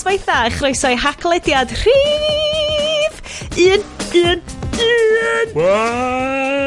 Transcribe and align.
Noswaith 0.00 0.22
dda, 0.24 0.48
chroeso 0.56 0.88
i 0.88 0.96
haclediad 0.96 1.72
rhif! 1.76 3.18
Un, 3.60 3.82
un, 4.16 4.38
un! 4.80 5.50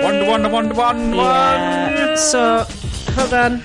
One, 0.06 0.20
one, 0.28 0.52
one, 0.52 0.76
one, 0.78 1.18
one! 1.18 2.14
So, 2.16 2.62
hold 3.18 3.34
on. 3.34 3.58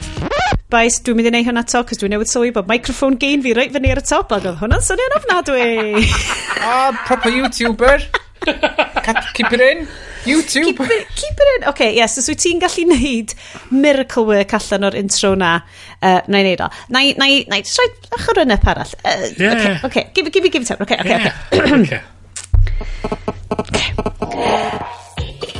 Bais, 0.72 0.96
dwi'n 1.04 1.20
mynd 1.20 1.28
i 1.28 1.34
wneud 1.34 1.50
hwnna 1.50 1.66
to, 1.68 1.84
cos 1.84 2.00
dwi'n 2.00 2.16
newid 2.16 2.32
sylwi 2.32 2.54
bod 2.56 2.72
microphone 2.72 3.20
gain 3.20 3.44
fi 3.44 3.52
reit 3.58 3.76
fyny 3.76 3.92
ar 3.92 4.00
y 4.00 4.06
top, 4.08 4.32
ac 4.32 4.48
oedd 4.48 4.56
hwnna'n 4.62 4.88
swnio'n 4.88 5.18
ofnadwy. 5.20 5.68
Ah, 6.64 6.88
proper 7.04 7.36
YouTuber. 7.36 8.08
Keep 9.36 9.52
it 9.52 9.66
in. 9.68 9.84
YouTube. 10.28 10.68
keep, 10.70 10.80
it, 10.80 11.08
keep 11.16 11.42
it 11.44 11.48
in. 11.56 11.62
Oce, 11.64 11.72
okay, 11.72 11.90
yes, 11.96 12.18
os 12.20 12.28
wyt 12.30 12.42
ti'n 12.44 12.62
gallu 12.62 12.84
neud 12.92 13.34
miracle 13.74 14.26
work 14.28 14.54
allan 14.58 14.88
o'r 14.88 14.98
intro 15.00 15.34
na, 15.38 15.54
uh, 16.02 16.20
na 16.28 16.42
i 16.42 16.46
neud 16.46 16.62
o. 16.64 16.70
Na 16.94 17.04
i, 17.04 17.14
na 17.18 17.30
i, 17.32 17.42
na 17.50 17.60
i, 17.60 17.66
just 17.66 17.80
roed 17.82 18.12
ochr 18.18 18.42
yn 18.44 18.54
up 18.54 18.68
arall. 18.74 18.94
Uh, 19.02 19.16
yeah. 19.38 19.52
OK, 19.52 19.64
yeah. 19.64 19.88
OK, 19.90 19.96
give, 20.14 20.32
give, 20.32 20.52
give 20.52 20.62
it 20.62 20.70
time. 20.70 20.84
OK, 20.84 20.94
OK, 21.00 21.10
yeah. 21.16 22.04
Okay. 23.58 23.90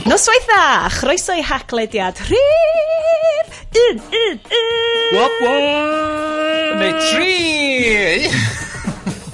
Noswaith 0.09 0.47
dda, 0.49 0.89
chroeso 0.93 1.35
i 1.37 1.43
haclediad 1.45 2.21
rhif! 2.29 3.59
Un, 3.83 4.01
un, 4.21 4.39
un! 4.61 5.19
Wop, 5.19 5.43
wop! 5.43 5.61
Neu 6.81 6.95
tri! 7.11 8.68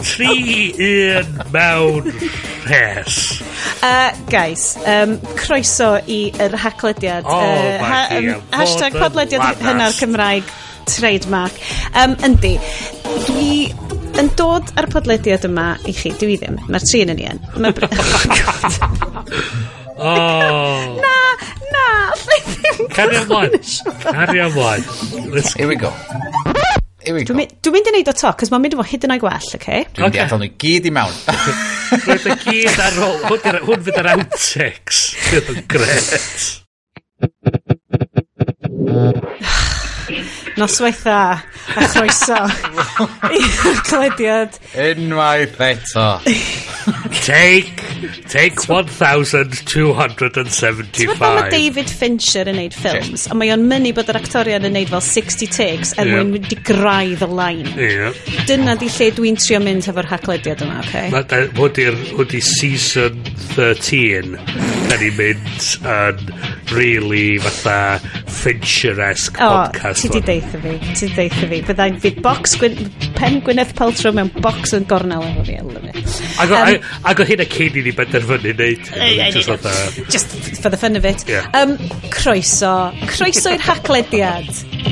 Rhi 0.04 0.74
un 0.84 1.38
mewn 1.52 2.10
rhes. 2.66 3.40
Uh, 3.82 4.10
guys, 4.28 4.76
um, 4.86 5.16
croeso 5.38 5.94
i 6.06 6.18
yr 6.44 6.56
haclediad. 6.60 7.24
Oh, 7.24 7.40
uh, 7.40 7.78
ha, 7.80 8.02
um, 8.18 8.42
hashtag 8.52 8.98
podlediad 9.00 9.62
hynna'r 9.64 9.96
Cymraeg 9.96 10.52
trademark. 10.90 11.56
Um, 11.96 12.16
yndi, 12.26 12.54
dwi 13.28 13.72
yn 14.20 14.28
dod 14.38 14.74
ar 14.78 14.86
podlediad 14.92 15.46
yma 15.48 15.74
i 15.88 15.92
chi. 15.96 16.12
Dwi 16.20 16.36
ddim. 16.42 16.60
Mae'r 16.68 16.84
tri 16.84 17.02
yn 17.06 17.14
ni 17.16 17.26
yn. 17.30 17.40
oh. 20.04 21.00
Na, 21.04 21.16
na, 21.72 21.86
allai 22.12 22.40
ddim. 22.50 22.78
Cario 22.94 23.24
ymlaen. 23.24 23.52
Cario 24.04 24.50
ymlaen. 24.52 24.82
Here 25.56 25.68
we 25.68 25.76
go. 25.80 25.92
Here 27.04 27.14
we 27.14 27.24
go. 27.24 27.34
Dwi'n 27.36 27.74
mynd 27.74 27.88
i 27.90 27.92
wneud 27.92 28.08
o 28.08 28.14
to, 28.16 28.30
cos 28.40 28.50
mae'n 28.52 28.62
mynd 28.64 28.76
efo 28.78 28.86
hyd 28.88 29.04
yn 29.04 29.14
o'i 29.14 29.20
gwell, 29.22 29.48
oce? 29.48 29.58
Okay? 29.60 29.84
Dwi'n 29.92 30.08
okay. 30.08 30.22
adael 30.24 30.40
nhw 30.40 30.50
gyd 30.64 30.88
i 30.88 30.92
mewn. 30.94 31.16
Roedd 32.08 32.28
y 32.32 32.38
gyd 32.46 32.80
ar 32.86 32.96
ôl. 33.04 33.18
Hwn 33.68 33.84
fydd 33.88 34.00
yr 34.00 34.10
outtakes. 34.14 35.04
Fydd 35.28 35.52
yn 35.54 35.60
gret. 35.68 36.40
Noswaith 40.60 41.02
dda 41.02 41.22
a 41.74 41.88
chroeso 41.90 42.38
i'r 43.40 43.80
clediad. 43.88 44.60
Unwaith 44.78 45.58
eto. 45.64 46.06
take, 47.24 47.72
take 48.28 48.60
1,275. 48.68 50.92
Ti'n 50.94 51.10
meddwl 51.10 51.34
mae 51.38 51.50
David 51.52 51.90
Fincher 51.90 52.48
yn 52.50 52.56
neud 52.60 52.74
ffilms, 52.76 53.22
a 53.30 53.32
mae 53.38 53.52
o'n 53.54 53.64
mynd 53.68 53.94
bod 53.96 54.08
yr 54.12 54.18
actorion 54.20 54.66
yn 54.68 54.74
neud 54.76 54.90
fel 54.92 55.04
60 55.04 55.48
takes 55.54 55.90
er 55.98 56.04
mwyn 56.10 56.30
mynd 56.34 56.52
i 56.52 56.56
graidd 56.68 57.22
y 57.24 57.26
line. 57.30 57.70
Yeah. 57.80 58.10
Dyna 58.48 58.72
di 58.80 58.88
lle 58.92 59.08
dwi'n 59.16 59.36
trio 59.40 59.58
mynd 59.64 59.84
efo'r 59.90 60.08
haglediad 60.12 60.60
yma, 60.66 60.76
oce? 60.84 61.02
Okay? 61.22 61.44
Hwdy'r 61.58 61.96
hwdy 62.14 62.40
season 62.44 63.14
13, 63.54 64.28
da 64.90 64.94
ni'n 65.00 65.16
mynd 65.18 65.58
yn 65.96 66.16
really 66.74 67.28
fatha 67.42 67.78
Fincher-esque 68.44 69.38
oh, 69.40 69.64
podcast. 69.64 70.04
O, 70.04 70.06
ti 70.08 70.12
di 70.18 70.22
deud 70.28 70.43
deitha 70.44 70.60
fi, 70.62 70.94
ti'n 70.98 71.12
deitha 71.16 71.48
fi. 71.48 71.60
Byddai'n 71.64 71.96
fi 72.02 72.10
box, 72.22 72.54
gwyn, 72.60 72.76
pen 73.16 73.40
Gwyneth 73.44 73.74
Paltrow 73.78 74.14
mewn 74.16 74.30
box 74.44 74.74
yn 74.76 74.86
gornel 74.90 75.24
efo 75.24 75.44
fi, 75.46 75.56
elw 75.60 75.80
fi. 75.84 76.04
Ac 76.42 76.54
um, 76.54 77.22
o 77.22 77.26
hyn 77.28 77.44
a 77.44 77.46
cyn 77.54 77.78
i 77.80 77.84
ni 77.86 77.94
benderfynu 77.96 78.54
neud. 78.58 78.90
Just, 80.10 80.34
just 80.34 80.62
for 80.62 80.70
the 80.70 80.80
fun 80.80 80.96
of 80.96 81.04
it. 81.04 81.26
Yeah. 81.28 81.48
Um, 81.54 81.76
croeso. 82.14 82.92
Croeso 83.10 83.54
i'r 83.54 83.64
haclediad. 83.64 84.50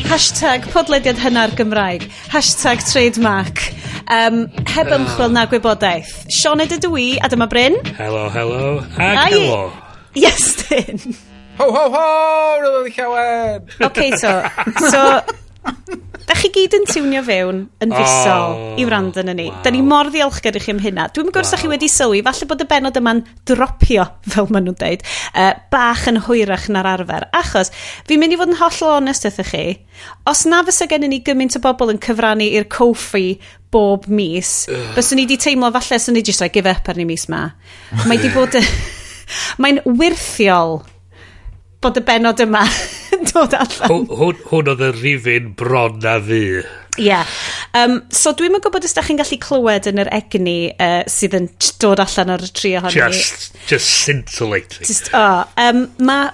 Hashtag 0.08 0.68
podlediad 0.74 1.20
hynna'r 1.22 1.54
Gymraeg. 1.58 2.08
Hashtag 2.32 2.84
trademark. 2.88 3.66
Um, 4.12 4.46
heb 4.72 4.90
ah. 4.90 4.98
ymchwil 4.98 5.34
na 5.34 5.46
gwybodaeth. 5.50 6.14
Sean 6.32 6.64
edrych 6.64 6.82
dwi, 6.84 7.06
a 7.22 7.30
dyma 7.32 7.48
Bryn. 7.50 7.78
hello. 7.98 8.28
helo. 8.32 8.80
Ag 8.96 9.26
Ai. 9.26 9.30
hello. 9.36 9.72
Yes, 10.14 10.52
Ho, 11.58 11.66
ho, 11.68 11.82
ho! 11.92 12.04
Roedd 12.62 12.76
o'n 12.78 12.92
llawen! 12.96 13.66
OK, 13.84 13.98
so, 14.16 14.30
so 14.88 15.00
Da 16.22 16.36
chi 16.38 16.48
gyd 16.54 16.74
yn 16.76 16.84
tiwnio 16.86 17.20
fewn 17.26 17.58
yn 17.82 17.92
fusol 17.92 18.54
oh, 18.54 18.60
i 18.78 18.84
wrando 18.86 19.20
yn 19.22 19.32
ni. 19.34 19.48
Wow. 19.50 19.62
Da 19.64 19.72
ni 19.74 19.80
mor 19.86 20.08
ddiolchgar 20.12 20.56
i 20.58 20.62
chi 20.62 20.70
am 20.74 20.80
hynna. 20.82 21.08
Dwi'n 21.14 21.32
gwrs 21.34 21.50
wow. 21.50 21.56
da 21.56 21.60
chi 21.60 21.70
wedi 21.72 21.88
sylwi, 21.90 22.20
falle 22.26 22.48
bod 22.50 22.62
y 22.62 22.66
benod 22.70 23.00
yma'n 23.00 23.22
dropio, 23.48 24.06
fel 24.32 24.48
maen 24.54 24.68
nhw'n 24.68 24.78
deud, 24.78 25.02
uh, 25.32 25.50
bach 25.74 26.06
yn 26.10 26.22
hwyrach 26.28 26.68
na'r 26.72 26.90
arfer. 26.92 27.26
Achos, 27.36 27.72
fi'n 28.08 28.22
mynd 28.22 28.36
i 28.36 28.40
fod 28.40 28.54
yn 28.54 28.60
hollol 28.62 28.96
onest 29.00 29.26
ydych 29.28 29.50
chi, 29.50 29.64
os 30.30 30.46
na 30.50 30.62
fysa 30.68 30.88
gen 30.90 31.08
ni 31.10 31.20
gymaint 31.26 31.58
o 31.58 31.64
bobl 31.64 31.92
yn 31.94 32.00
cyfrannu 32.02 32.46
i'r 32.46 32.70
coffi 32.70 33.36
bob 33.72 34.06
mis, 34.06 34.54
byswn 34.96 35.18
ni 35.18 35.26
wedi 35.26 35.40
teimlo 35.42 35.72
falle 35.74 36.00
sy'n 36.00 36.18
ni 36.18 36.24
just 36.26 36.44
like 36.44 36.54
give 36.54 36.70
up 36.70 36.88
ar 36.88 36.98
ni 36.98 37.08
mis 37.08 37.28
ma. 37.32 37.48
Mae 38.06 38.16
wedi 38.18 38.32
bod... 38.34 38.58
Mae'n 39.62 39.80
wirthiol 39.86 40.80
bod 41.82 41.98
y 41.98 42.04
benod 42.06 42.42
yma 42.44 42.62
yn 43.22 43.30
dod 43.32 43.56
allan. 43.56 44.06
Hwn 44.10 44.70
oedd 44.74 44.84
y 44.84 44.92
rifin 44.98 45.52
bron 45.58 45.98
na 46.02 46.18
fi. 46.22 46.44
Ie. 46.98 47.06
Yeah. 47.06 47.28
Um, 47.78 48.02
so 48.12 48.34
dwi'n 48.36 48.58
yn 48.58 48.62
gwybod 48.64 48.84
os 48.84 48.96
da 48.96 49.04
chi'n 49.06 49.20
gallu 49.20 49.38
clywed 49.40 49.88
yn 49.88 50.02
yr 50.02 50.10
egni 50.12 50.56
uh, 50.76 51.02
sydd 51.10 51.38
yn 51.38 51.50
dod 51.80 52.02
allan 52.04 52.34
ar 52.34 52.44
y 52.44 52.50
tri 52.52 52.74
ohoni. 52.76 52.98
Just, 52.98 53.54
just 53.70 54.02
scintillating. 54.02 54.84
Just, 54.88 55.12
oh, 55.16 55.46
um, 55.56 55.86
ma, 56.04 56.26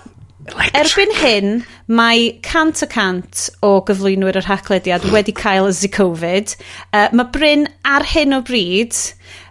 Erbyn 0.78 1.12
hyn, 1.20 1.50
mae 1.86 2.30
cant 2.46 2.82
y 2.84 2.88
cant 2.90 3.44
o 3.64 3.78
gyflwynwyr 3.86 4.38
yr 4.40 4.48
haclediad 4.48 5.06
wedi 5.12 5.34
cael 5.36 5.68
y 5.70 5.90
Covid. 5.92 6.54
Uh, 6.92 7.08
mae 7.12 7.30
Bryn 7.34 7.66
ar 7.86 8.06
hyn 8.14 8.36
o 8.36 8.42
bryd 8.44 8.96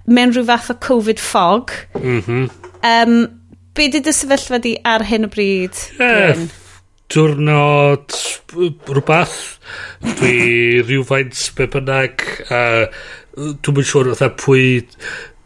mewn 0.07 0.33
rhyw 0.33 0.47
fath 0.47 0.71
o 0.73 0.77
Covid 0.81 1.21
fog. 1.21 1.73
Mm 2.01 2.21
-hmm. 2.25 2.47
um, 2.83 3.17
be 3.77 3.87
di 3.93 4.01
dy 4.01 4.13
sefyllfa 4.13 4.61
di 4.63 4.77
ar 4.83 5.05
hyn 5.05 5.27
o 5.27 5.31
bryd? 5.31 5.77
Yeah. 5.99 6.33
Bryn? 6.33 6.49
diwrnod 7.13 8.17
rhywbeth. 8.55 9.39
Dwi 10.03 10.35
rhywfaint 10.83 11.47
be 11.57 11.69
bynnag 11.71 12.27
a 12.51 12.61
dwi'n 13.37 13.77
mynd 13.77 13.89
siŵr 13.91 14.13
oedd 14.13 14.37
pwy 14.41 14.67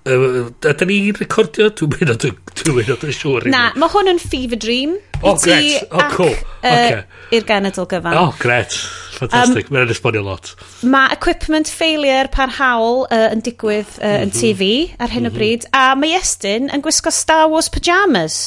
Uh, 0.01 0.47
Ydy 0.65 0.85
ni'n 0.89 1.17
recordio? 1.19 1.67
Dwi'n 1.77 1.91
mynd 1.93 2.11
o'n 2.15 2.37
dwi'n 2.57 2.73
mynd 2.73 2.87
o'n 2.95 3.11
siŵr. 3.13 3.43
Na, 3.53 3.67
mae 3.77 3.93
hwn 3.93 4.09
yn 4.15 4.21
Fever 4.21 4.57
Dream. 4.57 4.95
O, 5.19 5.35
oh, 5.35 5.35
gret. 5.37 5.83
O, 5.91 5.99
oh, 5.99 6.07
cool. 6.15 6.33
Okay. 6.63 7.03
Uh, 7.03 7.27
I'r 7.37 7.45
genedl 7.45 7.85
gyfan. 7.91 8.17
O, 8.17 8.23
oh, 8.31 8.39
gret. 8.41 8.73
Fantastic. 9.19 9.69
Um, 9.69 9.77
Mae'n 9.77 9.93
esbonio 9.93 10.23
lot. 10.25 10.55
Mae 10.89 11.13
equipment 11.13 11.69
failure 11.69 12.31
parhaol 12.33 13.03
uh, 13.03 13.27
yn 13.29 13.45
digwydd 13.45 13.93
uh, 13.99 14.01
mm 14.01 14.09
-hmm. 14.09 14.23
yn 14.23 14.31
mhm. 14.31 14.39
TV 14.39 14.71
ar 14.97 15.13
hyn 15.13 15.27
mm 15.27 15.29
-hmm. 15.29 15.29
o 15.29 15.29
mhm. 15.29 15.37
bryd. 15.37 15.69
A 15.77 15.85
mae 15.93 16.17
Estyn 16.17 16.73
yn 16.73 16.81
gwisgo 16.81 17.13
Star 17.13 17.45
Wars 17.53 17.69
pyjamas. 17.69 18.39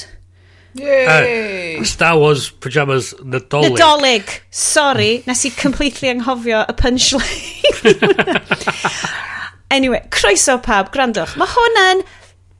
Yay! 0.74 1.78
Uh, 1.78 1.84
Star 1.84 2.18
Wars 2.18 2.50
pyjamas 2.50 3.14
Nadolig. 3.22 3.76
Nadolig. 3.78 4.40
Sorry, 4.50 5.22
nes 5.26 5.44
i 5.46 5.50
completely 5.50 6.10
anghofio 6.10 6.64
y 6.68 6.74
punchline. 6.74 8.42
anyway, 9.70 10.02
croeso 10.10 10.58
pawb, 10.62 10.90
grandwch. 10.94 11.36
Mae 11.38 11.50
hwn 11.54 11.80
yn 11.84 12.04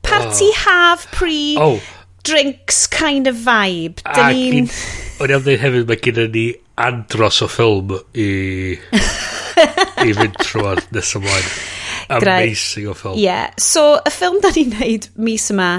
party 0.05 0.51
oh. 0.55 1.05
pre 1.11 1.39
oh. 1.59 1.79
drinks 2.23 2.85
kind 2.87 3.27
of 3.27 3.35
vibe. 3.35 4.03
Dyn 4.15 4.31
ni'n... 4.39 4.71
O'n 5.19 5.31
i 5.31 5.35
am 5.35 5.43
ddweud 5.43 5.61
hefyd, 5.61 5.87
mae 5.91 5.99
gen 6.03 6.21
ni 6.31 6.49
andros 6.87 7.41
o 7.43 7.47
ffilm 7.51 7.97
i, 8.15 8.29
i 10.07 10.15
fynd 10.15 10.39
trwy'r 10.43 10.85
nes 10.95 11.17
ymlaen. 11.19 11.51
Amazing 12.09 12.89
o 12.89 12.95
ffilm. 12.97 13.17
Ie. 13.17 13.25
Yeah. 13.25 13.51
So, 13.61 13.97
y 14.05 14.13
ffilm 14.13 14.39
da 14.43 14.51
ni'n 14.55 14.73
neud 14.77 15.09
mis 15.27 15.49
yma, 15.53 15.69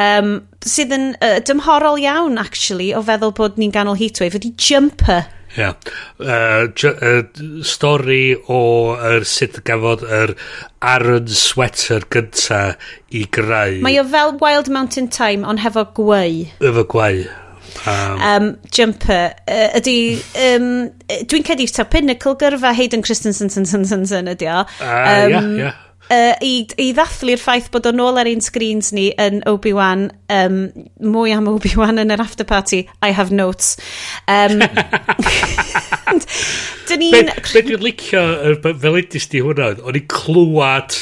um, 0.00 0.36
sydd 0.66 0.94
yn 0.96 1.10
uh, 1.16 1.38
dymhorol 1.46 2.00
iawn, 2.02 2.38
actually, 2.42 2.92
o 2.94 3.02
feddwl 3.06 3.34
bod 3.38 3.58
ni'n 3.60 3.74
ganol 3.74 3.98
heatwave, 3.98 4.40
ydy 4.40 4.54
Jumper. 4.58 5.26
Ie. 5.56 5.62
Yeah. 5.62 5.74
Uh, 6.20 6.68
uh, 6.68 7.62
stori 7.66 8.36
o 8.52 8.60
er, 8.94 9.24
sut 9.26 9.62
gafodd 9.66 10.04
yr 10.04 10.34
er 10.34 10.36
Aaron 10.84 11.28
Sweater 11.32 12.04
gynta 12.12 12.62
i 13.10 13.24
greu. 13.32 13.80
Mae 13.82 13.98
o 14.02 14.06
fel 14.06 14.36
Wild 14.42 14.70
Mountain 14.70 15.08
Time, 15.14 15.46
ond 15.48 15.64
hefo 15.64 15.88
gweu. 15.96 16.44
Efo 16.60 16.86
gweu. 16.92 17.24
Um, 17.86 18.22
um, 18.30 18.48
jumper. 18.74 19.34
Uh, 19.48 19.68
ydy... 19.80 19.98
Um, 20.46 20.70
Dwi'n 21.08 21.46
cedi 21.46 21.68
ta 21.72 21.86
pinnacle 21.88 22.36
gyrfa 22.40 22.74
Hayden 22.76 23.04
Christensen 23.04 23.48
ydy 24.34 24.50
o. 24.52 24.60
Um, 24.60 24.88
uh, 24.88 25.28
yeah, 25.32 25.52
yeah 25.56 25.76
uh, 26.10 26.34
i, 26.44 26.52
i 26.80 26.88
ddathlu'r 26.96 27.40
ffaith 27.40 27.68
bod 27.72 27.86
o'n 27.90 28.02
ôl 28.02 28.20
ar 28.20 28.28
ein 28.30 28.42
screens 28.44 28.92
ni 28.96 29.08
yn 29.20 29.42
Obi-Wan, 29.48 30.08
um, 30.32 30.58
mwy 31.04 31.34
am 31.36 31.48
Obi-Wan 31.50 32.00
yn 32.02 32.14
yr 32.14 32.22
after 32.24 32.46
party, 32.48 32.84
I 33.02 33.12
have 33.16 33.34
notes. 33.34 33.76
Um, 34.26 34.62
Dyn 36.88 37.02
ni'n... 37.04 37.12
Be, 37.12 37.44
be 37.52 37.64
dwi'n 37.68 37.84
licio, 37.84 38.24
fel 38.64 39.00
edys 39.02 39.28
di 39.32 39.44
hwnna, 39.44 39.74
o'n 39.84 40.00
i'n 40.00 40.08
clywed 40.12 40.96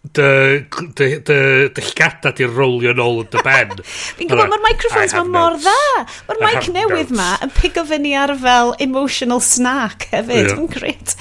dy, 0.00 0.64
dy, 0.96 1.08
dy, 1.20 1.38
dy 1.76 1.84
llgada 1.90 2.32
di 2.36 2.46
rolio 2.48 2.94
nôl 2.96 3.20
yn 3.24 3.28
dy 3.32 3.42
ben. 3.48 3.74
Fi'n 3.84 4.30
gwybod, 4.30 4.48
mae'r 4.48 4.64
microphones 4.64 5.14
ma 5.18 5.24
mor 5.28 5.58
dda. 5.60 6.06
Mae'r 6.30 6.42
mic 6.46 6.70
newydd 6.72 7.12
ma 7.16 7.34
yn 7.44 7.52
pigo 7.56 7.84
fyny 7.88 8.14
ar 8.16 8.32
fel 8.40 8.74
emotional 8.80 9.44
snack 9.44 10.08
hefyd. 10.14 10.48
Yeah. 10.48 10.56
Mae'n 10.56 10.72
gret. 10.72 11.16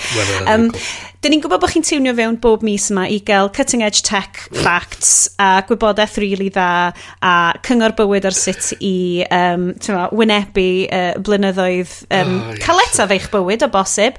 Um, 0.48 0.70
cool. 0.72 0.90
Dyn 1.20 1.34
ni'n 1.34 1.42
gwybod 1.44 1.60
bod 1.60 1.74
chi'n 1.74 1.84
tiwnio 1.84 2.14
fewn 2.16 2.38
bob 2.40 2.62
mis 2.64 2.86
yma 2.94 3.02
i 3.12 3.18
gael 3.28 3.50
cutting 3.52 3.82
edge 3.84 4.06
tech 4.08 4.38
facts 4.56 5.10
a 5.36 5.66
gwybodaeth 5.68 6.14
rili 6.16 6.38
really 6.38 6.54
dda 6.56 6.94
a 7.20 7.34
cyngor 7.68 7.92
bywyd 7.98 8.28
ar 8.30 8.38
sut 8.38 8.70
i 8.80 9.26
um, 9.28 9.66
ma, 9.92 10.06
wynebu 10.16 10.64
uh, 10.88 11.18
blynyddoedd 11.20 11.98
um, 12.22 12.32
oh, 12.38 12.54
yes. 12.54 12.62
caletaf 12.64 13.12
eich 13.18 13.28
bywyd 13.34 13.68
o 13.68 13.70
bosib. 13.74 14.16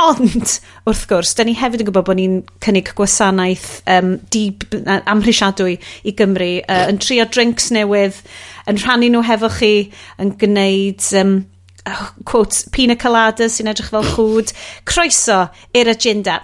Ond, 0.00 0.56
wrth 0.90 1.04
gwrs, 1.12 1.36
dyn 1.38 1.52
ni 1.52 1.54
hefyd 1.60 1.84
yn 1.84 1.90
gwybod 1.92 2.08
bod 2.10 2.18
ni'n 2.18 2.36
cynnig 2.66 2.90
gwasanaeth 2.98 3.68
um, 3.94 4.16
dib, 4.34 4.66
amhrisiadwy 4.98 5.78
i 6.02 6.16
Gymru 6.18 6.50
uh, 6.64 6.82
yn 6.90 6.98
trio 6.98 7.30
drinks 7.30 7.70
newydd, 7.78 8.18
yn 8.66 8.82
rhannu 8.82 9.14
nhw 9.14 9.22
hefo 9.30 9.54
chi, 9.60 9.74
yn 10.18 10.34
gwneud... 10.42 11.12
Um, 11.22 11.36
oh, 11.86 12.06
quote, 12.24 12.64
pina 12.74 12.96
colada 12.96 13.48
sy'n 13.48 13.70
edrych 13.72 13.90
fel 13.92 14.06
chwd, 14.14 14.52
croeso 14.88 15.42
i'r 15.76 15.92
agenda. 15.92 16.40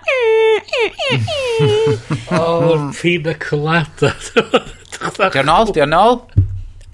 oh, 2.36 2.90
pina 3.00 3.34
colada. 3.40 4.14
Diolch 4.96 5.42
nôl, 5.44 5.72
diolch 5.74 5.90
nôl. 5.92 6.22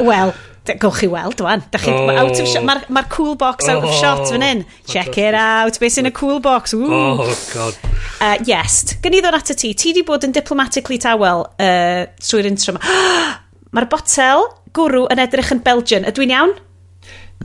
Wel, 0.02 0.32
gowch 0.78 0.98
chi 1.00 1.08
weld 1.10 1.36
dwan. 1.38 1.62
Oh. 1.86 2.08
Mae'r 2.14 2.62
ma, 2.66 2.76
ma 2.88 3.02
cool 3.10 3.36
box 3.36 3.68
out 3.68 3.82
oh. 3.82 3.88
of 3.88 3.94
shot 4.00 4.24
fan 4.30 4.42
hyn. 4.46 4.64
Check 4.86 5.18
it 5.18 5.34
out. 5.34 5.78
beth 5.78 5.96
sy'n 5.96 6.10
y 6.10 6.14
cool 6.14 6.40
box? 6.40 6.74
Woo. 6.74 6.88
Oh, 6.90 7.28
god. 7.52 7.78
Uh, 8.22 8.36
yes. 8.46 8.96
Gyn 9.02 9.18
i 9.18 9.22
ddod 9.22 9.38
at 9.38 9.54
y 9.54 9.58
ti. 9.58 9.72
Ti 9.78 9.94
di 9.98 10.04
bod 10.06 10.26
yn 10.26 10.34
diplomatically 10.34 11.00
tawel 11.02 11.46
uh, 11.50 12.02
trwy'r 12.22 12.50
intro 12.50 12.76
yma. 12.76 12.82
Mae'r 13.74 13.88
botel 13.90 14.46
gwrw 14.76 15.06
yn 15.12 15.22
edrych 15.22 15.54
yn 15.54 15.62
Belgian. 15.64 16.06
Ydw 16.08 16.26
i'n 16.26 16.36
iawn? 16.36 16.54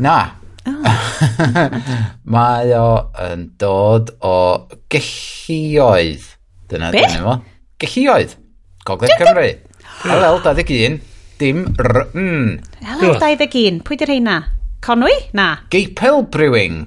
Na. 0.04 0.18
Oh. 0.68 0.84
Mae 2.34 2.74
o 2.76 2.88
yn 3.28 3.48
dod 3.62 4.12
o 4.26 4.36
gellioedd. 4.92 6.26
Dyna 6.68 6.92
Beth? 6.92 7.14
dyna 7.16 7.24
fo. 7.24 7.38
Gellioedd. 7.84 8.36
Gogledd 8.88 9.16
Cymru. 9.20 9.48
LL 10.08 10.42
21, 10.44 11.00
dim 11.42 11.64
r... 11.80 11.92
RN. 12.14 12.60
LL 13.00 13.18
21, 13.20 13.82
pwy 13.88 13.98
di'r 14.00 14.14
heina? 14.18 14.38
Conwy? 14.84 15.16
Na. 15.38 15.50
Gapel 15.74 16.24
Brewing. 16.32 16.86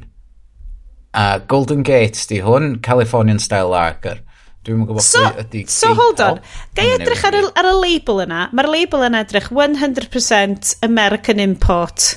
A 1.16 1.40
Golden 1.50 1.82
Gate 1.82 2.20
di 2.30 2.38
hwn, 2.44 2.76
Californian 2.84 3.40
Style 3.42 3.72
Lager. 3.72 4.20
Dwi'n 4.64 4.84
gwybod 4.84 5.02
so, 5.02 5.24
pwy 5.24 5.42
ydy 5.42 5.64
So 5.72 5.88
Gapel. 5.90 5.98
hold 6.02 6.20
on, 6.20 6.40
Gai 6.76 6.84
i 6.90 6.94
edrych 6.98 7.24
ar 7.24 7.36
y, 7.38 7.42
ar 7.56 7.68
y 7.72 7.74
label 7.80 8.22
yna. 8.26 8.46
Mae'r 8.54 8.68
label 8.70 9.06
yna 9.08 9.24
edrych 9.24 9.48
100% 9.56 10.74
American 10.86 11.40
Import. 11.42 12.12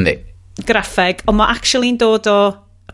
Ni 0.00 0.16
graffeg, 0.66 1.22
ond 1.26 1.38
mae 1.38 1.54
actually'n 1.56 1.98
dod 2.00 2.28
o 2.30 2.38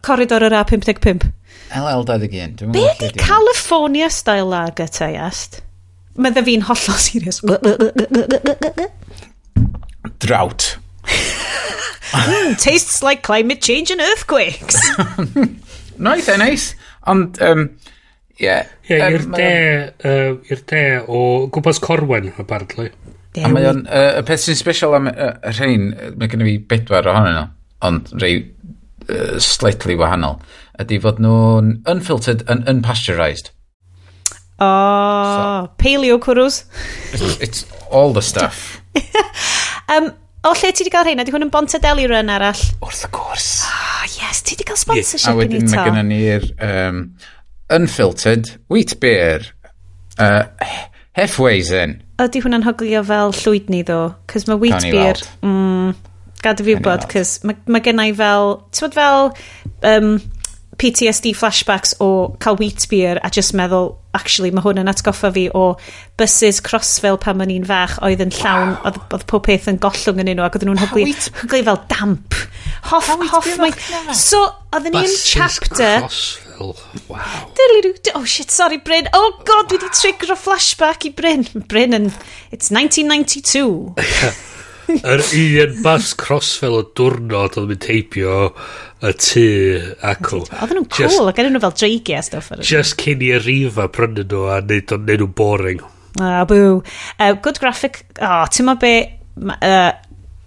corridor 0.05 0.47
yr 0.47 0.57
A55. 0.61 1.31
LL21. 1.75 2.73
Be 2.73 2.87
di 3.01 3.11
California 3.21 4.09
style 4.09 4.49
lager 4.49 4.89
te, 4.89 5.11
est? 5.19 5.61
Medda 6.19 6.43
fi'n 6.43 6.65
hollol 6.67 6.99
serious. 6.99 7.43
Drought. 10.19 10.79
mm, 11.09 12.57
tastes 12.59 13.03
like 13.03 13.23
climate 13.23 13.61
change 13.61 13.91
and 13.91 14.01
earthquakes. 14.01 14.81
Noeth 15.99 16.29
e, 16.29 16.37
neis. 16.41 16.75
Ond, 17.07 17.39
um, 17.43 17.69
yeah. 18.39 18.67
Yeah, 18.89 19.07
um, 19.07 19.15
i'r 19.15 19.25
de, 19.37 19.53
uh, 20.09 20.33
i'r 20.49 20.65
de 20.73 20.83
o 21.07 21.21
gwmpas 21.53 21.81
Corwen, 21.85 22.33
apparently. 22.39 22.91
A 23.45 23.51
mae 23.53 23.67
o'n, 23.69 23.85
uh, 23.87 24.19
y 24.21 24.25
peth 24.27 24.45
sy'n 24.45 24.59
special 24.59 24.97
am 24.99 25.11
uh, 25.11 25.35
rhain, 25.57 25.91
mae 26.19 26.31
gen 26.31 26.45
i 26.45 26.49
fi 26.49 26.57
bedwar 26.73 27.09
ohonyn 27.11 27.37
nhw, 27.37 27.45
ond 27.89 28.13
rei 28.23 28.39
uh, 28.41 29.39
slightly 29.43 29.97
wahanol, 29.99 30.39
ydy 30.83 31.01
fod 31.03 31.21
nhw'n 31.23 31.77
unfiltered 31.91 32.45
and 32.51 32.69
unpasteurised. 32.71 33.53
O, 34.59 34.67
oh, 34.67 35.67
so, 35.69 35.75
paleo 35.79 36.19
cwrws. 36.19 36.65
It's, 37.13 37.41
it's 37.41 37.67
all 37.91 38.13
the 38.13 38.23
stuff. 38.23 38.83
um, 39.95 40.11
o 40.43 40.55
lle 40.55 40.73
ti 40.73 40.83
wedi 40.83 40.95
cael 40.95 41.07
rhain? 41.07 41.23
Ydy 41.23 41.35
hwn 41.35 41.47
yn 41.47 41.53
Bontadeli 41.55 42.09
run 42.11 42.33
arall? 42.35 42.65
Wrth 42.83 43.05
gwrs. 43.15 43.51
Oh, 43.69 44.09
yes, 44.19 44.43
ti 44.43 44.57
wedi 44.57 44.67
cael 44.67 44.81
sponsorship 44.81 45.31
yeah. 45.31 45.47
yn 45.47 45.55
eto. 45.61 45.69
A 45.69 45.69
wedyn 45.69 45.71
mae 45.71 45.87
gennym 45.87 46.11
ni'r 46.11 46.49
um, 46.59 47.01
unfiltered 47.79 48.51
wheat 48.73 48.97
beer 48.99 49.47
uh, 50.19 50.45
halfways 51.19 51.71
ydy 52.23 52.43
hwnna'n 52.43 52.67
hoglio 52.67 53.03
fel 53.07 53.35
llwyd 53.43 53.69
ni 53.73 53.85
ddo? 53.87 54.01
Cys 54.31 54.49
mae 54.49 54.61
wheat 54.63 54.89
beer... 54.91 55.21
Mm, 55.47 55.95
Gad 56.39 56.61
i 56.63 56.65
fi 56.67 56.75
wybod, 56.77 57.09
cys 57.11 57.39
mae 57.47 57.59
ma 57.71 57.83
gennau 57.85 58.17
fel... 58.19 58.59
Ti'n 58.75 58.97
fel... 58.97 59.31
Um, 59.87 60.19
PTSD 60.79 61.33
flashbacks 61.35 61.97
o 61.99 62.37
cael 62.39 62.57
wheat 62.61 62.85
beer 62.91 63.19
a 63.27 63.31
just 63.35 63.51
meddwl, 63.59 63.97
actually, 64.15 64.53
mae 64.55 64.63
hwn 64.63 64.79
yn 64.85 64.91
atgoffa 64.93 65.33
fi 65.35 65.49
o 65.51 65.65
buses 66.21 66.61
Crossville 66.63 67.19
pan 67.19 67.43
o'n 67.43 67.51
i'n 67.51 67.67
fach 67.67 67.97
oedd 68.07 68.23
yn 68.23 68.31
llawn, 68.37 68.77
wow. 68.77 68.85
oedd, 68.87 69.01
oedd 69.17 69.27
pob 69.31 69.43
peth 69.49 69.67
yn 69.73 69.81
gollwng 69.83 70.23
yn 70.23 70.31
un 70.31 70.39
nhw 70.39 70.47
ac 70.47 70.59
oedden 70.59 70.71
nhw'n 70.71 70.83
hyglu, 70.85 71.09
hyglu 71.43 71.65
fel 71.67 71.81
damp. 71.91 72.39
Hoff, 72.93 73.11
hoff, 73.11 73.51
mae... 73.59 73.75
So, 74.15 74.45
oedden 74.71 74.95
ni'n 74.95 75.19
chapter... 75.27 76.07
Crossville. 76.07 76.48
Wel, 76.59 76.75
waw. 77.07 77.47
Oh 78.15 78.25
shit, 78.25 78.51
sorry 78.51 78.79
Bryn. 78.79 79.09
Oh 79.13 79.31
god, 79.45 79.49
wow. 79.49 79.67
dwi 79.71 79.79
wedi 79.79 79.91
trigger 79.95 80.33
o 80.35 80.37
flashback 80.37 81.07
i 81.07 81.13
Bryn. 81.15 81.47
Bryn 81.71 81.95
yn... 81.95 82.09
It's 82.51 82.73
1992. 82.75 83.95
Yr 84.89 85.21
un 85.21 85.75
bas 85.85 86.15
crossfell 86.17 86.79
o 86.79 86.81
diwrnod 86.97 87.59
oedd 87.61 87.69
mynd 87.69 87.83
teipio 87.85 88.39
y 89.05 89.13
tŷ 89.21 89.45
acw. 90.11 90.41
Oedden 90.49 90.81
nhw'n 90.81 90.89
cool, 90.97 91.29
ac 91.29 91.39
oedden 91.43 91.55
nhw 91.55 91.63
fel 91.67 91.77
dreigi 91.77 92.17
a 92.17 92.23
stuff. 92.25 92.49
Just 92.65 92.97
cyn 93.03 93.23
i 93.27 93.35
rifa 93.37 93.91
prynu 93.93 94.25
nhw 94.25 94.47
a 94.49 94.59
neud 94.65 94.97
o'n 94.97 95.05
neud 95.05 95.23
nhw'n 95.23 95.37
boring. 95.37 95.85
Ah, 96.19 96.43
boo. 96.49 96.81
Uh, 97.21 97.35
good 97.45 97.61
graphic... 97.63 98.03
Oh, 98.19 98.47
ti'n 98.51 98.67
ma 98.67 98.79
be... 98.81 98.95
Uh, 99.61 99.93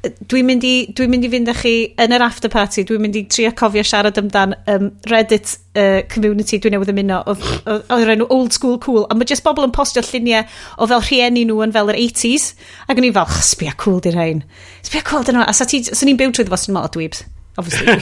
dwi'n 0.02 0.48
mynd 0.48 0.64
i, 0.66 0.74
dwi'n 0.98 1.12
mynd 1.12 1.26
i 1.28 1.30
fynd 1.30 1.50
â 1.52 1.54
chi 1.60 1.74
yn 2.02 2.16
yr 2.16 2.24
after 2.26 2.50
party, 2.50 2.84
dwi'n 2.88 3.04
mynd 3.04 3.18
i 3.20 3.22
trio 3.30 3.52
cofio 3.58 3.84
siarad 3.86 4.18
amdan 4.18 4.56
um, 4.72 4.88
Reddit 5.12 5.54
uh, 5.78 6.02
community 6.10 6.58
dwi'n 6.62 6.74
newydd 6.76 6.90
ymuno, 6.94 7.20
o'r 7.30 8.14
enw 8.16 8.26
old 8.34 8.56
school 8.56 8.80
cool, 8.82 9.06
a 9.06 9.18
mae 9.18 9.30
jyst 9.30 9.46
bobl 9.46 9.68
yn 9.68 9.76
postio 9.76 10.02
lluniau 10.08 10.48
o 10.82 10.90
fel 10.90 11.06
rhieni 11.06 11.46
nhw 11.46 11.62
yn 11.68 11.76
fel 11.76 11.94
yr 11.94 12.02
80s, 12.02 12.50
ac 12.88 12.98
o'n 12.98 13.10
i'n 13.12 13.16
fel, 13.20 13.38
sbia 13.46 13.76
cool 13.82 14.02
di'r 14.02 14.18
rhain. 14.18 14.42
Sbia 14.82 15.06
cool 15.06 15.28
di'r 15.28 15.38
rhain. 15.38 15.50
A 15.52 15.56
sa 15.58 15.70
ti, 15.70 15.84
swn 15.86 16.16
i'n 16.16 16.22
byw 16.24 16.34
trwy 16.34 16.50
ddefos 16.50 16.66
yn 16.72 16.78
mol 16.80 16.90
dwebs. 16.96 17.22
Obviously, 17.60 17.94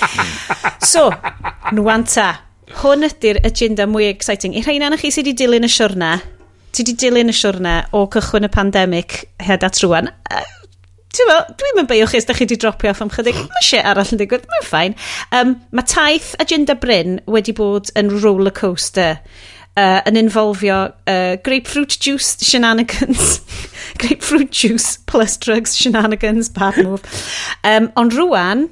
so, 0.92 1.08
nwanta, 1.76 2.30
hwn 2.80 3.04
ydy'r 3.10 3.42
agenda 3.44 3.88
mwy 3.90 4.08
exciting. 4.08 4.56
I 4.56 4.64
rhain 4.64 4.86
anach 4.86 5.04
chi 5.04 5.12
sydd 5.12 5.28
wedi 5.28 5.42
dilyn 5.44 5.68
y 5.68 5.72
siwrna, 5.72 6.12
ti 6.72 6.86
wedi 6.86 6.94
dilyn 7.02 7.32
y 7.32 7.36
siwrna 7.36 7.80
o 7.92 8.06
cychwyn 8.14 8.48
y 8.48 8.52
pandemig 8.54 9.18
hyd 9.44 9.66
at 9.66 9.82
rwan, 9.82 10.08
uh, 10.30 10.46
ti'n 11.16 11.30
meddwl, 11.30 11.54
dwi'n 11.60 11.76
mynd 11.78 11.90
beio 11.90 12.08
chi 12.10 12.20
os 12.20 12.28
da 12.28 12.36
chi 12.36 12.44
wedi 12.44 12.58
dropio 12.60 12.92
off 12.92 13.02
am 13.04 13.12
chydig. 13.12 13.36
Mae 13.38 13.64
shit 13.64 13.86
arall 13.86 14.14
yn 14.14 14.20
digwydd, 14.20 14.48
mae'n 14.52 14.66
ffain. 14.66 14.96
Um, 15.34 15.54
mae 15.74 15.88
taith 15.88 16.34
agenda 16.42 16.76
Bryn 16.78 17.20
wedi 17.30 17.54
bod 17.56 17.92
yn 17.98 18.12
roller 18.22 18.54
coaster 18.54 19.16
uh, 19.78 20.00
yn 20.08 20.18
involfio 20.20 20.78
uh, 21.08 21.36
grapefruit 21.44 21.98
juice 22.02 22.36
shenanigans. 22.44 23.38
grapefruit 24.00 24.50
juice 24.52 24.98
plus 25.06 25.36
drugs 25.36 25.76
shenanigans, 25.78 26.50
bad 26.54 26.80
move. 26.84 27.04
Um, 27.64 27.90
ond 27.96 28.16
rwan, 28.18 28.68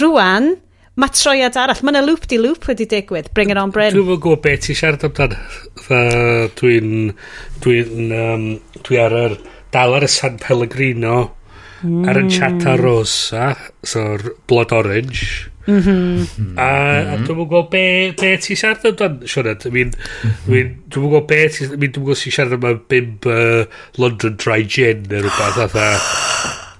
rwan, 0.00 0.52
mae 1.00 1.16
troiad 1.16 1.58
arall. 1.60 1.80
Mae 1.86 1.96
yna 1.96 2.04
loop 2.06 2.28
di 2.30 2.40
loop 2.40 2.68
wedi 2.70 2.88
digwydd. 2.90 3.32
Bring 3.36 3.52
it 3.54 3.60
on, 3.60 3.72
Bryn. 3.74 3.94
Dwi'n 3.96 4.08
mwyn 4.10 4.22
gwybod 4.22 4.44
beth 4.44 4.70
i 4.72 4.76
siarad 4.76 5.06
amdan. 5.08 5.36
Dwi'n... 6.60 6.94
Dwi'n... 7.64 8.14
Um, 8.20 8.46
dwi 8.84 9.00
ar 9.00 9.16
yr... 9.24 9.40
Dal 9.70 9.92
ar 9.94 10.02
y 10.02 10.08
San 10.10 10.40
Pellegrino 10.42 11.28
mm. 11.82 12.08
ar 12.08 12.20
Enchata 12.20 12.76
Rosa, 12.80 13.56
so 13.82 14.16
Blood 14.46 14.72
Orange. 14.72 15.50
Mm 15.66 15.80
-hmm. 15.80 16.58
A, 16.58 16.62
a 16.62 17.02
mm-hmm. 17.02 17.24
dwi'n 17.24 17.36
mwyn 17.36 17.48
gwybod 17.48 17.68
be, 17.70 17.82
be 18.20 18.30
ti 18.38 18.56
siarad 18.56 18.86
amdan, 18.90 19.20
Sioned. 19.26 19.66
I 19.66 19.70
mean, 19.70 19.92
mm 19.92 20.30
-hmm. 20.30 20.48
dwi'n 20.48 21.04
mwyn 21.04 21.12
gwybod 21.12 21.26
be 21.28 21.48
ti... 21.48 21.64
I 21.64 21.76
mean, 21.76 21.92
dwi'n 21.92 22.04
gwybod 22.04 22.18
si 22.18 22.32
siarad 22.32 22.56
am 22.56 22.80
bimb 22.88 23.28
uh, 23.28 23.62
London 24.00 24.36
Dry 24.36 24.64
Gin 24.64 25.06
neu 25.08 25.22
rhywbeth. 25.22 25.62
Atha. 25.68 25.86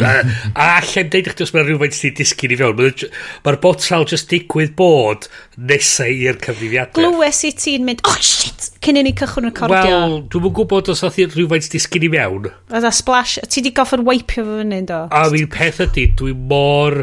A, 0.00 0.10
a 0.56 0.66
allai'n 0.80 1.10
deud 1.12 1.26
i 1.28 1.32
chdi 1.34 1.44
os 1.44 1.52
mae 1.52 1.66
rhywfaint 1.66 1.94
sy'n 1.94 2.14
disgyn 2.16 2.54
i 2.54 2.56
fewn. 2.58 2.78
Mae'r 2.80 3.10
ma 3.44 3.52
botel 3.60 4.06
jyst 4.08 4.30
digwydd 4.32 4.72
bod 4.78 5.28
nesau 5.56 6.08
i'r 6.08 6.38
cyfrifiadau. 6.42 6.96
Glywes 6.96 7.42
i 7.44 7.52
ti'n 7.56 7.84
mynd, 7.84 8.00
oh 8.08 8.16
shit, 8.24 8.70
cyn 8.84 8.98
i 9.00 9.04
ni 9.04 9.12
cychwyn 9.16 9.50
recordio. 9.50 9.82
Wel, 9.84 10.16
dwi'n 10.32 10.46
mwyn 10.46 10.56
gwybod 10.56 10.90
os 10.94 11.04
oedd 11.06 11.36
rhywfaint 11.36 11.68
disgyn 11.72 12.06
i 12.08 12.10
mewn. 12.12 12.48
Oedd 12.72 12.88
a 12.88 12.92
splash, 12.94 13.38
ti 13.52 13.64
di 13.64 13.74
goffod 13.76 14.04
waipio 14.06 14.46
fo 14.46 14.58
fyny, 14.62 14.82
do? 14.88 15.04
A 15.12 15.26
mi'n 15.32 15.50
peth 15.52 15.82
ydy, 15.84 16.08
dwi 16.18 16.32
mor, 16.32 17.02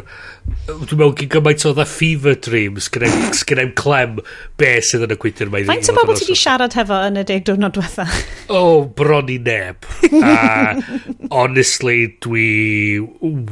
dwi'n 0.70 1.00
mewn 1.00 1.15
gyn 1.20 1.29
gymaint 1.36 1.65
oedd 1.70 1.82
a 1.82 1.86
fever 1.89 2.38
dreams, 2.41 2.89
gyda'n 2.94 3.74
clem 3.77 4.18
be 4.60 4.72
sydd 4.86 5.06
yn 5.06 5.13
y 5.13 5.20
gwydr 5.22 5.53
mae. 5.53 5.68
Faint 5.70 5.91
o 5.91 5.96
bobl 5.98 6.18
ti 6.18 6.27
di 6.29 6.38
siarad 6.38 6.74
hefo 6.77 6.98
yn 7.06 7.22
y 7.22 7.25
deg 7.29 7.46
diwrnod 7.48 7.77
diwetha? 7.77 8.08
O, 8.50 8.60
oh, 8.60 8.79
bron 8.98 9.29
i 9.29 9.38
neb. 9.46 9.86
a, 10.24 10.74
honestly, 11.29 12.15
dwi 12.25 12.50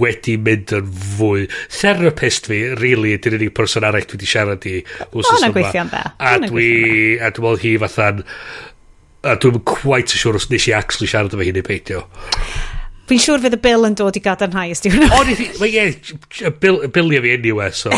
wedi 0.02 0.38
mynd 0.42 0.74
yn 0.78 0.90
fwy. 1.18 1.46
Therapist 1.74 2.50
fi, 2.50 2.64
really, 2.82 3.14
ydy'r 3.18 3.38
unig 3.38 3.54
person 3.58 3.86
arall 3.86 4.08
dwi 4.08 4.18
wedi 4.18 4.32
siarad 4.34 4.66
i 4.70 4.80
O, 5.12 5.24
na 5.42 5.52
gweithio'n 5.54 5.92
dda. 5.92 6.04
A 6.18 6.38
dwi, 6.44 6.72
a 7.20 7.30
dwi'n 7.32 7.46
meddwl 7.46 7.62
hi 7.64 7.76
fatha'n, 7.84 8.24
a 9.28 9.36
dwi'n 9.42 9.62
quite 9.68 10.18
sure 10.20 10.40
os 10.40 10.50
nes 10.52 10.68
i 10.70 10.76
actually 10.78 11.10
siarad 11.12 11.36
efo 11.36 11.46
hi 11.46 11.54
neu 11.56 11.66
peidio. 11.66 12.06
Fi'n 13.08 13.22
siŵr 13.24 13.44
fydd 13.46 13.56
y 13.56 13.60
bil 13.64 13.88
yn 13.88 13.96
dod 13.96 14.18
i 14.20 14.22
gadarnhau 14.24 14.74
ysdi 14.74 14.92
hwnna. 14.92 15.08
O, 15.16 15.22
mae 15.62 15.70
ie, 15.72 16.50
Bill, 16.60 16.82
Bill 16.92 17.14
fi 17.24 17.36
anyway, 17.38 17.72
so... 17.72 17.92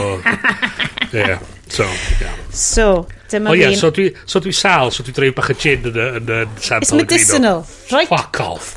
yeah, 1.13 1.39
so, 1.67 1.87
yeah. 2.21 2.35
So, 2.53 3.07
dyma 3.31 3.49
oh, 3.49 3.57
yeah, 3.57 3.73
so 3.77 3.89
dwi, 3.95 4.11
so 4.29 4.41
dwi 4.43 4.53
sal, 4.53 4.93
so 4.93 5.05
dwi 5.07 5.15
dreif 5.17 5.35
bach 5.37 5.49
o 5.49 5.57
gin 5.57 5.89
yn, 5.89 5.97
y, 5.97 6.07
yn, 6.19 6.29
y 6.29 6.61
San 6.61 6.85
It's 6.85 6.93
medicinal, 6.93 7.65
right? 7.89 8.09
Fuck 8.11 8.39
off. 8.45 8.75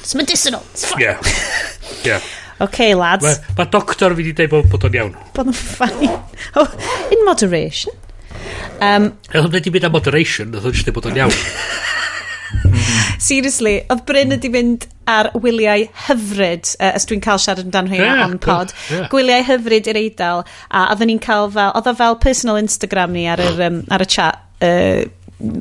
It's 0.00 0.18
medicinal. 0.18 0.66
It's 0.74 0.90
yeah. 0.98 1.22
Yeah. 2.04 2.20
OK, 2.64 2.94
lads. 2.98 3.24
Mae 3.24 3.56
ma 3.60 3.68
doctor 3.70 4.14
fi 4.16 4.22
wedi 4.22 4.34
dweud 4.34 4.50
bod, 4.50 4.68
bod 4.72 4.86
o'n 4.88 4.98
iawn. 4.98 5.16
Bod 5.36 5.50
o'n 5.52 5.56
ffain. 5.56 6.10
Oh, 6.58 6.66
in 7.14 7.24
moderation. 7.26 7.94
Um, 8.82 9.12
Oedd 9.30 9.46
o'n 9.46 9.54
wedi 9.54 9.72
mynd 9.74 9.86
am 9.86 9.94
moderation, 9.94 10.50
oedd 10.54 10.66
o'n 10.66 10.74
eisiau 10.74 10.96
bod 10.96 11.06
o'n 11.10 11.20
iawn. 11.20 11.34
Seriously, 13.28 13.76
oedd 13.90 14.04
Bryn 14.08 14.34
wedi 14.34 14.50
mynd 14.52 14.86
ar 15.10 15.30
wyliau 15.38 15.86
hyfryd, 16.06 16.74
uh, 16.78 16.92
os 16.98 17.06
dwi'n 17.08 17.22
cael 17.24 17.40
siarad 17.42 17.66
amdano 17.66 17.92
hynna 17.92 18.10
yeah, 18.10 18.26
on 18.26 18.36
pod, 18.42 18.74
yeah. 18.92 19.08
gwyliau 19.12 19.46
hyfryd 19.48 19.90
i'r 19.90 20.00
eidl, 20.02 20.44
a 20.70 20.84
oedden 20.92 21.12
ni'n 21.12 21.22
cael 21.22 21.50
fel, 21.54 21.74
oedd 21.78 21.90
o 21.90 21.96
fel 21.98 22.18
personal 22.22 22.60
Instagram 22.60 23.14
ni 23.14 23.26
ar, 23.30 23.42
yr, 23.42 23.66
um, 23.68 23.82
ar 23.94 24.04
y 24.04 24.08
chat, 24.14 24.46
uh, 24.66 25.58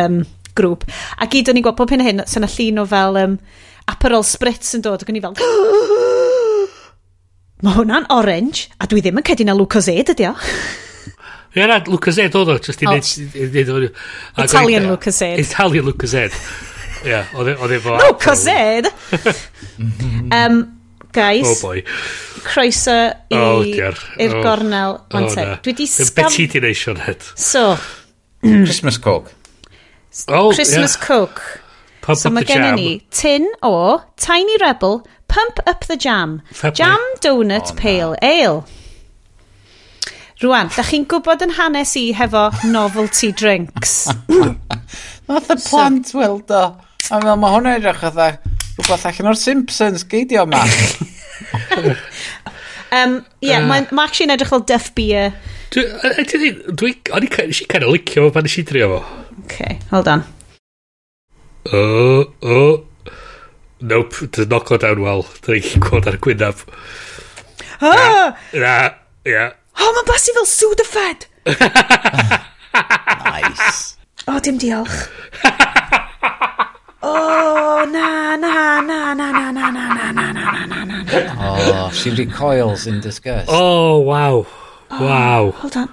um, 0.00 0.22
grŵp. 0.56 0.86
A 1.20 1.28
gyd 1.30 1.52
o'n 1.52 1.60
i'n 1.60 1.66
gweld 1.66 1.78
pob 1.80 1.92
hyn 1.92 2.04
a 2.04 2.08
hyn, 2.08 2.24
sy'n 2.28 2.48
so 2.48 2.56
llun 2.56 2.84
o 2.84 2.88
fel... 2.96 3.20
Um, 3.24 3.42
Aperol 3.90 4.24
Spritz 4.26 4.76
yn 4.78 4.84
dod, 4.86 5.02
ac 5.02 5.10
o'n 5.10 5.18
i 5.18 5.24
fel... 5.24 5.36
Mae 7.60 7.76
hwnna'n 7.76 8.06
orange, 8.14 8.70
a 8.80 8.88
dwi 8.88 9.02
ddim 9.04 9.20
yn 9.20 9.26
cedi 9.26 9.44
na 9.44 9.52
Lucas 9.56 9.90
Aid 9.92 10.14
ydi 10.14 10.30
o. 10.30 10.34
Ie, 11.56 11.64
na, 11.66 11.80
Lucas 11.90 12.18
Aid 12.22 12.36
oedd 12.38 12.52
o, 12.52 12.58
just 12.62 12.82
i 12.84 12.88
wneud... 12.88 13.88
Italian 14.44 14.86
Lucas 14.86 15.18
Aid. 15.26 15.40
Italian 15.42 15.88
Lucas 15.88 16.14
Aid. 16.16 16.36
Ie, 17.04 17.22
oedd 17.34 17.74
efo... 17.74 17.96
Lucas 17.98 18.44
Aid! 18.52 18.86
um, 20.38 20.60
guys, 21.12 21.48
oh 21.48 21.56
boy. 21.60 21.82
croeso 22.46 22.94
i'r 23.32 23.42
oh, 23.42 23.64
i'r 23.66 24.36
oh. 24.36 24.44
gornel. 24.44 25.00
Oh, 25.10 25.26
oh, 25.26 25.56
dwi 25.64 25.74
di 25.82 25.88
scam... 25.90 26.14
Beth 26.20 26.38
ti 26.38 26.46
di 26.54 26.62
neisio, 26.62 26.94
Ned? 26.96 27.26
So. 27.34 27.74
Christmas 28.40 29.00
Coke. 29.02 29.34
Oh, 30.28 30.52
Christmas 30.54 30.96
yeah. 30.96 31.06
Coke. 31.06 31.42
Pump 32.00 32.18
so 32.18 32.32
mae 32.32 32.48
gen 32.48 32.74
ni 32.78 33.00
tin 33.12 33.48
o 33.62 34.00
Tiny 34.16 34.56
Rebel 34.62 35.02
Pump 35.28 35.60
Up 35.66 35.86
The 35.86 35.96
Jam. 35.96 36.42
Febly. 36.52 36.76
Jam 36.76 37.00
Donut 37.20 37.72
oh, 37.72 37.76
Pale 37.76 38.16
na. 38.20 38.28
Ale. 38.34 38.62
Rwan, 40.40 40.70
da 40.72 40.82
chi'n 40.88 41.04
gwybod 41.04 41.42
yn 41.44 41.50
hanes 41.58 41.90
i 42.00 42.06
hefo 42.16 42.46
novelty 42.72 43.28
drinks. 43.36 44.06
Nath 45.28 45.50
y 45.52 45.56
plant 45.66 46.08
so, 46.08 46.16
weld 46.16 46.50
o. 46.56 46.62
A 47.10 47.20
fel 47.20 47.36
mae 47.42 47.52
hwnna 47.52 47.74
edrych 47.76 48.00
oedd 48.08 48.16
rhywbeth 48.16 49.04
allan 49.10 49.30
o'r 49.34 49.36
Simpsons 49.36 50.06
geidio 50.08 50.46
yma. 50.48 50.62
um, 52.96 53.20
yeah, 53.44 53.60
uh, 53.60 53.68
mae'n 53.68 53.90
ma 53.92 54.08
actually'n 54.08 54.32
edrych 54.38 54.54
fel 54.54 54.64
Duff 54.72 54.90
Beer. 54.96 55.36
Dwi, 55.76 55.84
dwi, 56.32 56.52
dwi, 56.72 56.96
o'n 57.12 57.28
i'n 57.28 57.34
cael 57.36 57.90
licio 57.92 58.24
fo 58.24 58.32
pan 58.34 58.48
nes 58.48 58.56
i 58.56 58.64
drio 58.72 58.94
fo. 58.96 59.00
Okay, 59.44 59.76
hold 59.92 60.08
on 60.08 60.24
oh, 61.72 62.32
oh. 62.42 62.86
Nope, 63.80 64.14
does 64.30 64.46
not 64.46 64.66
go 64.66 64.76
down 64.76 65.00
well. 65.00 65.24
Dyna 65.40 65.60
i'n 65.60 65.80
gweld 65.80 66.08
ar 66.10 66.18
y 66.18 66.20
gwynaf. 66.20 66.66
Ah! 67.80 68.36
Na, 68.52 68.74
ia. 69.24 69.46
Oh, 69.80 69.92
mae'n 69.96 70.08
blasu 70.08 70.34
fel 70.36 70.48
Sudafed! 70.48 71.24
nice. 73.24 73.96
O, 74.26 74.34
oh, 74.34 74.40
dim 74.44 74.60
diolch. 74.60 75.08
O, 77.02 77.86
na, 77.88 78.36
na, 78.36 78.80
na, 78.84 79.14
na, 79.14 79.32
na, 79.32 79.50
na, 79.50 79.70
na, 79.70 79.88
na, 79.88 80.12
na, 80.12 80.32
na, 80.32 80.66
na, 80.66 80.84
na, 80.84 80.84
na. 80.84 81.34
Oh, 81.40 81.90
she 81.94 82.10
recoils 82.10 82.86
in 82.86 83.00
disgust. 83.00 83.48
Oh, 83.48 83.98
wow. 84.00 84.46
Wow. 84.90 85.44
Oh, 85.46 85.50
hold 85.52 85.76
on. 85.78 85.88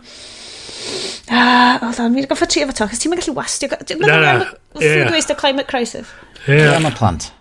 Ah, 1.30 1.78
hold 1.82 2.00
on, 2.00 2.14
mi'n 2.16 2.28
goffa 2.30 2.48
tri 2.50 2.64
efo 2.64 2.76
to, 2.76 2.88
chos 2.92 3.02
ti'n 3.04 3.16
gallu 3.18 3.36
wastio... 3.38 3.72
Na, 4.04 4.20
na. 4.24 4.52
Food 4.78 5.12
waste 5.14 5.34
o 5.34 5.40
climate 5.40 5.68
crisis. 5.68 6.08
Ie. 6.48 6.56
Yeah. 6.56 6.78
Am 6.78 6.88
y 6.88 6.94
plant. 6.96 7.32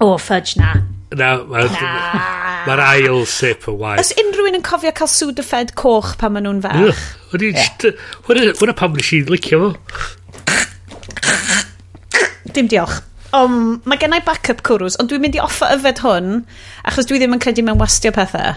O, 0.00 0.12
oh, 0.12 0.18
fudge 0.18 0.58
na. 0.60 0.74
Na, 1.16 1.34
mae'r 1.44 1.68
ma 2.66 2.76
ail 2.88 3.24
sip 3.28 3.68
o 3.68 3.74
waith. 3.76 4.00
Os 4.00 4.12
unrhyw 4.20 4.48
un 4.48 4.58
yn 4.58 4.64
cofio 4.64 4.92
cael 4.96 5.10
sŵd 5.12 5.40
y 5.42 5.44
fed 5.44 5.72
coch 5.78 6.14
pan 6.20 6.32
maen 6.34 6.46
nhw'n 6.48 6.62
fach. 6.64 7.04
Hwna 7.36 8.76
pam 8.78 8.96
wnes 8.96 9.12
i 9.12 9.22
licio 9.28 9.62
fo. 9.62 9.70
Dim 12.52 12.68
diolch. 12.72 13.00
Um, 13.32 13.80
mae 13.88 13.96
gennau 14.00 14.20
backup 14.26 14.60
cwrws, 14.66 14.98
ond 15.00 15.08
dwi'n 15.08 15.22
mynd 15.24 15.36
i 15.38 15.40
offa 15.40 15.70
yfed 15.72 16.02
hwn, 16.04 16.42
achos 16.84 17.06
dwi 17.08 17.20
ddim 17.20 17.32
yn 17.32 17.40
credu 17.40 17.64
mewn 17.64 17.80
wastio 17.80 18.12
pethau. 18.12 18.52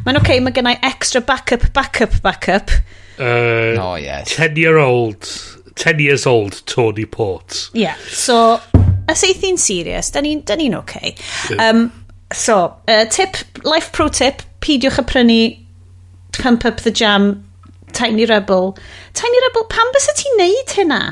Mae'n 0.00 0.16
oce, 0.16 0.24
okay, 0.24 0.40
mae 0.40 0.54
gennau 0.56 0.78
extra 0.86 1.20
backup, 1.20 1.66
backup, 1.76 2.14
backup. 2.24 2.70
Uh, 3.18 3.76
oh, 3.76 3.96
yes. 4.00 4.34
10 4.34 4.56
year 4.56 4.78
old, 4.78 5.28
10 5.74 5.98
years 5.98 6.26
old 6.26 6.62
Tony 6.66 7.04
Port. 7.04 7.68
Yeah, 7.74 7.96
so, 8.08 8.60
as 9.08 9.24
eithin 9.24 9.58
serious, 9.58 10.10
da 10.10 10.22
ni'n 10.24 10.44
ni 10.56 10.70
oce. 10.74 10.80
Okay. 10.80 11.16
Um, 11.58 11.92
so, 12.32 12.76
uh, 12.88 13.04
tip, 13.06 13.36
life 13.64 13.92
pro 13.92 14.08
tip, 14.08 14.42
pidiwch 14.60 14.98
a 14.98 15.02
prynu 15.02 15.58
Pump 16.32 16.64
Up 16.64 16.80
the 16.80 16.90
Jam, 16.90 17.44
Tiny 17.92 18.24
Rebel. 18.24 18.76
Tiny 19.12 19.38
Rebel, 19.48 19.64
pam 19.68 19.92
bys 19.92 20.08
y 20.08 20.16
ti'n 20.16 20.40
neud 20.40 20.74
hynna? 20.78 21.02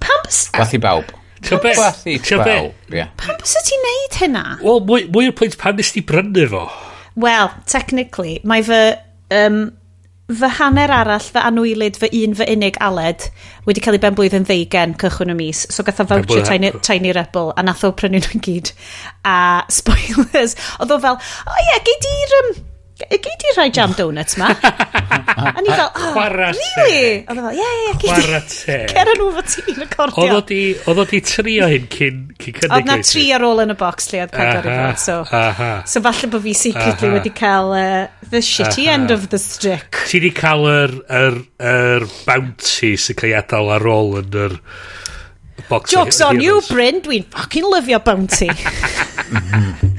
Pam 0.00 0.24
bys... 0.24 0.48
Wath 0.56 0.74
i 0.74 0.82
bawb. 0.82 1.17
Rhywbeth 1.46 2.06
i 2.10 2.18
12. 2.18 2.72
Pam 3.20 3.40
bys 3.40 3.56
ti'n 3.68 3.84
neud 3.86 4.20
hynna? 4.22 4.44
Wel, 4.62 4.84
mwy 4.86 5.28
o'r 5.30 5.36
pwynt 5.38 5.58
pan 5.60 5.78
nes 5.78 5.92
ti 5.94 6.02
brynu 6.06 6.46
fo. 6.52 6.68
Wel, 7.18 7.52
technically, 7.66 8.38
mae 8.48 8.64
fy... 8.66 8.80
Um, 9.34 9.68
fy 10.28 10.48
hanner 10.58 10.92
arall, 10.92 11.24
fy 11.24 11.40
anwylid, 11.40 11.96
fy 11.96 12.10
un, 12.20 12.34
fy 12.36 12.44
unig 12.52 12.76
aled 12.84 13.30
wedi 13.64 13.80
cael 13.84 13.96
ei 13.96 14.02
ben 14.02 14.16
blwyddyn 14.16 14.44
ddeugen 14.44 14.92
cychwyn 15.00 15.32
y 15.32 15.36
mis. 15.38 15.62
So 15.72 15.84
gatho 15.86 16.04
voucher 16.08 16.44
tiny, 16.44 16.72
tiny 16.84 17.14
Rebel 17.16 17.54
a 17.56 17.64
nath 17.64 17.86
o 17.88 17.94
prynu 17.96 18.20
nhw'n 18.20 18.44
gyd. 18.44 18.74
A 19.24 19.36
spoilers, 19.78 20.56
oedd 20.76 20.92
o 20.92 21.00
fel, 21.04 21.16
o 21.16 21.54
oh, 21.54 21.62
ie, 21.62 21.70
yeah, 21.70 21.86
gei 21.86 22.02
di'r... 22.04 22.36
Um, 22.42 22.58
gei 22.98 23.36
di 23.38 23.52
rhai 23.54 23.70
jam 23.70 23.92
donuts 23.94 24.36
ma? 24.36 24.48
a 24.58 25.60
ni 25.62 25.70
fel, 25.70 25.86
oh, 25.86 26.12
Chwara 26.12 26.50
really? 26.50 27.22
Oedd 27.22 27.38
e 27.38 27.42
fel, 27.44 27.54
ie, 27.54 27.68
ie, 27.84 27.92
gei 28.02 28.10
di. 28.18 28.38
Cer 28.90 29.10
nhw 29.12 29.28
fo 29.36 29.44
ti'n 29.46 29.78
recordio. 29.84 30.40
Oedd 30.90 31.02
o 31.02 31.06
di 31.06 31.20
trio 31.22 31.68
hyn 31.70 31.86
cyn 31.94 32.18
cynnig. 32.42 32.66
Oedd 32.66 32.90
na 32.90 32.98
tri 33.06 33.24
ar 33.36 33.46
ôl 33.46 33.62
yn 33.62 33.74
y 33.74 33.78
box 33.78 34.10
lle 34.10 34.24
oedd 34.24 34.34
pedwar 34.34 34.66
i 34.66 34.74
fod. 34.74 35.02
So, 35.04 35.18
aha. 35.38 35.70
so 35.86 36.02
falle 36.04 36.32
bod 36.32 36.42
fi 36.48 36.54
secretly 36.58 37.10
aha. 37.12 37.16
wedi 37.20 37.34
cael 37.38 37.74
uh, 37.78 38.28
the 38.34 38.42
shitty 38.42 38.88
aha. 38.88 38.96
end 38.96 39.14
of 39.14 39.28
the 39.30 39.40
stick. 39.42 40.02
Ti 40.10 40.22
di 40.24 40.32
cael 40.34 40.66
yr, 40.72 40.96
yr, 41.22 41.42
yr 41.70 42.08
bounty 42.26 42.96
sy'n 42.98 43.20
cael 43.20 43.30
ei 43.30 43.38
adael 43.44 43.76
ar 43.78 43.92
ôl 43.94 44.16
yn 44.24 44.40
yr... 44.46 44.58
Box 45.68 45.92
Joke's 45.92 46.22
on 46.24 46.40
you, 46.40 46.62
Bryn. 46.70 47.02
Dwi'n 47.04 47.26
fucking 47.28 47.66
lyfio 47.68 47.98
bounty. 48.00 48.48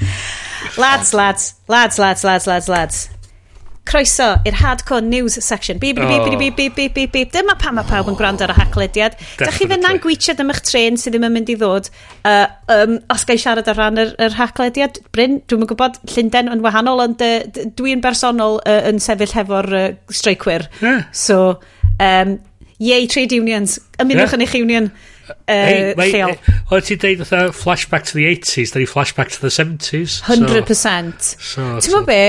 Lads, 0.77 1.13
lads, 1.13 1.53
lads, 1.67 1.99
lads, 1.99 2.23
lads, 2.23 2.47
lads, 2.47 2.69
lads. 2.69 3.07
Croeso 3.89 4.35
i'r 4.45 4.53
hardcore 4.59 5.01
news 5.01 5.39
section. 5.41 5.79
Bip, 5.81 5.95
bip, 5.97 6.05
bip, 6.05 6.37
bip, 6.39 6.55
bip, 6.55 6.75
bip, 6.75 6.93
bip, 6.93 7.11
bip. 7.11 7.31
Dyma 7.33 7.55
pam 7.57 7.79
mae 7.79 7.87
pawb 7.89 8.11
yn 8.11 8.17
gwrando 8.19 8.45
ar 8.45 8.53
y 8.53 8.57
haclediad. 8.59 9.15
Da 9.39 9.49
chi 9.55 9.65
fyna'n 9.71 9.97
gwychiad 10.03 10.43
am 10.43 10.53
eich 10.53 10.61
tren 10.67 10.99
sydd 10.99 11.15
ddim 11.15 11.25
yn 11.25 11.33
mynd 11.33 11.49
i 11.49 11.55
ddod. 11.57 11.89
Uh, 12.21 12.45
um, 12.75 12.99
os 13.09 13.25
gael 13.25 13.41
siarad 13.41 13.71
ar 13.71 13.79
ran 13.79 13.97
yr, 14.03 14.13
yr 14.21 14.37
haclediad, 14.37 15.01
Bryn, 15.15 15.39
dwi'n 15.49 15.65
yn 15.65 15.71
gwybod, 15.71 15.97
Llundain 16.13 16.53
yn 16.53 16.61
wahanol, 16.65 17.01
ond 17.07 17.23
uh, 17.25 17.39
dwi'n 17.79 18.03
bersonol 18.05 18.59
uh, 18.61 18.81
yn 18.91 19.01
sefyll 19.01 19.33
hefo'r 19.39 19.71
uh, 19.79 19.87
streicwyr. 20.13 20.69
Yeah. 20.85 21.07
So, 21.09 21.57
um, 21.97 22.37
yay 22.77 23.09
trade 23.09 23.33
unions. 23.39 23.79
Ymunwch 23.97 24.27
yeah. 24.27 24.37
yn 24.37 24.45
eich 24.45 24.59
union 24.59 24.91
uh, 25.29 25.35
hey, 25.47 25.93
lleol. 25.97 26.35
Eh, 26.35 26.61
Oeddet 26.69 26.91
ti'n 26.91 27.01
deud 27.03 27.25
fatha 27.25 27.51
flashback 27.55 28.07
to 28.09 28.17
the 28.19 28.27
80s, 28.29 28.73
da 28.73 28.81
ni 28.81 28.87
flashback 28.89 29.33
to 29.35 29.41
the 29.41 29.53
70s. 29.53 30.21
100%. 30.27 31.21
So, 31.21 31.37
so, 31.39 31.67
ti'n 31.79 31.97
so. 31.97 32.05
be, 32.07 32.21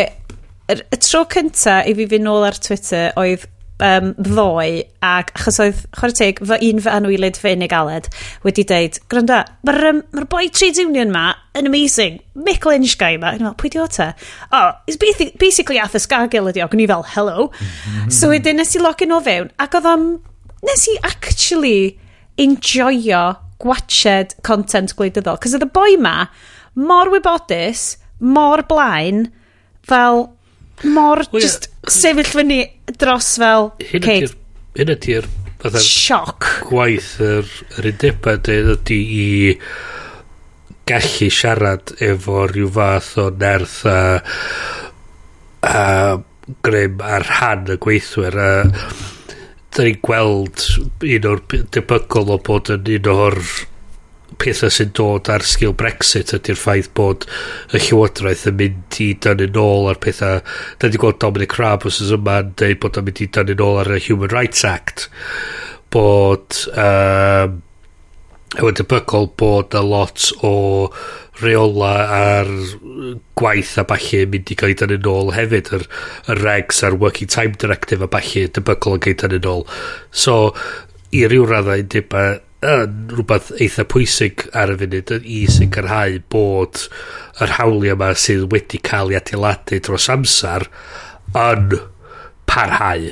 y, 0.70 0.76
y 0.80 1.00
tro 1.00 1.24
cynta 1.30 1.80
i 1.86 1.96
fi 1.98 2.08
fynd 2.10 2.28
nôl 2.28 2.46
ar 2.48 2.60
Twitter 2.62 3.10
oedd 3.20 3.48
um, 3.80 4.12
ddoe, 4.20 4.84
ac 5.04 5.32
achos 5.36 5.58
oedd 5.62 5.82
chwarae 5.96 6.16
teg, 6.16 6.40
fy 6.46 6.58
un 6.68 6.82
fy 6.84 6.92
anwylid 6.92 7.38
fy 7.40 7.54
unig 7.56 7.74
aled, 7.76 8.08
wedi 8.44 8.64
deud, 8.68 8.98
gwranda, 9.12 9.42
mae'r 9.66 9.88
um, 9.90 10.02
ma 10.16 10.26
boi 10.30 10.48
trade 10.52 10.82
union 10.82 11.12
ma 11.14 11.30
yn 11.58 11.68
amazing, 11.70 12.20
Mick 12.38 12.66
Lynch 12.68 12.96
guy 13.00 13.16
ma, 13.20 13.32
yn 13.36 13.50
pwy 13.60 13.72
di 13.72 13.80
o 13.82 13.86
ta? 13.90 14.12
Oh, 14.52 14.72
it's 14.86 15.00
basically, 15.00 15.32
basically 15.40 15.80
Scargill 15.80 16.00
ysgargil 16.02 16.52
ydi 16.52 16.64
o, 16.64 16.68
gwni 16.70 16.88
fel, 16.90 17.06
hello. 17.14 17.48
Mm 17.48 17.66
-hmm. 17.66 18.12
So 18.14 18.30
wedyn 18.32 18.60
nes 18.60 18.76
i 18.76 18.82
login 18.82 19.16
o 19.16 19.20
fewn, 19.24 19.50
ac 19.58 19.76
oedd 19.78 19.88
am, 19.88 20.06
nes 20.66 20.88
i 20.92 20.96
actually 21.08 21.98
enjoyo 22.40 23.24
gwached 23.60 24.36
content 24.46 24.94
gwleidyddol. 24.96 25.38
Cos 25.40 25.56
oedd 25.56 25.66
y 25.66 25.72
boi 25.74 25.96
ma 26.00 26.14
mor 26.80 27.10
wybodus, 27.12 27.96
mor 28.20 28.64
blaen, 28.68 29.26
fel 29.86 30.28
mor 30.84 31.24
well, 31.32 31.42
just 31.42 31.68
sefyll 31.90 32.30
fyny 32.30 32.62
dros 33.00 33.34
fel 33.40 33.72
Kate. 34.00 34.32
Hyn 34.78 34.92
ydy'r 34.94 35.28
sioc 35.82 36.46
gwaith 36.70 37.18
yr, 37.20 37.48
yr 37.76 37.90
undeba 37.90 38.36
ydy 38.40 39.00
i 39.20 39.28
gallu 40.88 41.28
siarad 41.30 41.92
efo 42.02 42.46
rhyw 42.48 42.70
fath 42.74 43.12
o 43.20 43.28
nerth 43.30 43.80
a, 43.90 44.00
a 45.68 45.84
grym 46.64 47.02
ar 47.04 47.26
rhan 47.28 47.68
y 47.74 47.76
gweithwyr 47.82 48.38
a 48.40 48.52
da 49.76 49.86
ni'n 49.86 50.00
gweld 50.06 50.64
un 51.06 51.28
o'r 51.30 51.42
debygol 51.50 52.32
o 52.34 52.38
bod 52.46 52.72
yn 52.74 52.88
un 52.96 53.12
o'r 53.12 53.40
pethau 54.40 54.72
sy'n 54.72 54.92
dod 54.96 55.28
ar 55.32 55.44
sgil 55.46 55.74
Brexit 55.76 56.32
ydy'r 56.36 56.58
ffaith 56.58 56.90
bod 56.96 57.26
y 57.74 57.80
llywodraeth 57.82 58.46
yn 58.50 58.58
mynd 58.60 59.00
i 59.04 59.08
dynnu 59.26 59.48
nôl 59.56 59.90
ar 59.90 60.00
pethau 60.02 60.40
da 60.80 60.90
ni 60.90 61.00
gweld 61.00 61.20
Dominic 61.22 61.56
Raab 61.58 61.86
os 61.90 62.00
ys 62.04 62.12
yma 62.16 62.38
yn 62.44 62.54
dweud 62.60 62.80
bod 62.84 63.00
yn 63.00 63.08
mynd 63.08 63.24
i 63.24 63.28
dynnu 63.36 63.58
nôl 63.60 63.80
ar 63.82 63.92
y 63.96 64.00
Human 64.06 64.32
Rights 64.32 64.64
Act 64.68 65.08
bod 65.94 66.62
um, 66.72 67.58
Ewan 68.58 68.74
debygol 68.74 69.28
bod 69.38 69.74
a 69.78 69.82
lot 69.86 70.24
o 70.42 70.90
reola 71.40 71.92
ar 72.16 72.48
gwaith 73.38 73.76
a 73.78 73.84
bachu 73.86 74.24
yn 74.24 74.32
mynd 74.32 74.50
i 74.50 74.56
gael 74.58 74.74
dan 74.80 74.94
yn 74.96 75.06
ôl 75.06 75.30
hefyd. 75.36 75.70
Yr, 75.78 75.86
yr 76.34 76.42
regs 76.42 76.82
a'r 76.86 76.98
working 76.98 77.30
time 77.30 77.54
directive 77.54 78.02
a 78.02 78.10
bachu 78.10 78.48
debygol 78.50 78.98
yn 78.98 79.04
gael 79.06 79.18
dan 79.22 79.36
yn 79.38 79.50
ôl 79.52 79.66
so 80.10 80.36
i 81.14 81.22
ryw 81.30 81.46
raddau 81.46 81.86
dyma 81.94 82.24
yn 82.60 82.98
rhywbeth 83.14 83.54
eitha 83.56 83.86
pwysig 83.88 84.44
ar 84.58 84.74
y 84.74 84.76
funud 84.82 85.14
i 85.22 85.40
sicrhau 85.48 86.18
bod 86.34 86.82
yr 87.40 87.54
hawliau 87.56 87.94
yma 87.96 88.10
sydd 88.18 88.50
wedi 88.52 88.82
cael 88.90 89.14
ei 89.14 89.20
adeiladu 89.20 89.78
dros 89.86 90.10
amser 90.12 90.66
yn 91.38 91.78
parhau. 92.50 93.06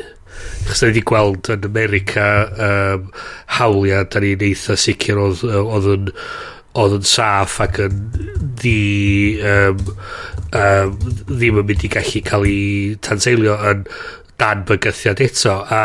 Chos 0.66 0.82
da 0.82 0.88
ni 0.88 0.92
wedi 0.92 1.04
gweld 1.08 1.50
yn 1.54 1.66
America 1.68 2.28
um, 2.68 3.08
hawliau, 3.58 4.06
da 4.10 4.22
ni'n 4.22 4.46
eitha 4.50 4.76
sicr 4.78 5.20
oedd, 5.22 5.44
oedd 5.46 5.90
yn 5.94 6.12
oedd 6.78 6.98
yn 6.98 7.06
saff 7.08 7.58
ac 7.64 7.80
yn 7.86 8.02
ddi, 8.60 9.38
um, 9.42 9.80
um, 10.54 10.98
ddim 11.30 11.62
yn 11.62 11.70
mynd 11.70 11.86
i 11.86 11.90
gallu 11.94 12.22
cael 12.26 12.46
ei 12.48 12.98
tanseilio 13.04 13.56
yn 13.70 13.86
dan 14.38 14.66
bygythiad 14.68 15.22
eto 15.24 15.56
a 15.74 15.80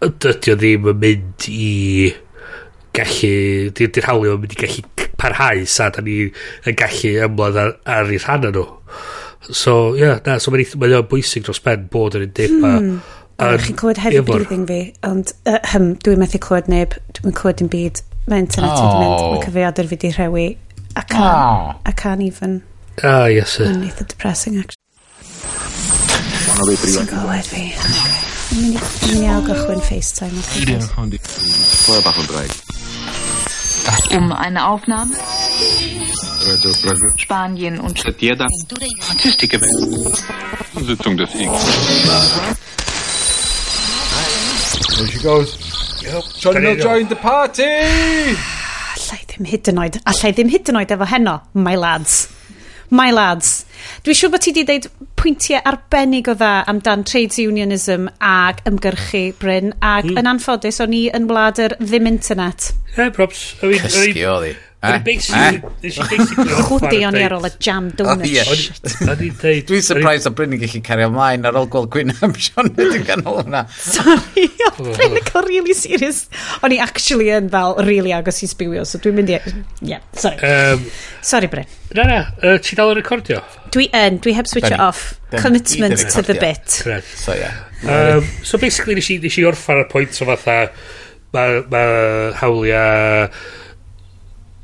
dydy 0.00 0.54
o 0.54 0.56
ddim 0.58 0.88
yn 0.92 0.98
mynd 1.04 1.50
i 1.52 1.68
gallu, 2.98 3.34
di'r 3.78 4.08
hawlio 4.08 4.34
yn 4.38 4.42
mynd 4.42 4.56
i 4.56 4.60
gallu 4.64 5.08
parhau 5.18 5.64
sa 5.66 5.88
da 5.94 6.02
ni 6.06 6.18
yn 6.28 6.78
gallu 6.78 7.14
ymladd 7.26 7.62
ar, 7.62 7.72
ar 7.98 8.12
ei 8.12 8.20
rhan 8.22 8.48
nhw. 8.48 8.66
So, 9.50 9.94
ie, 9.94 10.02
yeah, 10.02 10.20
na, 10.26 10.36
so 10.42 10.52
mae'n 10.52 10.74
ma 10.76 10.90
o'n 10.98 11.08
bwysig 11.08 11.46
dros 11.46 11.60
ben 11.64 11.86
bod 11.92 12.18
yn 12.18 12.26
un 12.28 12.32
hmm. 12.36 12.98
a... 13.38 13.48
Um, 13.48 13.60
chi'n 13.62 13.78
clywed 13.78 14.00
heavy 14.02 14.18
efo'r... 14.18 14.42
breathing 14.42 14.64
fi, 14.66 14.80
ond 15.06 15.30
uh, 15.46 15.60
hym, 15.72 15.92
dwi'n 16.04 16.18
methu 16.20 16.40
clywed 16.42 16.68
neb, 16.72 16.96
dwi'n 17.16 17.36
clywed 17.38 17.62
yn 17.64 17.70
byd. 17.72 18.02
Mae 18.28 18.42
internet 18.44 18.74
oh. 18.74 18.80
wedi 18.82 18.98
mynd, 19.04 19.14
oh. 19.14 19.30
mae 19.32 19.44
cyfrifiadur 19.44 19.88
fi 19.88 19.96
wedi 19.96 20.10
rhewi. 20.16 20.46
A 20.98 21.04
can, 21.04 21.22
oh. 21.22 21.28
Ah. 21.30 21.76
a 21.86 21.94
can 21.96 22.24
even. 22.24 22.60
Ah, 23.02 23.26
yes, 23.30 23.54
sir. 23.56 23.70
Mae'n 23.70 23.86
eitha 23.88 24.08
depressing, 24.10 24.58
actually. 24.58 24.84
Ti'n 26.82 27.06
clywed 27.14 27.52
fi, 27.52 27.68
okay. 27.78 28.26
Mi'n 28.48 29.22
iawn 29.22 29.46
gychwyn 29.46 29.84
FaceTime. 29.86 30.42
Ie, 30.64 30.80
hwn 30.96 31.14
di. 31.14 31.22
Clywed 31.22 32.04
bach 32.04 32.20
yn 32.24 32.28
braig. 32.32 32.58
Um 34.16 34.32
eine 34.32 34.66
Aufnahme 34.66 35.14
Radio 36.46 36.72
Prague. 36.82 36.98
Spanien 37.16 37.80
und 37.80 37.98
Statistik 37.98 39.50
gewählt. 39.50 40.24
Sitzung 40.86 41.16
des 41.16 41.34
IG. 41.34 41.48
There 44.96 45.06
she 45.08 45.18
goes. 45.22 45.56
Johnny 46.40 46.60
Can 46.60 46.76
you- 46.78 46.82
joined 46.82 47.08
the 47.10 47.16
party! 47.16 47.62
Allai 47.62 49.20
ddim 49.28 49.44
hyd 49.46 49.68
yn 49.72 49.78
oed 49.82 49.98
allai 50.10 50.30
ddim 50.34 50.48
hyd 50.52 50.68
yn 50.72 50.78
oed 50.80 50.90
efo 50.94 51.06
heno 51.08 51.34
my 51.54 51.74
lads 51.78 52.14
my 52.90 53.10
lads, 53.12 53.64
dwi 54.06 54.16
siŵr 54.16 54.32
bod 54.32 54.44
ti 54.44 54.52
wedi 54.54 54.66
deud 54.68 54.88
pwyntiau 55.18 55.60
arbennig 55.68 56.30
o 56.30 56.36
dda 56.38 56.52
amdan 56.70 57.04
trades 57.08 57.40
unionism 57.42 58.08
ag 58.24 58.62
ymgyrchu 58.68 59.24
Bryn, 59.40 59.74
ac 59.80 60.08
mm. 60.08 60.20
yn 60.22 60.30
anffodus 60.34 60.80
o'n 60.84 60.96
i 60.96 61.04
yn 61.14 61.28
wlad 61.30 61.60
yr 61.64 61.76
ddim 61.82 62.08
internet. 62.10 62.72
Ie, 62.94 63.02
yeah, 63.02 63.12
props. 63.14 63.52
Cysgu 63.60 64.26
oedd 64.32 64.50
hi. 64.50 64.56
Eh? 64.78 65.02
Eh? 65.82 65.90
Chwdi 66.62 67.00
o'n 67.02 67.16
i 67.18 67.22
ar 67.26 67.32
ôl 67.34 67.46
y 67.48 67.50
jam 67.58 67.88
oh, 67.90 68.12
donuts. 68.14 68.68
Dwi'n 69.02 69.82
surprised 69.82 70.30
o 70.30 70.32
Bryn 70.38 70.54
yn 70.54 70.60
gallu 70.62 70.80
cario 70.86 71.08
ymlaen 71.10 71.48
ar 71.48 71.58
ôl 71.58 71.66
gweld 71.72 71.90
Gwynham 71.96 72.36
Sean 72.38 72.70
wedi 72.76 73.00
ganol 73.08 73.40
hwnna. 73.40 73.64
Sorry, 73.74 74.46
o 74.68 74.86
Bryn 74.92 75.18
yn 75.18 75.26
cael 75.26 75.48
really 75.48 75.74
serious. 75.74 76.28
O'n 76.62 76.76
i 76.76 76.78
actually 76.84 77.32
yn 77.34 77.50
fel 77.50 77.74
really 77.88 78.14
agos 78.14 78.38
i 78.46 78.50
sbywio, 78.52 78.86
so 78.86 79.02
dwi'n 79.02 79.18
mynd 79.18 79.34
i... 79.34 79.42
Yeah, 79.82 80.06
sorry. 80.14 80.38
Um, 80.46 80.86
sorry, 81.26 81.50
Bryn. 81.50 81.66
Na, 81.98 82.06
na, 82.06 82.22
uh, 82.38 82.56
ti 82.62 82.78
dal 82.78 82.94
yn 82.94 83.02
recordio? 83.02 83.42
Dwi 83.74 83.90
yn, 83.98 84.22
dwi 84.22 84.38
heb 84.38 84.46
switch 84.46 84.70
it 84.70 84.78
off. 84.78 85.16
Commitment 85.34 86.06
to 86.06 86.22
the 86.22 86.38
bit. 86.38 86.70
So, 86.70 87.34
yeah. 87.34 87.64
Um, 87.82 88.22
so 88.46 88.62
basically, 88.62 88.94
nes 88.94 89.10
i, 89.10 89.18
nes 89.26 89.42
i 89.42 89.50
orffan 89.50 89.82
y 89.82 89.90
pwynt 89.90 90.22
o 90.22 90.34
fatha, 90.36 90.60
mae 91.34 91.64
ma 91.66 91.88
hawliau 92.38 93.26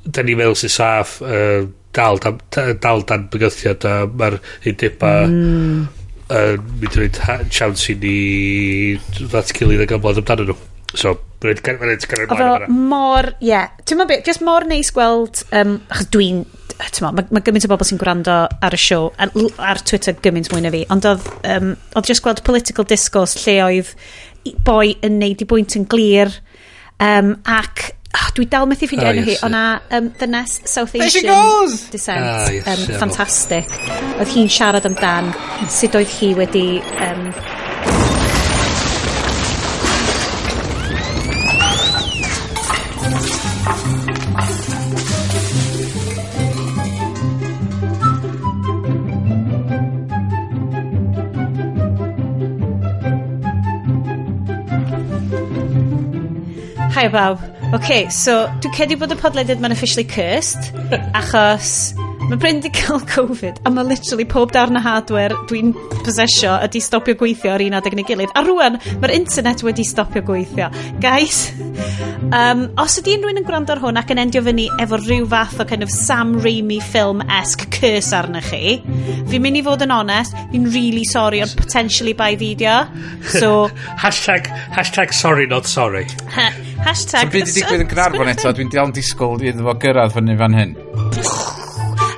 da 0.04 0.24
ni 0.24 0.36
meddwl 0.36 0.58
sy'n 0.58 0.72
saff 0.72 1.18
uh, 1.24 1.64
dal, 1.94 2.20
dal, 2.20 2.38
dal 2.82 3.04
dan 3.08 3.28
bygythiad 3.32 3.86
a 3.88 3.94
mae'r 4.10 4.38
hundiba 4.64 5.12
mm. 5.30 5.84
uh, 6.28 6.54
mynd 6.80 6.98
i 6.98 7.00
roed 7.00 7.20
chance 7.54 7.92
i 7.92 7.96
ni 8.02 8.18
ddat 9.20 9.54
gilydd 9.56 9.86
ag 9.86 9.96
ymlaen 9.98 10.22
amdano 10.22 10.48
nhw. 10.50 10.58
So, 10.94 11.16
mae'n 11.42 11.48
rhaid 11.48 11.62
gan 11.64 12.26
ymlaen 12.26 12.76
mor, 12.90 13.32
ie. 13.40 13.48
Yeah. 13.48 13.72
Ti'n 13.82 13.98
meddwl 13.98 14.12
beth, 14.12 14.28
just 14.28 14.44
mor 14.46 14.66
neis 14.68 14.92
gweld, 14.94 15.42
um, 15.56 15.78
achos 15.90 16.10
dwi'n, 16.14 16.44
ti'n 16.76 17.06
meddwl, 17.06 17.16
mae 17.16 17.34
ma 17.34 17.42
gymaint 17.46 17.66
o 17.66 17.72
bobl 17.72 17.88
sy'n 17.88 18.00
gwrando 18.02 18.36
ar 18.68 18.76
y 18.76 18.80
siow, 18.80 19.10
ar, 19.18 19.34
ar 19.72 19.82
Twitter 19.82 20.14
gymaint 20.22 20.52
mwy 20.52 20.62
na 20.62 20.72
fi, 20.74 20.84
ond 20.94 21.08
oedd, 21.10 21.26
um, 21.50 21.74
oedd 21.96 22.12
just 22.12 22.22
gweld 22.26 22.44
political 22.46 22.86
discourse 22.86 23.42
lle 23.42 23.58
oedd 23.64 23.94
boi 24.66 24.94
yn 25.06 25.18
neud 25.22 25.42
i 25.42 25.48
bwynt 25.50 25.74
yn 25.80 25.88
glir, 25.90 26.30
um, 27.02 27.34
ac 27.48 27.88
dwi 28.34 28.46
dal 28.50 28.66
methu 28.66 28.88
ffeindio 28.90 29.08
oh, 29.08 29.14
enw 29.14 29.26
hi. 29.28 29.36
O'na 29.46 29.64
um, 29.94 30.10
ddynes 30.18 30.56
South 30.66 30.94
Asian 30.94 31.04
There 31.04 31.14
she 31.14 31.26
goes! 31.26 31.88
Descent. 31.94 32.24
Ah, 32.24 32.50
yes, 32.50 32.66
um, 32.66 32.86
yeah, 32.88 32.98
fantastic. 32.98 33.76
Oedd 34.18 34.32
hi'n 34.34 34.50
siarad 34.50 34.88
amdan 34.90 35.30
sut 35.70 35.98
oedd 35.98 36.10
hi 36.18 36.34
wedi... 36.38 36.68
Um, 36.98 37.30
Hi 56.94 57.08
bawb. 57.10 57.40
Ok, 57.74 57.88
so 58.14 58.44
dwi'n 58.62 58.74
cedi 58.76 58.94
bod 59.00 59.10
y 59.10 59.16
podlediad 59.18 59.58
ma'n 59.58 59.72
officially 59.74 60.04
cursed 60.06 60.68
achos 61.20 61.72
Mae 62.24 62.38
Bryn 62.40 62.60
di 62.64 62.70
cael 62.72 63.02
Covid 63.04 63.58
a 63.68 63.70
mae 63.72 63.84
literally 63.84 64.24
pob 64.24 64.52
darn 64.54 64.78
y 64.78 64.80
hardware 64.80 65.36
dwi'n 65.50 65.74
posesio 66.04 66.54
ydi 66.64 66.80
stopio 66.80 67.16
gweithio 67.20 67.52
ar 67.52 67.64
un 67.64 67.76
adeg 67.76 67.96
yn 67.96 68.00
y 68.00 68.04
gilydd. 68.08 68.32
A 68.32 68.42
rwan, 68.46 68.78
mae'r 69.02 69.12
internet 69.16 69.64
wedi 69.66 69.84
stopio 69.84 70.22
gweithio. 70.24 70.70
Guys, 71.02 71.50
um, 72.32 72.64
os 72.80 72.96
ydy 73.02 73.18
unrhyw'n 73.18 73.42
yn 73.42 73.46
gwrando 73.46 73.74
ar 73.74 73.82
hwn 73.82 74.00
ac 74.00 74.14
yn 74.14 74.22
endio 74.24 74.40
fyny 74.46 74.66
efo 74.80 74.98
rhyw 75.02 75.28
fath 75.34 75.60
o 75.60 75.68
kind 75.68 75.84
of 75.84 75.92
Sam 75.92 76.34
Raimi 76.40 76.80
film-esque 76.80 77.68
curse 77.76 78.16
arna 78.16 78.40
chi, 78.44 78.78
fi'n 79.28 79.44
mynd 79.44 79.60
i 79.60 79.64
fod 79.68 79.84
yn 79.84 79.94
onest, 79.94 80.36
fi'n 80.52 80.68
really 80.72 81.04
sorry 81.08 81.44
ond 81.44 81.52
potentially 81.60 82.16
by 82.16 82.32
video. 82.40 82.84
So, 83.36 83.68
hashtag, 84.04 84.48
hashtag 84.72 85.12
sorry 85.12 85.46
not 85.50 85.68
sorry. 85.68 86.06
Hashtag... 86.84 87.28
So, 87.28 87.32
beth 87.36 87.52
i 87.52 87.58
digwydd 87.60 87.84
yn 87.84 87.90
Gynarfon 87.92 88.32
eto, 88.32 88.56
dwi'n 88.56 88.72
dal 88.72 88.88
yn 88.88 88.96
disgwyl 88.96 89.44
iddo 89.44 89.68
fo 89.68 89.76
gyrraedd 89.84 90.16
fyny 90.16 90.38
fan 90.40 90.62
hyn. 90.62 90.78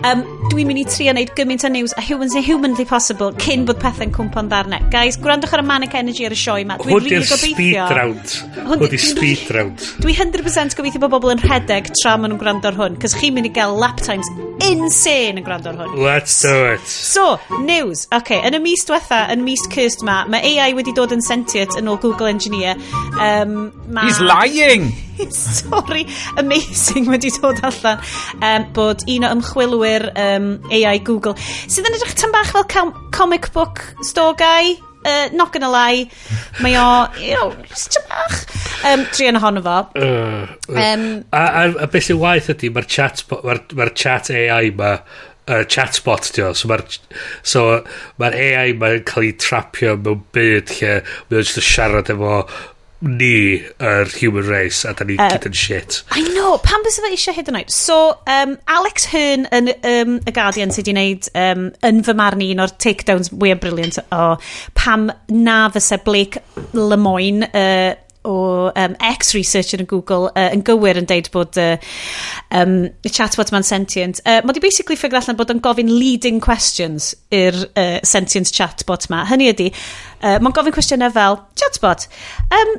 Um, 0.06 0.20
Dwi'n 0.46 0.68
mynd 0.68 0.78
i 0.78 0.84
trio 0.86 1.10
wneud 1.10 1.32
gymaint 1.34 1.64
o 1.66 1.68
news 1.72 1.92
a 1.98 2.02
humans 2.04 2.36
and 2.38 2.44
humanly 2.46 2.84
possible 2.86 3.32
cyn 3.42 3.64
bod 3.66 3.80
pethau'n 3.82 4.12
cwmpo'n 4.14 4.46
ddarnau. 4.52 4.84
Guys, 4.92 5.16
gwrandwch 5.18 5.56
ar 5.56 5.62
y 5.64 5.66
manic 5.66 5.96
energy 5.98 6.26
ar 6.28 6.34
y 6.34 6.38
sioe 6.38 6.62
yma. 6.62 6.76
Dwi'n 6.78 7.02
rili 7.02 7.18
gobeithio. 7.26 7.86
Hwn 7.88 7.96
di'r 7.96 7.96
speed 7.96 7.96
round. 7.96 8.36
Hwn 8.68 8.84
di'r 8.84 9.02
speed 9.02 9.50
round. 9.56 9.86
Dwi 10.04 10.14
100% 10.14 10.76
gobeithio 10.78 11.02
bod 11.02 11.16
bobl 11.16 11.34
yn 11.34 11.42
rhedeg 11.42 11.90
tra 11.98 12.14
maen 12.14 12.30
nhw'n 12.32 12.42
gwrando 12.42 12.70
ar 12.70 12.78
hwn, 12.78 12.98
cos 13.02 13.16
chi'n 13.18 13.34
mynd 13.34 13.50
i 13.50 13.52
gael 13.56 13.74
lap 13.82 13.98
times 14.06 14.30
insane 14.62 15.40
yn 15.40 15.46
gwrando 15.48 15.72
ar 15.72 15.80
hwn. 15.82 15.98
Let's 16.04 16.38
do 16.44 16.54
it. 16.76 16.86
So, 16.86 17.40
news. 17.64 18.06
OK, 18.14 18.36
yn 18.46 18.60
y 18.60 18.62
mis 18.62 18.86
diwetha, 18.86 19.24
yn 19.34 19.42
mis 19.48 19.66
cursed 19.74 20.06
ma, 20.06 20.20
mae 20.30 20.54
AI 20.54 20.76
wedi 20.78 20.94
dod 20.94 21.16
yn 21.16 21.24
sentient 21.24 21.74
yn 21.80 21.90
ôl 21.90 21.98
Google 22.04 22.30
Engineer. 22.30 22.78
Um, 23.18 23.72
ma... 23.90 24.06
He's 24.06 24.22
lying! 24.22 24.92
stori 25.30 26.04
amazing 26.36 27.08
wedi 27.10 27.32
dod 27.40 27.62
allan. 27.66 28.02
Um, 28.40 28.66
bod 28.76 29.04
un 29.10 29.26
o 29.26 29.32
ymchwilwyr 29.36 30.10
um, 30.14 30.50
AI 30.72 30.98
Google. 31.04 31.36
Sydd 31.66 31.88
yn 31.88 31.98
edrych 31.98 32.16
tan 32.18 32.34
bach 32.34 32.52
fel 32.54 32.66
com 32.72 32.92
comic 33.16 33.52
book 33.56 33.82
store 34.06 34.36
guy. 34.38 34.76
Uh, 35.06 35.28
not 35.32 35.52
gonna 35.52 35.70
lie 35.70 36.08
mae 36.64 36.74
o 36.74 37.06
you 37.22 37.36
know 37.36 37.52
just 37.68 37.98
bach. 38.10 38.42
Um, 38.86 39.06
drian 39.14 39.38
ohono 39.38 39.62
fo. 39.62 39.78
Uh, 39.94 40.46
uh, 40.68 40.82
um, 40.82 41.06
a, 41.30 41.44
a, 41.46 41.64
a 41.84 41.86
beth 41.86 42.10
sy'n 42.10 42.20
waith 42.20 42.50
ydy 42.56 42.72
mae'r 42.74 42.90
chat 42.90 43.22
mae'r 43.30 43.62
ma 43.78 43.88
chat 43.94 44.32
AI 44.34 44.72
ma 44.74 44.96
uh, 45.46 45.62
chatbot 45.70 46.30
dio 46.34 46.52
so 46.58 46.70
mae'r 46.70 46.84
so 47.46 47.66
ma 48.18 48.30
AI 48.34 48.72
mae'n 48.80 49.04
cael 49.08 49.28
ei 49.28 49.34
trapio 49.40 49.96
mewn 49.96 50.24
byd 50.34 50.74
lle 50.78 50.96
mae'n 51.30 51.46
just 51.46 51.62
siarad 51.62 52.10
efo 52.14 52.40
ni 53.00 53.60
yr 53.82 54.08
human 54.16 54.46
race 54.48 54.84
a 54.88 54.94
da 54.96 55.04
ni 55.04 55.16
uh, 55.18 55.28
gyd 55.28 55.48
yn 55.50 55.56
shit. 55.56 55.98
I 56.16 56.22
know, 56.32 56.56
pam 56.64 56.84
bys 56.86 56.98
fe 57.02 57.10
eisiau 57.12 57.36
hyd 57.36 57.50
yn 57.52 57.58
oed? 57.60 57.74
So, 57.74 57.98
um, 58.32 58.56
Alex 58.72 59.08
Hearn 59.12 59.46
yn 59.56 59.72
um, 59.76 60.16
y 60.24 60.34
Guardian 60.36 60.72
sydd 60.72 60.86
wedi 60.86 60.96
gwneud 60.96 61.28
um, 61.36 61.68
yn 61.86 62.02
fy 62.06 62.16
marn 62.16 62.44
un 62.46 62.64
o'r 62.64 62.72
takedowns 62.82 63.32
mwyaf 63.34 63.60
briliant 63.64 64.00
o 64.14 64.24
pam 64.78 65.10
na 65.32 65.58
fysa 65.74 66.00
Blake 66.06 66.42
Lemoyne, 66.72 67.50
uh, 67.52 67.92
o 68.26 68.36
um, 68.70 68.96
ex-research 69.10 69.76
yn 69.76 69.86
Google 69.90 70.30
uh, 70.32 70.48
yn 70.54 70.64
gywir 70.66 71.00
yn 71.00 71.08
deud 71.08 71.30
bod 71.34 71.58
uh, 71.62 71.76
um, 72.54 72.78
y 73.06 73.12
chatbot 73.12 73.52
ma'n 73.54 73.66
sentient. 73.66 74.20
Uh, 74.26 74.40
Mae 74.46 74.56
di 74.56 74.64
basically 74.64 74.98
ffigro 74.98 75.20
allan 75.20 75.38
bod 75.38 75.54
yn 75.54 75.62
gofyn 75.64 75.92
leading 75.92 76.42
questions 76.42 77.12
i'r 77.34 77.62
uh, 77.68 78.00
sentient 78.06 78.52
chatbot 78.54 79.08
ma. 79.12 79.24
Hynny 79.30 79.52
ydy, 79.54 79.70
uh, 80.22 80.36
mae'n 80.40 80.56
gofyn 80.56 80.76
cwestiynau 80.76 81.14
fel, 81.14 81.40
chatbot, 81.60 82.08
um, 82.50 82.76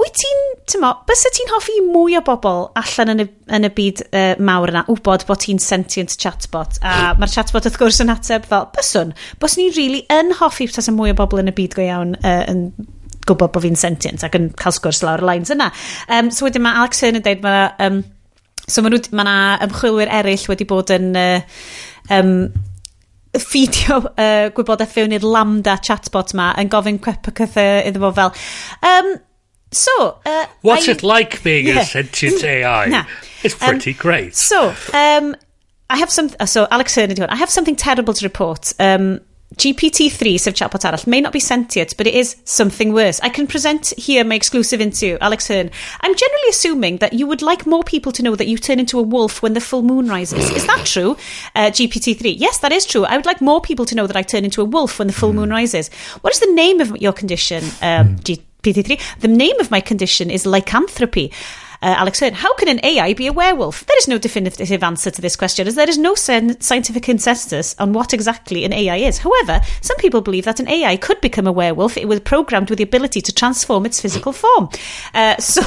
wyt 0.00 0.16
ti'n, 0.16 0.40
tymo, 0.72 0.90
bys 1.08 1.24
ti'n 1.36 1.50
hoffi 1.52 1.76
mwy 1.84 2.16
o 2.18 2.22
bobl 2.24 2.64
allan 2.80 3.12
yn 3.12 3.24
y, 3.24 3.26
yn 3.58 3.68
y 3.68 3.70
byd 3.76 4.02
uh, 4.08 4.22
mawr 4.42 4.72
yna, 4.72 4.84
wybod 4.88 5.26
bod 5.28 5.42
ti'n 5.44 5.60
sentient 5.62 6.16
chatbot, 6.20 6.80
a 6.80 7.12
mae'r 7.20 7.34
chatbot 7.34 7.68
wrth 7.68 7.78
gwrs 7.80 8.00
yn 8.04 8.12
ateb 8.14 8.48
fel, 8.48 8.70
byswn, 8.76 9.12
bys 9.42 9.58
ni'n 9.60 9.76
really 9.76 10.02
yn 10.12 10.32
hoffi 10.40 10.70
tas 10.72 10.88
y 10.90 10.96
mwy 10.96 11.12
o 11.12 11.18
bobl 11.18 11.42
yn 11.42 11.52
y 11.52 11.56
byd 11.56 11.76
go 11.76 11.84
iawn 11.84 12.16
uh, 12.22 12.42
yn 12.50 12.66
gwybod 13.28 13.54
bod 13.54 13.64
fi'n 13.64 13.78
sentient 13.78 14.24
ac 14.26 14.36
yn 14.38 14.50
cael 14.58 14.74
sgwrs 14.74 15.02
lawr 15.06 15.22
y 15.22 15.28
lines 15.28 15.52
yna. 15.54 15.70
Um, 16.08 16.30
so 16.34 16.46
wedyn 16.48 16.64
mae 16.64 16.82
Alex 16.82 17.02
Hearn 17.04 17.20
yn 17.20 17.24
dweud, 17.24 17.42
mae 17.44 17.70
um, 17.86 18.02
so 18.66 18.84
mae 18.84 18.98
yna 18.98 19.38
ymchwilwyr 19.66 20.12
eraill 20.20 20.46
wedi 20.50 20.68
bod 20.68 20.92
yn 20.94 21.10
uh, 21.18 21.40
um, 22.14 22.36
ffidio 23.38 24.02
uh, 24.12 24.48
gwybodaeth 24.54 24.94
fewn 24.94 25.14
i'r 25.16 25.26
Lambda 25.26 25.78
chatbot 25.80 26.34
ma 26.36 26.52
yn 26.60 26.70
gofyn 26.72 27.00
cwepycythau 27.02 27.84
iddo 27.88 28.02
fo 28.06 28.16
fel 28.18 28.34
um, 28.88 29.14
So, 29.72 30.20
uh, 30.26 30.46
what's 30.60 30.86
I, 30.86 30.92
it 30.92 31.02
like 31.02 31.42
being 31.42 31.66
yeah. 31.66 31.80
a 31.80 31.84
sentient 31.84 32.44
AI? 32.44 32.86
Nah. 32.86 33.04
It's 33.42 33.54
pretty 33.54 33.92
um, 33.92 33.96
great. 33.98 34.36
So, 34.36 34.74
um, 34.92 35.34
I 35.88 35.96
have 35.96 36.10
some. 36.10 36.28
So, 36.46 36.68
Alex 36.70 36.94
Hearn 36.94 37.10
I 37.22 37.36
have 37.36 37.50
something 37.50 37.74
terrible 37.74 38.12
to 38.14 38.24
report. 38.24 38.72
Um, 38.78 39.20
GPT-3, 39.56 40.38
sef 40.40 40.54
chatbot 40.54 40.84
arall, 40.84 41.06
may 41.06 41.20
not 41.20 41.32
be 41.32 41.40
sentient, 41.40 41.96
but 41.96 42.06
it 42.06 42.14
is 42.14 42.36
something 42.44 42.92
worse. 42.92 43.20
I 43.20 43.28
can 43.28 43.46
present 43.46 43.92
here 43.98 44.24
my 44.24 44.34
exclusive 44.34 44.80
interview, 44.80 45.18
Alex 45.20 45.48
Hearn. 45.48 45.70
I'm 46.00 46.14
generally 46.14 46.48
assuming 46.48 46.98
that 46.98 47.12
you 47.12 47.26
would 47.26 47.42
like 47.42 47.66
more 47.66 47.82
people 47.82 48.12
to 48.12 48.22
know 48.22 48.36
that 48.36 48.46
you 48.46 48.56
turn 48.56 48.80
into 48.80 48.98
a 48.98 49.02
wolf 49.02 49.42
when 49.42 49.54
the 49.54 49.60
full 49.60 49.82
moon 49.82 50.08
rises. 50.08 50.50
Is 50.50 50.66
that 50.66 50.86
true? 50.86 51.16
Uh, 51.54 51.70
GPT-3. 51.70 52.34
Yes, 52.38 52.58
that 52.58 52.72
is 52.72 52.86
true. 52.86 53.04
I 53.04 53.16
would 53.16 53.26
like 53.26 53.40
more 53.40 53.60
people 53.60 53.84
to 53.86 53.94
know 53.94 54.06
that 54.06 54.16
I 54.16 54.22
turn 54.22 54.44
into 54.44 54.62
a 54.62 54.64
wolf 54.64 54.98
when 54.98 55.08
the 55.08 55.14
full 55.14 55.32
moon 55.32 55.50
rises. 55.50 55.90
What 56.22 56.32
is 56.32 56.40
the 56.40 56.52
name 56.52 56.80
of 56.80 56.96
your 56.96 57.12
condition, 57.12 57.64
um, 57.82 58.16
GPT-3? 58.16 59.20
The 59.20 59.28
name 59.28 59.58
of 59.60 59.70
my 59.70 59.80
condition 59.80 60.30
is 60.30 60.46
lycanthropy. 60.46 61.32
Uh, 61.82 61.96
Alex 61.98 62.20
Hearn, 62.20 62.32
how 62.32 62.54
can 62.54 62.68
an 62.68 62.80
AI 62.84 63.12
be 63.12 63.26
a 63.26 63.32
werewolf? 63.32 63.84
There 63.86 63.98
is 63.98 64.06
no 64.06 64.16
definitive 64.16 64.84
answer 64.84 65.10
to 65.10 65.20
this 65.20 65.34
question, 65.34 65.66
as 65.66 65.74
there 65.74 65.88
is 65.88 65.98
no 65.98 66.14
scientific 66.14 67.02
consensus 67.02 67.74
on 67.78 67.92
what 67.92 68.14
exactly 68.14 68.64
an 68.64 68.72
AI 68.72 68.96
is. 68.98 69.18
However, 69.18 69.60
some 69.80 69.96
people 69.96 70.20
believe 70.20 70.44
that 70.44 70.60
an 70.60 70.68
AI 70.68 70.96
could 70.96 71.20
become 71.20 71.48
a 71.48 71.52
werewolf 71.52 71.96
if 71.96 72.04
it 72.04 72.06
was 72.06 72.20
programmed 72.20 72.70
with 72.70 72.76
the 72.76 72.84
ability 72.84 73.20
to 73.22 73.34
transform 73.34 73.84
its 73.84 74.00
physical 74.00 74.32
form. 74.32 74.68
Uh, 75.12 75.36
so, 75.38 75.62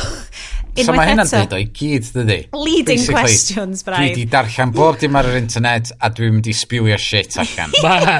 So 0.75 0.95
mae 0.95 1.07
hynna'n 1.07 1.29
dweud 1.31 1.53
o'i 1.55 1.67
gyd, 1.75 2.09
dydy? 2.15 2.37
Leading 2.51 2.99
Basically, 2.99 3.15
questions, 3.15 3.83
Brian. 3.87 4.01
Dwi 4.01 4.09
wedi 4.11 4.25
darllen 4.31 4.73
bob 4.75 4.97
dim 4.99 5.15
ar 5.15 5.29
yr 5.29 5.37
internet 5.39 5.93
a 6.03 6.09
dwi'n 6.11 6.35
mynd 6.35 6.49
i 6.51 6.55
spywio 6.57 6.97
shit 6.99 7.37
allan. 7.39 7.75
ma, 7.85 8.17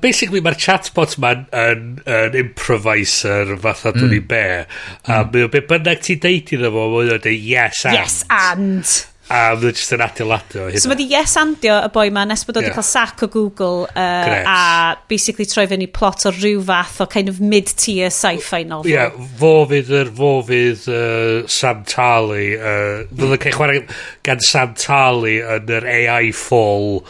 basically, 0.00 0.40
mae'r 0.44 0.56
chatbot 0.62 1.18
ma'n 1.22 1.44
yn, 1.64 1.90
yn 2.08 2.38
improviser 2.40 3.56
fatha 3.60 3.92
dwi'n 3.96 4.08
mm. 4.08 4.16
i 4.16 4.22
be. 4.32 4.46
A 4.62 5.20
mm. 5.20 5.34
mae 5.34 5.44
o 5.44 5.52
be 5.52 5.64
bynnag 5.68 6.00
ti 6.06 6.16
deud 6.22 6.54
iddo 6.56 6.72
fo, 6.72 6.88
mae 6.94 7.12
o'n 7.18 7.26
deud 7.28 7.50
yes 7.52 7.84
and. 7.84 8.00
Yes 8.00 8.22
and 8.32 8.96
a 9.26 9.38
mae 9.58 9.72
jyst 9.74 9.94
yn 9.96 10.02
adeiladu 10.04 10.60
o 10.62 10.66
hynna. 10.68 10.80
So 10.82 10.90
mae 10.90 10.98
di 11.00 11.08
yes 11.10 11.34
andio 11.40 11.80
y 11.82 11.90
boi 11.94 12.10
ma 12.14 12.22
nes 12.28 12.44
bod 12.46 12.58
o 12.58 12.62
wedi 12.62 12.70
yeah. 12.70 12.76
cael 12.78 12.86
sac 12.86 13.24
o 13.26 13.28
Google 13.32 13.88
uh, 13.88 13.94
Correct. 13.96 14.50
a 14.50 15.08
basically 15.10 15.46
troi 15.50 15.66
fyny 15.70 15.88
plot 15.90 16.28
o 16.28 16.32
rhyw 16.36 16.60
fath 16.68 17.00
o 17.02 17.08
kind 17.10 17.32
of 17.32 17.40
mid-tier 17.42 18.12
sci-fi 18.14 18.62
novel. 18.68 18.90
Ie, 18.90 18.94
yeah, 18.94 19.16
fo 19.40 19.54
fydd 19.70 19.90
yr 20.02 20.12
fo 20.20 20.30
fydd 20.46 20.86
uh, 20.92 21.40
Sam 21.50 21.82
Tali 21.90 22.52
uh, 22.54 23.02
fydd 23.10 23.34
yn 23.38 23.42
cael 23.46 23.58
chwarae 23.58 23.82
gan 24.26 24.46
Sam 24.46 24.78
Tali 24.78 25.40
yn 25.42 25.74
yr 25.80 25.90
AI 25.96 26.30
fall 26.36 27.02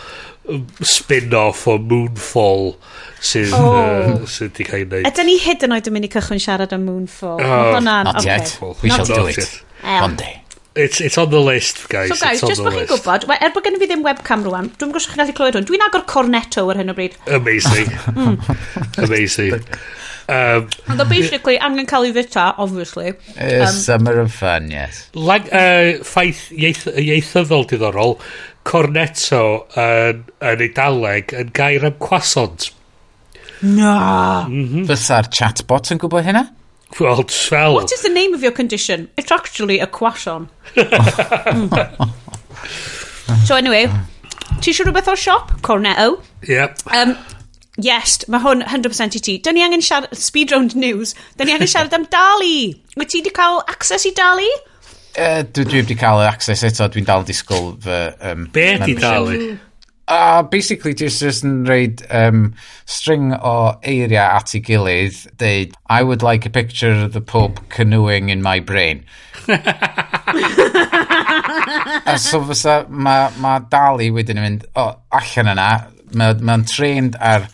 spin-off 0.86 1.66
o 1.68 1.76
Moonfall 1.82 2.72
sydd 3.20 3.52
oh. 3.58 3.76
uh, 3.76 4.24
sydd 4.30 4.54
wedi 4.54 4.70
cael 4.70 4.80
ei 4.80 4.88
wneud. 4.88 5.10
Ydyn 5.12 5.30
ni 5.34 5.36
hyd 5.42 5.68
yn 5.68 5.76
oed 5.76 5.92
yn 5.92 5.98
mynd 5.98 6.08
i 6.08 6.12
cychwyn 6.16 6.40
siarad 6.40 6.72
am 6.76 6.88
Moonfall? 6.88 7.44
Oh, 7.44 7.70
hwnna'n... 7.74 8.08
Not 8.08 8.24
okay. 8.24 8.40
yet. 8.40 8.56
We 8.80 8.94
shall 8.94 9.04
do 9.04 9.28
it. 9.28 9.62
Um. 9.82 10.02
One 10.08 10.20
day. 10.24 10.45
It's, 10.76 11.00
it's 11.00 11.16
on 11.16 11.30
the 11.30 11.40
list, 11.40 11.88
guys. 11.88 12.10
So, 12.10 12.16
guys, 12.20 12.40
just 12.40 12.62
bod 12.62 12.74
chi'n 12.76 12.88
gwybod, 12.90 13.26
er 13.32 13.52
bod 13.54 13.64
gen 13.64 13.78
i 13.78 13.80
fi 13.80 13.86
ddim 13.88 14.02
webcam 14.04 14.42
rwan, 14.44 14.66
dwi'n 14.76 14.90
gwybod 14.92 15.06
chi'n 15.06 15.20
gallu 15.22 15.34
clywed 15.38 15.56
hwn, 15.56 15.68
dwi'n 15.70 15.84
agor 15.86 16.04
cornetto 16.10 16.66
ar 16.68 16.80
hyn 16.82 16.92
o 16.92 16.96
bryd. 16.96 17.16
Amazing. 17.40 17.94
Hmm. 18.16 18.36
Amazing. 19.02 19.64
Um, 20.28 20.68
Ond 20.90 21.02
basically, 21.08 21.56
angen 21.62 21.86
cael 21.86 22.08
ei 22.08 22.12
fita, 22.16 22.46
obviously. 22.58 23.12
Um, 23.38 23.66
summer 23.72 24.18
of 24.20 24.34
fun, 24.34 24.70
yes. 24.72 25.06
Lag, 25.14 25.48
uh, 25.48 26.02
ffaith 26.06 26.48
ieith, 26.52 26.86
ieithyddol 26.92 27.66
diddorol, 27.70 28.16
cornetto 28.66 29.42
yn, 29.78 30.24
yn 30.42 30.64
Eidaleg 30.66 31.34
yn 31.40 31.52
gair 31.56 31.86
am 31.86 31.96
croissant. 32.02 32.70
No! 33.62 33.94
Mm 34.48 34.68
-hmm. 34.68 34.86
Fysa'r 34.90 35.30
chatbot 35.32 35.94
yn 35.94 36.02
gwybod 36.02 36.26
hynna? 36.26 36.48
Well, 37.00 37.22
fel... 37.24 37.74
What 37.74 37.92
is 37.92 38.02
the 38.02 38.08
name 38.08 38.34
of 38.34 38.42
your 38.42 38.52
condition? 38.52 39.08
It's 39.16 39.32
actually 39.32 39.80
a 39.80 39.86
quashon. 39.86 40.48
mm. 40.74 42.14
so 43.46 43.56
anyway, 43.56 43.86
ti 44.62 44.72
eisiau 44.72 44.86
rhywbeth 44.86 45.10
o'r 45.12 45.20
siop? 45.20 45.50
Cornetto. 45.66 46.20
Yep. 46.48 46.86
Um, 46.94 47.16
yes, 47.82 48.20
mae 48.32 48.40
hwn 48.44 48.62
100% 48.64 49.18
i 49.18 49.22
ti. 49.28 49.36
Da 49.42 49.52
ni 49.52 49.66
angen 49.66 49.84
siarad, 49.84 50.14
speed 50.16 50.54
round 50.54 50.78
news, 50.78 51.14
da 51.36 51.44
ni 51.44 51.56
angen 51.56 51.70
siarad 51.70 51.96
am 51.98 52.06
Dali. 52.12 52.72
Wyt 52.96 53.12
ti 53.12 53.20
wedi 53.20 53.34
cael 53.34 53.60
access 53.66 54.06
i 54.08 54.14
Dali? 54.16 54.48
Uh, 55.16 55.42
dwi, 55.48 55.64
dwi 55.66 55.82
wedi 55.82 55.98
cael 55.98 56.22
access 56.24 56.64
eto, 56.68 56.88
dwi'n 56.92 57.08
dal 57.08 57.26
yn 57.26 57.28
disgwyl 57.28 57.72
fy... 57.82 58.00
Um, 58.30 58.46
Be 58.54 58.70
di 58.84 58.96
Dali? 59.00 59.56
A 60.08 60.44
basically, 60.44 60.94
just 60.94 61.20
just 61.20 61.44
yn 61.44 61.66
reid 61.66 62.02
um, 62.14 62.54
string 62.84 63.32
o 63.34 63.74
eiriau 63.82 64.38
at 64.38 64.54
ei 64.54 64.60
gilydd, 64.62 65.16
deud, 65.40 65.74
I 65.90 66.04
would 66.04 66.22
like 66.22 66.46
a 66.46 66.50
picture 66.50 66.92
of 66.92 67.12
the 67.12 67.20
Pope 67.20 67.58
canoeing 67.68 68.28
in 68.28 68.40
my 68.40 68.60
brain. 68.60 69.04
a 72.06 72.18
so 72.22 72.40
fysa, 72.46 72.88
mae 72.88 73.32
ma 73.42 73.58
Dali 73.58 74.12
wedyn 74.14 74.38
yn 74.38 74.46
mynd, 74.46 74.68
o, 74.76 74.84
oh, 74.84 74.94
allan 75.18 75.50
yna, 75.56 75.68
mae'n 76.14 76.44
ma, 76.46 76.56
trained 76.70 77.18
ar 77.18 77.48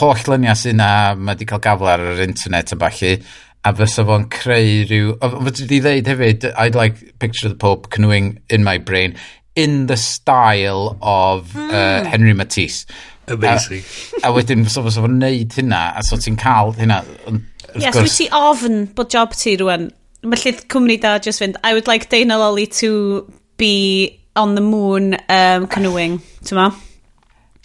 holl 0.00 0.24
lyniau 0.32 0.56
sy'n 0.56 0.78
yna, 0.78 0.90
mae 1.18 1.34
wedi 1.34 1.48
cael 1.50 1.64
gafle 1.64 1.92
ar 1.98 2.06
yr 2.14 2.24
internet 2.24 2.72
a 2.72 2.80
falle, 2.80 3.12
a 3.60 3.74
fysa 3.76 4.06
fo'n 4.08 4.24
creu 4.32 4.86
rhyw... 4.88 5.12
Fysa 5.20 5.68
di 5.68 5.82
ddeud 5.84 6.08
hefyd, 6.08 6.48
I'd 6.56 6.78
like 6.78 7.02
a 7.02 7.12
picture 7.20 7.48
of 7.48 7.52
the 7.52 7.60
Pope 7.60 7.90
canoeing 7.92 8.38
in 8.48 8.64
my 8.64 8.78
brain 8.78 9.16
in 9.60 9.86
the 9.86 9.96
style 9.96 10.96
of 11.02 11.52
hmm. 11.52 11.70
uh, 11.70 12.04
Henry 12.04 12.32
Matisse. 12.32 12.86
Amazing. 13.28 13.84
A, 14.24 14.32
wedyn, 14.34 14.66
so 14.68 14.82
fos 14.82 14.98
o'n 14.98 15.18
neud 15.20 15.54
hynna, 15.54 15.82
a 15.98 16.02
so 16.06 16.18
ti'n 16.18 16.38
cael 16.40 16.72
hynna. 16.78 17.02
Yes, 17.76 17.82
yeah, 17.84 17.94
so 17.94 18.02
wyt 18.02 18.16
ti 18.16 18.28
ofn 18.34 18.84
bod 18.96 19.12
job 19.12 19.36
ti 19.36 19.54
rwan. 19.60 19.90
Mae 20.26 20.40
lle 20.42 20.54
cwmni 20.72 20.98
da 21.00 21.18
just 21.22 21.42
fynd, 21.42 21.56
I 21.62 21.74
would 21.76 21.86
like 21.86 22.08
Dana 22.10 22.38
Lolly 22.40 22.66
to 22.80 22.90
be 23.60 24.18
on 24.36 24.56
the 24.56 24.64
moon 24.64 25.14
um, 25.28 25.68
canoeing, 25.70 26.18
ti'n 26.42 26.58
ma? 26.58 26.70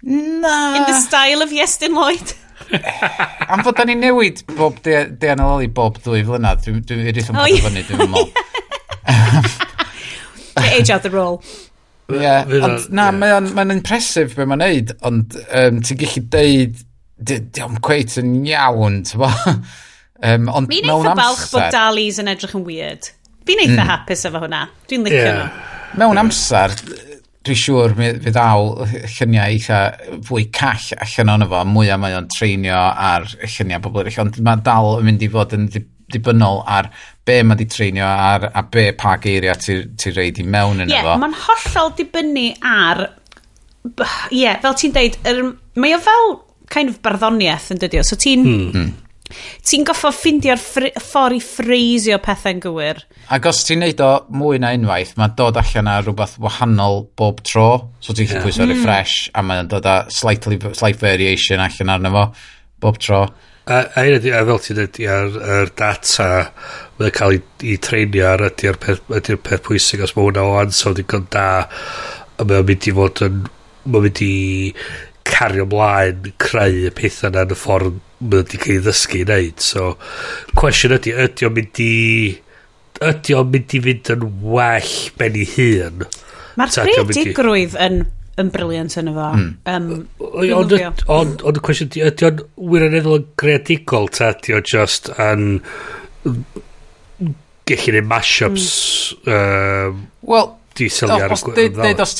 Na. 0.05 0.55
In 0.77 0.83
the 0.85 0.99
style 0.99 1.41
of 1.41 1.49
Iestyn 1.49 1.95
Lloyd. 1.97 2.35
Am 3.51 3.63
fod 3.65 3.79
da 3.79 3.85
ni 3.87 3.95
newid 3.97 4.43
bob 4.55 4.77
Dian 4.85 5.41
Loli 5.41 5.71
bob 5.71 5.97
dwy 6.05 6.21
flynedd, 6.27 6.61
dwi'n 6.65 6.83
dwi, 6.85 7.09
dwi, 7.09 7.15
dwi, 7.15 7.25
o 7.25 7.33
dwi, 7.33 7.49
dwi, 7.49 7.71
dwi, 7.71 7.87
dwi, 7.89 7.97
dwi, 7.99 8.27
dwi, 10.53 10.83
dwi, 10.85 11.09
dwi, 11.09 11.09
dwi, 11.09 11.64
Ie, 12.13 12.19
yeah, 12.21 12.45
ond 12.61 12.91
na, 12.93 13.07
yeah. 13.09 13.15
mae'n 13.17 13.47
mae 13.57 13.73
impresif 13.73 14.35
be 14.37 14.45
mae'n 14.45 14.61
neud, 14.61 14.93
ond 15.07 15.37
um, 15.45 15.79
ti'n 15.81 15.99
gallu 16.03 16.21
deud, 16.35 16.83
diolch 17.17 17.79
cweit 17.85 18.17
yn 18.21 18.35
iawn, 18.45 18.99
ti'n 19.07 19.23
bo? 19.23 19.31
um, 20.29 20.51
ond 20.51 20.69
Mi'n 20.69 20.91
eitha 20.93 21.15
balch 21.17 21.47
bod 21.53 21.71
dalis 21.73 22.21
yn 22.21 22.29
edrych 22.29 22.53
yn 22.59 22.67
weird. 22.67 23.09
Fi'n 23.45 23.63
eitha 23.63 23.81
mm. 23.81 23.89
hapus 23.89 24.25
efo 24.29 24.43
hwnna. 24.43 24.61
Dwi'n 24.89 25.07
licio 25.07 25.23
yeah. 25.23 25.41
nhw. 25.41 25.73
Mewn 26.01 26.19
amser, 26.19 26.73
dwi'n 27.45 27.59
siŵr 27.61 27.97
fydd 27.97 28.39
awl 28.41 28.71
lluniau 28.85 29.43
eitha 29.47 29.81
fwy 30.27 30.47
call 30.53 30.93
allan 31.05 31.33
o'n 31.35 31.47
efo, 31.47 31.65
mwyaf 31.71 32.01
mae 32.01 32.17
o'n 32.17 32.29
treinio 32.33 32.77
ar 32.77 33.25
lluniau 33.41 33.81
pobl 33.85 34.03
eraill, 34.03 34.21
ond 34.27 34.39
mae 34.45 34.61
dal 34.65 34.97
yn 34.99 35.09
mynd 35.09 35.25
i 35.25 35.31
fod 35.33 35.57
yn 35.57 35.69
dibynnol 36.13 36.61
ar 36.69 36.91
be 37.25 37.41
mae 37.43 37.57
di 37.59 37.67
treinio 37.69 38.05
ar 38.07 38.49
a 38.53 38.63
be 38.71 38.89
pa 38.97 39.15
geiriau 39.21 39.57
ti'n 39.61 39.95
ti 39.99 40.13
reid 40.15 40.41
i 40.41 40.45
mewn 40.45 40.83
yn 40.85 40.91
yeah, 40.91 41.03
efo. 41.03 41.15
Ie, 41.15 41.21
mae'n 41.23 41.39
hollol 41.45 41.95
dibynnu 41.97 42.49
ar... 42.65 43.05
Ie, 43.85 44.43
yeah, 44.43 44.59
fel 44.61 44.77
ti'n 44.77 44.93
deud, 44.95 45.17
er, 45.29 45.41
mae 45.81 45.95
o 45.97 46.01
fel 46.01 46.37
kind 46.71 46.91
of 46.91 47.01
barddoniaeth 47.05 47.71
yn 47.75 47.81
dydio. 47.81 48.05
So 48.05 48.19
ti'n... 48.19 48.45
Hmm. 48.45 48.69
hmm. 48.75 48.93
Ti'n 49.65 49.81
goffo 49.87 50.11
ffindio'r 50.13 50.59
ffordd 50.61 51.33
i 51.33 51.39
ffreisio 51.41 52.19
pethau'n 52.21 52.59
gywir. 52.61 52.99
Ac 53.33 53.47
os 53.49 53.63
ti'n 53.65 53.81
neud 53.81 54.03
o 54.05 54.09
mwy 54.37 54.59
na 54.61 54.69
unwaith, 54.77 55.15
mae'n 55.17 55.33
dod 55.39 55.57
allan 55.57 55.89
ar 55.89 56.05
rhywbeth 56.05 56.35
wahanol 56.43 57.01
bob 57.17 57.41
tro. 57.41 57.65
So 58.05 58.13
ti'n 58.13 58.29
yeah. 58.29 58.45
pwyso 58.45 58.67
mm. 58.67 58.75
refresh 58.75 59.31
a 59.33 59.41
mae'n 59.41 59.71
dod 59.71 59.89
â 59.89 59.95
slightly, 60.13 60.59
slight 60.77 61.01
variation 61.01 61.63
allan 61.65 61.95
arno 61.95 62.13
fo 62.13 62.27
bob 62.85 63.01
tro. 63.01 63.23
A, 63.65 63.79
a, 63.97 64.03
ydy, 64.05 64.29
a 64.29 64.43
fel 64.45 64.59
ti'n 64.61 64.77
dweud, 64.77 64.97
ar 65.09 65.37
yr 65.57 65.71
data 65.73 66.27
mae'n 66.99 67.13
cael 67.17 67.33
ei, 67.33 67.39
ei 67.65 67.77
treinio 67.81 68.27
ar 68.29 68.43
ydy'r 68.51 68.77
peth, 68.81 69.01
ydy 69.17 69.39
peth 69.41 69.63
pwysig 69.65 70.03
os 70.05 70.13
mae 70.13 70.27
hwnna 70.27 70.43
o 70.45 70.51
ansawdd 70.59 71.01
i 71.01 71.05
gond 71.09 71.31
da 71.33 71.47
a 71.65 72.45
mae'n 72.45 72.67
mynd 72.69 72.85
i 72.85 72.93
fod 72.99 73.23
yn 73.25 73.39
mae'n 73.89 74.05
mynd 74.05 74.21
i 74.21 74.35
cario 75.25 75.65
mlaen 75.71 76.29
creu 76.45 76.85
y 76.85 76.91
pethau 76.93 77.31
yna 77.31 77.47
yn 77.47 77.55
y 77.55 77.57
ffordd 77.57 77.89
mae'n 77.95 78.35
mynd 78.35 78.53
i 78.53 78.59
cael 78.61 78.75
ei 78.75 78.83
ddysgu 78.85 79.21
i 79.23 79.25
wneud 79.25 79.65
so 79.65 79.87
cwestiwn 80.61 80.97
ydy 80.99 81.15
ydy 81.25 81.49
o'n 81.49 81.57
mynd 81.57 81.81
i 81.81 81.93
ydy 83.09 83.39
o'n 83.39 83.49
mynd 83.55 83.73
i 83.79 83.81
fynd 83.87 84.13
yn 84.13 84.27
well 84.45 84.93
ben 85.17 85.41
i 85.41 85.47
hun? 85.55 86.05
Mae'r 86.61 86.77
creadigrwydd 86.85 87.75
yn 87.87 88.03
yn 88.41 88.51
briliant 88.51 88.97
yn 88.99 89.11
efo. 89.11 89.29
Mm. 89.37 89.49
Um, 89.71 89.89
ond 91.15 91.45
y 91.51 91.63
cwestiwn, 91.63 91.93
ydy 92.09 92.27
o'n 92.29 92.43
wirioneddol 92.73 93.19
yn 93.21 93.27
greadigol, 93.39 94.09
ta 94.11 94.33
ydy 94.35 94.57
o'n 94.57 94.67
just 94.69 95.11
yn 95.15 95.47
gallu 97.65 97.95
neud 97.95 98.09
mashups 98.09 98.67
mm. 99.23 99.31
uh, 99.31 100.03
well, 100.21 100.53
di 100.75 100.89
sylwi 100.91 101.23
ar 101.23 101.33
os, 101.33 101.45
deud, 101.55 102.01
os 102.03 102.15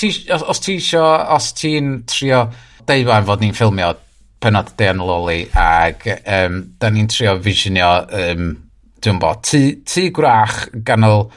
ti 0.63 0.77
isio 0.79 1.03
os 1.35 1.51
ti'n 1.59 1.97
trio 2.09 2.45
deud 2.87 3.09
fan 3.09 3.27
fod 3.27 3.43
ni'n 3.43 3.55
ffilmio 3.57 3.91
penod 4.41 4.71
Dean 4.79 5.01
Loli 5.03 5.43
ag 5.57 6.05
um, 6.21 6.61
da 6.79 6.91
ni'n 6.93 7.09
trio 7.11 7.35
visionio 7.41 7.89
um, 8.07 8.53
dwi'n 9.03 9.19
bod, 9.21 9.43
tŷ 9.45 10.07
gwrach 10.15 10.63
ganol 10.87 11.27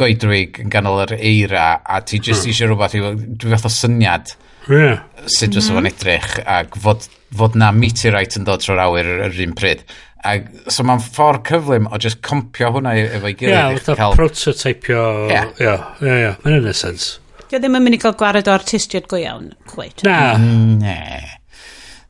goedwig 0.00 0.58
yn 0.62 0.72
ganol 0.72 1.02
yr 1.04 1.14
eira 1.18 1.68
a 1.84 2.00
ti 2.02 2.18
jyst 2.18 2.44
hmm. 2.44 2.52
eisiau 2.52 2.72
rhywbeth 2.72 2.96
i 2.98 3.02
dwi 3.40 3.52
fath 3.52 3.68
o 3.68 3.72
syniad 3.72 4.34
yeah. 4.68 5.04
sut 5.26 5.54
fysa 5.54 5.70
mhm. 5.70 5.76
fo'n 5.78 5.90
edrych 5.90 6.32
ac 6.56 6.78
fod, 6.86 7.06
fod 7.36 7.58
na 7.60 7.70
meteorite 7.74 8.40
yn 8.40 8.48
dod 8.48 8.64
trwy'r 8.64 8.82
awyr 8.86 9.10
yr 9.28 9.40
un 9.46 9.54
pryd. 9.58 9.84
A 10.24 10.38
so 10.72 10.86
mae'n 10.88 11.02
ffordd 11.04 11.44
cyflym 11.50 11.90
o 11.92 12.00
just 12.00 12.22
compio 12.24 12.70
hwnna 12.72 12.94
efo'i 13.02 13.34
gilydd 13.36 13.52
yeah, 13.52 13.96
cael... 13.98 14.16
prototypio 14.16 15.02
yeah. 15.28 15.50
yeah, 15.60 15.90
yeah, 16.00 16.20
yeah. 16.22 16.38
mae'n 16.46 16.62
yn 16.62 16.70
y 16.70 16.76
sens 16.78 17.10
Dio 17.50 17.60
ddim 17.60 17.76
yn 17.76 17.84
mynd 17.84 17.98
i 17.98 18.00
gael 18.00 18.16
gwared 18.18 18.48
o 18.48 18.54
artistiad 18.54 19.04
go 19.10 19.18
iawn 19.20 19.50
cwyd 19.68 20.00
na. 20.06 20.16
Mm, 20.40 20.78
ne. 20.80 20.96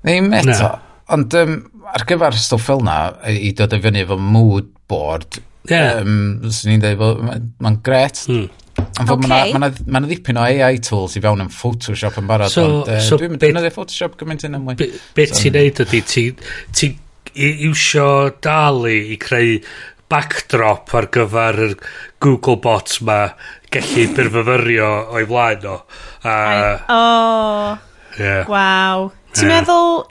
Ddim 0.07 0.31
eto. 0.39 0.71
Ond 1.13 1.35
um, 1.41 1.57
ar 1.91 2.07
gyfer 2.09 2.39
stwff 2.39 2.71
fel 2.71 2.85
na 2.87 2.99
i 3.29 3.51
dod 3.59 3.75
i 3.75 3.81
fyny 3.83 4.05
efo 4.05 4.17
mood 4.21 4.71
board 4.89 5.41
Yeah. 5.71 6.03
Um, 6.03 6.45
Swn 6.53 6.77
i'n 6.77 6.85
dweud, 6.85 7.25
mae'n 7.25 7.49
ma 7.65 7.75
gret. 7.85 8.25
Mm. 8.29 8.51
Ond 8.75 9.11
okay. 9.11 9.31
mae 9.31 9.53
yna 9.55 9.61
ma, 9.63 9.71
ma 9.97 10.03
ddipyn 10.05 10.39
o 10.39 10.45
AI 10.45 10.77
tools 10.83 11.17
i 11.19 11.23
fewn 11.23 11.43
yn 11.45 11.51
Photoshop 11.53 12.19
yn 12.21 12.29
barod. 12.31 12.53
So, 12.53 12.67
ond, 12.67 12.91
uh, 12.91 13.01
so 13.03 13.19
dwi'n 13.21 13.35
mynd 13.35 13.71
Photoshop 13.75 14.19
gymaint 14.21 14.45
yn 14.47 14.59
ymwy. 14.59 14.77
Beth 14.79 15.01
be 15.17 15.27
ti'n 15.31 15.57
neud 15.57 15.83
ydy, 15.87 16.03
ti'n 16.11 16.45
ti 16.75 16.93
iwsio 17.35 18.09
dalu 18.45 18.95
i 19.15 19.19
creu 19.19 19.59
backdrop 20.11 20.93
ar 20.95 21.09
gyfer 21.15 21.61
yr 21.65 21.75
Google 22.23 22.61
bots 22.63 23.01
ma 23.07 23.19
gallu 23.75 24.07
byrfyfyrio 24.15 24.91
o'i 25.17 25.27
flaen 25.31 25.67
o. 25.71 25.77
A, 26.23 26.35
I, 26.35 26.71
oh, 26.95 27.79
yeah. 28.21 28.47
waw. 28.51 29.11
Ti'n 29.35 29.51
yeah. 29.51 29.59
meddwl 29.59 30.05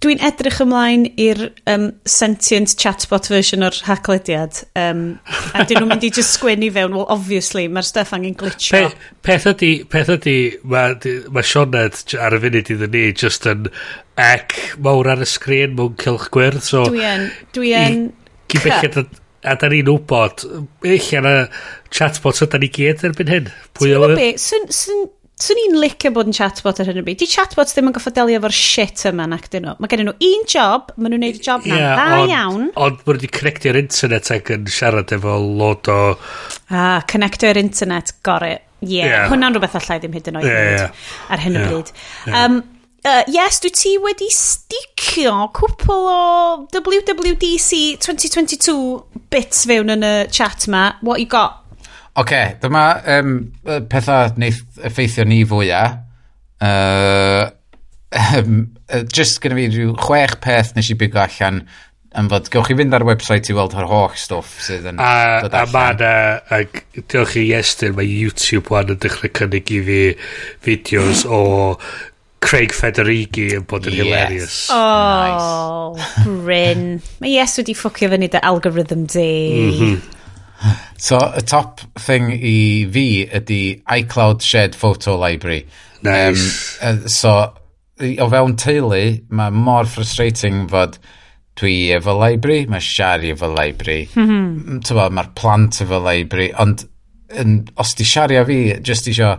Dwi'n 0.00 0.22
edrych 0.24 0.62
ymlaen 0.64 1.02
i'r 1.20 1.42
um, 1.68 1.90
sentient 2.08 2.72
chatbot 2.80 3.26
version 3.28 3.66
o'r 3.66 3.76
hacklediad. 3.84 4.62
Um, 4.80 5.02
a 5.52 5.66
dyn 5.68 5.82
nhw'n 5.82 5.90
mynd 5.92 6.06
i 6.08 6.10
just 6.16 6.38
sgwennu 6.38 6.70
fewn, 6.72 6.96
well, 6.96 7.04
obviously, 7.12 7.66
mae'r 7.68 7.84
stuff 7.84 8.14
angen 8.16 8.32
glitchio. 8.40 8.88
Pe, 8.88 9.10
peth 9.28 9.44
ydy, 9.52 9.70
peth 9.92 10.14
ydy, 10.16 10.36
mae 10.64 10.96
ma 11.36 11.44
Sioned 11.44 12.16
ar 12.16 12.38
y 12.38 12.40
funud 12.46 12.72
iddyn 12.72 12.94
ni 12.96 13.04
just 13.12 13.44
yn 13.50 13.68
ec 14.24 14.56
mawr 14.80 15.12
ar 15.12 15.20
y 15.20 15.28
sgrin 15.28 15.76
mewn 15.76 15.98
cilch 16.00 16.30
gwyrdd. 16.32 16.64
So, 16.64 16.86
dwi 16.88 17.04
en, 17.10 17.28
dwi 17.56 17.76
en... 17.76 18.04
A 19.40 19.54
da 19.56 19.70
ni'n 19.72 19.88
wybod, 19.88 20.42
eich 20.84 21.12
ar 21.16 21.28
y 21.28 21.36
chatbots 21.96 22.42
yda 22.44 22.58
ni 22.60 22.68
gyd 22.72 23.04
erbyn 23.08 23.30
hyn. 23.32 23.52
Pwy 23.76 23.94
o... 23.96 24.08
Be, 24.12 24.34
swn, 24.40 24.66
swn, 24.72 25.06
swn 25.44 25.60
i'n 25.64 25.76
licio 25.80 26.12
bod 26.14 26.30
yn 26.30 26.36
chatbot 26.36 26.80
ar 26.82 26.90
hyn 26.90 27.00
o 27.00 27.04
bryd. 27.06 27.20
Di 27.22 27.28
chatbots 27.30 27.76
ddim 27.76 27.90
yn 27.90 27.96
goffa 27.96 28.12
delio 28.16 28.40
efo'r 28.40 28.54
shit 28.54 29.04
yma 29.10 29.26
nac 29.30 29.48
dyn 29.52 29.66
nhw. 29.66 29.76
Mae 29.80 29.92
gen 29.92 30.04
nhw 30.06 30.16
un 30.30 30.48
job, 30.50 30.90
maen 30.96 31.14
nhw'n 31.14 31.24
neud 31.26 31.38
y 31.40 31.44
job 31.44 31.68
yeah, 31.68 31.94
na 31.98 32.08
dda 32.08 32.24
iawn. 32.34 32.66
Ond 32.74 32.98
maen 33.00 33.06
nhw 33.06 33.16
wedi 33.18 33.30
connectio'r 33.38 33.80
internet 33.80 34.32
ac 34.36 34.52
yn 34.56 34.66
siarad 34.70 35.14
efo 35.16 35.36
lot 35.44 35.90
o... 35.92 36.00
Ah, 36.70 37.00
connectio'r 37.10 37.60
internet, 37.60 38.14
got 38.26 38.46
it. 38.46 38.66
Ie, 38.80 38.96
Yeah. 38.96 39.08
yeah. 39.12 39.24
hwnna'n 39.28 39.52
rhywbeth 39.52 39.74
allai 39.76 39.98
ddim 40.00 40.14
hyd 40.16 40.28
yn 40.30 40.38
oed 40.40 40.46
yeah, 40.48 40.68
yeah. 40.72 41.08
ar 41.28 41.42
hyn 41.42 41.58
o 41.58 41.60
yeah. 41.60 41.68
bryd. 41.68 41.90
Yeah. 42.24 42.44
Um, 42.46 42.54
uh, 43.04 43.22
yes, 43.28 43.60
dwi 43.60 43.72
ti 43.76 43.92
wedi 44.00 44.28
sticio 44.32 45.34
cwpl 45.56 46.08
o 46.08 46.20
WWDC 46.72 47.80
2022 48.00 48.76
bits 49.32 49.66
fewn 49.68 49.92
yn 49.96 50.06
y 50.06 50.14
chat 50.32 50.64
ma. 50.72 50.86
What 51.04 51.20
you 51.20 51.28
got? 51.28 51.60
Oce, 52.10 52.22
okay, 52.24 52.56
dyma 52.62 52.84
um, 53.18 53.36
pethau 53.90 54.32
wneud 54.34 54.80
effeithio 54.88 55.24
ni 55.28 55.44
fwyaf. 55.46 56.00
Uh, 56.60 57.46
um, 58.36 58.64
just 59.14 59.38
gyda 59.40 59.56
fi 59.56 59.68
rhyw 59.70 59.94
chwech 60.02 60.34
peth 60.42 60.74
nes 60.76 60.90
i 60.90 60.98
bigo 60.98 61.22
allan 61.22 61.62
yn 62.18 62.28
fod, 62.32 62.50
gewch 62.50 62.66
chi 62.66 62.74
fynd 62.74 62.96
ar 62.96 63.06
website 63.06 63.52
i 63.52 63.54
weld 63.54 63.76
yr 63.78 63.86
holl 63.86 64.14
stwff 64.18 64.58
sydd 64.66 64.88
yn 64.90 64.98
a, 64.98 65.40
dod 65.44 65.54
allan. 65.54 65.70
A 65.70 65.74
mae 65.76 66.66
yna, 66.66 67.04
diolch 67.06 67.36
i 67.38 67.46
Estyn, 67.54 67.94
mae 67.94 68.10
YouTube 68.10 68.74
wan 68.74 68.90
yn 68.90 68.98
dechrau 69.00 69.30
cynnig 69.38 69.70
i 69.70 69.82
fi 69.86 70.00
fideos 70.66 71.22
o 71.30 71.42
Craig 72.42 72.74
Federighi 72.74 73.50
yn 73.54 73.66
bod 73.70 73.86
yn 73.86 73.94
yes. 73.94 74.02
hilarious. 74.02 74.60
Oh, 74.74 75.94
nice. 75.94 76.24
Bryn. 76.26 76.86
Mae 77.22 77.36
Yes 77.36 77.58
wedi 77.60 77.76
ffwcio 77.78 78.10
fyny 78.10 78.30
dy 78.32 78.42
algorithm 78.50 79.06
di. 79.06 79.28
Mm 79.60 79.76
-hmm. 79.76 80.19
So, 81.00 81.16
y 81.16 81.40
top 81.48 81.80
thing 81.98 82.32
i 82.34 82.84
fi 82.92 83.06
ydy 83.38 83.62
iCloud 83.88 84.42
Shared 84.44 84.74
Photo 84.76 85.16
Library. 85.16 85.66
Nice. 86.02 86.78
Um, 86.82 87.08
so, 87.08 87.32
o 88.00 88.28
fewn 88.32 88.56
teulu, 88.60 89.00
mae 89.32 89.54
mor 89.54 89.88
frustrating 89.88 90.66
fod 90.68 90.98
dwi 91.60 91.90
efo 91.96 92.14
library, 92.16 92.66
mae 92.70 92.84
Shari 92.84 93.32
efo 93.34 93.48
library, 93.52 94.08
mm 94.14 94.28
-hmm. 94.28 95.08
mae'r 95.16 95.32
plant 95.36 95.80
efo 95.84 96.00
library, 96.04 96.50
ond 96.60 96.84
yn, 97.40 97.64
os 97.76 97.94
di 97.94 98.04
Shari 98.04 98.36
a 98.36 98.44
fi, 98.44 98.60
jyst 98.84 99.08
isio 99.08 99.34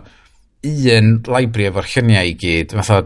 un 0.62 1.14
library 1.26 1.70
efo'r 1.70 1.88
lluniau 1.94 2.30
i 2.30 2.36
gyd, 2.38 2.76
fatha, 2.78 3.02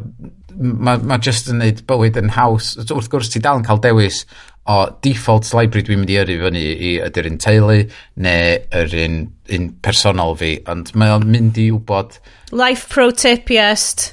mae 0.57 0.97
ma, 0.97 0.99
ma 1.13 1.19
just 1.21 1.49
yn 1.53 1.61
neud 1.61 1.83
bywyd 1.89 2.17
yn 2.21 2.33
haws. 2.37 2.75
Wrth 2.81 3.11
gwrs, 3.13 3.33
ti 3.33 3.41
dal 3.45 3.61
yn 3.61 3.67
cael 3.67 3.81
dewis 3.85 4.25
o 4.67 4.77
default 5.05 5.49
library 5.55 5.85
dwi'n 5.87 6.03
mynd 6.03 6.11
i 6.11 6.19
yrru 6.23 6.37
fyny 6.43 6.63
i 6.67 6.93
ydy'r 7.07 7.29
un 7.31 7.39
teulu 7.43 7.79
neu 8.25 8.57
yr 8.81 8.97
un, 9.05 9.21
un 9.55 9.69
personol 9.85 10.35
fi, 10.41 10.57
ond 10.71 10.91
mae 10.99 11.15
o'n 11.15 11.27
mynd 11.31 11.61
i 11.63 11.69
wybod... 11.75 12.19
Life 12.57 12.91
pro 12.91 13.11
tip, 13.11 13.51
yes. 13.55 14.13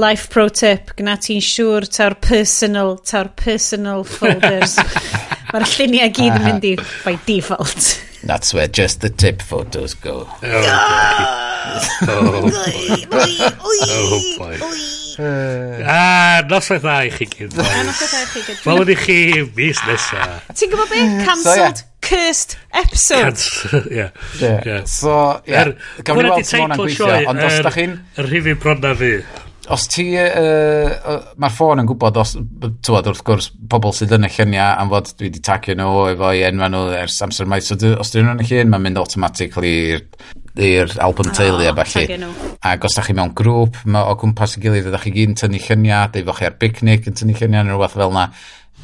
Life 0.00 0.30
pro 0.32 0.46
tip, 0.48 0.94
gyna 0.98 1.18
ti'n 1.20 1.42
siŵr 1.44 1.88
ta'r 1.90 2.16
personal, 2.22 2.96
ta'r 3.06 3.32
personal 3.38 4.06
folders. 4.14 4.78
Mae'r 5.52 5.68
lluniau 5.74 6.14
gyd 6.14 6.38
yn 6.38 6.46
mynd 6.46 6.70
i 6.70 6.76
by 7.02 7.18
default. 7.26 7.92
That's 8.22 8.54
where 8.54 8.68
just 8.68 9.00
the 9.02 9.10
tip 9.10 9.42
photos 9.42 9.94
go. 9.94 10.28
Oh, 10.42 10.60
boy 12.02 12.08
oh, 12.08 12.50
boy, 12.50 12.50
oh, 12.70 13.06
boy. 13.10 14.58
oh, 14.62 14.62
oh, 14.62 14.62
oh, 14.62 15.01
A, 15.18 16.42
noswaith 16.48 16.84
dda 16.84 16.96
i 17.06 17.12
chi 17.14 17.28
gyd. 17.30 17.56
A 17.60 17.68
i 17.68 17.94
chi. 17.98 18.56
Fel 18.64 18.92
i 18.94 18.98
chi 18.98 19.20
mis 19.56 19.84
nesa. 19.88 20.26
Ti'n 20.50 20.72
gwybod 20.72 20.92
be? 20.92 21.04
Cancelled 21.26 21.84
cursed 22.02 22.56
episode. 22.72 23.38
Ie. 23.98 24.10
So, 24.90 25.14
ie. 25.46 25.56
Er- 25.62 25.76
Gawn 26.02 26.22
ni 26.22 26.28
weld 26.32 26.48
sy'n 26.48 26.66
hwnna'n 26.66 26.82
gweithio. 26.82 27.14
Ond 27.30 27.46
os 27.46 27.62
da 27.64 27.72
chi'n... 27.74 27.96
Yr 28.18 28.30
rhifin 28.30 28.60
bronna 28.62 28.94
fi 28.98 29.16
os 29.70 29.84
ti, 29.86 30.04
uh, 30.18 31.12
mae'r 31.40 31.54
ffôn 31.54 31.80
yn 31.82 31.86
gwybod, 31.86 32.16
os, 32.18 32.34
tywed, 32.82 33.06
wrth 33.08 33.22
gwrs, 33.26 33.46
pobl 33.70 33.94
sydd 33.94 34.14
yn 34.16 34.26
y 34.26 34.30
lluniau 34.34 34.80
am 34.82 34.90
fod 34.90 35.12
dwi 35.14 35.28
wedi 35.28 35.42
tagio 35.46 35.76
nhw 35.78 35.92
efo 36.10 36.32
i 36.34 36.42
enwa 36.48 36.68
nhw 36.72 36.80
ers 36.98 37.20
amser 37.24 37.48
maith, 37.50 37.68
so 37.68 37.78
os 37.94 38.10
dyn 38.12 38.26
nhw'n 38.26 38.42
y 38.42 38.48
llun, 38.48 38.72
mae'n 38.72 38.84
mynd 38.88 39.00
automatically 39.00 39.74
i'r 40.60 40.90
album 41.00 41.30
teulu 41.32 41.62
oh, 41.64 41.70
a 41.70 41.84
falle. 41.84 42.32
Ac 42.68 42.84
os 42.84 42.96
da 42.98 43.04
chi 43.06 43.14
mewn 43.16 43.32
grŵp 43.36 43.78
ma, 43.88 44.04
o 44.10 44.16
gwmpas 44.20 44.58
y 44.58 44.64
gilydd, 44.64 44.90
ydych 44.90 45.06
chi 45.06 45.14
gyn 45.14 45.36
tynnu 45.38 45.60
lluniau, 45.62 46.10
dweud 46.12 46.28
fo 46.28 46.36
chi 46.36 46.48
ar 46.48 46.58
picnic 46.60 47.08
yn 47.08 47.16
tynnu 47.16 47.36
lluniau 47.38 47.68
neu 47.68 47.78
rhywbeth 47.78 47.96
fel 47.96 48.12
yna, 48.12 48.26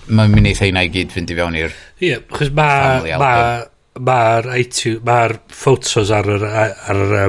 mae'n 0.09 0.33
mynd 0.33 0.51
i 0.51 0.55
theina 0.57 0.85
i 0.87 0.93
gyd 0.93 1.13
fynd 1.13 1.33
i 1.33 1.37
fewn 1.37 1.59
i'r 1.61 1.75
Ie, 1.75 2.09
yeah, 2.09 2.23
chos 2.33 2.53
mae'r 2.57 3.21
ma, 3.21 3.33
iTunes, 4.57 5.03
mae'r 5.05 5.37
photos 5.53 6.13
ar 6.15 6.31
yr, 6.33 6.47
ar 6.49 7.03
yr, 7.05 7.25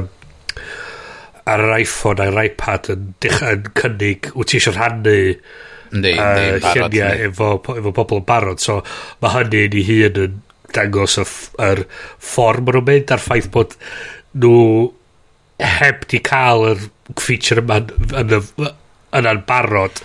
ar 1.50 1.64
yr 1.66 1.74
iPhone 1.80 2.24
a'r 2.24 2.44
iPad 2.46 2.92
yn, 2.94 3.10
yn 3.28 3.66
cynnig 3.76 4.30
wyt 4.36 4.52
ti 4.52 4.60
eisiau 4.60 4.76
rhannu 4.78 5.18
Yndi, 5.90 6.14
uh, 6.14 6.60
lluniau 6.70 7.26
efo, 7.26 7.56
efo 7.74 7.92
pobl 7.96 8.20
yn 8.20 8.26
barod. 8.28 8.62
So 8.62 8.78
mae 9.20 9.34
hynny'n 9.34 9.74
ei 9.80 9.84
hun 9.88 10.22
yn 10.24 10.38
dangos 10.70 11.18
y, 11.18 11.26
yr 11.66 11.84
ffordd 12.22 12.62
maen 12.68 12.78
nhw'n 12.78 12.88
mynd 12.88 13.14
a'r 13.16 13.24
ffaith 13.24 13.50
bod 13.54 13.74
nhw 14.38 14.90
heb 15.60 16.06
di 16.10 16.20
cael 16.24 16.66
yr 16.70 16.84
feature 17.20 17.62
yma 17.62 17.80
yn, 18.20 18.36
y, 18.36 18.70
yn 19.18 19.28
anbarod. 19.28 20.00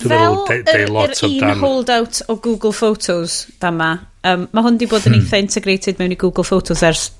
Fel 0.00 0.12
meddwl, 0.12 0.42
de, 0.48 0.58
de 0.66 0.76
yr, 0.80 0.92
lot 0.94 1.22
yr 1.26 1.36
un 1.52 1.62
holdout 1.62 2.22
o 2.32 2.38
Google 2.42 2.74
Photos 2.76 3.42
da 3.62 3.70
ma, 3.74 3.92
um, 4.26 4.46
mae 4.52 4.66
hwn 4.66 4.80
di 4.80 4.88
bod 4.90 5.06
yn 5.06 5.16
hmm. 5.16 5.26
eitha 5.26 5.42
integrated 5.44 6.00
mewn 6.00 6.16
i 6.16 6.20
Google 6.20 6.46
Photos 6.46 6.82
ers 6.86 7.10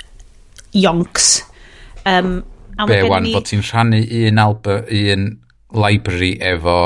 yonks. 0.77 1.41
Um, 2.07 2.41
Be 2.87 3.03
wan, 3.09 3.25
ni... 3.25 3.33
bod 3.37 3.49
ti'n 3.49 3.65
rhannu 3.65 4.03
un, 4.05 4.41
alba, 4.41 4.81
un 4.93 5.31
library 5.77 6.35
efo... 6.45 6.79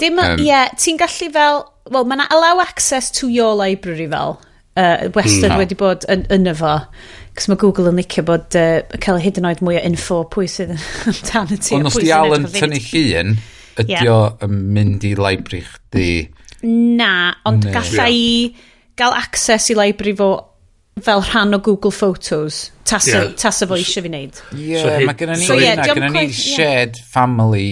Dim, 0.00 0.18
um, 0.18 0.34
ie, 0.38 0.50
yeah, 0.50 0.72
ti'n 0.78 1.00
gallu 1.00 1.30
fel... 1.34 1.64
Wel, 1.92 2.06
mae 2.08 2.16
yna 2.16 2.24
allow 2.32 2.62
access 2.62 3.10
to 3.12 3.28
your 3.28 3.52
library 3.56 4.06
fel. 4.08 4.38
Uh, 4.74 5.10
Western 5.14 5.50
mm, 5.50 5.52
no. 5.52 5.58
wedi 5.60 5.76
bod 5.78 6.06
yn, 6.10 6.24
yn 6.32 6.48
efo. 6.50 6.78
Cos 7.34 7.48
mae 7.50 7.58
Google 7.58 7.90
yn 7.90 7.98
licio 7.98 8.22
bod 8.26 8.54
uh, 8.58 8.84
cael 9.02 9.18
hyd 9.22 9.40
yn 9.40 9.48
oed 9.48 9.62
mwy 9.66 9.80
o 9.80 9.82
info 9.88 10.20
pwy 10.30 10.46
sydd 10.50 10.76
yn 10.76 10.82
dan 11.32 11.50
y 11.50 11.58
tu. 11.58 11.74
Ond 11.80 11.90
os 11.90 11.98
di 11.98 12.12
al 12.14 12.36
yn 12.36 12.46
tynnu 12.52 12.78
llun, 12.78 13.34
ydy 13.82 13.90
yeah. 13.90 14.10
o 14.12 14.18
yn 14.46 14.60
mynd 14.76 15.06
i 15.08 15.14
laibri 15.18 15.64
chdi? 15.66 16.10
Na, 16.64 17.34
ond 17.48 17.66
ne. 17.66 17.74
gallai 17.74 18.12
i 18.14 18.36
gael 18.96 19.16
access 19.18 19.72
i 19.74 19.78
laibri 19.78 20.14
fo 20.16 20.30
fel 21.02 21.24
rhan 21.26 21.58
o 21.58 21.58
Google 21.58 21.90
Photos. 21.90 22.70
tasa, 22.84 23.10
yeah. 23.10 23.34
tasa 23.34 23.66
fo 23.66 23.74
eisiau 23.74 24.04
fi 24.04 24.10
wneud. 24.12 24.40
Ie, 24.54 24.70
yeah, 24.70 24.84
so 24.84 24.94
mae 25.08 25.18
gennym 25.18 25.40
ni, 25.40 25.50
so, 25.50 25.58
yeah, 25.58 25.82
gennym 25.82 26.14
ni 26.14 26.26
shared 26.30 26.98
yeah. 27.00 27.12
family 27.16 27.70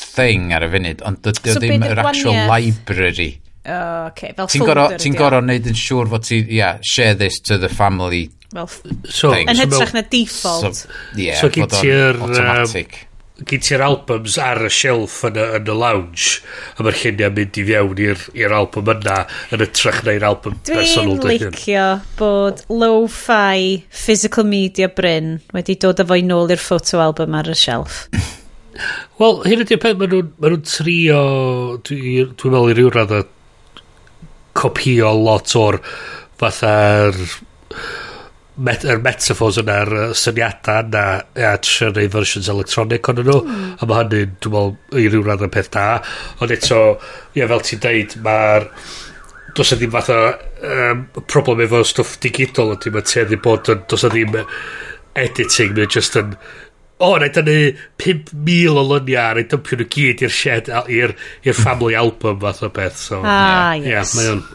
thing 0.00 0.52
ar 0.54 0.68
y 0.68 0.72
funud, 0.76 1.02
ond 1.08 1.22
dydy 1.24 1.50
o 1.50 1.56
so 1.56 1.62
ddim 1.64 1.86
yr 1.88 2.02
actual 2.04 2.36
yeah. 2.36 2.50
library. 2.50 3.32
Oh, 3.66 4.06
okay, 4.08 4.30
fel 4.38 4.48
ti'n 4.48 4.64
gorfod 4.64 5.00
ti 5.02 5.10
neud 5.12 5.66
yn 5.68 5.80
siŵr 5.82 6.14
fod 6.14 6.28
ti, 6.30 6.44
yeah, 6.46 6.78
share 6.86 7.18
this 7.18 7.40
to 7.42 7.58
the 7.58 7.68
family 7.68 8.28
Fel 8.50 8.66
so, 8.70 9.30
thing. 9.34 9.46
Yn 9.46 9.60
hytrach 9.60 9.92
so, 9.92 9.98
na 9.98 10.02
default. 10.10 10.82
So, 10.82 10.98
yeah, 11.16 11.38
so 11.38 11.52
gyd 11.54 11.70
ti'r... 11.76 12.18
Um, 12.20 12.74
gyd 13.48 13.62
ti'r 13.64 13.82
albums 13.84 14.34
ar 14.42 14.58
y 14.66 14.70
shelf 14.74 15.14
yn 15.24 15.38
y, 15.40 15.44
yn 15.56 15.68
y 15.72 15.76
lounge, 15.80 16.40
a 16.76 16.84
mae'r 16.84 16.98
lluniau 17.00 17.32
mynd 17.36 17.60
i 17.60 17.64
fiewn 17.70 18.02
i'r 18.42 18.54
album 18.56 18.90
yna 18.92 19.16
yn 19.54 19.64
hytrach 19.64 20.02
na'r 20.04 20.26
album 20.28 20.58
Dwi 20.58 20.76
personol. 20.76 21.20
Dwi'n 21.22 21.46
licio 21.46 21.86
bod 22.18 22.60
lo-fi 22.68 23.78
physical 24.02 24.48
media 24.50 24.90
Bryn 24.92 25.38
wedi 25.56 25.78
dod 25.80 26.02
â 26.02 26.08
fo 26.10 26.20
i 26.20 26.26
nôl 26.26 26.52
i'r 26.52 26.60
photo 26.60 27.00
album 27.00 27.38
ar 27.40 27.48
y 27.48 27.56
shelf. 27.56 28.02
Wel, 29.20 29.40
hyn 29.48 29.64
ydy'r 29.64 29.80
peth, 29.80 29.96
maen 30.00 30.12
nhw'n 30.12 30.32
ma 30.40 30.52
nhw 30.52 30.60
trio, 30.68 31.22
dwi'n 31.88 32.34
dwi 32.36 32.52
meddwl 32.52 32.74
i 32.74 32.76
ryw 32.76 32.92
radd 32.94 33.16
copio 34.60 35.14
lot 35.16 35.56
o'r 35.56 35.80
fatha'r 36.40 37.16
met, 38.66 38.84
er 38.84 39.00
metaphors 39.02 39.58
yna'r 39.62 39.92
uh, 39.96 40.06
syniadau 40.16 40.84
yna 40.86 41.04
a 41.50 41.52
trio 41.64 41.90
neud 41.96 42.12
versions 42.12 42.50
electronic 42.52 43.08
ond 43.10 43.22
nhw 43.24 43.36
hmm. 43.40 43.76
a 43.80 43.88
mae 43.88 44.02
hynny, 44.02 44.24
dwi'n 44.42 44.56
meddwl 44.56 45.00
i 45.00 45.06
ryw 45.08 45.26
rhan 45.26 45.46
o'r 45.46 45.52
peth 45.54 45.70
da 45.76 45.86
ond 46.40 46.54
eto 46.54 46.80
ie, 47.36 47.44
fel 47.44 47.64
ti'n 47.66 47.84
deud 47.86 48.16
mae'r 48.26 48.68
does 49.56 49.74
ddim 49.74 49.92
fatha 49.94 50.18
um, 50.62 51.04
problem 51.26 51.64
efo 51.66 51.82
stwff 51.86 52.18
digidol 52.22 52.74
ond 52.76 52.88
mae'n 52.94 53.10
teddu 53.12 53.40
bod 53.42 53.72
yn 53.72 53.86
does 53.90 54.06
ddim 54.06 54.36
editing 55.18 55.76
mae'n 55.76 55.94
just 55.96 56.18
yn 56.20 56.36
o, 57.00 57.14
oh, 57.14 57.16
na 57.16 57.30
i 57.30 57.32
dynnu 57.32 57.58
5,000 58.02 58.76
o 58.76 58.86
lyniau 58.92 59.40
a 59.40 59.42
i 59.42 59.48
dympio 59.48 59.80
nhw 59.80 59.90
gyd 59.96 60.24
i'r 60.26 60.34
shed 60.36 60.68
i'r 60.92 61.16
family 61.56 61.96
album 61.96 62.40
fath 62.44 62.64
o 62.66 62.72
beth 62.76 62.98
so, 63.08 63.22
ah, 63.24 63.72
yeah, 63.72 64.00
yes. 64.00 64.16
yeah, 64.16 64.16
mae 64.16 64.32
o'n 64.36 64.48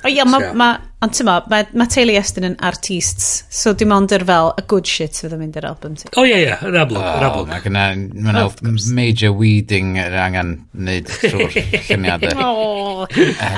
O 0.00 0.08
ia, 0.08 0.24
mae 0.24 0.52
ma, 0.56 0.68
Ond 1.00 1.14
ti'n 1.16 1.24
ma, 1.24 1.38
mae, 1.48 1.64
ma 1.80 1.86
Taylor 1.88 2.12
Yestin 2.18 2.44
yn 2.44 2.56
artists, 2.68 3.28
so 3.48 3.72
dim 3.72 3.92
ond 3.96 4.12
yr 4.12 4.24
fel 4.28 4.50
y 4.60 4.64
good 4.68 4.88
shit 4.88 5.16
fydd 5.16 5.32
yn 5.32 5.40
mynd 5.40 5.56
i'r 5.56 5.66
album 5.70 5.94
ti. 5.96 6.10
O 6.20 6.26
ie, 6.28 6.42
ie, 6.42 6.58
yn 6.68 6.76
amlwg, 6.76 7.00
yn 7.00 7.24
amlwg. 7.24 7.48
Mae 7.48 7.64
gynna, 7.64 7.84
mae'n 8.26 8.40
oh, 8.42 8.52
major 8.98 9.32
weeding 9.38 9.94
yr 10.02 10.18
angen 10.20 10.52
wneud 10.76 11.08
trwy'r 11.22 11.56
lluniadau. 11.88 12.44
oh. 12.44 13.06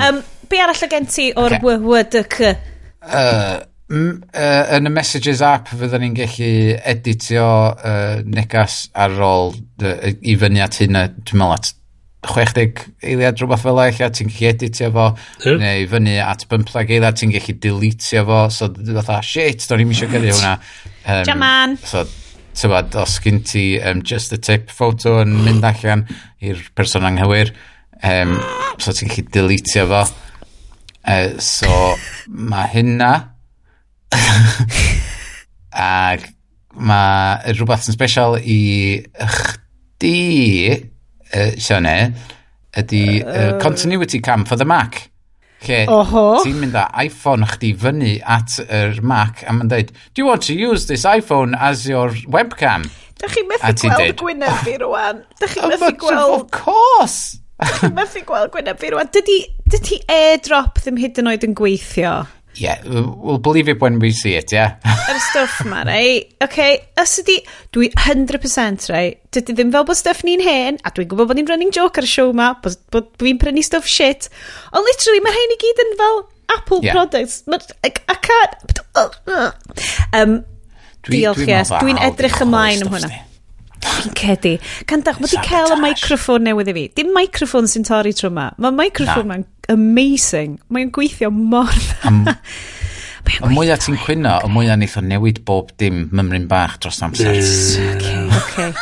um, 0.07 0.23
be 0.47 0.63
arall 0.63 0.87
o 0.87 0.91
gen 0.95 1.09
ti 1.11 1.27
o'r 1.35 1.57
okay. 1.57 1.67
WWDC? 1.67 2.49
Uh, 3.03 3.59
uh, 3.91 4.63
yn 4.79 4.87
y 4.87 4.95
messages 4.95 5.43
app 5.43 5.67
fyddwn 5.75 6.05
ni'n 6.05 6.17
gallu 6.21 6.51
editio 6.95 7.47
uh, 7.75 8.23
negas 8.23 8.85
ar 8.95 9.19
ôl 9.19 9.51
uh, 9.83 10.11
i 10.15 10.39
fyny 10.39 10.63
at 10.63 10.79
hynna, 10.79 11.09
dwi'n 11.19 11.43
meddwl 11.43 11.57
at 11.59 11.73
60 12.23 12.83
eiliad 13.03 13.39
rhywbeth 13.39 13.63
fel 13.65 13.79
eich 13.83 14.01
a 14.03 14.09
ti'n 14.13 14.31
gallu 14.31 14.49
editio 14.53 14.89
fo 14.95 15.05
yeah. 15.43 15.57
neu 15.59 15.87
fyny 15.91 16.17
at 16.23 16.45
15 16.49 16.83
eiliad 16.83 17.19
ti'n 17.19 17.33
gallu 17.33 17.55
deletio 17.65 18.23
fo 18.29 18.41
so 18.53 18.69
dwi'n 18.71 18.99
fatha 19.01 19.19
shit 19.27 19.65
do'n 19.69 19.83
i'n 19.83 19.89
misio 19.89 20.09
gyrru 20.11 20.31
hwnna. 20.31 20.53
Um, 21.03 21.23
Jaman. 21.27 21.77
so 21.83 22.05
tybod 22.55 22.95
os 23.01 23.17
gyn 23.23 23.41
ti 23.47 23.65
um, 23.81 24.03
just 24.05 24.33
a 24.35 24.39
tip 24.39 24.71
photo 24.71 25.17
yn 25.23 25.35
mynd 25.43 25.65
allan 25.67 26.05
i'r 26.43 26.61
person 26.77 27.07
anghywir 27.09 27.51
um, 28.03 28.37
so 28.77 28.95
ti'n 28.95 29.11
gallu 29.11 29.27
deletio 29.33 29.87
fo. 29.91 30.05
Uh, 31.03 31.35
so 31.43 31.69
mae 32.27 32.69
hynna 32.71 33.11
ac 35.83 36.29
mae 36.73 37.53
rhywbeth 37.53 37.89
yn 37.91 37.95
special 37.97 38.39
i 38.39 38.61
chdi 39.19 40.92
uh, 41.33 41.51
Sione, 41.57 42.13
ydy 42.77 43.03
uh, 43.25 43.57
Continuity 43.61 44.21
Cam 44.21 44.45
for 44.45 44.55
the 44.55 44.65
Mac. 44.65 45.09
Lle 45.63 45.85
ti'n 46.43 46.57
mynd 46.59 46.75
â 46.75 46.87
iPhone 47.05 47.47
chdi 47.47 47.71
fyny 47.79 48.17
at 48.27 48.57
yr 48.65 48.97
Mac 49.05 49.45
a 49.47 49.53
mae'n 49.55 49.69
dweud, 49.71 49.93
do 50.11 50.21
you 50.21 50.27
want 50.27 50.43
to 50.49 50.55
use 50.57 50.87
this 50.89 51.05
iPhone 51.07 51.55
as 51.55 51.87
your 51.87 52.09
webcam? 52.27 52.89
Da 53.21 53.29
chi 53.31 53.45
oh, 53.45 53.47
methu 53.47 53.87
gweld 53.87 54.17
gwyneb 54.19 54.59
fi 54.65 54.75
rwan. 54.81 55.23
Da 55.39 55.47
chi 55.47 55.63
methu 55.63 55.93
gweld... 56.01 56.33
Of 56.35 56.49
course! 56.51 57.39
Da 57.61 57.69
chi 57.77 57.91
methu 57.95 58.25
gweld 58.27 58.51
gwyneb 58.51 58.81
fi 58.81 58.91
rwan. 58.91 59.07
Dydy, 59.15 59.37
dydy 59.71 60.01
airdrop 60.11 60.81
ddim 60.83 60.99
hyd 60.99 61.21
yn 61.23 61.31
oed 61.31 61.47
yn 61.47 61.55
gweithio. 61.55 62.17
Yeah, 62.55 62.81
we'll 62.85 63.39
believe 63.39 63.67
it 63.67 63.81
when 63.81 63.97
we 63.99 64.11
see 64.11 64.35
it, 64.35 64.51
yeah. 64.53 64.77
Yr 65.09 65.19
stuff 65.19 65.63
ma, 65.65 65.81
rei. 65.87 66.21
OK, 66.43 66.59
os 67.01 67.15
ydi, 67.23 67.39
dwi 67.73 67.89
100% 67.97 68.87
rei. 68.93 69.15
dydy 69.33 69.55
ddim 69.57 69.73
fel 69.73 69.87
bod 69.87 69.97
stuff 69.97 70.21
ni'n 70.27 70.43
hen, 70.45 70.77
a 70.85 70.93
dwi'n 70.93 71.09
gwybod 71.09 71.31
bod 71.31 71.39
ni'n 71.39 71.49
running 71.49 71.73
joke 71.73 71.97
ar 72.01 72.05
y 72.05 72.11
show 72.11 72.29
ma, 72.37 72.51
bod, 72.61 72.77
bod 72.93 73.09
dwi'n 73.21 73.41
prynu 73.41 73.65
stuff 73.65 73.89
shit, 73.89 74.29
ond 74.71 74.85
literally 74.85 75.23
mae 75.25 75.33
rhain 75.33 75.57
i 75.57 75.59
gyd 75.65 75.83
yn 75.87 75.97
fel 76.03 76.23
Apple 76.53 76.81
yeah. 76.85 76.93
products. 76.93 77.43
I 77.83 77.89
can't... 77.89 78.79
Um, 80.13 80.43
dwi, 81.01 81.23
diolch, 81.23 81.47
yes. 81.49 81.71
Dwi'n 81.73 81.97
edrych 82.05 82.37
ymlaen 82.45 82.85
am 82.85 82.93
hwnna. 82.93 83.09
Ni. 83.09 83.32
Blancedi. 83.83 84.55
Gan 84.89 85.03
dach, 85.05 85.19
mae 85.21 85.31
di 85.31 85.41
cael 85.45 85.75
y 85.75 85.79
microphone 85.83 86.49
newydd 86.49 86.71
i 86.71 86.77
fi. 86.77 86.85
Dim 87.01 87.11
microffon 87.15 87.69
sy'n 87.69 87.87
torri 87.87 88.15
trwy 88.17 88.31
yma. 88.31 88.49
Mae 88.63 88.75
microffon 88.77 89.29
ma'n 89.29 89.45
amazing. 89.73 90.57
Mae'n 90.73 90.91
gweithio 90.95 91.31
mor 91.33 91.71
Y 93.23 93.49
mwyaf 93.53 93.85
ti'n 93.85 93.95
cwyno, 94.03 94.33
y 94.43 94.49
mwyaf 94.51 94.79
neith 94.81 94.97
o 94.99 95.03
newid 95.03 95.37
bob 95.47 95.69
dim 95.79 96.09
mymryn 96.11 96.49
bach 96.51 96.75
dros 96.83 96.99
amser. 97.05 97.37
Okay, 97.93 98.25
okay 98.27 98.73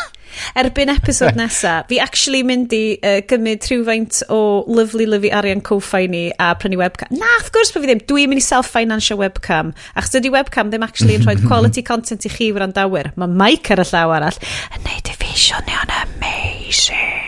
erbyn 0.62 0.92
episod 0.94 1.38
nesa, 1.40 1.82
fi 1.90 2.00
actually 2.04 2.44
mynd 2.48 2.74
i 2.76 2.84
uh, 2.98 3.20
gymryd 3.30 3.68
rhywfaint 3.70 4.22
o 4.34 4.42
lyflu 4.70 5.08
lyfu 5.10 5.32
arian 5.38 5.64
coffa 5.66 6.04
ni 6.12 6.28
a 6.40 6.52
prynu 6.60 6.80
webcam. 6.82 7.12
Na, 7.18 7.30
of 7.40 7.52
gwrs 7.54 7.74
bod 7.74 7.86
fi 7.86 7.92
ddim. 7.92 8.04
Dwi'n 8.10 8.32
mynd 8.32 8.42
i 8.42 8.46
self-financial 8.46 9.20
webcam. 9.22 9.74
Achos 9.96 10.16
dydy 10.16 10.34
webcam 10.34 10.72
ddim 10.72 10.86
actually 10.88 11.20
yn 11.20 11.28
rhoi 11.28 11.38
quality 11.50 11.86
content 11.86 12.28
i 12.28 12.34
chi 12.34 12.52
wrandawyr. 12.56 13.14
Mae 13.22 13.32
mic 13.44 13.74
ar 13.74 13.84
y 13.84 13.88
llaw 13.92 14.16
arall 14.18 14.40
yn 14.78 14.88
neud 14.88 15.12
i 15.12 15.18
fi 15.22 15.36
sionio'n 15.48 15.96
amazing. 16.02 17.20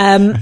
Um, 0.00 0.32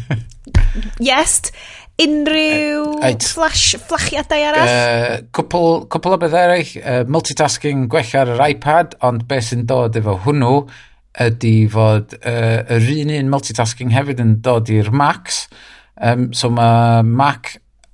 yes, 1.02 1.52
unrhyw 2.00 3.18
flash, 3.20 3.76
flachiadau 3.88 4.46
arall? 4.48 4.70
Uh, 4.70 5.18
cwpl, 5.34 5.84
cwpl 5.92 6.16
o 6.16 6.20
beth 6.22 6.38
eraill, 6.38 6.72
uh, 6.80 7.02
multitasking 7.10 7.86
gwella 7.92 8.22
ar 8.22 8.32
yr 8.36 8.46
iPad, 8.52 8.96
ond 9.08 9.26
beth 9.28 9.50
sy'n 9.50 9.66
dod 9.68 9.98
efo 10.00 10.16
hwnnw 10.24 10.54
ydy 11.20 11.66
fod 11.72 12.14
uh, 12.22 12.62
yr 12.72 12.86
un 12.94 13.12
un 13.18 13.32
multitasking 13.32 13.92
hefyd 13.92 14.22
yn 14.22 14.38
dod 14.44 14.70
i'r 14.72 14.88
Macs. 14.94 15.44
Um, 16.00 16.30
so 16.32 16.48
mae 16.50 17.02
Mac 17.04 17.52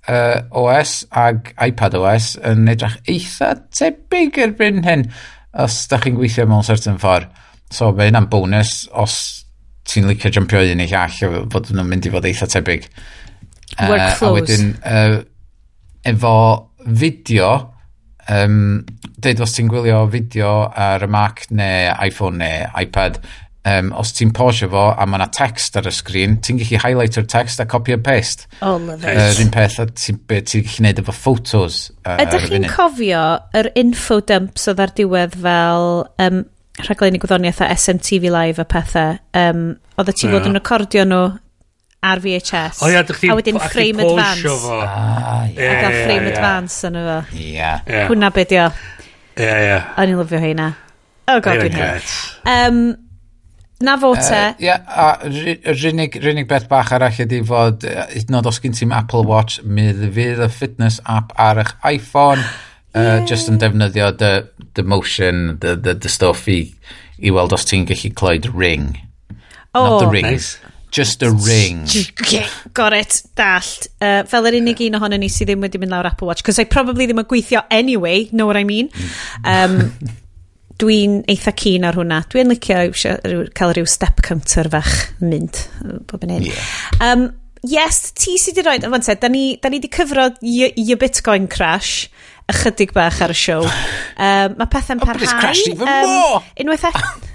uh, 0.08 0.44
OS 0.56 1.02
ag 1.10 1.52
iPad 1.58 1.98
OS 1.98 2.36
yn 2.46 2.70
edrych 2.70 2.98
eitha 3.10 3.54
tebyg 3.74 4.38
erbyn 4.44 4.84
hyn 4.86 5.08
os 5.58 5.80
da 5.90 5.98
chi'n 6.02 6.16
gweithio 6.18 6.46
mewn 6.48 6.66
certain 6.66 7.00
ffordd. 7.00 7.30
So 7.74 7.90
mae 7.92 8.08
hynna'n 8.08 8.30
bonus 8.30 8.86
os 8.96 9.16
ti'n 9.88 10.08
licio 10.08 10.30
jumpio 10.32 10.60
un 10.62 10.84
eich 10.84 10.94
all 10.96 11.48
fod 11.52 11.72
nhw'n 11.72 11.88
mynd 11.88 12.06
i 12.06 12.12
fod 12.12 12.28
eitha 12.28 12.48
tebyg. 12.50 12.86
Workflows. 13.78 14.22
A 14.28 14.32
wedyn, 14.36 14.70
uh, 14.84 15.18
efo 16.08 16.34
fideo, 16.86 17.50
um, 18.32 18.84
deud 19.18 19.42
os 19.44 19.56
ti'n 19.56 19.68
gwylio 19.70 20.04
fideo 20.12 20.54
ar 20.76 21.04
y 21.04 21.10
Mac 21.10 21.46
neu 21.50 21.92
iPhone 22.06 22.40
neu 22.40 22.66
iPad, 22.78 23.20
um, 23.68 23.90
os 23.98 24.12
ti'n 24.16 24.32
posio 24.36 24.68
fo 24.72 24.84
a 24.92 25.06
mae 25.06 25.20
yna 25.20 25.28
text 25.34 25.78
ar 25.78 25.88
y 25.88 25.94
sgrin, 25.94 26.38
ti'n 26.44 26.60
gallu 26.60 26.82
highlight 26.84 27.18
yr 27.20 27.26
text 27.30 27.62
a 27.62 27.66
copy 27.68 27.96
and 27.96 28.04
paste. 28.06 28.46
Oh, 28.60 28.76
love 28.76 29.02
it. 29.02 29.16
Yr 29.16 29.40
uh, 29.40 29.42
un 29.44 29.50
peth 29.54 29.80
ti'n 29.80 30.20
ti, 30.20 30.42
ti 30.42 30.62
gallu 30.62 30.76
gwneud 30.76 31.02
efo 31.02 31.16
photos. 31.16 31.80
Uh, 32.04 32.20
Ydych 32.24 32.48
chi'n 32.52 32.70
cofio 32.72 33.24
yr 33.58 33.72
info 33.78 34.20
dumps 34.28 34.68
oedd 34.70 34.84
ar 34.84 34.94
diwedd 34.98 35.36
fel 35.42 35.90
um, 36.28 36.46
rhaglen 36.86 37.18
i 37.18 37.22
gwyddoniaeth 37.22 37.64
a 37.66 37.72
SMTV 37.74 38.30
Live 38.32 38.62
a 38.62 38.68
pethau? 38.68 39.18
Um, 39.36 39.68
oedd 39.98 40.12
y 40.12 40.16
ti 40.16 40.28
yeah. 40.28 40.36
fod 40.36 40.50
yn 40.50 40.58
recordio 40.60 41.06
nhw 41.08 41.26
ar 42.02 42.20
VHS. 42.22 42.82
O 42.82 42.90
ia, 42.92 43.02
dych 43.06 43.18
chi... 43.22 43.30
A 43.32 43.36
wedyn 43.38 43.58
frame 43.58 44.04
advance. 44.04 44.54
Fo. 44.62 44.78
Ah, 44.84 45.46
ia. 45.48 45.54
Yeah, 45.56 45.72
a 45.72 45.80
gael 45.82 45.98
frame 46.04 46.28
yeah, 46.28 46.36
advance 46.36 46.86
yn 46.88 47.00
efo. 47.00 47.18
Ia. 47.42 47.72
Hwna 48.10 48.30
be 48.34 48.46
dio. 48.52 48.68
ie. 49.34 49.48
ia. 49.48 49.82
O'n 49.98 50.14
i'n 50.14 50.22
lyfio 50.22 50.40
heina. 50.42 50.70
Oh 51.28 51.42
god, 51.44 51.60
dwi'n 51.60 51.74
hyn. 51.76 52.06
Um, 52.48 52.78
na 53.84 53.96
fo 54.00 54.14
te. 54.16 54.44
Ie, 54.64 54.72
a 54.72 55.08
rynnig, 55.74 56.16
rynnig 56.22 56.48
beth 56.50 56.68
bach 56.70 56.94
arall 56.96 57.18
ydy 57.26 57.42
fod, 57.46 57.84
hyd 57.84 58.30
yn 58.30 58.38
oed 58.38 58.48
os 58.50 58.62
gen 58.62 58.78
ti'n 58.78 58.94
Apple 58.96 59.26
Watch, 59.28 59.60
mi 59.66 59.90
fydd 59.92 60.40
y 60.46 60.50
fitness 60.54 61.02
app 61.04 61.34
ar 61.36 61.60
eich 61.64 61.74
iPhone, 61.90 62.46
uh, 62.94 63.18
just 63.28 63.50
yn 63.50 63.60
defnyddio 63.60 64.12
the, 64.22 64.32
the 64.78 64.86
motion, 64.86 65.58
the, 65.60 65.76
the, 65.76 65.94
the 65.94 66.12
stuff 66.12 66.46
i, 66.48 66.62
i 67.18 67.34
weld 67.34 67.54
os 67.56 67.66
ti'n 67.68 67.86
gallu 67.90 68.14
clywed 68.14 68.48
ring. 68.54 68.94
Oh, 69.74 69.84
Not 69.84 70.00
the 70.06 70.10
rings. 70.14 70.32
Nice. 70.32 70.67
Just 70.90 71.22
a 71.22 71.30
ring. 71.30 71.82
Okay, 72.20 72.46
Got 72.72 72.92
it, 72.96 73.22
dallt. 73.36 73.88
Uh, 74.00 74.22
fel 74.28 74.48
yr 74.48 74.56
unig 74.60 74.80
un 74.86 74.96
ohono 74.96 75.18
ni 75.20 75.28
sydd 75.32 75.50
ddim 75.50 75.66
wedi 75.66 75.80
mynd 75.82 75.92
lawr 75.92 76.08
Apple 76.08 76.30
Watch, 76.30 76.42
because 76.42 76.58
I 76.58 76.64
probably 76.64 77.06
ddim 77.08 77.20
yn 77.20 77.28
gweithio 77.28 77.64
anyway, 77.70 78.28
know 78.32 78.46
what 78.48 78.56
I 78.56 78.64
mean. 78.64 78.88
Um, 79.44 79.92
dwi'n 80.80 81.20
eitha 81.28 81.52
keen 81.58 81.84
ar 81.84 81.98
hwnna. 81.98 82.22
Dwi'n 82.30 82.52
licio 82.52 82.80
cael 83.58 83.74
rhyw 83.74 83.88
step 83.90 84.22
counter 84.24 84.70
fach 84.72 84.94
mynd 85.20 85.64
bob 86.08 86.24
yn 86.24 86.36
hyn. 86.36 86.48
Yeah. 86.48 87.04
Um, 87.04 87.28
yes, 87.66 88.12
ti 88.16 88.38
sydd 88.40 88.62
wedi 88.62 88.68
rhoi, 88.68 88.92
fan 88.96 89.06
te, 89.06 89.18
da 89.20 89.32
ni, 89.32 89.44
da 89.60 89.72
ni 89.72 89.82
wedi 89.82 89.92
cyfro 89.92 90.30
y 90.40 90.98
Bitcoin 91.00 91.50
crash 91.52 92.06
ychydig 92.48 92.94
bach 92.96 93.20
ar 93.24 93.34
y 93.34 93.38
siow. 93.38 93.66
Um, 94.18 94.56
mae 94.58 94.66
pethau'n 94.66 94.98
oh, 94.98 95.06
parhau. 95.06 95.22
it's 95.22 95.30
crashed 95.38 95.68
even 95.70 95.86
Um, 95.86 96.42
unwaith 96.58 96.88
eto... 96.88 97.02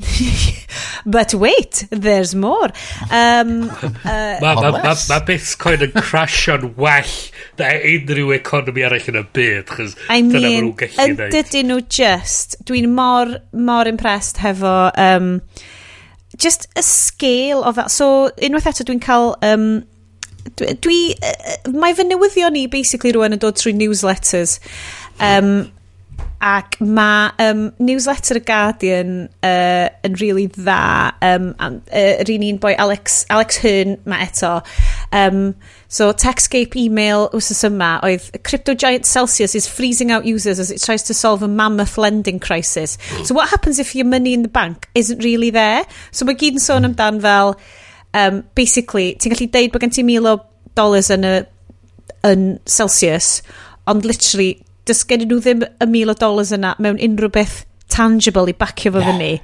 But 1.06 1.34
wait, 1.34 1.86
there's 1.90 2.34
more. 2.34 2.70
Um, 3.10 3.70
uh, 3.70 4.36
mae 4.40 4.54
ma, 4.54 4.70
ma, 4.70 4.94
ma 4.94 5.18
Bitcoin 5.24 5.84
yn 5.86 5.94
crasio'n 5.96 6.74
well 6.76 7.14
na 7.60 7.70
unrhyw 7.92 8.34
economi 8.36 8.84
arall 8.86 9.08
yn 9.12 9.20
y 9.20 9.24
byd. 9.36 9.72
I 10.12 10.20
mean, 10.26 10.72
yn 10.76 11.16
dydyn 11.32 11.70
nhw 11.72 11.80
just, 11.88 12.58
dwi'n 12.68 12.90
mor, 12.96 13.38
mor 13.52 13.88
impressed 13.88 14.42
hefo 14.44 14.90
um, 15.00 15.32
just 16.36 16.68
a 16.76 16.84
scale 16.84 17.64
of 17.64 17.80
that. 17.80 17.90
So, 17.90 18.30
unwaith 18.36 18.68
eto 18.74 18.86
dwi'n 18.88 19.02
cael... 19.04 19.34
Um, 19.42 19.70
dwi, 20.56 20.72
dwi 20.84 21.00
uh, 21.16 21.72
mae 21.72 21.96
fy 21.96 22.06
newyddion 22.08 22.56
ni 22.56 22.66
basically 22.72 23.12
rwan 23.16 23.36
yn 23.36 23.40
dod 23.40 23.58
trwy 23.60 23.74
newsletters 23.76 24.56
um, 25.20 25.70
Ac 26.40 26.78
mae 26.80 27.30
um, 27.44 27.66
newsletter 27.78 28.38
y 28.38 28.42
Guardian 28.48 29.28
uh, 29.44 29.90
yn 30.06 30.14
really 30.20 30.46
dda. 30.48 31.12
Um, 31.20 31.50
um, 31.60 31.74
uh, 31.92 32.14
yr 32.22 32.32
un 32.32 32.46
un 32.48 32.60
boi 32.62 32.72
Alex, 32.80 33.26
Alex 33.28 33.60
Hearn 33.60 33.98
mae 34.08 34.24
eto. 34.24 34.54
Um, 35.12 35.54
so 35.88 36.12
Techscape 36.16 36.78
email 36.80 37.26
wrth 37.34 37.64
yma 37.68 37.90
oedd 38.06 38.30
Crypto 38.46 38.72
giant 38.72 39.04
Celsius 39.04 39.54
is 39.54 39.68
freezing 39.68 40.10
out 40.10 40.24
users 40.24 40.58
as 40.58 40.70
it 40.70 40.80
tries 40.80 41.04
to 41.10 41.14
solve 41.14 41.42
a 41.42 41.48
mammoth 41.48 41.98
lending 41.98 42.40
crisis. 42.40 42.96
So 43.24 43.34
what 43.34 43.50
happens 43.50 43.78
if 43.78 43.94
your 43.94 44.06
money 44.06 44.32
in 44.32 44.42
the 44.42 44.48
bank 44.48 44.88
isn't 44.94 45.22
really 45.22 45.50
there? 45.50 45.84
So 46.10 46.24
mae 46.24 46.40
gyd 46.40 46.56
yn 46.56 46.64
sôn 46.64 46.88
amdan 46.88 47.20
fel 47.20 47.56
um, 48.14 48.44
basically 48.56 49.12
ti'n 49.20 49.36
gallu 49.36 49.50
deud 49.52 49.74
bod 49.74 49.84
gen 49.84 49.92
ti 49.98 50.06
mil 50.08 50.30
o 50.30 50.38
dollars 50.78 51.12
yn 51.12 51.28
y 51.28 51.36
yn 52.26 52.48
Celsius 52.64 53.40
ond 53.90 54.04
literally 54.08 54.62
does 54.90 55.02
gen 55.06 55.24
nhw 55.24 55.40
ddim 55.40 55.64
y 55.66 55.86
mil 55.90 56.10
o 56.12 56.16
dollars 56.18 56.50
yna 56.56 56.74
mewn 56.82 56.98
unrhyw 57.06 57.32
beth 57.34 57.56
tangible 57.90 58.50
i 58.50 58.54
bacio 58.58 58.90
fo 58.94 59.00
yeah. 59.02 59.10
fyny. 59.12 59.34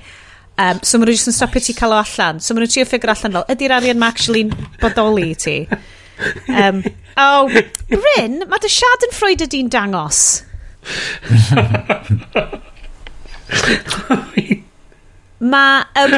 Um, 0.57 0.79
so 0.83 0.97
maen 0.97 1.11
nhw 1.11 1.17
jyst 1.19 1.29
yn 1.31 1.37
stopio 1.37 1.61
ti 1.63 1.75
cael 1.77 1.93
o 1.95 1.99
allan. 2.01 2.37
So 2.41 2.55
maen 2.55 2.63
nhw'n 2.65 2.73
trio 2.73 2.87
ffigur 2.89 3.13
allan 3.13 3.35
fel, 3.39 3.49
ydy'r 3.55 3.75
arian 3.77 4.01
mae 4.01 4.11
actually'n 4.15 4.51
bodoli 4.81 5.27
i 5.33 5.37
ti? 5.39 5.57
Um, 6.49 6.77
oh, 7.21 7.45
Bryn, 7.93 8.35
mae 8.49 8.61
dy 8.63 8.71
siad 8.73 9.07
yn 9.07 9.13
ffroed 9.15 9.45
ydy'n 9.47 9.69
dangos. 9.73 10.21
mae... 15.53 15.77
Um, 16.01 16.13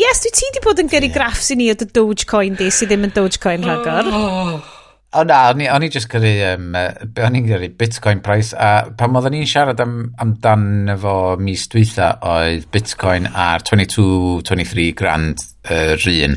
yes, 0.00 0.22
dwi 0.24 0.32
ti 0.40 0.46
di 0.56 0.60
bod 0.64 0.80
yn 0.80 0.90
gyrru 0.92 1.10
graffs 1.14 1.52
i 1.52 1.54
ni 1.60 1.66
o 1.72 1.76
dy 1.76 1.86
Dogecoin 1.92 2.56
di, 2.58 2.70
sydd 2.72 2.90
ddim 2.94 3.06
yn 3.10 3.14
Dogecoin 3.18 3.68
rhagor. 3.68 4.06
Oh. 4.08 4.73
O 5.14 5.22
na, 5.22 5.36
o'n 5.52 5.60
i, 5.62 5.66
on 5.70 5.84
i 5.86 5.88
just 5.94 6.08
gyrru, 6.10 6.30
um, 6.48 6.72
o'n 6.74 7.36
i'n 7.38 7.44
gyrru 7.46 7.68
Bitcoin 7.78 8.18
price, 8.24 8.50
a 8.58 8.90
pan 8.98 9.14
oedden 9.14 9.36
ni'n 9.36 9.46
siarad 9.46 9.78
am, 9.84 9.92
amdan 10.22 10.90
efo 10.96 11.14
mis 11.38 11.68
dwytha 11.70 12.08
oedd 12.26 12.66
Bitcoin 12.74 13.28
ar 13.30 13.62
22-23 13.62 14.88
grand 14.98 15.44
yr 15.70 15.94
uh, 16.02 16.16
un, 16.26 16.34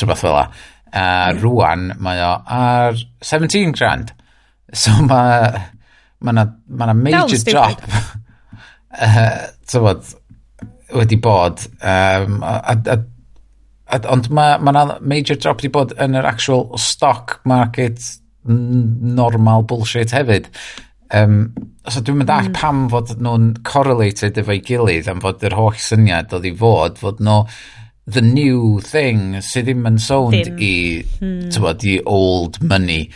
trwbeth 0.00 0.24
fel 0.24 0.36
la. 0.38 0.46
A 0.96 1.06
rwan 1.36 1.90
mae 2.00 2.22
o 2.24 2.30
ar 2.56 2.96
17 3.20 3.76
grand. 3.76 4.14
So 4.72 4.94
mae 5.04 5.52
ma 6.24 6.32
na, 6.32 6.46
ma 6.72 6.88
na 6.88 6.94
major 6.96 7.42
drop 7.50 7.84
uh, 9.04 9.44
bod, 9.76 10.08
wedi 10.96 11.20
bod. 11.20 11.66
Um, 11.82 12.40
a, 12.40 12.56
a, 12.72 12.78
a 12.96 12.98
Ond 13.94 14.30
mae 14.34 14.58
ma, 14.58 14.72
na 14.74 14.98
major 15.00 15.38
drop 15.38 15.60
wedi 15.60 15.70
bod 15.74 15.94
yn 16.02 16.18
yr 16.18 16.26
actual 16.26 16.72
stock 16.80 17.38
market 17.46 18.02
normal 18.46 19.62
bullshit 19.62 20.14
hefyd. 20.14 20.50
Um, 21.14 21.54
so 21.86 22.02
dwi'n 22.02 22.18
mynd 22.18 22.32
all 22.34 22.48
mm. 22.48 22.56
pam 22.56 22.86
fod 22.90 23.12
nhw'n 23.22 23.52
correlated 23.66 24.38
efo'i 24.42 24.58
gilydd 24.66 25.10
am 25.10 25.22
fod 25.22 25.44
yr 25.46 25.54
holl 25.54 25.76
syniad 25.78 26.34
oedd 26.34 26.48
i 26.50 26.54
fod, 26.58 26.98
fod 26.98 27.22
nhw 27.22 27.44
the 28.10 28.22
new 28.22 28.80
thing 28.82 29.38
sydd 29.42 29.68
ddim 29.68 29.86
yn 29.90 30.00
sownd 30.02 30.34
ddim. 30.34 30.58
i, 30.62 30.74
mm. 31.22 31.46
tywod, 31.54 31.86
i 31.86 31.96
old 32.10 32.58
money. 32.62 33.06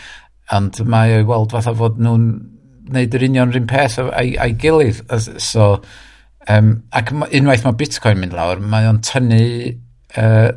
Ond 0.55 0.79
mae 0.91 1.19
o'i 1.19 1.27
weld 1.27 1.55
fatha 1.55 1.75
fod 1.79 1.99
nhw'n 2.03 2.31
gwneud 2.91 3.19
yr 3.19 3.27
union 3.27 3.53
rhywun 3.53 3.71
peth 3.71 3.99
a'i, 4.03 4.35
ai 4.39 4.51
gilydd. 4.59 5.03
So, 5.43 5.77
um, 6.51 6.73
ac 6.95 7.11
unwaith 7.15 7.67
mae 7.67 7.79
Bitcoin 7.79 8.23
mynd 8.23 8.35
lawr, 8.39 8.63
mae 8.63 8.87
o'n 8.91 9.03
tynnu 9.07 9.45
uh, 10.17 10.51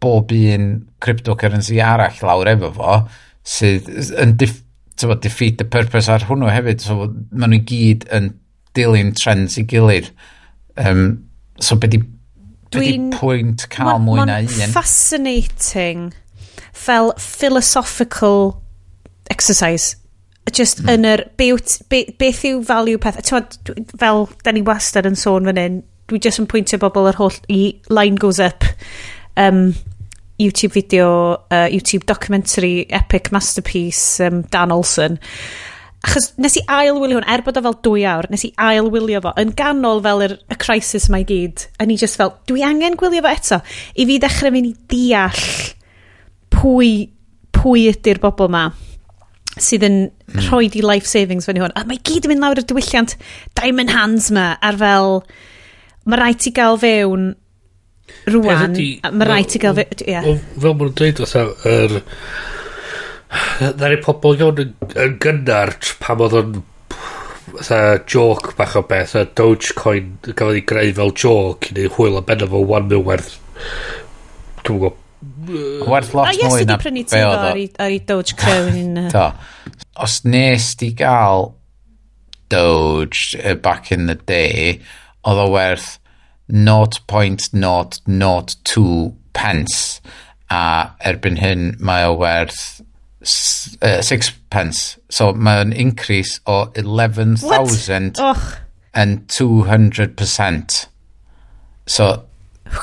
bob 0.00 0.32
un 0.32 0.70
cryptocurrency 1.04 1.80
arall 1.82 2.22
lawr 2.22 2.52
efo 2.54 2.70
fo, 2.76 2.96
sydd 3.44 3.90
yn 4.20 4.36
diff, 4.40 4.60
tyfod, 5.00 5.22
defeat 5.24 5.58
the 5.58 5.68
purpose 5.68 6.12
ar 6.12 6.26
hwnnw 6.28 6.50
hefyd. 6.52 6.84
So, 6.84 7.10
maen 7.32 7.54
nhw 7.54 7.62
gyd 7.68 8.08
yn 8.14 8.32
dilyn 8.76 9.14
trends 9.18 9.58
i 9.60 9.66
gilydd. 9.68 10.10
Um, 10.80 11.24
so, 11.60 11.78
be 11.80 11.90
di, 11.90 12.02
be 12.74 12.84
di 12.84 12.98
pwynt 13.14 13.68
cael 13.72 14.00
mwy 14.02 14.24
na 14.26 14.40
un? 14.42 14.72
fascinating 14.74 16.12
fel 16.74 17.12
philosophical 17.16 18.60
exercise 19.30 19.94
just 20.52 20.82
mm. 20.82 20.90
yn 20.92 21.06
yr 21.08 21.22
beth 21.38 22.42
yw 22.44 22.60
value 22.66 23.00
peth 23.00 23.30
fel 24.00 24.26
da 24.44 24.52
ni 24.52 24.62
wastad 24.66 25.08
yn 25.08 25.16
sôn 25.18 25.48
fan 25.48 25.60
hyn 25.60 25.78
dwi 26.10 26.20
jyst 26.22 26.42
yn 26.42 26.48
pwyntio 26.50 26.80
bobl 26.82 27.10
yr 27.10 27.20
holl 27.20 27.36
i 27.52 27.60
line 27.92 28.20
goes 28.20 28.40
up 28.42 28.66
um, 29.40 29.72
YouTube 30.38 30.74
video 30.74 31.08
uh, 31.50 31.68
YouTube 31.70 32.06
documentary 32.06 32.86
epic 32.90 33.30
masterpiece 33.32 34.20
um, 34.24 34.42
Dan 34.50 34.74
Olson 34.74 35.20
achos 36.04 36.32
nes 36.36 36.58
i 36.58 36.62
ail 36.68 36.98
wylio 37.00 37.18
hwn 37.18 37.28
er 37.32 37.42
bod 37.46 37.58
o 37.58 37.62
fel 37.64 37.76
dwy 37.86 38.04
awr 38.08 38.28
nes 38.32 38.44
i 38.46 38.50
ail 38.60 38.90
wylio 38.92 39.22
fo 39.24 39.32
yn 39.40 39.54
ganol 39.56 40.02
fel 40.04 40.24
yr, 40.26 40.36
y 40.52 40.58
crisis 40.60 41.08
mae 41.12 41.24
gyd 41.28 41.64
a 41.80 41.86
ni 41.88 41.96
just 42.00 42.18
fel 42.20 42.34
dwi 42.50 42.64
angen 42.66 42.98
gwylio 43.00 43.24
fo 43.24 43.32
eto. 43.32 43.60
I 43.96 44.06
fi 44.08 44.18
ddechrau 44.20 44.52
mynd 44.54 44.70
i 44.70 44.74
deall 44.92 45.46
pwy 46.54 46.90
pwy 47.54 47.88
ydy'r 47.94 48.20
bobl 48.22 48.50
ma 48.52 48.66
sydd 49.54 49.86
yn 49.86 49.98
mm. 50.10 50.44
rhoi 50.48 50.68
di 50.72 50.82
life 50.84 51.08
savings 51.08 51.48
fan 51.48 51.60
hwn. 51.62 51.74
A 51.78 51.86
mae 51.88 52.02
gyd 52.04 52.26
yn 52.26 52.34
mynd 52.34 52.44
lawr 52.44 52.60
y 52.60 52.66
diwylliant 52.68 53.16
diamond 53.56 53.94
hands 53.94 54.30
ma 54.34 54.52
ar 54.60 54.78
fel 54.80 55.20
mae 56.04 56.20
rhaid 56.20 56.42
ti 56.44 56.52
gael 56.56 56.78
fewn 56.80 57.32
rwan, 58.30 58.76
mae 58.76 59.28
rhaid 59.30 59.50
ti 59.52 59.62
gael 59.62 59.78
fewn, 59.78 59.96
ie. 60.04 60.12
Yeah. 60.12 60.44
Fel 60.60 60.76
maen 60.80 60.94
dweud, 61.00 61.24
fatha, 61.24 61.46
yr... 61.70 61.98
Ddari 63.74 63.98
pobl 64.04 64.38
iawn 64.38 64.60
yn, 64.62 65.16
gynnar 65.22 65.72
pam 66.02 66.20
oedd 66.22 66.36
o'n 66.38 66.58
fatha 67.54 67.98
joke 68.10 68.54
bach 68.58 68.76
o 68.78 68.82
beth 68.88 69.14
a 69.18 69.24
Dogecoin 69.26 70.12
gafodd 70.26 70.58
ei 70.58 70.66
greu 70.66 70.92
fel 70.96 71.14
joke 71.18 71.70
i 71.70 71.78
neu 71.78 71.90
hwyl 71.96 72.18
a 72.18 72.22
benno 72.26 72.48
fo 72.50 72.62
1 72.62 72.88
mil 72.90 73.02
werth 73.06 73.34
dwi'n 74.64 74.80
gwybod 74.84 75.02
werth 75.90 76.14
lot 76.16 76.30
mwy 76.30 76.38
na 76.38 76.44
beth 76.44 76.50
oedd 76.50 76.70
o. 76.70 76.74
A 76.74 76.80
prynu 76.82 77.04
ti 77.08 77.20
ar 77.20 77.90
ei 77.90 78.00
Doge 78.06 78.36
Crown. 78.38 78.98
Do. 79.14 79.28
Os 80.04 80.20
nes 80.24 80.72
di 80.80 80.90
gael 80.98 81.52
Doge 82.52 83.38
uh, 83.40 83.54
back 83.54 83.92
in 83.92 84.06
the 84.06 84.14
day, 84.14 84.80
oedd 85.24 85.40
o 85.40 85.48
werth 85.52 85.98
0.002 86.52 89.12
pence 89.34 90.00
a 90.52 90.92
erbyn 91.08 91.40
hyn 91.40 91.76
mae 91.80 92.04
o 92.06 92.14
werth 92.20 92.82
6 93.24 94.32
pence. 94.52 95.00
So 95.08 95.32
mae'n 95.32 95.72
increase 95.72 96.40
o 96.46 96.68
11,000 96.76 98.20
and 98.94 99.26
200%. 99.28 100.86
So, 101.86 102.24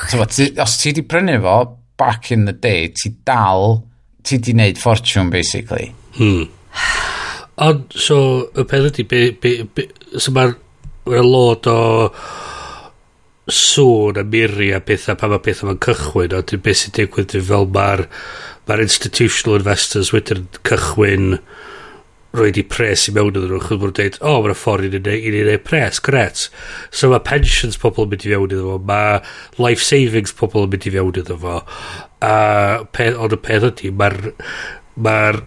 so 0.09 0.21
os 0.21 0.81
ti 0.81 0.91
di 0.91 1.01
prynu 1.01 1.41
fo 1.41 1.77
back 1.97 2.31
in 2.31 2.45
the 2.45 2.53
day, 2.53 2.89
ti 2.89 3.09
dal, 3.25 3.83
ti 4.23 4.37
di 4.37 4.53
wneud 4.53 4.77
fortune 4.77 5.29
basically. 5.29 5.95
Hmm. 6.17 6.43
Ond, 7.61 7.93
so, 7.93 8.49
y 8.57 8.63
peth 8.65 8.87
ydy, 8.89 9.03
be, 9.05 9.19
be, 9.37 9.51
be, 9.75 9.83
so 10.17 10.31
mae'r 10.33 10.55
y 11.09 11.23
lot 11.25 11.67
o 11.71 11.79
sŵn 13.51 14.19
a 14.21 14.23
miri 14.27 14.69
a 14.75 14.79
pethau 14.85 15.17
pa 15.17 15.29
mae 15.31 15.41
pethau 15.43 15.69
mae'n 15.69 15.81
cychwyn 15.83 16.35
a 16.37 16.43
dwi'n 16.45 16.63
beth 16.65 16.83
sy'n 16.83 16.95
digwydd 16.97 17.31
dwi'n 17.33 17.47
fel 17.47 17.67
mae'r 17.77 18.05
mae'r 18.69 18.83
institutional 18.85 19.57
investors 19.57 20.11
wedyn 20.13 20.45
cychwyn 20.67 21.39
roed 22.37 22.59
i 22.61 22.63
pres 22.63 23.07
i 23.09 23.13
mewn 23.15 23.33
iddyn 23.33 23.49
nhw 23.51 23.63
chyd 23.65 23.81
mwyn 23.81 23.95
dweud 23.97 24.17
o 24.21 24.29
oh, 24.29 24.43
mae'n 24.45 24.55
ffordd 24.55 24.95
i 24.95 25.01
ni 25.01 25.41
wneud 25.41 25.65
pres 25.67 25.99
gret 26.05 26.45
so 26.95 27.09
mae 27.11 27.23
pensions 27.27 27.79
pobl 27.81 28.05
yn 28.05 28.13
mynd 28.13 28.27
i 28.27 28.31
fewn 28.31 28.53
iddo 28.53 28.67
fo 28.69 28.77
mae 28.91 29.17
life 29.59 29.83
savings 29.83 30.35
pobl 30.37 30.67
yn 30.67 30.75
mynd 30.75 30.87
i 30.87 30.93
fewn 30.95 31.19
iddo 31.23 31.39
fo 31.41 31.57
a 32.21 32.35
peth, 32.93 33.17
ond 33.17 33.35
y 33.35 33.41
peth 33.41 33.67
ydy 33.71 33.91
mae'r 33.99 34.19
mae'r 35.07 35.41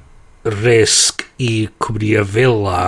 risg 0.65 1.25
i 1.41 1.53
cwmnïau 1.81 2.27
fela 2.35 2.81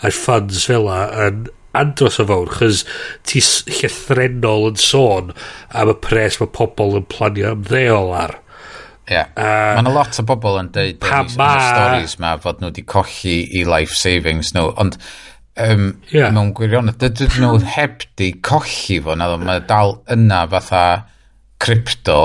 a'r 0.00 0.18
funds 0.18 0.64
fela 0.66 1.04
yn 1.28 1.44
andros 1.78 2.20
o 2.22 2.26
fawr, 2.28 2.52
chys 2.58 2.84
ti 3.26 3.42
llethrenol 3.80 4.70
yn 4.70 4.80
sôn 4.80 5.34
am 5.74 5.92
y 5.92 5.98
pres 6.04 6.40
mae 6.40 6.50
pobl 6.54 6.98
yn 7.00 7.06
planio 7.10 7.54
ymddeol 7.56 8.14
ar. 8.18 8.38
Yeah. 9.10 9.28
Uh, 9.36 9.76
Mae'n 9.76 9.90
a 9.90 9.92
lot 9.92 10.16
o 10.16 10.24
bobl 10.24 10.58
yn 10.62 10.70
dweud 10.72 11.00
pa 11.02 11.22
ma... 11.36 11.50
stories 11.60 12.16
ma 12.22 12.34
fod 12.40 12.62
nhw 12.62 12.70
wedi 12.70 12.86
colli 12.88 13.36
i 13.60 13.64
life 13.68 13.92
savings 14.00 14.54
nhw, 14.56 14.70
ond 14.80 14.96
um, 15.60 15.90
yeah. 16.08 16.32
mewn 16.32 16.54
gwirionedd, 16.56 16.96
dydyn 17.02 17.36
nhw 17.42 17.58
heb 17.74 18.06
di 18.20 18.32
colli 18.44 19.00
fo, 19.04 19.18
na 19.18 19.28
mae 19.36 19.60
dal 19.68 19.98
yna 20.14 20.44
fatha 20.54 20.86
crypto, 21.60 22.18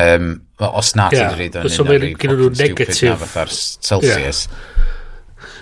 um, 0.00 0.32
os 0.58 0.94
na 0.96 1.10
yeah. 1.12 1.28
ti'n 1.28 1.36
rhaid 1.36 1.60
o'n 1.60 1.68
un 1.68 2.48
o'r 2.48 2.58
negatif 2.58 3.24
fatha'r 3.26 3.56
Celsius. 3.58 4.46
Yeah 4.48 4.77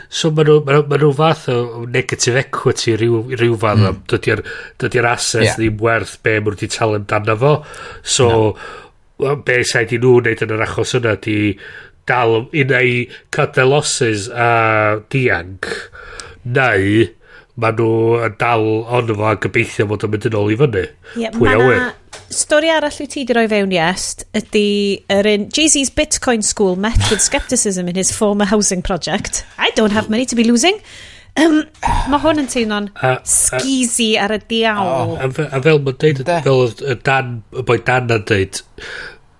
So 0.09 0.31
mae 0.31 0.47
nhw, 0.47 0.61
ma, 0.67 0.79
nhw, 0.79 0.99
nhw 1.01 1.13
fath 1.17 1.49
o 1.53 1.85
negative 1.91 2.41
equity 2.45 2.97
rhyw, 2.97 3.23
rhyw 3.35 3.59
fath 3.61 3.83
mm. 3.83 4.01
dydy'r 4.13 4.43
dydy 4.83 5.05
asset 5.05 5.49
yeah. 5.49 5.59
ddim 5.59 5.83
werth 5.83 6.17
be 6.23 6.37
maen 6.39 6.47
nhw 6.47 6.57
wedi 6.57 6.71
talu 6.73 7.01
amdano 7.01 7.37
fo. 7.43 7.53
So 8.03 8.31
no. 9.19 9.37
be 9.47 9.61
sa'i 9.65 9.89
di 9.91 10.01
nhw 10.03 10.21
wneud 10.21 10.47
yn 10.47 10.57
yr 10.57 10.65
achos 10.69 10.97
yna 10.99 11.17
di 11.27 11.39
dal 12.07 12.37
un 12.47 12.75
ei 12.79 13.07
cadw 13.35 13.67
losses 13.67 14.29
a 14.31 14.51
dianc 15.13 15.71
neu 16.47 17.07
mae 17.63 17.73
nhw 17.77 17.91
yn 18.27 18.35
dal 18.41 18.67
ond 18.99 19.13
efo 19.13 19.25
a 19.31 19.37
gobeithio 19.41 19.87
fod 19.89 20.05
yn 20.07 20.13
mynd 20.13 20.29
yn 20.29 20.37
ôl 20.37 20.53
i 20.53 20.59
fyny. 20.61 20.85
Yeah, 21.17 21.33
Pwy 21.37 21.55
a 21.55 21.59
wyr. 21.63 21.87
Stori 22.33 22.71
arall 22.73 22.97
wyt 23.01 23.13
ti 23.15 23.25
di 23.29 23.37
roi 23.37 23.47
fewn 23.49 23.73
i 23.73 23.81
est 23.81 24.27
ydy 24.37 24.67
yr 25.13 25.29
un 25.31 25.49
Jay-Z's 25.55 25.93
Bitcoin 25.97 26.45
School 26.45 26.77
met 26.77 26.99
with 27.11 27.25
skepticism 27.25 27.89
in 27.89 27.97
his 27.97 28.13
former 28.13 28.49
housing 28.51 28.83
project. 28.83 29.45
I 29.59 29.71
don't 29.77 29.95
have 29.97 30.11
money 30.11 30.27
to 30.27 30.37
be 30.39 30.45
losing. 30.45 30.81
Um, 31.37 31.59
mae 32.09 32.21
hwn 32.23 32.41
yn 32.41 32.47
teimlo'n 32.49 32.87
skeezy 33.29 34.15
ar 34.21 34.33
y 34.33 34.41
diawl. 34.49 34.89
Oh, 34.89 35.19
a, 35.21 35.29
a 35.29 35.61
fel 35.65 35.83
mae'n 35.85 35.99
deud, 36.01 36.23
fel 36.25 36.63
y 36.73 36.97
dan, 37.05 37.35
y 37.53 37.65
boi 37.69 37.77
dan 37.85 38.09
yn 38.15 38.25
deud, 38.31 38.63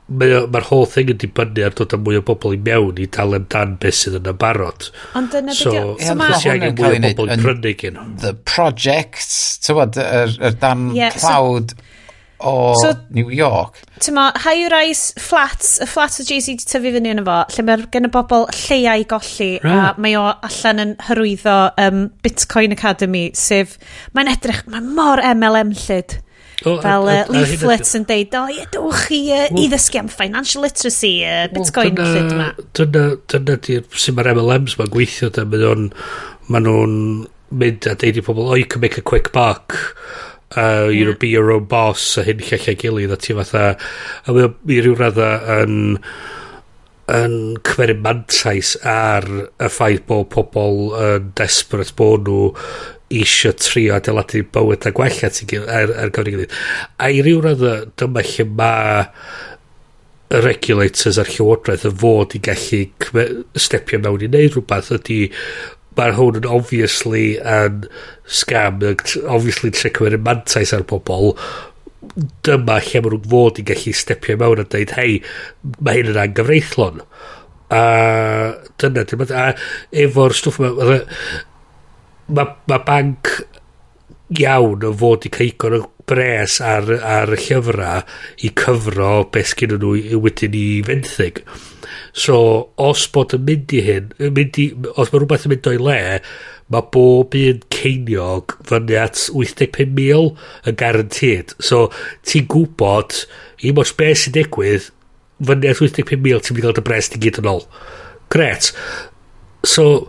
mae'r 0.07 0.47
ma 0.55 0.61
whole 0.69 0.87
thing 0.87 1.11
yn 1.11 1.19
dibynnu 1.19 1.65
ar 1.67 1.75
dod 1.75 1.95
â 1.97 1.99
mwy 1.99 2.21
o 2.21 2.23
bobl 2.27 2.55
i 2.55 2.61
mewn 2.69 3.01
i 3.03 3.09
dal 3.17 3.35
amdan 3.39 3.75
beth 3.83 3.99
sydd 3.99 4.21
yn 4.21 4.31
y 4.31 4.35
barod. 4.39 4.91
Ond 5.19 5.33
dyna 5.35 5.55
so, 5.57 5.73
beth 5.73 6.07
so, 6.07 6.15
ma... 6.19 6.29
Chos 6.31 6.47
iawn 6.47 6.69
mwy 6.79 7.01
o 7.01 7.03
bobl 7.09 7.33
i 7.35 7.39
prynu 7.43 7.75
gen 7.81 7.99
The 8.23 8.37
Project, 8.47 9.27
tywod, 9.67 9.99
yr, 9.99 10.07
er, 10.23 10.39
er 10.51 10.59
dan 10.63 10.89
yeah, 10.95 11.15
cloud 11.17 11.75
so, 11.75 11.89
o 12.47 12.53
so, 12.79 12.93
New 13.17 13.33
York. 13.35 13.81
Tyma, 14.05 14.29
high-rise 14.45 15.19
flats, 15.19 15.81
y 15.83 15.89
flats 15.91 16.21
o 16.23 16.27
Jay-Z 16.29 16.61
di 16.61 16.69
tyfu 16.71 16.93
fyny 16.95 17.11
yn 17.17 17.23
efo, 17.25 17.41
lle 17.57 17.65
mae 17.67 17.89
gen 17.97 18.07
y 18.07 18.13
bobl 18.15 18.47
lleiau 18.61 19.09
golli, 19.11 19.51
right. 19.65 19.73
a 19.75 20.03
mae 20.03 20.15
o 20.21 20.29
allan 20.47 20.85
yn 20.85 20.95
hyrwyddo 21.09 21.57
um, 21.83 22.07
Bitcoin 22.23 22.77
Academy, 22.77 23.27
sef, 23.35 23.75
mae'n 24.15 24.31
edrych, 24.37 24.63
mae'n 24.71 24.95
mor 24.95 25.25
MLM 25.35 25.75
llyd. 25.83 26.21
O, 26.65 26.79
fel 26.81 27.11
uh, 27.13 27.19
leaflets 27.29 27.93
yn 27.99 28.07
deud, 28.09 28.33
o 28.39 28.47
ie, 28.49 28.63
dwch 28.73 29.03
chi 29.11 29.19
uh, 29.37 29.49
i 29.61 29.67
ddysgu 29.69 30.01
am 30.01 30.07
financial 30.09 30.65
literacy, 30.65 31.19
uh, 31.29 31.43
bitcoin 31.53 31.99
well, 31.99 32.15
dyna, 32.15 32.31
yma. 32.33 32.69
Dyna, 32.79 33.03
dyna 33.33 33.57
di'r 33.67 33.85
sy'n 33.93 34.17
ma'r 34.17 34.31
MLMs 34.33 34.79
ma'n 34.81 34.93
gweithio, 34.95 35.29
dyna 35.29 35.51
mae 35.53 35.61
nhw'n 35.61 35.91
ma 36.49 36.63
nhw'n 36.65 36.97
mynd 37.61 37.91
a 37.91 37.93
deud 38.01 38.23
i 38.23 38.25
pobl, 38.25 38.49
oh, 38.49 38.57
you 38.57 38.65
can 38.65 38.81
make 38.81 38.97
a 38.97 39.05
quick 39.05 39.33
buck, 39.37 39.77
uh, 40.57 40.89
you 40.89 41.05
know, 41.05 41.13
mm. 41.13 41.21
be 41.21 41.29
your 41.29 41.53
own 41.53 41.69
boss, 41.69 42.17
a 42.17 42.25
hyn 42.25 42.41
lle 42.41 42.59
lle 42.63 42.77
gilydd, 42.81 43.13
a 43.13 43.21
ti 43.21 43.37
fatha, 43.37 43.69
a 44.25 44.37
mae 44.39 44.49
i 44.73 44.81
ryw 44.81 44.97
radda 44.97 45.31
yn 45.61 45.77
yn 47.07 47.35
cymryd 47.63 48.01
mantais 48.03 48.73
ar 48.83 49.27
y 49.31 49.69
ffaith 49.71 50.09
bod 50.09 50.27
pobl 50.33 50.89
yn 50.99 51.29
desperate 51.39 51.95
bod 52.01 52.27
nhw 52.27 52.49
eisiau 53.15 53.55
trio 53.61 53.95
adeiladu 53.97 54.43
bywyd 54.55 54.87
a 54.89 54.93
gwella 54.95 55.31
ti 55.31 55.47
ar, 55.61 55.93
ar 55.95 56.11
gyfer 56.15 56.33
gilydd. 56.33 56.57
A 56.99 57.11
i 57.13 57.21
ryw 57.23 57.43
radd 57.45 57.67
dyma 58.01 58.25
lle 58.27 58.49
mae 58.59 59.05
y 60.27 60.41
regulators 60.43 61.21
a'r 61.23 61.31
llywodraeth 61.31 61.87
yn 61.87 61.99
fod 62.03 62.35
i 62.35 62.43
gallu 62.43 62.81
stepio 63.63 64.01
mewn 64.03 64.25
i 64.27 64.31
wneud 64.31 64.57
rhywbeth 64.57 64.91
ydy 64.97 65.21
mae'r 65.97 66.17
hwn 66.19 66.41
yn 66.41 66.49
obviously 66.51 67.27
yn 67.39 67.87
scam 68.41 68.83
obviously 68.83 69.71
tre 69.71 69.93
cymryd 69.95 70.25
mantais 70.27 70.75
ar 70.75 70.83
bobl 70.91 71.33
dyma 72.47 72.81
lle 72.83 73.03
mae 73.05 73.15
nhw'n 73.15 73.31
fod 73.31 73.63
i 73.63 73.67
gallu 73.71 73.95
stepio 73.97 74.39
mewn 74.43 74.65
a 74.65 74.67
dweud 74.73 74.97
hei 74.99 75.21
mae 75.79 76.01
hyn 76.01 76.11
yn 76.13 76.23
angyfreithlon 76.25 77.05
a 77.77 77.85
dyna 78.83 79.07
dyma 79.07 79.31
a 79.31 79.47
efo'r 80.07 80.35
stwff 80.41 80.59
yma 80.63 80.91
mae 82.29 82.57
ma 82.71 82.81
banc 82.87 83.31
iawn 84.41 84.83
o 84.87 84.91
fod 84.99 85.29
i 85.29 85.31
cael 85.35 85.53
igon 85.53 85.85
bres 86.07 86.61
ar, 86.63 86.87
ar 87.03 87.33
y 87.35 87.39
llyfrau 87.43 88.03
i 88.47 88.51
cyfro 88.61 89.11
beth 89.35 89.53
sgyn 89.53 89.77
nhw 89.77 89.95
i 89.99 90.19
wedyn 90.23 90.55
i 90.59 90.67
fenthyg. 90.87 91.41
So, 92.17 92.37
os 92.81 93.07
bod 93.13 93.35
yn 93.37 93.45
mynd 93.47 93.75
i 93.77 93.83
hyn, 93.87 94.13
mynd 94.19 94.61
i, 94.63 94.69
os 94.95 95.11
mae 95.11 95.21
rhywbeth 95.21 95.47
yn 95.47 95.55
mynd 95.55 95.71
o'i 95.71 95.81
le, 95.83 95.99
mae 96.73 96.87
bob 96.95 97.35
un 97.39 97.61
ceiniog 97.75 98.57
fyny 98.67 98.97
at 98.99 99.21
85,000 99.29 100.71
yn 100.71 100.79
garantid. 100.81 101.55
So, 101.63 101.87
ti'n 102.27 102.49
gwybod, 102.51 103.19
i 103.67 103.75
mos 103.77 103.95
beth 103.99 104.25
sy'n 104.25 104.37
digwydd, 104.39 104.91
fyny 105.47 105.71
at 105.71 105.83
85,000 105.83 106.49
ti'n 106.49 106.57
mynd 106.57 106.63
i 106.63 106.67
gael 106.67 106.79
dy 106.79 106.87
bres 106.87 107.13
ti'n 107.13 107.23
gyd 107.27 107.43
yn 107.43 107.53
ôl. 107.53 107.67
Gret. 108.33 108.73
So, 109.67 110.07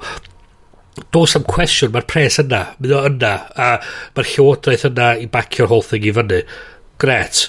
dos 1.13 1.35
am 1.37 1.45
cwestiwn, 1.47 1.93
mae'r 1.93 2.07
pres 2.09 2.39
yna, 2.41 2.63
mynd 2.79 2.95
o 2.95 3.03
yna, 3.09 3.33
a 3.55 3.69
mae'r 4.17 4.31
llywodraeth 4.33 4.87
yna 4.89 5.11
i 5.21 5.27
bacio'r 5.31 5.69
whole 5.71 5.85
thing 5.85 6.07
i 6.07 6.15
fyny. 6.15 6.41
Gret. 7.01 7.45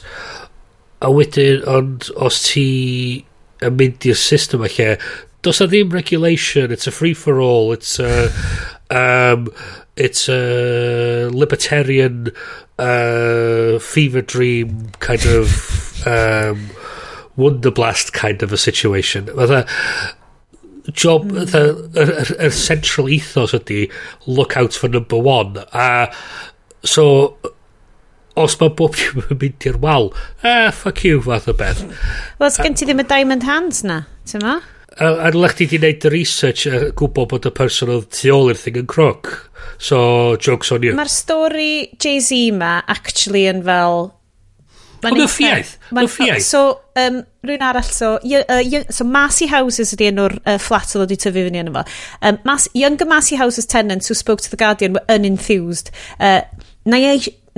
A 1.05 1.11
wedyn, 1.15 1.65
ond 1.71 2.11
os 2.17 2.43
ti 2.49 2.69
yn 3.65 3.79
mynd 3.79 4.07
i'r 4.07 4.19
system 4.19 4.67
lle, 4.67 4.97
does 5.43 5.63
a 5.63 5.69
ddim 5.71 5.93
regulation, 5.95 6.73
it's 6.73 6.87
a 6.87 6.95
free-for-all, 6.95 7.73
it's 7.73 7.99
a, 7.99 8.31
um, 8.91 9.49
it's 9.97 10.29
a 10.29 11.29
libertarian 11.33 12.31
uh, 12.79 13.79
fever 13.79 14.23
dream 14.23 14.91
kind 15.01 15.25
of 15.27 16.07
um, 16.07 16.71
wonderblast 17.37 18.13
kind 18.13 18.43
of 18.43 18.53
a 18.53 18.57
situation. 18.57 19.27
Fatha, 19.27 19.67
job, 20.93 21.24
mm. 21.30 21.36
y, 21.36 22.01
y, 22.01 22.47
y, 22.47 22.51
central 22.55 23.09
ethos 23.12 23.55
ydy 23.57 23.86
look 24.26 24.57
out 24.57 24.72
for 24.72 24.89
number 24.89 25.18
one. 25.18 25.64
A 25.72 26.09
so, 26.84 27.36
os 28.39 28.57
mae 28.61 28.72
bob 28.78 28.97
dim 28.97 29.22
yn 29.24 29.41
mynd 29.43 29.68
i'r 29.68 29.78
wal, 29.82 30.11
eh, 30.47 30.70
fuck 30.74 31.05
you, 31.05 31.20
fath 31.24 31.51
o 31.51 31.55
beth. 31.59 31.84
Wel, 32.41 32.53
sgen 32.55 32.78
ti 32.78 32.89
ddim 32.89 33.03
y 33.03 33.07
diamond 33.11 33.47
hands 33.49 33.84
na, 33.86 34.03
ti'n 34.28 34.45
ma? 34.47 34.59
A 34.99 35.30
lech 35.30 35.59
ti 35.59 35.68
di 35.70 35.78
wneud 35.78 36.09
y 36.09 36.11
research 36.11 36.66
a 36.66 36.89
gwybod 36.97 37.28
bod 37.30 37.47
y 37.47 37.53
person 37.55 37.93
oedd 37.95 38.09
tu 38.14 38.32
ôl 38.34 38.51
i'r 38.51 38.59
thing 38.59 38.80
yn 38.80 38.89
croc. 38.91 39.30
So, 39.78 40.34
jokes 40.43 40.72
on 40.74 40.86
you. 40.86 40.95
Mae'r 40.99 41.12
stori 41.12 41.72
Jay-Z 42.03 42.57
ma 42.59 42.78
actually 42.91 43.45
yn 43.51 43.62
fel 43.66 44.09
Mae'n 45.05 45.23
uffiaeth. 45.25 45.75
Mae'n 45.95 46.09
uffiaeth. 46.09 46.45
So, 46.47 46.81
um, 46.99 47.21
rwy'n 47.47 47.65
arall, 47.65 47.87
so, 47.87 48.17
uh, 48.19 48.85
so 48.93 49.05
Massey 49.05 49.47
Houses 49.47 49.95
ydy 49.97 50.11
enw'r 50.11 50.39
uh, 50.45 50.59
flat 50.63 50.95
oedd 50.95 51.07
wedi 51.07 51.21
tyfu 51.23 51.45
fyny 51.47 51.63
yn 51.63 51.73
efo. 51.73 51.85
Um, 52.23 52.41
Mas, 52.49 52.69
younger 52.75 53.07
Massey 53.09 53.39
Houses 53.41 53.67
tenants 53.67 54.09
who 54.09 54.19
spoke 54.19 54.43
to 54.43 54.51
the 54.51 54.61
Guardian 54.61 54.99
were 54.99 55.05
unenthused. 55.09 55.93
Uh, 56.19 56.43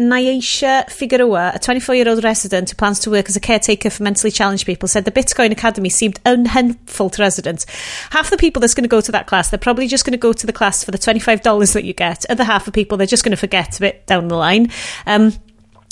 Naisha 0.01 0.91
Figueroa, 0.91 1.53
a 1.55 1.59
24-year-old 1.59 2.25
resident 2.25 2.71
who 2.71 2.77
plans 2.77 2.99
to 3.01 3.11
work 3.11 3.29
as 3.29 3.37
a 3.37 3.41
caretaker 3.41 3.91
for 3.91 4.03
mentally 4.03 4.31
challenged 4.31 4.67
people, 4.67 4.89
said 4.89 5.05
the 5.05 5.13
Bitcoin 5.13 5.53
Academy 5.53 5.89
seemed 5.89 6.19
unhelpful 6.25 7.11
to 7.11 7.23
residents. 7.23 7.67
Half 8.11 8.31
the 8.31 8.39
people 8.39 8.61
that's 8.61 8.75
going 8.75 8.85
to 8.85 8.89
go 8.89 9.01
to 9.01 9.13
that 9.13 9.27
class, 9.27 9.51
they're 9.51 9.59
probably 9.59 9.87
just 9.87 10.05
going 10.05 10.13
to 10.13 10.19
go 10.19 10.33
to 10.33 10.47
the 10.47 10.53
class 10.53 10.83
for 10.83 10.91
the 10.91 10.99
$25 10.99 11.75
that 11.75 11.85
you 11.85 11.93
get. 11.93 12.25
Other 12.31 12.45
half 12.45 12.67
of 12.67 12.73
people, 12.73 12.97
they're 12.97 13.07
just 13.07 13.25
going 13.25 13.33
to 13.33 13.37
forget 13.37 13.77
a 13.77 13.81
bit 13.81 14.07
down 14.07 14.29
the 14.29 14.37
line. 14.37 14.71
Um, 15.07 15.35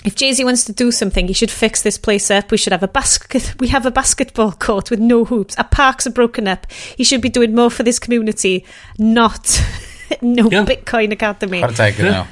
if 0.04 0.14
Jay-Z 0.14 0.44
wants 0.44 0.64
to 0.64 0.72
do 0.72 0.90
something, 0.92 1.26
he 1.26 1.34
should 1.34 1.50
fix 1.50 1.82
this 1.82 1.98
place 1.98 2.30
up. 2.30 2.50
We 2.50 2.56
should 2.56 2.72
have 2.72 2.82
a 2.82 2.88
basket. 2.88 3.54
We 3.58 3.68
have 3.68 3.84
a 3.84 3.90
basketball 3.90 4.52
court 4.52 4.90
with 4.90 5.00
no 5.00 5.24
hoops. 5.24 5.56
Our 5.58 5.64
parks 5.64 6.06
are 6.06 6.12
broken 6.12 6.46
up. 6.46 6.70
He 6.70 7.04
should 7.04 7.20
be 7.20 7.28
doing 7.28 7.54
more 7.54 7.70
for 7.70 7.82
this 7.82 7.98
community, 7.98 8.64
not 8.98 9.60
no 10.22 10.48
yeah. 10.50 10.64
Bitcoin 10.64 11.12
Academy. 11.12 11.62
Chwarae 11.62 11.76
teg 11.76 11.98
yna. 12.04 12.22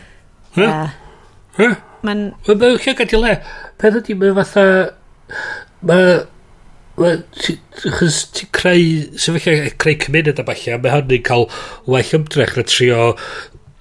Mae'n... 0.57 1.77
Mae'n 2.07 2.25
lle 2.47 2.95
gadael 2.95 3.25
le. 3.25 3.35
Peth 3.83 4.01
ydy, 4.01 4.17
mae 4.21 4.35
fatha... 4.39 4.67
Mae... 5.91 6.21
Chos 6.97 8.21
ti'n 8.37 8.53
creu... 8.57 8.87
Sefyllfa 9.19 9.57
e, 9.67 9.73
creu 9.75 9.99
cymuned 10.07 10.39
a 10.39 10.47
falle, 10.47 10.79
mae 10.85 10.95
hynny'n 10.95 11.27
cael 11.27 11.49
well 11.91 12.15
ymdrech 12.21 12.55
na 12.57 12.65
trio 12.71 13.11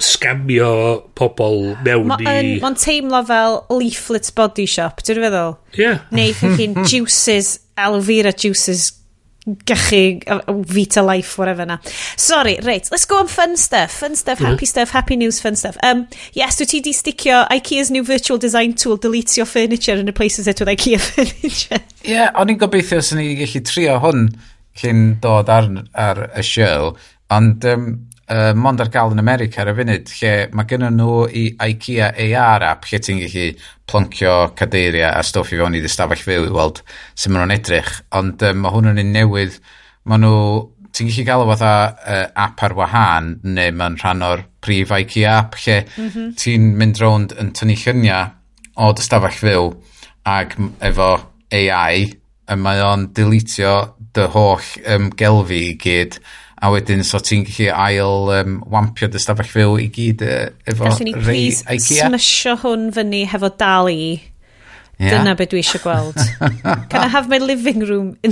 scamio 0.02 0.72
pobl 1.16 1.72
mewn 1.86 2.10
ma 2.10 2.18
i... 2.20 2.58
Mae'n 2.60 2.78
teimlo 2.80 3.22
fel 3.28 3.62
leaflet 3.72 4.32
body 4.36 4.68
shop, 4.68 5.02
dwi'n 5.06 5.24
feddwl? 5.24 5.56
Ie. 5.76 5.82
Yeah. 5.86 6.04
Neu 6.16 6.36
ffocin 6.36 6.78
juices, 6.92 7.56
aloe 7.80 8.04
vera 8.04 8.34
juices, 8.36 8.90
gachu, 9.46 10.20
Vita 10.66 11.02
Life, 11.02 11.38
whatever 11.38 11.66
na. 11.66 11.78
Sorry, 12.18 12.58
right, 12.64 12.88
let's 12.92 13.06
go 13.06 13.20
on 13.20 13.28
fun 13.28 13.56
stuff. 13.58 13.92
Fun 13.92 14.16
stuff, 14.16 14.40
happy 14.40 14.66
stuff, 14.66 14.90
happy 14.90 15.16
news, 15.16 15.40
fun 15.40 15.56
stuff. 15.56 15.78
Um, 15.84 16.08
yes, 16.34 16.58
dwi 16.58 16.68
ti 16.68 16.82
di 16.82 16.94
sticio 16.94 17.46
IKEA's 17.52 17.92
new 17.92 18.04
virtual 18.04 18.40
design 18.40 18.74
tool, 18.74 18.98
deletio 18.98 19.46
furniture 19.48 19.94
and 19.94 20.08
replaces 20.08 20.48
it 20.48 20.60
with 20.60 20.70
IKEA 20.70 21.00
furniture. 21.12 21.80
Ie, 22.04 22.18
yeah, 22.18 22.34
o'n 22.36 22.52
i'n 22.52 22.60
gobeithio 22.60 23.00
sy'n 23.06 23.22
ni 23.22 23.38
gallu 23.40 23.62
trio 23.66 24.00
hwn 24.02 24.28
cyn 24.76 25.06
dod 25.24 25.50
ar, 25.54 25.70
ar 25.94 26.26
y 26.36 26.44
show, 26.44 26.96
ond 27.32 27.64
um, 27.70 27.88
uh, 28.32 28.52
mond 28.58 28.82
ar 28.82 28.92
gael 28.94 29.14
yn 29.14 29.22
America 29.22 29.62
ar 29.62 29.72
y 29.72 29.76
funud, 29.80 30.12
lle 30.20 30.34
mae 30.56 30.70
gennym 30.70 30.98
nhw 30.98 31.26
i 31.30 31.46
IKEA 31.54 32.12
AR 32.42 32.66
app 32.72 32.88
lle 32.90 33.00
ti'n 33.04 33.22
gallu 33.24 33.48
ploncio 33.90 34.36
cadeiriau 34.58 35.12
a 35.12 35.24
stwff 35.26 35.54
i 35.54 35.60
fewn 35.60 35.78
i 35.78 35.82
ddystafell 35.84 36.24
fyw 36.28 36.48
i 36.48 36.54
weld 36.54 36.82
sut 37.14 37.32
maen 37.32 37.44
nhw'n 37.44 37.58
edrych. 37.58 37.92
Ond 38.18 38.46
um, 38.50 38.64
mae 38.64 38.76
hwn 38.76 38.92
yn 38.94 39.04
un 39.04 39.14
newydd, 39.16 39.60
mae 40.10 40.22
nhw, 40.24 40.40
ti'n 40.96 41.12
gallu 41.12 41.28
gael 41.28 41.46
o 41.46 41.50
fatha 41.54 41.74
uh, 41.92 42.24
app 42.48 42.66
ar 42.66 42.78
wahân, 42.80 43.36
neu 43.46 43.76
mae'n 43.76 44.00
rhan 44.02 44.26
o'r 44.26 44.46
prif 44.66 44.94
IKEA 44.96 45.38
app 45.44 45.60
lle 45.62 45.82
mm 45.86 46.10
-hmm. 46.10 46.34
ti'n 46.42 46.72
mynd 46.80 47.02
rownd 47.04 47.36
yn 47.42 47.54
tynnu 47.58 47.78
lluniau 47.84 48.32
o 48.76 48.92
dystafell 48.96 49.40
fyw 49.40 49.74
ac 50.26 50.56
efo 50.84 51.12
AI, 51.54 52.08
y 52.46 52.56
mae 52.58 52.82
o'n 52.82 53.10
dilitio 53.14 53.76
dy 54.16 54.26
holl 54.34 54.66
um, 54.94 55.12
gelfi 55.18 55.62
i 55.70 55.78
gyd 55.82 56.18
a 56.66 56.70
wedyn 56.74 57.04
so 57.06 57.20
ti'n 57.22 57.46
gallu 57.46 57.68
ail 57.72 58.32
um, 58.36 58.60
wampio 58.74 59.10
dy 59.12 59.22
stafell 59.22 59.50
fyw 59.50 59.76
i 59.84 59.90
gyd 59.94 60.24
uh, 60.26 60.48
efo 60.66 60.88
Gallwn 60.88 61.12
ni 61.12 61.14
rei 61.28 61.50
IKEA. 61.52 62.08
smysio 62.10 62.56
hwn 62.64 62.90
fyny 62.96 63.26
hefo 63.30 63.52
dali. 63.60 64.16
Yeah. 64.96 65.12
Dyna 65.12 65.36
beth 65.36 65.52
dwi 65.52 65.62
eisiau 65.62 65.84
gweld. 65.84 66.20
Can 66.90 67.02
I 67.04 67.10
have 67.12 67.28
my 67.30 67.38
living 67.38 67.84
room 67.84 68.16
in, 68.24 68.32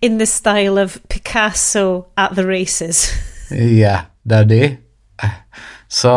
in 0.00 0.18
the 0.18 0.26
style 0.26 0.78
of 0.78 1.00
Picasso 1.08 2.06
at 2.16 2.36
the 2.36 2.46
races? 2.46 3.08
Ia, 3.50 3.66
yeah, 3.66 4.04
na 4.24 4.44
ni. 4.46 4.76
So, 5.88 6.12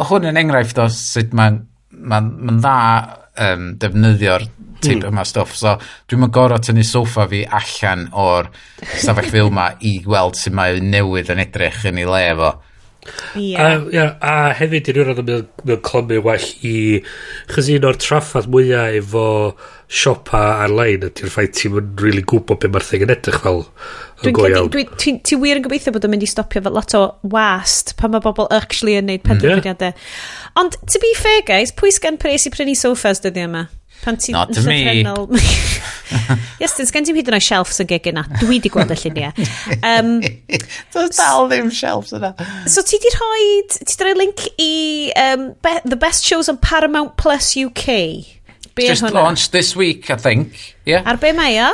hwn 0.00 0.26
yn 0.32 0.40
enghraifft 0.40 0.80
o 0.82 0.88
sut 0.92 1.36
mae'n 1.36 1.60
ma, 1.96 2.20
ma, 2.20 2.56
dda 2.58 2.76
um, 3.46 3.68
defnyddio'r 3.80 4.48
teip 4.80 5.00
mm. 5.00 5.08
yma 5.10 5.24
stuff. 5.28 5.56
So, 5.58 5.76
dwi'n 6.08 6.24
mynd 6.24 6.34
gorau 6.36 6.62
tynnu 6.62 6.84
sofa 6.86 7.26
fi 7.30 7.44
allan 7.60 8.06
o'r 8.12 8.50
stafell 8.84 9.32
fyw 9.32 9.50
yma 9.50 9.72
i 9.86 9.98
gweld 10.04 10.38
sy'n 10.40 10.56
mae 10.56 10.80
newydd 10.84 11.34
yn 11.34 11.44
edrych 11.46 11.84
yn 11.90 12.02
ei 12.02 12.08
le 12.10 12.24
fo. 12.40 12.54
Yeah. 13.34 13.62
A, 13.62 13.90
ia, 13.92 14.04
a 14.24 14.34
hefyd 14.56 14.88
yn 14.90 15.00
ymwneud 15.02 15.20
â 15.22 15.24
mewn 15.68 15.80
clymu 15.86 16.18
well 16.24 16.46
i... 16.66 16.74
Chos 17.52 17.68
un 17.72 17.86
o'r 17.86 17.98
traffath 18.00 18.48
mwyaf 18.50 18.96
efo 18.98 19.26
siopa 19.86 20.40
ar-lein 20.64 21.06
ydy'r 21.06 21.30
ffaith 21.30 21.54
ti'n 21.54 21.78
yn 21.78 21.92
really 22.02 22.24
gwybod 22.26 22.58
beth 22.62 22.72
mae'r 22.74 22.86
thing 22.88 23.06
yn 23.06 23.14
edrych 23.14 23.38
fel 23.44 23.62
yn 24.26 24.36
go 24.36 24.48
iawn. 24.50 24.72
Ti, 24.98 25.16
ti 25.22 25.38
wir 25.38 25.60
yn 25.60 25.66
gobeithio 25.66 25.94
bod 25.94 26.08
yn 26.08 26.14
mynd 26.16 26.26
i 26.26 26.30
stopio 26.30 26.64
fel 26.64 26.74
lot 26.74 26.96
o 26.98 27.04
wast 27.34 27.94
pan 28.00 28.14
mae 28.14 28.24
bobl 28.24 28.50
actually 28.54 28.96
yn 28.98 29.10
neud 29.10 29.22
hmm. 29.22 29.36
penderfyniadau. 29.36 29.94
Yeah. 29.94 30.52
Ond, 30.62 30.78
to 30.90 31.02
be 31.02 31.12
fair 31.18 31.44
guys, 31.46 31.74
pwy 31.76 31.94
sgan 31.94 32.18
pres 32.22 32.48
i 32.48 32.54
prynu 32.54 32.74
sofas 32.78 33.22
dyddi 33.24 33.46
yma? 33.46 33.66
Pan 34.04 34.16
ti'n 34.20 34.36
Not 34.36 34.52
me. 34.66 34.82
dyn 36.86 36.88
sgen 36.88 37.06
ti'n 37.06 37.16
hyd 37.18 37.30
yn 37.30 37.36
oed 37.36 37.44
shelves 37.44 37.80
yn 37.82 37.88
gegin 37.90 38.16
na. 38.18 38.24
Dwi 38.40 38.60
di 38.62 38.70
gweld 38.72 38.92
y 38.94 38.98
lluniau. 39.00 39.32
Um, 39.86 40.20
Does 40.92 41.16
dal 41.18 41.48
ddim 41.50 41.68
shelves 41.74 42.12
yna. 42.16 42.32
So 42.70 42.82
ti 42.86 42.98
di 43.02 43.10
rhoi, 43.14 43.46
ti 43.70 43.86
di 43.86 44.06
rhoi 44.06 44.14
link 44.18 44.44
i 44.62 44.70
um, 45.20 45.48
be, 45.62 45.74
The 45.84 45.98
Best 46.00 46.26
Shows 46.26 46.48
on 46.52 46.58
Paramount 46.58 47.16
Plus 47.20 47.54
UK. 47.56 47.86
Be 48.74 48.86
Just 48.86 49.04
hwnna? 49.04 49.14
launched 49.14 49.52
this 49.52 49.74
week, 49.76 50.10
I 50.10 50.16
think. 50.16 50.76
Yeah. 50.84 51.06
Ar 51.06 51.18
be 51.22 51.32
mae 51.36 51.58
o? 51.62 51.72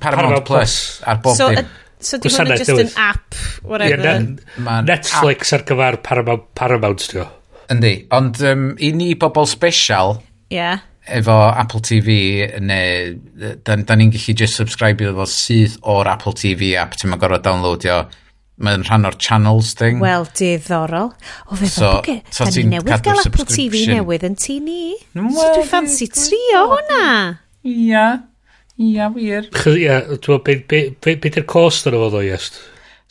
Paramount, 0.00 0.44
Paramount 0.44 0.46
Plus. 0.46 0.76
Ar 1.06 1.20
bob 1.24 1.36
so, 1.36 1.50
dim. 1.54 1.70
So 2.02 2.18
di 2.18 2.30
hwnna 2.30 2.58
just 2.58 2.70
an 2.70 2.92
app, 2.96 3.34
whatever. 3.62 4.02
Yeah, 4.02 4.22
ne 4.22 4.86
Netflix 4.86 5.52
ar 5.56 5.66
gyfer 5.68 5.98
Paramount, 6.02 6.48
Paramount, 6.58 7.10
ti 7.10 7.22
o. 7.22 7.28
Yndi, 7.72 7.96
ond 8.14 8.40
um, 8.46 8.72
i 8.82 8.94
ni 8.96 9.12
bobl 9.18 9.46
special... 9.50 10.18
Yeah 10.52 10.82
efo 11.06 11.36
Apple 11.50 11.80
TV 11.80 12.16
neu 12.62 13.14
da, 13.34 13.76
da 13.76 13.96
ni'n 13.98 14.12
gallu 14.14 14.34
just 14.38 14.58
subscribe 14.58 15.02
iddo 15.02 15.14
fo 15.18 15.26
syth 15.28 15.78
o'r 15.82 16.10
Apple 16.12 16.34
TV 16.38 16.74
app. 16.78 16.96
Ti'n 16.98 17.12
ma'n 17.12 17.22
gorfod 17.22 17.44
downloadio. 17.46 18.02
Mae'n 18.62 18.84
rhan 18.86 19.08
o'r 19.08 19.16
channels 19.18 19.72
thing 19.74 19.98
wel 20.02 20.26
diddorol. 20.38 21.10
O 21.50 21.56
fe 21.58 21.70
so, 21.72 21.94
fe 22.04 22.20
so 22.30 22.46
da 22.46 22.52
ni 22.54 22.76
newydd 22.76 23.02
gael 23.02 23.22
Apple 23.24 23.46
TV 23.48 23.86
newydd 23.90 24.26
yn 24.28 24.36
ti 24.38 24.58
ni? 24.62 24.92
Well, 25.16 25.32
so 25.38 25.48
dwi 25.56 25.64
fancy 25.70 26.10
trio 26.12 26.66
hwnna? 26.74 27.06
Ia 27.66 28.04
ia 28.82 29.08
wir. 29.14 29.48
Ia 29.72 30.02
beth 30.12 31.32
yw'r 31.32 31.48
cost 31.48 31.88
ar 31.90 31.98
efo 31.98 32.12
ddo 32.12 32.22
iest? 32.28 32.60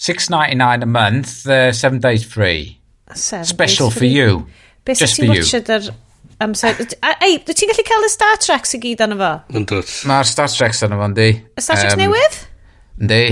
6.99 0.02 0.82
a 0.82 0.90
month 0.90 1.34
uh, 1.46 1.72
7 1.72 2.00
days 2.02 2.24
free. 2.26 2.80
Seven 3.14 3.46
special 3.46 3.90
days 3.90 3.94
for 3.94 4.00
free. 4.00 4.10
you. 4.10 4.48
Be 4.86 4.96
just 4.96 5.18
for 5.18 5.26
you. 5.26 5.36
Beth 5.36 5.44
sy'n 5.44 5.60
watched 5.60 5.70
ar 5.70 5.92
amser... 6.44 6.82
Ei, 7.22 7.38
dwi 7.46 7.56
ti'n 7.58 7.72
gallu 7.72 7.86
cael 7.88 8.08
y 8.08 8.12
Star 8.12 8.42
Trek 8.42 8.68
sy'n 8.70 8.84
gyd 8.84 9.06
anna 9.06 9.20
fo? 9.20 9.32
Yndw. 9.60 9.84
Mae'r 10.10 10.30
Star 10.30 10.52
Treks 10.52 10.84
anna 10.88 11.00
fo, 11.00 11.08
ynddi. 11.12 11.30
Y 11.58 11.64
Star 11.64 11.80
Trek 11.82 11.96
um, 11.96 12.04
newydd? 12.04 12.42
Ynddi. 13.02 13.24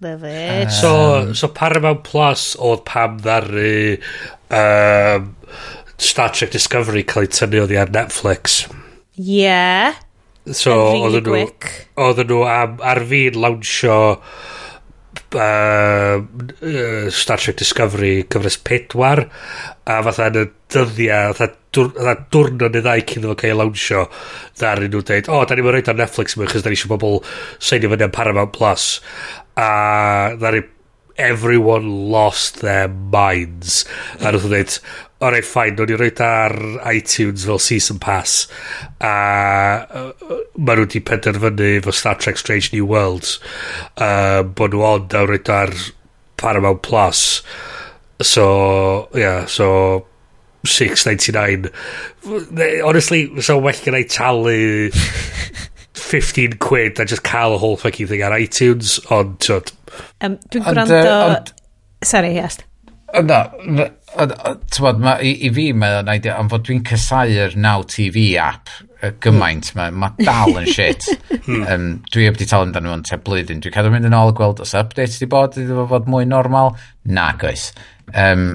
Love 0.00 0.24
it. 0.24 0.66
Um, 0.66 0.70
so, 0.70 1.32
so 1.34 1.48
Paramount 1.48 2.04
Plus 2.06 2.52
oedd 2.62 2.84
pam 2.86 3.16
ddaru 3.22 3.98
um, 4.54 5.32
Star 5.98 6.30
Trek 6.30 6.52
Discovery 6.54 7.02
cael 7.02 7.26
ei 7.26 7.32
tynnu 7.34 7.64
oddi 7.64 7.80
ar 7.80 7.90
Netflix. 7.94 8.60
Yeah. 9.18 9.98
So, 10.46 10.76
really 10.92 11.18
oedden 11.18 11.26
nhw, 11.26 11.72
oedden 11.98 12.30
nhw 12.30 12.44
am, 12.46 12.78
ar 12.86 13.02
fi'n 13.10 13.40
lawnsio 13.42 13.98
uh, 15.36 17.10
Star 17.10 17.42
Trek 17.42 17.58
Discovery 17.60 18.24
cyfres 18.30 18.58
pedwar 18.64 19.24
a 19.88 19.98
fatha 20.06 20.30
yn 20.30 20.40
y 20.40 20.46
dyddiau 20.72 21.34
fatha, 21.34 21.54
dwr, 21.74 21.92
fatha 21.96 22.14
dwrnod 22.32 22.78
neu 22.78 22.84
ddau 22.86 23.04
cyn 23.04 23.22
iddo 23.22 23.34
fo 23.34 23.40
cael 23.42 23.60
lawnsio 23.60 24.06
ddaru 24.60 24.88
nhw 24.88 25.04
dweud 25.04 25.28
o, 25.28 25.36
oh, 25.40 25.44
da 25.44 25.58
ni'n 25.58 25.68
rhaid 25.68 25.92
ar 25.92 26.00
Netflix 26.00 26.38
mewn 26.38 26.50
chos 26.52 26.64
da 26.64 26.72
ni 26.72 26.78
eisiau 26.78 26.94
bobl 26.94 27.20
seinio 27.58 27.92
fyny 27.92 28.08
am 28.08 28.14
Paramount 28.14 28.54
Plus. 28.56 28.90
A 29.58 30.34
ddaru 30.38 30.64
everyone 31.18 32.10
lost 32.14 32.60
their 32.62 32.88
minds. 32.88 33.84
A 34.22 34.30
nhw'n 34.30 34.48
dweud 34.48 34.78
alright 35.20 35.46
ffain, 35.46 35.78
o'n 35.82 35.90
i 35.90 35.96
roed 35.98 36.20
ar 36.22 36.54
iTunes 36.92 37.46
fel 37.48 37.58
season 37.62 37.98
pass 38.02 38.44
a 39.02 39.10
uh, 39.10 40.12
maen 40.54 40.78
nhw 40.78 40.84
wedi 40.86 41.02
penderfynu 41.02 41.70
fo 41.86 41.94
Star 41.94 42.20
Trek 42.22 42.38
Strange 42.38 42.70
New 42.74 42.86
Worlds 42.86 43.38
uh, 43.96 44.42
bod 44.42 44.76
nhw 44.76 44.84
ond 44.92 45.16
a 45.18 45.24
roed 45.26 45.50
ar 45.50 45.74
Paramount 46.38 46.82
Plus. 46.86 47.42
So 48.22 49.08
yeah 49.14 49.46
so 49.46 50.06
6.99 50.66 51.70
honestly 52.84 53.40
so 53.40 53.58
well 53.58 53.82
gen 53.84 53.98
i 53.98 54.04
talu 54.04 54.90
15 55.98 56.58
quid 56.62 57.00
a 57.00 57.04
just 57.04 57.22
cael 57.26 57.54
y 57.56 57.58
whole 57.58 57.76
fucking 57.76 58.06
thing 58.10 58.22
ar 58.22 58.38
iTunes 58.38 58.98
ond 59.14 59.50
um, 59.50 60.38
dwi'n 60.50 60.66
gwrando 60.66 61.02
um, 61.02 61.36
sorry 62.04 62.34
yes. 62.38 62.58
Yna, 63.16 63.38
tywod, 64.74 65.00
i, 65.24 65.30
i 65.46 65.50
fi, 65.54 65.70
mae 65.72 66.02
o'n 66.02 66.10
idea, 66.12 66.36
ond 66.40 66.52
fod 66.52 66.66
dwi'n 66.66 66.84
cysau'r 66.86 67.56
Now 67.56 67.86
TV 67.88 68.34
app 68.42 68.68
gymaint, 69.22 69.70
hmm. 69.72 69.78
mae 69.78 69.94
ma 69.94 70.10
dal 70.18 70.58
yn 70.60 70.68
shit. 70.68 71.06
um, 71.72 71.88
dwi 72.12 72.26
heb 72.26 72.38
di 72.38 72.48
tal 72.48 72.66
amdano 72.66 72.90
nhw'n 72.90 73.06
te 73.08 73.18
blwyddyn. 73.22 73.62
Dwi'n 73.64 73.74
cadw 73.74 73.92
mynd 73.94 74.08
yn 74.08 74.16
ôl 74.18 74.34
gweld 74.36 74.60
os 74.64 74.74
update 74.78 75.20
di 75.20 75.28
bod, 75.30 75.56
wedi 75.56 75.88
fod 75.92 76.10
mwy 76.10 76.28
normal. 76.28 76.74
Na, 77.08 77.30
goes. 77.40 77.70
Um, 78.12 78.48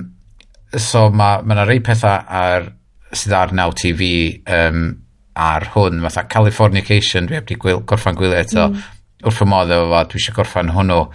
so 0.77 1.07
mae 1.09 1.41
ma 1.41 1.57
yna 1.57 1.67
rei 1.69 1.81
pethau 1.85 2.21
ar, 2.27 2.69
sydd 3.13 3.37
ar 3.37 3.53
Now 3.55 3.73
TV 3.77 4.11
um, 4.45 4.85
ar 5.33 5.69
hwn, 5.73 6.01
fatha 6.05 6.27
Californication, 6.29 7.29
dwi 7.29 7.39
heb 7.39 7.49
di 7.49 7.57
gwyl, 7.57 7.81
gorffan 7.89 8.17
gwylio 8.19 8.41
eto, 8.41 8.69
mm. 8.69 8.89
wrth 9.25 9.45
y 9.45 9.49
modd 9.49 9.73
efo 9.73 9.89
fo, 9.89 10.07
dwi 10.11 10.21
eisiau 10.21 10.37
gorffan 10.41 10.73
hwnnw. 10.75 11.05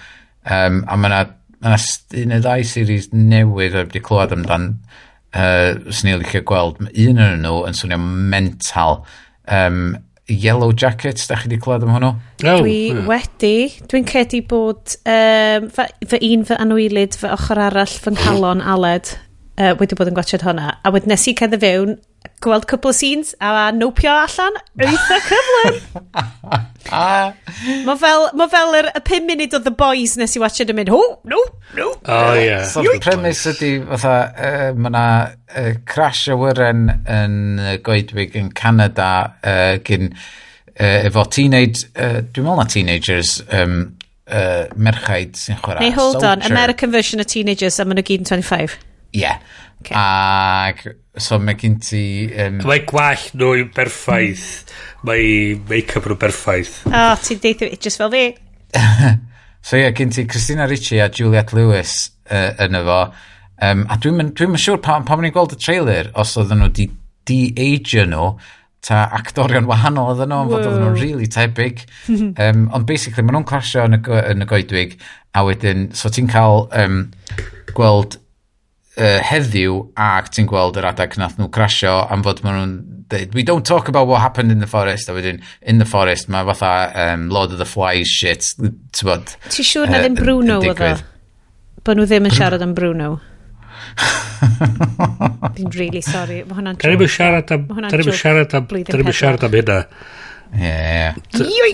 Um, 0.48 0.82
a 0.88 0.96
mae 0.96 1.12
yna 1.12 1.24
Mae 1.64 1.74
yna 1.74 2.22
un 2.22 2.32
neu 2.32 2.42
ddau 2.44 2.66
series 2.66 3.08
newydd 3.12 3.76
o'r 3.76 3.88
wedi 3.88 4.02
clywed 4.04 4.34
amdan. 4.36 4.68
Uh, 5.34 5.74
sy'n 5.92 6.12
i'n 6.12 6.20
licio 6.22 6.42
gweld. 6.46 6.78
Un 6.88 7.22
o'n 7.22 7.42
nhw 7.42 7.64
yn 7.68 7.76
swnio 7.76 7.98
mental. 8.00 9.02
Um, 9.50 9.96
Yellow 10.28 10.74
Jackets, 10.76 11.26
da 11.26 11.38
chi 11.40 11.48
wedi 11.48 11.58
clywed 11.64 11.86
am 11.86 11.94
hwnnw? 11.94 12.10
Oh, 12.44 12.60
dwi 12.60 12.76
yeah. 12.90 13.04
wedi. 13.08 13.54
Dwi'n 13.90 14.06
credu 14.08 14.42
bod 14.48 14.98
um, 15.08 15.70
fy, 15.72 15.88
fy 16.10 16.20
un 16.30 16.44
fy 16.48 16.58
anwylid 16.62 17.16
fy 17.16 17.32
ochr 17.32 17.60
arall 17.64 17.94
fy 18.04 18.12
nghalon 18.14 18.60
aled 18.60 19.14
uh, 19.58 19.72
wedi 19.80 19.96
bod 19.98 20.12
yn 20.12 20.18
gwachod 20.18 20.44
hwnna. 20.46 20.74
A 20.84 20.92
wedi 20.94 21.10
nes 21.10 21.26
i 21.32 21.34
cedd 21.38 21.56
fewn 21.64 21.96
gweld 22.44 22.66
cwpl 22.70 22.90
o 22.90 22.94
scenes 22.94 23.34
a 23.42 23.68
nopio 23.74 24.12
allan 24.14 24.58
eitha 24.78 25.18
cyflym. 25.26 25.78
mae 27.88 27.96
fel, 28.00 28.26
ma 28.38 28.46
fel 28.50 28.76
yr, 28.78 28.90
y 28.96 29.02
5 29.10 29.28
munud 29.28 29.56
o 29.58 29.60
The 29.64 29.72
Boys 29.82 30.16
nes 30.20 30.36
i 30.36 30.42
watched 30.42 30.72
yn 30.72 30.78
mynd, 30.78 30.92
ho, 30.92 31.00
no, 31.28 31.42
no. 31.76 31.90
Oh, 32.06 32.34
yeah. 32.34 32.64
So, 32.68 32.82
the 32.86 32.98
premise 33.02 33.44
ydy, 33.52 33.72
fatha, 33.90 34.16
uh, 34.32 34.72
mae 34.78 34.92
yna 34.92 35.04
uh, 35.28 35.70
crash 35.88 36.26
awyren 36.32 36.88
yn 37.04 37.38
uh, 37.60 37.76
goedwig 37.84 38.36
yn 38.38 38.52
Canada 38.56 39.10
uh, 39.42 39.76
gyn, 39.84 40.12
uh, 40.78 41.06
efo 41.10 41.26
teenage, 41.32 41.88
uh, 41.94 42.20
dwi'n 42.24 42.48
meddwl 42.48 42.62
na 42.62 42.68
teenagers, 42.72 43.38
um, 43.52 43.80
uh, 44.28 44.66
merchaid 44.76 45.36
sy'n 45.38 45.60
chwarae. 45.64 45.84
Neu 45.86 45.96
hold 45.96 46.20
Soldier. 46.20 46.36
on, 46.36 46.52
American 46.52 46.92
version 46.94 47.20
of 47.20 47.26
teenagers 47.26 47.80
a 47.80 47.88
maen 47.88 48.00
nhw 48.00 48.06
gyd 48.12 48.24
yn 48.24 48.30
25. 48.32 48.78
Yeah. 49.16 49.40
Okay. 49.80 49.94
Ac 49.94 50.82
so 51.22 51.38
mae 51.42 51.56
gen 51.58 51.78
ti... 51.82 52.02
Um, 52.38 52.60
mae 52.66 52.82
gwall 52.88 53.24
nhw'n 53.38 53.72
berffaith. 53.74 54.68
mae 55.06 55.54
make-up 55.70 56.06
nhw'n 56.06 56.20
berffaith. 56.20 56.76
O, 56.88 56.92
oh, 56.92 57.16
ti'n 57.22 57.40
deitha 57.42 57.70
just 57.78 58.00
fel 58.00 58.12
fi. 58.12 58.24
so 59.66 59.78
ie, 59.78 59.84
yeah, 59.84 59.94
gen 59.94 60.14
ti 60.14 60.26
Christina 60.30 60.68
Ricci 60.70 61.00
a 61.02 61.08
Juliette 61.10 61.56
Lewis 61.56 62.10
uh, 62.30 62.52
yn 62.64 62.78
efo. 62.78 63.00
Um, 63.58 63.84
a 63.90 63.98
dwi'n 63.98 64.18
mynd 64.20 64.36
dwi 64.38 64.60
siŵr 64.60 64.78
pan, 64.82 65.06
pan 65.06 65.22
ni'n 65.24 65.34
gweld 65.34 65.56
y 65.56 65.60
trailer, 65.62 66.12
os 66.18 66.36
oedden 66.38 66.62
nhw 66.62 66.70
di 66.74 66.86
de-agio 67.28 68.06
nhw, 68.08 68.28
ta 68.86 69.02
actorion 69.18 69.66
wahanol 69.68 70.12
oedden 70.12 70.30
nhw, 70.30 70.44
fod 70.52 70.68
oedden 70.68 70.84
nhw'n 70.86 71.00
really 71.00 71.30
tebyg. 71.34 71.82
um, 72.44 72.68
ond 72.74 72.86
basically, 72.88 73.26
maen 73.26 73.40
nhw'n 73.40 73.50
clasio 73.50 73.86
yn 73.88 73.98
y, 73.98 74.02
yn 74.20 74.46
y 74.46 74.50
goedwig, 74.50 74.96
a 75.34 75.44
wedyn, 75.46 75.88
so 75.98 76.10
ti'n 76.10 76.30
cael 76.30 76.66
um, 76.78 77.04
gweld 77.74 78.18
uh, 78.98 79.18
heddiw 79.24 79.78
ac 79.94 80.32
ti'n 80.34 80.48
gweld 80.50 80.78
yr 80.80 80.90
adag 80.90 81.16
nath 81.20 81.38
nhw 81.38 81.48
crasio 81.54 81.94
am 82.12 82.24
fod 82.26 82.42
maen 82.44 82.58
nhw'n 82.58 82.74
dweud, 83.08 83.34
we 83.34 83.44
don't 83.46 83.66
talk 83.66 83.88
about 83.88 84.08
what 84.08 84.20
happened 84.20 84.52
in 84.52 84.60
the 84.60 84.66
forest, 84.66 85.08
a 85.08 85.16
wedyn, 85.16 85.40
in 85.62 85.78
the 85.78 85.88
forest, 85.88 86.28
mae 86.28 86.44
fatha 86.50 86.92
um, 87.06 87.28
Lord 87.32 87.52
of 87.52 87.58
the 87.58 87.68
Flies 87.68 88.08
shit, 88.08 88.52
ti'n 88.58 89.08
bod. 89.08 89.34
Ti'n 89.48 89.70
siŵr 89.70 89.92
na 89.92 90.02
ddim 90.04 90.18
Bruno 90.18 90.60
oedd 90.60 90.84
o? 90.84 90.92
Bod 91.86 91.98
nhw 91.98 92.08
ddim 92.10 92.28
yn 92.28 92.36
siarad 92.36 92.64
am 92.64 92.74
Bruno. 92.76 93.16
Dwi'n 95.56 95.72
really 95.74 96.02
sorry. 96.04 96.42
Mae 96.44 96.58
hwnna'n 96.58 96.78
trwy. 96.78 96.94
Da 96.94 97.00
ni'n 97.00 97.12
siarad 97.14 97.52
am... 97.54 97.66
Da 97.68 98.00
ni'n 98.02 98.16
siarad 98.20 98.56
am... 98.58 98.66
Da 98.68 99.00
ni'n 99.00 99.16
siarad 99.16 99.46
am 99.46 99.56
hynna. 99.56 99.78
Ie. 100.58 101.72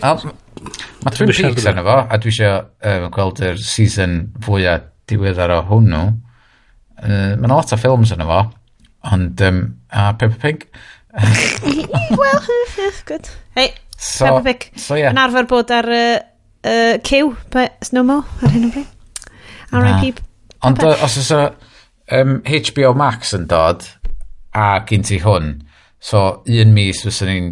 Mae 1.05 1.15
Twin 1.15 1.33
Peaks 1.33 1.67
arno 1.69 1.85
fo, 1.87 1.97
a 2.09 2.19
dwi 2.21 2.33
eisiau 2.33 2.63
um, 2.91 3.09
gweld 3.15 3.43
yr 3.45 3.59
season 3.61 4.21
fwyaf 4.45 4.87
diweddar 5.11 5.53
o 5.57 5.61
hwnnw. 5.69 6.05
Uh, 7.05 7.35
Mae 7.37 7.45
yna 7.45 7.57
lot 7.59 7.73
o 7.75 7.79
ffilms 7.79 8.15
yn 8.15 8.23
efo, 8.25 8.41
ond 9.13 9.43
um, 9.45 9.65
a 9.93 10.13
Peppa 10.17 10.39
Pig. 10.41 10.69
Wel, 11.15 11.83
yeah, 11.85 12.39
hmm, 12.49 12.71
hmm, 12.77 13.03
good. 13.11 13.29
Hei, 13.59 13.69
so, 13.97 14.25
Peppa 14.25 14.45
Pig. 14.47 14.71
So, 14.81 14.97
yeah. 14.97 15.13
Yn 15.13 15.21
arfer 15.21 15.49
bod 15.51 15.73
ar 15.75 15.91
uh, 15.93 16.17
uh, 16.65 16.95
cyw, 17.05 17.35
but 17.53 17.93
no 17.93 18.07
more 18.09 18.25
ar 18.41 18.55
hyn 18.55 18.71
o 18.71 18.73
bryd. 18.73 18.91
R.I.P. 19.75 20.25
Ond 20.65 20.81
os 20.87 21.19
oes 21.21 21.31
um, 21.35 22.39
HBO 22.47 22.95
Max 22.97 23.35
yn 23.37 23.49
dod, 23.51 23.85
a 24.57 24.79
gyn 24.89 25.05
ti 25.05 25.19
hwn, 25.21 25.59
so 26.01 26.25
un 26.47 26.75
mis 26.77 27.03
fysyn 27.05 27.31
ni'n 27.31 27.51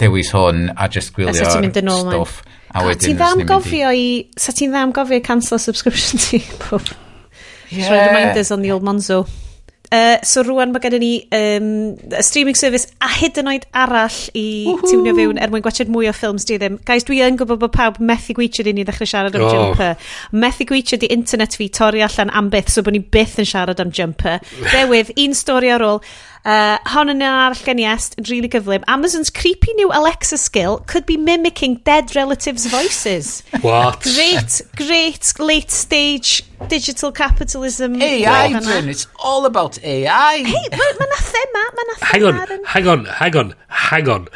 dewis 0.00 0.32
hwn 0.34 0.66
a 0.76 0.88
just 0.92 1.14
gwylio 1.16 1.46
stwff. 1.48 2.42
A 2.72 2.84
wedyn... 2.86 3.04
Ti 3.04 3.16
ddam 3.16 3.44
gofio 3.48 3.92
i... 3.92 4.06
Sa 4.40 4.54
ti'n 4.56 4.72
ddam 4.72 4.92
gofio 4.96 5.20
i 5.20 5.24
cancel 5.24 5.60
subscription 5.60 6.20
ti? 6.20 6.42
Yeah. 7.72 7.90
Rhaid 7.90 8.12
reminders 8.12 8.50
on 8.50 8.62
the 8.62 8.70
old 8.72 8.82
Monzo. 8.82 9.26
Uh, 9.92 10.16
so 10.24 10.40
rwan 10.40 10.70
mae 10.72 10.80
gennym 10.80 11.02
ni 11.04 11.10
um, 11.36 11.66
a 12.16 12.22
streaming 12.24 12.56
service 12.56 12.86
a 13.04 13.10
hyd 13.12 13.36
yn 13.42 13.50
oed 13.50 13.66
arall 13.76 14.14
i 14.32 14.44
tiwnio 14.86 15.12
fewn 15.18 15.36
er 15.36 15.52
mwyn 15.52 15.64
gwachod 15.66 15.90
mwy 15.92 16.08
o 16.08 16.14
ffilms 16.16 16.48
di 16.48 16.56
ddim. 16.56 16.78
Guys, 16.88 17.04
dwi 17.04 17.20
yn 17.26 17.36
gwybod 17.36 17.60
bod 17.60 17.74
pawb 17.74 17.98
methu 18.00 18.32
gweithio 18.38 18.64
i 18.64 18.72
ni 18.72 18.86
ddechrau 18.88 19.10
siarad 19.10 19.36
am 19.36 19.44
oh. 19.44 19.52
Jumper. 19.52 20.08
Methu 20.32 20.64
gweithio 20.70 20.96
di 21.02 21.12
internet 21.12 21.58
fi 21.60 21.68
torri 21.68 22.00
allan 22.06 22.32
am 22.32 22.48
byth, 22.54 22.72
so 22.72 22.80
bod 22.86 22.96
ni 22.96 23.02
byth 23.04 23.36
yn 23.44 23.50
siarad 23.52 23.84
am 23.84 23.92
Jumper. 23.92 24.40
Bewydd, 24.70 25.12
un 25.26 25.36
stori 25.36 25.74
ar 25.76 25.84
ôl. 25.84 26.00
Uh, 26.44 26.74
hon 26.90 27.06
yn 27.06 27.20
un 27.22 27.28
arall 27.28 27.60
gen 27.62 27.78
i 27.78 27.84
est, 27.86 28.16
yn 28.18 28.26
really 28.26 28.48
gyflym. 28.50 28.82
Amazon's 28.90 29.30
creepy 29.30 29.74
new 29.78 29.92
Alexa 29.94 30.38
skill 30.42 30.80
could 30.90 31.06
be 31.06 31.16
mimicking 31.16 31.76
dead 31.86 32.16
relatives' 32.16 32.66
voices. 32.66 33.44
What? 33.62 34.02
Great, 34.02 34.60
great 34.74 35.32
late 35.38 35.70
stage 35.70 36.42
digital 36.68 37.12
capitalism. 37.12 38.00
AI, 38.02 38.58
Bryn, 38.58 38.88
it's 38.88 39.06
all 39.22 39.46
about 39.46 39.78
AI. 39.84 40.42
Hey, 40.42 40.68
mae 40.72 40.92
ma 40.98 41.06
na 41.06 41.20
thema, 41.30 41.64
mae 41.78 41.86
na 41.86 41.94
thema. 41.94 42.66
Hang 42.72 42.86
on, 42.88 43.04
hang 43.04 43.36
on, 43.36 43.54
hang 43.68 44.08
on, 44.08 44.28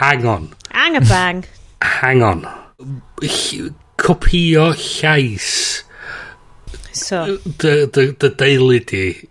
hang 0.00 0.26
on. 0.26 0.54
Hang 0.70 0.96
a 0.96 1.00
bang. 1.00 1.44
hang 1.80 2.22
on. 2.22 2.42
Copio 3.96 4.72
llais. 4.72 5.84
So. 6.92 7.38
Dy 7.58 7.86
deulu 7.86 8.80
di. 8.84 9.28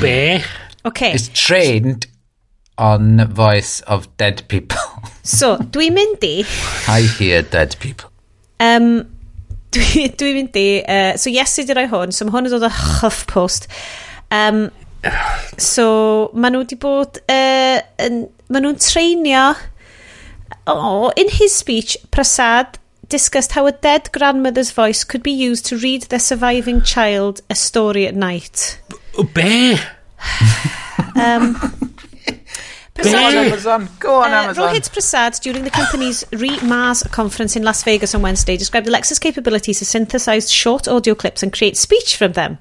Be? 0.00 0.42
Okay. 0.86 1.12
It's 1.12 1.28
trained 1.28 2.06
on 2.76 3.26
voice 3.32 3.80
of 3.82 4.14
dead 4.16 4.42
people. 4.48 4.80
so, 5.22 5.56
dwi'n 5.56 5.94
mynd 5.96 6.24
i... 6.26 6.44
I 6.90 7.02
hear 7.02 7.42
dead 7.42 7.76
people. 7.80 8.10
Um, 8.60 9.06
dwi'n 9.72 10.16
dwi 10.20 10.32
mynd 10.38 10.58
i... 10.60 10.68
Uh, 10.82 11.16
so, 11.16 11.32
yes, 11.32 11.58
i 11.58 11.66
di 11.68 11.76
roi 11.76 11.86
hwn. 11.88 12.12
So, 12.12 12.26
mae 12.26 12.36
hwn 12.36 12.50
yn 12.50 12.56
dod 12.56 12.68
o 12.68 12.72
HuffPost. 12.74 13.68
Um, 14.34 14.66
so, 15.56 15.86
maen 16.34 16.56
nhw 16.56 16.64
wedi 16.64 16.80
bod... 16.80 17.22
Uh, 17.24 17.80
yn, 18.04 18.26
maen 18.50 18.68
nhw'n 18.68 18.82
treinio... 18.82 19.52
Oh, 20.66 21.12
in 21.16 21.28
his 21.28 21.52
speech, 21.52 21.96
Prasad 22.10 22.78
discussed 23.08 23.52
how 23.52 23.66
a 23.66 23.72
dead 23.72 24.10
grandmother's 24.12 24.70
voice 24.70 25.04
could 25.04 25.22
be 25.22 25.30
used 25.30 25.66
to 25.66 25.76
read 25.76 26.02
their 26.02 26.18
surviving 26.18 26.80
child 26.80 27.40
a 27.50 27.54
story 27.54 28.06
at 28.06 28.14
night. 28.14 28.80
Be? 29.34 29.76
Um, 31.16 31.54
Be 32.94 33.02
Go 33.02 33.08
on, 33.10 33.32
Prasad. 33.32 33.34
Amazon. 33.34 33.88
Go 33.98 34.14
on, 34.22 34.32
Uh, 34.32 34.36
Amazon. 34.36 34.68
Rohit 34.74 34.92
Prasad, 34.92 35.34
during 35.42 35.64
the 35.64 35.70
company's 35.70 36.24
Re-Mars 36.32 37.02
conference 37.04 37.56
in 37.56 37.62
Las 37.64 37.82
Vegas 37.82 38.14
on 38.14 38.22
Wednesday, 38.22 38.56
described 38.56 38.86
Alexa's 38.86 39.18
capability 39.18 39.74
to 39.74 39.84
synthesize 39.84 40.50
short 40.50 40.86
audio 40.88 41.14
clips 41.14 41.42
and 41.42 41.52
create 41.52 41.76
speech 41.76 42.16
from 42.16 42.32
them. 42.32 42.56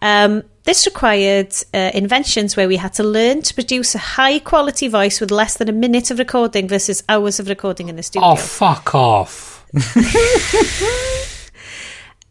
Um, 0.00 0.44
this 0.64 0.86
required 0.86 1.52
uh, 1.74 1.90
inventions 1.94 2.56
where 2.56 2.68
we 2.68 2.76
had 2.76 2.92
to 2.94 3.02
learn 3.02 3.42
to 3.42 3.54
produce 3.54 3.96
a 3.96 3.98
high-quality 3.98 4.86
voice 4.86 5.20
with 5.20 5.32
less 5.32 5.56
than 5.56 5.68
a 5.68 5.72
minute 5.72 6.12
of 6.12 6.18
recording 6.20 6.68
versus 6.68 7.02
hours 7.08 7.40
of 7.40 7.48
recording 7.48 7.88
in 7.88 7.96
the 7.96 8.02
studio. 8.04 8.28
Oh, 8.30 8.36
fuck 8.36 8.94
off. 8.94 9.66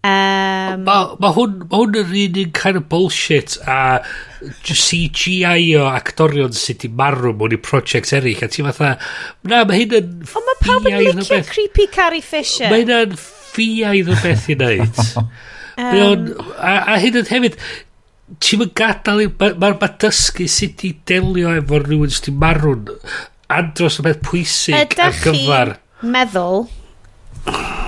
Um, 0.03 0.83
Mae 0.83 1.15
ma 1.21 1.29
hwn, 1.35 1.59
ma 1.69 1.77
hwn 1.77 1.93
yn 1.99 2.07
un 2.23 2.37
un 2.41 2.51
kind 2.57 2.75
of 2.79 2.87
bullshit 2.89 3.55
a 3.69 4.01
just 4.01 4.30
CGI 4.65 5.75
o 5.79 5.85
actorion 5.91 6.55
sydd 6.55 6.85
wedi 6.85 6.97
marw 7.01 7.33
mewn 7.37 7.55
i 7.55 7.59
projects 7.61 8.15
eraill 8.17 8.41
a 8.45 8.49
ti 8.51 8.65
fatha 8.65 8.95
na 9.51 9.61
mae 9.69 9.83
hyn 9.83 9.95
yn 9.99 10.11
ond 10.25 10.47
mae 10.47 10.59
pawb 10.63 10.89
yn 10.89 10.97
licio 11.05 11.37
beth. 11.37 11.51
creepy 11.53 11.87
Carrie 11.93 12.25
Fisher. 12.25 12.69
Mae 12.71 12.83
hyn 12.83 12.93
yn 12.97 13.15
ffiaidd 13.21 14.11
o 14.11 14.19
beth 14.23 14.49
i 14.49 14.57
wneud 14.57 15.01
um, 15.77 16.27
a, 16.57 16.75
a 16.93 16.99
hyn 17.03 17.21
yn 17.21 17.29
hefyd 17.31 17.57
ti'n 18.39 18.61
mynd 18.61 18.75
gadael 18.79 19.27
mae'r 19.27 19.57
ma, 19.59 19.73
ma 19.75 19.91
dysgu 20.01 20.47
sut 20.51 20.85
i 20.87 20.93
delio 21.07 21.53
efo 21.59 21.81
rhywun 21.83 22.13
sydd 22.13 22.31
wedi 22.31 22.43
marw'n 22.45 22.87
andros 23.51 23.99
o 23.99 24.07
beth 24.07 24.21
pwysig 24.27 24.97
ar 25.03 25.17
gyfer 25.25 25.75
meddwl 26.15 26.65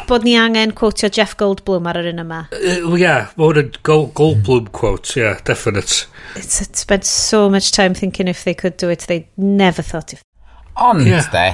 bod 0.08 0.26
ni 0.28 0.36
angen 0.39 0.74
quotio 0.78 1.10
Jeff 1.14 1.36
Goldblum 1.39 1.88
ar 1.89 1.99
yr 2.01 2.10
un 2.12 2.22
yma. 2.24 2.41
Uh, 2.56 2.95
yeah, 2.99 3.32
mae 3.38 3.49
hwn 3.49 3.62
yn 3.64 3.72
Gold, 3.88 4.14
Goldblum 4.18 4.70
quote, 4.76 5.16
yeah, 5.20 5.39
definite. 5.47 6.06
It's, 6.36 6.62
it 6.62 6.78
spent 6.80 7.06
so 7.06 7.49
much 7.49 7.72
time 7.72 7.93
thinking 7.93 8.28
if 8.28 8.43
they 8.43 8.54
could 8.54 8.78
do 8.78 8.89
it, 8.89 9.06
they 9.08 9.28
never 9.38 9.82
thought 9.82 10.14
if... 10.14 10.24
Ond, 10.76 11.06
yeah. 11.06 11.28
de, 11.34 11.45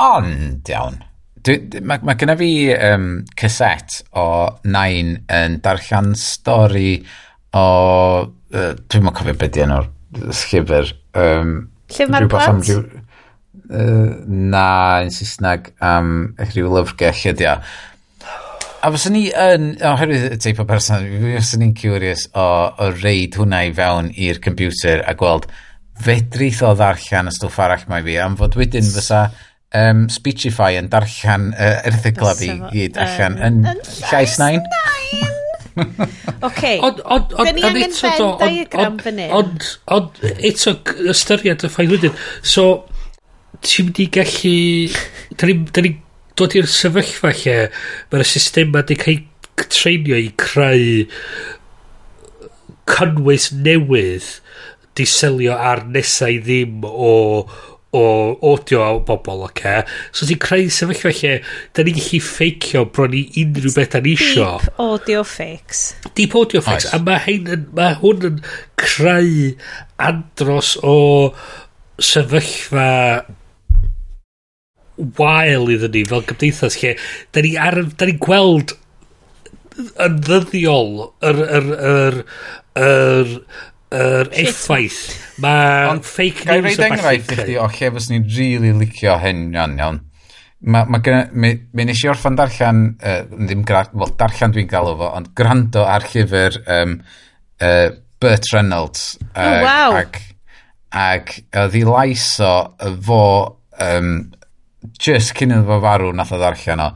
ond 0.00 0.70
iawn. 0.72 1.02
Mae 1.44 2.00
ma 2.08 2.14
gyda 2.16 2.38
fi 2.40 2.50
um, 2.72 3.08
cassette 3.36 4.00
o 4.16 4.26
Nain 4.64 5.18
yn 5.28 5.58
darllen 5.64 6.14
stori 6.16 6.96
o... 7.52 7.66
Uh, 8.54 8.70
Dwi'n 8.88 9.04
mwyn 9.04 9.16
cofio 9.18 9.36
beth 9.36 9.60
enw'r 9.60 9.90
llyfr. 10.14 10.94
Um, 11.18 11.56
Llyfr 11.92 12.14
Marplant? 12.14 12.70
Uh, 13.74 14.22
na, 14.28 15.02
yn 15.02 15.10
Saesneg 15.10 15.72
am 15.82 16.12
um, 16.38 16.46
rhyw 16.46 16.70
lyfrgell 16.76 17.24
ydi 17.32 17.48
o. 17.50 17.56
A 18.84 18.90
fyswn 18.92 19.16
ni 19.16 19.22
yn, 19.32 19.70
oherwydd 19.88 20.34
y 20.36 20.38
teip 20.44 20.60
o 20.62 20.66
person, 20.68 21.06
fyswn 21.24 21.64
ni'n 21.64 21.72
curious 21.78 22.26
o, 22.36 22.44
o 22.78 22.90
reid 23.00 23.38
hwnna 23.40 23.64
i 23.66 23.72
fewn 23.74 24.12
i'r 24.12 24.38
computer 24.44 25.02
a 25.08 25.16
gweld 25.18 25.48
fedrith 26.04 26.62
o 26.66 26.74
ddarllen 26.76 27.30
y 27.30 27.34
stwff 27.34 27.58
arall 27.64 27.84
mae 27.90 28.04
fi, 28.06 28.18
am 28.22 28.36
fod 28.38 28.58
wedyn 28.58 28.86
fysa 28.94 29.24
um, 29.74 30.06
Speechify 30.12 30.78
yn 30.78 30.90
darllen 30.92 31.50
uh, 31.54 31.76
erthigla 31.90 32.34
fi 32.38 32.54
gyd 32.74 32.98
allan 33.00 33.38
yn 33.48 33.60
llais 34.10 34.38
nain. 34.42 34.62
OK. 36.46 36.64
Ond, 36.86 37.00
ond, 37.02 37.32
ond, 37.34 37.38
ond, 37.38 37.50
ond, 37.50 37.66
ond, 37.66 38.02
ond, 38.06 38.12
ond, 38.14 38.34
ond, 38.34 38.64
ond, 38.64 39.52
ond, 39.90 39.98
ond, 39.98 39.98
ond, 39.98 40.18
ond, 40.30 40.42
ond, 41.54 41.94
ond, 41.94 42.52
ond, 42.58 42.93
ti'n 43.64 43.90
mynd 43.90 44.02
i 44.04 44.08
gallu... 44.18 44.56
Da 45.34 45.48
ni'n 45.48 45.66
ni 45.82 45.94
dod 46.38 46.54
i'r 46.58 46.66
sefyllfa 46.70 47.30
lle 47.38 47.58
mae'r 48.10 48.26
system 48.26 48.72
ma 48.74 48.82
di 48.86 48.96
cael 48.98 49.22
treinio 49.70 50.16
i 50.18 50.32
creu 50.40 51.04
cynnwys 52.90 53.52
newydd 53.54 54.26
di 54.98 55.06
selio 55.10 55.54
ar 55.54 55.84
nesau 55.90 56.40
ddim 56.42 56.82
o 56.86 57.14
o 57.94 58.06
audio 58.50 58.80
o 58.82 59.00
bobl, 59.06 59.44
oce? 59.46 59.52
Okay? 59.54 59.82
So 60.10 60.26
ti'n 60.26 60.40
creu 60.42 60.66
sefyllfa 60.74 61.12
lle 61.14 61.34
da 61.76 61.84
ni'n 61.86 62.00
gallu 62.00 62.18
ffeicio 62.26 62.82
bron 62.90 63.14
i 63.14 63.22
unrhyw 63.44 63.76
beth 63.76 63.94
da 63.94 64.00
ni 64.02 64.16
isio. 64.16 64.48
Deep 64.64 64.82
audio 64.82 65.22
fakes. 65.22 65.84
Deep 66.18 66.34
audio 66.40 66.64
fakes. 66.66 66.88
Oes. 66.90 66.96
A 66.98 66.98
mae, 67.06 67.22
hyn, 67.28 67.46
yn, 67.54 67.68
mae 67.78 67.94
hwn 68.00 68.26
yn 68.32 68.42
creu 68.82 69.54
andros 70.10 70.74
o 70.82 70.96
sefyllfa 72.02 72.90
wael 75.18 75.70
iddyn 75.74 75.94
ni 75.94 76.04
fel 76.08 76.24
gymdeithas 76.28 76.78
lle 76.82 76.94
da 77.34 77.42
ni, 77.44 77.54
ar, 77.58 77.80
da 77.98 78.08
ni 78.08 78.16
gweld 78.22 78.76
yn 79.74 80.18
ddyddiol 80.22 80.90
yr, 81.26 81.40
yr, 81.58 81.70
yr, 81.74 82.18
yr, 82.78 83.32
yr 83.94 84.32
effaith. 84.44 85.00
Mae 85.42 85.98
fake 86.06 86.46
news 86.46 86.50
gai 86.50 86.60
reid 86.62 86.84
enghraifft 86.88 87.34
i 87.34 87.38
chdi 87.40 87.56
o 87.58 87.68
lle 87.70 87.90
fes 87.96 88.10
ni'n 88.10 88.26
rili 88.28 88.58
really 88.60 88.84
licio 88.84 89.16
hyn 89.22 89.48
iawn 89.54 89.78
iawn. 89.80 90.00
Mae 90.64 90.86
ma, 90.88 91.00
ma, 91.02 91.24
mi, 91.36 91.50
mi 91.76 91.84
nes 91.84 92.04
i 92.04 92.08
orffan 92.08 92.38
darllen 92.38 92.84
uh, 92.96 93.18
ddim 93.34 93.66
gra, 93.68 93.82
well, 93.92 94.14
darllen 94.20 94.54
dwi'n 94.54 94.70
galw 94.70 94.94
fo 95.00 95.10
ond 95.18 95.34
gwrando 95.36 95.82
ar 95.84 96.06
llyfr 96.12 96.60
um, 96.78 96.94
uh, 97.60 97.90
Bert 98.22 98.48
Reynolds 98.54 99.18
uh, 99.34 99.42
oh, 99.42 99.58
wow. 99.66 99.98
ag, 99.98 100.16
ag 100.94 101.34
oedd 101.60 101.76
i 101.76 101.84
laiso 101.84 102.54
fo 103.04 103.20
um, 103.82 104.16
just 104.98 105.34
cyn 105.38 105.54
iddo 105.54 105.66
fo 105.68 105.80
farw 105.84 106.12
nath 106.16 106.34
o 106.34 106.40
ddarllen 106.40 106.82
o. 106.84 106.90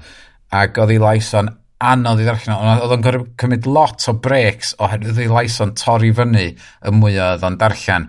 Ac 0.59 0.81
oedd 0.81 0.95
ei 0.95 1.03
lais 1.03 1.31
o'n 1.39 1.51
anodd 1.79 2.23
i 2.23 2.27
ddarllen 2.27 2.57
o. 2.57 2.75
Oedd 2.87 2.97
o'n 2.97 3.05
gorfod 3.05 3.31
cymryd 3.41 3.69
lot 3.69 4.09
o 4.11 4.17
breaks 4.25 4.75
oherwydd 4.83 5.23
ei 5.23 5.31
lais 5.33 5.61
o'n 5.65 5.77
torri 5.79 6.11
fyny 6.17 6.51
y 6.51 6.95
mwy 6.95 7.19
oedd 7.23 7.47
o'n 7.47 7.59
darllen. 7.61 8.09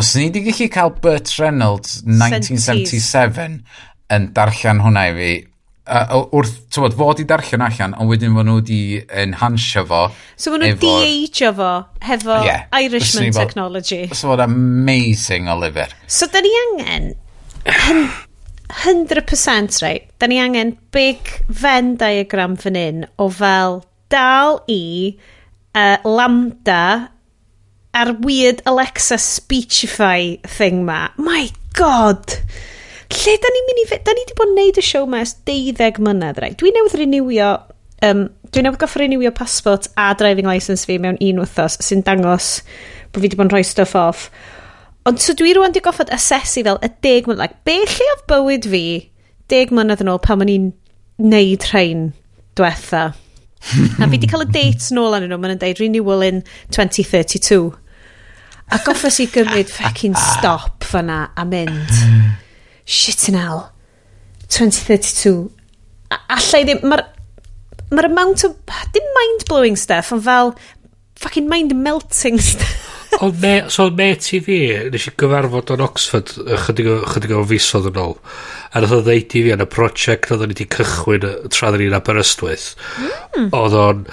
Os 0.00 0.14
ni 0.16 0.28
wedi 0.28 0.44
gallu 0.46 0.70
cael 0.72 0.94
Burt 1.02 1.32
Reynolds 1.38 2.00
1977 2.06 3.60
yn 4.10 4.28
darllen 4.36 4.80
hwnna 4.84 5.06
i 5.10 5.14
fi, 5.18 5.32
uh, 5.90 6.22
wrth, 6.36 6.56
ti'n 6.72 6.86
bod, 6.86 6.96
fod 6.98 7.20
i 7.22 7.26
darllen 7.28 7.66
allan, 7.66 7.96
ond 8.00 8.10
wedyn 8.10 8.34
fod 8.38 8.48
nhw 8.48 8.56
wedi 8.62 8.80
enhansio 9.24 9.84
fo. 9.90 10.06
So 10.36 10.54
fod 10.54 10.64
nhw 10.64 10.72
efo... 10.72 10.80
de-ageio 10.86 11.52
fo, 11.58 11.70
hefo 12.06 12.40
yeah, 12.46 12.66
Irishman 12.80 13.34
technology. 13.36 14.06
So 14.14 14.32
fod 14.32 14.44
amazing 14.46 15.50
o 15.50 15.58
lyfr. 15.60 15.94
So 16.08 16.30
da 16.32 16.42
ni 16.46 16.56
angen 16.64 17.12
100% 18.70 19.82
right, 19.82 20.06
da 20.18 20.28
ni 20.30 20.38
angen 20.40 20.76
big 20.94 21.18
Venn 21.48 21.96
diagram 22.00 22.56
fan 22.60 22.78
hyn 22.78 23.06
o 23.18 23.28
fel 23.34 23.80
dal 24.12 24.60
i 24.70 25.16
uh, 25.74 25.98
lambda 26.06 27.10
a'r 27.96 28.12
weird 28.22 28.62
Alexa 28.70 29.18
speechify 29.18 30.36
thing 30.46 30.84
ma. 30.86 31.08
My 31.18 31.48
god! 31.78 32.36
Lle 33.10 33.34
da 33.42 33.50
ni'n 33.50 33.66
mynd 33.66 33.82
i... 33.82 33.86
Da 34.06 34.14
ni 34.14 34.22
wedi 34.22 34.36
bod 34.38 34.52
yn 34.52 34.58
neud 34.60 34.78
y 34.78 34.84
show 34.86 35.08
ma 35.10 35.24
ys 35.24 35.34
deuddeg 35.48 35.98
mlynedd, 35.98 36.38
rai. 36.42 36.52
Dwi 36.58 36.70
newydd 36.76 36.98
renewio... 37.00 37.50
Um, 38.06 38.28
dwi 38.54 38.62
newydd 38.64 38.80
goff 38.80 38.94
renewio 38.98 39.32
passport 39.34 39.90
a 39.98 40.12
driving 40.18 40.48
licence 40.48 40.86
fi 40.88 40.96
mewn 41.02 41.18
un 41.20 41.42
wythnos 41.42 41.76
sy'n 41.84 42.04
dangos 42.06 42.60
bod 43.10 43.20
fi 43.20 43.26
wedi 43.26 43.38
bod 43.38 43.50
yn 43.50 43.54
rhoi 43.56 43.66
stuff 43.66 43.96
off. 43.98 44.28
Ond 45.08 45.20
so 45.22 45.32
dwi 45.36 45.54
rwan 45.56 45.72
di 45.72 45.80
goffod 45.84 46.12
asesu 46.12 46.64
fel 46.66 46.80
y 46.84 46.90
deg 47.04 47.28
mlynedd, 47.28 47.40
like, 47.40 47.60
be 47.64 47.78
lle 47.80 48.08
oedd 48.12 48.26
bywyd 48.28 48.68
fi 48.68 48.84
deg 49.50 49.72
mlynedd 49.72 50.02
yn 50.04 50.12
ôl 50.12 50.20
pan 50.22 50.44
o'n 50.44 50.52
i'n 50.52 50.70
neud 51.20 51.64
rhain 51.70 52.10
diwetha. 52.58 53.10
a 54.00 54.08
fi 54.08 54.18
di 54.20 54.28
cael 54.28 54.44
y 54.44 54.50
dates 54.56 54.90
nôl 54.96 55.16
anyn 55.16 55.32
nhw, 55.32 55.40
maen 55.40 55.54
nhw'n 55.54 55.62
deud 55.62 55.80
renewal 55.80 56.24
in 56.26 56.42
2032. 56.76 57.70
A 58.70 58.78
goffes 58.86 59.18
i 59.22 59.26
gymryd 59.32 59.72
fucking 59.72 60.14
stop 60.14 60.84
fyna 60.86 61.30
a 61.36 61.46
mynd. 61.48 61.96
Shit 62.84 63.28
in 63.32 63.38
hell. 63.40 63.64
2032. 64.52 65.48
A 66.10 66.20
allai 66.36 66.62
ddim, 66.66 66.84
mae'r 66.84 67.06
ma 67.90 68.06
amount 68.06 68.44
o, 68.46 68.52
dim 68.94 69.10
mind-blowing 69.16 69.78
stuff, 69.78 70.12
ond 70.14 70.22
fel 70.28 70.54
fucking 71.18 71.48
mind-melting 71.50 72.38
stuff. 72.52 72.89
Ond 73.18 73.40
me, 73.42 73.54
so 73.72 73.88
met 73.90 74.26
i 74.36 74.38
fi, 74.44 74.58
nes 74.92 75.06
i 75.08 75.12
gyfarfod 75.18 75.72
o'n 75.74 75.82
Oxford 75.84 76.30
chydig 76.66 76.88
o, 76.88 76.98
chydig 77.10 77.32
o 77.34 77.42
fisodd 77.50 77.88
yn 77.90 77.98
ôl. 78.00 78.14
A 78.70 78.82
nath 78.82 78.94
o 78.94 79.00
ddeud 79.02 79.34
i 79.34 79.42
fi 79.46 79.54
yn 79.56 79.64
y 79.64 79.66
prosiect 79.70 80.30
oedd 80.30 80.44
o'n 80.44 80.52
wedi 80.52 80.68
cychwyn 80.70 81.26
tra 81.50 81.72
ddyn 81.72 81.82
ni'n 81.86 81.96
Aberystwyth. 81.98 82.68
Mm. 83.34 83.48
Oedd 83.56 83.76
o'n 83.80 84.04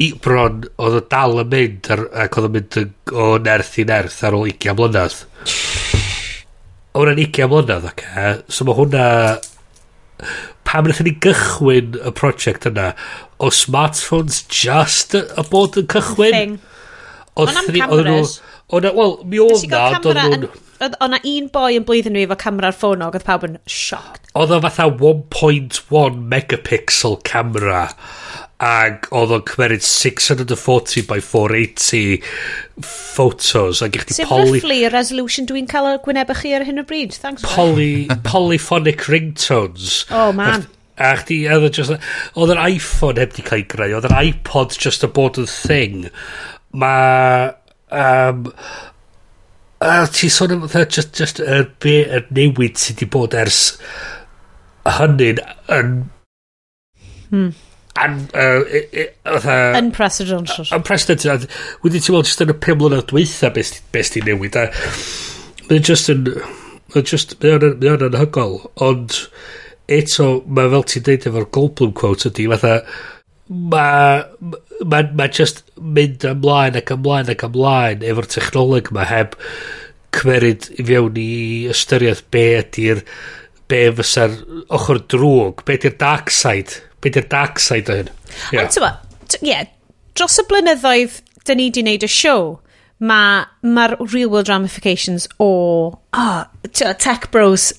i 0.00 0.12
bron, 0.24 0.62
oedd 0.80 0.96
o 1.00 1.02
dal 1.12 1.42
yn 1.42 1.52
mynd 1.52 1.90
ar, 1.92 2.04
ac 2.24 2.38
oedd 2.38 2.48
o'n 2.48 2.56
mynd 2.56 2.78
o 3.12 3.28
nerth 3.44 3.76
i 3.82 3.84
nerth 3.88 4.18
ar 4.24 4.38
ôl 4.38 4.48
20 4.48 4.78
mlynedd. 4.78 5.20
Oedd 6.94 7.04
hwnna'n 7.04 7.20
20 7.20 7.52
mlynedd, 7.52 7.88
ac 7.92 8.04
e. 8.08 8.28
So 8.48 8.68
mae 8.68 8.78
hwnna... 8.78 9.04
Pam 10.68 10.84
wnaethon 10.84 11.06
ni 11.08 11.14
gychwyn 11.24 11.94
y 12.04 12.10
prosiect 12.12 12.66
yna, 12.68 12.90
o 13.40 13.48
smartphones 13.54 14.42
just 14.52 15.14
y 15.16 15.44
bod 15.48 15.78
yn 15.80 15.86
cychwyn? 15.88 16.34
Thing. 16.34 16.58
Oedd 17.38 17.58
thri... 17.66 17.82
Oedd 17.86 18.08
nhw... 18.08 18.22
Oedd 18.68 18.88
Wel, 18.98 19.14
mi 19.24 19.38
oedd 19.40 19.68
na, 19.72 19.84
ond 19.96 20.08
oedd 20.10 20.18
nhw'n... 20.20 20.48
Oedd 20.78 20.96
na 21.10 21.18
un 21.26 21.46
boi 21.54 21.70
yn 21.78 21.86
blwyddyn 21.88 22.14
nhw 22.14 22.26
efo 22.26 22.36
camera'r 22.38 22.76
ffonog, 22.76 23.16
oedd 23.16 23.26
pawb 23.26 23.46
yn 23.48 23.56
shocked. 23.64 24.28
Oedd 24.38 24.52
o 24.54 24.60
fatha 24.62 24.86
1.1 24.90 26.18
megapixel 26.30 27.16
camera, 27.26 27.86
ac 28.62 29.08
oedd 29.14 29.32
o'n 29.34 29.44
cymeryd 29.48 29.84
640 29.86 31.06
by 31.08 31.18
480 31.24 32.28
photos, 32.84 33.82
ac 33.86 33.98
eich 33.98 34.08
di 34.10 34.26
poly... 34.28 34.60
Sef 34.62 34.94
resolution 34.94 35.48
dwi'n 35.48 35.70
cael 35.70 35.92
o 35.92 35.98
gwynebau 36.04 36.38
chi 36.38 36.54
ar 36.58 36.66
hyn 36.68 36.82
o 36.82 36.86
bryd, 36.86 37.14
thanks. 37.22 37.46
Poly, 37.46 38.08
polyphonic 38.26 39.06
ringtones. 39.10 40.02
Oh, 40.10 40.32
man. 40.36 40.66
A 40.98 41.14
chdi, 41.20 41.44
oedd 41.46 41.70
o'n 41.70 41.76
just... 41.78 42.10
Oedd 42.34 42.54
yr 42.54 42.62
iPhone 42.66 43.22
heb 43.22 43.34
di 43.36 43.46
cael 43.46 43.62
ei 43.62 43.68
greu, 43.70 43.96
oedd 43.96 44.10
yr 44.10 44.18
iPod 44.20 44.78
just 44.78 45.06
a 45.06 45.10
bod 45.10 45.38
yn 45.40 45.48
thing 45.50 46.10
mae 46.76 47.48
um, 47.94 48.44
a 49.80 49.94
ti 50.12 50.28
sôn 50.32 50.56
am 50.56 50.66
fatha 50.66 50.84
just, 50.90 51.14
just 51.16 51.40
y 51.40 51.62
be' 51.80 52.02
y 52.04 52.22
newid 52.34 52.80
sydd 52.80 52.98
wedi 52.98 53.10
bod 53.14 53.36
ers 53.38 53.62
hynny'n 54.98 55.42
yn 55.74 55.98
Hmm. 57.28 57.50
An, 58.00 58.14
uh, 58.32 58.62
i, 58.72 58.80
i, 58.92 59.04
fatha... 59.26 59.56
Unprecedented. 59.76 60.70
Unprecedented. 60.72 61.44
wedi 61.82 62.00
ti'n 62.00 62.14
meddwl, 62.14 62.28
just 62.28 62.40
yn 62.44 62.52
y 62.54 62.56
pum 62.64 62.78
mlynedd 62.80 63.08
dweitha, 63.10 63.50
beth 63.52 63.74
be 63.92 64.04
ti'n 64.06 64.28
newid. 64.28 64.56
A, 64.56 64.68
mae'n 65.68 65.84
just 65.84 66.08
yn... 66.12 66.30
Mae'n 66.94 67.08
just... 67.10 67.36
Mae'n 67.42 67.66
yn 67.90 68.06
anhygol. 68.08 68.56
Ond 68.86 69.18
eto, 69.92 70.30
mae 70.46 70.72
fel 70.72 70.86
ti'n 70.88 71.06
deud 71.10 71.28
efo'r 71.28 71.48
Goldblum 71.58 71.94
quote 71.98 72.30
ydy, 72.30 72.48
fatha... 72.54 72.80
Uh, 72.80 73.17
mae 73.48 74.22
ma, 74.40 74.60
ma, 74.84 75.02
ma 75.16 75.26
just 75.32 75.64
mynd 75.80 76.26
ymlaen 76.28 76.78
ac 76.80 76.92
ymlaen 76.94 77.32
ac 77.32 77.44
ymlaen 77.48 78.04
efo'r 78.06 78.28
technoleg 78.34 78.90
yma 78.92 79.06
heb 79.08 79.36
cymeryd 80.16 80.68
i 80.76 80.86
fewn 80.88 81.18
i 81.20 81.30
ystyried 81.72 82.22
be 82.34 82.44
ydy'r 82.60 83.02
be 83.68 83.82
fysa'r 83.98 84.36
ochr 84.78 85.02
drwg 85.12 85.64
be 85.68 85.78
ydy'r 85.78 85.96
dark 86.00 86.32
side 86.34 86.82
be 87.00 87.12
ydy'r 87.12 87.28
dark 87.32 87.60
side 87.62 87.92
o 87.92 87.98
hyn 88.00 88.12
yeah. 88.52 88.62
ond 88.62 88.76
tyma 88.76 88.92
ie 89.40 89.52
yeah, 89.52 89.68
dros 90.16 90.38
y 90.40 90.46
blynyddoedd 90.48 91.20
dyn 91.48 91.60
ni 91.60 91.68
wedi 91.68 91.84
wneud 91.84 92.06
y 92.06 92.12
siow 92.12 92.48
mae'r 92.98 93.68
ma 93.76 93.86
real 94.00 94.32
world 94.32 94.48
ramifications 94.50 95.28
o 95.38 95.50
oh, 95.94 96.40
tech 96.74 97.28
bros 97.34 97.70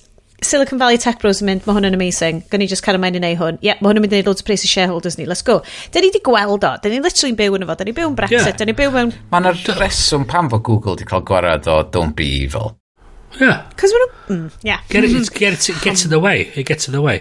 Silicon 0.41 0.79
Valley 0.79 0.97
Tech 0.97 1.19
Bros 1.19 1.41
yn 1.43 1.49
mynd, 1.49 1.65
mae 1.67 1.75
hwn 1.75 1.89
yn 1.89 1.97
amazing. 1.97 2.41
Gan 2.51 2.61
ni 2.63 2.67
just 2.71 2.83
cael 2.85 2.97
ymlaen 2.99 3.17
i 3.19 3.21
neud 3.23 3.39
hwn. 3.41 3.59
Ie, 3.59 3.69
yeah, 3.69 3.79
mae 3.83 3.91
hwn 3.91 3.99
yn 3.99 4.05
mynd 4.05 4.15
i 4.15 4.19
neud 4.19 4.29
loads 4.31 4.43
o 4.43 4.47
pres 4.47 4.63
i 4.63 4.71
shareholders 4.71 5.17
ni. 5.19 5.27
Let's 5.29 5.43
go. 5.45 5.59
Da 5.91 5.99
ni 5.99 6.11
wedi 6.11 6.21
gweld 6.25 6.63
o. 6.63 6.73
Da 6.79 6.91
ni 6.91 7.01
literally'n 7.03 7.39
byw 7.39 7.57
yn 7.57 7.65
efo. 7.65 7.75
Da 7.79 7.87
ni 7.87 7.95
byw 7.97 8.11
yn 8.11 8.17
Brexit. 8.19 8.45
Yeah. 8.47 8.59
Da 8.61 8.67
ni 8.69 8.75
byw 8.77 8.93
mewn... 8.95 9.15
Mae'n 9.33 9.49
yna 9.51 9.75
reswm 9.79 10.27
pan 10.29 10.51
fod 10.51 10.63
Google 10.67 10.95
wedi 10.95 11.07
cael 11.09 11.25
gwared 11.27 11.67
o 11.71 11.81
Don't 11.91 12.15
Be 12.19 12.29
Evil. 12.45 12.71
Yeah. 13.37 13.65
Cos 13.79 13.91
maen 13.93 14.05
nhw... 14.05 14.07
Mm, 14.29 14.45
yeah. 14.63 14.79
Get, 14.89 15.03
it, 15.03 15.33
get, 15.39 15.69
it, 15.69 15.83
get 15.83 16.05
in 16.05 16.09
the 16.13 16.21
way. 16.23 16.47
It 16.55 16.65
gets 16.71 16.87
in 16.87 16.95
the 16.95 17.03
way. 17.03 17.19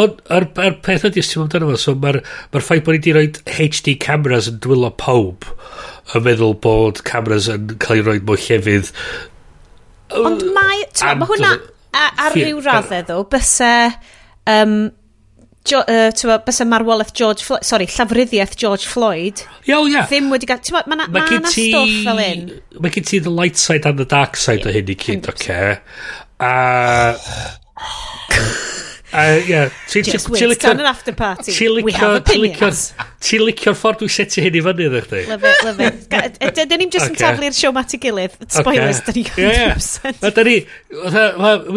Ond, 0.00 0.24
yr 0.32 0.48
er, 0.64 0.78
peth 0.84 1.04
ydy, 1.10 1.20
os 1.20 1.30
ti'n 1.30 1.44
meddwl 1.44 1.60
amdano 1.60 1.70
fo, 1.74 1.82
so 1.84 1.94
mae'r 2.00 2.20
ma 2.24 2.64
ffaith 2.64 2.86
bod 2.86 2.96
ni 2.96 3.02
wedi 3.02 3.14
rhoi 3.14 3.28
HD 3.58 3.94
cameras 4.00 4.48
yn 4.50 4.58
dwylo 4.64 4.90
pob 5.00 5.46
yn 6.14 6.26
meddwl 6.26 6.56
bod 6.64 7.04
cameras 7.06 7.48
yn 7.52 7.76
cael 7.76 8.00
ei 8.00 8.08
roi 8.08 8.18
mewn 8.24 8.42
llefydd 8.48 8.90
Ond 10.14 10.42
mae, 10.54 10.82
ma 11.18 11.26
hwnna, 11.26 11.54
A, 11.94 12.10
ar 12.26 12.36
ryw 12.36 12.60
raddau 12.64 13.06
ddo, 13.08 13.22
byse... 13.30 13.72
Um, 14.50 14.76
jo, 15.64 15.80
uh, 15.80 16.10
tywa, 16.16 16.40
bysa 16.44 16.66
marwolaeth 16.68 17.14
George 17.16 17.46
Floyd, 17.46 17.64
sorry, 17.64 17.86
llafryddiaeth 17.88 18.58
George 18.60 18.90
Floyd. 18.90 19.44
Iawn, 19.70 19.88
ia. 19.92 20.04
Ddim 20.10 20.28
wedi 20.34 20.50
gael, 20.50 20.60
ti'n 20.64 20.76
ma, 20.76 20.84
ma, 20.90 21.00
ma, 21.04 21.08
ma 21.14 21.24
na 21.38 21.54
stwff 21.54 22.02
fel 22.08 22.20
un. 22.26 22.44
Mae 22.84 22.94
gen 22.98 23.08
ti 23.08 23.22
the 23.24 23.32
light 23.32 23.60
side 23.60 23.88
and 23.88 24.02
the 24.02 24.08
dark 24.08 24.36
side 24.40 24.64
yeah, 24.64 24.74
o 24.74 24.76
hyn 24.76 24.92
i 24.92 24.98
gyd, 25.06 25.32
oce? 25.32 25.48
Okay? 25.48 25.80
A... 26.44 26.52
Uh, 29.14 29.40
yeah. 29.46 29.70
Just 29.86 30.28
wait, 30.28 30.56
stand 30.58 30.80
an 30.80 30.86
after 30.86 31.12
party. 31.12 31.52
We 31.82 31.92
have 31.92 32.16
opinions. 32.16 32.92
Ti'n 33.24 33.44
licio'r 33.46 33.76
ffordd 33.78 34.02
dwi'n 34.02 34.10
setio 34.12 34.42
hyn 34.44 34.56
i 34.58 34.62
fyny 34.66 34.88
ddech 34.90 35.06
chi? 35.08 35.20
Love 35.30 35.46
it, 35.48 35.60
love 35.64 35.80
it. 35.86 36.56
Dyn 36.58 36.82
ni'n 36.82 36.90
just 36.92 37.12
yn 37.12 37.14
taflu'r 37.20 37.54
siow 37.56 37.70
mat 37.72 37.94
i 37.94 38.00
gilydd. 38.02 38.34
Spoilers, 38.52 39.00
dyn 39.06 39.20
ni 39.20 39.24
100%. 39.30 40.18
Ma 40.20 40.32
dyn 40.34 40.50
ni, 40.50 40.56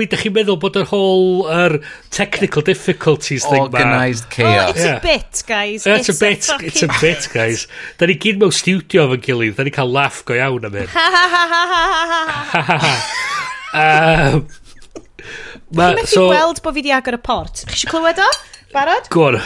wy 0.01 0.09
dych 0.09 0.25
chi'n 0.25 0.35
meddwl 0.35 0.57
bod 0.65 0.81
yr 0.81 0.89
whole 0.89 1.45
yr 1.53 1.77
technical 2.09 2.65
difficulties 2.65 3.45
thing 3.45 3.67
ma. 3.69 3.69
Organised 3.69 4.25
oh, 4.25 4.33
chaos. 4.33 4.73
It's 4.73 4.89
a 4.89 4.99
bit, 5.05 5.43
guys. 5.53 5.87
It's, 5.87 6.09
a 6.09 6.17
bit, 6.17 6.51
it's 6.67 6.83
a 6.83 6.91
bit, 6.97 7.29
guys. 7.31 7.67
Dyn 8.01 8.11
ni 8.11 8.19
gyd 8.25 8.41
mewn 8.41 8.55
studio 8.63 9.05
efo'n 9.07 9.23
gilydd. 9.29 9.55
Dyn 9.61 9.69
ni 9.69 9.77
cael 9.77 9.93
laff 9.93 10.25
go 10.27 10.35
iawn 10.35 10.67
am 10.67 10.81
hyn. 10.81 10.89
Ha 10.97 11.09
ha 11.15 11.27
ha 11.37 11.43
ha 11.53 11.65
ha 11.71 11.83
ha 11.93 12.15
ha 12.17 12.63
ha 12.65 12.79
ha 12.81 12.95
ha 13.77 13.91
ha 14.41 14.66
Ma, 15.75 15.89
Chi'n 15.89 15.99
methu 15.99 16.13
so, 16.13 16.27
gweld 16.31 16.61
bod 16.63 16.77
fi 16.77 16.83
di 16.85 16.93
agor 16.95 17.17
y 17.17 17.21
port. 17.23 17.63
Chi 17.65 17.75
eisiau 17.75 17.91
clywed 17.91 18.21
o? 18.23 18.27
Barod? 18.71 19.09
Gwr. 19.11 19.39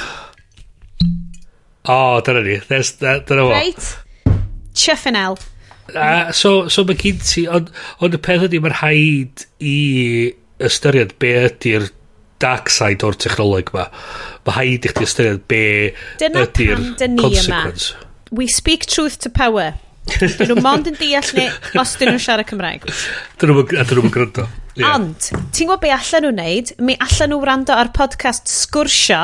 O, 1.82 1.96
oh, 1.96 2.20
dyna 2.26 2.44
ni. 2.46 2.60
Dyna 2.70 3.16
fo. 3.26 3.48
Reit. 3.50 3.88
Chuffin 4.78 5.18
Chyffinel. 5.18 5.40
Uh, 5.92 6.32
so, 6.32 6.70
so 6.72 6.86
mae 6.88 6.96
gyd 6.96 7.24
ti, 7.26 7.48
ond 7.52 7.72
on 8.06 8.14
y 8.16 8.20
peth 8.22 8.46
ydy 8.48 8.62
mae'r 8.64 8.78
haid 8.80 9.44
i 9.60 9.78
ystyried 10.62 11.18
be 11.20 11.34
ydy'r 11.50 11.90
dark 12.42 12.72
side 12.74 13.04
o'r 13.06 13.18
technoleg 13.20 13.74
ma. 13.76 13.88
Mae 14.46 14.58
haid 14.60 14.88
i 14.88 14.94
chdi 14.94 15.08
ystyried 15.10 15.44
be 15.52 15.64
ydy'r 15.90 16.38
consequence. 16.38 16.54
Dyna 16.62 16.78
pam 16.78 16.94
dyn 17.02 17.18
ni 17.18 17.42
yma. 17.42 17.64
We 18.32 18.48
speak 18.48 18.86
truth 18.86 19.18
to 19.26 19.34
power. 19.34 19.74
Dyn 20.20 20.51
nhw 20.51 20.64
mond 20.64 20.89
yn 20.91 20.97
deall 20.99 21.32
ni 21.38 21.47
os 21.80 21.95
dyn 21.99 22.12
nhw'n 22.12 22.24
siarad 22.24 22.49
Cymraeg. 22.49 22.89
Dyn 23.41 23.53
nhw'n 23.53 24.12
gwrando. 24.12 24.47
Yeah. 24.76 24.95
Ond, 24.95 25.32
ti'n 25.51 25.68
gwybod 25.68 25.84
be 25.84 25.93
allan 25.93 26.28
nhw'n 26.28 26.38
neud? 26.41 26.76
Mi 26.84 26.97
allan 27.03 27.34
nhw 27.34 27.41
wrando 27.43 27.76
ar 27.76 27.91
podcast 27.95 28.51
sgwrsio 28.51 29.22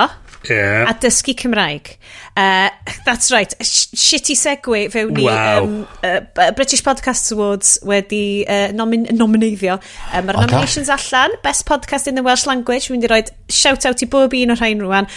yeah. 0.50 0.90
a 0.90 0.94
dysgu 0.94 1.36
Cymraeg. 1.36 1.98
Uh, 2.36 2.70
that's 3.06 3.32
right. 3.32 3.54
Sh 3.62 3.88
shitty 3.96 4.36
segue 4.38 4.92
fewn 4.92 5.14
ni. 5.14 5.24
Wow. 5.24 5.64
Um, 5.64 5.88
uh, 6.04 6.52
British 6.52 6.84
Podcast 6.84 7.32
Awards 7.32 7.80
wedi 7.84 8.46
uh, 8.48 8.72
nomin 8.74 9.08
nomineiddio. 9.12 9.80
Um, 10.14 10.28
Mae'r 10.28 10.38
okay. 10.38 10.46
nominations 10.46 10.90
allan. 10.90 11.36
Best 11.44 11.66
Podcast 11.66 12.08
in 12.08 12.16
the 12.16 12.24
Welsh 12.24 12.46
Language. 12.46 12.88
Fi'n 12.88 12.98
mynd 12.98 13.10
i 13.10 13.12
roi 13.12 13.24
shout-out 13.50 14.04
i 14.04 14.10
bob 14.12 14.36
un 14.38 14.56
o'r 14.56 14.62
rhain 14.62 14.84
rwan. 14.84 15.10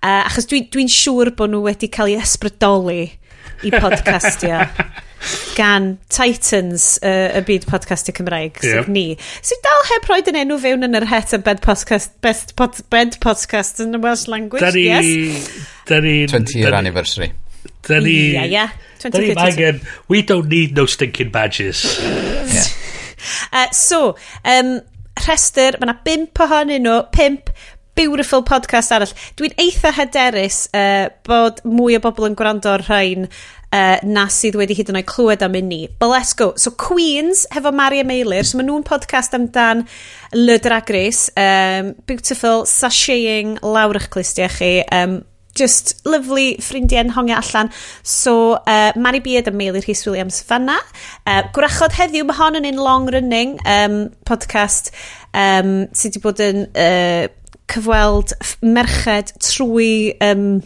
Uh, 0.00 0.24
achos 0.24 0.48
dwi'n 0.48 0.68
dwi, 0.70 0.86
dwi 0.86 0.96
siŵr 0.96 1.34
bod 1.36 1.52
nhw 1.52 1.64
wedi 1.66 1.90
cael 1.92 2.14
eu 2.14 2.24
ysbrydoli 2.24 3.02
i 3.66 3.72
podcastio. 3.74 4.64
gan 5.56 5.92
Titans 6.12 6.98
uh, 7.02 7.36
y 7.38 7.42
byd 7.46 7.66
podcastio 7.70 8.14
Cymraeg 8.16 8.60
yep. 8.60 8.84
sef 8.84 8.90
ni 8.92 9.04
sydd 9.18 9.62
dal 9.66 9.84
heb 9.90 10.08
roed 10.10 10.30
yn 10.32 10.40
enw 10.42 10.58
fewn 10.62 10.86
yn 10.86 10.98
yr 11.00 11.08
het 11.10 11.34
yn 11.36 11.44
bed 11.46 11.62
podcast 11.64 12.14
best 12.24 12.54
pod, 12.60 12.80
bed 12.92 13.18
podcast 13.24 13.82
yn 13.84 13.98
y 13.98 14.02
Welsh 14.02 14.26
language 14.32 14.64
da 14.64 14.72
ni, 14.76 14.86
yes 14.88 15.50
da 15.90 16.00
ni 16.04 16.14
20 16.30 16.60
year 16.62 16.76
anniversary 16.76 17.32
da 17.88 18.00
ni 18.00 18.16
yeah, 18.36 18.48
yeah. 18.48 18.78
20 19.02 19.34
da 19.34 19.48
angen 19.48 19.82
we 20.12 20.22
don't 20.22 20.48
need 20.52 20.76
no 20.76 20.86
stinking 20.86 21.32
badges 21.34 21.84
yeah. 22.00 22.70
uh, 23.56 23.68
so 23.76 24.14
um, 24.44 24.78
rhestr 25.26 25.76
mae 25.76 25.90
yna 25.90 25.98
5 26.06 26.46
ohonyn 26.46 26.88
nhw 26.88 27.04
5 27.16 27.52
beautiful 28.00 28.42
podcast 28.46 28.94
arall. 28.94 29.12
Dwi'n 29.36 29.56
eitha 29.60 29.92
hyderus 29.92 30.62
uh, 30.76 31.10
bod 31.26 31.60
mwy 31.68 31.98
o 31.98 32.02
bobl 32.04 32.30
yn 32.30 32.36
gwrando 32.38 32.72
ar 32.72 32.84
rhain 32.86 33.26
uh, 33.72 33.98
na 34.02 34.26
sydd 34.32 34.58
wedi 34.58 34.76
hyd 34.78 34.90
yn 34.92 35.00
oed 35.00 35.08
clywed 35.10 35.44
am 35.46 35.56
un 35.58 35.70
ni. 35.70 35.80
But 35.98 36.12
let's 36.12 36.34
go. 36.36 36.52
So 36.56 36.72
Queens, 36.72 37.46
hefo 37.54 37.72
Maria 37.74 38.04
Meilir, 38.06 38.46
so 38.46 38.58
maen 38.58 38.70
nhw'n 38.70 38.86
podcast 38.86 39.34
amdan 39.36 39.86
Le 40.34 40.58
Drag 40.62 40.90
Race, 40.90 41.30
um, 41.38 41.94
beautiful, 42.10 42.64
sashaying, 42.68 43.58
lawr 43.62 43.98
eich 44.00 44.10
clustiau 44.12 44.50
chi, 44.58 44.80
um, 44.94 45.20
just 45.54 45.94
lovely 46.06 46.54
ffrindiau'n 46.62 47.12
hongio 47.14 47.38
allan. 47.40 47.70
So, 48.02 48.34
uh, 48.66 48.92
Mari 48.96 49.20
Beard 49.20 49.48
a 49.48 49.52
Meilir 49.52 49.86
Rhys 49.86 50.04
Williams 50.06 50.40
fanna. 50.46 50.78
Uh, 51.26 51.42
gwrachod 51.54 51.96
heddiw, 51.98 52.26
mae 52.26 52.38
hon 52.38 52.60
yn 52.60 52.68
un 52.70 52.80
long 52.82 53.10
running 53.12 53.58
um, 53.66 54.00
podcast 54.28 54.92
um, 55.34 55.86
sydd 55.92 56.16
wedi 56.16 56.24
bod 56.24 56.42
yn 56.44 56.66
uh, 56.74 57.26
cyfweld 57.70 58.34
merched 58.66 59.36
trwy 59.44 60.16
um, 60.26 60.60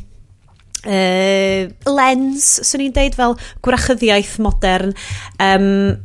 uh, 0.84 1.68
lens, 1.90 2.48
swn 2.64 2.86
i'n 2.88 2.96
deud, 2.96 3.18
fel 3.18 3.38
gwrachyddiaeth 3.64 4.36
modern. 4.44 4.94
Um, 5.42 5.96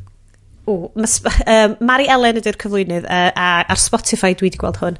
o, 0.69 0.91
mas, 0.95 1.19
um, 1.25 1.75
Mari 1.85 2.09
Ellen 2.11 2.39
ydy'r 2.41 2.59
cyflwynydd 2.61 3.07
uh, 3.09 3.29
a, 3.33 3.49
ar 3.73 3.81
Spotify 3.81 4.35
dwi 4.37 4.49
wedi 4.49 4.61
gweld 4.61 4.77
hwn 4.81 4.99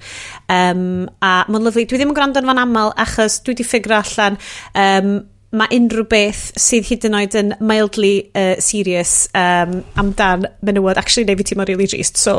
um, 0.50 0.86
a 1.22 1.34
mae'n 1.50 1.68
lyflu, 1.68 1.86
dwi 1.86 2.00
ddim 2.00 2.14
yn 2.14 2.18
gwrando'n 2.18 2.50
fan 2.50 2.64
aml 2.64 2.96
achos 3.06 3.40
dwi 3.44 3.54
wedi 3.54 3.68
ffigur 3.68 4.00
allan 4.00 4.40
um, 4.74 5.12
mae 5.50 5.72
unrhyw 5.74 6.06
beth 6.10 6.42
sydd 6.62 6.86
hyd 6.92 7.06
yn 7.10 7.16
oed 7.18 7.36
yn 7.40 7.54
mildly 7.66 8.14
uh, 8.38 8.60
serious 8.62 9.14
um, 9.38 9.80
amdan 9.98 10.46
menywod 10.66 11.00
actually 11.02 11.26
neu 11.26 11.40
fi 11.40 11.48
ti'n 11.50 11.64
really 11.66 11.88
drist. 11.90 12.20
So 12.22 12.36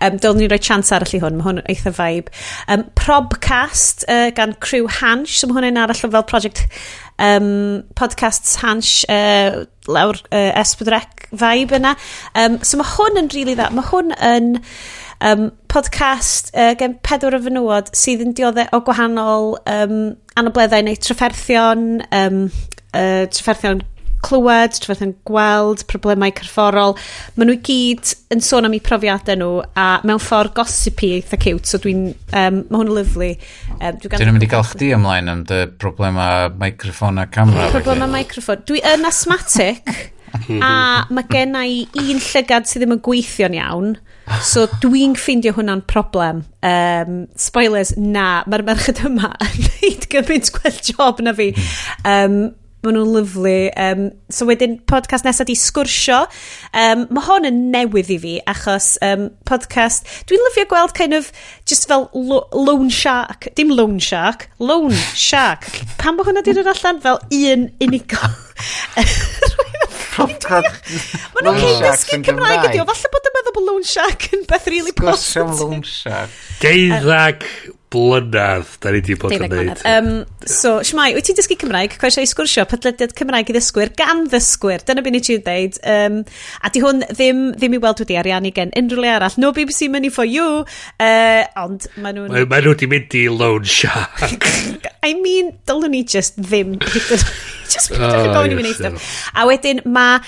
um, 0.00 0.18
dylwn 0.18 0.42
ni 0.42 0.48
roi 0.50 0.58
chance 0.58 0.90
arall 0.94 1.14
i 1.14 1.20
hwn. 1.22 1.38
Mae 1.38 1.46
hwn 1.46 1.62
eitha 1.70 1.94
vibe. 1.94 2.34
Um, 2.66 2.88
Probcast 2.98 4.02
uh, 4.10 4.30
gan 4.34 4.56
crew 4.58 4.90
Hansh. 5.00 5.38
So 5.38 5.46
mae 5.46 5.60
hwn 5.60 5.70
yn 5.70 5.82
arall 5.84 6.02
fel 6.02 6.26
project 6.26 6.66
um, 7.22 7.84
podcasts 7.94 8.58
Hansh 8.64 9.04
uh, 9.06 9.66
lawr 9.86 10.18
uh, 10.32 10.50
Esbydrec 10.58 11.28
vibe 11.30 11.78
yna. 11.78 11.94
Um, 12.34 12.58
so 12.66 12.80
mae 12.80 12.96
hwn 12.96 13.22
yn 13.22 13.30
really 13.36 13.54
dda. 13.54 13.70
Mae 13.76 13.86
hwn 13.92 14.10
yn 14.18 14.56
Um, 15.20 15.50
podcast 15.68 16.50
uh, 16.56 16.72
gen 16.80 16.94
pedwar 17.04 17.36
o 17.36 17.42
fenywod 17.44 17.90
sydd 17.92 18.22
yn 18.24 18.30
dioddau 18.38 18.70
o 18.72 18.78
gwahanol 18.86 19.50
um, 19.68 19.96
anobleddau 20.40 20.86
neu 20.86 20.96
trafferthion, 20.96 21.82
um, 22.08 22.46
uh, 22.96 23.26
trafferthion 23.28 23.82
clywed, 24.24 24.78
trafferthion 24.80 25.12
gweld, 25.28 25.84
problemau 25.92 26.32
cyrfforol. 26.38 26.96
Maen 27.36 27.50
nhw 27.50 27.58
i 27.58 27.60
gyd 27.68 28.14
yn 28.32 28.40
sôn 28.44 28.68
am 28.68 28.76
eu 28.76 28.82
profiadau 28.84 29.36
nhw 29.40 29.50
a 29.76 29.86
mewn 30.08 30.22
ffordd 30.24 30.54
gosipy 30.56 31.14
eitha 31.18 31.40
cute, 31.40 31.68
so 31.68 31.80
dwi'n... 31.82 32.06
Um, 32.32 32.62
mae 32.70 32.80
hwn 32.80 32.88
yn 32.88 32.96
lyflu. 32.96 33.30
Um, 33.76 34.00
dwi 34.00 34.12
Dyn 34.14 34.24
nhw'n 34.24 34.38
mynd 34.38 34.46
i 34.46 34.50
gael 34.54 34.68
chdi 34.70 34.92
ymlaen 34.96 35.28
am 35.32 35.44
dy 35.48 35.66
problemau 35.80 36.48
microffon 36.60 37.20
a 37.20 37.26
camera. 37.32 37.68
Problemau 37.74 38.08
microffon. 38.12 38.64
Dwi 38.68 38.80
yn 38.94 39.08
asthmatic 39.08 39.84
a 40.64 40.72
mae 41.10 41.28
gen 41.28 41.56
i 41.60 41.84
un 42.00 42.24
llygad 42.24 42.68
sydd 42.70 42.86
ddim 42.86 42.96
yn 42.96 43.04
gweithio'n 43.04 43.60
iawn. 43.60 43.98
So 44.46 44.66
dwi'n 44.82 45.16
ffeindio 45.18 45.52
hwnna'n 45.56 45.82
problem. 45.90 46.44
Um, 46.66 47.24
spoilers, 47.38 47.92
na, 47.98 48.44
mae'r 48.50 48.64
merched 48.68 49.02
yma 49.06 49.34
yn 49.46 49.66
neud 49.66 50.08
gymaint 50.12 50.52
gwell 50.56 50.80
job 50.86 51.22
na 51.24 51.34
fi. 51.36 51.50
Um, 52.06 52.42
Maen 52.80 52.96
nhw'n 52.96 53.10
lyflu. 53.12 53.54
Um, 53.76 54.06
so 54.32 54.46
wedyn, 54.48 54.78
podcast 54.88 55.26
nesaf 55.26 55.50
di 55.50 55.56
sgwrsio. 55.58 56.22
Um, 56.72 57.02
mae 57.12 57.26
hon 57.26 57.44
yn 57.44 57.58
newydd 57.74 58.12
i 58.14 58.16
fi, 58.22 58.34
achos 58.48 58.94
um, 59.04 59.26
podcast... 59.48 60.08
Dwi'n 60.30 60.40
lyfio 60.46 60.64
gweld 60.70 60.94
kind 60.96 61.16
of, 61.18 61.28
just 61.68 61.84
fel 61.90 62.08
lo 62.16 62.46
lone 62.56 62.88
shark. 62.88 63.50
Dim 63.58 63.74
lone 63.76 64.00
shark, 64.00 64.48
lone 64.64 64.96
shark. 65.12 65.68
Pam 66.00 66.16
bod 66.16 66.30
hwnna 66.30 66.44
di 66.46 66.56
dod 66.56 66.72
allan 66.72 67.04
fel 67.04 67.20
un 67.28 67.68
unigol? 67.84 68.38
soft. 70.20 70.46
Mae 71.34 71.46
nhw'n 71.46 71.60
cael 71.64 71.82
dysgu 71.88 72.22
Cymraeg 72.28 72.70
ydi 72.70 72.84
o. 72.84 72.86
Falle 72.92 73.12
bod 73.16 73.28
yn 73.30 73.36
meddwl 73.38 73.58
bod 73.58 73.68
Lone 73.70 73.90
Shark 73.96 74.30
yn 74.36 74.46
beth 74.50 74.70
really 74.70 74.96
positif. 74.96 75.28
Sgwrs 75.34 75.44
am 75.44 75.52
Lone 75.58 75.84
Shark 75.88 76.40
Deuddag 76.60 77.46
blynydd, 77.90 78.76
da 78.82 78.92
ni 78.94 79.00
di 79.02 79.16
bod 79.18 79.34
yn 79.34 79.46
neud. 79.50 79.80
Um, 79.88 80.10
so, 80.46 80.76
Shmai, 80.86 81.10
wyt 81.16 81.26
ti'n 81.26 81.38
dysgu 81.38 81.56
Cymraeg? 81.58 81.96
Cwrs 81.98 82.20
i 82.22 82.26
sgwrsio 82.30 82.64
podlediad 82.70 83.14
Cymraeg 83.18 83.50
i 83.50 83.56
ddysgwyr 83.56 83.90
gan 83.98 84.26
ddysgwyr. 84.30 84.84
Dyna 84.86 85.04
byd 85.06 85.16
ni 85.16 85.22
ti'n 85.26 85.44
deud 85.46 85.78
Um, 85.90 86.20
a 86.62 86.70
di 86.70 86.82
hwn 86.82 87.00
ddim, 87.08 87.40
ddim 87.56 87.74
i 87.74 87.80
weld 87.82 88.02
wedi 88.02 88.18
ariannu 88.20 88.52
gen 88.54 88.70
unrhyw 88.78 89.02
le 89.02 89.10
arall. 89.14 89.38
No 89.42 89.50
BBC 89.56 89.88
Money 89.90 90.10
for 90.12 90.28
You, 90.28 90.62
uh, 91.02 91.42
ond 91.58 91.88
maen 91.96 92.20
nhw'n... 92.20 92.46
Maen 92.50 92.66
nhw 92.66 92.74
wedi 92.74 92.90
mynd 92.90 93.16
i 93.18 93.24
Lone 93.32 93.66
Shark. 93.66 94.46
I 95.08 95.14
mean, 95.18 95.56
dylwn 95.66 95.96
ni 95.96 96.04
just 96.04 96.38
ddim. 96.38 96.76
just 97.74 97.92
peidiwch 97.92 98.26
yn 98.28 98.34
gofyn 98.36 98.54
i 98.54 98.58
mi 98.58 98.66
neud 98.66 98.78
stuff. 98.78 99.12
A 99.34 99.46
wedyn 99.50 99.84
mae 99.86 100.20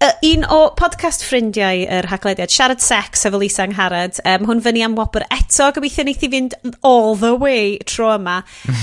un 0.00 0.44
o 0.48 0.58
podcast 0.80 1.20
ffrindiau 1.26 1.82
yr 1.92 2.06
haglediad, 2.08 2.48
Siarad 2.48 2.80
Sex 2.80 3.26
efo 3.28 3.36
Lisa 3.40 3.66
Angharad. 3.66 4.16
Um, 4.24 4.46
hwn 4.48 4.62
fyny 4.64 4.80
am 4.86 4.94
wobr 4.96 5.26
eto, 5.28 5.66
gobeithio 5.76 6.06
wneud 6.06 6.24
i 6.24 6.30
fynd 6.32 6.56
all 6.88 7.18
the 7.20 7.34
way 7.36 7.76
tro 7.84 8.08
yma. 8.14 8.38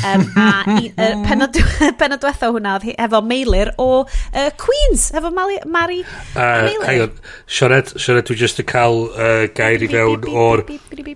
Um, 0.05 0.27
a 0.37 0.61
uh, 0.67 1.15
penod, 1.25 1.57
penod 2.01 2.21
diwetha 2.21 2.51
hwnna 2.53 2.75
oedd 2.77 2.91
efo 2.93 3.23
Meilir 3.25 3.71
o 3.81 3.87
uh, 4.03 4.49
Queens, 4.61 5.07
efo 5.17 5.31
Mali, 5.33 5.57
Mari 5.65 6.03
uh, 6.03 6.67
Meilir. 6.67 7.07
On, 7.07 7.17
Siarad, 7.49 7.89
Siarad, 7.97 8.27
dwi 8.29 8.37
jyst 8.43 8.61
yn 8.61 8.69
cael 8.69 9.01
uh, 9.09 9.47
gair 9.57 9.81
i 9.81 9.89
fewn 9.89 10.29
o'r 10.29 10.65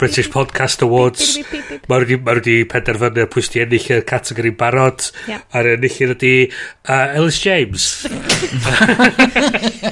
British 0.02 0.32
Podcast 0.34 0.82
Awards. 0.88 1.36
Mae 1.92 2.10
wedi 2.10 2.58
penderfynu 2.74 3.28
pwy 3.30 3.46
sydd 3.46 3.68
ennill 3.68 3.88
y 4.00 4.02
categori 4.10 4.56
barod. 4.58 5.12
Yeah. 5.30 5.46
A'r 5.54 5.76
enillydd 5.76 6.18
ydy 6.18 6.36
uh, 6.50 7.14
Ellis 7.22 7.38
James. 7.46 7.92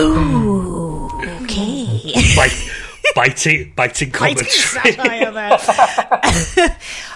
Ooh, 0.00 1.10
okay. 1.42 2.14
Bite, 2.36 2.70
biting, 3.14 3.72
biting 3.76 4.10
commentary. 4.10 4.96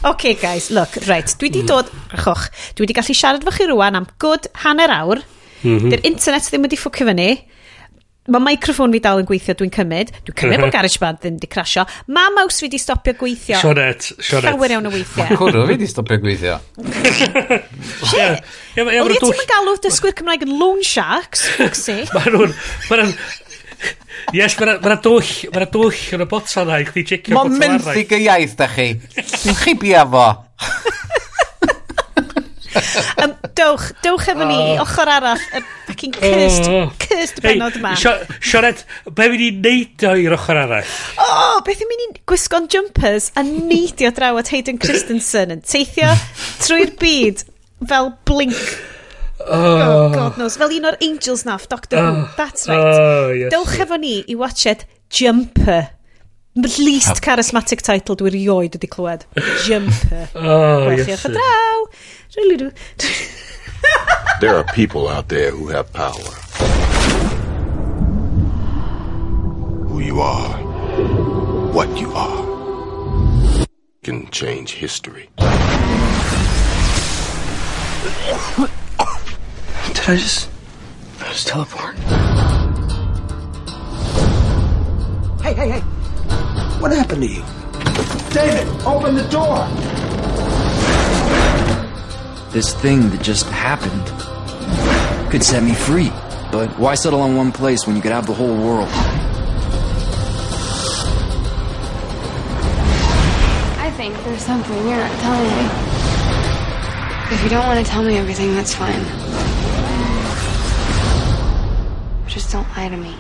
okay, 0.11 0.35
guys, 0.35 0.71
look, 0.71 0.97
right. 1.07 1.25
Dwi 1.39 1.49
di 1.51 1.63
mm. 1.63 1.67
dod, 1.67 1.89
rachwch, 2.13 2.51
dwi 2.77 2.87
di 2.91 2.97
gallu 2.97 3.15
siarad 3.17 3.45
fo 3.47 3.51
chi 3.55 3.65
rwan 3.71 3.97
am 3.97 4.07
good 4.19 4.49
hanner 4.65 4.91
awr. 4.93 5.23
Mm 5.65 5.79
-hmm. 5.79 5.91
Dy'r 5.91 6.05
internet 6.05 6.45
ddim 6.51 6.67
wedi 6.67 6.77
ffwcio 6.77 7.09
fyny. 7.09 7.31
Mae 8.25 8.41
microphone 8.41 8.95
fi 8.97 9.03
dal 9.05 9.19
yn 9.21 9.27
gweithio, 9.29 9.53
dwi'n 9.59 9.73
cymryd. 9.75 10.11
Dwi'n 10.25 10.37
cymryd 10.41 10.61
bod 10.63 10.71
mhm. 10.71 10.73
GarageBand 10.73 11.19
ddim 11.21 11.35
wedi 11.37 11.49
crasio. 11.53 11.85
Mae 12.17 12.33
mouse 12.33 12.63
fi 12.63 12.71
wedi 12.71 12.81
stopio 12.81 13.13
gweithio. 13.21 13.59
Sionet, 13.61 14.07
sionet. 14.17 14.47
Llawer 14.49 14.73
iawn 14.73 14.89
o 14.89 14.93
weithiau. 14.95 15.37
Cwrw 15.43 15.67
fi 15.69 15.77
di 15.83 15.89
stopio 15.91 16.17
gweithio. 16.23 16.57
Shit. 18.09 18.49
Oedd 18.81 19.13
i 19.13 19.21
ti'n 19.21 19.45
galw 19.51 19.77
dysgwyr 19.85 20.17
Cymraeg 20.17 20.47
yn 20.49 20.57
loan 20.57 20.81
sharks, 20.89 21.45
Foxy? 21.59 22.01
Mae 22.17 22.33
nhw'n... 22.33 22.57
Yes, 24.33 24.55
mae 24.57 24.79
yna 24.79 24.97
dwll, 25.05 25.31
mae 25.53 25.61
yna 25.61 25.67
dwll 25.75 25.99
yn 26.17 26.25
y 26.25 26.27
botol 26.31 26.69
na 26.71 26.79
i 26.81 26.87
chdi 26.89 27.03
checio 27.05 27.35
bota 27.35 27.45
arall. 27.45 27.59
Mae'n 27.61 27.75
menthyg 27.77 28.15
y 28.17 28.21
iaith 28.25 28.55
da 28.57 28.69
chi. 28.73 28.87
Dwi'n 29.21 29.59
Chi 29.61 29.75
bia 29.83 30.05
fo. 30.09 30.25
um, 33.21 33.35
dowch, 33.59 33.91
dowch 34.07 34.31
efo 34.33 34.49
ni, 34.49 34.61
ah. 34.79 34.85
ochr 34.87 35.13
arall, 35.13 35.45
fucking 35.95 36.13
cursed, 36.13 36.69
oh, 36.69 36.93
cursed 36.99 37.41
benod 37.43 37.77
yma. 37.79 37.95
Hey, 37.95 38.27
Sionet, 38.43 38.85
be 39.07 39.29
fi'n 39.31 39.45
i'n 39.47 39.61
neidio 39.63 40.15
i'r 40.19 40.35
ochr 40.37 40.59
arall? 40.65 40.95
O, 41.19 41.27
oh, 41.27 41.61
beth 41.67 41.83
yw'n 41.85 41.93
mynd 41.93 42.19
i 42.19 42.25
gwisgo'n 42.31 42.69
jumpers 42.73 43.31
a 43.39 43.45
neidio 43.47 44.11
draw 44.15 44.41
at 44.41 44.51
Hayden 44.55 44.81
Christensen 44.83 45.55
yn 45.55 45.63
teithio 45.65 46.11
trwy'r 46.65 46.95
byd 47.01 47.45
fel 47.87 48.13
blink. 48.27 48.59
Oh. 49.45 49.55
oh, 49.55 50.13
God 50.15 50.39
knows. 50.39 50.57
Fel 50.57 50.73
un 50.79 50.89
o'r 50.89 50.99
angels 51.05 51.45
naff, 51.47 51.69
Doctor 51.69 52.01
Who. 52.01 52.23
Oh. 52.23 52.31
That's 52.39 52.69
right. 52.71 52.81
Oh, 52.81 53.33
yes. 53.35 53.53
Dewch 53.53 53.77
efo 53.85 54.01
ni 54.01 54.17
i 54.31 54.39
watched 54.39 54.87
Jumper. 55.13 55.91
Least 56.55 57.19
charismatic 57.19 57.83
title 57.83 58.15
dwi'n 58.17 58.35
rioed 58.35 58.79
wedi 58.79 58.91
clywed. 58.91 59.27
Jumper. 59.67 60.29
Oh, 60.39 60.87
Gwelch 60.87 61.11
yes. 61.11 61.27
Gwelch 61.27 62.39
eich 62.39 62.57
draw. 62.63 62.71
There 64.41 64.57
are 64.57 64.65
people 64.75 65.09
out 65.09 65.29
there 65.29 65.51
who 65.51 65.69
have 65.69 65.93
power. 65.93 66.13
Who 69.89 70.01
you 70.01 70.21
are, 70.21 70.59
what 71.73 71.89
you 71.99 72.13
are, 72.13 73.67
can 74.03 74.29
change 74.31 74.73
history. 74.73 75.31
Did 75.37 75.47
I 80.07 80.17
just. 80.17 80.51
I 81.21 81.29
just 81.33 81.47
teleport? 81.49 81.97
Hey, 85.41 85.55
hey, 85.55 85.69
hey! 85.71 85.81
What 86.81 86.93
happened 86.93 87.23
to 87.23 87.29
you? 87.29 87.43
David, 88.35 88.69
open 88.85 89.15
the 89.15 89.27
door! 89.31 89.69
This 92.55 92.73
thing 92.73 93.11
that 93.11 93.21
just 93.21 93.47
happened 93.47 94.07
could 95.29 95.43
set 95.43 95.65
me 95.65 95.75
free. 95.75 96.13
But 96.53 96.71
why 96.79 96.95
settle 96.95 97.21
on 97.21 97.35
one 97.35 97.51
place 97.51 97.85
when 97.85 97.97
you 97.97 98.03
could 98.03 98.13
have 98.13 98.29
the 98.29 98.33
whole 98.33 98.57
world? 98.57 98.89
I 103.81 103.91
think 103.97 104.15
there's 104.23 104.41
something 104.43 104.77
you're 104.89 104.97
not 104.97 105.11
telling 105.21 105.51
me. 105.51 105.67
If 107.35 107.43
you 107.43 107.51
don't 107.51 107.67
want 107.67 107.85
to 107.85 107.91
tell 107.91 108.05
me 108.05 108.19
everything, 108.19 108.55
that's 108.55 108.73
fine. 108.73 109.05
Just 112.29 112.53
don't 112.53 112.69
lie 112.77 112.89
to 112.89 112.97
me. 112.97 113.17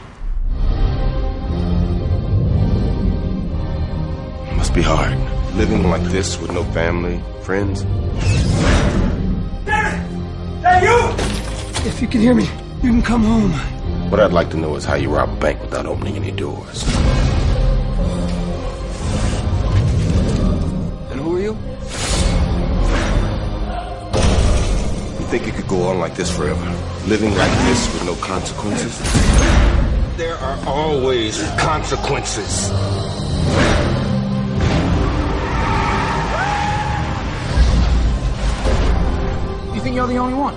It 4.48 4.56
must 4.56 4.72
be 4.72 4.82
hard. 4.82 5.18
Living 5.56 5.90
like 5.90 6.04
this 6.04 6.40
with 6.40 6.52
no 6.52 6.62
family, 6.66 7.20
friends. 7.42 7.84
If 10.66 12.00
you 12.00 12.08
can 12.08 12.20
hear 12.20 12.34
me, 12.34 12.44
you 12.82 12.90
can 12.90 13.02
come 13.02 13.22
home. 13.22 13.52
What 14.10 14.18
I'd 14.20 14.32
like 14.32 14.48
to 14.50 14.56
know 14.56 14.76
is 14.76 14.84
how 14.84 14.94
you 14.94 15.14
rob 15.14 15.28
a 15.28 15.36
bank 15.36 15.60
without 15.60 15.84
opening 15.84 16.16
any 16.16 16.30
doors. 16.30 16.82
And 21.10 21.20
who 21.20 21.36
are 21.36 21.40
you? 21.40 21.52
You 25.20 25.26
think 25.28 25.46
it 25.48 25.54
could 25.54 25.68
go 25.68 25.82
on 25.88 25.98
like 25.98 26.14
this 26.14 26.34
forever? 26.34 26.64
Living 27.06 27.34
like 27.36 27.52
this 27.66 27.92
with 27.92 28.04
no 28.06 28.14
consequences? 28.16 28.98
There 30.16 30.36
are 30.36 30.66
always 30.66 31.42
consequences. 31.58 32.70
you're 39.94 40.08
the 40.08 40.16
only 40.16 40.34
one. 40.34 40.54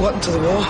What 0.00 0.14
into 0.14 0.30
the 0.30 0.38
wall? 0.38 0.62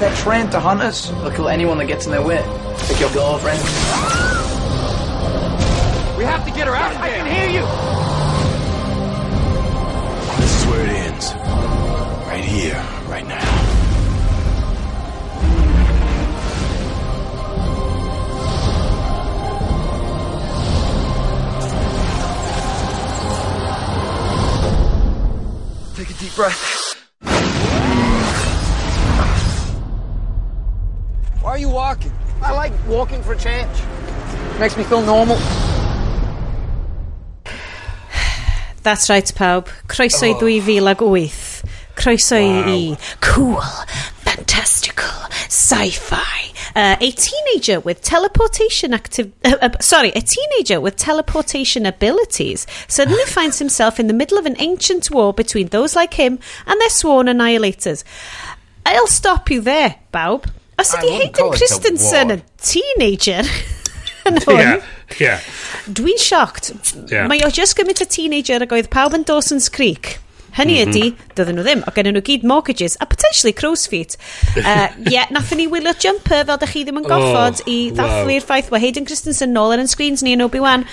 They're 0.00 0.16
trained 0.16 0.50
to 0.50 0.60
hunt 0.60 0.80
us 0.82 1.12
or 1.22 1.30
kill 1.30 1.48
anyone 1.48 1.78
that 1.78 1.86
gets 1.86 2.06
in 2.06 2.10
their 2.12 2.22
way. 2.22 2.42
Take 2.78 2.98
your 2.98 3.12
girlfriend. 3.12 3.60
We 6.18 6.24
have 6.24 6.44
to 6.44 6.50
get 6.50 6.66
her 6.66 6.74
out 6.74 6.92
of 6.92 6.96
here. 6.96 7.06
I 7.06 7.16
can 7.16 7.26
hear 7.26 7.48
you. 7.60 7.66
This 10.40 10.60
is 10.60 10.66
where 10.66 10.84
it 10.84 10.90
ends. 10.90 11.34
Right 12.26 12.44
here, 12.44 12.84
right 13.08 13.26
now. 13.26 13.53
Deep 26.24 26.34
breath. 26.36 26.94
Why 31.42 31.50
are 31.50 31.58
you 31.58 31.68
walking? 31.68 32.12
I 32.42 32.52
like 32.52 32.72
walking 32.88 33.22
for 33.22 33.34
a 33.34 33.38
change. 33.38 33.68
Makes 34.58 34.76
me 34.76 34.84
feel 34.84 35.02
normal. 35.02 35.36
That's 38.82 39.10
right, 39.10 39.24
pawb. 39.24 39.68
Croeso 39.86 40.28
i 40.28 40.38
2008. 40.38 41.62
Croeso 41.96 42.36
i 42.36 42.96
cool, 43.20 43.60
fantastical, 44.34 45.08
sci-fi. 45.48 46.52
Uh, 46.74 46.96
a 47.00 47.10
teenager 47.12 47.78
with 47.80 48.02
teleportation 48.02 48.92
active, 48.92 49.32
uh, 49.44 49.56
uh, 49.62 49.70
sorry, 49.80 50.10
a 50.10 50.20
teenager 50.20 50.80
with 50.80 50.96
teleportation 50.96 51.86
abilities 51.86 52.66
suddenly 52.88 53.24
finds 53.26 53.58
himself 53.58 54.00
in 54.00 54.06
the 54.08 54.12
middle 54.12 54.38
of 54.38 54.46
an 54.46 54.56
ancient 54.58 55.10
war 55.10 55.32
between 55.32 55.68
those 55.68 55.94
like 55.94 56.14
him 56.14 56.38
and 56.66 56.80
their 56.80 56.90
sworn 56.90 57.26
annihilators. 57.26 58.02
I'll 58.84 59.06
stop 59.06 59.50
you 59.50 59.60
there, 59.60 59.96
Bawb. 60.12 60.46
I 60.78 60.82
said 60.82 61.02
wouldn't 61.02 61.22
Hayden 61.22 61.46
a 61.46 61.56
Christensen 61.56 62.28
war. 62.28 62.36
yn 62.36 62.42
teenager 62.58 63.42
Yeah, 64.48 64.80
yeah. 65.20 65.40
Dwi'n 65.84 66.16
sioct. 66.18 66.70
Ie. 67.12 67.26
Mae 67.28 67.42
o 67.44 67.50
just 67.52 67.76
gymryd 67.76 68.00
y 68.00 68.06
teenager 68.08 68.64
ag 68.64 68.72
oedd 68.72 68.88
pawb 68.90 69.14
yn 69.18 69.26
Dawson's 69.28 69.68
Creek. 69.68 70.16
Hynny 70.54 70.78
mm 70.78 70.92
-hmm. 70.92 70.94
ydy, 70.94 71.32
dydyn 71.38 71.58
nhw 71.58 71.66
ddim, 71.66 71.82
o 71.86 71.94
gen 71.96 72.10
nhw 72.12 72.22
gyd 72.24 72.46
mortgages, 72.46 72.96
a 73.00 73.06
potentially 73.10 73.52
crow's 73.52 73.86
feet. 73.92 74.16
Ie, 74.56 74.62
Uh, 74.64 74.88
yeah, 75.10 75.26
nathon 75.30 75.58
ni 75.60 75.66
wylio 75.70 75.92
jumper 75.98 76.44
fel 76.46 76.58
da 76.58 76.66
chi 76.66 76.84
ddim 76.84 77.02
yn 77.02 77.08
goffod 77.08 77.60
oh, 77.62 77.70
i 77.70 77.90
ddathlu'r 77.94 78.40
wow. 78.40 78.46
ffaith 78.46 78.70
wa 78.72 78.80
Hayden 78.82 79.06
Christensen 79.06 79.54
nôl 79.54 79.74
yn 79.74 79.84
yn 79.84 79.90
screens 79.90 80.22
ni 80.22 80.34
yn 80.34 80.44
Obi-Wan. 80.46 80.86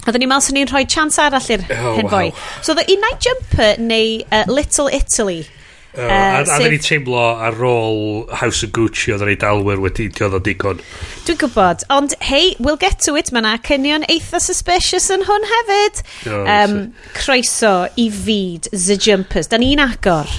Oedden 0.00 0.16
dyn 0.16 0.22
ni'n 0.24 0.30
meddwl 0.32 0.46
sy'n 0.46 0.56
ni'n 0.56 0.70
rhoi 0.70 0.84
chance 0.88 1.20
arall 1.20 1.48
i'r 1.52 1.64
oh, 1.76 1.94
hyn 1.98 2.08
wow. 2.08 2.12
boi. 2.12 2.26
So, 2.64 2.74
the 2.74 2.84
Unite 2.88 3.20
Jumper 3.20 3.74
neu 3.80 4.20
uh, 4.32 4.44
Little 4.48 4.88
Italy 4.88 5.44
Uh, 5.90 6.06
a 6.06 6.44
a 6.46 6.68
ni 6.70 6.78
teimlo 6.78 7.18
ar 7.18 7.56
ôl 7.66 8.28
House 8.38 8.62
of 8.62 8.70
Gucci 8.76 9.10
oedd 9.10 9.24
ei 9.26 9.38
dalwyr 9.42 9.80
wedi 9.82 10.06
diodd 10.14 10.36
o 10.38 10.40
digon. 10.46 10.78
Dwi'n 11.26 11.40
gwybod, 11.40 11.82
ond 11.90 12.14
hey, 12.22 12.52
we'll 12.62 12.78
get 12.78 13.00
to 13.06 13.16
it, 13.18 13.32
mae 13.34 13.42
yna 13.42 13.56
cynion 13.66 14.06
eitha 14.06 14.38
suspicious 14.42 15.10
yn 15.10 15.26
hwn 15.26 15.48
hefyd. 15.50 16.04
Oh, 16.30 16.44
um, 16.46 16.76
croeso 17.18 17.72
i 17.98 18.06
fyd 18.14 18.70
The 18.70 18.98
Jumpers. 19.02 19.50
Da 19.50 19.58
ni'n 19.58 19.82
agor 19.82 20.30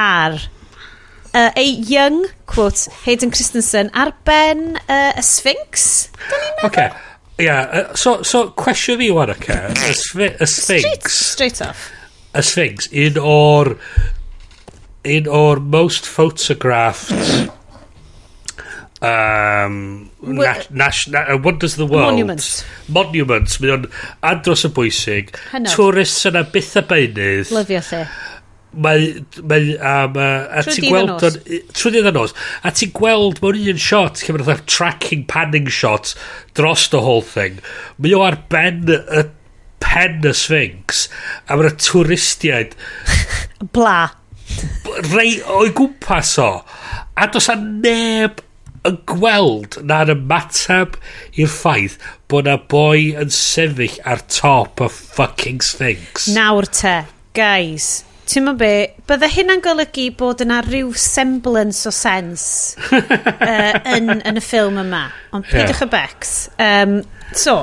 ar 0.00 0.38
uh, 0.40 1.50
a 1.52 1.66
young, 1.66 2.24
quote, 2.46 2.88
Hayden 3.04 3.36
Christensen, 3.36 3.92
ar 3.92 4.14
ben 4.24 4.78
uh, 4.86 5.12
y 5.12 5.26
Sphinx. 5.28 6.08
Da 6.24 6.40
ni'n 6.40 6.50
agor. 6.56 6.68
Okay. 6.70 6.90
Yeah, 7.40 7.68
uh, 7.68 7.94
so, 7.96 8.22
so 8.22 8.48
cwestiwn 8.56 9.00
fi 9.00 9.12
wan 9.12 9.36
o'r 9.36 9.44
y 9.76 9.92
Sphinx. 9.96 10.56
Straight, 10.56 11.12
straight 11.12 11.60
off. 11.68 11.90
Y 12.32 12.42
Sphinx, 12.44 12.88
un 12.92 13.20
o'r 13.20 13.76
un 15.04 15.28
o'r 15.32 15.60
most 15.60 16.06
photographed 16.06 17.50
um, 19.00 20.10
nat, 20.20 20.70
nas, 20.70 21.06
na, 21.08 21.24
uh, 21.32 21.38
Wonders 21.38 21.72
of 21.72 21.78
the 21.78 21.86
World? 21.86 22.12
Monuments. 22.12 22.64
Monuments. 22.88 23.60
Mynd 23.60 23.72
o'n 23.76 23.86
andros 24.32 24.66
y 24.68 24.72
bwysig. 24.76 25.32
Hynod. 25.54 25.72
tourists 25.72 26.28
yna 26.28 26.44
byth 26.52 26.76
y 26.76 26.84
beinydd. 26.90 27.54
Lyfio 27.56 27.80
lle. 27.88 28.02
Mae, 28.70 29.08
mae 29.50 29.72
um, 29.74 30.20
a, 30.20 30.28
a 30.60 30.62
ti'n 30.68 30.86
gweld 30.86 31.24
o'n 31.26 31.40
trwy 31.74 31.94
ddydd 31.96 32.12
nos. 32.14 32.36
A 32.62 32.70
ti'n 32.76 32.92
gweld 32.94 33.40
mewn 33.42 33.64
un 33.72 33.82
shot 33.88 34.22
lle 34.22 34.36
mae'n 34.36 34.64
tracking 34.68 35.26
panning 35.30 35.72
shot 35.72 36.14
dros 36.54 36.88
the 36.92 37.02
whole 37.02 37.24
thing. 37.24 37.58
Mae 37.98 38.14
o 38.14 38.22
ar 38.28 38.38
ben 38.52 38.84
y 38.90 39.26
pen 39.80 40.20
y 40.28 40.36
Sphinx 40.36 41.06
a 41.48 41.56
mae'n 41.56 41.80
touristiaid 41.80 42.76
bla 43.74 44.19
rei 45.12 45.40
o'i 45.58 45.72
gwmpas 45.76 46.36
o. 46.42 46.52
A 47.16 47.28
dos 47.32 47.50
a 47.52 47.56
neb 47.60 48.42
yn 48.88 49.00
gweld 49.08 49.76
na'n 49.84 50.12
ymateb 50.14 50.94
i'r 51.40 51.50
ffaith 51.52 51.98
bod 52.30 52.46
na 52.48 52.56
boi 52.70 53.10
yn 53.20 53.32
sefyll 53.34 53.98
ar 54.08 54.22
top 54.32 54.80
y 54.84 54.88
fucking 54.92 55.60
Sphinx. 55.64 56.30
Nawr 56.32 56.68
te, 56.72 56.94
guys, 57.36 57.90
ti'n 58.30 58.46
mynd 58.46 58.60
be, 58.62 58.72
bydde 59.10 59.30
hynna'n 59.34 59.64
golygu 59.64 60.06
bod 60.18 60.44
yna 60.44 60.62
rhyw 60.64 60.94
semblance 60.96 61.84
o 61.88 61.92
sens 61.94 62.44
uh, 62.88 63.74
yn, 63.96 64.14
yn 64.16 64.40
y 64.40 64.44
ffilm 64.44 64.80
yma. 64.84 65.08
Ond 65.36 65.48
pidwch 65.50 65.82
yeah. 65.82 65.84
y 65.84 65.90
becs. 65.92 66.34
Um, 66.56 66.96
so, 67.36 67.60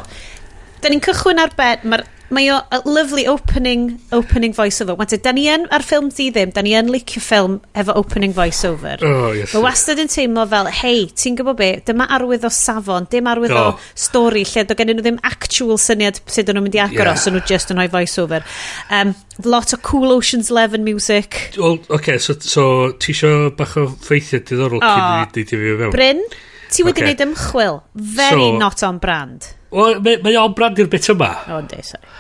da 0.84 0.92
ni'n 0.92 1.04
cychwyn 1.04 1.42
ar 1.42 1.56
bed, 1.58 1.88
mae'r 1.88 2.06
mae 2.34 2.50
o 2.52 2.58
a 2.60 2.82
lovely 2.86 3.26
opening, 3.28 4.00
opening 4.12 4.54
voiceover. 4.56 4.98
Wante, 5.00 5.20
da 5.24 5.32
ni 5.36 5.46
yn, 5.52 5.66
ar 5.74 5.84
ffilm 5.86 6.10
di 6.14 6.30
ddim, 6.34 6.52
da 6.56 6.64
ni 6.66 6.74
yn 6.78 6.90
licio 6.92 7.22
ffilm 7.24 7.60
efo 7.78 7.96
opening 8.00 8.34
voiceover. 8.36 9.04
Oh, 9.08 9.32
yes. 9.36 9.54
Mae 9.56 9.64
wastad 9.64 10.02
yn 10.04 10.12
teimlo 10.12 10.44
fel, 10.52 10.70
hei, 10.82 11.06
ti'n 11.16 11.38
gwybod 11.40 11.60
be, 11.60 11.70
dyma 11.88 12.10
arwydd 12.18 12.48
o 12.48 12.52
safon, 12.54 13.08
dim 13.12 13.30
arwydd 13.32 13.56
oh. 13.56 13.70
o 13.72 14.00
stori, 14.08 14.44
lle 14.48 14.66
do 14.68 14.78
gen 14.78 14.92
nhw 14.92 15.06
ddim 15.06 15.22
actual 15.28 15.80
syniad 15.82 16.20
sydd 16.26 16.52
nhw'n 16.52 16.68
mynd 16.68 16.80
i 16.80 16.84
agros, 16.84 17.28
yeah. 17.28 17.36
nhw 17.36 17.44
just 17.48 17.72
yn 17.74 17.82
rhoi 17.82 17.90
voiceover. 17.94 18.48
Um, 18.92 19.16
lot 19.46 19.76
o 19.76 19.82
cool 19.88 20.12
Ocean's 20.16 20.52
Eleven 20.52 20.84
music. 20.84 21.54
Well, 21.58 21.80
okay, 21.90 22.18
so, 22.20 22.36
so 22.40 22.92
ti 23.00 23.16
isio 23.16 23.52
bach 23.58 23.78
o 23.80 23.88
ffeithiau 23.94 24.44
diddorol 24.44 24.84
oh. 24.84 24.98
cyn 25.32 25.44
i 25.44 25.48
fi 25.48 25.62
fewn? 25.64 25.94
Bryn, 25.96 26.26
ti 26.72 26.84
wedi 26.84 26.98
okay. 26.98 27.06
gwneud 27.06 27.30
ymchwil. 27.30 27.80
Very 27.96 28.52
so, 28.52 28.58
not 28.60 28.84
on 28.84 29.00
brand. 29.04 29.54
Wel, 29.72 30.00
mae, 30.04 30.20
mae 30.24 30.38
o'n 30.40 30.56
brandu'r 30.58 30.90
bit 30.92 31.10
yma. 31.12 31.32
O, 31.48 31.60
oh, 31.60 31.82
sorry. 31.84 32.14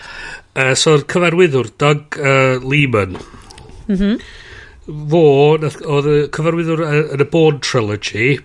Uh, 0.57 0.74
so'r 0.74 1.06
cyfarwyddwr, 1.11 1.69
Doug 1.78 2.18
uh, 2.18 2.57
Lehman. 2.65 3.18
Mm 3.88 3.95
-hmm. 3.95 4.19
Fo, 4.88 5.24
oedd 5.56 6.10
y 6.10 6.18
cyfarwyddwr 6.34 6.84
yn 6.88 7.24
y 7.24 7.30
Bourne 7.32 7.60
Trilogy, 7.60 8.40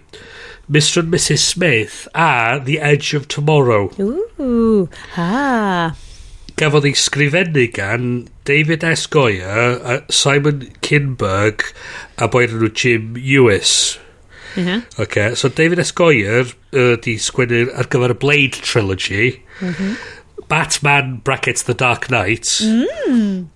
Mr 0.68 1.02
and 1.02 1.12
Mrs 1.12 1.38
Smith 1.38 2.08
a 2.14 2.60
The 2.64 2.78
Edge 2.80 3.14
of 3.14 3.28
Tomorrow. 3.28 3.90
Ooh, 3.98 4.88
ha. 5.14 5.94
Gafodd 6.56 6.86
ei 6.86 6.94
sgrifennu 6.94 7.66
gan 7.74 8.28
David 8.44 8.84
S. 8.84 9.06
Goyer, 9.10 10.02
Simon 10.12 10.68
Kinberg 10.84 11.64
a 12.18 12.28
boi'n 12.28 12.54
nhw 12.58 12.70
Jim 12.70 13.16
Ewis. 13.16 13.98
Mhm. 14.56 14.82
Okay, 14.98 15.34
so 15.34 15.48
David 15.48 15.78
S. 15.78 15.92
Goyer 15.92 16.52
ydi 16.72 17.16
uh, 17.16 17.22
sgwennu 17.22 17.66
ar 17.76 17.88
gyfer 17.92 18.14
y 18.14 18.18
Blade 18.24 18.60
Trilogy. 18.60 19.40
Mm 19.60 19.74
-hmm. 19.74 19.96
Batman 20.48 21.20
brackets 21.24 21.62
The 21.62 21.74
Dark 21.74 22.08
Knight. 22.08 22.44
Mm. 22.60 23.48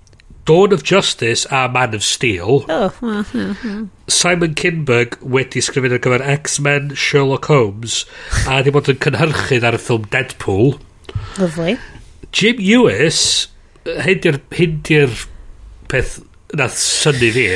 Dawn 0.47 0.73
of 0.73 0.85
Justice 0.85 1.44
a 1.51 1.68
Man 1.68 1.94
of 1.94 2.02
Steel. 2.05 2.64
Oh, 2.68 2.93
well, 3.01 3.27
yeah, 3.35 3.55
yeah. 3.64 3.82
Simon 4.06 4.55
Kinberg 4.55 5.18
wedi 5.20 5.60
sgrifennu 5.60 5.98
ar 5.98 6.05
gyfer 6.05 6.23
X-Men, 6.23 6.94
Sherlock 6.94 7.48
Holmes, 7.51 8.05
a 8.47 8.60
wedi 8.60 8.70
bod 8.70 8.89
yn 8.93 9.01
cynhyrchydd 9.02 9.66
ar 9.66 9.74
y 9.74 9.81
ffilm 9.82 10.06
Deadpool. 10.12 10.77
Lovely. 11.40 11.74
Jim 12.31 12.62
Ewis, 12.62 13.48
hyn 13.85 14.23
di'r 14.23 15.18
peth 15.90 16.20
nath 16.55 16.78
syni 16.78 17.32
fi, 17.35 17.48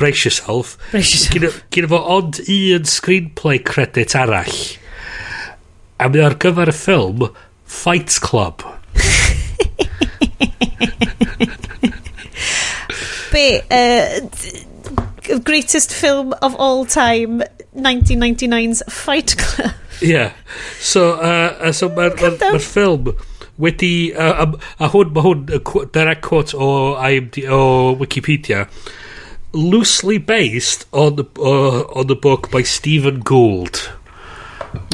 brace 0.00 0.24
yourself. 0.24 0.78
Brace 0.90 1.12
yourself. 1.12 1.62
Gyda 1.70 1.88
fo 1.92 1.98
ond 2.16 2.40
un 2.48 2.84
screenplay 2.88 3.58
credit 3.60 4.16
arall. 4.16 4.56
A 6.00 6.08
mae 6.08 6.22
ar 6.24 6.36
gyfer 6.40 6.72
y 6.72 6.74
ffilm 6.74 7.18
Fight 7.70 8.16
Club. 8.24 8.64
Be, 13.30 13.60
uh, 13.70 14.20
greatest 15.44 15.92
film 15.92 16.32
of 16.40 16.56
all 16.56 16.84
time, 16.86 17.42
1999's 17.76 18.82
Fight 18.88 19.36
Club. 19.36 19.74
Yeah. 20.00 20.32
So, 20.80 21.12
uh, 21.20 21.54
uh, 21.60 21.72
so 21.76 21.90
mae'r 21.92 22.16
ma, 22.16 22.30
ma, 22.32 22.52
ma 22.56 22.62
ffilm 22.64 23.12
wedi... 23.60 24.16
Uh, 24.16 24.46
a, 24.46 24.48
a 24.80 24.88
hwn, 24.96 25.12
mae 25.12 25.22
hwn, 25.28 25.44
direct 25.92 26.24
quote 26.24 26.56
o, 26.56 26.96
IMD, 26.96 27.44
o 27.52 27.60
Wikipedia. 28.00 28.64
Wikipedia 28.64 28.88
loosely 29.52 30.18
based 30.18 30.86
on 30.92 31.16
the, 31.16 31.26
uh, 31.38 31.82
on 31.98 32.06
the 32.06 32.14
book 32.14 32.50
by 32.50 32.62
Stephen 32.62 33.20
Gould. 33.20 33.90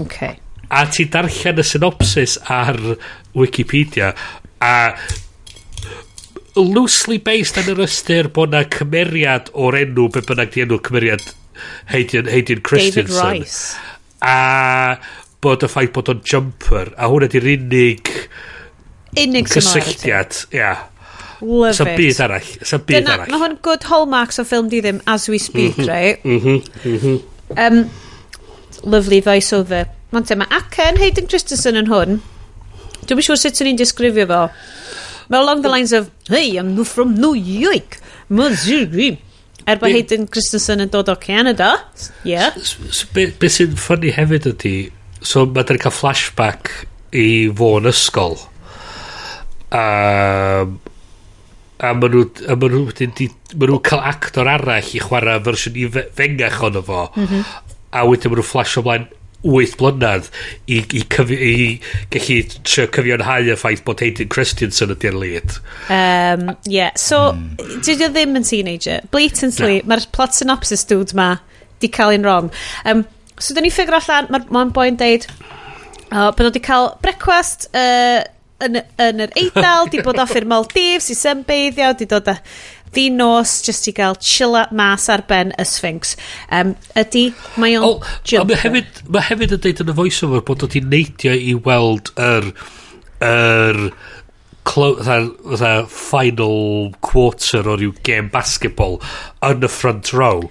Okay. 0.00 0.38
A 0.70 0.86
ti 0.90 1.06
darllen 1.06 1.60
y 1.60 1.64
synopsis 1.64 2.38
ar 2.50 2.78
Wikipedia 3.36 4.14
a 4.60 4.96
loosely 6.56 7.18
based 7.20 7.60
yn 7.60 7.68
yr 7.74 7.84
ystyr 7.84 8.30
bod 8.32 8.54
na 8.54 8.64
cymeriad 8.72 9.52
o'r 9.52 9.76
enw 9.82 10.08
be 10.14 10.24
bynnag 10.24 10.54
di 10.54 10.64
enw 10.64 10.80
cymeriad 10.88 11.22
Hayden, 11.92 12.26
Hayden 12.28 12.60
Christensen. 12.60 13.12
David 13.12 13.44
Rice. 13.44 13.76
A 14.24 14.96
bod 15.44 15.64
y 15.64 15.70
ffaith 15.70 15.92
bod 15.94 16.10
o'n 16.12 16.24
jumper 16.24 16.92
a 16.96 17.08
hwnna 17.12 17.28
di'r 17.32 17.48
unig 17.52 18.12
unig 19.20 19.48
cysylltiad 19.52 20.40
ia 20.50 20.60
yeah. 20.60 20.84
Love 21.40 21.76
so 21.76 21.84
it. 21.84 21.96
byd 21.98 22.20
arall. 22.24 22.50
Sa'n 22.62 22.84
byd 22.86 22.96
Dyna, 22.96 23.16
arall. 23.16 23.32
Mae 23.32 23.42
hwn 23.44 23.58
good 23.66 23.86
hallmarks 23.90 24.40
o 24.42 24.46
ffilm 24.46 24.70
di 24.72 24.80
ddim 24.84 25.02
as 25.06 25.28
we 25.32 25.40
speak, 25.42 25.76
mm 25.76 25.84
-hmm, 25.84 25.90
right? 25.90 26.24
Mm 26.24 26.40
-hmm, 26.40 26.62
mm 26.84 26.98
-hmm. 27.02 27.20
Um, 27.56 27.90
lovely 28.84 29.20
voice 29.20 29.52
over. 29.52 29.86
Mae'n 30.12 30.26
tema. 30.26 30.46
Ac 30.50 30.78
yn 30.86 31.00
Hayden 31.02 31.28
Christensen 31.28 31.76
yn 31.76 31.90
hwn, 31.92 32.20
dwi'n 33.06 33.22
siŵr 33.22 33.40
sut 33.42 33.60
o'n 33.62 33.72
i'n 33.72 33.78
disgrifio 33.78 34.26
fo. 34.30 34.42
Mae 35.28 35.40
along 35.40 35.62
the 35.62 35.68
lines 35.68 35.92
of, 35.92 36.10
hey, 36.28 36.56
I'm 36.56 36.84
from 36.84 37.14
New 37.18 37.34
York. 37.34 37.98
Mae'n 38.28 39.18
Er 39.66 39.80
bod 39.82 39.90
Hayden 39.90 40.28
Christensen 40.30 40.84
yn 40.84 40.90
dod 40.92 41.08
o 41.10 41.16
Canada. 41.18 41.72
Yeah. 42.22 42.54
Be 43.14 43.48
sy'n 43.50 43.74
ffynnu 43.74 44.12
hefyd 44.14 44.46
ydy, 44.52 44.74
so 45.26 45.42
mae 45.50 45.66
dyn 45.66 45.80
cael 45.82 45.94
flashback 45.94 46.70
i 47.10 47.48
fo'n 47.58 47.90
ysgol. 47.90 48.38
Um, 49.74 50.76
a 51.78 51.92
maen 51.92 52.14
nhw, 52.14 52.26
a 52.48 52.56
maen 52.56 52.76
nhw, 52.76 52.96
di, 52.96 53.10
di, 53.18 53.30
maen 53.54 53.74
nhw 53.74 53.80
cael 53.84 54.04
actor 54.12 54.48
arall 54.48 54.94
i 54.96 55.02
chwarae 55.02 55.42
fersiwn 55.44 55.80
i 55.82 55.88
fengach 55.92 56.60
fe, 56.60 56.68
ono 56.70 56.84
fo 56.86 57.06
mm 57.14 57.46
a 57.96 58.02
wedyn 58.04 58.32
maen 58.32 58.42
nhw 58.42 58.46
flash 58.46 58.76
ymlaen 58.80 59.06
8 59.46 59.76
blynedd 59.78 60.28
i, 60.66 60.80
i, 60.80 61.02
cyfi, 61.12 61.36
i 61.36 61.66
gallu 62.12 62.38
trio 62.66 62.86
cyfiawnhau 62.94 63.50
y 63.52 63.56
ffaith 63.58 63.84
bod 63.86 64.02
Hayden 64.02 64.30
Christensen 64.32 64.94
ydy'r 64.96 65.18
lead. 65.20 65.58
Um, 65.92 66.56
yeah, 66.64 66.94
so 66.98 67.36
mm. 67.36 67.76
o 67.78 68.08
ddim 68.10 68.38
yn 68.40 68.46
teenager. 68.48 69.04
Blatantly, 69.14 69.82
no. 69.82 69.90
mae'r 69.92 70.08
plot 70.16 70.34
synopsis 70.36 70.86
dude 70.90 71.14
ma 71.18 71.36
di 71.84 71.92
cael 71.92 72.16
un 72.16 72.26
wrong. 72.26 72.50
Um, 72.84 73.04
so 73.38 73.54
dyn 73.54 73.68
ni 73.68 73.72
ffigur 73.74 74.00
allan, 74.00 74.32
mae'r 74.34 74.48
ma 74.54 74.64
boi'n 74.74 74.98
deud 75.00 75.28
oh, 76.10 76.32
bod 76.32 76.46
wedi 76.48 76.64
cael 76.64 76.90
brecwast, 77.04 77.68
uh, 77.76 78.24
yn, 78.64 78.80
yn 79.02 79.22
yr 79.26 79.36
Eidal, 79.36 79.90
di 79.92 80.00
bod 80.04 80.20
off 80.22 80.34
i'r 80.38 80.48
Maldives, 80.48 81.10
i 81.12 81.18
symbeiddio, 81.18 81.92
di 81.98 82.08
dod 82.10 82.32
a 82.32 82.38
ddinos 82.96 83.58
just 83.66 83.88
i 83.90 83.92
gael 83.92 84.16
chilla 84.22 84.66
mas 84.72 85.08
ar 85.12 85.26
ben 85.28 85.52
y 85.58 85.66
Sphinx. 85.68 86.16
Um, 86.54 86.74
ydy, 86.96 87.28
mae 87.60 87.76
o'n 87.76 88.04
jump. 88.24 88.52
Mae 88.52 88.62
hefyd, 88.62 89.00
ma 89.12 89.24
hefyd 89.26 89.56
yn 89.58 89.64
deud 89.66 89.82
yn 89.84 89.92
y 89.92 89.96
voiceover 90.00 90.44
bod 90.46 90.66
o'n 90.66 90.92
neidio 90.92 91.36
i 91.36 91.56
weld 91.66 92.12
yr... 92.16 92.52
yr 93.26 93.88
fatha 94.66 95.86
final 95.86 96.92
quarter 97.00 97.68
o 97.70 97.76
ryw 97.78 97.92
game 98.02 98.28
basketball 98.32 98.98
yn 99.46 99.62
y 99.62 99.70
front 99.70 100.12
row. 100.12 100.42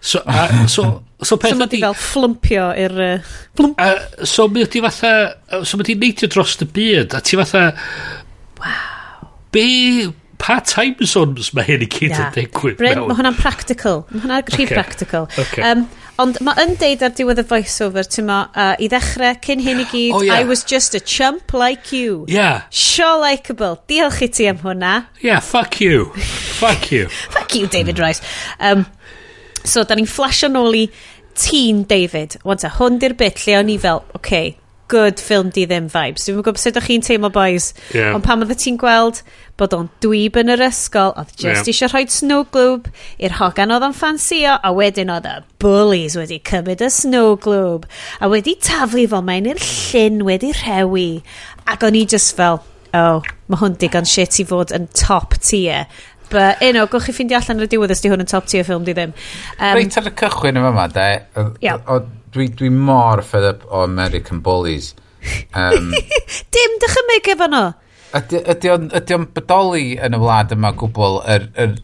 So, 0.00 0.22
a, 0.26 0.68
so 0.68 1.02
So 1.24 1.38
peth... 1.40 1.54
So 1.54 1.60
mae 1.60 1.72
di 1.72 1.80
fel 1.82 1.96
flumpio 1.98 2.70
i'r... 2.84 2.98
Uh, 3.06 3.70
uh, 3.72 4.26
so 4.28 4.48
mae 4.52 4.68
di 4.70 4.82
fatha... 4.84 5.14
So 5.64 5.80
mae 5.80 5.88
di 5.88 5.96
neidio 6.00 6.30
dros 6.32 6.58
y 6.60 6.68
byd, 6.68 7.16
a 7.16 7.22
ti 7.24 7.40
fatha... 7.40 7.70
Wow. 8.60 9.32
Be... 9.54 10.12
Pa 10.44 10.58
time 10.60 11.06
zones 11.08 11.52
mae 11.56 11.64
hyn 11.64 11.84
i 11.84 11.86
gyd 11.88 12.12
yn 12.12 12.32
digwydd 12.34 12.74
Bryn, 12.76 12.98
mewn? 12.98 13.06
mae 13.08 13.16
hwnna'n 13.16 13.36
practical. 13.38 14.02
Mae 14.10 14.24
hwnna'n 14.26 14.42
rhy 14.50 14.66
okay. 14.66 14.74
practical. 14.74 15.28
Okay. 15.40 15.62
Um, 15.64 15.86
ond 16.20 16.40
mae 16.44 16.66
yn 16.66 16.74
deud 16.80 17.04
ar 17.06 17.14
diwedd 17.16 17.40
y 17.40 17.44
voiceover, 17.48 18.04
ti'n 18.10 18.26
ma, 18.28 18.40
uh, 18.52 18.74
i 18.76 18.90
ddechrau, 18.92 19.38
cyn 19.46 19.62
hyn 19.64 19.80
i 19.80 19.86
gyd, 19.88 20.10
oh, 20.18 20.20
yeah. 20.26 20.36
I 20.36 20.44
was 20.50 20.66
just 20.68 20.98
a 20.98 21.00
chump 21.00 21.54
like 21.56 21.94
you. 21.96 22.26
Yeah. 22.28 22.66
Sure 22.68 23.16
likeable. 23.22 23.78
Diolch 23.88 24.20
i 24.26 24.28
ti 24.28 24.50
am 24.50 24.60
hwnna. 24.60 25.06
Yeah, 25.24 25.40
fuck 25.40 25.80
you. 25.80 26.10
fuck 26.60 26.90
you. 26.92 27.08
fuck 27.32 27.54
you, 27.54 27.70
David 27.70 28.02
Rice. 28.02 28.20
Um, 28.60 28.84
so, 29.64 29.86
da 29.88 29.96
ni'n 29.96 30.10
flasio 30.10 30.52
nôl 30.52 30.76
i 30.82 30.84
Teen 31.34 31.84
David. 31.90 32.38
Wanta, 32.46 32.72
hwn 32.78 33.00
di'r 33.02 33.16
bit 33.18 33.44
lle 33.44 33.58
o'n 33.60 33.72
i 33.72 33.78
fel, 33.80 34.04
okay, 34.18 34.54
good 34.88 35.18
film 35.20 35.50
di 35.50 35.64
ddim 35.66 35.88
vibes. 35.90 36.26
Dwi'n 36.26 36.42
gwybod 36.44 36.60
sut 36.60 36.76
o'ch 36.78 36.88
chi'n 36.90 37.04
teimlo 37.04 37.30
boys. 37.32 37.72
Yeah. 37.94 38.12
Ond 38.14 38.24
pam 38.26 38.44
oedd 38.44 38.52
ti'n 38.60 38.76
gweld 38.80 39.22
bod 39.58 39.74
o'n 39.76 39.88
dwyb 40.04 40.36
yn 40.40 40.52
yr 40.54 40.64
ysgol, 40.66 41.14
oedd 41.18 41.32
just 41.34 41.64
yeah. 41.64 41.70
eisiau 41.72 41.90
rhoi 41.92 42.04
snow 42.12 42.44
globe 42.54 42.92
i'r 43.22 43.38
hogan 43.38 43.74
oedd 43.74 43.86
o'n 43.88 43.96
ffansio, 43.96 44.58
a 44.58 44.72
wedyn 44.76 45.12
oedd 45.14 45.28
y 45.30 45.34
bullies 45.62 46.18
wedi 46.18 46.40
cymryd 46.50 46.84
y 46.84 46.90
snow 46.92 47.34
globe, 47.40 47.88
a 48.20 48.30
wedi 48.30 48.56
taflu 48.60 49.06
fo 49.10 49.22
mae'n 49.24 49.50
i'r 49.54 49.62
llyn 49.64 50.22
wedi 50.28 50.52
rhewi. 50.60 51.08
Ac 51.70 51.86
o'n 51.86 51.98
i 51.98 52.04
just 52.10 52.36
fel, 52.36 52.60
oh, 52.94 53.22
mae 53.48 53.60
hwn 53.62 53.78
digon 53.80 54.08
shit 54.08 54.40
i 54.42 54.46
fod 54.48 54.74
yn 54.74 54.90
top 54.96 55.38
tier 55.42 55.88
but 56.34 56.60
you 56.64 56.74
know, 56.74 56.88
gwch 56.90 57.08
chi 57.08 57.14
ffeindio 57.14 57.38
allan 57.38 57.62
ar 57.62 57.68
y 57.68 57.70
diwedd 57.70 57.94
os 57.94 58.02
di 58.02 58.10
hwn 58.10 58.24
yn 58.24 58.30
top 58.30 58.50
tier 58.50 58.66
ffilm 58.66 58.84
di 58.86 58.96
ddim. 58.96 59.14
Um, 59.60 59.78
Reit 59.78 59.96
ar 60.00 60.10
y 60.10 60.12
cychwyn 60.20 60.60
yma 60.60 60.74
ma, 60.74 60.88
de, 60.90 61.06
yeah. 61.62 61.80
o, 61.86 62.00
dwi, 62.34 62.50
dwi 62.58 62.70
mor 62.74 63.22
fed 63.24 63.48
up 63.52 63.64
o 63.70 63.84
American 63.86 64.42
Bullies. 64.44 64.92
Um, 65.54 65.94
Dim 66.54 66.78
dychymyg 66.82 67.32
efo 67.36 67.48
nhw. 67.52 67.64
Ydy 68.14 68.70
o'n 68.74 69.26
bodoli 69.34 69.96
yn 70.02 70.18
y 70.18 70.22
wlad 70.22 70.54
yma 70.54 70.74
gwbl 70.78 71.22
yr... 71.24 71.50
Er, 71.54 71.74
er, 71.74 71.82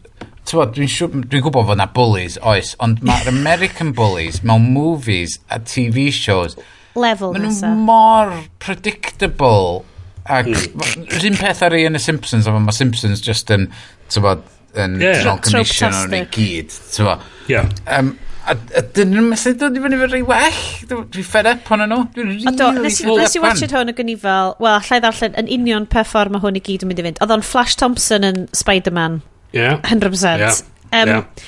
Dwi'n 0.51 1.21
dwi 1.29 1.39
gwybod 1.39 1.67
fod 1.69 1.77
na 1.79 1.85
bullies, 1.95 2.33
oes, 2.43 2.73
ond 2.83 2.99
mae'r 3.07 3.29
American 3.29 3.93
bullies 3.95 4.41
mewn 4.43 4.65
movies 4.73 5.37
a 5.47 5.61
TV 5.63 6.09
shows... 6.11 6.57
Level 6.97 7.31
Maen 7.31 7.45
nhw 7.47 7.69
mor 7.87 8.33
predictable 8.59 9.85
Ac, 10.29 10.49
mm. 10.49 11.05
un 11.31 11.37
peth 11.39 11.63
ar 11.65 11.75
ei 11.77 11.87
yn 11.89 11.97
y 11.97 12.01
Simpsons, 12.01 12.49
ond 12.49 12.65
mae 12.65 12.75
Simpsons 12.75 13.23
just 13.25 13.49
yn, 13.53 13.69
ti'n 14.11 14.25
bod, 14.25 14.43
yn 14.77 14.99
yeah. 15.01 15.23
non-commission 15.27 15.95
o'n 16.03 16.17
ei 16.17 16.27
gyd, 16.33 16.75
ti'n 16.93 17.09
bod. 17.09 17.25
Yeah. 17.49 17.71
Um, 17.89 18.13
a, 18.45 18.55
a 18.77 18.83
dyn 18.95 19.11
nhw'n 19.13 19.29
methu 19.31 19.53
dod 19.59 19.77
i 19.77 19.81
fyny 19.83 19.99
fy 20.01 20.09
rei 20.11 20.21
well. 20.27 20.61
Dwi'n 20.91 21.27
fed 21.27 21.49
up 21.51 21.73
ond 21.73 21.87
nhw. 21.87 21.99
Dwi'n 22.15 22.31
rili 22.33 22.47
fed 22.47 22.63
up 22.65 22.79
Nes 22.81 23.01
i 23.37 23.43
watched 23.43 23.75
hwn 23.75 23.93
yn 23.93 24.13
fel, 24.21 24.55
wel, 24.61 24.77
allai 24.77 25.01
ddarllen 25.03 25.37
yn 25.41 25.51
union 25.59 25.89
pe 25.89 26.05
ffordd 26.07 26.33
mae 26.35 26.43
hwn 26.43 26.59
i 26.59 26.63
gyd 26.65 26.85
yn 26.85 26.91
mynd 26.91 27.01
i 27.01 27.07
fynd. 27.09 27.21
Oedd 27.23 27.35
o'n 27.37 27.45
Flash 27.45 27.77
Thompson 27.81 28.27
yn 28.27 28.45
Spider-Man. 28.57 29.21
Yeah. 29.57 29.81
100%. 29.83 30.45
Yeah. 30.45 30.61
Um, 30.91 31.09
yeah. 31.09 31.47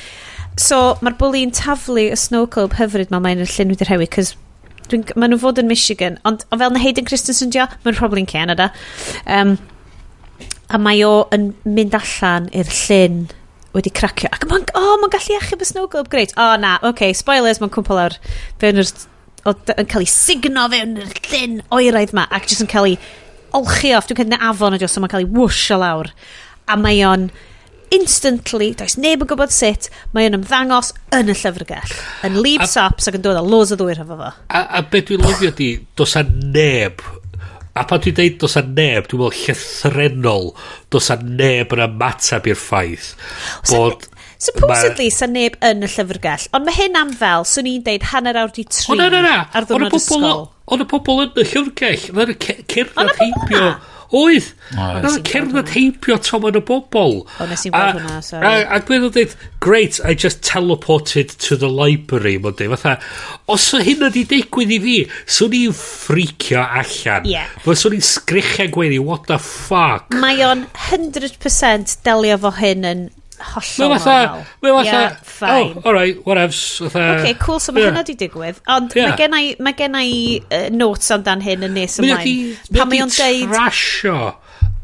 So, 0.60 0.80
mae'r 1.02 1.18
bwli'n 1.18 1.54
taflu 1.56 2.12
y 2.14 2.18
Snow 2.20 2.45
Club 2.45 2.76
hyfryd 2.78 3.14
mae 3.14 3.24
mae'n 3.24 3.41
llun 3.41 3.74
wedi 3.74 3.88
rhewi, 3.90 4.10
cos 4.14 4.36
Dwi'n, 4.92 5.06
maen 5.16 5.34
nhw 5.34 5.40
fod 5.42 5.62
yn 5.62 5.70
Michigan, 5.70 6.18
ond 6.28 6.44
o 6.52 6.60
fel 6.60 6.74
na 6.74 6.82
Hayden 6.84 7.08
Christensen 7.08 7.54
dio, 7.54 7.68
mae'n 7.86 7.98
probably 7.98 8.24
yn 8.26 8.30
Canada. 8.30 8.72
Um, 9.26 9.56
a 10.74 10.80
mae 10.82 11.04
o 11.06 11.14
yn 11.36 11.52
mynd 11.70 11.96
allan 11.98 12.50
i'r 12.56 12.70
llyn 12.70 13.24
wedi 13.74 13.92
cracio. 13.94 14.30
Ac 14.34 14.46
mae'n, 14.50 14.68
oh, 14.78 14.96
mae'n 15.02 15.14
gallu 15.14 15.38
achub 15.40 15.64
y 15.64 15.68
snow 15.68 15.88
globe, 15.90 16.12
greit. 16.14 16.34
O, 16.38 16.46
oh, 16.46 16.56
na, 16.62 16.76
oce, 16.82 16.94
okay, 16.94 17.18
spoilers, 17.18 17.62
mae'n 17.62 17.74
cwmpl 17.74 18.02
ar 18.04 18.18
Fe'n 18.62 18.82
yr, 18.84 18.92
yn 19.50 19.90
cael 19.92 20.06
ei 20.06 20.10
signo 20.10 20.68
fewn 20.72 21.00
yr 21.04 21.16
llyn 21.30 21.58
oeraidd 21.74 22.14
ma, 22.16 22.28
ac 22.32 22.48
jyst 22.50 22.66
yn 22.66 22.72
cael 22.72 22.92
ei 22.92 23.00
olchi 23.58 23.94
off. 23.98 24.10
Dwi'n 24.10 24.22
cael 24.22 24.36
ei 24.38 24.50
afon 24.50 24.78
o 24.78 24.82
dios, 24.82 24.94
so 24.94 25.04
mae'n 25.04 25.14
cael 25.14 25.26
ei 25.26 25.32
wwsio 25.34 25.80
lawr. 25.82 26.12
A 26.70 26.78
mae 26.80 27.02
o'n, 27.08 27.28
instantly, 27.94 28.72
does 28.78 28.98
neb 28.99 29.24
yn 29.24 29.30
gwybod 29.30 29.53
sut, 29.53 29.90
mae 30.15 30.30
yn 30.30 30.38
ymddangos 30.40 30.94
yn 31.15 31.32
y 31.32 31.36
llyfrgell, 31.38 31.98
yn 32.28 32.40
leap 32.41 32.68
saps 32.70 33.10
ac 33.10 33.20
yn 33.20 33.26
dod 33.26 33.40
â 33.40 33.44
loads 33.45 33.74
o 33.76 33.80
ddwyr 33.80 34.02
hefo 34.03 34.20
fo. 34.20 34.32
A, 34.49 34.64
a 34.80 34.86
beth 34.90 35.11
dwi'n 35.11 35.26
lyfio 35.26 35.53
di, 35.57 35.76
does 35.99 36.18
a 36.20 36.26
neb 36.26 37.03
A 37.74 37.88
pan 37.90 38.02
dwi'n 38.03 38.14
deud 38.14 38.36
dos 38.38 38.53
a 38.60 38.61
neb, 38.61 39.07
dwi'n 39.10 39.24
meddwl 39.24 39.38
llythrenol 39.48 40.52
dos 40.94 41.07
a 41.10 41.15
neb 41.18 41.72
yn 41.74 41.82
ymateb 41.88 42.49
i'r 42.52 42.60
ffaith. 42.60 43.14
Bod... 43.72 44.06
Supposedly, 44.44 45.07
sa 45.15 45.26
neb 45.32 45.56
yn 45.64 45.86
y 45.88 45.90
llyfrgell, 45.90 46.49
ond 46.53 46.68
mae 46.68 46.76
hyn 46.76 46.99
am 46.99 47.14
fel, 47.18 47.48
swn 47.48 47.70
i'n 47.72 47.86
deud 47.86 48.06
hanner 48.11 48.38
awr 48.41 48.52
di 48.53 48.65
tri 48.68 48.91
o, 48.91 48.98
na, 48.99 49.07
na, 49.10 49.22
na. 49.24 49.38
ar 49.56 49.65
ddwrnod 49.65 49.95
ysgol. 49.98 50.44
Ond 50.68 50.84
y 50.84 50.88
pobl 50.91 51.24
yn 51.24 51.32
y 51.32 51.48
llyfrgell, 51.48 52.06
mae'n 52.14 52.36
cerdd 52.44 53.18
heibio... 53.22 53.64
Ond 53.64 53.90
Oedd. 54.14 54.52
Oedd 54.77 55.07
o'n 55.10 55.23
cerdded 55.26 55.72
heibio 55.73 56.19
tomon 56.22 56.60
y 56.60 56.61
bobl. 56.65 57.23
O, 57.26 57.48
nes 57.49 57.65
i'n 57.65 57.73
gweld 57.73 57.98
hwnna, 57.98 58.19
sorry. 58.26 58.45
A, 58.45 58.68
a 58.76 58.80
dwi'n 58.85 59.07
dweud, 59.07 59.34
great, 59.64 59.98
I 60.06 60.14
just 60.14 60.44
teleported 60.45 61.34
to 61.48 61.57
the 61.57 61.69
library, 61.72 62.35
mae'n 62.38 62.57
dweud, 62.60 62.76
fatha, 62.76 62.94
os 63.49 63.65
o 63.73 63.81
hyn 63.81 64.06
ydi 64.10 64.26
digwydd 64.30 64.76
i 64.77 64.80
fi, 64.84 64.95
swn 65.40 65.57
i'n 65.64 65.73
ffricio 65.80 66.61
allan. 66.61 67.26
Ie. 67.26 67.40
Yeah. 67.40 67.57
Swn 67.65 67.98
i'n 67.98 68.06
sgrichau 68.06 68.69
gweddi, 68.76 69.02
what 69.02 69.26
the 69.31 69.41
fuck? 69.41 70.14
Mae 70.22 70.45
o'n 70.45 70.68
100% 70.91 71.98
delio 72.06 72.38
fo 72.45 72.53
hyn 72.61 72.90
yn 72.90 73.06
hollol 73.40 73.94
Mae 73.94 74.00
fatha... 74.04 74.46
Mae 74.64 74.76
fatha... 74.78 74.92
Yeah, 74.92 75.18
oh, 75.18 75.32
fine. 75.34 75.74
Oh, 75.78 75.90
alright, 75.90 76.22
whatevs. 76.26 76.62
Fatha, 76.84 77.08
ok, 77.20 77.34
cool, 77.42 77.60
so 77.64 77.74
mae 77.76 77.84
yeah. 77.84 77.92
hynna 77.92 78.06
di 78.08 78.16
digwydd. 78.20 78.62
Ond 78.76 78.96
yeah. 78.98 79.12
mae 79.12 79.20
gen 79.20 79.38
i, 79.38 79.52
mae 79.64 79.78
gen 79.80 79.98
i 80.00 80.14
uh, 80.44 80.68
notes 80.74 81.12
amdan 81.16 81.44
hyn 81.46 81.68
yn 81.70 81.78
nes 81.78 82.00
ymlaen. 82.04 82.56
Pan 82.74 82.92
mae 82.92 83.04
o'n 83.06 83.14
deud... 83.14 83.46
Trasio 83.54 84.18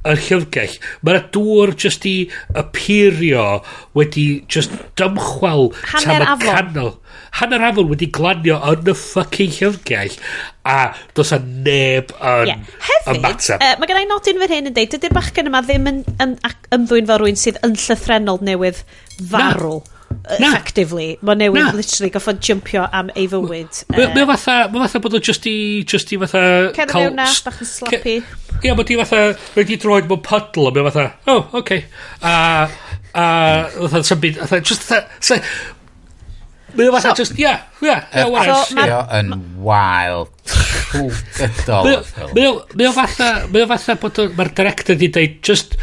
y 0.08 0.16
llyfrgell. 0.16 0.78
Mae'r 1.04 1.26
dŵr 1.36 1.74
just 1.80 2.06
i 2.08 2.16
apirio 2.58 3.62
wedi 3.98 4.46
just 4.48 4.74
dymchwal 5.00 5.70
tam 5.90 6.24
y 6.24 6.40
canol. 6.46 6.94
Hanner 7.40 7.66
afon 7.68 7.90
wedi 7.92 8.08
glanio 8.16 8.58
yn 8.72 8.90
y 8.90 8.96
ffucking 8.96 9.54
llyfrgell 9.58 10.16
a 10.70 10.80
dos 11.18 11.34
a 11.36 11.40
neb 11.44 12.14
yn 12.16 12.50
yeah. 12.54 12.66
Hefyd, 12.88 13.20
ymateb. 13.20 13.62
Uh, 13.62 13.76
mae 13.82 13.92
gen 13.92 14.02
i 14.02 14.10
nodyn 14.10 14.42
fyr 14.42 14.56
hyn 14.56 14.72
yn 14.72 14.76
deud, 14.76 14.92
dydy'r 14.96 15.16
bachgen 15.18 15.52
yma 15.52 15.62
ddim 15.66 15.88
yn, 15.92 16.02
yn, 16.18 16.36
yn 16.40 16.58
ymddwyn 16.80 17.10
fel 17.10 17.24
rwy'n 17.24 17.40
sydd 17.40 17.62
yn 17.68 17.78
llythrenol 17.78 18.44
newydd 18.46 18.84
farw. 19.20 19.80
Na 19.84 19.99
effectively. 20.30 21.18
Mae 21.22 21.40
newid 21.40 21.61
Na. 21.61 21.72
literally 21.76 22.11
goffod 22.14 22.41
jumpio 22.45 22.86
am 22.91 23.10
ei 23.15 23.27
fywyd. 23.31 23.81
Mae 23.95 24.23
o 24.23 24.27
fatha, 24.34 24.60
mae 24.73 24.84
fatha 24.86 25.02
bod 25.03 25.18
o 25.18 25.23
just 25.30 25.48
i, 25.49 25.56
just 25.88 26.14
i 26.14 26.19
fatha... 26.22 26.44
Cerdd 26.77 26.95
mewn 26.98 27.18
na, 27.19 27.27
bach 27.45 27.64
yn 27.64 27.72
sloppy. 27.72 28.19
Ie, 28.60 28.76
mae 28.76 28.88
di 28.88 28.99
fatha, 28.99 29.23
mae 29.56 29.68
di 29.69 29.80
droed 29.81 30.07
mewn 30.11 30.23
puddle, 30.26 30.69
mae 30.76 30.88
fatha, 30.90 31.10
oh, 31.27 31.41
oce. 31.41 31.60
Okay. 31.64 31.84
A, 32.22 32.36
a, 33.14 33.26
fatha, 33.81 34.06
sy'n 34.11 34.23
byd, 34.23 34.41
fatha, 34.44 34.64
just 34.65 34.88
fatha, 34.88 35.44
Mae 36.77 36.86
o 36.86 36.94
fatha 36.94 37.15
just, 37.18 37.38
ia, 37.40 37.56
ia, 37.81 37.95
ia, 38.14 38.26
wael. 38.30 38.60
Mae 38.77 38.91
yn 39.19 39.31
wael. 39.65 40.27
Gydol. 40.94 41.90
Mae 42.36 42.90
o 42.90 42.91
fatha, 42.94 43.30
mae 43.49 43.65
o 43.65 43.69
fatha 43.72 43.95
bod, 44.02 44.22
mae'r 44.38 44.52
director 44.60 44.99
di 44.99 45.10
dweud, 45.14 45.40
just, 45.45 45.73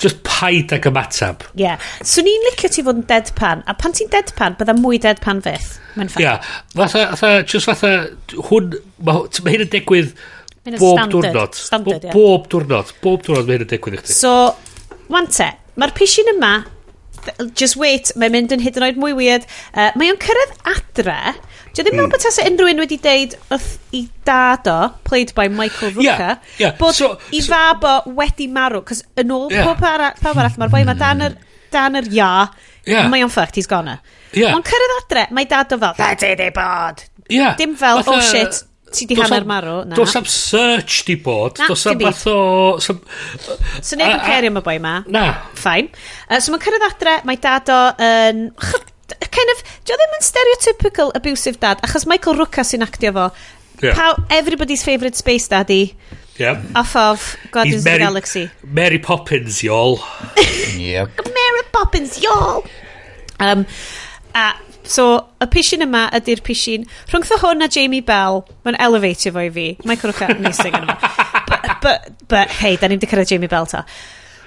just 0.00 0.22
paid 0.26 0.72
ag 0.76 0.86
ymatab. 0.90 1.46
Ie. 1.54 1.64
Yeah. 1.64 1.82
So 2.04 2.24
ni'n 2.24 2.46
licio 2.50 2.70
ti 2.72 2.84
fod 2.86 3.00
yn 3.00 3.06
deadpan, 3.08 3.64
a 3.66 3.74
pan 3.78 3.96
ti'n 3.96 4.10
deadpan, 4.12 4.56
bydda 4.60 4.76
mwy 4.78 5.00
deadpan 5.02 5.42
fydd. 5.44 5.68
Mae'n 5.96 6.12
ffaith. 6.12 6.22
Ie. 6.22 6.26
Yeah. 6.26 6.54
Fatha, 6.76 7.04
fatha, 7.16 7.42
just 7.48 7.70
fatha, 7.70 7.92
hwn, 8.50 8.76
mae 9.00 9.26
ma 9.26 9.54
hyn 9.54 9.66
yn 9.66 9.72
digwydd 9.72 10.14
bob 10.76 11.02
diwrnod. 11.12 11.56
Standard, 11.56 12.02
bob, 12.02 12.08
yeah. 12.10 12.16
bob 12.16 12.48
diwrnod, 12.52 12.94
bob 13.04 13.26
diwrnod 13.26 13.48
mae 13.48 13.58
hyn 13.58 13.66
yn 13.66 13.72
digwydd 13.72 13.98
i 13.98 14.02
chdi. 14.02 14.16
So, 14.16 14.34
wante, 15.12 15.52
mae'r 15.80 15.94
pishin 15.96 16.34
yma 16.36 16.54
just 17.58 17.76
wait, 17.80 18.12
mae'n 18.18 18.34
mynd 18.34 18.54
yn 18.56 18.62
hyd 18.64 18.78
yn 18.80 18.86
oed 18.88 19.00
mwy 19.00 19.14
weird. 19.16 19.46
Uh, 19.72 19.90
mae 19.98 20.12
o'n 20.12 20.20
cyrraedd 20.22 20.54
adre. 20.72 21.18
Dwi 21.76 21.84
ddim 21.84 21.92
yn 21.92 21.98
meddwl 22.00 22.12
bod 22.14 22.22
tas 22.24 22.38
unrhyw 22.40 22.70
un 22.72 22.78
wedi 22.80 22.96
deud 23.04 23.34
wrth 23.52 23.72
i 23.96 24.06
dad 24.24 24.68
o, 24.72 24.76
played 25.04 25.34
by 25.36 25.44
Michael 25.52 25.92
Rooker, 25.92 26.38
yeah, 26.38 26.60
yeah. 26.62 26.76
bod 26.78 26.96
so, 26.96 27.10
i 27.36 27.42
so, 27.44 27.52
fab 27.52 27.84
o 27.84 27.96
wedi 28.16 28.46
marw. 28.48 28.80
Cos 28.86 29.02
yn 29.20 29.34
ôl 29.34 29.50
yeah. 29.52 29.68
pob 29.68 29.84
arall, 29.84 30.16
pawb 30.22 30.40
arall, 30.40 30.56
mae'r 30.62 30.72
boi 30.72 30.84
mae 30.88 30.96
dan 31.02 31.26
yr, 31.26 31.36
dan 31.74 32.00
yr 32.00 32.08
ia, 32.14 32.30
yeah. 32.88 33.10
mae 33.12 33.26
o'n 33.26 33.32
fucked, 33.32 33.60
he's 33.60 33.68
gone. 33.68 33.98
Yeah. 34.32 34.54
Mae'n 34.56 34.64
cyrraedd 34.70 34.96
adre, 35.02 35.26
mae 35.36 35.50
dad 35.50 35.76
o 35.76 35.80
fel, 35.84 35.98
that's 36.00 36.24
it, 36.24 36.40
they 36.40 36.54
bod. 36.54 37.04
Yeah. 37.28 37.56
Dim 37.60 37.76
fel, 37.76 38.00
oh 38.06 38.20
shit, 38.24 38.62
Ti 38.92 39.06
di 39.10 39.16
hanner 39.18 39.46
marw, 39.48 39.80
na. 39.84 39.96
Does 39.98 40.14
am 40.16 40.26
search 40.30 41.04
di 41.08 41.16
bod. 41.20 41.58
Na, 41.58 41.68
does 41.68 41.86
am 41.90 41.98
bath 41.98 42.26
o... 42.30 42.78
So, 42.78 42.98
so 43.82 43.98
neb 43.98 44.12
yn 44.14 44.22
cerio 44.24 44.52
am 44.52 44.60
y 44.60 44.64
boi 44.68 44.76
ma. 44.82 44.98
Na. 45.10 45.24
Fine. 45.58 45.90
Uh, 46.28 46.38
so 46.38 46.54
mae'n 46.54 46.62
cyrraedd 46.64 46.86
adre, 46.90 47.16
mae 47.28 47.40
dad 47.42 47.72
o 47.74 47.80
yn... 48.06 48.46
Uh, 48.56 48.84
kind 49.36 49.52
of, 49.52 49.62
dio 49.86 49.98
ddim 49.98 50.16
yn 50.16 50.24
stereotypical 50.24 51.12
abusive 51.18 51.60
dad, 51.62 51.82
achos 51.86 52.06
Michael 52.10 52.38
Rooker 52.40 52.66
sy'n 52.66 52.86
actio 52.86 53.12
fo. 53.16 53.28
Yeah. 53.82 53.94
How 53.98 54.14
everybody's 54.30 54.82
favourite 54.86 55.16
space 55.16 55.48
daddy. 55.48 55.96
Yeah. 56.38 56.62
Off 56.74 56.96
of 56.96 57.36
Guardians 57.50 57.84
Mary, 57.84 57.96
of 57.96 58.00
the 58.00 58.06
Galaxy. 58.06 58.50
Mary 58.64 58.98
Poppins, 58.98 59.62
y'all. 59.62 60.00
yep. 60.76 61.10
Mary 61.24 61.62
Poppins, 61.72 62.20
y'all. 62.22 62.64
Um, 63.40 63.66
a 64.34 64.54
So, 64.86 65.06
y 65.42 65.48
pishin 65.50 65.84
yma 65.86 66.06
ydy'r 66.16 66.42
pishin 66.46 66.86
rhwngtho 67.10 67.40
hwn 67.42 67.66
a 67.66 67.70
Jamie 67.72 68.04
Bell, 68.06 68.44
mae'n 68.66 68.78
elevatio 68.86 69.32
fo 69.34 69.42
i 69.42 69.50
fi. 69.54 69.66
Mae'n 69.84 70.00
cwrwch 70.02 70.22
ar 70.26 70.36
nesig 70.42 70.76
yn 70.76 70.86
yma. 70.86 70.96
But, 71.46 71.66
but, 71.82 72.12
but 72.30 72.54
hey, 72.60 72.78
da 72.78 72.90
ni'n 72.90 73.02
di 73.02 73.08
cyrraedd 73.10 73.32
Jamie 73.34 73.50
Bell 73.50 73.66
ta. 73.70 73.82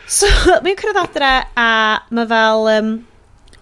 So, 0.08 0.30
mae'n 0.66 0.80
cyrraedd 0.80 1.04
adre 1.04 1.34
a 1.60 1.72
mae 2.16 2.32
fel... 2.32 2.72
Um, 2.78 2.94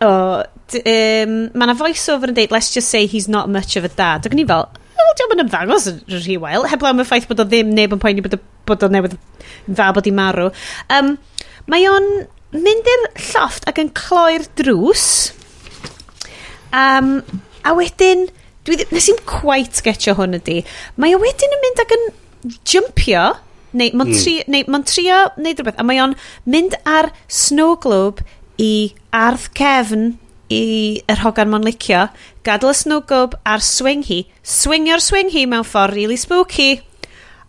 oh, 0.05 0.43
um, 0.77 1.37
mae 1.53 1.67
yna 1.67 1.77
voiceover 1.79 2.31
yn 2.31 2.37
deud, 2.37 2.53
let's 2.53 2.73
just 2.73 2.93
say 2.93 3.05
he's 3.07 3.27
not 3.27 3.49
much 3.49 3.75
of 3.79 3.87
a 3.87 3.91
dad. 3.91 4.27
Ac 4.27 4.35
ni 4.37 4.45
fel, 4.47 4.67
wel, 4.97 5.15
diolch 5.17 5.35
yn 5.35 5.43
ymddangos 5.45 5.89
yn 5.91 6.01
rhy 6.13 6.37
wael, 6.41 6.67
heblaw 6.69 6.93
am 6.93 7.03
y 7.03 7.07
ffaith 7.07 7.27
bod 7.29 7.43
o 7.43 7.47
ddim 7.47 7.73
neb 7.75 7.95
yn 7.95 8.01
poeni 8.03 8.23
bod 8.25 8.37
o, 8.37 8.41
bod 8.67 8.85
o 8.85 8.91
newydd 8.91 9.17
dda 9.67 9.91
bod 9.95 10.09
i 10.09 10.13
marw. 10.15 10.49
Um, 10.93 11.15
mae 11.71 11.87
o'n 11.89 12.09
mynd 12.55 12.91
i'r 12.93 13.07
llofft 13.31 13.67
ac 13.69 13.81
yn 13.83 13.91
cloi'r 13.97 14.47
drws, 14.59 15.07
Um, 16.75 17.17
a 17.63 17.73
wedyn, 17.77 18.27
dwi, 18.67 18.77
ddim, 18.79 18.93
nes 18.95 19.09
i'n 19.11 19.19
quite 19.27 19.83
getio 19.85 20.15
hwn 20.17 20.37
ydi. 20.39 20.61
Mae 20.99 21.15
o 21.15 21.21
wedyn 21.21 21.57
yn 21.57 21.63
mynd 21.63 21.83
ac 21.83 21.93
yn 21.97 22.07
jumpio, 22.67 23.25
neu 23.77 23.91
mae'n 23.97 24.13
tri, 24.15 24.37
mm. 24.41 24.53
neu, 24.53 24.69
ma'n 24.73 24.87
trio 24.87 25.19
neud 25.39 25.59
rhywbeth, 25.59 25.79
a 25.79 25.85
mae 25.87 26.01
o'n 26.03 26.15
mynd 26.49 26.77
ar 26.87 27.11
snow 27.27 27.75
globe 27.83 28.25
i 28.61 28.93
ardd 29.15 29.49
cefn 29.57 30.15
i 30.53 30.63
yr 31.11 31.23
hogan 31.25 31.51
ma'n 31.51 31.65
licio, 31.67 32.07
gadael 32.47 32.71
y 32.71 32.79
snow 32.79 33.03
globe 33.07 33.39
a'r 33.47 33.63
swing 33.63 34.05
hi, 34.07 34.21
swingio'r 34.47 35.03
swing 35.03 35.31
hi 35.33 35.45
mewn 35.49 35.67
ffordd 35.67 35.97
really 35.97 36.19
spooky, 36.19 36.77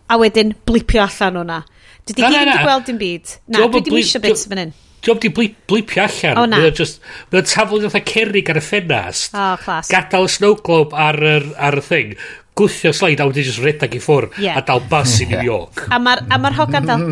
a 0.09 0.17
wedyn 0.19 0.55
blipio 0.67 1.05
allan 1.05 1.43
o'na. 1.43 1.63
Dwi 2.09 2.17
di 2.17 2.25
gyd 2.25 2.37
wedi 2.41 2.61
gweld 2.65 2.85
dim 2.89 2.99
byd. 2.99 3.33
Na, 3.47 3.65
dwi 3.69 3.83
ddim 3.85 3.99
eisiau 4.01 4.23
bits 4.23 4.47
fan 4.49 4.63
hyn. 4.63 4.77
Diolch 4.99 5.21
di 5.23 5.31
blip, 5.31 5.55
blipio 5.69 6.03
allan. 6.03 6.35
O, 6.37 6.43
oh, 6.43 6.49
na. 6.49 6.59
Mae'n 6.59 6.75
just... 6.75 6.99
Mae'n 7.31 7.47
taflu 7.47 7.79
fatha 7.85 8.01
cerig 8.07 8.51
ar 8.51 8.59
y 8.59 8.63
ffenast. 8.63 9.31
O, 9.31 9.47
clas. 9.63 9.91
Gadael 9.91 10.27
y 10.27 10.33
snow 10.33 10.57
globe 10.65 10.97
ar 11.07 11.19
y, 11.23 11.37
ar 11.55 11.79
y 11.79 11.85
thing. 11.85 12.13
Gwthio 12.59 12.91
slaid 12.95 13.23
a 13.23 13.29
wedi 13.29 13.45
just 13.47 13.63
redag 13.63 13.95
i 13.95 14.01
ffwr. 14.03 14.27
Yeah. 14.41 14.59
A 14.59 14.65
dal 14.67 14.83
bus 14.91 15.15
i 15.23 15.29
New 15.29 15.45
York. 15.45 15.85
a 15.87 16.01
mae'r 16.03 16.25
ma, 16.27 16.53
hogan 16.59 16.89
fel... 16.89 17.07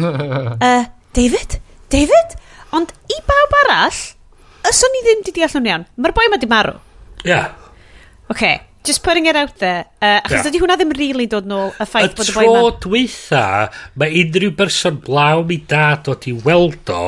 Uh, 0.59 0.83
David? 1.15 1.59
David? 1.93 2.37
Ond 2.75 2.91
i 3.07 3.21
bawb 3.29 3.57
arall, 3.63 4.03
yswn 4.67 4.95
ni 4.95 5.05
ddim 5.05 5.23
di 5.23 5.37
deall 5.39 5.55
nhw'n 5.55 5.71
iawn. 5.71 5.87
Mae'r 5.95 6.17
boi 6.17 6.27
ma 6.33 6.41
di 6.41 6.51
marw. 6.51 6.75
Yeah. 7.23 7.55
Okay. 8.27 8.59
Just 8.83 9.03
putting 9.03 9.25
it 9.27 9.35
out 9.35 9.55
there. 9.59 9.87
Uh, 10.01 10.19
achos 10.19 10.41
yeah. 10.41 10.51
ydy 10.51 10.59
hwnna 10.61 10.75
ddim 10.79 10.91
really 10.95 11.25
dod 11.31 11.47
nôl 11.47 11.71
y 11.75 11.87
ffaith 11.87 12.13
bod 12.19 12.27
y 12.27 12.35
boi 12.35 12.45
ma... 12.45 12.51
Y 12.51 12.59
tro 12.59 12.69
dwytha, 12.83 13.47
mae 13.99 14.21
unrhyw 14.21 14.53
berson 14.59 14.99
blaw 15.03 15.43
mi 15.47 15.63
dad 15.71 16.07
o 16.11 16.15
i 16.27 16.35
weld 16.43 16.91
o 16.91 17.03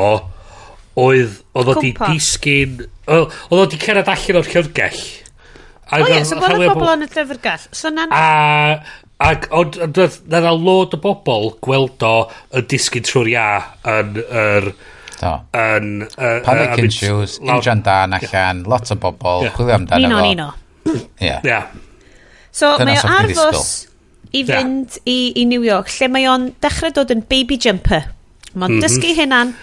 oedd 1.05 1.39
oedd 1.57 1.73
o 1.73 1.75
di 1.79 1.91
disgyn 1.97 2.79
oedd 3.07 3.59
o 3.59 3.65
di 3.71 3.81
cerad 3.81 4.11
allan 4.13 4.41
o'r 4.41 4.51
llyfrgell 4.53 5.03
o 5.95 6.01
ie 6.05 6.23
so 6.27 6.39
bod 6.39 6.55
y 6.55 6.69
bobl 6.69 6.93
yn 6.95 7.05
y 7.07 7.11
llyfrgell 7.13 7.67
so 7.81 7.93
na'n 7.93 8.15
Ac 9.19 9.49
ond 9.51 9.75
na 9.91 10.39
dda 10.39 10.53
lod 10.55 10.93
o 10.95 10.97
bobl 11.03 11.49
gweld 11.65 12.03
o 12.07 12.13
yn 12.55 12.67
disgyn 12.71 13.03
trwy'r 13.03 13.27
ia 13.33 13.47
yn 13.97 14.13
yr... 14.15 14.69
Do. 15.19 15.33
Yn... 15.59 15.89
Panic 16.45 16.79
in 16.85 16.93
shoes, 16.95 17.33
injan 17.43 17.83
dan 17.83 18.15
allan, 18.15 18.61
lot 18.71 18.87
o 18.87 18.95
bobl, 18.95 19.43
yeah. 19.43 19.57
chwilio 19.57 19.75
amdano 19.75 20.07
fo. 20.07 20.21
Nino, 20.23 20.47
nino. 20.87 21.03
Ie. 21.19 21.35
ia 21.43 21.59
So 22.55 22.71
mae 22.79 22.95
o 22.95 23.11
arfos 23.17 23.73
i 24.35 24.45
fynd 24.47 24.97
i, 25.03 25.17
i 25.41 25.45
New 25.49 25.63
York, 25.65 25.91
lle 25.99 26.09
mae 26.11 26.27
o'n 26.29 26.49
dechrau 26.63 26.93
dod 26.95 27.11
yn 27.13 27.25
baby 27.29 27.59
jumper. 27.59 28.07
Mae'n 28.53 28.77
mm 28.77 28.79
-hmm. 28.79 28.85
dysgu 28.85 29.13
hynna'n 29.19 29.53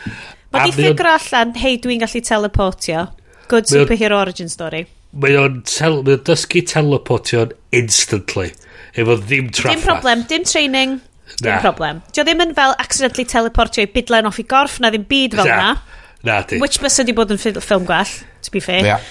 O'n 0.57 0.71
i 0.71 0.75
ffigro 0.75 1.15
allan, 1.17 1.55
hei, 1.61 1.79
dwi'n 1.83 2.03
gallu 2.03 2.23
teleportio. 2.25 3.09
Good 3.51 3.69
superhero 3.71 4.19
origin 4.19 4.51
story. 4.51 4.87
Mae 5.17 5.37
o'n 5.41 5.61
tel, 5.69 6.01
mae 6.07 6.19
dysgu 6.27 6.63
teleportio 6.69 7.47
instantly. 7.77 8.51
Efo 8.97 9.19
ddim 9.21 9.51
traffath. 9.53 9.77
Dim 9.77 9.85
problem, 9.85 10.25
dim 10.31 10.47
training. 10.49 10.97
Dim 11.41 11.51
na. 11.51 11.61
problem. 11.61 12.01
Dio 12.15 12.25
ddim 12.27 12.43
yn 12.45 12.55
fel 12.57 12.75
accidentally 12.83 13.27
teleportio 13.29 13.85
i 13.85 13.91
bidlen 13.93 14.29
off 14.29 14.41
i 14.41 14.47
gorff 14.49 14.79
na 14.83 14.93
ddim 14.95 15.07
byd 15.09 15.37
fel 15.41 15.51
na. 15.51 15.75
Na, 16.27 16.41
di. 16.49 16.59
Which 16.63 16.81
bus 16.83 16.99
ydi 17.03 17.15
bod 17.17 17.35
yn 17.35 17.41
ffilm 17.41 17.87
gwell, 17.87 18.17
to 18.43 18.55
be 18.55 18.63
fair. 18.65 18.87
Yeah. 18.87 19.05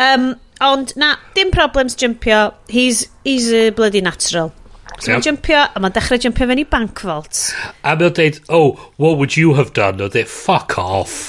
Um, 0.00 0.32
ond 0.64 0.94
na, 0.98 1.14
dim 1.36 1.52
problems 1.54 1.94
jumpio. 1.98 2.52
He's, 2.72 3.06
he's 3.24 3.52
a 3.52 3.70
bloody 3.70 4.00
natural. 4.00 4.52
So 5.02 5.10
mae'n 5.10 5.24
jumpio, 5.26 5.60
a 5.66 5.82
mae'n 5.82 5.94
dechrau 5.96 6.20
jumpio 6.22 6.46
fe'n 6.46 6.62
i 6.62 6.64
bank 6.70 7.02
vault. 7.08 7.42
A 7.82 7.96
mae'n 7.98 8.14
dweud, 8.14 8.40
oh, 8.54 8.78
what 9.02 9.18
would 9.18 9.36
you 9.36 9.54
have 9.58 9.72
done? 9.74 9.98
O 9.98 10.06
dweud, 10.06 10.28
e, 10.28 10.30
fuck 10.30 10.78
off. 10.78 11.20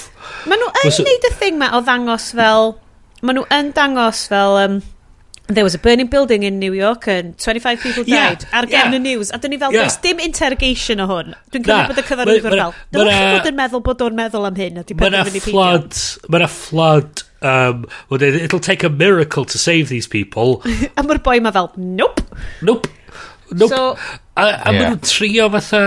Mae 0.46 0.60
nhw 0.60 0.70
yn 0.84 1.08
neud 1.08 1.30
y 1.30 1.36
thing 1.40 1.62
ma 1.62 1.74
o 1.78 1.84
ddangos 1.86 2.32
fel... 2.38 2.76
Mae 3.24 3.40
nhw 3.40 3.48
yn 3.56 3.72
dangos 3.76 4.28
fel... 4.32 4.60
Um, 4.64 4.82
There 5.48 5.66
was 5.66 5.76
a 5.76 5.78
burning 5.78 6.08
building 6.08 6.44
in 6.44 6.58
New 6.58 6.72
York 6.72 7.06
and 7.06 7.38
25 7.38 7.82
people 7.82 8.04
died. 8.06 8.44
Yeah, 8.44 8.60
ar 8.60 8.66
gen 8.66 8.94
yeah. 8.94 8.96
y 8.96 8.98
news. 8.98 9.30
A 9.36 9.38
dyn 9.44 9.52
ni 9.52 9.58
fel, 9.60 9.74
yeah. 9.76 9.84
does 9.84 9.98
dim 10.00 10.22
interrogation 10.24 11.04
o 11.04 11.08
hwn. 11.10 11.34
Dwi'n 11.52 11.66
cymryd 11.68 11.90
bod 11.92 12.00
y 12.00 12.06
cyfarwyddwr 12.08 12.56
fel, 12.62 12.72
dylech 12.96 13.20
chi 13.20 13.34
bod 13.34 13.50
yn 13.52 13.58
meddwl 13.58 13.84
bod 13.84 14.06
o'n 14.08 14.16
meddwl 14.22 14.48
am 14.48 14.62
hyn. 14.62 14.80
a 14.80 15.44
flood, 15.44 16.00
mae'na 16.32 16.48
flood 16.48 17.26
um, 17.44 17.86
well, 18.08 18.24
it'll 18.24 18.60
take 18.60 18.84
a 18.84 18.90
miracle 18.90 19.44
to 19.46 19.58
save 19.58 19.90
these 19.90 20.08
people. 20.08 20.62
a 20.98 21.04
mae'r 21.04 21.22
boi 21.24 21.40
ma 21.44 21.52
fel, 21.52 21.74
nope. 21.76 22.24
Nope. 22.62 22.88
Nope. 23.52 23.70
So, 23.70 23.82
a 24.38 24.42
a 24.42 24.48
yeah. 24.48 24.72
maen 24.72 24.92
nhw'n 24.94 25.08
trio 25.08 25.50
fatha... 25.54 25.84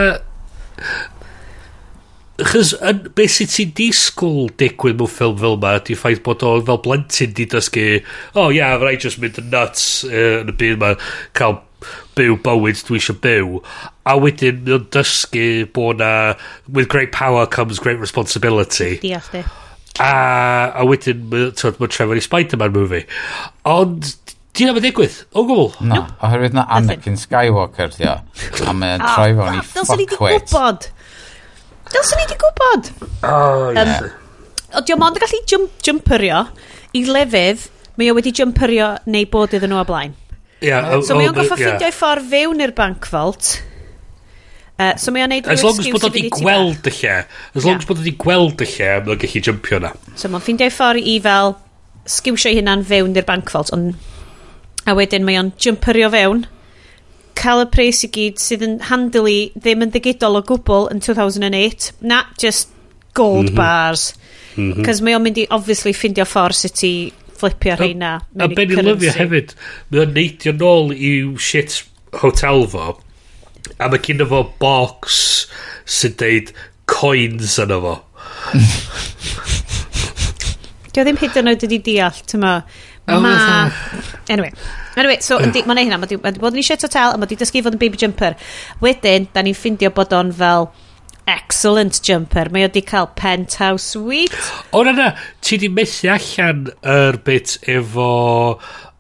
Chos 2.37 2.75
beth 3.17 3.33
sydd 3.33 3.49
ti'n 3.49 3.71
disgwyl 3.79 4.51
digwydd 4.61 4.99
mewn 5.01 5.09
ffilm 5.09 5.39
fel 5.41 5.55
yma, 5.57 5.71
di 5.81 5.95
ffaith 5.97 6.21
bod 6.27 6.43
o 6.45 6.51
fel 6.67 6.83
blentyn 6.85 7.31
di 7.33 7.47
dysgu, 7.49 7.87
oh, 8.35 8.51
yeah, 8.51 8.75
yeah, 8.75 8.83
rhaid 8.83 9.01
just 9.01 9.23
mynd 9.23 9.39
yn 9.41 9.49
nuts 9.55 9.87
uh, 10.05 10.43
yn 10.43 10.53
y 10.53 10.57
byd 10.61 10.77
yma, 10.77 10.91
cael 11.39 11.63
byw 12.19 12.37
bywyd 12.45 12.83
dwi 12.85 13.01
eisiau 13.01 13.17
byw. 13.25 13.57
A 14.05 14.19
wedyn, 14.21 14.61
mae'n 14.69 14.85
dysgu 14.93 15.47
bod 15.73 16.03
na, 16.05 16.11
with 16.69 16.91
great 16.93 17.09
power 17.17 17.47
comes 17.49 17.81
great 17.81 18.01
responsibility. 18.05 18.99
Diolch 19.01 19.33
di. 19.33 19.41
A, 19.97 20.13
a 20.77 20.85
wedyn, 20.85 21.25
mae'n 21.33 21.57
trefod 21.57 22.21
i 22.21 22.25
Spider-Man 22.29 22.77
movie. 22.77 23.07
Ond, 23.65 24.13
Di 24.57 24.65
yna 24.65 24.81
digwydd, 24.81 25.17
o 25.37 25.43
gwbl? 25.45 25.67
No, 25.85 25.99
oherwydd 26.25 26.55
na 26.57 26.63
Anakin 26.73 27.19
Skywalker, 27.21 27.91
dio. 27.93 28.15
A 28.65 28.73
mae'n 28.73 29.03
oh, 29.03 29.09
ah, 29.09 29.17
troi 29.19 29.35
fewn 29.37 29.59
i. 29.59 29.65
Dylswn 29.75 30.01
i 30.01 30.07
di 30.09 30.17
gwybod. 30.17 30.87
Dylswn 31.93 32.23
i 32.23 32.29
di 32.31 32.39
gwybod. 32.41 32.89
Oh, 33.29 33.67
yeah. 33.77 33.91
um, 34.01 34.07
o, 34.71 34.81
diolch 34.81 35.03
mond 35.03 35.21
yn 35.21 35.25
gallu 35.27 35.43
jump, 35.53 35.75
jumperio 35.85 36.47
i 36.97 37.05
lefydd 37.05 37.67
mae 38.01 38.09
o 38.09 38.17
wedi 38.17 38.33
jumperio 38.41 38.95
neu 39.13 39.29
bod 39.29 39.59
iddyn 39.59 39.75
nhw 39.75 39.83
o 39.83 39.85
blaen. 39.93 40.17
Yeah, 40.65 40.89
so 41.05 41.21
mae 41.21 41.29
o'n 41.29 41.37
goffa 41.37 41.61
yeah. 41.61 41.77
ffeindio 41.77 41.93
ffordd 41.93 42.33
fewn 42.33 42.65
i'r 42.65 42.73
bank 42.81 43.13
vault. 43.13 43.53
Uh, 44.81 44.95
so 44.97 45.13
mae 45.13 45.29
o'n 45.29 45.37
neud 45.37 45.53
As 45.53 45.69
long 45.69 45.85
as 45.85 45.93
bod 45.93 46.09
o'n 46.09 46.33
gweld 46.33 46.89
y 46.89 46.97
lle. 47.03 47.21
As 47.53 47.69
long 47.69 47.77
as 47.77 47.93
bod 47.93 48.01
o'n 48.01 48.21
gweld 48.25 48.65
y 48.65 48.73
lle, 48.73 48.91
mae'n 49.05 49.25
gallu 49.29 49.47
jumpio 49.53 49.85
na. 49.85 49.93
So 50.17 50.33
mae'n 50.33 50.49
ffeindio 50.49 50.73
ffordd 50.73 51.05
i 51.05 51.21
fel 51.29 51.59
sgiwsio 52.09 52.57
hunan 52.57 52.89
fewn 52.89 53.13
i'r 53.21 53.29
bank 53.29 53.53
vault, 53.53 53.77
ond 53.77 53.97
A 54.87 54.95
wedyn 54.95 55.27
mae 55.27 55.39
o'n 55.41 55.51
jumperio 55.63 56.11
fewn, 56.15 56.45
cael 57.37 57.65
y 57.65 57.67
pres 57.73 58.05
i 58.07 58.11
gyd 58.15 58.41
sydd 58.41 58.65
yn 58.65 58.79
handily 58.89 59.51
ddim 59.59 59.85
yn 59.85 59.93
ddigidol 59.95 60.39
o 60.41 60.43
gwbl 60.47 60.89
yn 60.93 61.03
2008. 61.05 61.91
Na, 62.01 62.25
just 62.41 62.71
gold 63.19 63.51
mm 63.51 63.53
-hmm. 63.53 63.57
bars. 63.57 64.15
Mm 64.57 64.73
-hmm. 64.73 64.85
Cos 64.87 65.03
mae 65.03 65.17
o'n 65.17 65.25
mynd 65.25 65.39
i, 65.43 65.47
obviously, 65.51 65.93
ffindio 65.93 66.25
ffordd 66.25 66.57
sut 66.57 66.85
i 66.87 66.95
flipio 67.37 67.77
rheina. 67.77 68.13
A, 68.39 68.45
a 68.45 68.49
ben 68.49 68.73
i 68.73 68.81
lyfio 68.81 69.13
hefyd, 69.17 69.55
mae 69.91 70.01
o'n 70.05 70.15
neidio 70.17 70.53
nôl 70.57 70.95
i'w 70.95 71.37
shit 71.39 71.83
hotel 72.23 72.67
fo, 72.73 72.97
a 73.77 73.91
mae 73.93 74.03
gyda 74.07 74.27
fo 74.31 74.43
box 74.63 75.21
sy'n 75.99 76.17
deud 76.23 76.53
coins 76.91 77.59
yna 77.63 77.79
fo. 77.85 77.97
Dio 80.97 81.05
ddim 81.05 81.19
hyd 81.21 81.35
yn 81.37 81.51
oed 81.53 81.65
wedi 81.67 81.83
deall, 81.91 82.19
tyma. 82.31 82.53
Ma... 83.07 83.71
anyway. 84.29 84.53
Anyway, 84.97 85.21
so 85.21 85.39
yndi, 85.39 85.63
mae'n 85.67 85.79
ei 85.79 85.87
hynna. 85.87 86.01
Mae 86.01 86.11
wedi 86.11 86.41
bod 86.43 86.57
yn 86.57 86.63
eisiau 86.63 86.81
total, 86.81 87.15
a 87.15 87.21
mae 87.21 87.29
wedi 87.29 87.39
dysgu 87.43 87.63
fod 87.63 87.77
yn 87.77 87.83
baby 87.83 88.01
jumper. 88.01 88.35
Wedyn, 88.83 89.29
da 89.35 89.45
ni'n 89.47 89.57
ffindio 89.57 89.93
bod 89.95 90.15
o'n 90.17 90.33
fel 90.35 90.71
excellent 91.31 92.01
jumper. 92.07 92.51
Mae 92.51 92.67
wedi 92.67 92.83
cael 92.87 93.11
penthouse 93.19 93.85
suite. 93.95 94.35
O, 94.73 94.83
na, 94.87 94.95
na. 94.97 95.09
Ti 95.45 95.61
di 95.63 95.71
methu 95.71 96.11
allan 96.15 96.67
yr 96.83 97.21
bit 97.27 97.57
efo 97.71 98.11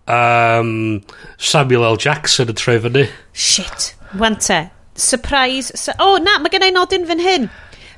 um, 0.06 1.02
Samuel 1.38 1.88
L. 1.90 1.98
Jackson 1.98 2.52
yn 2.52 2.58
troi 2.58 2.78
fyny. 2.82 3.06
Shit. 3.32 3.94
Wante. 4.18 4.66
Surprise. 4.96 5.72
Su 5.74 5.94
oh, 5.98 6.16
na, 6.22 6.38
mae 6.42 6.52
gennau 6.52 6.74
nodyn 6.74 7.08
fan 7.08 7.24
hyn. 7.24 7.50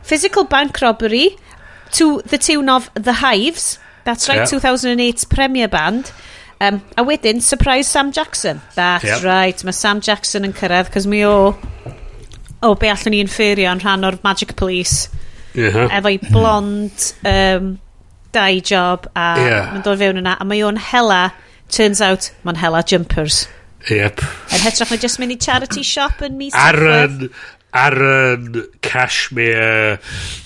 Physical 0.03 0.49
bank 0.49 0.81
robbery 0.81 1.37
to 1.93 2.23
the 2.23 2.39
tune 2.39 2.69
of 2.69 2.91
The 2.95 3.21
Hives. 3.25 3.79
That's 4.09 4.27
right, 4.27 4.39
yeah. 4.39 4.47
2008 4.47 5.27
Premier 5.29 5.69
Band. 5.69 6.11
Um, 6.63 6.81
a 6.97 7.05
wedyn, 7.05 7.43
Surprise 7.43 7.87
Sam 7.87 8.11
Jackson. 8.11 8.63
That's 8.75 9.05
yep. 9.05 9.23
right, 9.23 9.65
mae 9.65 9.77
Sam 9.77 10.01
Jackson 10.01 10.49
yn 10.49 10.55
cyrraedd, 10.57 10.89
cos 10.95 11.05
mi 11.05 11.21
o... 11.29 11.53
O, 12.65 12.71
be 12.81 12.89
allwn 12.89 13.13
ni 13.13 13.21
inferio 13.21 13.69
yn 13.69 13.85
rhan 13.85 14.09
o'r 14.09 14.17
Magic 14.25 14.57
Police. 14.57 15.11
Yeah. 15.53 15.93
Efo'i 16.01 16.17
blond 16.25 17.13
um, 17.29 17.69
dau 18.33 18.65
job, 18.65 19.13
a 19.13 19.29
yeah. 19.45 19.71
mae'n 19.75 19.85
dod 19.85 20.01
fewn 20.01 20.25
yna, 20.25 20.39
a 20.41 20.49
mae 20.49 20.65
o'n 20.65 20.81
hela, 20.89 21.23
turns 21.69 22.01
out, 22.01 22.33
mae'n 22.49 22.65
hela 22.65 22.81
jumpers. 22.81 23.45
Yep. 23.93 24.25
Yn 24.57 24.65
hytrach 24.65 24.97
na 24.97 25.05
just 25.05 25.21
mynd 25.21 25.37
i 25.37 25.43
charity 25.45 25.85
shop 25.85 26.25
yn 26.25 26.41
mis. 26.41 26.57
Aaron, 26.57 27.29
Aaron, 27.77 28.63
cashmere, 28.81 29.99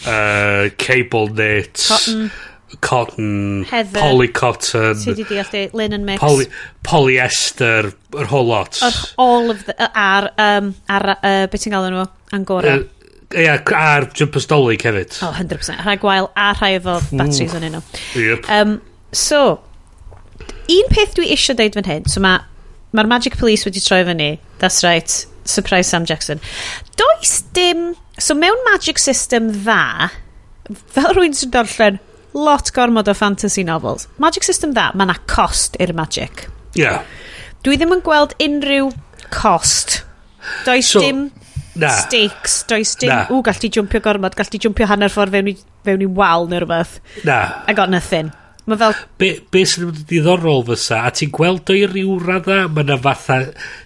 uh, 0.03 0.73
cable 0.83 1.31
knit. 1.31 1.87
Cotton 1.87 2.33
cotton, 2.81 3.65
Heather, 3.65 4.01
polycotton. 4.01 5.05
Ti 5.05 5.15
di 5.15 5.25
deall 5.25 5.51
di, 5.51 5.69
linen 5.73 6.05
mix. 6.05 6.21
Poly, 6.21 6.47
polyester, 6.83 7.93
yr 8.15 8.31
whole 8.31 8.47
lot. 8.47 8.79
Yr 8.83 8.99
all 9.19 9.51
of 9.51 9.65
the, 9.67 9.77
ar, 9.95 10.31
um, 10.39 10.73
ar 10.89 11.09
uh, 11.15 11.47
beth 11.53 11.65
ti'n 11.65 11.75
galw 11.75 11.91
nhw, 11.93 12.07
angora. 12.37 12.77
Uh, 12.79 13.11
yeah, 13.39 13.75
a'r 13.79 14.09
jumpers 14.17 14.49
dolyg 14.51 14.85
hefyd. 14.87 15.19
Oh, 15.25 15.35
100%. 15.39 15.85
Rhai 15.87 15.99
gwael 16.03 16.31
a 16.37 16.53
rhai 16.57 16.73
efo 16.79 16.99
hmm. 17.01 17.21
batteries 17.21 17.57
yn 17.59 17.69
un 17.69 17.77
nhw. 17.79 17.83
Yep. 18.21 18.49
Um, 18.59 18.79
so, 19.13 19.43
un 20.73 20.93
peth 20.93 21.19
dwi 21.19 21.33
eisiau 21.35 21.59
deud 21.59 21.77
fan 21.79 21.91
hyn, 21.91 22.09
so 22.11 22.23
mae'r 22.25 23.11
Magic 23.11 23.37
Police 23.41 23.69
wedi 23.69 23.83
troi 23.85 24.03
fyny, 24.09 24.33
that's 24.63 24.83
right, 24.87 25.19
surprise 25.45 25.91
Sam 25.91 26.07
Jackson. 26.09 26.41
Does 26.97 27.43
dim, 27.57 27.93
so 28.19 28.35
mewn 28.39 28.65
Magic 28.71 29.01
System 29.03 29.51
dda, 29.63 30.11
fel 30.95 31.15
rwy'n 31.17 31.37
sy'n 31.37 31.53
darllen 31.53 32.01
lot 32.35 32.73
gormod 32.75 33.09
o 33.09 33.15
fantasy 33.15 33.65
novels. 33.65 34.09
Magic 34.23 34.47
System 34.47 34.73
dda, 34.77 34.91
mae 34.97 35.09
yna 35.09 35.19
cost 35.31 35.79
i'r 35.83 35.95
magic. 35.97 36.47
Ie. 36.73 36.85
Yeah. 36.85 37.03
Dwi 37.63 37.79
ddim 37.79 37.95
yn 37.95 38.03
gweld 38.05 38.35
unrhyw 38.43 38.91
cost. 39.33 40.03
Does 40.67 40.89
so, 40.91 41.03
dim 41.03 41.29
na. 41.79 41.93
stakes, 42.03 42.63
does 42.69 42.97
dim, 42.99 43.13
na. 43.13 43.25
ww, 43.31 43.43
gall 43.47 43.61
ti 43.63 43.71
jwmpio 43.73 44.03
gormod, 44.05 44.37
gall 44.39 44.51
ti 44.51 44.61
jwmpio 44.63 44.89
hanner 44.91 45.13
ffordd 45.13 45.35
fewn 45.37 45.51
i, 45.53 45.57
fewn 45.87 46.05
i 46.05 46.09
wal 46.21 46.49
neu 46.51 46.63
rhywbeth. 46.63 46.99
Na. 47.29 47.41
I 47.69 47.77
got 47.79 47.93
nothing. 47.93 48.33
Mae 48.67 48.79
fel... 48.79 48.95
Be, 49.19 49.33
be 49.51 49.65
sy'n 49.67 49.89
mynd 49.89 50.05
diddorol 50.11 50.63
fysa, 50.69 51.01
a 51.09 51.11
ti'n 51.15 51.33
gweld 51.35 51.71
o'i 51.75 51.83
ryw 51.91 52.15
radda, 52.23 52.61
mae 52.71 52.87
yna 52.87 52.99
fatha 53.03 53.41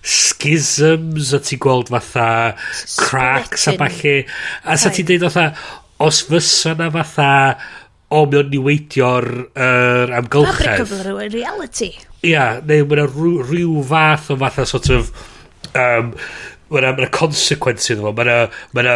schisms, 0.05 1.33
a 1.33 1.41
ti'n 1.41 1.63
gweld 1.65 1.93
fatha 1.95 2.29
cracks 3.01 3.65
a 3.73 3.77
falle, 3.81 4.19
a 4.65 4.77
sa 4.81 4.93
ti'n 4.93 5.09
deud 5.09 5.25
fatha, 5.31 5.49
os 6.05 6.21
fysa 6.29 6.75
na 6.77 6.91
fatha 6.93 7.31
o, 8.09 8.25
mae 8.25 8.41
o'n 8.41 8.51
niweidio'r 8.53 9.31
er, 9.53 10.13
amgylchedd. 10.21 10.83
Fabricable 10.85 11.31
reality. 11.33 11.93
Ia, 12.27 12.61
neu 12.67 12.87
mae 12.87 13.01
yna 13.01 13.07
rhyw, 13.11 13.41
rhyw 13.47 13.81
fath 13.89 14.31
o 14.35 14.39
fatha 14.43 14.67
sort 14.69 14.93
of... 14.95 15.11
Um, 15.77 16.13
mae 16.71 16.83
yna 16.83 16.93
ma 16.99 17.09
consequence 17.15 17.91
iddo 17.95 18.07
fo. 18.07 18.15
Mae 18.17 18.27
yna 18.27 18.39
ma 18.77 18.87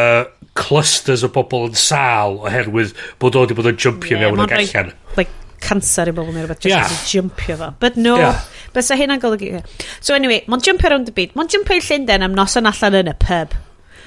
clusters 0.59 1.25
o 1.27 1.31
bobl 1.33 1.69
yn 1.71 1.79
sal 1.79 2.41
oherwydd 2.45 2.95
bod 3.23 3.39
o 3.39 3.45
wedi 3.45 3.57
bod 3.59 3.71
yn 3.71 3.79
jumpio 3.79 4.17
yeah, 4.17 4.27
mewn 4.27 4.45
ag 4.47 4.57
allan. 4.59 4.93
Like, 5.19 5.35
cancer 5.61 6.11
i 6.11 6.15
bobl 6.17 6.33
neu 6.35 6.45
rhywbeth, 6.45 6.63
just 6.65 6.75
yeah. 6.75 6.95
jumpio 7.11 7.59
fo. 7.61 7.71
But 7.83 7.99
no, 8.01 8.17
yeah. 8.19 8.45
bys 8.75 8.91
hynna'n 8.95 9.23
golygu. 9.23 9.63
So 10.01 10.17
anyway, 10.19 10.43
mae'n 10.51 10.65
jumpio 10.67 10.95
round 10.95 11.11
y 11.11 11.17
byd. 11.17 11.37
Mae'n 11.39 11.53
jumpio 11.53 11.79
i 11.79 11.85
Llundain 11.85 12.27
am 12.27 12.39
noson 12.39 12.71
allan 12.71 12.99
yn 13.03 13.13
y 13.13 13.17
pub. 13.23 13.59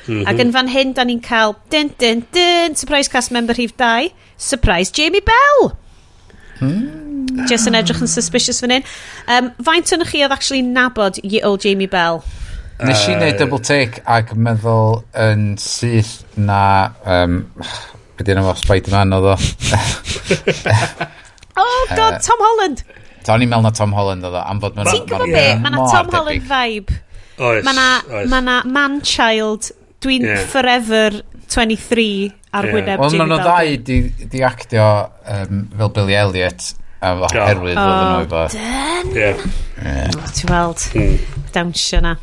Mm 0.03 0.17
-hmm. 0.17 0.27
Ac 0.27 0.43
yn 0.43 0.51
fan 0.51 0.67
hyn, 0.67 0.91
da 0.97 1.07
ni'n 1.07 1.21
cael 1.23 1.55
dyn, 1.71 1.93
dyn, 1.99 2.25
dyn, 2.35 2.75
surprise 2.75 3.11
cast 3.11 3.31
member 3.31 3.55
rhif 3.55 3.75
2 3.79 4.11
surprise 4.37 4.91
Jamie 4.91 5.23
Bell. 5.25 5.73
Mm. 6.61 7.47
Just 7.49 7.67
yn 7.69 7.77
edrych 7.77 8.01
yn 8.03 8.11
suspicious 8.11 8.61
fan 8.63 8.75
hyn. 8.77 8.87
Um, 9.27 9.51
faint 9.65 9.91
o'n 9.95 10.05
chi 10.07 10.23
oedd 10.23 10.35
actually 10.35 10.63
nabod 10.65 11.19
ye 11.23 11.41
old 11.43 11.63
Jamie 11.65 11.89
Bell? 11.89 12.23
Uh, 12.79 12.87
Nes 12.89 13.05
i 13.07 13.15
wneud 13.17 13.39
double 13.39 13.61
take 13.63 14.03
ac 14.09 14.33
meddwl 14.35 15.01
yn 15.25 15.53
syth 15.61 16.21
na... 16.37 16.93
Um, 17.05 17.43
Be 18.13 18.25
dyn 18.27 18.37
nhw 18.37 18.53
Spider-Man 18.59 19.15
oedd 19.17 19.31
o. 19.31 19.37
oh 21.63 21.79
god, 21.95 22.19
Tom 22.21 22.43
Holland! 22.45 22.83
Ta 23.25 23.39
i'n 23.39 23.49
meddwl 23.49 23.65
na 23.65 23.73
Tom 23.73 23.95
Holland 23.97 24.27
oedd 24.27 24.37
o. 24.37 24.43
Am 24.43 24.61
fod... 24.61 24.77
Ti'n 24.77 25.07
gwybod 25.09 25.31
be? 25.33 25.47
Mae 25.63 25.73
na 25.73 25.87
Tom 25.89 26.11
Holland 26.13 26.45
vibe. 26.49 26.99
Oes, 27.39 27.63
mae 27.65 27.73
na, 27.73 27.87
oes. 28.11 28.29
Na 28.29 28.59
man-child. 28.69 29.71
Dwi'n 30.03 30.27
yeah. 30.27 30.45
forever 30.51 31.23
23 31.53 32.07
ar 32.53 32.67
yeah. 32.67 32.77
wyneb 32.77 33.03
Ond 33.03 33.17
maen 33.19 33.33
nhw 33.33 33.41
ddau 33.43 33.75
di, 33.89 33.99
di 34.31 34.43
actio 34.45 34.87
um, 35.37 35.65
fel 35.77 35.93
Billy 35.95 36.17
Elliot 36.17 36.73
a 37.03 37.13
oherwydd 37.27 37.79
oh. 37.79 37.87
oedd 37.87 38.03
yn 38.03 38.19
o'i 38.19 38.29
bod. 38.31 38.53
Yeah. 39.13 39.41
Yeah. 39.83 40.21
Ti'n 40.37 40.53
weld, 40.53 40.85
mm. 40.95 41.41
dawnsio 41.55 41.99
na. 42.05 42.13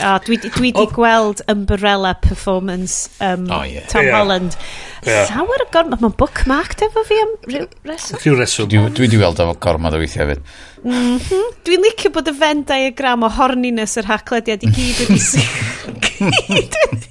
Oh, 0.00 0.16
dwi, 0.24 0.38
dwi 0.40 0.70
di 0.72 0.80
oh. 0.80 0.92
gweld 0.94 1.42
Umbrella 1.50 2.14
performance 2.14 3.10
um, 3.20 3.50
oh, 3.50 3.62
yeah. 3.62 3.86
Tom 3.86 4.06
yeah. 4.06 4.16
Holland. 4.16 4.56
Yeah. 5.04 5.28
Llawer 5.28 5.64
o 5.64 5.68
gormod. 5.74 6.00
Mae'n 6.00 6.16
bookmarked 6.20 6.84
efo 6.86 7.04
fi 7.08 7.18
am 7.20 7.34
rhyw 7.48 7.66
reswm. 7.88 8.20
Rhyw 8.22 8.38
reswm. 8.38 8.70
Dwi, 8.70 8.84
dwi 8.96 9.10
di 9.12 9.20
weld 9.20 9.42
efo 9.42 9.56
gormod 9.60 9.96
o 9.96 10.00
weithiau 10.00 10.30
fyd. 10.30 10.42
Mm 10.86 11.18
-hmm. 11.18 11.52
Dwi'n 11.68 11.84
licio 11.84 12.14
bod 12.14 12.30
y 12.32 12.36
Venn 12.40 12.64
diagram 12.68 13.26
o 13.26 13.32
horniness 13.36 13.98
yr 14.00 14.08
haclediad 14.08 14.64
i 14.64 14.72
gyd 14.72 15.04
wedi... 15.04 15.20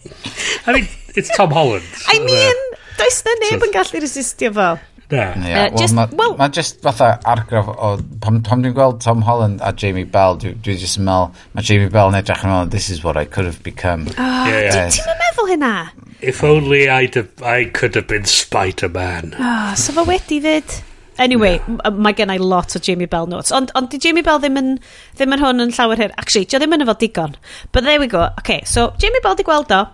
I 0.67 0.73
mean, 0.73 0.87
it's 1.15 1.35
Tom 1.35 1.51
Holland. 1.51 1.85
I 2.07 2.19
mean, 2.19 2.55
does 2.97 3.23
na 3.25 3.35
neb 3.45 3.65
yn 3.67 3.73
gallu 3.75 4.01
resistio 4.03 4.53
fo. 4.53 4.69
Na. 5.09 5.17
Yeah, 5.17 5.33
uh, 5.33 5.69
well, 5.71 5.77
just, 5.79 5.95
ma, 5.95 6.07
well, 6.11 6.37
ma 6.37 6.47
just 6.49 6.81
fatha 6.81 7.19
argraff 7.25 7.67
o... 7.67 7.97
Pam, 8.21 8.43
pam 8.43 8.61
dwi'n 8.61 8.75
gweld 8.77 8.99
Tom 9.01 9.23
Holland 9.25 9.59
a 9.63 9.71
Jamie 9.73 10.03
Bell, 10.03 10.37
dwi, 10.37 10.53
dwi 10.61 10.75
just 10.77 10.99
yn 11.01 11.07
meddwl, 11.07 11.31
mae 11.57 11.65
Jamie 11.65 11.89
Bell 11.89 12.11
yn 12.11 12.19
edrych 12.19 12.43
yn 12.45 12.51
meddwl, 12.53 12.69
this 12.75 12.91
is 12.93 13.01
what 13.03 13.17
I 13.17 13.25
could 13.25 13.49
have 13.49 13.63
become. 13.65 14.05
Oh, 14.11 14.43
yeah, 14.45 14.67
yeah. 14.67 14.91
Ti'n 14.93 15.17
meddwl 15.23 15.49
hynna? 15.49 15.73
If 16.21 16.43
only 16.43 16.89
I'd 16.89 17.15
have, 17.15 17.41
I 17.41 17.65
could 17.65 17.95
have 17.95 18.05
been 18.05 18.29
Spider-Man. 18.29 19.33
Oh, 19.39 19.73
so 19.73 19.97
fo 19.97 20.05
wedi 20.05 20.37
fyd. 20.45 20.77
Anyway, 21.17 21.57
yeah. 21.57 21.89
mae 21.89 22.13
gen 22.13 22.29
i 22.29 22.37
lot 22.37 22.77
o 22.77 22.79
Jamie 22.79 23.09
Bell 23.09 23.25
notes. 23.27 23.51
Ond 23.51 23.73
on, 23.75 23.89
di 23.89 23.97
Jamie 23.97 24.21
Bell 24.21 24.37
ddim 24.43 24.61
yn, 24.61 24.75
ddim 25.17 25.33
yn 25.33 25.41
hwn 25.41 25.65
yn 25.65 25.73
llawer 25.73 25.99
hyn. 25.99 26.13
Actually, 26.21 26.45
di 26.45 26.61
ddim 26.61 26.77
yn 26.77 26.85
efo 26.85 26.95
digon. 27.01 27.33
But 27.71 27.89
there 27.89 27.99
we 27.99 28.07
go. 28.11 28.29
Okay, 28.43 28.61
so 28.63 28.91
Jamie 29.01 29.25
Bell 29.25 29.39
di 29.39 29.47
gweld 29.47 29.73
o. 29.73 29.87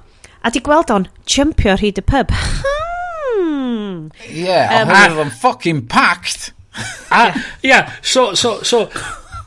A 0.46 0.52
di 0.54 0.62
gweld 0.62 0.92
o'n 0.94 1.08
jumpio 1.26 1.74
hyd 1.82 1.98
y 1.98 2.06
pub. 2.06 2.34
Hmm. 2.62 4.12
Yeah, 4.30 4.84
um, 4.84 4.92
ond 4.94 5.22
oedd 5.24 5.38
fucking 5.42 5.86
packed. 5.90 6.52
a, 7.10 7.32
yeah, 7.64 7.94
so, 8.02 8.34
so, 8.38 8.60
so, 8.62 8.86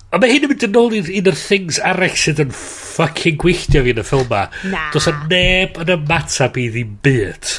A 0.08 0.16
mae 0.16 0.30
hyn 0.32 0.46
yn 0.46 0.48
mynd 0.48 0.62
yn 0.64 0.76
ôl 0.80 0.94
i'n 0.96 1.08
un 1.18 1.26
o'r 1.28 1.36
things 1.36 1.76
arall 1.84 2.14
sydd 2.16 2.38
yn 2.40 2.52
fucking 2.56 3.36
gweithio 3.42 3.82
fi 3.84 3.92
yn 3.92 3.98
y 4.00 4.04
ffilm 4.08 4.30
ma. 4.30 4.46
Na. 4.72 4.86
Does 4.94 5.08
a 5.10 5.12
neb 5.28 5.76
yn 5.82 5.92
ymatab 5.98 6.56
i 6.56 6.64
ddim 6.72 6.94
byd. 7.04 7.50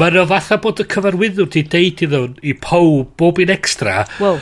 Mae 0.00 0.18
o 0.18 0.24
fatha 0.32 0.58
bod 0.64 0.82
y 0.82 0.88
cyfarwyddwr 0.90 1.52
di 1.54 1.62
deud 1.70 2.02
iddo 2.08 2.22
i 2.42 2.56
pob, 2.58 3.12
bob 3.20 3.38
un 3.44 3.54
extra. 3.54 4.00
Wow. 4.18 4.40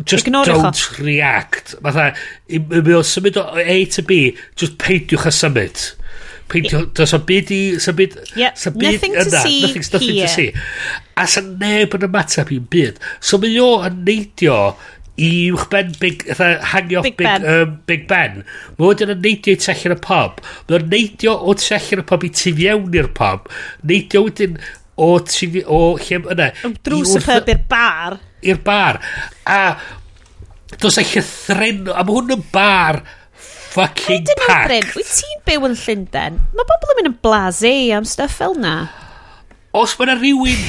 Just 0.00 0.26
Ignore 0.26 0.48
don't 0.48 0.80
cho. 0.80 1.04
react. 1.04 1.76
Fatha, 1.84 2.14
mi 2.48 2.96
o 2.96 3.04
symud 3.04 3.36
o 3.42 3.44
A 3.60 3.76
to 3.92 4.06
B, 4.08 4.22
just 4.56 4.80
peidiwch 4.80 5.28
a 5.28 5.34
symud. 5.36 5.84
Peidio, 6.50 6.84
does 6.94 7.14
o 7.16 7.20
byd 7.24 7.52
i... 7.54 7.60
Sa 7.80 7.94
byd, 7.96 8.16
yep. 8.36 8.58
so 8.60 8.72
byd 8.74 8.92
nothing 8.92 9.14
to 9.16 9.30
see 9.30 9.62
nothing's, 9.64 9.92
nothing 9.92 10.18
here. 10.18 10.28
to 10.28 10.34
see. 10.34 10.50
A 11.16 11.26
sa 11.30 11.42
neb 11.44 11.94
yn 11.96 12.08
ymateb 12.08 12.52
i'n 12.54 12.66
byd. 12.70 13.00
So 13.24 13.40
mae 13.42 13.56
o 13.62 13.70
yn 13.86 14.02
neidio 14.06 14.58
i 15.14 15.30
uwch 15.54 15.68
ben 15.70 15.92
big, 16.00 16.24
hangio 16.72 17.02
big, 17.04 17.16
big, 17.16 17.26
ben. 17.26 17.44
Um, 17.46 17.74
big 17.86 18.06
Ben. 18.10 18.40
Mae 18.76 18.88
wedyn 18.90 19.14
yn 19.14 19.20
neidio 19.22 19.54
i 19.54 19.60
tellio'r 19.62 20.00
pub. 20.02 20.40
Mae 20.68 20.78
o'n 20.80 20.88
neidio 20.90 21.36
o 21.38 21.54
tellio'r 21.58 22.04
pub 22.08 22.26
i 22.26 22.32
tu 22.34 22.54
fiewn 22.58 22.96
i'r 22.98 23.10
pub. 23.14 23.50
Neidio 23.86 24.24
wedyn 24.26 24.58
o, 24.96 25.10
tu, 25.26 25.50
o 25.64 25.82
lle 26.02 26.22
yna. 26.34 26.50
Drws 26.86 27.18
y 27.20 27.24
pub 27.24 27.52
i'r 27.54 27.62
bar. 27.70 28.18
I'r 28.44 28.62
bar. 28.66 29.00
A 29.46 29.60
dos 30.82 30.98
eich 30.98 31.14
llythren... 31.14 31.86
A 31.94 32.02
mae 32.02 32.18
hwn 32.18 32.34
yn 32.34 32.48
bar 32.52 33.04
fucking 33.74 34.30
packed. 34.46 34.94
Wyt 34.96 35.10
ti'n 35.18 35.42
byw 35.48 35.66
yn 35.68 35.76
Llundain? 35.82 36.38
Mae 36.54 36.68
bobl 36.70 36.94
yn 36.94 37.00
mynd 37.00 37.10
yn 37.10 37.18
blasé 37.26 37.74
am 37.96 38.06
stuff 38.08 38.38
fel 38.40 38.54
na. 38.60 38.76
Os 39.74 39.96
mae 39.98 40.06
yna 40.06 40.16
rhywun... 40.20 40.64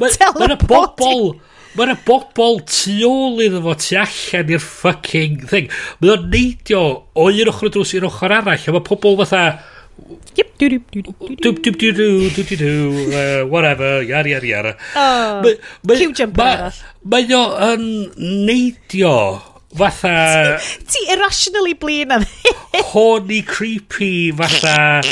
Mae 0.00 0.48
yna 0.48 0.58
bobl... 0.60 1.34
Mae 1.74 1.88
yna 1.88 1.96
bobl 2.06 2.60
tu 2.70 2.92
ôl 3.08 3.40
iddo 3.42 3.58
fo 3.64 3.72
tu 3.82 3.96
allan 3.98 4.50
i'r 4.54 4.62
fucking 4.62 5.40
thing. 5.50 5.72
Mae 5.98 6.12
o'n 6.12 6.28
neidio 6.30 6.82
o 7.16 7.30
un 7.32 7.50
ochr 7.50 7.66
y 7.66 7.72
drws 7.74 7.94
i'r 7.96 8.06
ochr 8.10 8.36
arall. 8.36 8.68
A 8.68 8.74
mae 8.76 8.84
pobl 8.86 9.16
fatha... 9.24 9.46
Yep, 10.34 10.48
do 10.58 10.68
do 10.68 10.78
do 10.90 11.02
do 11.06 11.50
do 11.54 11.72
do 11.78 11.90
do 11.94 12.30
do 12.34 12.42
do 12.44 12.56
do 12.58 12.70
whatever, 13.46 14.02
yara 14.02 14.28
yara 14.28 14.48
yara. 14.48 14.72
Oh, 14.98 15.42
Q 15.86 16.12
jumper 16.12 16.46
arall. 16.50 16.80
Mae 17.06 17.30
o'n 17.38 17.84
neidio 18.18 19.14
fatha... 19.76 20.58
Ti, 20.90 21.04
irrationally 21.12 21.74
blin 21.74 22.12
am 22.12 22.26
Horny, 22.92 23.42
creepy, 23.42 24.32
fatha... 24.32 25.02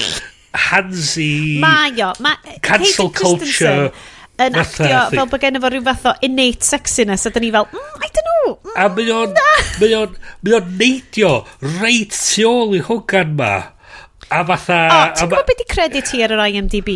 Hansi... 0.53 1.59
Mae 1.61 2.03
o. 2.05 2.13
Ma, 2.21 2.37
eh, 2.45 2.59
cancel 2.61 3.09
culture. 3.11 3.93
Yn 4.41 4.57
actio 4.59 4.99
fel 5.13 5.29
bod 5.29 5.43
gen 5.43 5.59
i 5.59 5.61
fo 5.63 5.69
rhyw 5.71 5.85
fath 5.87 6.07
o 6.09 6.13
innate 6.27 6.65
sexiness 6.67 7.29
a 7.29 7.33
dyn 7.33 7.45
ni 7.47 7.51
fel, 7.55 7.69
mm, 7.69 8.01
I 8.01 8.09
don't 8.17 8.29
know. 8.29 8.55
Mm, 8.57 8.75
a 8.75 8.89
mae 8.97 9.13
o'n... 9.17 9.37
Mae 9.81 9.95
o'n... 9.99 10.19
Mae 10.43 10.57
o'n 10.59 10.75
neidio 10.81 11.33
reit 11.81 12.17
tu 12.17 12.49
ôl 12.49 12.77
i 12.79 12.83
hwgan 12.89 13.37
ma. 13.39 13.55
A 14.33 14.43
fatha... 14.49 14.83
O, 14.89 15.01
ti'n 15.17 15.33
gwybod 15.33 15.49
beth 15.53 15.65
i 15.65 15.69
credit 15.73 16.09
ti 16.11 16.23
ar 16.25 16.37
yr 16.37 16.45
IMDb? 16.49 16.93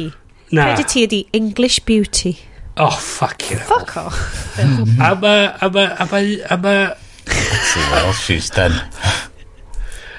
Na. 0.51 0.71
Credit 0.71 0.93
ti 0.93 1.07
ydi 1.07 1.23
English 1.37 1.85
Beauty. 1.89 2.37
Oh, 2.77 2.93
fuck 2.93 3.51
you. 3.51 3.61
Fuck 3.69 3.97
off. 4.01 4.21
a 4.61 5.13
ma... 5.15 5.35
A 5.61 5.73
ma... 5.73 5.89
A 5.97 6.09
ma... 6.13 6.23
A 6.51 6.61
ma 6.61 6.77
Let's 7.27 7.75
see 7.75 7.81
what 7.81 8.05
else 8.05 8.21
she's 8.21 8.51
done. 8.51 8.73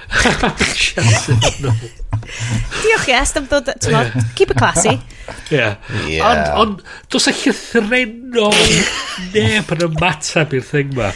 Diolch 2.81 3.07
yes, 3.11 3.35
am 3.37 3.45
ddod, 3.47 3.69
ti'n 3.81 3.93
yeah. 3.93 4.07
keep 4.35 4.51
it 4.51 4.57
classy. 4.59 4.95
Yeah. 5.51 5.75
yeah. 6.07 6.27
Ond, 6.27 6.43
ond, 6.61 6.73
dos 7.11 7.27
a 7.27 7.31
llythrenol 7.35 8.55
neb 9.33 9.71
yn 9.75 9.81
ymateb 9.89 10.49
i'r 10.57 10.67
thing 10.67 10.89
ma. 10.95 11.09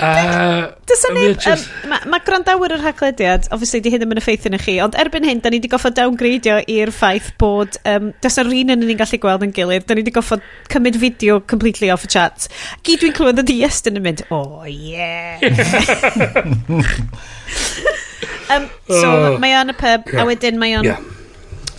Uh, 0.00 0.70
Dysa 0.88 1.10
e 1.10 1.12
neb, 1.16 1.40
just... 1.42 1.66
um, 1.84 1.90
mae 1.90 2.00
ma 2.08 2.18
grandawyr 2.24 2.72
yr 2.78 2.84
haglediad, 2.86 3.42
obviously 3.52 3.80
di 3.84 3.90
hyn 3.92 4.00
ddim 4.00 4.14
yn 4.14 4.22
effeithio 4.22 4.50
na 4.54 4.60
chi, 4.62 4.74
ond 4.80 4.96
erbyn 5.00 5.26
hyn, 5.28 5.42
da 5.44 5.52
ni 5.52 5.58
wedi 5.60 5.72
goffod 5.72 5.98
downgradio 5.98 6.56
i'r 6.72 6.90
ffaith 6.94 7.30
bod, 7.42 7.72
um, 7.90 8.04
dysa'r 8.24 8.48
un 8.48 8.74
yn 8.76 8.80
ni'n 8.86 9.02
gallu 9.02 9.18
gweld 9.20 9.44
yn 9.44 9.56
gilydd, 9.56 9.84
da 9.88 9.92
ni 9.96 10.02
wedi 10.04 10.16
goffod 10.16 10.42
cymryd 10.72 10.96
fideo 11.02 11.34
completely 11.52 11.88
off 11.92 12.06
y 12.08 12.10
chat. 12.16 12.48
Gyd 12.86 13.04
dwi'n 13.04 13.16
clywed 13.18 13.42
y 13.44 13.46
diest 13.52 13.84
yn 13.90 14.00
y 14.00 14.02
mynd, 14.06 14.20
oh 14.32 14.64
yeah. 14.90 15.36
Um, 18.50 18.68
so 18.90 19.06
oh. 19.06 19.40
mae 19.42 19.56
o'n 19.60 19.72
y 19.72 19.78
pub, 19.78 20.10
yeah. 20.10 20.22
a 20.22 20.28
wedyn 20.28 20.60
mae 20.60 20.78
o'n... 20.80 20.92
Yeah 20.92 21.08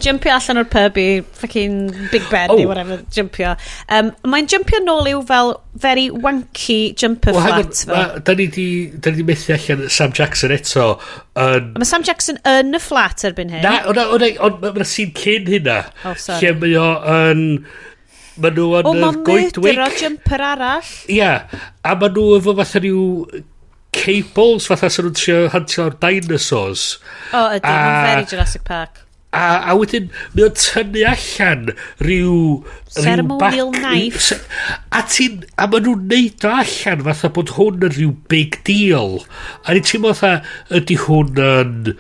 jumpio 0.02 0.34
allan 0.34 0.62
o'r 0.62 0.70
pub 0.72 0.98
i 1.00 1.06
fucking 1.42 1.76
Big 2.12 2.24
Ben 2.32 2.52
oh. 2.52 2.58
neu 2.58 2.68
whatever, 2.70 3.02
jumpio. 3.14 3.54
Um, 3.90 4.12
Mae'n 4.34 4.50
jumpio 4.52 4.82
nôl 4.84 5.10
i'w 5.12 5.22
fel 5.28 5.54
very 5.86 6.08
wanky 6.10 6.80
jumper 6.98 7.36
well, 7.38 7.46
flat. 7.46 7.84
Well, 7.90 8.18
da 8.26 8.36
ni 8.38 8.48
di, 8.52 8.68
da 8.92 9.14
ni 9.14 9.22
di 9.22 9.28
methu 9.28 9.54
allan 9.56 9.88
Sam 9.90 10.16
Jackson 10.18 10.56
eto. 10.56 10.88
yn... 11.36 11.72
mae 11.78 11.92
Sam 11.92 12.08
Jackson 12.08 12.42
yn 12.50 12.74
y 12.78 12.82
flat 12.82 13.26
erbyn 13.30 13.54
hyn. 13.54 13.64
Na, 13.66 13.78
ond 13.92 14.66
mae'n 14.66 14.90
sy'n 14.96 15.14
cyn 15.18 15.48
hynna. 15.52 15.80
Oh, 16.04 16.18
sorry. 16.18 16.50
Lle 16.50 16.58
mae 16.64 16.76
o 16.82 16.90
yn... 17.20 17.48
Mae 18.42 18.54
nhw 18.56 18.68
yn 18.80 18.88
yr 18.88 19.18
goedwig. 19.28 19.58
O, 19.60 19.62
mae'n 19.62 19.66
myrdero 19.68 19.88
jumper 20.00 20.42
arall. 20.54 20.92
Ia, 21.12 21.18
yeah, 21.18 21.64
a 21.86 21.96
mae 22.00 22.14
nhw 22.16 22.28
efo 22.40 22.56
fatha 22.58 22.82
rhyw 22.82 23.02
cables 23.96 24.68
fatha 24.72 24.90
sy'n 24.92 25.08
nhw'n 25.08 25.20
trio 25.20 25.38
hantio'r 25.54 25.96
dinosaurs. 26.02 26.84
O, 27.36 27.46
ydy, 27.58 27.64
mae'n 27.68 28.06
very 28.08 28.28
Jurassic 28.32 28.64
Park. 28.68 29.02
A, 29.32 29.72
a 29.72 29.76
wedyn, 29.80 30.10
mae 30.36 30.44
o'n 30.50 30.56
tynnu 30.60 31.04
allan 31.08 31.70
rhyw... 32.04 32.40
Ceremonial 32.92 33.72
rhyw 33.72 33.78
knife. 33.78 34.24
Se, 34.26 34.40
a 34.92 35.04
ti'n... 35.08 35.46
A 35.56 35.70
maen 35.72 35.86
nhw'n 35.88 36.04
neud 36.12 36.48
o 36.48 36.52
allan 36.58 37.06
fatha 37.06 37.32
bod 37.38 37.54
hwn 37.56 37.88
yn 37.88 37.96
rhyw 37.96 38.12
big 38.32 38.60
deal. 38.68 39.22
A 39.64 39.76
ni 39.76 39.84
ti'n 39.88 40.04
fatha, 40.04 40.34
ydy 40.76 41.00
hwn 41.06 41.40
yn 41.46 41.96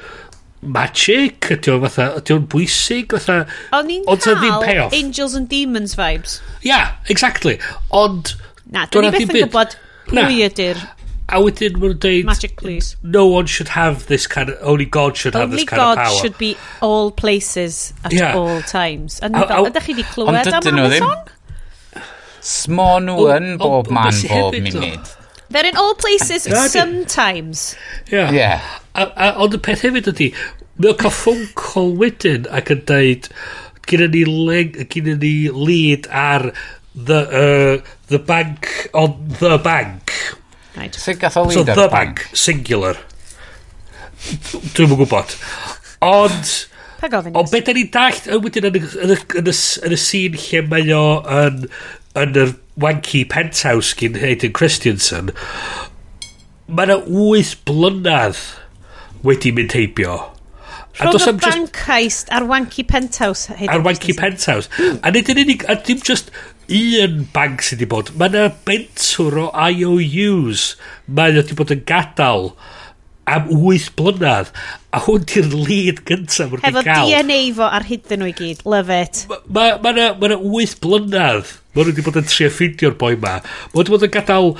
magic, 0.61 1.47
ydy 1.55 1.71
o'n 1.73 1.85
fatha, 1.87 2.09
ydy 2.19 2.35
o'n 2.35 2.47
bwysig, 2.51 3.15
fatha... 3.15 3.45
O'n 3.79 3.95
i'n 3.95 4.07
cael 4.07 4.91
Angels 4.91 5.37
and 5.39 5.47
Demons 5.51 5.95
vibes. 5.99 6.39
Yeah, 6.67 6.97
exactly. 7.07 7.59
Ond... 7.95 8.35
Na, 8.71 8.87
dwi'n 8.91 9.07
ni 9.07 9.15
beth 9.15 9.23
yn 9.23 9.37
gwybod 9.37 9.79
pwy 10.11 10.43
ydy'r 10.49 10.83
A 11.31 11.39
wedyn 11.39 11.77
maen 11.79 11.93
nhw'n 11.93 11.99
deud... 12.03 12.25
Magic 12.27 12.57
please. 12.59 12.95
No 13.01 13.25
one 13.31 13.47
should 13.47 13.69
have 13.71 14.07
this 14.07 14.27
kind 14.27 14.49
of... 14.51 14.57
Only 14.61 14.85
God 14.85 15.15
should 15.15 15.35
only 15.35 15.47
have 15.47 15.55
this 15.55 15.69
God 15.69 15.79
of 15.79 15.95
power. 15.95 16.05
Only 16.05 16.11
God 16.11 16.21
should 16.21 16.37
be 16.37 16.57
all 16.81 17.11
places 17.11 17.93
at 18.03 18.11
yeah. 18.13 18.35
all 18.35 18.61
times. 18.67 19.19
A, 19.23 19.31
a, 19.31 19.45
a, 19.45 19.61
ydych 19.69 19.87
chi 19.87 19.95
wedi 19.95 20.05
clywed 20.11 20.51
am 20.51 20.67
Amazon? 20.73 21.23
Smo 22.41 22.89
nhw 23.05 23.27
yn 23.37 23.49
bob 23.61 23.91
man 23.93 24.15
bob 24.27 24.57
munud. 24.67 25.15
They're 25.51 25.67
in 25.67 25.77
all 25.77 25.95
places 25.95 26.47
sometimes. 26.71 27.75
Yeah. 28.11 28.31
yeah. 28.31 28.67
A, 28.95 29.07
a, 29.07 29.31
ond 29.43 29.55
y 29.55 29.61
peth 29.63 29.85
hefyd 29.87 30.11
ydy, 30.11 30.31
mae'n 30.81 30.99
cael 30.99 31.15
ffwn 31.15 31.47
call 31.59 31.93
wedyn 32.01 32.47
ac 32.51 32.73
yn 32.75 32.83
dweud, 32.89 33.31
gyda 33.87 34.11
ni, 34.11 34.23
gyda 34.95 35.15
ni 35.21 35.33
lead 35.51 36.11
ar 36.11 36.49
the, 36.95 37.19
uh, 37.23 37.91
the 38.07 38.19
bank 38.19 38.89
on 38.93 39.15
the 39.39 39.57
bank 39.63 40.10
Right. 40.75 40.95
Sut 40.95 41.19
gath 41.19 41.37
o 41.37 41.43
lead 41.43 41.53
so, 41.53 41.63
the 41.63 41.87
bank? 41.91 42.27
Singular. 42.33 42.95
Dwi'n 44.75 44.91
mwyn 44.91 45.01
gwybod. 45.03 45.35
Ond... 46.05 46.51
Pa 47.01 47.09
gofyn 47.09 47.37
Ond 47.37 47.49
beth 47.51 47.65
da 47.67 47.73
ni 47.75 47.87
dallt 47.91 48.27
yn 48.29 48.43
wedyn 48.45 48.69
yn 48.69 48.77
y, 48.77 48.83
yn 49.03 49.13
y, 49.15 49.19
yn 49.41 49.49
y, 49.49 49.55
yn 49.87 49.95
y 49.95 49.99
scene 49.99 50.41
lle 50.41 50.61
mae 50.69 50.91
o 50.95 51.05
yn, 51.41 51.63
yn 52.21 52.35
yr 52.43 52.53
wanky 52.81 53.23
penthouse 53.29 53.95
gyn 53.97 54.19
Hayden 54.21 54.53
Christensen, 54.57 55.31
mae 56.69 56.87
yna 56.87 56.99
wyth 57.07 57.55
blynydd 57.67 58.43
wedi 59.25 59.51
mynd 59.57 59.75
heibio. 59.77 60.19
a 60.99 61.07
Rhwng 61.07 61.27
y 61.29 61.33
bank 61.39 61.73
just... 61.73 61.81
heist 61.87 62.31
a'r 62.35 62.45
wanky 62.49 62.83
penthouse. 62.87 63.49
Hayden 63.49 63.73
A'r 63.73 63.83
wanky 63.85 64.15
penthouse. 64.17 64.69
A 65.01 65.11
nid 65.13 65.29
yn 65.33 65.41
unig, 65.45 65.65
a 65.71 65.77
dim 65.79 66.01
just 66.05 66.31
un 66.69 67.23
bank 67.33 67.65
sydd 67.65 67.81
wedi 67.81 67.89
bod. 67.91 68.11
Mae 68.19 68.31
yna 68.31 68.51
bentwr 68.67 69.39
o 69.45 69.47
IOUs. 69.51 70.75
Mae 71.07 71.35
wedi 71.37 71.57
bod 71.57 71.73
yn 71.75 71.83
gadael 71.87 72.51
am 73.31 73.47
8 73.53 73.91
blynedd 73.95 74.51
a 74.91 75.01
hwn 75.05 75.25
di'r 75.29 75.49
lead 75.53 76.01
gyntaf 76.09 76.51
wrth 76.51 76.65
Hefo 76.65 76.83
cael. 76.85 77.07
DNA 77.07 77.39
fo 77.57 77.67
ar 77.67 77.85
hyd 77.87 78.13
nhw 78.17 78.29
i 78.31 78.35
gyd. 78.37 78.63
Love 78.67 79.01
it. 79.05 79.23
Mae 79.29 79.73
yna 79.77 79.79
ma, 79.83 79.93
ma, 80.19 80.31
ma 80.35 80.61
8 80.61 80.77
blynedd. 80.83 81.55
Mae 81.71 81.83
nhw 81.85 81.91
wedi 81.93 82.05
bod 82.05 82.19
yn 82.19 82.27
trio 82.27 82.51
ffeindio'r 82.51 82.97
boi 82.99 83.13
ma. 83.21 83.37
Mae 83.71 83.81
wedi 83.81 83.95
bod 83.95 84.07
yn 84.07 84.13
gadael 84.15 84.53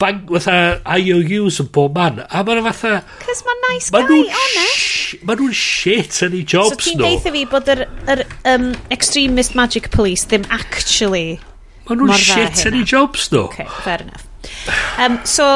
bank 0.00 0.30
fatha 0.32 0.80
IOUs 0.98 1.60
yn 1.62 1.68
bob 1.74 1.98
man. 1.98 2.22
A 2.28 2.42
mae'n 2.46 2.62
fatha... 2.70 3.00
Cys 3.26 3.44
mae'n 3.46 3.62
nice 3.66 3.94
ma 3.94 4.02
guy, 4.08 4.22
honest. 4.36 5.20
Mae 5.26 5.40
nhw'n 5.40 5.56
shit 5.56 6.20
yn 6.26 6.38
ei 6.38 6.44
jobs 6.44 6.72
nhw. 6.74 6.80
So 6.80 6.90
ti'n 6.90 7.04
deitha 7.04 7.34
fi 7.34 7.44
bod 7.50 7.70
yr, 7.74 7.84
yr 8.14 8.24
um, 8.54 8.70
extremist 8.94 9.56
magic 9.58 9.90
police 9.94 10.26
ddim 10.30 10.46
actually 10.54 11.40
Mae 11.88 11.98
nhw'n 11.98 12.14
shit 12.22 12.64
yn 12.70 12.80
ei 12.80 12.86
jobs 12.86 13.30
nhw. 13.32 13.46
Okay, 13.48 13.68
fair 13.84 14.06
enough. 14.06 14.26
Um, 15.02 15.18
so, 15.28 15.50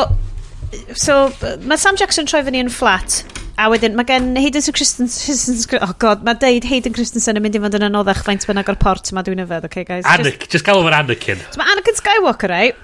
so 0.92 1.30
mae 1.64 1.80
Sam 1.80 2.00
Jackson 2.00 2.28
troi 2.28 2.42
fyny 2.46 2.60
yn 2.64 2.72
flat 2.72 3.22
a 3.54 3.68
wedyn 3.70 3.94
mae 3.94 4.06
gen 4.08 4.32
Hayden 4.36 4.64
Christensen 4.74 5.78
oh 5.78 5.92
god 6.02 6.24
mae 6.26 6.38
deud 6.42 6.66
Hayden 6.66 6.94
Christensen 6.96 7.38
yn 7.38 7.44
mynd 7.44 7.58
i 7.58 7.62
fod 7.62 7.76
yn 7.78 7.86
anoddach 7.86 8.24
faint 8.26 8.46
bynnag 8.48 8.72
o'r 8.72 8.80
port 8.80 9.12
yma 9.12 9.22
dwi'n 9.26 9.44
yfed 9.44 9.68
okay 9.68 9.86
guys 9.86 10.08
Anakin 10.10 10.42
just, 10.42 10.56
just 10.56 10.66
gael 10.66 10.82
o'r 10.82 10.96
Anakin 10.98 11.42
so 11.46 11.60
mae 11.60 11.70
Anakin 11.76 11.98
Skywalker 12.00 12.50
right 12.50 12.80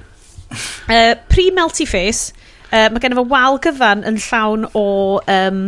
Uh, 0.50 1.14
Pre-melty 1.30 1.86
face, 1.88 2.32
uh, 2.70 2.88
mae 2.90 3.02
gen 3.02 3.14
efo 3.16 3.26
wal 3.30 3.60
gyfan 3.62 4.04
yn 4.08 4.18
llawn 4.24 4.66
o 4.74 4.84
um, 5.30 5.62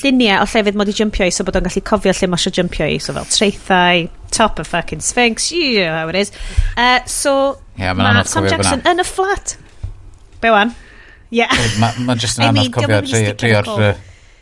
lluniau 0.00 0.42
o 0.42 0.48
llefydd 0.48 0.78
mod 0.78 0.90
i 0.90 0.96
jympio 0.96 1.28
i, 1.28 1.34
so 1.34 1.46
bod 1.46 1.58
o'n 1.58 1.66
gallu 1.66 1.84
cofio 1.86 2.14
lle 2.14 2.30
mae 2.30 2.40
eisiau 2.40 2.56
jympio 2.60 2.88
i. 2.88 2.96
So 3.02 3.16
fel 3.16 3.28
treithau, 3.30 4.08
top 4.34 4.62
of 4.62 4.70
fucking 4.70 5.04
sphinx, 5.04 5.50
you 5.52 5.84
know 5.84 5.92
how 5.92 6.08
it 6.08 6.16
is. 6.16 6.32
Uh, 6.76 7.04
so, 7.04 7.58
yeah, 7.78 7.92
mae 7.92 8.24
Sam 8.28 8.48
Jackson 8.48 8.82
yn 8.88 9.04
y 9.04 9.06
flat. 9.08 9.56
Be 10.40 10.52
wan? 10.54 10.74
Yeah. 11.34 11.52
Mae'n 11.82 12.04
ma 12.08 12.18
just 12.20 12.40
yn 12.40 12.50
anodd 12.52 12.74
cofio 12.74 13.36
tri 13.38 13.54
o'r 13.58 13.96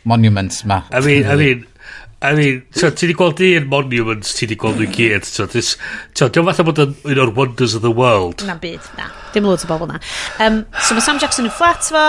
monuments 0.05 0.63
ma. 0.67 0.83
I 0.91 0.99
mean, 0.99 1.25
I 1.25 1.35
mean, 1.39 1.67
I 2.23 2.35
mean, 2.35 2.63
so, 2.71 2.89
ti 2.89 3.07
di 3.07 3.13
gweld 3.13 3.41
un 3.43 3.65
monument, 3.67 4.23
ti 4.23 4.47
di 4.47 4.55
gweld 4.55 4.79
nhw 4.79 4.87
gyd. 4.95 5.25
So, 5.27 5.43
this, 5.45 5.73
so, 6.15 6.29
diolch 6.31 6.47
fatha 6.53 6.63
bod 6.63 6.79
yn 6.79 6.93
un 7.03 7.19
o'r 7.19 7.31
wonders 7.35 7.73
of 7.75 7.83
the 7.83 7.91
world. 7.91 8.45
Na 8.47 8.55
byd, 8.55 8.85
na. 8.95 9.09
Dim 9.35 9.43
loads 9.43 9.65
o 9.65 9.67
bobl 9.67 9.89
na. 9.91 9.99
Um, 10.39 10.61
so 10.79 10.95
mae 10.95 11.03
Sam 11.03 11.19
Jackson 11.19 11.49
yn 11.49 11.51
fflat 11.51 11.83
fo, 11.91 12.03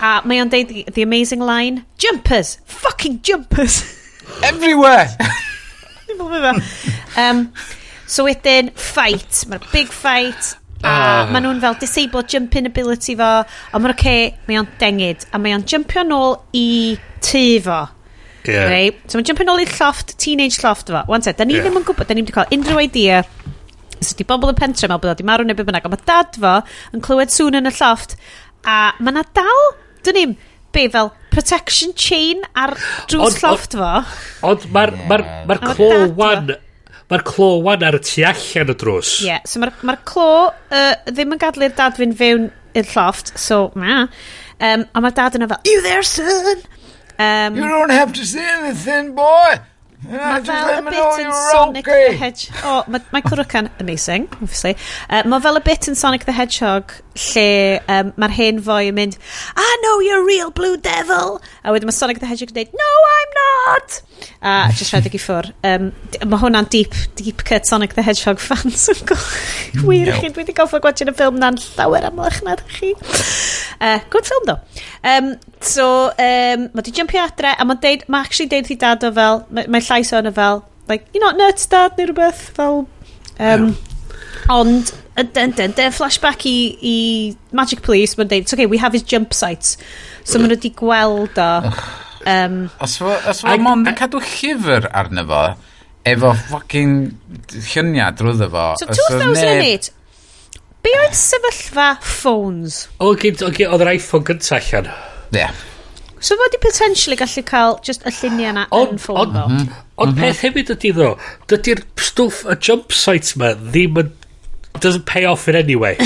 a 0.00 0.12
mae 0.24 0.40
o'n 0.40 0.48
deud 0.54 0.72
the, 0.72 0.86
the 0.96 1.04
amazing 1.04 1.44
line, 1.44 1.82
jumpers, 2.00 2.54
fucking 2.64 3.20
jumpers. 3.20 3.82
Everywhere! 4.48 5.12
um, 7.20 7.52
so 8.08 8.24
wedyn, 8.24 8.72
fight. 8.72 9.44
Mae'r 9.52 9.68
big 9.68 9.92
fight, 9.92 10.54
a 10.80 10.88
ah. 10.88 10.96
uh. 10.96 11.28
maen 11.34 11.44
nhw'n 11.44 11.60
fel 11.60 11.76
disabled 11.84 12.32
jumping 12.32 12.72
ability 12.72 13.18
fo, 13.20 13.30
a 13.44 13.76
mae'n 13.76 13.92
oce, 13.92 14.00
okay, 14.00 14.32
mae 14.48 14.62
o'n 14.62 14.72
dengid, 14.80 15.28
a 15.28 15.44
mae 15.44 15.60
o'n 15.60 15.68
jumpio 15.68 16.08
nôl 16.08 16.38
i 16.56 16.96
tŷ 17.20 17.46
fo. 17.68 17.84
Yeah. 18.46 18.70
Right? 18.70 19.02
So 19.10 19.18
mae'n 19.18 19.28
jump 19.28 19.42
yn 19.44 19.52
ôl 19.52 19.64
i'r 19.64 19.74
lloft, 19.74 20.14
teenage 20.22 20.62
lloft 20.62 20.92
fo. 20.92 21.02
Wan 21.10 21.24
te, 21.24 21.34
da 21.36 21.46
ni 21.48 21.58
yeah. 21.58 21.66
ddim 21.66 21.80
yn 21.80 21.86
gwybod, 21.88 22.08
da 22.08 22.16
ni 22.16 22.24
wedi 22.24 22.36
cael 22.36 22.54
unrhyw 22.54 22.84
idea 22.86 23.22
So 23.98 24.14
di 24.14 24.22
bobl 24.22 24.52
yn 24.52 24.58
pentre 24.58 24.86
mewn 24.86 25.00
bod 25.02 25.10
o 25.10 25.16
di 25.18 25.26
marw 25.26 25.42
neu 25.42 25.56
beth 25.58 25.66
bynnag, 25.66 25.86
a 25.88 25.90
mae 25.90 26.04
dad 26.06 26.36
fo 26.38 26.52
yn 26.94 27.02
clywed 27.02 27.32
sŵn 27.34 27.58
yn 27.58 27.70
y 27.70 27.72
lloft. 27.74 28.14
a 28.66 28.92
mae 29.02 29.14
na 29.14 29.24
dal, 29.36 29.64
dyn 30.04 30.16
ni'n 30.18 30.36
be 30.74 30.86
fel 30.92 31.12
protection 31.32 31.94
chain 31.98 32.42
ar 32.58 32.74
drws 33.10 33.38
llofft 33.42 33.76
fo. 33.78 33.92
Ond 34.48 34.66
mae'r 34.74 34.94
ma 35.08 35.20
ma 35.20 35.58
ma 35.58 35.74
clo 35.74 36.08
wan, 36.18 36.52
mae'r 37.10 37.24
clo 37.26 37.50
wan 37.64 37.86
ar 37.86 37.98
y 37.98 38.02
tu 38.04 38.24
allan 38.28 38.74
y 38.74 38.78
drws. 38.82 39.14
Ie, 39.22 39.30
yeah, 39.30 39.44
so 39.48 39.62
mae'r 39.62 39.74
ma 39.88 39.96
clo 40.08 40.30
uh, 40.50 40.94
ddim 41.10 41.36
yn 41.36 41.42
gadlu'r 41.42 41.76
dad 41.78 41.98
fynd 42.00 42.18
fewn 42.18 42.50
i'r 42.78 42.90
lloft, 42.94 43.34
so 43.40 43.68
ma. 43.78 44.04
Um, 44.58 44.84
a 44.92 45.04
mae'r 45.04 45.16
dad 45.16 45.38
yna 45.38 45.50
fel, 45.50 45.62
you 45.70 45.82
there 45.86 46.06
son? 46.06 46.66
Um, 47.18 47.56
You 47.56 47.66
don't 47.68 47.90
have 47.90 48.12
to 48.14 48.24
say 48.24 48.44
anything, 48.60 49.14
boy! 49.14 49.58
Mae 50.08 50.40
fel 50.46 50.68
y 50.70 50.82
bit 50.86 50.94
know 50.94 51.06
yn 51.18 51.24
you're 51.24 51.50
Sonic 51.50 51.88
the. 51.88 52.12
Hedgehog. 52.20 52.86
O, 52.86 52.90
mae 52.92 53.00
Michael 53.12 53.40
Rookan, 53.40 53.68
amazing, 53.82 54.28
obviously. 54.40 54.76
Uh, 55.10 55.24
mae 55.26 55.42
fel 55.42 55.58
y 55.58 55.62
bit 55.66 55.88
yn 55.90 55.98
Sonic 55.98 56.24
the 56.28 56.32
Hedgehog 56.36 56.94
lle 57.18 57.80
um, 57.90 58.12
mae'r 58.20 58.34
hen 58.36 58.60
foi 58.64 58.88
yn 58.90 58.96
mynd 58.96 59.16
I 59.58 59.68
know 59.82 59.98
you're 60.04 60.22
a 60.22 60.26
real 60.26 60.50
blue 60.54 60.76
devil. 60.76 61.38
A 61.64 61.74
wedyn 61.74 61.90
mae 61.90 61.96
Sonic 61.96 62.20
the 62.22 62.28
Hedgehog 62.28 62.52
yn 62.52 62.58
dweud 62.58 62.76
no 62.78 62.90
I'm 63.14 63.34
not. 63.38 63.98
A 64.42 64.54
just 64.74 64.94
rhedeg 64.94 65.16
i 65.18 65.20
ffwr. 65.22 65.50
Um, 65.66 65.90
mae 66.24 66.42
hwnna'n 66.42 66.68
deep 66.72 66.94
deep 67.18 67.44
cut 67.48 67.66
Sonic 67.68 67.96
the 67.98 68.04
Hedgehog 68.06 68.42
fans 68.42 68.86
yn 68.92 69.02
wir 69.88 70.12
no. 70.12 70.16
chi 70.20 70.30
dwi 70.30 70.44
wedi 70.44 70.56
goffa 70.56 70.82
gwachio'n 70.84 71.12
y 71.12 71.16
ffilm 71.18 71.40
na'n 71.42 71.58
llawer 71.64 72.08
amlach 72.10 72.40
na 72.46 72.56
chi. 72.78 72.94
Uh, 73.80 73.98
good 74.10 74.26
film 74.26 74.48
though. 74.50 74.60
Um, 75.02 75.34
so 75.60 76.08
um, 76.14 76.68
mae 76.72 76.86
di 76.86 76.94
jumpio 76.94 77.24
adre 77.26 77.54
a 77.54 77.66
mae'n 77.66 77.82
deud 77.82 78.06
mae 78.08 78.26
actually 78.26 78.50
deud 78.54 78.70
i 78.74 78.78
dad 78.78 79.06
o 79.06 79.12
fel 79.14 79.44
mae 79.50 79.70
mae 79.70 79.84
llais 79.90 80.14
o'n 80.14 80.32
fel 80.34 80.64
like 80.88 81.06
you 81.14 81.22
not 81.22 81.38
nuts 81.38 81.66
dad 81.70 81.98
neu 81.98 82.08
rhywbeth 82.10 82.48
fel 82.56 82.82
um, 82.82 82.88
yeah 83.38 83.87
Ond, 84.52 84.92
dyn, 85.18 85.52
dyn, 85.56 85.74
dyn, 85.76 85.94
flashback 85.94 86.44
i, 86.48 86.58
i 86.80 86.96
Magic 87.56 87.82
Police, 87.82 88.18
mae'n 88.18 88.30
dweud, 88.30 88.52
okay, 88.54 88.66
we 88.66 88.78
have 88.78 88.96
his 88.96 89.02
jump 89.02 89.34
sites. 89.36 89.76
So 90.24 90.38
maen 90.38 90.52
nhw 90.52 90.58
wedi 90.58 90.74
gweld 90.78 91.40
o... 91.42 91.54
Um, 92.28 92.66
os 92.82 92.96
fo, 92.98 93.12
os 93.30 93.38
fo 93.40 93.52
mond 93.62 93.88
yn 93.88 93.94
cadw 93.96 94.18
llyfr 94.20 94.88
arno 95.00 95.22
fo, 95.24 95.42
efo 96.10 96.32
fucking 96.50 96.90
lluniau 97.70 98.10
drwyddo 98.18 98.48
fo. 98.52 98.64
So 98.82 98.88
2008, 99.14 99.88
be 100.84 100.92
oedd 100.98 101.16
sefyllfa 101.16 101.86
phones? 102.04 102.82
O, 102.98 103.14
oedd 103.14 103.40
yr 103.46 103.92
iPhone 103.94 104.26
gyntaf 104.28 104.58
allan. 104.74 104.90
Ie. 105.38 105.46
So 106.20 106.36
fod 106.36 106.58
i 106.58 106.60
potentially 106.60 107.16
gallu 107.16 107.44
cael 107.46 107.78
just 107.86 108.04
y 108.04 108.12
lluniau 108.18 108.50
yna 108.52 108.66
yn 108.74 109.00
ffôn 109.00 109.34
fo. 109.38 109.46
Ond 109.48 110.12
mhm. 110.12 110.20
peth 110.20 110.44
hefyd 110.46 110.74
ydy 110.74 110.92
ddo, 110.98 111.12
dydy'r 111.50 111.84
stwff 112.10 112.44
y 112.50 112.58
jump 112.58 112.94
sites 112.94 113.38
ma 113.38 113.54
ddim 113.56 114.02
yn 114.02 114.12
Doesn't 114.80 115.06
pay 115.06 115.24
off 115.24 115.48
in 115.48 115.56
any 115.56 115.76
way. 115.76 115.96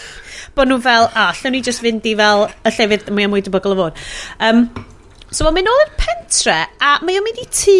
Bod 0.56 0.70
nhw 0.70 0.80
fel, 0.80 1.10
ah, 1.12 1.30
a, 1.30 1.36
llwn 1.36 1.52
ni 1.52 1.62
just 1.64 1.82
fynd 1.84 2.06
i 2.08 2.14
fel 2.16 2.46
y 2.48 2.72
llefydd 2.72 3.10
mwy 3.12 3.26
am 3.26 3.34
mwy 3.34 3.42
debygol 3.44 3.74
o 3.74 3.78
fod. 3.80 3.98
Um, 4.40 4.62
so 5.28 5.44
mae'n 5.44 5.58
mynd 5.58 5.68
ôl 5.68 5.82
i'r 5.82 5.92
pentre, 6.00 6.56
a 6.80 6.94
mae 7.04 7.18
o'n 7.20 7.26
mynd 7.26 7.42
i 7.42 7.46
tŷ 7.52 7.76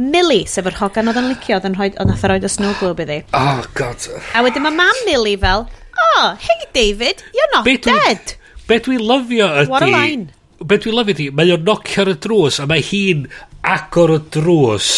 Millie, 0.00 0.46
sef 0.48 0.68
yr 0.70 0.78
hogan 0.78 1.10
oedd 1.10 1.18
yn 1.18 1.26
licio, 1.32 1.58
oedd 1.58 1.66
yn 1.66 1.74
rhoi, 1.74 1.90
oedd 1.90 2.12
nath 2.12 2.22
roed 2.30 2.46
y 2.46 2.52
snow 2.54 2.70
globe 2.78 3.02
iddi. 3.02 3.18
Oh, 3.34 3.64
god. 3.74 4.06
A 4.30 4.44
wedyn 4.46 4.62
mae 4.64 4.78
mam 4.78 5.04
Millie 5.08 5.36
fel, 5.42 5.66
oh, 6.06 6.28
hey 6.38 6.68
David, 6.76 7.24
you're 7.34 7.50
not 7.56 7.66
be 7.66 7.76
dead. 7.76 8.36
Be 8.70 8.78
dwi'n 8.78 9.02
lyfio 9.02 9.50
ydy... 9.64 9.70
What 9.74 9.82
a 9.82 9.90
line. 9.90 10.30
Be 10.62 10.78
dwi'n 10.78 11.00
lyfio 11.00 11.18
ydy, 11.18 11.30
mae 11.34 11.50
o'n 11.56 11.66
nocio 11.66 12.06
ar 12.06 12.14
y 12.14 12.18
drws, 12.28 12.62
a 12.62 12.70
mae 12.70 12.86
hi'n 12.86 13.26
agor 13.66 14.14
y 14.14 14.22
drws 14.38 14.92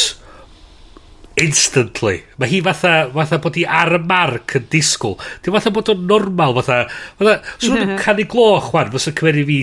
instantly. 1.40 2.18
Mae 2.40 2.50
hi 2.50 2.60
fatha, 2.64 2.92
fatha 3.14 3.38
bod 3.42 3.56
hi 3.58 3.64
ar 3.68 3.96
y 3.96 4.00
marc 4.02 4.56
yn 4.58 4.66
disgwyl. 4.72 5.16
Di 5.44 5.54
fatha 5.54 5.72
bod 5.74 5.92
o'n 5.92 6.04
normal, 6.08 6.56
fatha... 6.60 6.82
fatha 7.20 7.38
Swn 7.62 7.80
nhw'n 7.80 7.96
canu 8.04 8.26
gloch, 8.32 8.72
wan, 8.74 8.92
fos 8.92 9.08
yn 9.10 9.16
cymeru 9.18 9.46
fi 9.48 9.58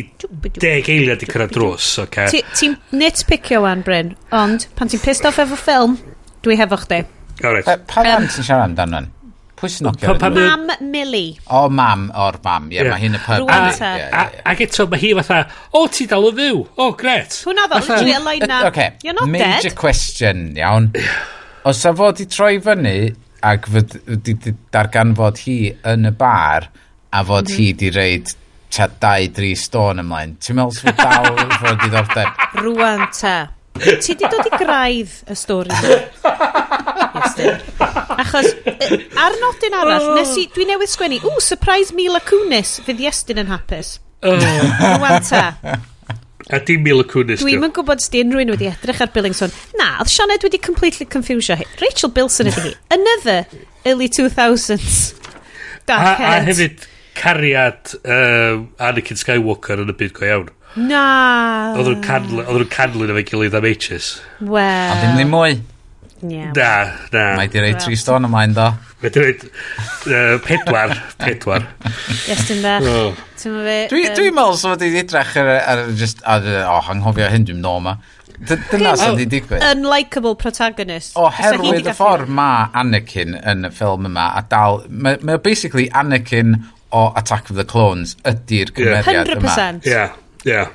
deg 0.61 0.89
eiliad 0.89 1.23
i 1.25 1.29
cyrraedd 1.29 1.53
drws, 1.55 1.91
oce? 2.03 2.07
Okay? 2.07 2.33
Ti'n 2.33 2.75
ti 2.79 2.97
nitpicio, 3.03 3.63
wan, 3.65 3.85
Bryn, 3.85 4.15
ond 4.35 4.67
pan 4.79 4.91
ti'n 4.91 5.03
pissed 5.03 5.27
off 5.29 5.39
efo 5.41 5.59
ffilm, 5.59 5.99
dwi 6.45 6.59
hefo 6.59 6.81
chdi. 6.85 7.03
Alright. 7.43 7.87
Pa 7.87 8.03
mam 8.05 8.27
ti'n 8.27 8.45
siarad 8.45 8.69
amdano. 8.71 9.05
Pwy 9.59 9.67
sy'n 9.73 9.89
nocio? 9.89 10.13
Mam 10.31 10.69
Millie. 10.87 11.33
O, 11.51 11.65
mam, 11.67 12.05
o'r 12.15 12.37
mam. 12.45 12.69
Ie, 12.71 12.83
mae 12.87 13.01
hi'n 13.01 13.17
y 13.17 13.19
pub. 13.25 13.49
Ac 13.51 14.61
eto, 14.63 14.85
mae 14.87 15.01
hi 15.01 15.09
fatha, 15.19 15.41
o, 15.75 15.81
ti 15.91 16.07
dal 16.07 16.29
o 16.29 16.31
fyw. 16.35 16.61
O, 16.79 16.93
gret. 16.99 17.41
Hwna 17.43 17.67
ddo, 17.67 17.81
literally, 17.83 18.15
a 18.15 18.21
line 18.23 18.47
na. 18.47 18.61
You're 19.03 19.17
not 19.17 19.27
dead. 19.27 19.59
Major 19.59 19.75
question, 19.75 20.53
iawn 20.55 20.93
os 21.69 21.85
a 21.85 21.93
fod 21.93 22.21
i 22.23 22.25
troi 22.29 22.57
fyny 22.65 22.93
ac 23.45 23.69
wedi 23.73 24.53
darganfod 24.73 25.41
hi 25.45 25.57
yn 25.93 26.09
y 26.09 26.13
bar 26.17 26.69
a 27.11 27.23
fod 27.23 27.49
mm 27.49 27.53
-hmm. 27.53 27.57
hi 27.57 27.73
di 27.73 27.89
reid 27.93 28.35
ta 28.69 28.87
dau, 29.01 29.27
dri 29.33 29.55
stôn 29.57 30.01
ymlaen, 30.03 30.35
ti'n 30.37 30.57
meddwl 30.57 30.75
sy'n 30.77 30.97
dal 30.97 31.39
fod 31.61 31.79
diddordeb? 31.83 32.43
Rwan 32.61 33.07
ta. 33.13 33.37
Ti 33.79 34.15
di 34.19 34.27
dod 34.29 34.45
i 34.45 34.51
graidd 34.59 35.13
y 35.29 35.37
stori. 35.37 35.71
Achos, 38.19 38.49
e, 38.67 38.99
ar 39.17 39.37
nodyn 39.41 39.77
arall, 39.79 40.09
oh. 40.11 40.17
nes 40.19 40.35
i, 40.37 40.45
dwi 40.53 40.67
newydd 40.69 40.91
sgwennu, 40.91 41.21
ww, 41.23 41.39
surprise 41.41 41.95
Mila 41.95 42.21
Kunis, 42.25 42.77
fydd 42.85 43.01
Iestyn 43.05 43.41
yn 43.41 43.49
hapus. 43.49 43.97
Oh. 44.21 44.35
Rwan 44.35 45.23
ta. 45.23 45.45
A 46.49 46.59
dim 46.65 46.81
Mila 46.81 47.03
Kunis. 47.05 47.43
Dwi'm 47.45 47.67
yn 47.67 47.73
gwybod 47.75 48.01
sdi 48.01 48.23
unrhyw'n 48.25 48.49
wedi 48.55 48.69
edrych 48.71 49.01
ar 49.05 49.11
Billingson. 49.13 49.51
Na, 49.77 49.91
oedd 50.01 50.09
Sianed 50.09 50.45
wedi 50.47 50.57
completely 50.65 51.05
confusio 51.05 51.57
hi. 51.59 51.67
Rachel 51.81 52.09
Bilson 52.15 52.49
ydy 52.49 52.63
hi. 52.63 52.71
Another 52.95 53.45
early 53.85 54.09
2000s. 54.09 55.13
Dark 55.89 56.23
a, 56.23 56.31
a 56.31 56.39
hefyd 56.47 56.87
cariad 57.19 57.93
um, 58.01 58.69
Anakin 58.81 59.19
Skywalker 59.19 59.83
yn 59.83 59.93
y 59.93 59.97
byd 59.99 60.15
go 60.17 60.25
iawn. 60.25 60.49
Na. 60.89 61.03
Oedd 61.77 61.91
nhw'n 61.99 62.69
canlyn 62.73 63.13
efo'i 63.13 63.27
gilydd 63.29 63.57
am 63.57 63.69
H's. 63.69 64.15
Wel. 64.41 64.65
A 64.65 64.97
ddim 64.97 65.19
ddim 65.19 65.33
mwy. 65.33 65.59
Yeah, 66.21 66.51
na, 66.55 66.71
na. 67.13 67.23
Mae 67.39 67.47
di 67.51 67.61
reid 67.63 67.79
tri 67.79 67.95
stôn 67.99 68.27
ymlaen 68.27 68.53
do. 68.57 68.67
Mae 68.99 69.11
di 69.15 69.23
reid 69.23 69.43
uh, 69.47 70.35
pedwar, 70.43 70.93
pedwar. 71.21 71.67
Yes, 72.27 72.45
dim 72.49 72.63
bach. 72.65 72.83
Oh. 72.83 73.13
Dwi'n 73.39 74.15
dwi 74.17 74.31
meddwl 74.35 74.57
sef 74.59 74.75
wedi 74.75 74.99
edrych 74.99 75.35
ar, 75.39 75.51
ar, 75.59 75.83
just, 75.99 76.23
ar, 76.27 76.43
o, 76.43 76.73
oh, 76.75 76.89
anghofio 76.91 77.29
hyn 77.31 77.47
dwi'n 77.47 77.61
nôl 77.63 77.83
ma. 77.85 77.95
Dyna 78.39 78.95
sy'n 78.99 79.17
di 79.19 79.27
digwydd. 79.31 79.63
Unlikeable 79.67 80.35
protagonist. 80.39 81.15
Oherwydd 81.19 81.87
y 81.87 81.95
ffordd 81.95 82.31
mae 82.31 82.67
Anakin 82.81 83.35
yn 83.39 83.67
y 83.67 83.71
ffilm 83.75 84.07
yma, 84.09 84.29
a 84.39 84.43
dal, 84.51 84.83
mae, 84.89 85.19
ma 85.23 85.39
basically 85.43 85.87
Anakin 85.95 86.57
o 86.95 87.09
Attack 87.19 87.49
of 87.51 87.59
the 87.59 87.67
Clones 87.67 88.15
ydy'r 88.27 88.71
gymeriad 88.75 89.33
yma. 89.35 89.55
100%. 89.55 89.87
Yeah, 89.87 90.15
yeah. 90.47 90.71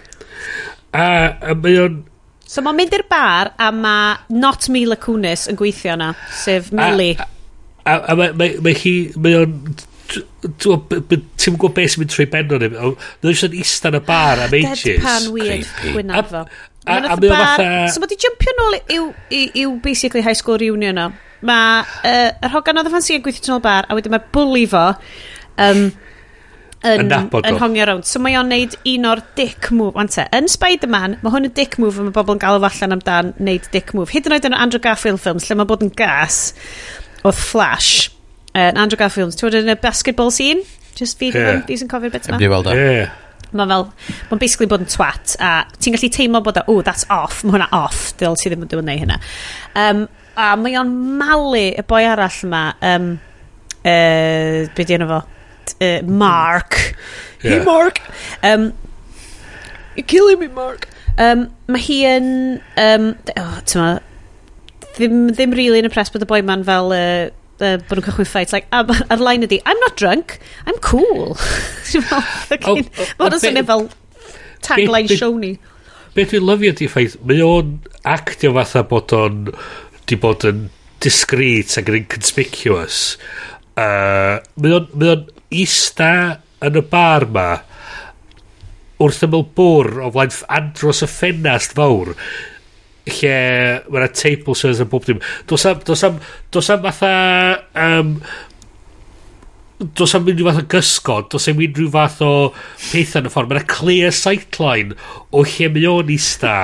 A, 0.94 1.06
a 1.52 1.56
mae 1.58 1.80
o'n 1.84 2.02
So 2.44 2.62
mae'n 2.64 2.76
mynd 2.78 2.94
i'r 2.98 3.06
bar 3.08 3.54
a 3.58 3.70
mae 3.72 4.36
not 4.36 4.68
Mila 4.72 4.98
Kunis 5.00 5.48
yn 5.50 5.58
gweithio 5.58 5.96
yna, 5.96 6.12
sef 6.42 6.70
Mili. 6.76 7.14
A, 7.16 7.26
a, 7.26 7.96
a, 7.96 7.98
a 8.12 8.16
mae, 8.20 8.36
mae, 8.36 8.56
mae 8.64 8.76
hi, 8.78 8.94
mae 9.16 9.40
o'n 9.40 9.58
ti'n 10.14 11.56
gwybod 11.56 11.74
beth 11.74 11.94
sy'n 11.94 12.02
mynd 12.02 12.12
trwy 12.12 12.26
ben 12.30 12.52
o'n 12.52 12.64
efo 12.66 12.92
ddim 12.92 13.32
eisiau 13.32 13.56
eistedd 13.58 13.96
yn 13.96 13.98
y 13.98 14.06
bar 14.06 14.42
am 14.44 14.56
ages. 14.58 14.84
deadpan 14.84 15.28
weird 15.32 15.70
gwynaf 15.94 16.30
fo 16.30 16.42
a 16.84 17.16
mae 17.16 17.30
o 17.30 17.38
fatha 17.38 17.68
so 17.92 18.02
mae 18.02 18.10
di 18.12 18.18
jumpio 18.20 18.54
nôl 18.58 18.76
i'w 18.92 19.70
basically 19.84 20.24
high 20.24 20.36
school 20.36 20.60
reunion 20.60 21.00
o. 21.00 21.10
Mae 21.44 21.84
uh, 21.84 22.30
yr 22.44 22.52
hogan 22.54 22.80
oedd 22.80 22.88
y 22.88 22.92
ffansi 22.92 23.18
yn 23.18 23.24
gweithio 23.24 23.48
yn 23.50 23.56
ôl 23.58 23.64
bar 23.64 23.88
a 23.88 23.96
wedyn 23.96 24.14
mae'r 24.14 24.28
bully 24.34 24.64
fo 24.70 24.84
um, 24.92 25.86
yn, 26.84 27.08
yn 27.08 27.58
hongio 27.60 27.86
rownd. 27.88 28.06
So 28.08 28.20
mae 28.22 28.36
o'n 28.38 28.50
neud 28.52 28.76
un 28.90 29.08
o'r 29.08 29.22
dick 29.38 29.70
move. 29.74 29.94
Wante, 29.96 30.26
yn 30.36 30.48
Spider-Man, 30.50 31.18
mae 31.22 31.34
hwn 31.34 31.48
yn 31.48 31.54
dick 31.56 31.78
move 31.82 32.00
a 32.00 32.06
mae 32.06 32.14
bobl 32.14 32.36
yn 32.36 32.42
galw 32.42 32.64
allan 32.68 32.96
amdan 32.98 33.32
neud 33.42 33.68
dick 33.74 33.94
move. 33.96 34.12
Hyd 34.12 34.28
yn 34.28 34.36
oed 34.36 34.48
yn 34.50 34.56
Andrew 34.58 34.82
Garfield 34.84 35.22
films, 35.22 35.48
lle 35.48 35.58
mae 35.58 35.68
bod 35.70 35.84
yn 35.86 35.92
gas 35.96 36.46
oedd 37.24 37.40
Flash. 37.40 38.10
Uh, 38.54 38.70
Andrew 38.70 39.00
Garfield 39.00 39.36
ti'n 39.36 39.48
bod 39.48 39.58
yn 39.62 39.74
y 39.74 39.78
basketball 39.80 40.32
scene? 40.34 40.64
Just 40.94 41.18
fi, 41.18 41.32
yeah. 41.34 41.62
fi 41.66 41.78
sy'n 41.80 41.90
cofio'r 41.90 42.14
bit 42.14 42.28
yma. 42.30 42.40
Fi 42.42 42.50
weld 42.52 42.70
o. 42.70 42.74
Yeah. 42.78 43.14
Mae'n 43.54 43.70
fel, 43.70 43.88
mae'n 44.30 44.42
basically 44.42 44.68
bod 44.70 44.82
yn 44.84 44.90
twat 44.90 45.36
a 45.42 45.54
ti'n 45.78 45.94
gallu 45.94 46.10
teimlo 46.14 46.42
bod 46.44 46.60
o, 46.62 46.66
oh, 46.70 46.82
that's 46.86 47.06
off, 47.12 47.42
mae 47.44 47.56
hwnna 47.56 47.68
off, 47.74 48.08
dyl 48.20 48.38
ti 48.38 48.50
ddim 48.50 48.66
yn 48.66 48.70
dwi'n 48.70 48.88
neud 48.90 49.02
hynna. 49.04 49.20
Um, 49.78 50.04
a 50.34 50.54
mae 50.58 50.74
o'n 50.80 50.90
malu 51.20 51.68
y 51.70 51.84
boi 51.86 52.02
arall 52.10 52.40
yma, 52.46 52.64
um, 52.90 53.12
uh, 53.82 54.58
be 54.74 54.86
di 54.86 54.98
fo? 55.06 55.22
uh, 55.80 56.02
Mark. 56.02 56.74
Hmm. 57.40 57.48
Yeah. 57.48 57.58
Hey, 57.58 57.64
Mark. 57.64 58.00
Um, 58.42 58.72
You're 59.96 60.06
killing 60.06 60.40
me, 60.40 60.48
Mark. 60.48 60.88
Um, 61.18 61.48
mae 61.70 61.80
hi 61.80 62.00
yn... 62.10 62.28
Um, 62.80 63.12
oh, 63.38 63.60
tyma, 63.70 63.88
ddim, 64.96 65.30
ddim 65.30 65.54
really 65.54 65.78
yn 65.78 65.88
impressed 65.88 66.14
bod 66.14 66.26
y 66.26 66.30
boi 66.30 66.42
man 66.42 66.66
fel... 66.66 66.94
Uh, 66.94 67.32
uh, 67.62 67.76
bod 67.86 67.98
nhw'n 67.98 68.06
cychwyn 68.08 68.28
ffait. 68.28 68.54
Like, 68.54 68.66
ar, 68.74 68.90
ar 69.12 69.22
line 69.22 69.46
ydi, 69.46 69.60
I'm 69.64 69.78
not 69.84 69.96
drunk, 70.00 70.38
I'm 70.66 70.80
cool. 70.84 71.36
Oh, 71.94 72.24
oh, 72.66 72.74
Mae'n 72.74 73.34
oh, 73.36 73.38
swnio 73.38 73.62
fel 73.68 73.84
tagline 74.64 75.14
show 75.14 75.36
ni. 75.38 75.52
Beth 76.16 76.32
dwi'n 76.32 76.46
lyfio 76.48 76.72
di 76.74 76.88
ffaith, 76.90 77.14
mae 77.28 77.42
o'n 77.44 77.76
actio 78.10 78.50
fatha 78.56 78.82
bod 78.90 79.14
o'n 79.14 79.44
di 80.10 80.18
bod 80.18 80.46
yn 80.48 80.64
discreet 81.04 81.76
ac 81.78 81.92
yn 81.92 82.00
inconspicuous. 82.00 82.98
Uh, 83.78 84.40
mae 84.58 84.74
o'n 84.74 85.24
ista 85.50 86.10
yn 86.64 86.80
y 86.80 86.84
bar 86.90 87.28
ma 87.34 87.48
wrth 89.02 89.24
ymwyl 89.26 89.46
bwr 89.58 90.04
o 90.06 90.10
flaen 90.14 90.34
andros 90.56 91.02
y 91.04 91.10
ffenast 91.10 91.74
fawr 91.76 92.14
lle 93.04 93.36
mae 93.90 94.00
yna 94.00 94.08
table 94.16 94.56
service 94.56 94.82
yn 94.82 94.90
bob 94.90 95.04
dim. 95.08 95.20
Dos 95.50 95.66
am 95.68 95.84
dos 95.84 96.04
am 96.06 96.18
dos 96.54 96.70
am 96.72 96.82
fatha 96.86 97.12
um, 97.76 98.14
dos 99.98 100.14
am 100.16 100.28
unrhyw 100.30 100.48
fath 100.48 100.62
o 100.62 100.66
gysgod 100.72 101.28
dos 101.34 101.48
am 101.50 101.60
unrhyw 101.60 101.90
fath 101.92 102.22
o 102.24 102.32
peth 102.86 103.16
yn 103.20 103.28
y 103.28 103.32
ffordd. 103.32 103.50
Mae 103.52 103.60
yna 103.60 103.72
clear 103.74 104.14
sightline 104.16 104.96
o 105.30 105.44
lle 105.44 105.70
mae 105.74 105.88
o'n 105.90 106.12
ista 106.14 106.56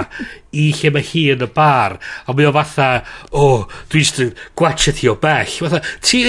i 0.56 0.70
lle 0.80 0.94
mae 0.94 1.08
hi 1.10 1.26
yn 1.34 1.44
y 1.44 1.50
bar 1.56 1.98
a 2.00 2.36
mae 2.36 2.48
o 2.48 2.54
fatha 2.56 2.90
o 3.30 3.44
oh, 3.44 3.66
dwi'n 3.92 4.06
jyst 4.06 4.22
yn 4.24 4.32
gwachio 4.56 4.96
ti 4.96 5.10
o 5.12 5.18
bell. 5.20 5.58
Fatha 5.60 5.82
ti 6.00 6.24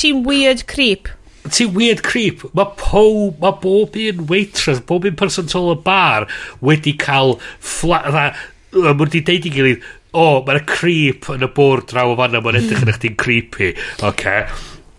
ti'n 0.00 0.24
weird 0.26 0.66
creep 0.70 1.12
ti 1.52 1.66
weird 1.66 2.02
creep. 2.06 2.44
Mae 2.56 2.70
po, 2.80 3.04
mae 3.40 3.58
bob 3.62 3.98
un 4.00 4.24
waitress, 4.30 4.82
bob 4.88 5.08
un 5.08 5.18
person 5.18 5.50
tol 5.50 5.72
y 5.74 5.78
bar 5.84 6.28
wedi 6.64 6.94
cael 7.00 7.36
fla, 7.58 8.00
dda, 8.08 8.28
mae 8.76 8.96
wedi 9.02 9.24
deud 9.26 9.48
i 9.48 9.52
gilydd, 9.54 9.90
o, 10.14 10.22
oh, 10.22 10.38
mae'n 10.46 10.62
creep 10.70 11.28
yn 11.34 11.44
y 11.44 11.50
bwrdd 11.56 11.90
draw 11.90 12.12
o 12.12 12.20
fanna, 12.20 12.42
mae'n 12.44 12.60
edrych 12.62 12.86
yn 12.86 12.90
eich 12.92 13.02
ti'n 13.02 13.18
creepy. 13.20 13.74
Okay. 14.12 14.46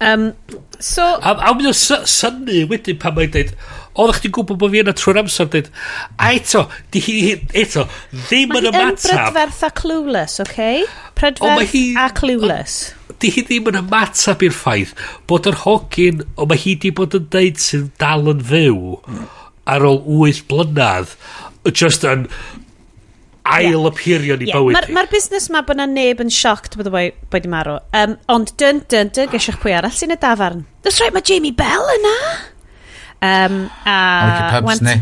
Um, 0.04 0.34
so... 0.80 1.06
A, 1.24 1.38
a 1.40 1.54
mynd 1.56 1.72
o 1.72 1.76
syni 1.76 2.66
wedyn 2.70 3.00
pan 3.02 3.16
mae'n 3.16 3.32
dweud, 3.34 3.54
oeddech 3.96 4.20
chdi'n 4.20 4.36
gwybod 4.36 4.60
bod 4.60 4.74
fi 4.74 4.82
yna 4.84 4.94
trwy'r 4.98 5.22
amser 5.24 5.48
dweud, 5.52 5.72
a 6.20 6.34
eto, 6.36 6.66
di 6.92 7.02
hi, 7.06 7.16
eto, 7.56 7.88
ddim 8.26 8.58
yn 8.60 8.68
y 8.68 8.74
matab. 8.76 8.76
Mae 8.76 8.92
hi 8.92 8.92
yn 8.92 9.00
brydferth 9.00 9.64
a 9.64 9.72
clueless, 9.80 10.42
okay? 10.44 10.84
Prydferth 11.16 11.80
oh, 11.80 12.04
a 12.04 12.10
clueless. 12.20 12.80
O, 12.92 13.05
di 13.22 13.32
hi 13.36 13.46
ddim 13.48 13.72
yn 13.72 13.80
ymatab 13.84 14.44
i'r 14.46 14.56
ffaith 14.56 14.94
bod 15.30 15.48
yr 15.50 15.62
hogyn, 15.64 16.26
o 16.36 16.48
mae 16.50 16.62
hi 16.62 16.76
di 16.82 16.92
bod 16.96 17.16
yn 17.18 17.30
deud 17.34 17.62
sy'n 17.62 17.90
dal 18.02 18.30
yn 18.32 18.44
fyw 18.52 19.00
ar 19.66 19.88
ôl 19.88 20.02
8 20.28 20.46
blynedd, 20.50 21.16
just 21.74 22.06
yn 22.06 22.28
ail 23.46 23.86
appeario 23.88 24.38
ni 24.38 24.50
yeah. 24.50 24.58
bywyd. 24.58 24.76
Mae'r 24.76 24.90
ma, 24.94 25.06
ma 25.06 25.12
busnes 25.12 25.48
ma 25.54 25.62
bod 25.66 25.80
na 25.80 25.86
neb 25.90 26.22
yn 26.24 26.32
sioct 26.34 26.78
bod 26.80 26.90
y 26.90 26.94
boi, 26.94 27.06
boi 27.32 27.42
di 27.44 27.52
marw. 27.52 27.78
Um, 27.98 28.16
ond 28.34 28.54
dyn, 28.60 28.82
dyn, 28.92 29.12
dyn, 29.16 29.30
gesiach 29.34 29.60
pwy 29.62 29.76
arall 29.78 29.94
sy'n 29.94 30.16
y 30.16 30.20
dafarn. 30.22 30.66
That's 30.86 31.02
right, 31.02 31.14
mae 31.14 31.26
Jamie 31.26 31.54
Bell 31.56 31.92
yna. 31.98 32.16
Um, 33.26 33.60
a... 33.86 33.98
pubs 34.58 34.70
Wicipubs 34.70 34.86
ni. 34.86 34.96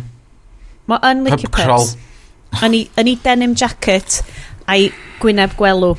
Mae 0.92 1.12
yn 1.12 1.24
licio 1.28 1.48
Pub 1.48 1.60
crawl. 1.60 1.94
Yn 2.64 3.08
ei 3.08 3.16
denim 3.24 3.56
jacket 3.58 4.20
a'i 4.70 4.92
gwyneb 5.24 5.56
gwelw. 5.60 5.96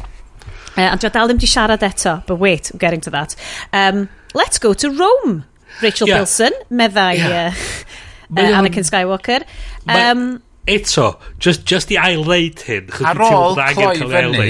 Uh, 0.76 0.90
and 0.90 1.00
dwi 1.00 1.10
dal 1.14 1.30
ddim 1.30 1.38
di 1.38 1.46
siarad 1.50 1.84
eto, 1.86 2.18
but 2.26 2.36
wait, 2.36 2.70
I'm 2.72 2.78
getting 2.78 3.00
to 3.02 3.10
that. 3.10 3.36
Um, 3.72 4.08
let's 4.34 4.58
go 4.58 4.74
to 4.74 4.90
Rome, 4.90 5.44
Rachel 5.82 6.08
yeah. 6.08 6.18
Bilson, 6.18 6.52
meddai 6.70 7.16
yeah. 7.18 7.54
uh, 7.54 8.40
uh, 8.40 8.60
Anakin 8.60 8.84
Skywalker. 8.86 9.44
Um, 9.86 10.42
eto, 10.66 11.20
just, 11.38 11.64
just 11.64 11.92
i 11.92 12.00
ail 12.10 12.24
leid 12.24 12.64
hyn. 12.66 12.90
Ar 13.06 13.22
ôl 13.22 13.60
cloi 13.74 13.96
fyny 14.02 14.46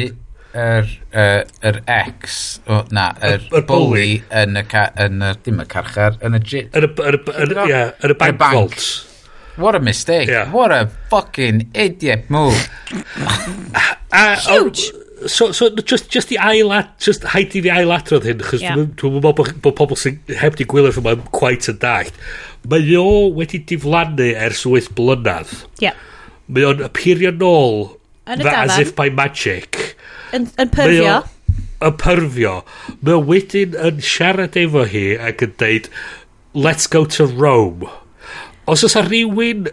yr 0.54 0.86
er, 1.10 1.46
er, 1.66 1.80
ex, 1.90 2.60
o, 2.70 2.84
na, 2.94 3.08
yr 3.18 3.40
er, 3.40 3.48
er 3.58 3.64
bully 3.66 4.20
yn 4.30 4.60
y, 4.60 4.62
ca, 4.70 4.86
yn 5.02 5.24
y, 5.26 5.32
dim 5.44 5.58
y 5.60 5.66
carchar, 5.70 6.16
yn 6.24 6.38
y 6.38 6.40
jit. 6.46 6.76
Yn 6.78 6.86
y 6.88 8.16
bank 8.20 8.38
vault. 8.38 8.86
What 9.56 9.74
a 9.74 9.80
mistake. 9.80 10.28
Yeah. 10.28 10.50
What 10.50 10.72
a 10.72 10.88
fucking 11.10 11.70
idiot 11.74 12.30
move. 12.30 12.68
a, 13.16 13.96
a, 14.12 14.36
Huge 14.36 14.90
so, 15.26 15.52
so 15.52 15.68
just, 15.76 16.10
just 16.10 16.32
i 16.32 16.38
ail 16.50 16.72
at, 16.72 16.98
just 16.98 17.24
haid 17.34 17.54
i 17.56 17.62
fi 17.64 17.70
ail 17.72 17.84
ailadrodd 17.88 18.26
hyn, 18.28 18.42
chos 18.44 18.62
yeah. 18.64 18.76
dwi'n 18.76 19.16
meddwl 19.16 19.36
bod, 19.38 19.52
bod 19.64 19.76
pobl 19.78 19.98
sy'n 19.98 20.18
heb 20.40 20.58
di 20.58 20.66
gwylio 20.68 20.92
ffordd 20.94 21.08
mae'n 21.08 21.26
quite 21.34 21.72
yn 21.72 21.80
dallt. 21.82 22.18
Mae 22.70 22.96
o 23.00 23.30
wedi 23.36 23.60
diflannu 23.70 24.30
ers 24.46 24.64
8 24.68 24.90
blynydd. 24.98 25.54
Yeah. 25.84 25.98
Mae 26.48 26.66
o'n 26.70 26.84
apirio 26.86 27.32
nôl 27.36 27.78
yn 28.30 28.44
y 28.44 28.50
as 28.50 28.78
if 28.80 28.94
by 28.96 29.10
magic. 29.12 29.96
Yn, 30.36 30.48
yn 30.60 30.72
pyrfio. 30.72 31.18
Yn 31.84 31.98
pyrfio. 32.00 32.54
Mae 33.00 33.18
o 33.18 33.24
wedyn 33.28 33.76
yn 33.88 34.00
siarad 34.04 34.58
efo 34.60 34.86
hi 34.90 35.06
ac 35.20 35.44
yn 35.46 35.56
deud, 35.60 35.90
let's 36.54 36.88
go 36.90 37.04
to 37.16 37.26
Rome. 37.28 37.88
Os 38.70 38.84
oes 38.86 38.96
rhywun 38.96 39.68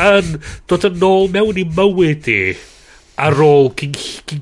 yn 0.00 0.38
dod 0.70 0.86
yn 0.88 1.04
ôl 1.04 1.28
mewn 1.32 1.60
i 1.60 1.66
mywyd 1.68 2.30
i, 2.32 2.40
ar 3.20 3.38
ôl 3.44 3.70
cyn 3.78 3.94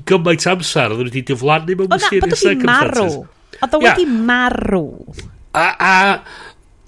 gymaint 0.09 0.47
amser, 0.49 0.95
oedd 0.95 1.05
wedi 1.07 1.25
diflannu 1.29 1.77
mewn 1.77 1.91
mysterious 1.93 2.41
circumstances. 2.41 3.19
Oedd 3.59 3.77
o 3.77 3.83
wedi 3.83 4.07
marw. 4.09 4.87
A, 5.53 5.67
a, 5.77 5.93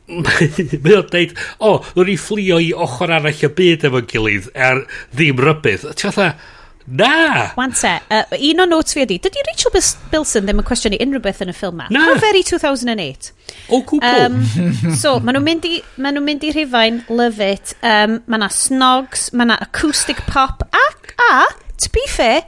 mae 0.16 0.98
o'n 0.98 1.08
deud, 1.14 1.38
o, 1.60 1.70
oh, 1.70 1.94
nhw'n 1.94 2.12
i 2.14 2.18
fflio 2.22 2.60
i 2.62 2.74
ochr 2.86 3.14
arall 3.20 3.46
y 3.48 3.54
byd 3.60 3.88
efo'n 3.90 4.10
gilydd, 4.10 4.52
er 4.54 4.84
ddim 5.14 5.42
rybydd. 5.46 5.90
Ti'n 5.94 6.14
fatha, 6.14 6.52
Na! 6.86 7.52
Wan 7.58 7.72
te, 7.74 7.96
uh, 8.14 8.36
un 8.38 8.62
o 8.62 8.66
notes 8.70 8.94
fi 8.94 9.02
ydi, 9.02 9.16
dydy 9.18 9.42
Rachel 9.48 9.72
Bis 9.74 9.96
Bilson 10.12 10.46
ddim 10.46 10.62
yn 10.62 10.68
cwestiynu 10.68 11.00
unrhyw 11.02 11.24
beth 11.24 11.42
yn 11.42 11.50
y 11.50 11.56
ffilm 11.58 11.80
ma. 11.82 11.88
Na! 11.90 12.04
How 12.12 12.20
very 12.22 12.44
2008. 12.46 13.32
O 13.74 13.80
cwbl! 13.90 14.06
Um, 14.28 14.94
so, 14.94 15.16
maen 15.18 15.40
nhw'n 15.40 15.48
mynd, 15.48 15.66
i, 15.66 15.80
ma 15.98 16.14
nhw 16.14 16.22
mynd 16.28 16.46
i 16.46 16.54
rhifain, 16.54 17.02
love 17.10 17.42
it. 17.42 17.74
Um, 17.82 18.20
mae 18.30 18.44
na 18.44 18.52
snogs, 18.54 19.32
mae 19.34 19.50
na 19.50 19.58
acoustic 19.66 20.22
pop, 20.30 20.62
ac, 20.78 21.16
a, 21.18 21.32
a 21.42 21.65
to 21.82 21.90
be 21.94 22.04
fair, 22.08 22.44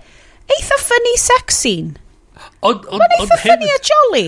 eitha 0.57 0.77
funny 0.81 1.15
sex 1.17 1.57
scene. 1.63 1.95
Mae'n 2.63 3.15
eitha 3.19 3.39
funny 3.43 3.71
a 3.73 3.79
jolly. 3.89 4.27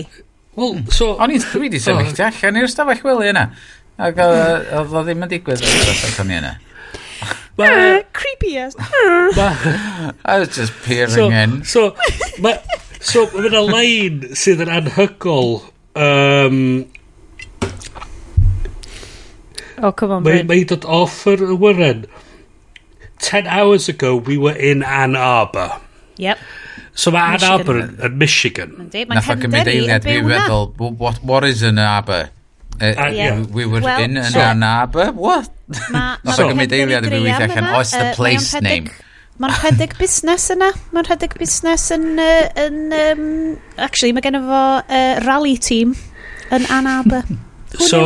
Wel, 0.58 0.80
so... 0.92 1.14
O'n 1.20 1.32
i'n 1.34 1.44
dwi 1.44 1.66
wedi 1.66 1.80
sefyll 1.82 2.10
oh. 2.10 2.16
ti 2.16 2.26
allan 2.26 2.60
i'r 2.60 2.70
stafell 2.70 3.04
wely 3.06 3.30
yna. 3.32 3.46
Ac 4.00 4.20
oedd 4.24 4.96
o 4.96 5.04
ddim 5.06 5.26
yn 5.26 5.32
digwydd 5.32 5.64
o'r 5.64 5.80
stafell 5.84 6.24
o'n 6.24 6.34
i 6.34 6.38
yna. 6.40 6.56
Uh, 7.60 8.00
Creepy 8.16 8.56
as. 8.56 8.74
I 8.80 10.38
was 10.38 10.48
just 10.56 10.72
peering 10.82 11.10
so, 11.12 11.30
in. 11.30 11.64
So, 11.64 11.82
ma, 12.40 12.54
so 13.00 13.26
mae 13.34 13.50
yna 13.50 13.60
lein 13.66 14.22
sydd 14.32 14.64
yn 14.64 14.72
anhygol 14.72 15.60
um, 15.92 16.88
Oh, 19.82 19.92
come 19.92 20.12
on, 20.12 20.22
Bryn. 20.22 20.46
Mae 20.48 20.64
dod 20.68 20.84
off 20.84 21.22
yr 21.30 21.40
wyren. 21.60 22.04
10 23.20 23.46
hours 23.46 23.88
ago, 23.88 24.16
we 24.16 24.38
were 24.38 24.56
in 24.56 24.82
Ann 24.82 25.16
Arbor. 25.16 25.80
Yep. 26.16 26.38
So 26.94 27.10
mae 27.10 27.36
Ann 27.36 27.44
Arbor 27.44 27.80
yn, 27.80 27.94
yn 28.04 28.18
Michigan. 28.20 28.74
Nath 28.90 29.30
o 29.30 29.36
gymryd 29.40 29.68
eiliad 29.70 30.04
fi 30.04 30.18
feddwl, 30.24 30.70
what, 31.00 31.22
what 31.24 31.46
is 31.48 31.62
Ann 31.62 31.78
Arbor? 31.80 32.30
Uh, 32.80 32.94
uh, 32.96 33.06
yeah. 33.12 33.44
We 33.44 33.66
were 33.66 33.80
well, 33.80 34.02
in 34.02 34.16
an 34.16 34.32
so, 34.32 34.40
an 34.40 34.62
Arbor? 34.62 35.12
What? 35.12 35.52
Nath 35.92 36.40
o 36.40 36.48
gymryd 36.50 36.74
eiliad 36.76 37.08
fi 37.08 37.22
weithio 37.22 37.48
allan, 37.48 37.70
it's 37.80 37.94
the 37.96 38.12
place 38.16 38.52
name? 38.60 38.90
Mae'n 39.40 39.54
rhedeg 39.56 39.94
busnes 39.96 40.50
yna. 40.52 40.68
Mae'n 40.92 41.06
rhedeg 41.08 41.36
busnes 41.40 41.86
yn... 41.96 42.08
Uh, 42.20 42.48
yn 42.60 42.80
um, 42.92 43.22
actually, 43.80 44.12
mae 44.12 44.24
gen 44.26 44.36
fo 44.44 44.64
uh, 44.80 45.14
rally 45.24 45.56
team 45.56 45.94
yn 46.52 46.66
Ann 46.68 46.88
Arbor. 46.90 47.24
so, 47.78 48.02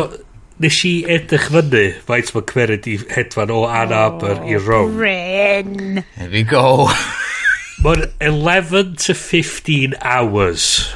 nes 0.62 0.76
i 0.86 0.93
edrych 1.10 1.48
fyny 1.51 1.82
faint 2.06 2.31
mae 2.35 2.44
cymeriad 2.51 2.86
i 2.86 2.94
hedfan 3.10 3.51
o 3.51 3.64
Ann 3.66 3.93
Arbor 3.94 4.39
oh, 4.39 4.47
i 4.47 4.59
Rome. 4.60 4.97
Bryn! 5.01 6.05
Here 6.14 6.31
we 6.31 6.44
go. 6.47 6.89
Mae'n 7.85 8.06
11 8.22 8.94
to 9.05 9.16
15 9.18 9.97
hours 9.98 10.94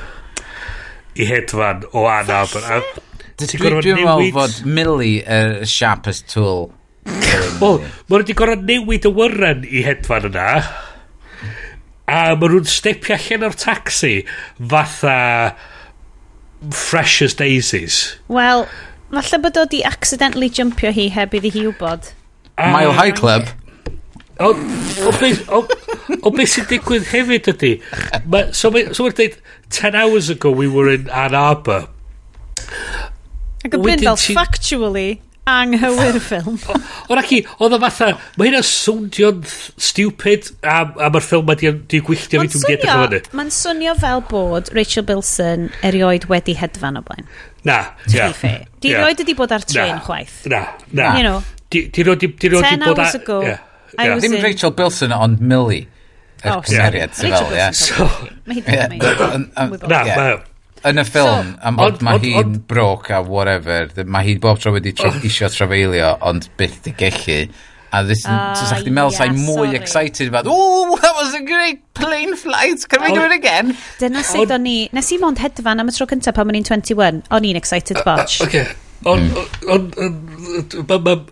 i 1.19 1.27
hedfan 1.27 1.83
o 1.91 2.07
Ann 2.07 2.31
Arbor. 2.31 2.69
Dwi'n 3.39 3.63
gorfod 3.65 3.91
newid... 3.99 4.35
fod 4.37 4.59
Millie 4.67 5.19
y 5.23 5.25
uh, 5.27 5.67
sharpest 5.67 6.31
tool. 6.31 6.71
Wel, 7.63 7.81
mae'n 7.83 8.21
wedi 8.21 8.37
gorau 8.39 8.61
newid 8.63 9.09
y 9.09 9.13
wyrren 9.15 9.67
i 9.67 9.83
hedfan 9.87 10.31
yna. 10.31 10.51
A 12.09 12.21
mae 12.39 12.53
nhw'n 12.53 12.71
stepio 12.71 13.17
allan 13.19 13.51
o'r 13.51 13.59
taxi 13.59 14.21
fatha 14.59 15.19
Freshers 16.75 17.35
Daisies. 17.39 17.99
Wel, 18.31 18.65
Falle 19.09 19.39
bod 19.41 19.57
o 19.57 19.65
di 19.65 19.81
accidentally 19.85 20.51
jumpio 20.53 20.93
hi 20.93 21.09
heb 21.09 21.35
iddi 21.35 21.53
hi 21.55 21.65
wybod. 21.69 22.13
Uh, 22.59 22.73
Mile 22.75 22.93
High 22.93 23.15
Club. 23.17 23.49
O, 24.39 24.53
o, 24.53 25.13
beth, 25.19 25.41
o, 25.51 25.65
o 26.23 26.31
beth 26.31 26.53
sy'n 26.53 26.67
digwydd 26.71 27.09
hefyd 27.11 27.49
ydy. 27.55 27.71
Ma, 28.31 28.45
so 28.55 28.71
mae'n 28.75 28.93
so 28.95 29.07
ma 29.07 29.15
dweud, 29.17 29.39
10 29.75 29.97
hours 29.99 30.29
ago 30.31 30.53
we 30.53 30.69
were 30.69 30.93
in 30.93 31.09
Ann 31.11 31.35
Arbor. 31.35 31.89
Ac 33.65 33.75
yn 33.75 33.83
bryn 33.83 34.05
fel, 34.05 34.21
factually, 34.37 35.09
anghywir 35.49 36.19
ffilm. 36.29 36.59
Ond 37.09 37.21
ac 37.21 37.33
oedd 37.35 37.77
o 37.77 37.81
fatha, 37.83 38.11
mae 38.39 38.51
hynna'n 38.51 38.67
swnio'n 38.67 39.43
stupid 39.49 40.51
a, 40.63 40.81
a 40.87 41.11
mae'r 41.11 41.25
ffilm 41.25 41.49
wedi 41.51 41.73
di 41.91 42.01
gwylltio 42.05 42.43
fi, 42.45 42.51
dwi'n 42.55 42.67
gedrych 42.73 42.95
o 42.95 43.05
hynny. 43.05 43.23
Mae'n 43.39 43.53
swnio 43.55 43.95
fel 44.01 44.25
bod 44.31 44.73
Rachel 44.77 45.07
Bilson 45.09 45.69
erioed 45.87 46.29
wedi 46.33 46.57
hedfan 46.59 47.01
o 47.01 47.05
blaen. 47.07 47.29
Na, 47.69 47.81
ia. 48.09 48.29
Yeah. 48.31 48.67
Di 48.81 48.93
yeah. 48.93 49.05
roed 49.05 49.23
wedi 49.25 49.37
bod 49.39 49.55
ar 49.55 49.65
tren 49.67 49.97
na, 49.97 50.03
chwaith. 50.05 50.43
Na, 50.51 50.65
na. 50.93 51.13
You 51.19 51.25
know, 51.27 51.39
di, 51.71 51.87
di 51.93 52.05
roed 52.07 52.23
wedi 52.23 52.37
bod 52.37 52.53
ar... 52.55 52.69
Ten 52.71 52.89
hours 52.89 53.17
ago, 53.19 53.41
yeah, 53.43 53.59
yeah. 53.99 54.05
I 54.05 54.15
was 54.15 54.25
Ddim 54.25 54.39
in... 54.39 54.45
Rachel 54.45 54.71
Bilson, 54.71 55.13
ond 55.13 55.41
Millie. 55.41 55.89
Oh, 56.45 56.63
yeah. 56.69 56.91
Rachel 56.91 57.09
Bilson. 57.09 57.57
Yeah. 57.57 57.71
So, 57.73 58.07
mae 58.47 58.61
hi 58.61 58.63
ddim 58.67 58.95
yn 58.99 59.51
Na, 59.89 60.05
mae 60.05 60.39
yn 60.87 61.01
y 61.01 61.05
ffilm, 61.07 61.55
am 61.65 61.79
bod 61.79 62.03
mae 62.07 62.21
hi'n 62.23 62.59
broc 62.71 63.11
a 63.15 63.23
whatever, 63.25 63.91
mae 64.07 64.27
hi 64.29 64.37
bob 64.43 64.61
tro 64.63 64.75
wedi 64.77 64.95
tra 64.97 65.11
oh. 65.11 65.19
isio 65.27 65.51
trafeilio, 65.53 66.15
ond 66.29 66.51
byth 66.61 66.81
di 66.87 66.95
gellu. 66.99 67.41
A 67.89 68.03
ddys 68.05 68.27
uh, 68.27 68.33
ah, 68.35 68.49
so 68.53 68.67
sa'ch 68.69 68.83
di 68.85 68.93
meddwl 68.93 69.15
yeah, 69.15 69.23
sa'i 69.23 69.33
mwy 69.33 69.73
excited 69.79 70.29
about, 70.29 70.47
ooh, 70.47 70.99
that 71.01 71.15
was 71.17 71.33
a 71.35 71.41
great 71.41 71.81
plane 71.95 72.37
flight, 72.37 72.85
can 72.89 73.01
we 73.03 73.15
do 73.17 73.23
it 73.25 73.33
again? 73.33 73.73
Dyna 74.01 74.21
sydd 74.29 74.53
o'n 74.53 74.69
i, 74.69 74.77
nes 74.93 75.09
i 75.15 75.19
mond 75.23 75.41
hedfan 75.41 75.81
am 75.81 75.89
y 75.89 75.97
tro 75.97 76.09
cyntaf 76.11 76.37
pan 76.37 76.53
o'n 76.53 76.61
i'n 76.61 76.69
21, 76.69 77.25
o'n 77.33 77.49
i'n 77.49 77.63
excited 77.63 78.05
botch. 78.05 78.43
Uh, 78.43 78.51
okay. 78.51 78.69
Ond, 79.07 79.31
hmm. 79.31 79.71
ond, 79.71 81.31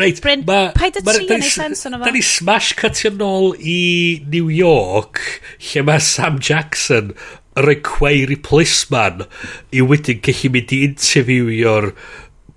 reit, 0.00 0.20
Bryn, 0.24 0.44
ma, 0.48 0.70
paid 0.72 0.96
y 0.96 1.02
ti 1.04 1.26
yn 1.28 1.42
ei 1.44 1.50
sens 1.52 1.84
o'n 1.84 1.98
Da 2.00 2.12
ni 2.14 2.22
smash 2.24 2.72
cutio 2.78 3.12
nôl 3.12 3.52
i 3.60 4.24
New 4.32 4.48
York, 4.48 5.20
lle 5.68 5.84
mae 5.84 6.00
Sam 6.00 6.40
Jackson 6.40 7.12
require 7.56 8.26
replacement 8.26 8.84
policeman 8.84 9.24
i 9.72 9.82
wedyn 9.84 10.20
gallu 10.24 10.50
mynd 10.54 10.74
i 10.74 10.82
interviewio'r 10.88 11.90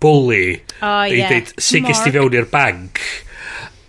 bully 0.03 0.59
oh, 0.81 1.05
i 1.05 1.17
yeah. 1.17 1.31
dweud 1.31 1.53
sy'n 1.61 1.87
gysdi 1.87 2.13
fewn 2.15 2.37
i'r 2.37 2.49
banc. 2.51 3.01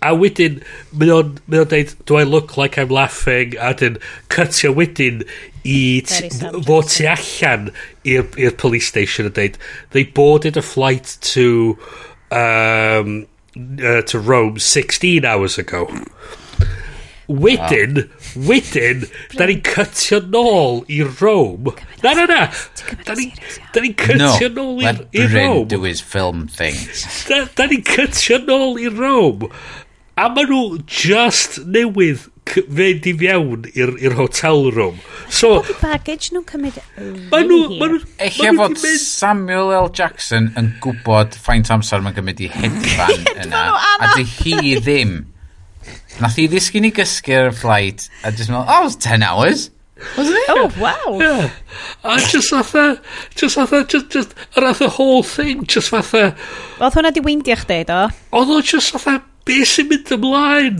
A 0.05 0.13
wedyn 0.15 0.61
mae 0.95 1.11
o'n 1.11 1.33
mae 1.47 1.63
o'n 1.63 1.71
dweud 1.71 1.93
do 2.07 2.17
I 2.17 2.23
look 2.23 2.55
like 2.57 2.79
I'm 2.79 2.93
laughing? 2.93 3.57
A 3.59 3.73
wedyn 3.73 3.99
cutio 4.31 4.73
wedyn 4.77 5.25
i 5.67 6.01
fod 6.07 6.91
tu 6.93 7.07
allan 7.09 7.71
i'r 8.07 8.55
police 8.57 8.87
station 8.87 9.27
a 9.27 9.33
dweud 9.33 9.59
they 9.91 10.05
boarded 10.05 10.57
a 10.57 10.63
flight 10.63 11.17
to 11.33 11.77
um, 12.31 13.25
uh, 13.57 14.01
to 14.05 14.19
Rome 14.19 14.59
16 14.59 15.25
hours 15.25 15.57
ago. 15.57 15.85
Hmm. 15.85 16.07
Wedyn 17.29 18.05
wow 18.05 18.18
Wedyn, 18.35 19.05
da 19.35 19.47
ni'n 19.49 19.61
cytio 19.65 20.19
nôl 20.29 20.83
i 20.91 21.01
Rome. 21.03 21.73
Na, 22.03 22.13
na, 22.13 22.25
na. 22.29 22.41
Da 23.07 23.15
ni'n 23.17 23.95
cytio 23.97 24.49
nôl 24.53 24.83
i, 24.83 24.93
i 25.17 25.25
Rome. 25.25 25.45
No, 25.61 25.65
do 25.65 25.83
his 25.83 26.01
film 26.01 26.47
thing. 26.47 26.77
Da, 27.29 27.45
da 27.57 27.69
ni'n 27.71 27.85
cytio 27.87 28.41
nôl 28.45 28.77
i 28.81 28.91
Rome. 28.93 29.49
A 30.19 30.27
maen 30.27 30.49
nhw 30.51 30.81
just 30.83 31.61
newydd 31.63 32.25
fynd 32.49 33.05
i 33.07 33.13
fewn 33.15 33.67
i'r 33.71 34.15
hotel 34.17 34.69
room. 34.75 34.97
So, 35.29 35.59
Pobl 35.61 35.77
baggage 35.83 36.33
nhw'n 36.33 36.45
cymryd 36.49 36.79
Maen 37.31 37.47
nhw... 37.47 37.99
Eich 38.25 38.39
fod 38.57 38.77
Samuel 38.99 39.73
L. 39.77 39.89
Jackson 39.95 40.49
yn 40.59 40.73
gwybod 40.83 41.37
faint 41.39 41.71
amser 41.73 42.03
mae'n 42.03 42.17
cymryd 42.17 42.41
i 42.43 42.49
hedfan 42.51 43.27
yna. 43.45 43.65
A 43.99 44.13
dy 44.17 44.25
hi 44.27 44.75
ddim. 44.81 45.19
Nath 46.19 46.39
i 46.41 46.49
ddisgyn 46.51 46.87
i 46.89 46.91
gysgu 46.95 47.35
ar 47.37 47.51
y 47.53 47.55
flight, 47.55 48.09
a 48.27 48.31
just 48.35 48.51
meddwl, 48.51 48.65
oh, 48.67 48.81
it 48.81 48.89
was 48.89 48.97
10 48.99 49.23
hours. 49.23 49.69
Wasn't 50.17 50.35
it? 50.35 50.49
Oh, 50.49 50.71
wow. 50.79 51.19
Yeah. 51.19 51.49
A 52.03 52.17
just 52.19 52.49
fatha, 52.49 53.01
just 53.35 53.55
fatha, 53.55 53.83
just, 53.85 54.09
just, 54.09 54.35
around 54.57 54.75
the 54.79 54.89
whole 54.89 55.23
thing, 55.23 55.65
just 55.65 55.89
fatha... 55.89 56.35
Oedd 56.79 56.95
hwnna 56.95 57.11
di 57.15 57.23
weindio 57.23 57.55
chdi, 57.59 57.81
do? 57.87 58.03
Oedd 58.35 58.53
o 58.55 58.59
just 58.63 58.95
fatha, 58.95 59.17
be 59.47 59.61
sy'n 59.67 59.89
mynd 59.91 60.13
ymlaen? 60.15 60.79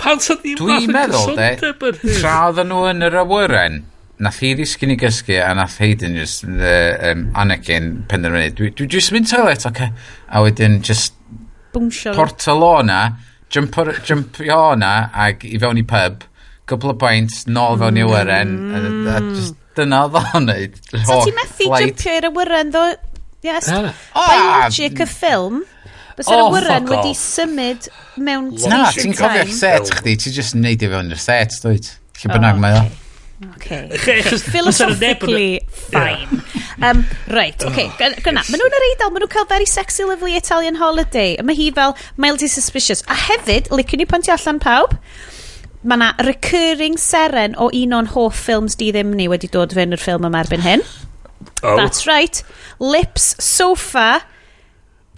Pan 0.00 0.20
sa'n 0.20 0.40
ddim 0.42 0.58
Dwi'n 0.60 0.90
meddwl, 0.92 1.36
de, 1.36 1.94
tra 2.18 2.34
oedden 2.48 2.72
nhw 2.72 2.82
yn 2.90 3.08
yr 3.08 3.20
awyren, 3.22 3.80
nath 4.20 4.42
hi 4.44 4.52
ddisgyn 4.56 4.96
i 4.96 4.98
gysgu 5.00 5.40
a 5.44 5.54
nath 5.56 5.78
Hayden 5.80 6.16
just, 6.20 6.44
uh, 6.48 6.92
um, 7.10 7.28
Anakin 7.40 7.92
penderfynu, 8.10 8.52
dwi, 8.56 8.74
dwi 8.76 8.88
just 8.96 9.12
mynd 9.16 9.28
toilet, 9.28 9.64
oce? 9.64 9.72
Okay. 9.72 9.92
A 10.28 10.44
wedyn 10.44 10.80
just... 10.84 11.16
Bwmsio. 11.72 12.12
Portal 12.16 12.64
o 12.66 12.76
na, 12.84 13.02
jumpio 13.50 13.94
jump 14.06 14.40
na 14.78 14.92
ac 15.26 15.44
i 15.48 15.58
fewn 15.58 15.80
i 15.80 15.84
pub, 15.86 16.24
cwpl 16.70 16.92
o 16.92 16.96
bwynt, 17.02 17.42
nôl 17.50 17.78
fewn 17.80 17.98
i 17.98 18.04
awyren, 18.06 18.54
mm. 18.56 18.74
a, 18.74 18.82
a 19.16 19.20
mm. 19.20 19.34
just 19.34 19.58
dyna 19.78 20.04
oedd 20.06 20.18
o'n 20.20 20.48
neud. 20.48 20.78
So 20.92 21.20
ti'n 21.24 21.36
methu 21.38 21.68
jumpio 21.74 22.16
i'r 22.18 22.30
awyren 22.30 22.72
ddo? 22.74 22.86
Yes. 23.46 23.70
Ah. 23.72 23.92
By 24.14 24.40
logic 24.44 25.00
y 25.00 25.08
ffilm. 25.08 25.62
Bys 26.18 26.28
yr 26.28 26.42
awyren 26.44 26.88
wedi 26.90 27.14
symud 27.16 27.86
mewn 28.20 28.50
station 28.58 28.68
time. 28.68 28.82
Na, 28.82 28.90
ti'n 28.96 29.16
cofio'r 29.16 29.54
set 29.56 29.94
chdi, 30.00 30.16
ti'n 30.20 30.36
just 30.36 30.58
neud 30.58 30.84
i 30.84 30.90
fewn 30.92 31.14
i'r 31.14 31.22
set, 31.22 31.56
dwi'n. 31.64 31.94
Lle 32.20 32.34
bynnag 32.34 32.58
oh, 32.58 32.60
mae 32.60 32.76
o. 32.76 32.82
Okay. 33.56 33.88
Philosophically, 33.96 35.60
fine. 35.70 36.42
Um, 36.82 37.06
right, 37.28 37.56
okay. 37.64 37.86
Oh, 37.88 38.12
Gwna, 38.20 38.42
maen 38.44 38.60
nhw'n 38.60 38.76
yr 38.76 38.84
eidl, 38.90 39.12
maen 39.14 39.22
nhw'n 39.24 39.32
cael 39.32 39.46
very 39.48 39.68
sexy, 39.68 40.04
lovely 40.04 40.36
Italian 40.36 40.76
holiday. 40.76 41.38
Mae 41.40 41.56
hi 41.56 41.70
fel 41.76 41.96
mildly 42.20 42.50
suspicious. 42.52 43.00
A 43.08 43.16
hefyd, 43.16 43.70
liciwn 43.72 44.02
ni 44.02 44.06
pontio 44.08 44.36
allan 44.36 44.60
pawb, 44.60 44.98
mae 45.80 45.96
yna 45.96 46.10
recurring 46.28 46.98
seren 47.00 47.56
o 47.56 47.70
un 47.72 47.96
o'n 47.96 48.10
hoff 48.12 48.36
ffilms 48.44 48.76
di 48.76 48.90
ddim 48.92 49.14
ni 49.16 49.30
wedi 49.32 49.48
dod 49.48 49.72
fewn 49.76 49.96
i'r 49.96 50.04
ffilm 50.04 50.28
yma 50.28 50.44
erbyn 50.44 50.66
hyn. 50.66 50.84
Oh. 51.62 51.76
That's 51.80 52.04
right. 52.08 52.42
Lips, 52.78 53.34
sofa, 53.40 54.20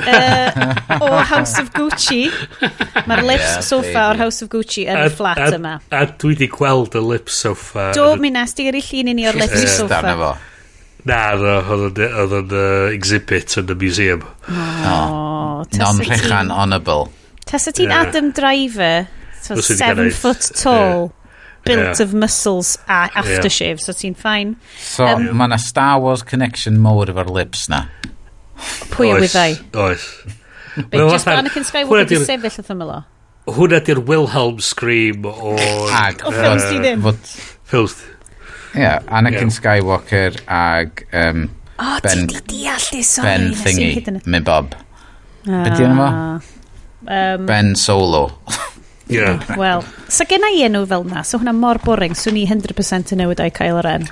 uh, 0.06 0.98
o 1.00 1.10
House 1.22 1.58
of 1.62 1.72
Gucci. 1.76 2.26
Mae'r 3.06 3.24
lips 3.26 3.48
yeah, 3.48 3.66
sofa 3.66 3.88
baby. 3.88 4.04
o'r 4.06 4.22
House 4.24 4.44
of 4.44 4.50
Gucci 4.52 4.86
yn 4.90 5.02
y 5.06 5.10
fflat 5.14 5.42
yma. 5.58 5.78
A 5.94 6.04
dwi 6.10 6.34
wedi 6.34 6.50
gweld 6.52 6.96
y 6.98 7.04
lips 7.06 7.40
sofa. 7.46 7.90
Do, 7.96 8.12
mi 8.20 8.32
nes 8.34 8.56
di 8.58 8.68
eraill 8.70 8.90
llun 8.90 9.12
i 9.12 9.16
ni 9.20 9.28
o'r 9.30 9.40
lips 9.40 9.78
sofa. 9.78 10.34
Na, 11.02 11.22
no, 11.34 11.56
oedd 11.66 11.98
yn 12.38 12.52
exhibit 12.92 13.56
yn 13.58 13.72
y 13.74 13.78
museum. 13.80 14.22
Oh, 14.52 15.64
Non-rechan 15.74 16.52
honourable. 16.54 17.08
Tasa 17.46 17.72
ti'n 17.74 17.90
yeah. 17.90 18.06
Adam 18.06 18.30
Driver, 18.30 19.08
so 19.42 19.56
seven 19.60 20.10
foot 20.14 20.40
tall, 20.54 21.10
yeah. 21.10 21.64
built 21.64 21.98
yeah. 21.98 22.02
of 22.04 22.14
muscles 22.14 22.78
a 22.86 23.08
aftershave, 23.18 23.80
yeah. 23.80 23.84
so 23.84 23.92
ti'n 23.92 24.14
fine. 24.16 24.54
So, 24.78 25.06
um, 25.06 25.26
mae 25.36 25.50
yna 25.50 25.58
Star 25.60 25.98
Wars 26.00 26.22
connection 26.22 26.78
mowr 26.82 27.10
efo'r 27.12 27.32
lips 27.34 27.66
na. 27.72 27.86
Pwy 28.92 29.10
a 29.12 29.18
wyddai? 29.22 29.50
Oes. 29.84 30.06
Beth 30.90 31.10
just 31.12 31.28
Anakin 31.28 31.66
Skywalker 31.68 32.08
di 32.08 32.20
sefyll 32.22 32.48
wrth 32.48 32.72
ymlaen 32.72 32.94
o? 32.94 33.00
Hwna 33.52 33.82
di'r 33.84 34.00
Wilhelm 34.08 34.60
scream 34.62 35.26
o... 35.28 35.56
Ag, 36.04 36.22
o 36.24 36.32
ffilms 36.34 36.68
di 36.70 36.78
ddim. 36.82 37.02
Ffilms. 37.68 37.96
Ie, 38.78 38.92
Anakin 39.12 39.52
Skywalker 39.52 40.38
ag... 40.46 41.04
Um, 41.12 41.48
o, 41.76 41.84
oh, 41.84 41.98
ben, 42.04 42.26
ti 42.30 42.38
di 42.38 42.44
deall 42.54 42.86
di, 42.92 43.02
sorry. 43.04 43.28
Ben 43.28 43.48
thingy, 43.58 44.20
mi 44.24 44.40
Bob. 44.40 44.76
Ah. 45.48 45.64
Beth 45.66 45.82
yna 45.82 45.96
fo? 45.98 46.10
Um, 47.02 47.46
ben 47.46 47.74
Solo. 47.76 48.28
Yeah. 49.12 49.42
Wel, 49.58 49.82
so 50.08 50.24
gen 50.24 50.46
i 50.46 50.62
enw 50.64 50.86
fel 50.88 51.02
na, 51.04 51.24
so 51.26 51.40
hwnna 51.40 51.52
mor 51.52 51.80
boring, 51.84 52.14
swn 52.16 52.38
so 52.38 52.38
i 52.38 52.46
100% 52.48 53.12
yn 53.12 53.20
newid 53.20 53.42
o'i 53.44 53.52
Kylo 53.52 53.82
Ren. 53.84 54.06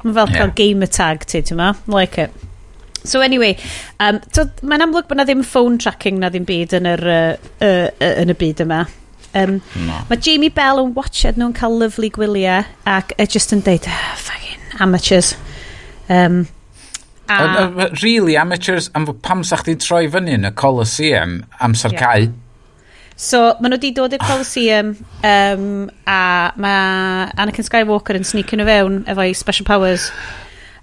Mae'n 0.00 0.16
fel 0.16 0.32
yeah. 0.32 0.38
cael 0.38 0.54
gamer 0.58 0.90
tag 0.90 1.26
ti, 1.30 1.44
ti'n 1.46 1.60
ma? 1.60 1.68
Like 1.86 2.18
it. 2.24 2.34
So 3.04 3.20
anyway, 3.20 3.56
um, 4.00 4.20
so 4.32 4.46
mae'n 4.62 4.86
amlwg 4.86 5.08
bod 5.10 5.18
na 5.18 5.26
ddim 5.26 5.42
phone 5.46 5.78
tracking 5.82 6.20
na 6.22 6.30
ddim 6.30 6.46
byd 6.46 6.76
yn, 6.78 6.88
yr, 6.92 7.02
uh, 7.02 7.52
uh, 7.58 7.88
uh, 7.90 8.12
yn 8.22 8.30
y 8.30 8.36
byd 8.38 8.62
yma. 8.66 8.84
Um, 9.34 9.60
no. 9.86 10.02
Mae 10.10 10.20
Jamie 10.20 10.52
Bell 10.52 10.82
yn 10.82 10.92
watched 10.96 11.38
nhw'n 11.40 11.54
cael 11.56 11.78
lyflu 11.80 12.12
gwyliau 12.12 12.66
ac 12.88 13.14
e 13.16 13.24
uh, 13.24 13.30
just 13.30 13.54
yn 13.56 13.64
deud, 13.64 13.88
ah, 13.88 14.12
fucking 14.20 14.82
amateurs. 14.84 15.32
Um, 16.12 16.44
a... 17.28 17.40
Uh, 17.40 17.66
uh, 17.86 17.88
really, 18.02 18.36
amateurs, 18.36 18.90
am 18.94 19.08
pam 19.24 19.42
sa 19.46 19.58
chdi 19.62 19.78
troi 19.80 20.04
fyny 20.12 20.36
yn 20.36 20.46
y 20.46 20.52
Colosseum 20.58 21.40
amser 21.64 21.96
yeah. 21.96 22.04
cae? 22.04 22.30
So, 23.22 23.40
maen 23.60 23.74
nhw 23.74 23.78
wedi 23.78 23.92
dod 23.96 24.14
i'r 24.16 24.22
Colosseum 24.24 24.94
um, 25.24 25.66
a 26.08 26.20
mae 26.60 27.26
Anakin 27.40 27.66
Skywalker 27.66 28.18
yn 28.18 28.26
sneaking 28.26 28.62
nhw 28.62 28.68
fewn 28.68 29.02
efo'i 29.10 29.34
special 29.36 29.68
powers. 29.68 30.10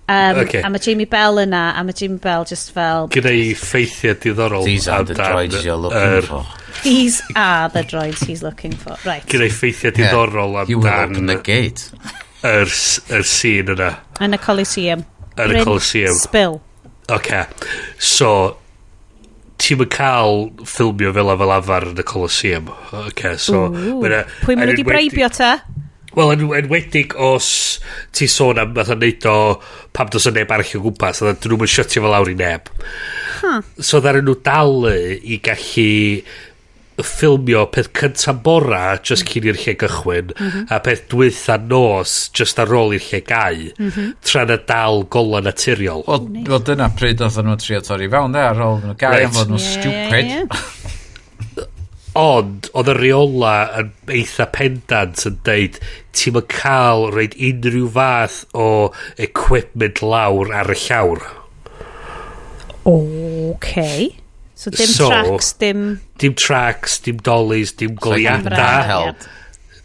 Um, 0.09 0.37
okay. 0.39 0.63
A 0.63 0.69
mae 0.73 0.79
Jamie 0.81 1.05
Bell 1.05 1.37
yna, 1.43 1.75
a 1.77 1.83
mae 1.85 1.93
Jamie 1.93 2.17
Bell 2.17 2.43
just 2.49 2.71
fel... 2.73 3.07
Gneu 3.13 3.51
ffeithiau 3.53 4.15
diddorol. 4.17 4.63
These 4.65 4.87
are 4.89 5.03
the 5.05 5.13
droids 5.13 5.63
you're 5.63 5.77
looking 5.77 5.99
er, 5.99 6.23
for. 6.25 6.47
These 6.81 7.21
are 7.35 7.69
the 7.69 7.83
droids 7.83 8.25
he's 8.25 8.41
looking 8.41 8.73
for. 8.73 8.97
Right. 9.05 9.21
Gneu 9.29 9.51
ffeithiau 9.53 9.93
diddorol 9.93 10.55
yeah. 10.55 10.63
amdan... 10.63 10.69
You 10.73 10.79
will 10.79 10.95
open 10.95 11.29
the 11.29 11.35
gate. 11.35 11.91
Yr 12.41 12.65
er, 12.65 12.73
er 13.19 13.27
scene 13.35 13.75
yna. 13.75 13.91
Yn 14.25 14.33
y 14.33 14.41
Coliseum. 14.41 15.05
Yn 15.37 15.53
y 15.53 15.61
Coliseum. 15.61 16.17
Spill. 16.17 16.57
Okay. 17.13 17.45
So, 18.01 18.31
ti'n 19.61 19.83
mynd 19.83 19.93
cael 19.93 20.47
ffilmio 20.63 21.13
fel 21.13 21.29
a 21.29 21.37
fel 21.43 21.53
afar 21.59 21.85
yn 21.91 22.01
y 22.01 22.07
Coliseum. 22.15 22.73
Okay, 23.11 23.37
so... 23.37 23.67
Ooh, 23.69 24.01
pwy 24.41 24.57
mynd 24.57 24.73
wedi 24.73 24.89
breibio 24.89 25.29
ta? 25.37 25.59
Wel, 26.17 26.33
yn 26.33 26.45
enwedig 26.57 27.13
os 27.21 27.47
ti 28.15 28.25
sôn 28.31 28.57
am 28.61 28.73
fath 28.77 28.95
o 28.95 28.97
neud 28.97 29.29
o 29.29 29.37
pam 29.93 30.09
dos 30.09 30.25
o 30.25 30.33
neb 30.33 30.51
arall 30.51 30.75
o 30.79 30.83
gwmpas, 30.87 31.21
a 31.21 31.33
dyn 31.35 31.53
nhw'n 31.53 31.69
siotio 31.69 32.05
fel 32.05 32.13
lawr 32.15 32.31
i 32.31 32.37
neb. 32.39 32.71
Huh. 33.39 33.59
So 33.77 34.01
ddaren 34.01 34.25
nhw 34.25 34.39
dalu 34.45 34.95
i 35.21 35.37
gallu 35.45 35.89
ffilmio 37.05 37.65
peth 37.71 37.91
cyntaf 37.95 38.41
bora 38.43 38.81
just 39.03 39.27
cyn 39.29 39.47
i'r 39.49 39.59
lle 39.59 39.75
gychwyn 39.79 40.33
mm 40.33 40.49
-hmm. 40.49 40.65
a 40.73 40.79
peth 40.83 41.05
dwytha 41.11 41.57
nos 41.69 42.15
just 42.35 42.59
ar 42.59 42.73
ôl 42.75 42.95
i'r 42.97 43.05
lle 43.11 43.21
gau 43.27 43.61
mm 43.77 43.89
-hmm. 43.89 44.11
tra 44.25 44.45
na 44.45 44.57
dal 44.57 45.05
gola 45.09 45.41
naturiol. 45.41 46.03
Wel, 46.07 46.27
well, 46.49 46.63
dyna 46.63 46.89
pryd 46.89 47.21
oedd 47.21 47.39
nhw'n 47.39 47.63
trio 47.63 47.81
torri 47.81 48.09
fewn 48.11 48.35
de 48.35 48.43
ar 48.43 48.59
ôl 48.67 48.81
nhw 48.83 48.97
gau 48.97 49.11
right. 49.15 49.29
am 49.29 49.33
fod 49.37 49.53
nhw'n 49.53 49.63
yeah, 49.63 49.79
stupid. 49.79 50.25
Yeah, 50.25 50.43
yeah. 50.43 50.78
Ond, 52.19 52.67
oedd 52.75 52.89
y 52.91 52.93
reola 52.97 53.53
yn 53.79 53.91
eitha 54.11 54.49
pendant 54.51 55.21
yn 55.29 55.35
deud, 55.47 55.77
ti'n 56.17 56.35
mynd 56.35 56.49
cael 56.51 57.05
reid 57.15 57.35
unrhyw 57.49 57.89
fath 57.95 58.41
o 58.51 58.69
equipment 59.21 60.01
lawr 60.03 60.51
ar 60.61 60.73
y 60.73 60.77
llawr. 60.83 61.21
Okay. 62.83 64.09
So 64.55 64.71
dim 64.73 64.91
so, 64.91 65.07
tracks, 65.07 65.53
dim... 65.61 65.83
Dim 66.19 66.33
tracks, 66.35 66.97
dim 67.05 67.21
dollies, 67.23 67.71
dim 67.79 67.95
goliada. 67.95 69.13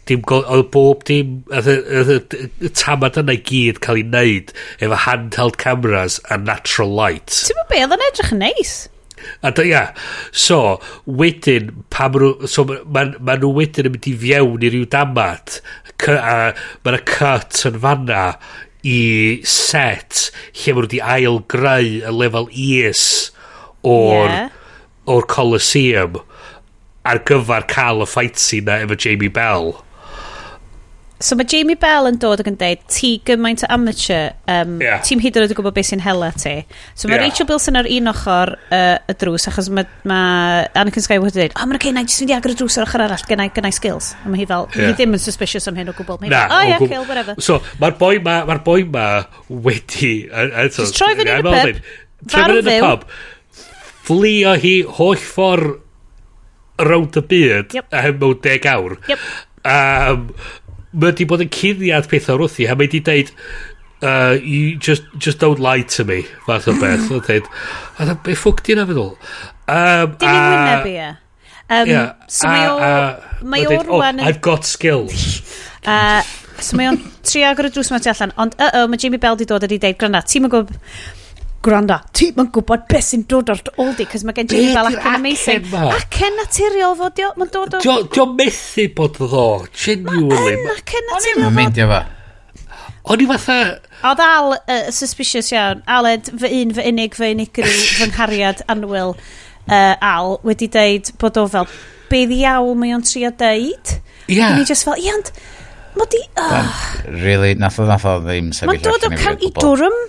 Dim 0.05 0.25
oedd 0.27 0.67
bob 0.73 1.05
dim... 1.07 1.37
Y 1.55 2.73
tamad 2.75 3.21
yna 3.21 3.37
i 3.37 3.39
gyd 3.47 3.79
cael 3.85 4.01
ei 4.01 4.09
wneud 4.09 4.51
efo 4.83 4.99
handheld 5.05 5.61
cameras 5.61 6.19
a 6.27 6.41
natural 6.41 6.91
light. 6.91 7.31
Ti'n 7.45 7.61
mynd 7.61 7.71
be, 7.71 7.79
oedd 7.85 7.95
yn 7.95 8.05
edrych 8.09 8.35
yn 8.35 8.43
neis. 8.43 8.59
Nice. 8.59 8.94
A 9.45 9.51
da 9.55 9.65
ia. 9.65 9.83
So, 10.31 10.77
wedyn, 11.05 11.71
pam 11.93 12.19
nhw... 12.19 12.49
So, 12.51 12.65
ma, 12.65 13.07
ma 13.19 13.37
nhw 13.39 13.53
wedyn 13.59 13.89
yn 13.89 13.95
mynd 13.95 14.09
i 14.11 14.15
fiewn 14.25 14.65
i 14.65 14.71
ryw 14.73 14.89
damat. 14.91 15.59
Cy, 16.01 16.17
A 16.19 16.37
ma 16.85 16.97
y 16.97 17.01
cut 17.07 17.63
yn 17.69 17.79
fanna 17.83 18.25
i 18.85 18.99
set 19.49 20.27
lle 20.53 20.75
maen 20.75 20.83
nhw 20.83 20.85
wedi 20.85 21.01
ail 21.15 21.39
greu 21.49 21.95
y 22.05 22.13
lefel 22.13 22.51
is 22.51 23.31
o'r 23.85 24.29
yeah. 24.29 24.51
o'r 25.09 25.25
Colosseum 25.29 26.19
ar 27.05 27.21
gyfer 27.29 27.65
cael 27.69 28.03
y 28.05 28.09
fight 28.09 28.41
scene 28.41 28.69
na 28.69 28.81
efo 28.85 28.97
Jamie 28.97 29.31
Bell. 29.33 29.75
So 31.23 31.37
mae 31.39 31.47
Jamie 31.47 31.77
Bell 31.79 32.09
yn 32.09 32.17
dod 32.19 32.41
ac 32.43 32.49
yn 32.51 32.57
deud, 32.59 32.81
ti 32.91 33.13
gymaint 33.23 33.61
o 33.63 33.69
amateur, 33.71 34.33
um, 34.51 34.73
yeah. 34.83 34.99
ti'n 35.05 35.21
hyd 35.23 35.37
yn 35.39 35.45
oed 35.45 35.53
yn 35.53 35.57
gwybod 35.57 35.75
beth 35.77 35.87
sy'n 35.87 36.01
hela 36.03 36.27
ti. 36.35 36.55
So 36.91 37.07
mae 37.07 37.15
yeah. 37.15 37.23
Rachel 37.23 37.47
Bilson 37.47 37.79
ar 37.79 37.87
un 37.87 38.11
ochr 38.11 38.51
uh, 38.59 38.97
y 39.07 39.15
drws, 39.21 39.45
achos 39.47 39.69
mae 39.71 39.87
ma 40.11 40.17
Anakin 40.75 41.05
Skywalker 41.05 41.31
yn 41.31 41.37
dweud, 41.37 41.55
o, 41.55 41.61
oh, 41.61 41.69
mae'n 41.69 41.79
okay, 41.79 41.93
jyst 42.01 42.25
mynd 42.25 42.33
i 42.33 42.35
agor 42.35 42.51
y 42.51 42.57
drws 42.59 42.75
ar 42.81 42.87
ochr 42.89 43.05
arall, 43.05 43.23
gynnau, 43.29 43.53
gynnau 43.55 43.77
skills. 43.77 44.11
A 44.25 44.33
mae 44.33 44.43
hi 44.43 44.49
fel, 44.49 44.67
yeah. 44.73 44.89
hi 44.91 44.97
ddim 44.99 45.15
yn 45.15 45.23
suspicious 45.23 45.71
am 45.71 45.79
hyn 45.79 45.93
o 45.93 45.95
gwbl. 45.95 46.19
Mae 46.19 46.27
hi 46.27 46.33
Na, 46.35 46.43
o, 46.49 46.59
ie, 46.59 46.73
yeah, 46.73 46.83
kill, 46.83 47.07
whatever. 47.07 47.39
So, 47.47 47.61
mae'r 47.79 47.95
boi 48.01 48.19
ma, 48.25 48.35
mae'r 48.51 48.61
boi 48.67 48.81
ma 48.83 49.07
wedi... 49.47 50.13
Uh, 50.27 50.49
uh, 50.51 50.67
so, 50.67 50.83
Just 50.83 50.99
troi 50.99 51.15
fyny 51.15 51.31
yn 51.31 51.47
y 51.47 51.55
pub, 51.55 51.81
farw 52.35 52.59
fyw. 52.67 52.91
Flio 54.05 54.59
hi 54.61 54.75
holl 54.99 55.23
ffordd 55.31 55.81
round 56.83 57.15
y 57.15 57.23
byd 57.23 57.79
yep. 57.79 57.87
a 57.95 58.03
hyn 58.03 58.19
mewn 58.19 58.39
deg 58.43 58.67
awr. 58.67 58.99
Yep. 59.07 59.27
Um, 59.65 60.27
mae 60.95 61.11
wedi 61.11 61.27
bod 61.29 61.43
yn 61.43 61.51
cuddiad 61.51 62.07
pethau 62.11 62.39
wrth 62.39 62.59
i, 62.63 62.69
a 62.69 62.75
mae 62.75 62.87
wedi 62.87 63.01
deud, 63.03 63.31
uh, 64.05 64.37
you 64.39 64.77
just, 64.77 65.03
just 65.17 65.43
don't 65.43 65.59
lie 65.59 65.83
to 65.95 66.05
me, 66.07 66.21
fath 66.47 66.69
o 66.71 66.75
beth. 66.79 67.09
Oedd 67.11 67.27
dweud, 67.27 67.51
a 67.99 68.07
dda, 68.07 68.17
be 68.23 68.37
ffwc 68.37 68.63
di 68.65 68.75
yna 68.75 68.87
feddwl? 68.89 69.13
Um, 69.65 70.15
Di 70.21 70.29
fi'n 70.29 70.49
wynebu 70.53 70.95
e? 71.03 71.11
Um, 71.65 71.89
yeah, 71.89 72.11
so 72.29 72.47
mae 72.47 72.65
o, 72.69 72.89
mae 73.49 73.65
o 73.65 73.73
oh, 73.73 73.83
rwan... 73.87 74.19
I've 74.21 74.41
got 74.45 74.67
skills. 74.69 75.41
uh, 75.89 76.21
so 76.61 76.77
mae 76.77 76.91
o'n 76.91 76.99
trio 77.25 77.49
agor 77.49 77.71
y 77.71 77.73
drws 77.73 77.89
yma 77.91 78.01
tu 78.03 78.11
allan, 78.13 78.35
ond 78.41 78.57
uh-oh, 78.61 78.87
mae 78.91 79.01
Jamie 79.01 79.21
Bell 79.21 79.39
di 79.39 79.49
dod 79.49 79.65
a 79.65 79.69
di 79.71 79.81
deud, 79.81 79.97
granat, 80.01 80.29
ti'n 80.29 80.45
mynd 80.45 80.53
gwybod 80.53 81.23
gwranda, 81.65 81.99
ti 82.15 82.29
ma'n 82.35 82.51
gwybod 82.53 82.85
beth 82.89 83.07
sy'n 83.07 83.23
dod 83.29 83.49
o'r 83.53 83.61
oldi, 83.81 84.05
cos 84.09 84.25
mae 84.27 84.35
gen 84.37 84.49
ti 84.51 84.59
fel 84.69 84.89
ac 84.89 84.97
yn 84.99 85.07
amazing. 85.15 85.71
Ac 85.95 86.19
yn 86.27 86.37
naturiol 86.39 86.97
fo, 86.99 87.09
mae'n 87.39 87.53
dod 87.53 87.77
o... 87.77 87.81
Dio, 87.83 87.95
dio 88.13 88.27
methu 88.33 88.85
bod 88.97 89.17
ddo, 89.17 89.47
genuinely. 89.73 90.59
Mae 90.61 90.75
ac 90.75 90.93
yn 90.99 91.09
naturiol 91.09 91.41
fo. 91.41 91.47
Mae'n 91.47 91.57
meindio 91.57 91.89
fo. 91.91 92.03
O'n 93.13 93.21
i 93.21 93.27
fatha... 93.29 93.57
Oedd 94.05 94.21
Al 94.25 94.55
uh, 94.57 94.77
suspicious 94.93 95.51
iawn. 95.53 95.81
Aled, 95.89 96.29
fy 96.41 96.49
un, 96.61 96.71
fy 96.77 96.87
unig, 96.91 97.17
fy 97.17 97.33
unigryw, 97.35 97.75
fy 97.99 98.09
nghariad 98.11 98.63
anwyl 98.71 99.13
uh, 99.15 99.93
Al 99.93 100.39
wedi 100.45 100.69
deud 100.73 101.11
bod 101.21 101.37
o 101.41 101.45
fel, 101.51 101.69
be 102.09 102.25
ddiawl 102.29 102.73
mae 102.79 102.95
o'n 102.97 103.05
trio 103.05 103.33
deud. 103.37 103.97
Ie. 104.25 104.39
Yeah. 104.39 104.57
Ni 104.57 104.65
just 104.69 104.87
fel, 104.87 104.97
ie, 105.01 105.13
ond... 105.13 105.33
Mae 105.95 106.09
di... 106.11 106.19
Oh. 106.41 106.79
Really, 107.21 107.53
nath 107.55 107.77
o, 107.79 107.85
nath 107.87 108.03
o 108.09 108.17
ddim 108.25 108.49
sefyll 108.55 108.73
allan 108.73 108.81
i 108.81 108.83
fi. 108.83 108.89
Mae'n 108.89 108.89
dod 108.89 109.05
o 109.07 109.21
can 109.21 109.37
i 109.39 109.51
dwrm. 109.55 109.99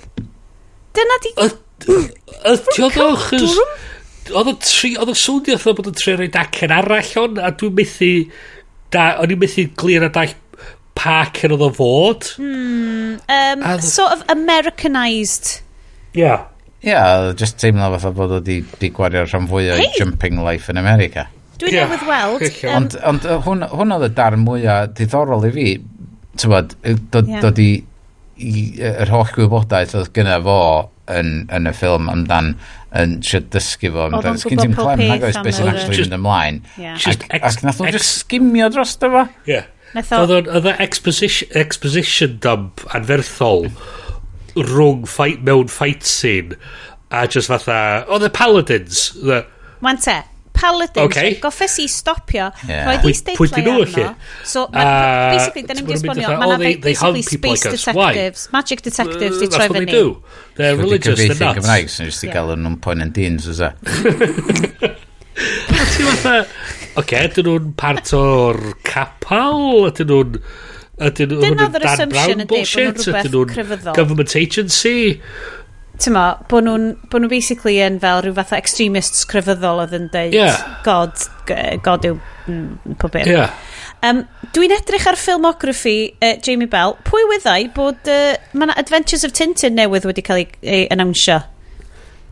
Dyna 0.97 1.19
di... 1.25 1.35
Ydy 1.37 2.83
oedd 2.87 2.97
ddo, 2.97 3.11
chys... 3.27 3.59
Oedd 4.33 4.51
y 4.51 4.57
tri... 4.65 4.95
Oedd 4.99 5.13
y 5.13 5.19
swnio 5.19 5.59
oedd 5.59 5.79
bod 5.79 5.93
yn 5.93 5.99
tri 6.01 6.17
rhaid 6.17 6.41
acen 6.41 6.75
arall 6.75 7.15
on, 7.23 7.41
a 7.43 7.53
dwi'n 7.53 7.77
methu... 7.79 8.11
Da, 8.95 9.17
o'n 9.23 9.35
i'n 9.35 9.41
methu 9.43 9.67
glir 9.79 10.07
a 10.07 10.11
dall 10.15 10.35
pa 10.97 11.23
cyn 11.37 11.55
oedd 11.57 11.65
o 11.67 11.71
fod. 11.77 12.29
Mm, 12.41 13.17
um, 13.21 13.65
a, 13.67 13.79
sort 13.85 14.17
of 14.17 14.25
Americanized. 14.33 15.61
Yeah. 16.17 16.47
Yeah, 16.87 17.33
just 17.37 17.59
teimlo 17.61 17.91
fatha 17.97 18.13
bod 18.15 18.37
o 18.39 18.41
di, 18.45 18.61
di 18.81 18.93
gwario 18.95 19.25
rhan 19.27 19.49
fwy 19.51 19.73
o 19.73 19.81
hey. 19.81 19.91
jumping 19.99 20.39
life 20.45 20.71
in 20.73 20.79
America. 20.81 21.27
Dwi'n 21.61 21.73
yeah. 21.75 21.91
newydd 21.91 22.07
weld. 22.09 22.47
Um, 22.47 22.73
ond 22.77 22.97
ond 23.11 23.29
hwn, 23.47 23.67
hwn 23.73 23.97
oedd 23.97 24.09
y 24.09 24.11
darn 24.17 24.45
mwyaf 24.45 24.95
diddorol 24.97 25.47
i 25.49 25.53
fi. 25.55 25.69
Tywod, 26.37 26.77
dod 27.13 27.31
yeah. 27.33 27.43
do 27.45 27.53
i, 28.37 28.67
yr 28.81 29.13
holl 29.13 29.31
gwybodaeth 29.35 29.95
oedd 29.99 30.13
gyda 30.17 30.39
fo 30.45 30.59
yn, 31.13 31.47
yn 31.55 31.71
y 31.71 31.75
ffilm 31.77 32.11
amdan 32.13 32.55
yn 32.97 33.19
trio 33.25 33.43
dysgu 33.53 33.93
fo 33.95 34.09
amdan. 34.09 34.41
Sgyn 34.43 34.63
ti'n 34.63 34.77
clem 34.77 35.05
nag 35.05 35.27
oes 35.29 35.41
beth 35.43 35.59
sy'n 35.59 35.71
actually 35.73 36.03
mynd 36.05 36.19
ymlaen. 36.19 36.61
Ac, 36.97 37.27
ac 37.41 37.63
nath 37.65 37.81
nhw'n 37.83 37.97
just 37.97 38.23
skimio 38.23 38.71
dros 38.73 38.97
dy 39.03 39.13
fo. 39.13 39.27
Ie. 39.51 39.63
Oedd 39.97 40.67
y 40.69 40.75
exposition, 40.83 41.53
exposition 41.57 42.37
dump 42.45 42.83
anferthol 42.97 43.71
rhwng 44.57 45.05
fight, 45.09 45.43
mewn 45.45 45.69
fight 45.73 46.05
scene 46.05 46.57
a 47.11 47.27
just 47.29 47.49
fatha, 47.49 48.05
oh 48.09 48.19
the 48.19 48.31
paladins. 48.31 49.13
The, 49.13 49.47
Wan 49.81 49.97
te 49.97 50.23
paladins. 50.57 51.05
Okay. 51.07 51.37
Goffes 51.43 51.77
i 51.83 51.87
stopio. 51.93 52.49
Yeah. 52.67 52.89
Roedd 52.89 53.07
i 53.09 53.15
state 53.17 53.37
play 53.39 53.67
arno. 53.73 54.11
So, 54.45 54.67
uh, 54.67 55.31
basically, 55.35 55.67
da 55.69 55.77
ni'n 55.79 55.93
esbonio, 55.97 56.33
mae 56.41 56.53
na 56.53 56.59
oh, 56.59 56.65
basically 56.87 57.25
space 57.27 57.67
like 57.67 57.77
detectives, 57.77 58.47
magic 58.57 58.85
detectives 58.87 59.43
di 59.43 59.51
troi 59.53 59.69
fyny. 59.73 59.99
They're 60.57 60.79
religious, 60.81 61.21
they're 61.21 61.37
nuts. 61.37 61.61
Gymraeg, 61.61 61.91
sy'n 61.93 62.11
just 62.11 62.25
i 62.25 62.33
gael 62.33 62.55
nhw'n 62.57 62.79
poen 62.85 63.05
yn 63.05 63.13
dins, 63.17 63.49
oes 63.53 63.61
e? 63.61 63.73
Ti'n 65.37 66.09
fatha, 66.09 66.39
oce, 67.03 67.21
ydyn 67.29 67.51
nhw'n 67.51 67.75
part 67.77 68.15
o'r 68.17 68.63
capal, 68.87 69.91
ydyn 69.91 70.13
nhw'n... 70.15 70.41
Ydyn 70.97 71.29
nhw'n 71.29 71.59
Dan 71.61 72.09
Brown 72.09 72.47
bullshit, 72.49 73.03
ydyn 73.05 73.35
nhw'n 73.35 73.93
government 73.93 74.33
agency. 74.41 75.21
Tyma, 75.97 76.25
bod 76.51 76.67
nhw'n 76.67 76.91
bo 77.09 77.21
nhw 77.23 77.31
basically 77.33 77.79
yn 77.81 77.97
fel 78.03 78.21
rhyw 78.21 78.37
fath 78.37 78.53
o 78.53 78.59
extremists 78.59 79.25
crefyddol 79.31 79.81
oedd 79.87 79.95
yn 79.97 80.11
deud 80.13 80.35
yeah. 80.37 80.59
God, 80.85 81.17
God 81.87 82.05
yw 82.05 82.19
mm, 82.51 82.97
pob 83.01 83.17
un. 83.17 83.31
Yeah. 83.31 83.55
Um, 84.05 84.27
Dwi'n 84.53 84.75
edrych 84.77 85.07
ar 85.09 85.17
filmography 85.17 85.97
uh, 86.21 86.35
Jamie 86.45 86.69
Bell. 86.71 86.99
Pwy 87.09 87.25
wyddai 87.31 87.61
bod 87.75 88.11
uh, 88.13 88.37
mae 88.53 88.77
Adventures 88.77 89.25
of 89.25 89.33
Tintin 89.37 89.77
newydd 89.79 90.05
wedi 90.09 90.25
cael 90.27 90.43
ei, 90.45 90.49
ei 90.63 90.89
anawnsio? 90.93 91.41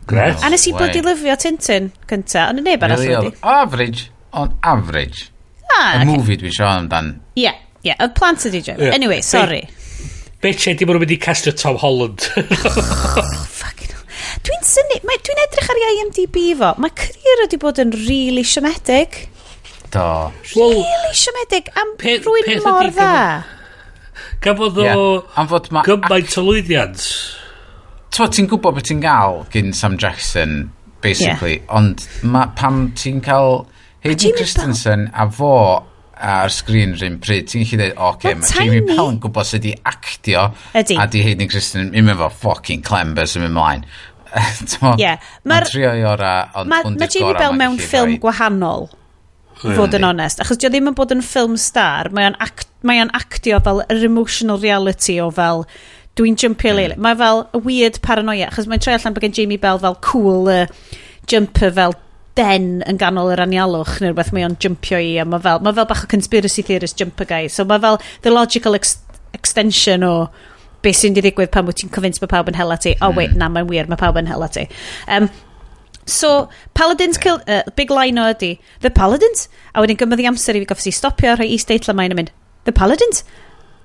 Gret. 0.05 0.43
A 0.45 0.51
nes 0.53 0.67
i 0.69 0.73
bod 0.75 0.93
i 0.93 1.01
lyfio 1.01 1.35
Tintin 1.41 1.89
cynta, 2.09 2.49
ond 2.51 2.61
y 2.61 2.65
neb 2.67 2.85
arall 2.85 3.01
really 3.01 3.31
wedi. 3.31 3.41
Average, 3.41 4.11
on 4.37 4.53
average. 4.61 5.31
Ah, 5.71 5.95
y 5.95 6.03
okay. 6.03 6.11
movie 6.11 6.37
dwi'n 6.37 6.53
siarad 6.53 6.83
amdan. 6.83 7.15
Ie, 7.33 7.47
yeah, 7.47 7.57
ie, 7.81 7.89
yeah, 7.89 8.05
y 8.05 8.13
plant 8.13 8.45
ydi 8.45 8.61
Jamie. 8.61 8.91
Yeah. 8.91 8.99
Anyway, 8.99 9.25
sorry. 9.25 9.65
Be, 9.65 10.51
be 10.51 10.53
ti, 10.53 10.77
di 10.77 10.85
bod 10.85 11.01
wedi 11.01 11.17
castio 11.17 11.55
Tom 11.57 11.81
Holland? 11.81 12.29
Dwi'n 14.43 14.65
syni, 14.67 14.99
dwi'n 15.05 15.41
edrych 15.45 15.71
ar 15.71 15.79
ei 15.79 16.01
IMDb 16.01 16.41
fo. 16.59 16.73
Mae 16.81 16.93
career 16.97 17.43
wedi 17.45 17.59
bod 17.61 17.79
yn 17.83 17.93
really 18.05 18.43
siomedig. 18.43 19.21
Do. 19.93 20.07
Really 20.55 21.15
siomedig. 21.15 21.71
Am 21.79 21.95
rwy'n 22.01 22.63
mor 22.65 22.91
dda. 22.91 23.15
Gafodd 24.43 24.77
o 24.81 24.85
yeah. 24.85 25.81
gymaint 25.87 26.37
o 26.39 26.45
lwyddiant. 26.45 27.07
Twa, 28.15 28.29
ti'n 28.31 28.47
gwybod 28.51 28.77
beth 28.77 28.89
ti'n 28.89 29.01
gael 29.03 29.41
gyn 29.51 29.73
Sam 29.75 29.97
Jackson, 29.99 30.69
basically, 31.03 31.57
yeah. 31.57 31.73
ond 31.75 32.05
ma, 32.23 32.45
pam 32.55 32.89
ti'n 32.95 33.19
cael 33.25 33.65
Hayden 34.05 34.37
Christensen 34.37 35.09
a 35.11 35.25
fo 35.31 35.51
ar 36.15 36.51
sgrin 36.53 36.93
rhywun 36.95 37.17
pryd, 37.23 37.49
ti'n 37.51 37.65
gallu 37.65 37.81
dweud, 37.81 37.97
oce, 37.97 38.15
okay, 38.15 38.35
mae 38.39 38.53
Jamie 38.53 38.83
Bell 38.87 39.09
yn 39.11 39.17
gwybod 39.23 39.49
sydd 39.49 39.65
wedi 39.65 39.73
actio, 39.91 40.45
Ydy. 40.77 40.99
a 41.01 41.07
di 41.11 41.23
Hayden 41.25 41.51
Christensen, 41.51 41.91
mynd 41.91 42.13
efo 42.13 42.29
fucking 42.45 42.85
clem 42.85 43.11
bys 43.17 43.35
yn 43.35 43.43
mynd 43.43 43.57
mlaen. 43.57 43.83
T'mo, 44.71 44.93
yeah. 44.99 45.21
ma'n 45.47 45.65
trio 45.69 45.93
i 45.95 46.05
ora, 46.07 46.35
ond 46.59 46.71
ma, 46.71 46.81
hwn 46.83 46.99
di'r 46.99 47.07
gorau. 47.07 47.09
Mae 47.09 47.15
Jamie 47.15 47.39
Bell 47.39 47.57
mewn 47.59 47.81
ffilm 47.81 48.15
gwahanol, 48.23 48.87
fod 49.63 49.97
yn 49.97 50.07
onest. 50.07 50.41
Achos 50.43 50.59
dio 50.61 50.71
ddim 50.71 50.91
yn 50.91 50.97
bod 50.97 51.13
yn 51.15 51.23
ffilm 51.25 51.55
star, 51.61 52.11
mae 52.15 52.27
o'n 52.29 52.39
act, 52.43 52.67
mae 52.85 53.03
actio 53.17 53.61
fel 53.65 53.83
yr 53.87 54.07
emotional 54.09 54.59
reality 54.61 55.17
o 55.23 55.29
fel 55.33 55.65
dwi'n 56.19 56.37
jumpio 56.39 56.71
mm. 56.71 56.79
leili. 56.79 56.97
Mae 57.01 57.17
fel 57.19 57.45
a 57.55 57.61
weird 57.63 58.01
paranoia, 58.03 58.49
achos 58.51 58.67
mae'n 58.71 58.83
troi 58.83 58.95
allan 58.95 59.15
bod 59.15 59.25
gen 59.25 59.35
Jamie 59.35 59.61
Bell 59.61 59.81
fel 59.83 59.97
cool 60.05 60.51
uh, 60.51 60.65
jumper 61.31 61.73
fel 61.75 61.95
den 62.35 62.81
yn 62.83 62.99
ganol 62.99 63.31
yr 63.31 63.41
anialwch 63.45 63.99
neu 64.01 64.11
rhywbeth 64.11 64.33
mae 64.35 64.43
o'n 64.47 64.57
jumpio 64.61 64.99
i 64.99 65.15
a 65.21 65.25
mae 65.27 65.41
fel, 65.43 65.61
mae 65.63 65.75
fel 65.77 65.87
bach 65.87 66.03
o 66.03 66.09
conspiracy 66.11 66.65
theorist 66.67 66.99
jumper 66.99 67.27
guy 67.29 67.47
so 67.51 67.63
mae 67.67 67.79
fel 67.83 67.99
the 68.25 68.33
logical 68.33 68.75
ex 68.75 68.97
extension 69.35 70.03
o 70.03 70.13
beth 70.85 71.01
sy'n 71.01 71.17
di 71.17 71.23
ddigwydd 71.25 71.51
pan 71.53 71.67
wyt 71.67 71.81
ti'n 71.81 71.91
convince 71.93 72.21
bod 72.21 72.31
pawb 72.31 72.53
yn 72.53 72.59
hela 72.59 72.77
ti. 72.81 72.95
Oh, 73.01 73.11
wait, 73.15 73.35
na, 73.35 73.49
mae'n 73.51 73.67
wir, 73.71 73.89
mae 73.91 73.99
pawb 73.99 74.21
yn 74.21 74.29
hela 74.31 74.51
ti. 74.53 74.69
Um, 75.09 75.31
So, 76.05 76.49
Paladins 76.75 77.17
kill... 77.17 77.41
Uh, 77.47 77.63
big 77.75 77.89
line 77.89 78.19
o 78.21 78.27
ydi, 78.29 78.59
The 78.81 78.91
Paladins? 78.93 79.47
A 79.73 79.81
wedyn 79.81 79.97
gymryd 79.97 80.21
i 80.21 80.27
amser 80.29 80.57
i 80.57 80.61
fi 80.61 80.67
goffi 80.69 80.93
stopio 80.93 81.33
rhoi 81.33 81.47
is 81.55 81.65
deitla 81.65 81.95
mae'n 81.97 82.13
mynd, 82.17 82.29
The 82.69 82.73
Paladins? 82.77 83.23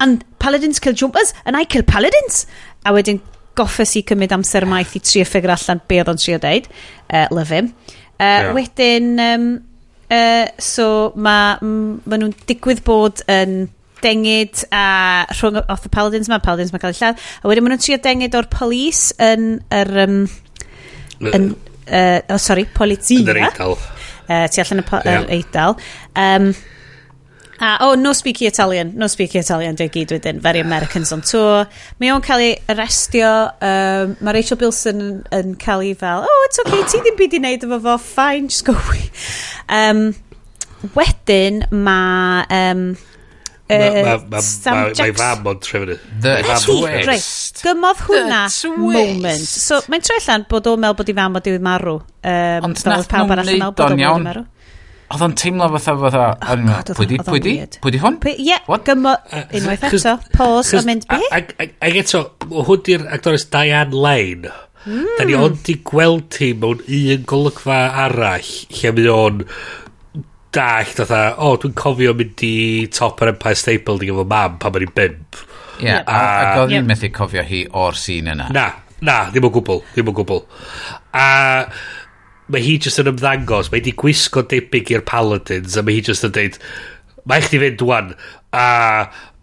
And 0.05 0.25
Paladins 0.39 0.81
kill 0.85 0.93
jumpers, 0.93 1.33
and 1.45 1.57
I 1.57 1.65
kill 1.65 1.83
Paladins? 1.89 2.45
A 2.85 2.93
wedyn 2.93 3.23
goffes 3.57 3.97
i 3.97 4.05
cymryd 4.07 4.37
amser 4.37 4.69
maith 4.69 4.95
i 4.97 5.03
trio 5.05 5.25
ffigur 5.29 5.55
allan 5.57 5.81
be 5.89 6.01
oedd 6.03 6.13
o'n 6.13 6.21
trio 6.21 6.39
deud. 6.41 6.69
Uh, 7.09 7.27
love 7.33 7.57
him. 7.57 7.73
Uh, 8.21 8.29
yeah. 8.29 8.53
Wedyn, 8.57 9.11
um, 9.25 9.51
uh, 10.13 10.47
so 10.61 10.87
mae 11.17 11.57
ma 11.65 12.21
nhw'n 12.21 12.37
digwydd 12.49 12.85
bod 12.85 13.25
yn... 13.33 13.63
Um, 13.65 13.77
dengid 14.05 14.65
a 14.75 14.85
rhwng 15.35 15.61
off 15.63 15.87
y 15.87 15.93
paladins 15.93 16.31
ma, 16.31 16.41
paladins 16.45 16.75
ma 16.75 16.83
cael 16.83 16.95
ei 16.95 17.01
lladd. 17.01 17.25
A 17.43 17.51
wedyn 17.51 17.67
maen 17.67 17.77
nhw'n 17.77 17.85
trio 17.85 18.01
dengid 18.05 18.37
o'r 18.39 18.51
polis 18.53 19.11
yn 19.23 19.53
yr... 19.81 19.93
Um, 20.07 20.19
yn, 21.21 21.53
uh, 21.87 22.19
oh, 22.33 22.41
sorry, 22.41 22.67
polizia. 22.75 23.23
Yn 23.23 23.33
yr 23.35 23.45
eidl. 23.47 23.79
Uh, 24.27 24.45
tu 24.51 24.63
allan 24.65 24.85
yr 24.85 25.09
yeah. 25.09 25.33
eidl. 25.39 25.81
Um, 26.17 26.53
A, 27.61 27.77
oh, 27.85 27.95
no 27.95 28.15
speaky 28.17 28.47
Italian, 28.47 28.95
no 28.97 29.05
speaky 29.05 29.37
Italian, 29.43 29.77
dwi'n 29.77 29.91
gyd 29.93 30.15
wedyn, 30.15 30.39
very 30.41 30.63
Americans 30.65 31.11
on 31.13 31.21
tour. 31.21 31.67
Mae 32.01 32.09
o'n 32.09 32.23
cael 32.25 32.41
ei 32.41 32.55
arrestio. 32.73 33.29
um, 33.61 34.15
mae 34.25 34.33
Rachel 34.39 34.57
Bilson 34.57 35.03
yn, 35.05 35.19
yn 35.37 35.53
cael 35.61 35.85
ei 35.85 35.93
fel, 36.01 36.25
oh, 36.25 36.47
it's 36.47 36.63
okay, 36.65 36.81
ti 36.89 37.03
ddim 37.05 37.19
byd 37.19 37.37
i 37.37 37.41
wneud 37.43 37.67
efo 37.69 37.81
fo, 37.85 37.99
fine, 38.01 38.49
just 38.49 38.65
go 38.65 38.73
away. 38.73 39.11
Um, 39.69 40.01
wedyn, 40.97 41.61
mae 41.69 42.49
um, 42.49 42.87
Mae 43.71 45.13
fam 45.17 45.51
o'n 45.51 45.61
trefnu. 45.63 45.97
The 46.23 46.37
twist. 47.07 47.61
Gymodd 47.65 48.01
hwnna 48.09 48.45
moment. 48.77 49.45
So 49.51 49.81
mae'n 49.91 50.07
tre 50.07 50.17
allan 50.21 50.47
bod 50.51 50.71
o'n 50.71 50.81
meddwl 50.83 50.99
bod 51.01 51.13
i 51.13 51.17
fam 51.21 51.39
o 51.39 51.43
diwydd 51.45 51.67
marw. 51.67 51.99
Um, 52.21 52.71
ond 52.71 52.83
nath 52.91 53.13
nhw'n 53.15 53.45
neud 53.47 53.85
o'n 53.87 54.03
iawn. 54.03 54.33
Oedd 55.11 55.23
o'n 55.27 55.33
teimlo 55.35 55.67
fatha 55.75 55.97
fatha... 55.99 56.25
Oh, 56.55 56.95
pwy 56.95 57.07
di? 57.11 57.17
Pwy 57.27 57.41
di? 57.43 57.55
Pwy 57.83 57.95
di 57.97 58.01
hwn? 58.03 58.19
Ie, 58.31 58.59
gymodd 58.87 59.33
Unwaith 59.59 59.87
eto. 59.89 60.17
Pause 60.37 60.79
a 60.79 60.85
mynd 60.87 61.07
be? 61.11 61.19
Ac 61.35 61.97
eto, 62.05 62.25
hwn 62.47 62.85
di'r 62.87 63.07
actores 63.17 63.49
Diane 63.51 63.91
Lane. 63.95 64.53
Mm. 64.87 65.09
Da 65.19 65.27
ni 65.29 65.35
ond 65.37 65.67
i 65.69 65.75
gweld 65.85 66.39
hi 66.41 66.55
mewn 66.57 66.79
un 66.87 67.25
golygfa 67.29 67.81
arall 68.07 68.53
lle 68.79 68.93
mae 68.97 69.11
o'n 69.13 69.43
dallt 70.55 70.99
fatha, 71.03 71.23
o, 71.39 71.55
dwi'n 71.61 71.77
cofio 71.79 72.15
mynd 72.19 72.45
i 72.47 72.55
top 72.95 73.23
yr 73.23 73.35
Empire 73.35 73.59
State 73.59 73.85
Building 73.87 74.13
efo 74.15 74.27
mam 74.29 74.59
pan 74.63 74.75
mae'n 74.75 74.89
i'n 74.89 74.95
bimp. 74.97 75.41
Ie, 75.81 75.87
yeah, 75.87 76.03
a, 76.05 76.21
ac 76.43 76.63
oedd 76.65 76.75
yeah. 76.75 76.87
methu 76.87 77.11
cofio 77.15 77.45
hi 77.47 77.65
o'r 77.83 77.97
sîn 77.99 78.29
yna. 78.35 78.51
Na, 78.55 78.67
na, 79.07 79.21
ddim 79.31 79.49
o 79.49 79.53
gwbl, 79.55 79.83
ddim 79.95 80.11
o 80.13 80.17
gwbl. 80.19 80.43
A 81.17 81.29
mae 82.51 82.65
hi 82.65 82.77
jyst 82.83 83.01
yn 83.03 83.13
ymddangos, 83.13 83.71
mae 83.71 83.81
hi 83.81 83.87
di 83.89 83.95
gwisgo 83.99 84.43
debyg 84.51 84.91
i'r 84.95 85.05
Paladins, 85.07 85.79
a 85.79 85.85
mae 85.87 85.99
hi 85.99 86.05
jyst 86.11 86.27
yn 86.27 86.35
deud, 86.37 86.59
mae 87.31 87.45
chdi 87.47 87.61
fynd 87.63 87.79
dwan, 87.81 88.15
a 88.57 88.67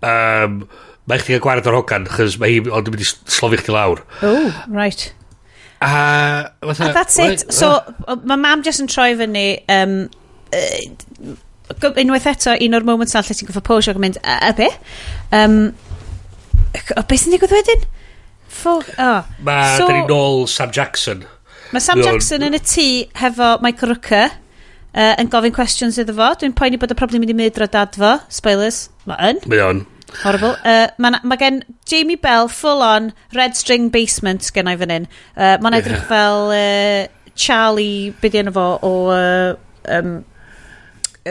um, 0.04 0.60
mae 1.08 1.22
chdi 1.22 1.38
gael 1.38 1.44
gwared 1.46 1.70
o'r 1.72 1.80
hogan, 1.80 2.08
chys 2.18 2.36
mae 2.42 2.58
hi 2.58 2.64
ond 2.68 2.90
yn 2.90 2.98
mynd 2.98 3.06
i 3.06 3.08
slofi 3.08 3.62
chdi 3.62 3.76
lawr. 3.76 4.04
Oh, 4.28 4.52
right. 4.68 5.08
A, 5.80 6.52
fatha, 6.66 6.90
a 6.90 6.94
that's 6.94 7.18
it. 7.18 7.24
Right, 7.24 7.54
so, 7.54 7.72
mae 8.28 8.40
mam 8.44 8.66
jyst 8.66 8.84
yn 8.84 8.92
troi 8.92 9.14
fyny, 9.20 9.48
um, 9.72 10.00
unwaith 10.48 12.30
eto, 12.32 12.56
un 12.64 12.78
o'r 12.78 12.88
moments 12.88 13.16
na 13.16 13.24
lle 13.26 13.36
ti'n 13.36 13.50
goffa 13.50 13.64
posio 13.66 13.94
ac 13.94 14.00
yn 14.00 14.06
mynd, 14.06 14.20
a, 14.24 14.40
a 14.50 14.54
be? 14.58 14.70
Um, 15.36 15.60
o, 16.96 17.04
beth 17.04 17.24
sy'n 17.24 17.36
digwydd 17.36 17.56
wedyn? 17.58 17.88
Ffog, 18.58 18.88
o. 18.96 19.10
Oh. 19.10 19.34
Mae, 19.46 19.76
so, 19.78 19.90
da 19.90 19.98
ni'n 19.98 20.14
ôl 20.16 20.48
Sam 20.52 20.72
Jackson. 20.74 21.26
Mae 21.76 21.84
Sam 21.84 22.02
Jackson 22.04 22.46
yn 22.48 22.56
y 22.56 22.62
tŷ 22.64 22.88
hefo 23.20 23.58
Michael 23.64 23.92
Rooker 23.92 24.32
uh, 24.32 25.14
yn 25.20 25.30
gofyn 25.34 25.56
questions 25.56 26.00
iddo 26.00 26.16
fo. 26.18 26.32
Dwi'n 26.40 26.56
poeni 26.58 26.80
bod 26.80 26.94
y 26.94 26.98
problem 26.98 27.24
mynd 27.24 27.36
i 27.36 27.38
mydro 27.38 27.68
dad 27.72 27.98
fo. 28.00 28.16
Spoilers. 28.34 28.88
Mae 29.10 29.34
yn. 29.34 29.44
Mae 29.52 29.64
yn. 29.66 29.84
Horrible. 30.22 30.56
Uh, 30.64 30.88
mae 31.04 31.20
ma 31.28 31.38
gen 31.40 31.60
Jamie 31.90 32.16
Bell 32.16 32.48
full 32.48 32.82
on 32.86 33.12
Red 33.36 33.60
String 33.60 33.92
Basement 33.94 34.48
gen 34.56 34.72
i 34.72 34.78
fan 34.80 34.96
hyn. 34.96 35.12
Uh, 35.36 35.58
mae'n 35.60 35.78
edrych 35.82 36.00
yeah. 36.00 36.08
fel 36.10 36.56
uh, 36.56 37.36
Charlie, 37.36 38.16
beth 38.24 38.40
yna 38.40 38.56
fo, 38.56 38.72
o... 38.82 38.96
Uh, 39.12 39.92
um, 39.94 40.18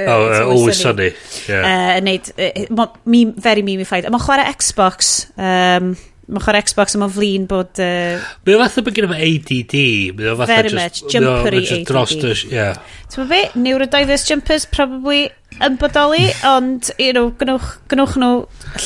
Oh, 0.06 0.26
uh, 0.28 0.42
Always 0.52 0.80
Sunny. 0.80 1.12
Yeah. 1.48 1.96
Uh, 1.96 2.00
neud, 2.04 2.28
uh, 2.38 2.86
meme, 3.04 3.32
very 3.40 3.64
meme-fied. 3.66 4.06
A 4.06 4.12
mae'n 4.12 4.22
chwarae 4.22 4.52
Xbox. 4.52 5.14
Um, 5.36 5.94
mae'n 6.26 6.42
chwarae 6.42 6.62
Xbox 6.66 6.96
a 6.96 7.00
mae'n 7.02 7.14
flin 7.14 7.48
bod... 7.50 7.72
Uh, 7.82 8.22
mae'n 8.46 8.62
fatha 8.64 8.84
bod 8.86 8.96
gen 8.96 9.12
i 9.14 9.18
ADD. 9.30 9.76
Mae'n 10.18 10.40
fatha 10.42 10.52
very 10.52 10.72
just, 10.72 10.80
much, 10.80 11.12
jumpery 11.14 11.62
no, 11.62 11.66
ADD. 11.66 11.84
Dros 11.90 12.14
dys, 12.20 12.44
yeah. 12.50 12.80
Ti'n 13.12 13.30
be, 13.30 13.42
neurodiverse 13.62 14.26
jumpers 14.28 14.66
probably 14.70 15.28
yn 15.62 15.78
bodoli, 15.80 16.26
ond 16.48 16.90
you 16.98 17.14
know, 17.16 17.30
gnwch, 17.40 17.70
gnwch 17.92 18.16
nhw 18.20 18.32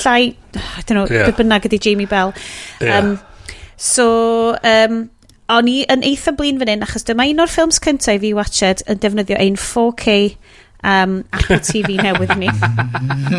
llai, 0.03 0.35
I 0.55 0.85
don't 0.85 0.99
know, 0.99 1.09
yeah. 1.11 1.33
bynnag 1.35 1.67
ydy 1.71 1.81
Jamie 1.83 2.11
Bell. 2.11 2.35
Yeah. 2.81 3.01
Um, 3.01 3.17
so, 3.81 4.59
um, 4.61 5.09
o'n 5.51 5.71
i 5.71 5.81
yn 5.91 6.05
eitha 6.07 6.35
blin 6.37 6.61
fan 6.61 6.71
hyn, 6.71 6.85
achos 6.87 7.07
dyma 7.09 7.27
un 7.31 7.43
o'r 7.43 7.51
ffilms 7.51 7.81
cyntaf 7.83 8.21
i 8.21 8.23
fi 8.23 8.35
watched 8.37 8.85
yn 8.91 9.01
defnyddio 9.03 9.39
ein 9.41 9.57
4K 9.59 10.17
um, 10.83 11.25
Apple 11.33 11.61
TV 11.65 11.97
newydd 12.01 12.37
ni. 12.41 12.51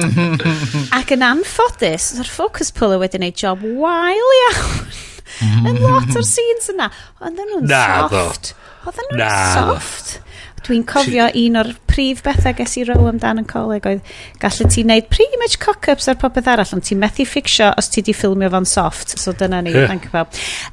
Ac 0.98 1.14
yn 1.16 1.26
anffodus, 1.26 2.12
yr 2.22 2.30
focus 2.30 2.74
puller 2.76 3.02
wedi 3.02 3.20
gwneud 3.20 3.38
job 3.40 3.64
wael 3.82 4.36
iawn. 4.40 4.98
yn 5.42 5.80
lot 5.82 6.12
o'r 6.18 6.28
scenes 6.28 6.72
yna. 6.74 6.90
Oedden 7.22 7.54
nhw'n 7.54 7.72
soft. 7.72 8.54
Oedden 8.86 9.14
nhw'n 9.14 9.40
soft. 9.56 10.20
Dwi'n 10.62 10.84
cofio 10.86 11.26
She... 11.32 11.48
un 11.48 11.58
o'r 11.58 11.72
prif 11.90 12.22
bethau 12.26 12.54
ges 12.58 12.76
i 12.78 12.84
row 12.88 13.08
amdan 13.10 13.42
yn 13.42 13.48
coleg 13.50 13.88
oedd 13.90 14.12
gallu 14.42 14.68
ti 14.72 14.84
wneud 14.86 15.08
pretty 15.12 15.40
much 15.42 15.58
cock-ups 15.64 16.08
ar 16.12 16.20
popeth 16.22 16.50
arall 16.52 16.76
ond 16.78 16.86
ti'n 16.88 17.02
methu 17.02 17.26
ffixio 17.28 17.72
os 17.82 17.90
ti 17.92 18.04
di 18.06 18.14
ffilmio 18.16 18.52
fo'n 18.54 18.70
soft 18.70 19.18
so 19.18 19.34
dyna 19.34 19.64
ni, 19.66 19.74
yeah. 19.74 19.90
thank 19.90 20.06
you. 20.06 20.26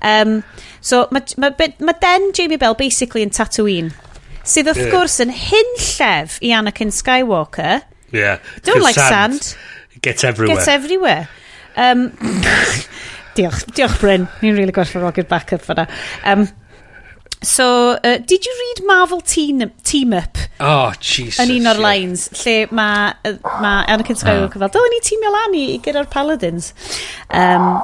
Um, 0.05 0.43
so 0.81 1.07
mae 1.15 1.25
ma, 1.41 1.51
ma, 1.57 1.71
ma 1.89 1.97
den 2.05 2.31
Jamie 2.37 2.61
Bell 2.61 2.77
basically 2.79 3.25
yn 3.25 3.33
Tatooine 3.35 3.95
Sydd 4.49 4.71
wrth 4.71 4.81
yeah. 4.81 4.93
gwrs 4.95 5.19
yn 5.25 5.33
hunllef 5.35 6.39
i 6.45 6.55
Anakin 6.57 6.93
Skywalker. 6.95 7.83
Yeah. 8.15 8.39
Don't 8.65 8.83
like 8.83 8.97
sand. 8.97 9.43
sand. 9.43 10.01
Gets 10.01 10.25
everywhere. 10.25 10.57
Gets 10.57 10.69
everywhere. 10.69 11.29
Um, 11.77 12.09
diolch, 13.37 13.67
diolch 13.77 13.99
Bryn. 14.01 14.25
Ni'n 14.41 14.57
really 14.57 14.73
gwerthfawrogi'r 14.73 15.29
backup 15.29 15.67
fyna. 15.67 15.89
Um, 16.25 16.49
So, 17.41 17.97
uh, 18.03 18.19
did 18.19 18.45
you 18.45 18.53
read 18.59 18.87
Marvel 18.87 19.21
Team, 19.21 19.71
team 19.85 20.13
Up? 20.13 20.37
Oh, 20.59 20.93
Jesus. 20.99 21.39
Yn 21.39 21.53
un 21.55 21.71
o'r 21.71 21.79
yeah. 21.79 21.85
lines, 21.85 22.25
lle 22.43 22.67
mae 22.75 23.13
ma 23.63 23.85
Anakin 23.87 24.19
ah. 24.19 24.23
Skywalker 24.25 24.59
oh. 24.59 24.65
fel, 24.65 24.73
dylwn 24.75 24.95
ni 24.97 24.99
teamio 25.07 25.31
lan 25.31 25.55
i, 25.55 25.63
i 25.77 25.79
gyda'r 25.85 26.09
Paladins. 26.11 26.73
Um, 27.31 27.77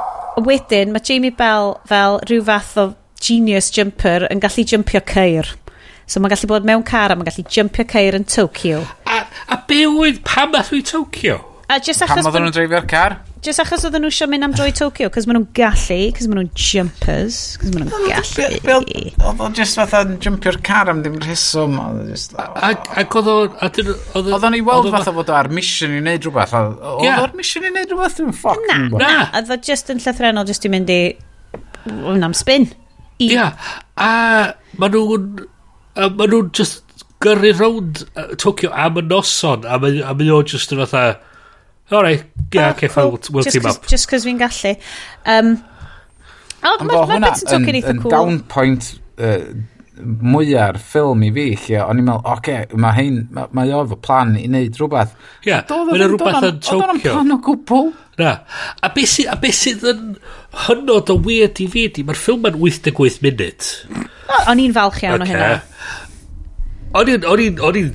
wedyn, 0.42 0.90
mae 0.90 1.06
Jamie 1.06 1.30
Bell 1.38 1.76
fel 1.86 2.18
rhyw 2.26 2.42
fath 2.48 2.74
o 2.82 2.88
genius 3.22 3.70
jumper 3.70 4.26
yn 4.26 4.42
gallu 4.42 4.66
jumpio 4.66 5.04
ceir. 5.06 5.54
So 6.06 6.20
mae'n 6.20 6.34
gallu 6.34 6.50
bod 6.50 6.68
mewn 6.68 6.84
car 6.86 7.12
a 7.12 7.18
mae'n 7.18 7.30
gallu 7.30 7.46
jumpio 7.48 7.86
ceir 7.88 8.18
yn 8.18 8.26
Tokyo. 8.28 8.82
A, 9.08 9.24
a 9.48 9.60
be 9.68 9.84
oedd 9.88 10.20
pam 10.26 10.52
beth 10.52 10.74
i 10.76 10.82
Tokyo? 10.84 11.40
A 11.68 11.78
just 11.80 12.02
achos... 12.04 12.18
Pam 12.20 12.28
oedden 12.28 12.44
nhw'n 12.44 12.54
dreifio'r 12.58 12.84
car? 12.88 13.14
Just 13.44 13.60
achos 13.60 13.82
oedden 13.88 14.04
nhw 14.04 14.10
eisiau 14.12 14.28
mynd 14.28 14.44
am 14.44 14.52
droi 14.56 14.68
Tokyo, 14.76 15.08
cos 15.12 15.24
maen 15.28 15.38
nhw'n 15.38 15.46
gallu, 15.56 15.96
cos 16.16 16.28
maen 16.28 16.38
nhw'n 16.42 16.50
jumpers, 16.60 17.38
cos 17.60 17.72
maen 17.72 17.88
nhw'n 17.88 18.04
gallu. 18.10 19.00
Oedd 19.30 19.40
o 19.40 19.48
just 19.56 19.80
fatha'n 19.80 20.18
jumpio'r 20.24 20.58
car 20.64 20.92
am 20.92 21.00
ddim 21.04 21.16
rheswm. 21.24 21.78
Ac 21.80 23.16
oedd 23.20 23.30
o... 23.32 23.36
Oedd 23.64 24.46
o'n 24.50 24.58
i 24.58 24.62
weld 24.64 24.90
fatha 24.92 25.16
fod 25.16 25.32
o 25.32 25.36
ar 25.40 25.48
mission 25.56 25.96
i 25.96 26.02
wneud 26.02 26.28
rhywbeth. 26.28 26.52
Oedd 26.92 27.24
o'r 27.24 27.34
mission 27.40 27.64
i 27.64 27.72
wneud 27.72 27.96
rhywbeth 27.96 28.20
dwi'n 28.20 28.36
ffoc. 28.36 28.60
Na, 28.68 28.78
na. 28.92 29.14
Oedd 29.40 29.56
o 29.56 29.60
just 29.72 29.92
yn 29.92 30.04
llythrenol, 30.04 30.48
just 30.52 30.68
i 30.68 30.72
mynd 30.72 30.92
i... 30.92 31.00
Wna'n 31.88 32.36
spin. 32.36 32.68
Ia, 33.24 33.50
a 34.00 34.12
maen 34.76 34.96
nhw'n 34.98 35.44
A 35.94 36.08
maen 36.10 36.32
nhw'n 36.32 36.50
just 36.56 37.04
gyrru 37.24 37.52
rownd 37.58 38.02
uh, 38.16 38.32
Tokyo 38.40 38.72
am 38.74 38.98
y 38.98 39.04
noson, 39.06 39.66
a 39.66 39.78
maen 39.78 40.24
nhw 40.24 40.40
just 40.50 40.74
yn 40.74 40.82
fatha, 40.82 41.20
alright, 41.92 42.24
yeah, 42.52 42.68
oh, 42.68 42.70
okay, 42.72 42.88
cool. 42.88 43.04
Oh, 43.04 43.08
we'll, 43.14 43.22
we'll 43.30 43.46
just 43.46 43.54
team 43.54 43.68
cause, 43.68 43.78
up. 43.78 43.86
Just 43.90 44.10
cos 44.10 44.26
fi'n 44.26 44.40
gallu. 44.40 44.74
Um, 45.26 45.54
o, 46.64 46.72
oh, 46.72 46.84
mae 46.88 47.06
ma 47.06 47.20
beth 47.28 47.44
yn 47.44 47.50
tocyn 47.52 47.78
eitha 47.78 47.94
cool. 48.00 48.10
down 48.10 48.40
point 48.50 48.90
uh, 49.18 49.40
mwyaf 50.02 50.78
ffilm 50.82 51.22
i 51.26 51.30
fi, 51.34 51.44
lle 51.68 51.82
o'n 51.84 52.00
i'n 52.00 52.06
meddwl, 52.08 52.22
oce, 52.24 52.38
okay, 52.38 52.78
mae 52.80 52.96
hein, 52.98 53.20
ma, 53.34 53.46
mae 53.54 53.70
o 53.74 53.82
efo 53.84 53.98
plan 54.02 54.34
i 54.38 54.46
wneud 54.48 54.78
rhywbeth. 54.80 55.14
Ie, 55.44 55.52
yeah, 55.52 55.62
mae'n 55.70 56.06
rhywbeth 56.08 56.48
yn 56.48 56.58
Tokyo. 56.58 56.80
Oedd 56.80 56.94
o'n 56.94 57.02
plan 57.04 57.34
o 57.34 57.38
gwbl. 57.44 57.92
Na. 58.18 58.32
A 58.82 58.90
beth 58.94 59.10
sydd, 59.10 59.30
a 59.30 59.38
beth 59.42 59.58
sydd 59.58 59.86
yn 59.90 60.02
hynod 60.64 61.10
o 61.10 61.16
weird 61.26 61.62
i 61.62 61.68
fi 61.70 61.86
ydi, 61.90 62.04
mae'r 62.06 62.20
ffilm 62.20 62.46
yn 62.50 62.58
88 62.60 63.22
munud. 63.24 63.70
O'n 64.44 64.62
i'n 64.62 64.76
falch 64.76 65.00
iawn 65.02 65.24
okay. 65.24 65.34
o 65.34 65.40
hynna. 65.40 65.98
O'n 66.94 67.10
i'n 67.14 67.28
o'n 67.30 67.80
i'n, 67.80 67.90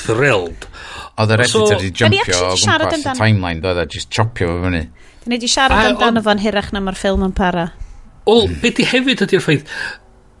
thrilled. 0.00 0.66
Oedd 1.20 1.34
yr 1.34 1.44
editor 1.44 1.76
wedi 1.76 1.92
jumpio 1.92 2.40
o 2.48 2.54
gwmpas 2.56 3.06
y 3.12 3.14
timeline, 3.18 3.62
doedd 3.62 3.82
e, 3.82 3.86
just 3.92 4.10
chopio 4.14 4.54
fo 4.54 4.60
fyny. 4.64 4.86
Dyn 5.20 5.34
ni 5.34 5.38
wedi 5.38 5.50
siarad 5.52 5.90
amdano 5.90 6.22
fo'n 6.24 6.40
hirach 6.42 6.70
na 6.74 6.82
mae'r 6.82 6.98
ffilm 6.98 7.26
yn 7.26 7.34
para. 7.36 7.70
Wel, 8.28 8.48
beth 8.62 8.80
i 8.80 8.86
hefyd 8.88 9.26
ydy'r 9.26 9.44
ffaith, 9.44 9.74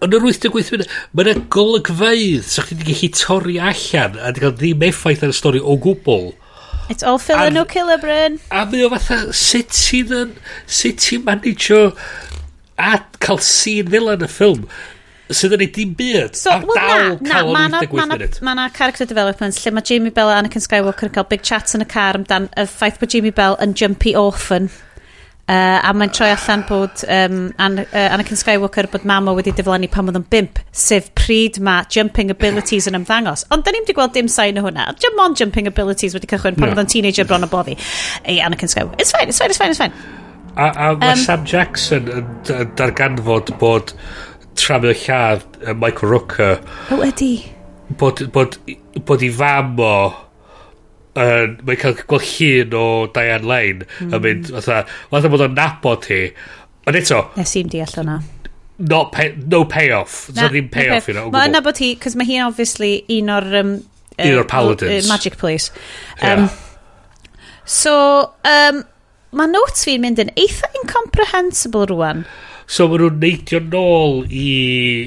Yn 0.00 0.14
yr 0.16 0.26
88 0.30 0.70
munud, 0.72 0.92
mae 1.12 1.26
yna 1.26 1.46
golygfeidd, 1.52 2.46
so 2.48 2.64
chdi 2.64 2.78
wedi 2.78 2.94
gallu 2.94 3.10
torri 3.20 3.58
allan, 3.60 4.16
a 4.16 4.30
wedi 4.30 4.44
cael 4.44 4.54
ddim 4.56 4.86
effaith 4.88 5.26
ar 5.26 5.34
y 5.34 5.36
stori 5.36 5.60
o 5.60 5.76
gwbl. 5.84 6.30
It's 6.90 7.04
all 7.06 7.20
filler, 7.22 7.52
no 7.54 7.64
killer, 7.64 7.98
Bryn. 8.02 8.40
A 8.50 8.64
mae 8.66 8.86
o 8.86 8.90
fatha, 8.94 9.20
sut 9.36 9.70
ti'n 9.76 10.14
yn, 10.16 10.32
sut 10.66 10.98
ti'n 11.04 11.26
managio 11.28 11.90
a 12.80 12.96
cael 13.20 13.44
sîn 13.44 13.92
fel 13.92 14.10
yn 14.14 14.24
y 14.24 14.30
ffilm 14.30 14.64
sydd 15.30 15.54
yn 15.54 15.62
ei 15.62 15.70
dim 15.70 15.92
byd 15.94 16.34
so, 16.38 16.50
ar 16.50 16.64
well, 16.66 16.74
dal 16.74 17.20
na, 17.22 17.30
cael 17.30 17.52
na, 17.54 17.64
na, 17.70 17.82
88 17.84 18.10
munud. 18.10 18.38
Mae 18.42 18.56
yna 18.56 18.66
character 18.74 19.06
development 19.06 19.58
lle 19.62 19.72
mae 19.76 19.86
Jamie 19.86 20.14
Bell 20.14 20.32
a 20.32 20.38
Anakin 20.40 20.64
Skywalker 20.64 21.10
yn 21.10 21.14
cael 21.14 21.28
big 21.30 21.44
chat 21.46 21.74
yn 21.76 21.84
y 21.84 21.88
car 21.90 22.18
amdan 22.18 22.48
y 22.58 22.66
ffaith 22.70 22.98
bod 23.02 23.14
Jamie 23.14 23.34
Bell 23.36 23.58
yn 23.62 23.76
jumpy 23.78 24.16
orphan. 24.18 24.70
Uh, 25.50 25.80
a 25.82 25.90
mae'n 25.96 26.12
troi 26.14 26.28
allan 26.30 26.60
bod 26.68 27.00
um, 27.10 27.38
An 27.58 27.80
uh, 27.82 27.86
Anakin 28.14 28.38
Skywalker 28.38 28.86
bod 28.92 29.02
mama 29.08 29.32
wedi 29.34 29.50
diflannu 29.58 29.88
pan 29.90 30.06
oedd 30.06 30.20
yn 30.20 30.26
bimp, 30.30 30.60
sef 30.70 31.08
pryd 31.18 31.58
mae 31.66 31.88
jumping 31.90 32.30
abilities 32.30 32.86
yn 32.86 32.98
ymddangos. 33.00 33.42
Ond 33.50 33.66
da 33.66 33.72
ni'n 33.74 33.82
wedi 33.82 33.96
gweld 33.96 34.14
dim 34.14 34.30
sain 34.30 34.60
o 34.60 34.64
hwnna. 34.68 34.86
Dim 35.02 35.18
ond 35.24 35.40
jumping 35.42 35.66
abilities 35.66 36.14
wedi 36.14 36.30
cychwyn 36.30 36.54
pan 36.54 36.68
no. 36.68 36.76
oedd 36.76 36.84
yn 36.84 36.92
teenager 36.94 37.26
bron 37.26 37.48
o 37.48 37.50
boddi. 37.50 37.74
Ei, 38.22 38.38
Anakin 38.46 38.70
Skywalker. 38.70 39.02
It's 39.02 39.10
fine, 39.16 39.26
it's 39.32 39.42
fine, 39.42 39.50
it's 39.50 39.58
fine, 39.58 39.74
it's 39.74 39.82
fine. 39.82 39.94
A, 40.54 40.70
a 40.70 40.88
mae 41.00 41.16
um, 41.16 41.24
Sam 41.24 41.42
Jackson 41.48 42.06
yn 42.14 42.72
darganfod 42.78 43.50
bod 43.58 43.90
tramio 44.60 44.94
lladd 45.02 45.62
Michael 45.74 46.14
Rooker. 46.14 46.60
O, 46.94 47.02
ydy. 47.10 47.32
Bod, 47.98 48.22
bod, 48.30 48.60
bod 49.02 49.26
i 49.26 49.34
fam 49.34 49.74
o 49.82 49.94
yn, 51.18 51.56
mae'n 51.66 51.80
cael 51.80 51.96
gweld 52.06 52.26
llun 52.30 52.76
o 52.78 52.84
Diane 53.14 53.48
Lane 53.50 53.86
mm. 53.86 54.12
yn 54.14 54.24
mynd, 54.26 54.50
fatha, 54.56 54.82
fatha 55.10 55.30
bod 55.32 55.46
o'n 55.46 55.56
nabod 55.56 56.06
hi. 56.10 56.20
Ond 56.86 56.98
eto... 57.00 57.22
Nes 57.38 57.54
i'n 57.58 57.72
deall 57.72 57.96
hwnna. 57.98 58.18
Not 58.90 59.10
pay, 59.12 59.34
no 59.50 59.64
payoff. 59.68 60.28
Na, 60.32 60.46
so 60.46 60.52
ddim 60.54 60.70
payoff 60.72 61.04
okay. 61.04 61.16
Mae 61.18 61.26
yna 61.26 61.34
Mae'n 61.34 61.56
nabod 61.58 61.80
hi, 61.82 61.94
cos 62.00 62.16
mae 62.16 62.28
hi'n 62.30 62.46
obviously 62.46 62.92
un 63.18 63.32
o'r... 63.34 63.48
Um, 63.60 63.72
un 64.20 64.38
o'r 64.38 64.48
paladins. 64.48 65.04
Uh, 65.04 65.10
magic 65.10 65.36
place. 65.40 65.72
Um, 66.22 66.46
yeah. 66.46 67.40
So, 67.70 67.94
um, 68.48 68.84
mae 69.36 69.50
notes 69.50 69.84
fi'n 69.86 70.00
mynd 70.02 70.22
yn 70.22 70.32
eitha 70.38 70.70
incomprehensible 70.80 71.90
rwan. 71.90 72.24
So 72.70 72.86
maen 72.86 73.02
nhw'n 73.02 73.18
neidio 73.18 73.58
nôl 73.66 74.20
i, 74.30 74.46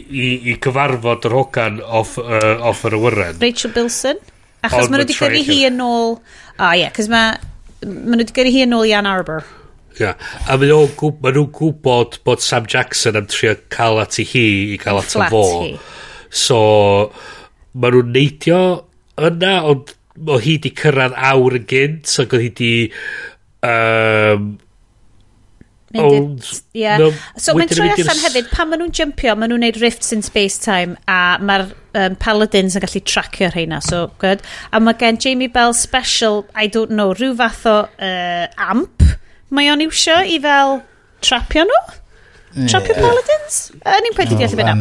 i, 0.03 0.29
i 0.51 0.55
gyfarfod 0.61 1.29
yr 1.29 1.35
hogan 1.37 1.79
off, 1.83 2.17
uh, 2.19 2.57
off 2.59 2.83
yr 2.89 2.97
awyren. 2.99 3.39
Rachel 3.39 3.71
Bilson. 3.71 4.19
Achos 4.63 4.87
maen 4.87 5.01
nhw 5.01 5.03
wedi 5.03 5.17
gyrru 5.17 5.41
hi 5.49 5.57
yn 5.67 5.81
ôl... 5.83 6.15
O 6.59 6.71
ie, 6.79 6.87
cos 6.95 7.09
mae... 7.11 7.35
Maen 7.83 8.15
nhw 8.15 8.21
wedi 8.23 8.35
gyrru 8.37 8.53
hi 8.55 8.63
yn 8.63 8.75
ôl 8.77 8.87
i 8.87 8.95
Ann 8.95 9.09
Arbor. 9.09 9.43
Ia. 9.97 9.99
Yeah. 9.99 10.29
A 10.47 10.55
maen 10.57 10.71
nhw'n 10.71 10.95
gwb 10.99 11.27
nhw 11.27 11.45
gwybod 11.57 12.19
bod 12.25 12.45
Sam 12.45 12.69
Jackson 12.69 13.19
yn 13.19 13.27
trio 13.31 13.57
cael 13.73 13.99
at 14.03 14.19
i 14.23 14.27
hi 14.29 14.45
i 14.73 14.79
cael 14.81 15.01
at 15.03 15.13
y 15.17 15.27
fo. 15.33 15.43
Hi. 15.65 15.73
So, 16.43 16.59
maen 17.75 17.99
nhw'n 17.99 18.13
neidio 18.15 18.63
yna, 19.19 19.53
ond 19.69 19.93
o 20.29 20.39
hi 20.41 20.57
di 20.63 20.71
cyrraedd 20.77 21.17
awr 21.31 21.59
yn 21.59 21.69
gynt, 21.69 22.17
ac 22.23 22.37
oedd 22.37 22.47
hi 22.47 22.53
di... 22.61 22.73
Um, 23.63 24.53
Ond, 25.93 26.47
yeah. 26.73 26.97
no, 26.97 27.11
so 27.37 27.53
mae'n 27.53 27.69
troi 27.69 27.91
allan 27.93 28.21
hefyd, 28.23 28.47
pan 28.49 28.69
maen 28.71 28.81
nhw'n 28.81 28.93
jumpio, 28.97 29.35
maen 29.37 29.51
nhw'n 29.53 29.61
neud 29.67 29.77
rifts 29.81 30.13
in 30.15 30.23
space-time 30.25 30.97
a 31.05 31.37
mae'r 31.37 31.67
um, 31.69 32.15
paladins 32.21 32.77
yn 32.77 32.85
gallu 32.85 33.03
tracio 33.05 33.51
rheina, 33.53 33.81
so 33.85 34.07
good. 34.23 34.41
A 34.73 34.81
mae 34.81 34.97
gen 34.97 35.19
Jamie 35.21 35.51
Bell 35.53 35.75
special, 35.77 36.47
I 36.55 36.65
don't 36.65 36.95
know, 36.97 37.13
rhyw 37.13 37.35
fath 37.37 37.67
o 37.69 37.77
uh, 37.85 38.47
amp 38.57 39.05
mae 39.53 39.69
o'n 39.69 39.85
iwsio 39.85 40.23
i 40.25 40.39
fel 40.41 40.79
trapio 41.23 41.67
nhw? 41.69 41.83
Trapio 42.69 42.93
yeah. 42.93 43.01
paladins? 43.01 43.59
Yn 43.81 44.09
i'n 44.09 44.17
pwyntio 44.17 44.37
deall 44.37 44.57
fyna. 44.57 44.75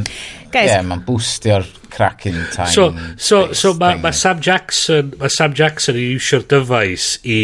Guys. 0.53 0.69
Yeah, 0.69 0.83
mae'n 0.85 1.05
boostio'r 1.07 1.69
cracking 1.93 2.37
time. 2.53 2.73
So, 2.73 2.91
so, 3.17 3.45
so 3.57 3.73
mae 3.81 4.01
ma 4.03 4.13
Sam 4.17 4.41
Jackson, 4.45 5.15
mae 5.21 5.33
Sam 5.33 5.57
Jackson 5.57 5.97
yn 5.97 6.17
iwsio'r 6.17 6.45
dyfais 6.51 7.15
i 7.25 7.41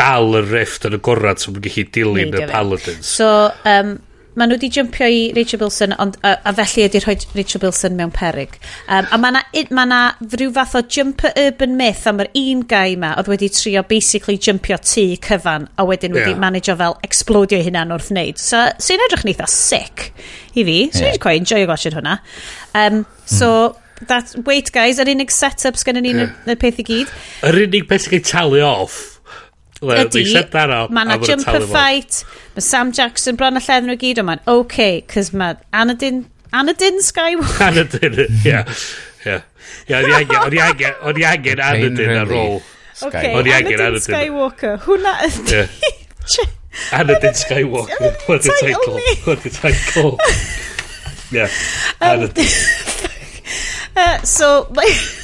dal 0.00 0.38
y 0.38 0.44
rift 0.48 0.86
yn 0.88 0.96
y 0.96 1.02
gorad 1.04 1.42
so 1.42 1.52
mae'n 1.52 1.66
gallu 1.66 1.88
dilyn 1.94 2.38
y 2.38 2.46
Paladins. 2.48 3.10
So, 3.18 3.28
um, 3.68 3.98
maen 4.38 4.48
nhw 4.48 4.56
wedi 4.56 4.70
jumpio 4.72 5.08
i 5.10 5.22
Rachel 5.36 5.58
Bilson, 5.60 5.92
ond, 6.00 6.16
a, 6.24 6.36
a 6.46 6.52
felly 6.54 6.86
ydy 6.86 7.02
rhoi 7.02 7.16
Rachel 7.34 7.60
Bilson 7.62 7.96
mewn 7.98 8.12
perig. 8.14 8.56
Um, 8.86 9.08
a 9.10 9.18
mae 9.20 9.34
yna 9.34 9.74
ma 9.76 9.84
na 9.90 10.00
rhyw 10.22 10.52
fath 10.56 10.76
o 10.78 10.82
jumper 10.96 11.34
urban 11.40 11.76
myth 11.80 12.06
am 12.08 12.22
yr 12.24 12.30
un 12.38 12.62
gai 12.70 12.94
yma 12.94 13.12
oedd 13.20 13.30
wedi 13.32 13.50
trio 13.52 13.82
basically 13.90 14.38
jumpio 14.38 14.78
tŷ 14.78 15.04
cyfan 15.26 15.68
a 15.76 15.86
wedyn 15.88 16.14
yeah. 16.14 16.30
wedi 16.30 16.40
manage 16.40 16.72
o 16.72 16.78
fel 16.80 16.96
explodio 17.06 17.60
hynna'n 17.66 17.92
wrth 17.96 18.12
wneud. 18.14 18.40
So, 18.40 18.62
sy'n 18.80 19.04
edrych 19.08 19.26
yn 19.26 19.34
eitha 19.34 19.50
sick 19.50 20.10
i 20.54 20.64
fi. 20.64 20.80
So, 20.94 21.04
yeah. 21.04 21.20
quite 21.20 21.42
enjoy 21.42 21.64
o 21.66 21.70
gwasod 21.70 21.98
hwnna. 21.98 22.20
Um, 22.72 23.04
so, 23.26 23.52
hmm. 23.74 24.10
that, 24.14 24.36
wait 24.46 24.72
guys, 24.72 25.02
yr 25.02 25.10
unig 25.10 25.34
set-up 25.34 25.76
sgan 25.80 26.00
ni'n 26.00 26.24
yeah. 26.24 26.36
y 26.46 26.60
peth 26.60 26.80
i 26.80 26.86
gyd. 26.86 27.16
Yr 27.50 27.64
unig 27.66 27.90
beth 27.90 28.06
sy'n 28.06 28.16
cael 28.16 28.28
talu 28.30 28.64
off 28.64 29.19
ydy, 29.80 30.24
mae 30.92 31.06
yna 31.06 31.16
jumper 31.24 31.64
fight, 31.70 32.20
mae 32.56 32.64
Sam 32.64 32.92
Jackson 32.96 33.38
bron 33.40 33.56
a 33.56 33.62
llen 33.64 33.88
nhw 33.88 33.96
gyd, 34.00 34.20
ond 34.20 34.28
mae'n 34.28 34.42
oce, 34.44 34.58
okay, 34.64 35.00
cos 35.08 35.32
mae 35.32 35.56
Anadyn, 35.72 36.26
Anadyn 36.52 37.00
Skywalker. 37.04 37.64
Anadyn, 37.70 38.20
ie. 38.44 38.58
Ie, 39.30 39.38
o'n 39.96 40.56
i 40.56 40.62
angen, 40.64 41.00
o'n 41.06 41.20
i 41.20 41.26
angen 41.28 41.64
Anadyn 41.64 42.14
ar 42.20 42.34
ôl. 42.36 42.60
Oce, 43.08 43.24
Anadyn 43.40 44.00
Skywalker, 44.04 44.76
hwnna 44.84 45.16
ydy. 45.30 45.64
Anadyn 47.00 47.40
Skywalker, 47.40 48.12
what 48.28 48.44
a 48.44 48.56
title, 48.60 49.00
what 49.24 49.46
a 49.48 49.54
title. 49.56 50.18
Yeah, 51.32 51.48
um, 52.00 52.28
Anadyn. 52.28 52.52
Uh, 53.96 54.22
so, 54.22 54.68
like 54.70 55.19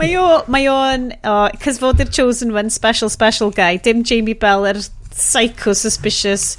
mae 0.00 0.16
o, 0.18 0.26
mae 0.50 0.68
o'n, 0.70 1.08
oh, 1.30 1.48
cos 1.62 1.80
fod 1.82 2.02
i'r 2.02 2.12
Chosen 2.14 2.54
One 2.56 2.72
special, 2.74 3.12
special 3.12 3.54
guy, 3.54 3.78
dim 3.82 4.02
Jamie 4.06 4.38
Bell 4.38 4.66
er 4.70 4.80
psycho 5.14 5.72
suspicious 5.72 6.56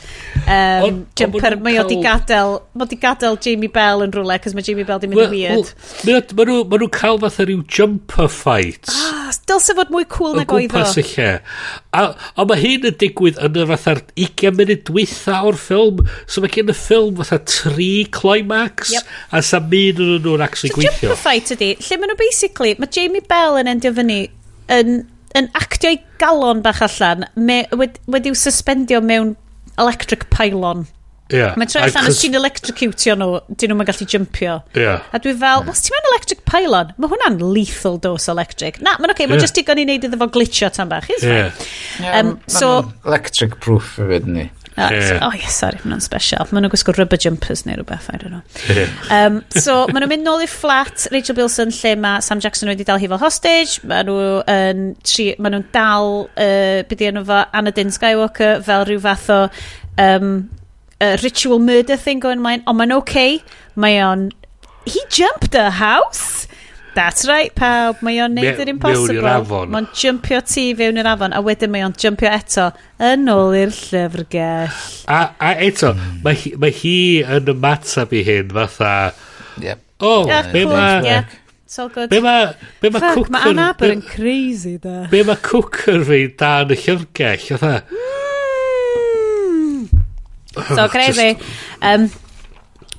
um, 0.47 0.83
on, 0.85 0.99
jumper. 1.15 1.57
Mae 1.61 1.79
o 1.81 1.85
di 1.87 1.97
gadael, 2.03 2.59
mae 2.73 2.85
o 2.85 2.89
di 2.89 2.97
gadael 2.99 3.37
Jamie 3.43 3.71
Bell 3.71 4.05
yn 4.05 4.13
rhywle, 4.15 4.37
cos 4.43 4.55
mae 4.55 4.65
Jamie 4.65 4.85
Bell 4.87 5.01
di 5.03 5.09
mynd 5.11 5.25
yn 5.25 5.33
weird. 5.33 5.73
Mae 6.07 6.47
nhw'n 6.47 6.91
cael 6.95 7.19
fatha 7.23 7.47
rhyw 7.47 7.63
jumper 7.67 8.29
fight. 8.31 8.91
Ah, 8.91 9.33
dylse 9.49 9.75
fod 9.77 9.91
mwy 9.93 10.07
cool 10.11 10.37
na 10.39 10.45
goedd 10.47 10.69
o. 10.69 10.77
Gwmpas 10.77 10.95
y 11.01 11.05
lle. 11.11 11.31
A, 11.95 12.05
a 12.15 12.47
mae 12.47 12.61
hyn 12.61 12.87
yn 12.91 12.99
digwydd 13.01 13.41
yn 13.43 13.59
y 13.65 13.67
fatha'r 13.73 14.03
20 14.15 14.55
munud 14.59 14.85
dwytha 14.89 15.41
o'r 15.49 15.59
ffilm. 15.59 16.05
So 16.25 16.43
mae 16.43 16.53
gen 16.55 16.71
y 16.71 16.77
ffilm 16.77 17.19
fatha 17.19 17.41
tri 17.49 17.89
climax. 18.15 18.93
Yep. 18.95 19.11
A 19.35 19.43
sa 19.45 19.61
mynd 19.63 20.01
yn 20.03 20.15
nhw'n 20.23 20.45
actually 20.45 20.71
so, 20.71 20.79
gweithio. 20.79 21.11
Jumper 21.11 21.23
fight 21.25 21.51
ydi. 21.57 21.73
Lle 21.81 21.99
maen 21.99 22.13
nhw 22.13 22.21
basically, 22.23 22.77
mae 22.79 22.91
Jamie 22.95 23.25
Bell 23.25 23.59
yn 23.61 23.71
endio 23.75 23.93
fyny 23.95 24.23
yn 24.71 25.03
yn 25.35 25.49
actio'i 25.57 26.01
galon 26.21 26.63
bach 26.65 26.81
allan 26.85 27.25
me, 27.35 27.63
wed, 27.75 27.99
wedi'w 28.11 28.37
suspendio 28.39 29.01
mewn 29.03 29.35
electric 29.81 30.29
pylon. 30.33 30.85
Yeah. 31.33 31.55
Mae'n 31.57 31.69
troi 31.71 31.87
allan, 31.87 32.11
os 32.11 32.19
ti'n 32.21 32.37
electrocutio 32.37 33.15
nhw, 33.17 33.39
dyn 33.57 33.71
nhw'n 33.73 33.87
gallu 33.87 34.05
jumpio. 34.09 34.59
Yeah. 34.77 35.05
A 35.09 35.21
dwi 35.21 35.33
fel, 35.41 35.65
os 35.71 35.81
ti'n 35.81 35.95
mewn 35.95 36.09
electric 36.11 36.43
pylon, 36.49 36.93
mae 37.01 37.11
hwnna'n 37.11 37.39
lethal 37.41 37.97
dose 38.01 38.29
electric. 38.31 38.77
Na, 38.85 38.93
mae'n 38.99 39.09
oce, 39.09 39.17
okay, 39.17 39.29
mae'n 39.31 39.41
yeah. 39.41 39.47
just 39.47 39.57
digon 39.57 39.81
i 39.81 39.87
wneud 39.87 40.05
iddo 40.05 40.21
fo 40.21 40.29
glitio 40.35 40.69
tan 40.73 40.91
bach, 40.91 41.09
is 41.17 41.25
yeah. 41.25 41.49
Um, 41.99 42.35
yeah, 42.35 42.35
so, 42.59 42.75
electric 43.09 43.57
proof 43.63 43.95
hefyd 44.01 44.29
ni. 44.29 44.49
Oh, 44.77 44.89
yeah. 44.91 45.07
so, 45.07 45.19
oh, 45.21 45.31
yes, 45.31 45.55
sorry, 45.55 45.79
maen 45.83 45.93
nhw'n 45.93 46.03
special. 46.03 46.47
Maen 46.51 46.65
nhw'n 46.65 46.73
gwisgo 46.73 46.95
rubber 46.97 47.19
jumpers 47.21 47.63
neu 47.63 47.77
rhywbeth, 47.77 48.09
I 48.11 48.17
don't 48.19 48.33
know. 48.35 48.41
Yeah. 48.67 48.89
Um, 49.17 49.37
so, 49.55 49.77
maen 49.87 50.03
nhw'n 50.03 50.11
mynd 50.11 50.27
nôl 50.27 50.43
i'r 50.43 50.51
flat 50.51 51.05
Rachel 51.13 51.37
Bilson 51.37 51.71
lle 51.71 51.93
mae 52.03 52.23
Sam 52.25 52.41
Jackson 52.43 52.71
wedi 52.71 52.87
dal 52.87 52.99
hi 52.99 53.07
fel 53.11 53.21
hostage. 53.21 53.79
Maen 53.87 54.11
nhw'n 54.11 55.39
ma 55.39 55.53
nhw 55.53 55.61
dal, 55.75 56.11
uh, 56.27 56.81
byddi 56.89 57.07
enw 57.11 57.23
fo, 57.29 57.39
Anna 57.55 57.71
Dyn 57.75 57.93
Skywalker 57.95 58.59
fel 58.67 58.83
rhyw 58.89 59.03
fath 59.07 59.29
o 59.31 59.39
um, 60.03 60.33
uh, 60.99 61.15
ritual 61.23 61.63
murder 61.63 61.95
thing 61.95 62.19
going 62.19 62.43
mlaen. 62.43 62.65
Ond 62.67 62.81
mae'n 62.81 62.97
okay. 62.99 63.39
Mae 63.79 64.01
o'n... 64.03 64.27
He 64.85 65.01
jumped 65.09 65.55
a 65.55 65.69
house! 65.79 66.49
That's 66.95 67.27
right, 67.27 67.51
pawb. 67.51 67.99
Mae 68.07 68.21
o'n 68.23 68.37
neud 68.37 68.59
yr 68.63 68.69
impossible. 68.71 69.67
Mae'n 69.73 69.87
jumpio 69.99 70.39
ti 70.47 70.69
fewn 70.79 71.01
i'r 71.01 71.09
afon, 71.11 71.35
a 71.35 71.41
wedyn 71.43 71.73
mae 71.73 71.83
o'n 71.83 71.95
jumpio 71.99 72.29
eto 72.31 72.69
yn 73.03 73.27
ôl 73.31 73.57
i'r 73.59 73.73
llyfrgell. 73.75 74.77
A, 75.11 75.19
a 75.35 75.51
eto, 75.65 75.91
mm. 75.91 76.21
mae, 76.23 76.39
hi, 76.39 76.53
mae 76.61 76.71
hi 76.79 76.97
yn 77.35 77.51
ymateb 77.51 78.15
i 78.15 78.23
hyn, 78.29 78.53
fatha... 78.55 78.93
Yep. 79.59 79.83
Oh, 79.99 80.23
yeah, 80.27 80.47
be 80.53 80.63
cool. 80.63 80.71
mae... 80.71 81.03
Yeah. 81.03 81.35
So 81.67 81.89
good. 81.89 82.09
Be 82.15 82.23
mae... 82.23 82.53
Be 82.79 82.93
mae 82.95 83.03
Fuck, 83.03 83.29
mae 83.33 83.51
Ann 83.51 83.59
Aber 83.67 83.91
yn 83.91 84.03
crazy, 84.05 84.77
da. 84.79 85.09
Be 85.11 85.25
mae 85.27 85.39
cwcr 85.43 86.07
fi 86.07 86.23
dan 86.39 86.71
y 86.71 86.79
llyfrgell, 86.79 87.47
fatha... 87.51 87.81
Mm. 87.91 88.21
So 90.71 90.87
crazy. 90.87 91.33
Just... 91.35 91.83
Um, 91.83 92.07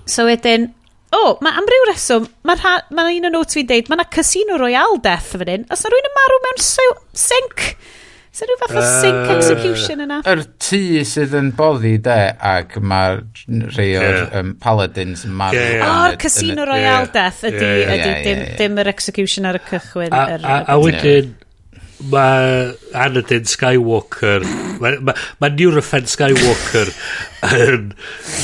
so 0.05 0.27
wedyn, 0.29 0.75
O, 1.15 1.19
oh, 1.19 1.37
mae 1.45 1.55
am 1.55 1.69
ryw 1.71 1.85
reswm, 1.93 2.25
mae 2.49 2.59
ma 2.95 3.05
un 3.15 3.29
o 3.29 3.31
notes 3.31 3.55
fi'n 3.55 3.69
deud, 3.69 3.87
mae 3.91 4.01
yna 4.01 4.09
Casino 4.11 4.57
Royale 4.59 4.99
Death 5.05 5.37
fan 5.37 5.53
hyn. 5.53 5.69
Os 5.71 5.85
yna 5.85 5.93
rwy'n 5.93 6.09
yn 6.09 6.17
marw 6.17 6.39
mewn 6.47 6.59
sync? 6.65 7.63
Os 8.35 8.43
yna 8.43 8.49
rhyw 8.51 8.59
fath 8.65 8.75
o 8.75 8.83
uh, 8.83 8.89
sync 9.05 9.31
execution 9.37 10.03
yna? 10.03 10.19
Yr 10.27 10.43
er 10.43 10.51
tŷ 10.67 10.83
sydd 11.13 11.39
yn 11.39 11.53
boddi, 11.57 11.95
de, 12.03 12.19
ac 12.51 12.77
mae'r 12.83 13.23
rhai 13.71 13.89
o'r 14.01 14.19
yeah. 14.19 14.37
um, 14.41 14.53
paladins 14.61 15.23
yn 15.29 15.39
marw. 15.39 15.55
Yeah, 15.55 15.79
yeah. 15.79 15.95
O'r 15.95 16.19
oh, 16.19 16.21
Casino 16.27 16.67
Royale 16.67 17.07
yeah. 17.07 17.17
Death 17.21 17.43
ydy, 17.53 17.63
yeah. 17.63 17.73
ydy, 17.73 17.81
yeah, 17.87 17.97
yeah, 17.97 18.13
yeah. 18.19 18.27
Dim, 18.27 18.45
dim 18.65 18.85
yr 18.85 18.95
execution 18.97 19.51
ar 19.53 19.63
y 19.63 19.65
cychwyn. 19.71 20.11
A, 20.11 20.29
er, 20.35 20.43
a, 20.43 20.59
a, 20.59 20.63
a 20.75 20.81
wedyn, 20.83 21.35
yeah 21.35 21.43
mae 22.13 22.73
Anakin 22.97 23.47
Skywalker 23.49 24.45
mae 24.83 24.99
ma, 25.01 25.15
ma 25.41 25.51
Neurofen 25.53 26.09
Skywalker 26.11 26.91
yn 27.57 27.93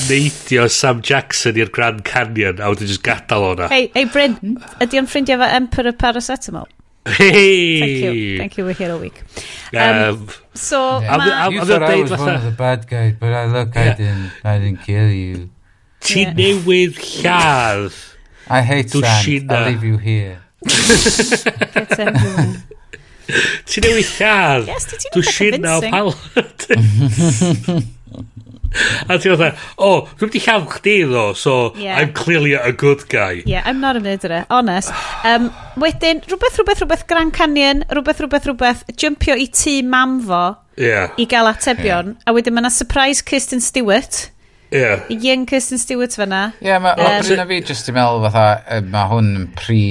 neidio 0.09 0.69
Sam 0.73 1.03
Jackson 1.05 1.59
i'r 1.61 1.73
Grand 1.75 2.05
Canyon 2.09 2.63
a 2.63 2.71
wedyn 2.73 2.91
just 2.91 3.05
gadael 3.07 3.51
o'na 3.53 3.69
hei 3.73 3.89
hey 3.97 4.09
Bryn 4.13 4.39
ydy 4.83 5.03
o'n 5.03 5.11
ffrindiau 5.11 5.41
efo 5.41 5.51
Emperor 5.59 5.99
Paracetamol 6.05 6.71
Hey! 7.05 7.81
Thank 7.81 8.15
you. 8.15 8.39
Thank 8.39 8.59
you, 8.59 8.65
we're 8.65 8.75
here 8.75 8.93
all 8.93 9.01
week. 9.01 9.25
Um, 9.75 9.81
um, 9.81 10.29
so, 10.55 11.01
yeah. 11.01 11.17
ma... 11.17 11.49
You 11.49 11.65
thought 11.65 11.83
I 11.83 11.97
was 12.01 12.11
fatha... 12.11 12.23
one 12.23 12.35
of 12.37 12.45
the 12.45 12.51
bad 12.53 12.87
guys, 12.87 13.17
but 13.19 13.33
I 13.33 13.47
look, 13.47 13.75
yeah. 13.75 13.81
I 13.81 13.95
didn't, 13.95 14.33
I 14.45 14.59
didn't 14.61 14.83
kill 14.83 15.11
you. 15.11 15.51
Ti 15.99 16.23
yeah. 16.23 16.33
newydd 16.33 16.95
lladd. 17.25 17.93
I 18.49 18.63
hate 18.63 18.91
sand. 18.91 19.51
I'll 19.51 19.71
leave 19.71 19.83
you 19.83 19.99
here. 19.99 20.43
Get 20.63 21.99
everyone. 21.99 22.63
Ti 23.69 23.83
newid 23.85 24.09
lladd. 24.19 24.71
Yes, 24.71 24.87
ti 24.91 25.01
ti'n 25.03 25.17
Dwsina 25.17 25.75
o 25.79 25.83
pal. 25.93 26.15
A 29.09 29.19
ti'n 29.21 29.35
fatha, 29.35 29.51
oh, 29.85 30.09
dwi'n 30.17 30.33
di 30.33 30.41
i 30.41 30.45
lladd 30.47 30.67
chdi 30.73 30.97
ddo, 31.11 31.27
so 31.37 31.75
yeah. 31.77 31.99
I'm 32.01 32.13
clearly 32.17 32.55
a 32.57 32.73
good 32.73 33.05
guy. 33.13 33.43
Yeah, 33.45 33.63
I'm 33.67 33.81
not 33.81 33.97
a 33.97 34.01
murderer, 34.01 34.47
honest. 34.49 34.93
Um, 35.29 35.51
wedyn, 35.77 36.25
rhywbeth, 36.25 36.57
rhywbeth, 36.61 36.81
rhywbeth, 36.85 37.07
Grand 37.11 37.35
Canyon, 37.37 37.85
rhywbeth, 37.93 38.25
rhywbeth, 38.25 38.49
rhywbeth, 38.49 38.85
jumpio 38.97 39.37
i 39.37 39.49
tŷ 39.53 39.83
mam 39.85 40.21
fo 40.27 40.45
yeah. 40.77 41.13
i 41.19 41.27
gael 41.29 41.51
atebion. 41.51 42.15
Yeah. 42.15 42.29
A 42.29 42.37
wedyn 42.37 42.57
mae 42.57 42.65
yna 42.65 42.73
surprise 42.73 43.25
Kirsten 43.25 43.61
Stewart 43.61 44.31
Yeah. 44.73 45.05
Ian 45.13 45.45
Kirsten 45.47 45.79
Stewart 45.79 46.15
fyna. 46.17 46.55
Ie, 46.57 46.71
yeah, 46.71 46.81
mae 46.81 46.97
um, 46.97 47.49
fi 47.51 47.61
jyst 47.61 47.91
i 47.91 47.95
meddwl 47.95 48.25
fatha, 48.25 48.81
mae 48.89 49.09
hwn 49.11 49.31
yn 49.37 49.47
pri 49.59 49.85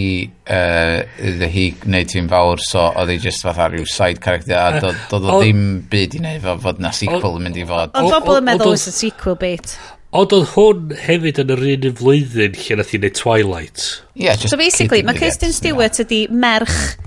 uh, 0.49 1.03
iddo 1.21 1.49
hi 1.53 1.65
gwneud 1.83 2.09
ti'n 2.09 2.29
fawr, 2.31 2.63
so 2.65 2.87
oedd 2.89 3.13
hi 3.13 3.19
jyst 3.21 3.45
fatha 3.45 3.69
rhyw 3.69 3.85
side 3.85 4.23
character, 4.23 4.57
a 4.57 4.81
dod 4.81 5.21
o 5.21 5.37
ddim 5.37 5.63
byd 5.91 6.17
i 6.17 6.21
wneud 6.23 6.45
fo 6.45 6.55
fod 6.65 6.81
na 6.81 6.93
sequel 6.97 7.37
yn 7.37 7.45
mynd 7.45 7.59
i 7.61 7.65
fod. 7.69 7.93
Ond 8.01 8.13
bobl 8.15 8.39
yn 8.39 8.47
meddwl 8.49 8.73
oes 8.73 8.87
y 8.89 8.95
sequel 8.95 9.37
bit. 9.41 9.75
Ond 10.17 10.33
oedd 10.35 10.49
hwn 10.55 10.95
hefyd 11.05 11.43
yn 11.45 11.53
yr 11.55 11.61
un 11.69 11.85
flwyddyn 12.01 12.57
lle 12.57 12.79
nath 12.79 12.95
i 12.95 12.99
wneud 12.99 13.17
Twilight. 13.19 13.85
Yeah, 14.17 14.35
so 14.35 14.57
basically, 14.59 15.05
mae 15.05 15.19
Kirsten 15.19 15.53
Stewart 15.55 16.01
ydi 16.03 16.25
merch 16.33 16.97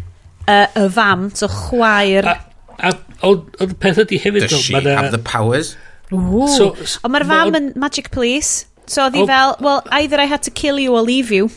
uh, 0.46 0.68
y 0.78 0.86
fam, 0.94 1.26
so 1.34 1.50
chwaer... 1.50 2.30
A, 2.30 2.38
a, 2.78 2.94
ond 3.26 3.74
peth 3.82 4.00
ydi 4.06 4.22
hefyd... 4.22 4.46
Does 4.46 4.62
she 4.62 4.78
have 4.78 5.10
the 5.10 5.18
powers? 5.18 5.74
Ooh. 6.14 6.48
So, 6.50 6.70
Ond 7.02 7.14
mae'r 7.14 7.26
fam 7.28 7.58
yn 7.58 7.72
Magic 7.80 8.10
Police. 8.14 8.64
So 8.86 9.06
oedd 9.06 9.16
hi 9.16 9.24
oh. 9.24 9.28
fel, 9.28 9.54
well, 9.64 9.84
either 9.96 10.20
I 10.20 10.28
had 10.28 10.44
to 10.44 10.52
kill 10.52 10.78
you 10.78 10.94
or 10.94 11.02
leave 11.04 11.32
you. 11.32 11.50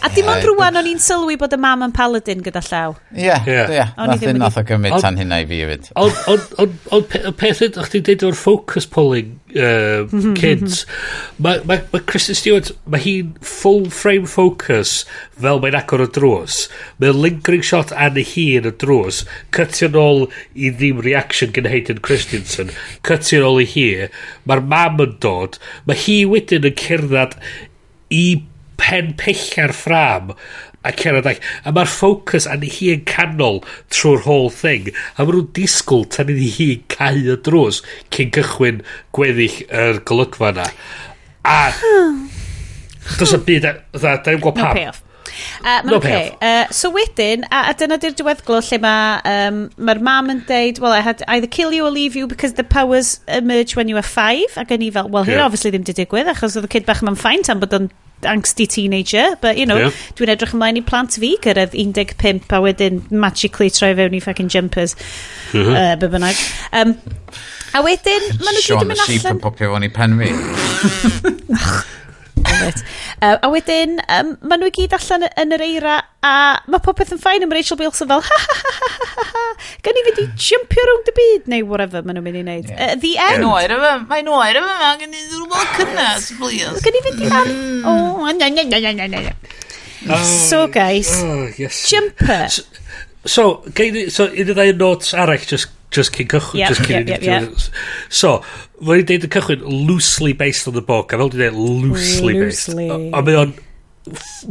A 0.00 0.08
dim 0.08 0.28
ond 0.32 0.44
rwan 0.48 0.78
o'n 0.80 0.86
i'n 0.88 1.00
sylwi 1.02 1.36
bod 1.40 1.52
y 1.52 1.58
mam 1.60 1.82
yn 1.84 1.92
paladin 1.92 2.40
gyda 2.44 2.62
llaw. 2.64 2.94
Ie, 3.12 3.34
ie. 3.44 3.84
Nath 4.40 4.56
o 4.56 4.64
gymryd 4.64 4.96
tan 5.04 5.18
hynna 5.20 5.42
i 5.42 5.48
fi 5.50 5.60
hefyd. 5.60 5.90
Ond 6.00 7.36
peth 7.40 7.60
ydych 7.68 7.90
chi'n 7.92 8.06
deud 8.08 8.24
o'r 8.30 8.38
focus 8.38 8.88
pulling 8.88 9.36
uh, 9.54 10.34
kids. 10.38 10.84
mae 11.38 11.62
ma, 11.68 11.78
ma 11.92 12.00
Kristen 12.06 12.38
Stewart, 12.38 12.70
mae 12.90 13.02
hi'n 13.04 13.32
full 13.44 13.88
frame 13.94 14.28
focus 14.30 15.04
fel 15.40 15.62
mae'n 15.62 15.78
agor 15.80 16.04
o 16.04 16.08
drws. 16.10 16.62
Mae'n 17.00 17.22
lingering 17.24 17.64
shot 17.66 17.94
an 17.96 18.20
y 18.20 18.26
hi 18.32 18.46
yn 18.60 18.70
y 18.70 18.74
drws. 18.82 19.22
Cytio 19.56 19.90
nôl 19.96 20.26
i 20.54 20.72
ddim 20.74 21.02
reaction 21.06 21.54
gen 21.56 21.70
Hayden 21.70 22.02
Christensen. 22.06 22.74
Cytio 23.06 23.42
nôl 23.46 23.64
i 23.64 23.68
hi. 23.74 23.88
Mae'r 24.46 24.64
mam 24.74 25.02
yn 25.06 25.18
dod. 25.24 25.60
Mae 25.88 25.98
hi 26.04 26.22
wedyn 26.28 26.68
yn 26.70 26.78
cerdded 26.80 27.36
i 28.10 28.24
pen 28.80 29.12
pella'r 29.20 29.74
ffram 29.76 30.32
a 30.84 30.92
cerdded 30.92 31.26
like, 31.28 31.42
a 31.64 31.72
mae'r 31.76 31.90
ffocws 31.90 32.46
a'n 32.48 32.64
hi 32.64 32.92
yn 32.94 33.04
canol 33.08 33.60
trwy'r 33.92 34.24
whole 34.24 34.48
thing 34.54 34.88
a 34.90 35.26
maen 35.26 35.36
nhw'n 35.36 35.52
disgwyl 35.56 36.06
tan 36.14 36.32
iddi 36.32 36.48
hi 36.56 36.70
cau 36.94 37.20
y 37.20 37.36
drws 37.48 37.82
cyn 38.14 38.32
cychwyn 38.36 38.80
gweddill 39.16 39.60
yr 39.82 40.00
golygfa 40.08 40.54
na 40.56 40.66
a 41.44 41.60
does 43.20 43.36
y 43.36 43.44
byd 43.44 43.68
dda, 43.68 43.76
da 44.00 44.18
ni'n 44.32 44.42
gweld 44.42 44.60
pam 44.60 44.82
no 44.84 44.98
Uh, 45.64 45.82
no 45.84 45.96
okay. 45.96 46.36
uh, 46.42 46.66
so 46.72 46.90
wedyn, 46.90 47.44
a, 47.50 47.70
a 47.70 47.74
dyna 47.78 47.96
di'r 48.00 48.14
diweddglo 48.18 48.58
lle 48.64 48.78
mae'r 48.82 49.52
um, 49.52 49.60
ma 49.78 49.94
mam 50.00 50.32
yn 50.34 50.42
deud, 50.48 50.80
well, 50.82 50.92
I 50.92 51.00
had 51.04 51.22
either 51.28 51.46
kill 51.46 51.72
you 51.72 51.86
or 51.86 51.92
leave 51.92 52.16
you 52.16 52.26
because 52.26 52.54
the 52.54 52.64
powers 52.64 53.20
emerge 53.28 53.76
when 53.76 53.88
you 53.88 53.96
are 54.00 54.06
five. 54.06 54.56
Ac 54.60 54.74
yn 54.74 54.84
i 54.84 54.90
fel, 54.94 55.08
well, 55.08 55.24
hyn 55.28 55.38
yeah. 55.38 55.46
obviously 55.46 55.72
ddim 55.74 55.86
di 55.86 55.96
digwydd, 55.96 56.30
achos 56.32 56.58
oedd 56.58 56.68
y 56.68 56.72
kid 56.74 56.88
bach 56.88 57.04
ma'n 57.06 57.18
ffaint 57.20 57.52
am 57.52 57.62
bod 57.62 57.76
o'n 57.76 57.90
angsty 58.28 58.66
teenager, 58.68 59.36
but 59.40 59.56
you 59.58 59.66
know, 59.66 59.78
yeah. 59.78 60.00
dwi'n 60.18 60.34
edrych 60.34 60.54
ymlaen 60.56 60.80
i 60.80 60.84
plant 60.86 61.16
fi 61.20 61.34
gyrraedd 61.44 61.76
15 61.76 62.42
a 62.56 62.60
wedyn 62.64 63.02
magically 63.10 63.70
troi 63.70 63.94
fewn 63.98 64.16
i 64.16 64.20
fucking 64.24 64.50
jumpers. 64.52 64.96
Mm 65.52 65.62
-hmm. 65.62 65.76
uh, 65.76 65.96
be 66.00 66.10
bynnag. 66.16 66.42
Um, 66.72 66.96
a 67.72 67.84
wedyn, 67.86 68.28
maen 68.42 68.58
nhw 68.58 68.66
gyd 68.66 68.82
yn 68.82 68.92
mynd 68.92 68.98
allan... 68.98 69.06
Sean, 69.06 69.14
y 69.14 69.18
sheep 69.20 69.30
yn 69.30 69.42
popio 69.44 69.72
fo'n 69.74 69.86
i 69.86 69.92
pen 69.94 70.18
fi. 70.20 70.28
uh, 72.46 73.36
a 73.42 73.50
wedyn, 73.52 73.98
um, 74.08 74.32
maen 74.42 74.62
nhw 74.62 74.70
i 74.70 74.74
gyd 74.76 74.94
allan 74.96 75.26
yn 75.28 75.54
yr 75.56 75.64
eira, 75.66 75.96
a 76.26 76.34
mae 76.70 76.82
popeth 76.84 77.12
yn 77.14 77.20
ffain 77.22 77.44
am 77.46 77.54
Rachel 77.54 77.78
Bilson 77.80 78.10
fel, 78.10 78.24
ha 78.26 78.38
ha 78.44 78.56
ha 78.66 78.90
ha 78.90 79.14
ha 79.14 79.24
ha, 79.30 79.44
gan 79.86 80.00
i 80.00 80.04
fynd 80.08 80.22
i 80.24 80.26
jumpio 80.48 80.84
rownd 80.90 81.10
y 81.12 81.16
byd, 81.18 81.48
neu 81.52 81.66
whatever 81.70 82.04
maen 82.04 82.18
nhw'n 82.18 82.28
mynd 82.28 82.40
i 82.40 82.44
wneud. 82.44 82.70
Yeah. 82.70 82.92
Uh, 82.92 83.00
the 83.04 83.14
end. 83.16 83.44
Mae'n 83.44 83.48
oer 83.50 83.76
efo, 83.76 83.94
mae'n 84.12 84.30
oer 84.36 84.60
efo, 84.60 84.76
mae'n 84.84 85.02
gen 85.04 85.16
i 85.16 85.24
rhywbeth 85.24 85.74
cynnes, 85.80 86.30
please. 86.38 86.84
Gan 86.86 87.00
i 87.00 87.04
fynd 87.08 87.24
i 87.24 87.32
fan. 87.34 87.50
Mm. 87.56 87.82
O, 87.90 88.30
na, 88.38 88.52
na, 88.54 88.68
na, 88.70 88.84
na, 88.86 89.08
na, 89.08 89.24
na. 89.30 89.34
Oh, 90.08 90.22
so, 90.24 90.66
guys, 90.68 91.10
oh, 91.22 91.50
yes. 91.58 91.84
jumper. 91.90 92.48
So, 92.48 92.62
so, 93.24 93.44
so, 94.08 94.30
un 94.32 94.54
o 94.54 94.56
ddau 94.56 94.72
notes 94.80 95.12
arall, 95.12 95.44
just 95.44 95.76
just 95.94 96.14
cyn 96.16 96.28
cychwyn. 96.30 96.62
Yep, 96.62 96.68
just 96.74 96.86
cyn 96.86 97.08
yep, 97.08 97.22
yep, 97.22 97.48
yep. 97.48 97.80
So, 98.08 98.38
fe 98.80 98.90
mae'n 98.90 99.08
deud 99.08 99.26
y 99.26 99.32
cychwyn 99.36 99.66
loosely 99.88 100.36
based 100.36 100.70
on 100.70 100.78
the 100.78 100.84
book, 100.84 101.12
a 101.12 101.20
fel 101.20 101.32
dwi'n 101.32 101.48
deud 101.48 101.58
loosely, 101.58 102.38
loosely. 102.38 102.86
based. 102.88 103.10
A, 103.10 103.18
a 103.18 103.24
mae 103.26 103.40
o'n, 103.42 103.56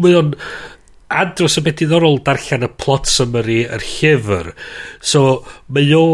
mae 0.04 0.20
o'n 0.20 0.36
andros 1.10 1.58
o 1.58 1.66
beth 1.66 1.80
diddorol 1.82 2.22
darllen 2.26 2.68
y 2.68 2.72
plot 2.82 3.10
summary 3.10 3.64
yr 3.66 3.86
llyfr. 3.96 4.54
So, 5.02 5.42
mae 5.74 5.90
o 5.98 6.06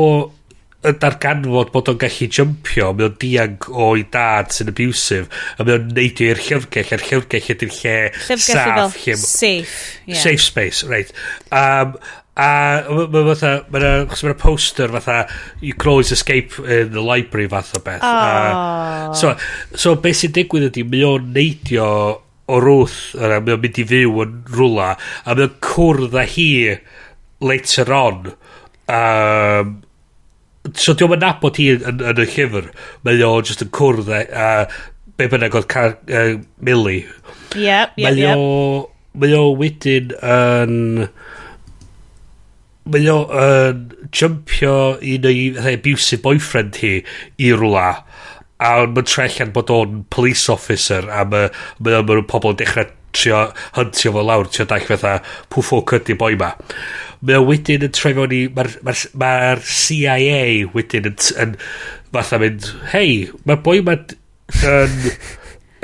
yn 0.85 0.99
darganfod 1.01 1.71
bod 1.73 1.89
o'n 1.91 1.99
gallu 2.01 2.27
jumpio, 2.29 2.91
mae 2.93 3.07
o'n 3.07 3.15
diag 3.21 3.69
o'i 3.71 4.05
dad 4.13 4.53
sy'n 4.53 4.69
abusive, 4.71 5.25
a 5.57 5.65
mae 5.65 5.79
o'n 5.79 5.89
neidio 5.97 6.33
i'r 6.33 6.43
llyfrgell, 6.45 6.93
a'r 6.95 7.05
llyfrgell 7.09 7.49
ydy'r 7.55 7.73
lle 7.79 7.95
saff. 8.21 8.99
Llyfrgell 8.99 9.23
safe. 9.23 9.79
Yeah. 10.05 10.21
Safe 10.21 10.43
space, 10.45 10.85
right. 10.91 11.11
Um, 11.49 11.97
A 12.35 12.83
mae 12.91 13.07
fatha, 13.07 13.23
fatha, 13.29 13.51
ma 13.71 13.79
na, 13.79 13.89
achos 14.03 14.25
mae'n 14.25 14.35
poster 14.41 14.91
fatha, 14.91 15.21
you 15.61 15.73
can 15.73 15.93
always 15.93 16.11
escape 16.11 16.57
in 16.59 16.91
the 16.91 16.99
library 16.99 17.47
fath 17.47 17.71
o 17.77 17.79
beth. 17.79 18.03
Oh. 18.03 18.11
A, 18.11 19.13
so, 19.15 19.37
so 19.71 19.93
beth 19.95 20.19
sy'n 20.19 20.33
digwydd 20.35 20.67
ydy, 20.67 20.83
mae 20.91 21.05
o'n 21.07 21.29
neidio 21.31 21.87
o 22.51 22.57
rwth, 22.59 22.97
mae 23.15 23.55
o'n 23.55 23.61
mynd 23.63 23.79
i 23.79 23.85
fyw 23.87 24.19
yn 24.25 24.33
rwla, 24.51 24.89
a 25.23 25.35
mae 25.37 25.47
o'n 25.47 25.55
cwrdd 25.63 26.17
â 26.19 26.25
hi 26.33 26.49
later 27.39 27.93
on. 27.95 28.27
Um, 28.91 29.71
so 30.75 30.91
diolch 30.91 31.15
yn 31.15 31.23
nabod 31.23 31.61
hi 31.61 31.69
yn, 31.77 32.03
yn, 32.03 32.19
y 32.19 32.27
llyfr, 32.33 32.67
mae 33.07 33.23
o'n 33.23 33.47
just 33.47 33.63
yn 33.63 33.71
cwrdd 33.79 34.11
â, 34.11 34.25
a 34.27 34.49
be 35.15 35.29
bynnag 35.31 35.55
oedd 35.55 35.69
car, 35.71 35.95
uh, 36.11 36.35
Millie. 36.59 37.05
Yep, 37.55 37.95
yep, 37.95 38.03
mae 38.03 38.19
yep. 38.19 38.43
O, 38.43 38.91
mae 39.23 39.39
o 39.39 39.47
wedyn 39.55 40.11
yn... 40.19 41.07
Um, 41.07 41.23
mae 42.93 43.09
o 43.09 43.19
yn 43.41 43.85
jumpio 44.13 44.75
un 44.95 45.29
o'i 45.29 45.45
hey, 45.57 45.77
abusive 45.79 46.21
boyfriend 46.25 46.77
hi 46.83 46.99
i 47.41 47.49
rwla 47.55 47.87
a 48.65 48.73
mae'n 48.85 49.07
trellian 49.09 49.53
bod 49.55 49.73
o'n 49.73 50.03
police 50.13 50.51
officer 50.53 51.09
a 51.09 51.23
mae 51.31 51.49
ma, 51.79 52.03
ma 52.05 52.21
pobl 52.29 52.53
yn 52.53 52.61
dechrau 52.61 52.91
trio 53.15 53.41
hyntio 53.77 54.13
fo 54.15 54.23
lawr 54.27 54.51
trio 54.51 54.67
dall 54.69 54.85
fatha 54.89 55.17
pwff 55.53 55.73
o 55.75 55.81
cydi 55.91 56.17
boi 56.19 56.35
ma? 56.39 56.51
Mae 57.25 57.39
o 57.39 57.47
wedyn 57.47 57.87
yn 57.87 57.95
trefio 57.95 58.27
ni 58.29 58.45
mae'r 58.53 58.71
ma, 58.85 58.95
ma, 59.21 59.33
CIA 59.65 60.69
wedyn 60.75 61.09
yn, 61.11 61.17
yn 61.41 61.57
fatha 62.13 62.41
mynd 62.43 62.69
hei 62.93 63.25
mae'r 63.47 63.63
boi 63.65 63.79
ma 63.85 63.97
yn 64.61 64.99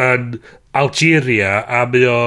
yn 0.02 0.28
Algeria 0.74 1.66
a 1.68 1.82
mae 1.92 2.06
o 2.08 2.20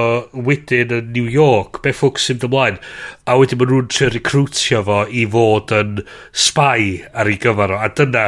wedyn 0.45 0.91
yn 0.93 1.07
New 1.15 1.25
York 1.31 1.79
be 1.81 1.89
ffwc 1.95 2.21
sy'n 2.21 2.43
ymlaen 2.45 2.77
a 3.25 3.37
wedyn 3.41 3.57
mae 3.57 3.69
nhw'n 3.71 3.87
trio 3.89 4.11
recrwtio 4.13 4.83
fo 4.85 4.99
i 5.09 5.23
fod 5.33 5.73
yn 5.73 6.03
spy 6.45 7.01
ar 7.09 7.31
ei 7.31 7.39
gyfer 7.41 7.73
o 7.73 7.79
a 7.81 7.89
dyna 7.97 8.27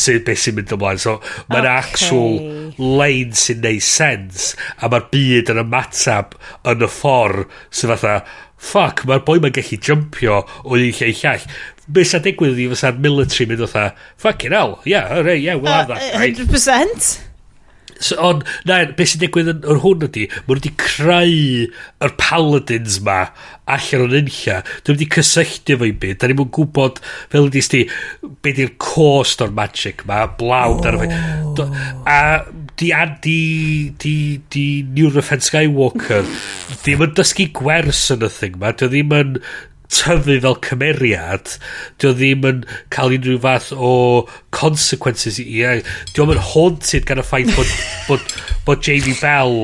sy'n 0.00 0.24
beth 0.24 0.40
sy'n 0.40 0.56
mynd 0.56 0.72
ymlaen 0.78 1.02
so 1.04 1.18
mae'n 1.52 1.68
okay. 1.68 1.74
actual 1.74 2.96
lein 3.02 3.36
sy'n 3.36 3.60
neud 3.66 3.84
sens 3.84 4.50
a 4.78 4.88
mae'r 4.88 5.10
byd 5.12 5.52
yn 5.52 5.62
ymatab 5.66 6.38
yn 6.72 6.88
y 6.88 6.90
ffordd 6.96 7.44
sy'n 7.68 7.92
fatha 7.92 8.16
ffuck 8.56 9.04
mae'r 9.04 9.24
boi 9.28 9.36
mae'n 9.36 9.56
gallu 9.60 9.82
jumpio 9.84 10.42
o 10.64 10.78
un 10.78 10.88
lle 10.88 11.12
i 11.12 11.18
llall 11.20 11.48
Be 11.88 12.08
sy'n 12.08 12.24
digwydd 12.24 12.58
i 12.60 12.66
fysa'r 12.72 12.98
military 13.00 13.46
mynd 13.48 13.62
fatha, 13.64 13.86
tha, 13.92 14.10
fucking 14.20 14.52
hell, 14.52 14.78
yeah, 14.84 15.08
alright, 15.08 15.40
yeah, 15.40 15.56
we'll 15.56 15.72
have 15.72 15.88
that, 15.88 16.12
right? 16.12 16.36
100%. 16.36 17.27
So, 17.98 18.18
ond, 18.22 18.44
na, 18.68 18.80
beth 18.98 19.12
sy'n 19.12 19.22
digwydd 19.24 19.52
yn 19.52 19.64
o'r 19.68 19.80
hwn 19.82 20.06
ydy, 20.06 20.26
maen 20.30 20.46
nhw 20.46 20.56
wedi 20.58 20.74
creu 20.78 21.38
yr 22.06 22.14
paladins 22.20 23.00
ma 23.06 23.18
allan 23.68 24.04
o'n 24.06 24.16
unlla. 24.20 24.60
Dwi 24.86 24.94
wedi 24.94 25.08
cysylltu 25.16 25.78
fo'i 25.80 25.94
byd. 26.04 26.20
Da 26.20 26.30
ni'n 26.30 26.38
mwyn 26.38 26.52
gwybod, 26.54 27.02
fel 27.32 27.50
ydy 27.50 27.64
sti, 27.64 27.82
be 28.44 28.54
di'r 28.56 28.74
cost 28.82 29.42
o'r 29.44 29.54
magic 29.54 30.06
ma, 30.08 30.24
blawd 30.40 30.86
oh. 30.86 30.90
ar 30.92 31.00
fe. 31.02 31.10
A 32.08 32.20
di, 32.78 32.92
a, 32.94 33.04
di, 33.22 33.38
di, 33.98 34.16
di 34.50 34.66
New 34.94 35.10
Skywalker 35.18 36.26
ddim 36.84 37.02
yn 37.08 37.16
dysgu 37.18 37.48
gwers 37.58 38.04
yn 38.14 38.22
y 38.22 38.30
thing 38.30 38.60
ma. 38.60 38.70
Dwi 38.78 38.92
ddim 38.92 39.16
yn 39.18 39.34
tyfu 39.92 40.36
fel 40.44 40.58
cymeriad 40.66 41.54
dio 42.00 42.12
ddim 42.16 42.46
yn 42.50 42.60
cael 42.94 43.14
unrhyw 43.16 43.40
fath 43.44 43.70
o 43.72 43.92
consequences 44.54 45.40
i 45.42 45.46
yeah. 45.60 45.80
dio 46.14 46.28
yn 46.28 46.42
haunted 46.52 47.08
gan 47.08 47.22
y 47.22 47.26
ffaith 47.26 47.54
bod, 47.56 47.72
bod, 48.10 48.36
bod 48.66 48.84
Jamie 48.84 49.16
Bell 49.20 49.58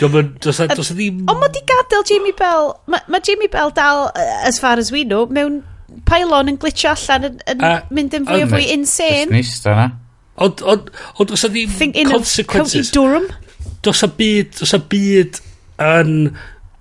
dio 0.00 0.10
yn 0.10 0.34
dos, 0.42 0.62
dos 0.74 0.92
ddim 0.94 1.24
ond 1.28 1.42
mae 1.42 1.54
di 1.54 1.64
gadael 1.68 2.06
Jamie 2.10 2.36
Bell 2.38 2.74
mae 2.90 3.06
ma 3.08 3.22
Jamie 3.24 3.50
Bell 3.52 3.74
dal 3.76 4.08
as 4.42 4.60
far 4.62 4.76
as 4.82 4.92
we 4.94 5.06
know 5.06 5.26
mewn 5.30 5.62
pylon 6.08 6.50
yn 6.52 6.58
glitch 6.60 6.84
allan 6.88 7.30
yn, 7.30 7.40
yn 7.48 7.64
uh, 7.64 7.78
mynd 7.94 8.14
yn 8.18 8.28
fwy 8.28 8.44
o 8.44 8.50
fwy 8.50 8.68
insane. 8.74 9.30
Nista 9.32 9.74
na 9.76 9.88
ond 10.38 10.62
ond 10.62 10.90
ond 11.18 11.32
dos 11.32 11.44
ddim 11.48 11.72
consequences. 12.10 12.90
Cody 12.90 12.94
Durham. 12.94 13.26
Dos 13.82 14.02
a 14.06 14.10
byd 14.20 14.54
dos 14.58 14.74
a 14.74 14.80
byd 14.82 15.40
yn 15.78 16.14
um, 16.28 16.38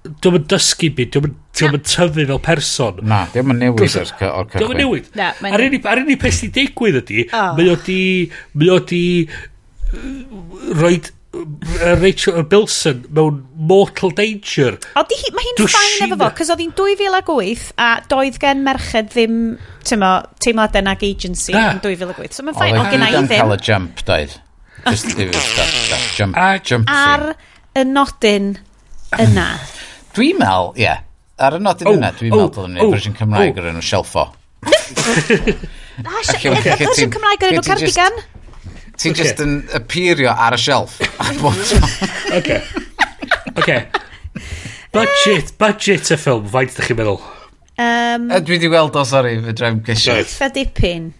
Dwi'n 0.08 0.38
mynd 0.38 0.48
dysgu 0.52 0.92
byd, 0.96 1.18
dwi'n 1.18 1.74
mynd 1.74 1.88
tyfu 1.90 2.26
fel 2.30 2.40
person. 2.46 3.02
Na, 3.04 3.26
dwi'n 3.34 3.50
mynd 3.50 3.64
newid 3.66 3.84
o'r 3.88 4.10
cychwyn. 4.14 4.54
Dwi'n 4.56 4.72
mynd 4.72 4.84
newid. 4.84 5.12
Ar 5.52 5.66
unig, 5.66 5.92
ar 5.92 6.04
peth 6.22 6.40
sy'n 6.40 6.56
digwydd 6.56 7.02
ydy, 7.02 7.28
mae 7.34 7.70
o 7.74 7.78
di, 7.88 8.02
mae 8.56 8.74
o 8.76 8.80
di 8.88 9.04
roed 10.78 11.12
Rachel 12.02 12.44
Bilson 12.44 13.06
mewn 13.10 13.46
mortal 13.56 14.12
danger. 14.12 14.78
O, 14.96 15.04
di, 15.10 15.18
mae 15.36 15.46
hi'n 15.46 15.60
ffain 15.68 16.06
efo 16.08 16.18
fo, 16.20 16.30
cos 16.40 16.52
oedd 16.54 16.64
hi'n 16.64 16.74
2008 16.78 17.66
a 17.84 17.90
doedd 18.10 18.40
gen 18.42 18.64
merched 18.66 19.12
ddim 19.14 19.38
teimladau 19.88 20.86
nag 20.88 21.04
agency 21.06 21.56
yn 21.58 21.82
2008. 21.84 22.38
So 22.38 22.48
mae'n 22.48 22.58
ffain, 22.58 22.80
o, 22.80 22.86
gen 22.90 23.06
i 23.06 23.12
ddim. 23.14 23.30
cael 23.34 23.56
y 23.58 23.60
jump, 23.70 24.04
doedd. 24.08 24.38
Just, 24.88 25.12
jump, 25.18 26.38
jump, 26.38 26.38
jump, 26.64 26.92
ar 26.94 27.34
y 27.78 27.84
nodyn 27.88 28.54
yna. 29.20 29.50
Dwi'n 30.18 30.40
meddwl, 30.40 30.72
ie, 30.74 30.82
yeah, 30.82 31.04
ar 31.46 31.54
y 31.54 31.62
nodyn 31.62 31.92
oh, 31.92 31.94
yna, 31.94 32.10
dwi'n 32.18 32.32
meddwl 32.34 32.48
oh, 32.48 32.54
dylwn 32.56 32.72
ni 32.74 32.86
fersiwn 32.90 33.14
oh, 33.14 33.18
Cymraeg 33.20 33.60
o'r 33.62 33.68
enw 33.70 33.84
Shelfo. 33.86 34.24
Na, 36.02 36.24
fersiwn 36.26 37.12
Cymraeg 37.14 37.44
o'r 37.46 37.54
enw 37.54 37.66
Cardigan? 37.68 38.18
Ti'n 38.98 39.14
just 39.14 39.44
yn 39.44 39.60
appeario 39.78 40.32
ar 40.34 40.56
y 40.58 40.60
shelf. 40.62 40.96
Oce. 42.34 42.58
Oce. 43.54 43.76
Budget, 44.96 45.52
budget 45.62 46.10
y 46.10 46.18
ffilm, 46.18 46.48
faint 46.50 46.74
ydych 46.74 46.90
chi'n 46.90 46.98
meddwl? 46.98 47.20
Um, 47.78 48.26
dwi 48.34 48.56
wedi 48.56 48.72
weld 48.74 48.98
o, 48.98 49.04
sori, 49.06 49.36
fe 49.44 49.54
drefn 49.54 49.84
gysio. 49.86 50.18
Eitha 50.18 50.50
dipyn. 50.56 51.12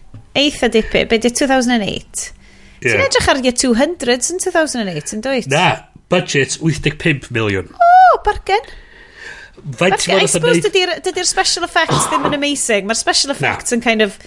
Eitha 0.42 0.72
dipyn. 0.74 1.06
Be 1.12 1.20
di 1.22 1.30
2008? 1.30 2.26
Yeah. 2.82 2.96
Ti'n 2.96 3.04
edrych 3.06 3.30
ar 3.30 3.42
200s 3.46 4.34
yn 4.34 4.42
2008, 4.42 5.14
yn 5.14 5.24
dweud? 5.28 5.48
Na, 5.54 5.68
budget 6.10 6.58
85 6.58 7.30
miliwn. 7.30 7.70
O, 7.70 7.94
oh, 7.94 8.20
bargen. 8.26 8.74
Faint 9.78 9.98
ti'n 10.02 10.22
I 10.22 10.28
suppose 10.30 10.62
dydy'r 10.64 11.26
special 11.28 11.66
effects 11.66 12.06
ddim 12.08 12.28
yn 12.30 12.36
amazing. 12.38 12.86
Mae'r 12.88 12.98
special 12.98 13.34
effects 13.34 13.74
yn 13.74 13.82
kind 13.84 14.04
of 14.04 14.18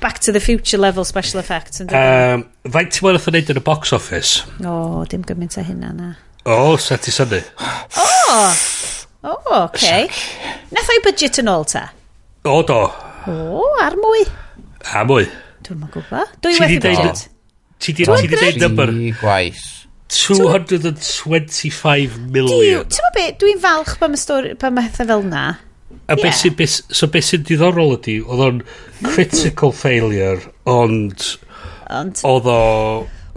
back 0.00 0.20
to 0.20 0.32
the 0.32 0.40
future 0.40 0.78
level 0.78 1.04
special 1.04 1.40
effects. 1.40 1.80
Um, 1.80 2.46
faint 2.70 2.94
ti'n 2.94 3.06
mwyn 3.06 3.20
wneud 3.20 3.52
yn 3.54 3.60
y 3.60 3.64
box 3.64 3.92
office? 3.96 4.44
O, 4.62 4.72
oh, 4.72 5.04
dim 5.10 5.24
gymaint 5.28 5.58
o 5.58 5.64
hynna 5.66 5.92
na. 5.94 6.12
O, 6.44 6.56
oh, 6.72 6.76
set 6.80 7.08
i 7.10 7.14
syni. 7.14 7.42
O, 7.58 8.06
oh, 8.34 9.32
o, 9.32 9.38
okay. 9.64 10.06
Nath 10.74 10.92
o'i 10.94 11.02
budget 11.04 11.40
yn 11.42 11.50
ôl 11.52 11.66
ta? 11.68 11.88
O, 12.48 12.60
do. 12.66 12.84
O, 13.28 13.40
oh, 13.62 13.74
ar 13.84 13.98
mwy. 13.98 14.24
A 14.94 15.02
mwy. 15.08 15.26
Dwi'n 15.66 15.82
mwyn 15.82 15.92
gwybod. 15.96 16.38
Dwi'n 16.44 16.62
wedi 16.64 16.80
budget. 16.84 17.26
Ti 17.78 17.94
di 17.94 18.06
dweud 18.08 18.62
number. 18.62 18.94
Gwaith. 19.20 19.77
225 20.08 22.32
million. 22.32 22.88
Ti'n 22.88 23.04
meddwl 23.04 23.16
beth, 23.16 23.34
dwi'n 23.42 23.58
falch 23.62 23.94
pa 24.00 24.06
mae 24.08 24.20
stori, 24.20 24.54
pa 24.58 24.70
mae 24.72 24.84
hethau 24.88 25.06
fel 25.10 25.24
na. 25.28 25.44
A 26.08 26.16
yeah. 26.16 26.22
beth 26.22 26.38
sy'n 26.40 26.54
so 26.96 27.04
be 27.12 27.20
sy 27.24 27.36
diddorol 27.44 27.92
ydy, 27.98 28.16
oedd 28.24 28.42
o'n 28.46 28.58
critical 29.04 29.72
failure, 29.76 30.40
ond... 30.68 31.18
Ond... 31.92 32.14
Oedd 32.28 32.46
o... 32.48 32.60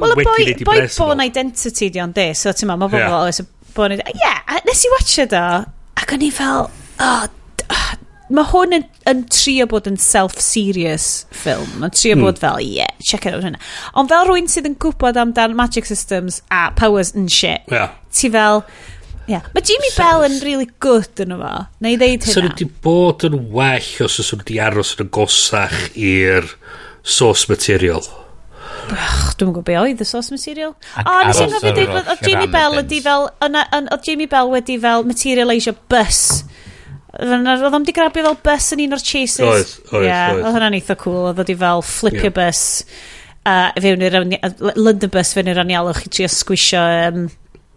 Wel, 0.02 0.12
y 0.16 0.18
boi, 0.26 0.44
boi 0.66 0.80
Born 0.96 1.22
Identity 1.24 1.88
di 1.94 2.00
ond 2.02 2.16
de, 2.18 2.28
so 2.38 2.48
ti'n 2.56 2.68
meddwl, 2.72 2.88
mae 2.88 2.92
bobl 2.96 3.04
yeah. 3.04 3.28
oes 3.28 3.40
Born 3.76 3.92
Identity... 3.98 4.16
Ie, 4.16 4.20
yeah, 4.24 4.40
nes 4.68 4.82
i 4.88 4.90
watcha 4.96 5.24
do, 5.32 5.46
ac 6.00 6.08
o'n 6.16 6.24
i 6.24 6.32
fel, 6.36 6.62
oh 7.04 7.24
mae 8.36 8.48
hwn 8.52 8.78
yn, 8.78 8.86
yn 9.10 9.24
trio 9.32 9.68
bod 9.72 9.90
yn 9.90 9.98
self-serious 10.02 11.26
ffilm. 11.36 11.68
Mae'n 11.82 11.94
trio 11.96 12.16
hmm. 12.16 12.26
bod 12.28 12.40
fel, 12.42 12.62
yeah, 12.64 12.92
check 13.04 13.28
it 13.28 13.36
out 13.36 13.46
hynna. 13.46 13.60
Ond 13.98 14.12
fel 14.12 14.30
rwy'n 14.30 14.50
sydd 14.52 14.70
yn 14.70 14.78
gwybod 14.82 15.20
amdan 15.20 15.56
magic 15.58 15.90
systems 15.90 16.42
a 16.54 16.70
powers 16.78 17.14
and 17.16 17.32
shit, 17.32 17.68
yeah. 17.72 17.96
ti 18.14 18.32
fel... 18.34 18.66
Yeah. 19.30 19.46
Mae 19.54 19.64
Jimmy 19.64 19.92
so, 19.94 20.02
Bell 20.02 20.26
yn 20.26 20.40
really 20.44 20.66
good 20.84 21.22
yn 21.24 21.32
efo. 21.36 21.52
Na 21.80 21.92
i 21.94 21.96
ddeud 21.96 22.26
hynna. 22.26 22.34
So 22.34 22.42
wedi 22.44 22.66
bod 22.84 23.22
yn 23.28 23.38
well 23.54 23.92
os 24.04 24.18
oes 24.20 24.32
wedi 24.34 24.58
aros 24.60 24.96
yn 24.98 25.06
agosach 25.06 25.78
i'r 25.94 26.50
source 27.06 27.48
material. 27.48 28.02
Dwi'n 28.90 29.54
gwybod 29.54 29.68
be 29.70 29.78
oedd 29.80 30.02
y 30.04 30.08
source 30.10 30.34
material. 30.34 30.74
O, 31.06 31.14
nes 31.30 31.40
i'n 31.46 31.54
gwybod 31.54 31.78
dweud, 31.78 31.94
oedd 32.02 32.26
Jamie 32.28 32.50
Bell 32.52 32.76
wedi 32.82 33.00
fel, 33.06 33.30
oedd 33.30 34.10
Jamie 34.10 34.28
Bell 34.32 34.52
wedi 34.52 34.80
fel 34.82 35.08
materialisio 35.08 35.78
bus. 35.94 36.26
Mm 36.42 36.61
Oedd 37.12 37.76
o'n 37.76 37.88
di 37.88 37.96
grabio 37.96 38.24
fel 38.30 38.38
bus 38.46 38.70
yn 38.76 38.86
un 38.86 38.96
o'r 38.96 39.04
chases. 39.04 39.44
Oedd, 39.44 39.74
oedd, 39.92 40.08
yeah, 40.08 40.30
oedd. 40.32 40.46
Oedd 40.46 40.56
hwnna'n 40.56 40.78
eitha 40.78 40.96
cool. 41.02 41.26
Oedd 41.32 41.44
o'n 41.44 41.50
di 41.50 41.58
fel 41.60 41.84
flipio 41.84 42.30
yeah. 42.30 42.38
bus 42.38 42.64
uh, 43.44 43.68
fewn 43.84 44.08
i'r 44.08 44.18
London 44.80 45.12
bus 45.12 45.36
fewn 45.36 45.52
i'r 45.52 45.62
anialwch 45.66 46.06
i 46.08 46.12
trio 46.14 46.32
sgwisio 46.32 46.82
um, 47.10 47.30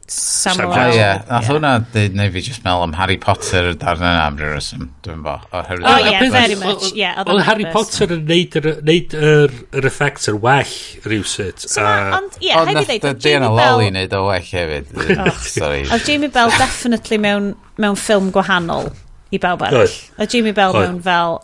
Samuel. 0.06 0.68
Samuel. 0.68 0.90
Ie, 0.92 0.96
yeah, 0.98 1.22
nath 1.30 1.46
hwnna 1.48 1.70
dweud 1.94 2.16
neu 2.18 2.32
fi 2.34 2.42
just 2.44 2.64
meddwl 2.66 2.82
am 2.84 2.92
Harry 2.98 3.16
Potter 3.20 3.70
darn 3.80 4.02
yna 4.02 4.26
am 4.26 4.34
rhywbeth 4.36 4.58
rysym, 4.58 4.82
dwi'n 5.06 5.22
bo. 5.24 5.38
O, 5.48 5.62
oh, 5.62 5.94
yeah, 6.04 6.26
very 6.34 6.58
much. 6.60 6.90
Oedd 6.92 7.40
Harry 7.46 7.64
Potter 7.72 8.12
yn 8.18 8.26
neud 8.28 9.16
yr 9.16 9.88
effects 9.88 10.28
yn 10.28 10.42
well 10.44 10.74
rhywsut. 11.08 11.64
Ond, 11.80 12.36
ie, 12.44 12.52
hefyd 12.52 12.82
dweud, 12.82 13.08
oedd 13.14 13.24
Jamie 13.24 13.52
Lolly 13.56 13.88
neud 13.96 14.18
o 14.18 14.26
well 14.28 14.44
hefyd. 14.50 14.92
Oh. 15.16 15.30
Sorry. 15.48 15.86
Oedd 15.88 16.04
Jamie 16.10 16.30
Bell 16.36 16.52
definitely 16.60 17.20
mewn, 17.24 17.54
mewn 17.80 17.96
ffilm 17.96 18.28
gwahanol 18.34 18.92
i 19.34 19.40
bawb 19.42 19.62
arall. 19.66 19.84
Oes. 19.84 19.96
A 20.18 20.26
Jamie 20.30 20.54
Bell 20.56 20.74
mewn 20.76 21.00
fel... 21.04 21.38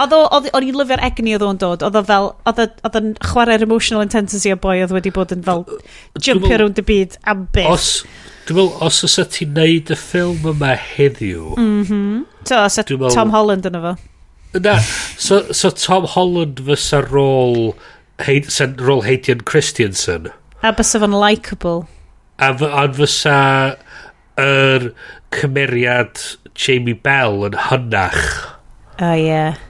Oedd 0.00 0.16
O'n 0.52 0.66
i'n 0.66 0.78
lyfio'r 0.78 1.02
egni 1.08 1.34
oedd 1.36 1.44
o'n 1.46 1.60
dod. 1.60 1.84
Oedd 1.86 1.98
o 2.00 2.02
fel... 2.06 2.30
Oedd 2.48 2.98
o'n 3.00 3.12
chwarae'r 3.24 3.64
emotional 3.66 4.04
intensity 4.04 4.52
o 4.54 4.58
boi 4.60 4.78
oedd 4.84 4.94
wedi 4.96 5.12
bod 5.14 5.34
yn 5.36 5.44
fel 5.46 5.64
jumpio 6.20 6.60
rownd 6.60 6.80
y 6.80 6.86
byd 6.86 7.16
am 7.30 7.46
byth. 7.54 7.70
Os, 7.72 7.90
dwi'n 8.48 8.60
meddwl, 8.60 8.74
os 8.88 9.00
oes 9.06 9.18
ti'n 9.36 9.54
neud 9.58 9.92
y 9.92 9.98
ffilm 10.00 10.50
yma 10.54 10.74
heddiw... 10.94 11.54
Mhm. 11.56 12.26
So, 12.44 12.60
os 12.62 12.80
meddwl, 12.82 13.14
Tom 13.14 13.32
Holland 13.34 13.68
yna 13.70 13.84
fo. 13.86 13.94
Na, 14.60 14.76
so, 15.16 15.44
so 15.54 15.70
Tom 15.70 16.08
Holland 16.16 16.62
fysa 16.66 17.04
rôl... 17.06 17.72
Heid, 18.20 18.50
rôl 18.76 19.06
Heidian 19.06 19.40
Christiansen. 19.48 20.28
A 20.60 20.74
bys 20.76 20.92
fo'n 20.92 21.14
likeable. 21.16 21.86
A, 22.36 22.50
a 22.52 22.82
fysa 22.92 23.38
yr 24.40 24.90
er 24.90 24.90
cymeriad 25.34 26.20
Jamie 26.60 26.96
Bell 26.98 27.46
yn 27.48 27.58
hynach. 27.68 28.22
O, 28.98 29.08
oh, 29.08 29.16
ie. 29.16 29.26
Yeah. 29.26 29.60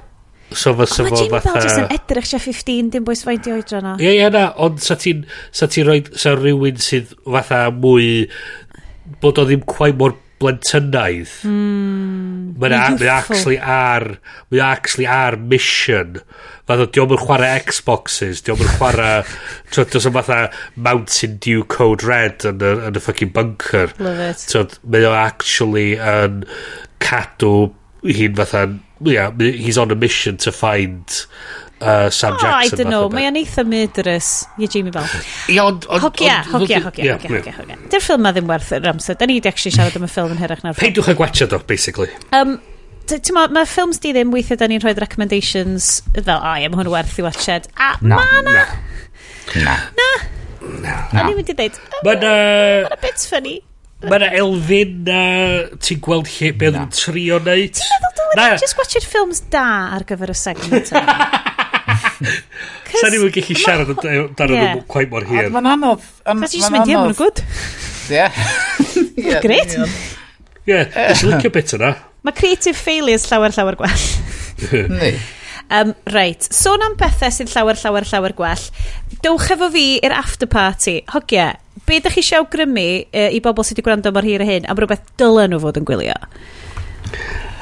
So 0.51 0.73
fysa 0.75 1.05
fo 1.07 1.15
fatha... 1.15 1.29
Jamie 1.29 1.45
Bell 1.45 1.67
jyst 1.67 1.83
yn 1.85 1.93
edrych 1.95 2.27
sia 2.27 2.41
15, 2.43 2.91
dim 2.97 3.07
bwys 3.07 3.23
faint 3.27 3.47
i 3.47 3.55
oedra 3.55 3.83
na. 3.85 3.95
Ie, 4.03 4.17
ie, 4.17 4.27
na, 4.35 4.49
ond 4.65 4.83
sa 4.83 4.99
ti'n 4.99 5.23
sa 5.55 5.71
ti 5.71 5.85
rhoi, 5.87 6.03
sa 6.19 6.35
rhywun 6.35 6.81
sydd 6.83 7.15
fatha 7.23 7.69
mwy, 7.75 8.27
bod 9.23 9.39
o 9.39 9.47
ddim 9.47 9.62
quai 9.69 9.93
mor 9.95 10.17
blentynaidd. 10.41 11.33
Mm, 11.47 12.55
Mae'n 12.61 12.75
actually 12.77 13.59
ar... 13.61 14.07
Mae'n 14.51 14.65
actually 14.67 15.09
ar 15.11 15.37
mission. 15.41 16.21
Fath 16.69 16.85
o, 16.85 16.89
diolch 16.93 17.15
yn 17.17 17.23
chwarae 17.23 17.62
Xboxes, 17.67 18.43
diolch 18.47 18.65
yn 18.65 18.73
chwarae... 18.79 19.23
Does 19.77 20.09
yn 20.09 20.17
fatha 20.17 20.41
Mountain 20.77 21.39
Dew 21.45 21.65
Code 21.71 22.07
Red 22.09 22.47
yn 22.49 22.65
y, 22.65 22.75
yn 22.89 23.01
y 23.01 23.05
fucking 23.05 23.35
bunker. 23.37 23.93
Love 24.01 24.31
it. 24.31 24.45
So, 24.45 24.67
Mae'n 24.85 25.11
actually 25.21 25.93
yn 25.97 26.45
cadw 27.03 27.55
hi'n 28.07 28.39
fatha... 28.41 28.67
Yeah, 29.01 29.33
he's 29.39 29.79
on 29.81 29.91
a 29.91 29.97
mission 29.97 30.37
to 30.45 30.53
find 30.53 31.25
uh, 31.81 32.11
Sam 32.11 32.35
oh, 32.35 32.39
Jackson. 32.39 32.81
I 32.81 32.82
don't 32.82 32.90
know, 32.90 33.09
mae 33.12 33.28
o'n 33.28 33.39
eitha 33.40 33.65
murderous 33.66 34.31
i 34.61 34.69
Jamie 34.70 34.93
Bell. 34.94 35.07
I 35.48 35.59
ond... 35.62 35.86
Hogia, 35.90 36.40
hogia, 36.51 36.81
hogia, 36.85 37.16
hogia, 37.16 37.55
hogia. 37.57 37.78
Dy'r 37.93 38.05
ffilm 38.05 38.24
ma 38.24 38.35
ddim 38.36 38.51
werth 38.51 38.73
yr 38.77 38.90
amser. 38.93 39.19
Da 39.20 39.28
ni 39.28 39.39
wedi 39.39 39.51
actually 39.51 39.74
siarad 39.77 39.97
am 39.98 40.07
y 40.07 40.11
ffilm 40.11 40.35
yn 40.35 40.43
hyrach 40.43 40.65
na'r 40.65 40.77
ffilm. 40.77 40.90
Peidwch 40.90 41.12
a 41.12 41.16
gwetcha 41.19 41.48
do, 41.51 41.61
basically. 41.70 42.11
Um, 42.36 42.59
ti'n 43.11 43.36
ma, 43.36 43.47
mae 43.52 43.69
ffilms 43.69 44.02
di 44.02 44.12
ddim 44.16 44.35
weithio 44.35 44.59
da 44.61 44.69
ni'n 44.70 44.85
rhoi 44.85 44.94
recommendations 44.98 45.97
fel, 46.19 46.36
a 46.36 46.59
ie, 46.61 46.69
mae 46.69 46.82
hwn 46.82 46.93
werth 46.93 47.16
i 47.20 47.27
watched. 47.27 47.70
A 47.81 47.94
na, 48.05 48.20
ma 48.20 48.44
na. 48.47 48.55
Na. 49.57 49.81
Na. 49.97 50.12
Na. 50.61 50.94
Na. 51.11 51.24
Ni'n 51.24 51.36
mynd 51.40 51.51
i 51.51 51.57
ddeud, 51.57 51.82
mae 52.07 52.20
na 52.20 53.01
bit 53.01 53.28
funny. 53.32 53.61
Mae 54.01 54.16
na 54.23 54.31
elfyn 54.32 55.01
na 55.05 55.23
ti'n 55.77 56.01
gweld 56.01 56.28
lle 56.39 56.55
beth 56.57 56.78
yn 56.81 56.93
trio 56.97 57.36
neud. 57.44 57.77
Ti'n 57.77 57.90
meddwl 57.93 58.16
dylwn 58.20 58.55
ni 58.55 58.62
just 58.62 58.78
watched 58.78 59.05
ffilms 59.05 59.43
da 59.52 59.66
ar 59.97 60.07
gyfer 60.09 60.32
y 60.32 60.36
segment 60.40 60.93
Sa'n 62.90 63.14
ni'n 63.14 63.32
gallu 63.35 63.56
siarad 63.56 63.90
amdano 63.94 64.56
yeah. 64.56 64.74
nhw 64.77 64.85
quite 64.90 65.10
mor 65.12 65.27
hir. 65.28 65.51
Mae'n 65.55 65.68
anodd. 65.74 66.06
Sa'n 66.24 66.44
ni'n 66.44 66.74
mynd, 66.74 66.90
ie, 66.93 66.97
mae'n 67.01 67.18
gwyd. 67.22 67.43
Ie. 68.10 69.35
Gret. 69.44 69.77
Ie, 70.68 70.81
dwi'n 70.93 71.35
licio 71.35 71.52
bit 71.55 71.77
yna. 71.78 71.93
Mae 72.27 72.36
creative 72.36 72.77
failures 72.77 73.27
llawer 73.31 73.55
llawer 73.56 73.78
gwell. 73.81 74.09
Ni. 74.98 75.14
Um, 75.70 75.93
reit, 76.10 76.48
sôn 76.51 76.82
am 76.82 76.97
bethau 76.98 77.31
sy'n 77.32 77.48
llawer, 77.52 77.78
llawer, 77.78 78.06
llawer 78.10 78.35
gwell. 78.36 78.64
Dowch 79.24 79.52
efo 79.55 79.70
fi 79.72 79.85
i'r 80.02 80.14
after 80.16 80.51
party. 80.51 80.98
Hogia, 81.14 81.52
be 81.86 82.01
ydych 82.01 82.18
chi 82.18 82.24
siaw 82.27 82.48
grymu 82.51 82.89
uh, 83.06 83.28
i 83.31 83.39
bobl 83.44 83.64
sydd 83.64 83.78
wedi 83.78 83.86
gwrando 83.86 84.12
mor 84.14 84.27
hir 84.27 84.43
y 84.43 84.48
hyn 84.48 84.66
am 84.68 84.81
rhywbeth 84.81 85.14
dylen 85.20 85.55
nhw 85.55 85.62
fod 85.62 85.78
yn 85.78 85.86
gwylio? 85.89 86.18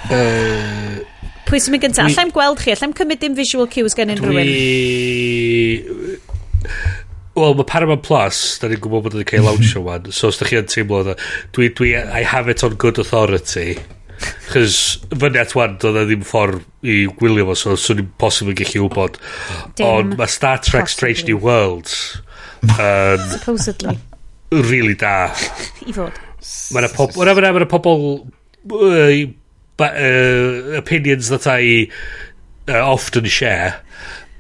Uh, 0.09 1.05
Pwy 1.49 1.61
sy'n 1.65 1.75
mynd 1.75 1.85
gyntaf? 1.87 2.09
Dwi... 2.09 2.15
Allai'm 2.15 2.33
gweld 2.35 2.63
chi, 2.63 2.73
allai'm 2.75 2.95
cymryd 2.97 3.23
dim 3.23 3.37
visual 3.39 3.69
cues 3.73 3.97
gen 3.97 4.13
unrhyw 4.15 4.41
un. 4.43 4.51
Dwi... 4.53 6.19
Wel, 7.39 7.55
mae 7.55 7.69
Paramount 7.71 8.03
Plus, 8.05 8.41
da 8.61 8.69
ni'n 8.69 8.81
gwybod 8.83 9.05
bod 9.07 9.15
wedi 9.17 9.29
cael 9.31 9.47
launchio 9.47 9.85
wan, 9.87 10.11
so 10.13 10.33
os 10.33 10.41
da 10.41 10.49
chi 10.49 10.59
yn 10.59 10.69
teimlo 10.69 11.05
dda, 11.07 11.15
dwi, 11.55 11.71
dwi, 11.79 11.95
I 12.03 12.25
have 12.27 12.51
it 12.51 12.65
on 12.67 12.75
good 12.83 12.99
authority. 12.99 13.79
Chos 14.51 14.99
fyny 15.15 15.39
at 15.39 15.55
wan, 15.57 15.79
doedd 15.81 16.01
e 16.03 16.05
ddim 16.09 16.25
ffordd 16.27 16.65
i 16.83 17.01
gwylio 17.21 17.47
fo, 17.49 17.57
so 17.57 17.77
swn 17.79 18.03
i'n 18.03 18.13
posib 18.21 18.51
yn 18.53 18.59
gallu 18.59 18.85
wybod. 18.89 19.21
Ond 19.87 20.19
mae 20.19 20.33
Star 20.33 20.61
Trek 20.65 20.91
Strange 20.91 21.25
New 21.31 21.39
Worlds... 21.41 22.19
yn... 22.75 23.23
Supposedly. 23.37 23.95
Really 24.51 24.99
da. 24.99 25.31
I 25.89 25.95
fod. 25.95 26.19
Mae 26.75 26.83
yna 26.83 26.91
pobl... 26.97 27.23
Mae 27.23 27.55
yna 27.55 27.71
pobl 27.71 27.95
but, 29.79 29.97
uh, 29.97 30.77
opinions 30.79 31.31
that 31.33 31.47
I 31.47 31.89
uh, 32.69 32.83
often 32.83 33.25
share 33.31 33.79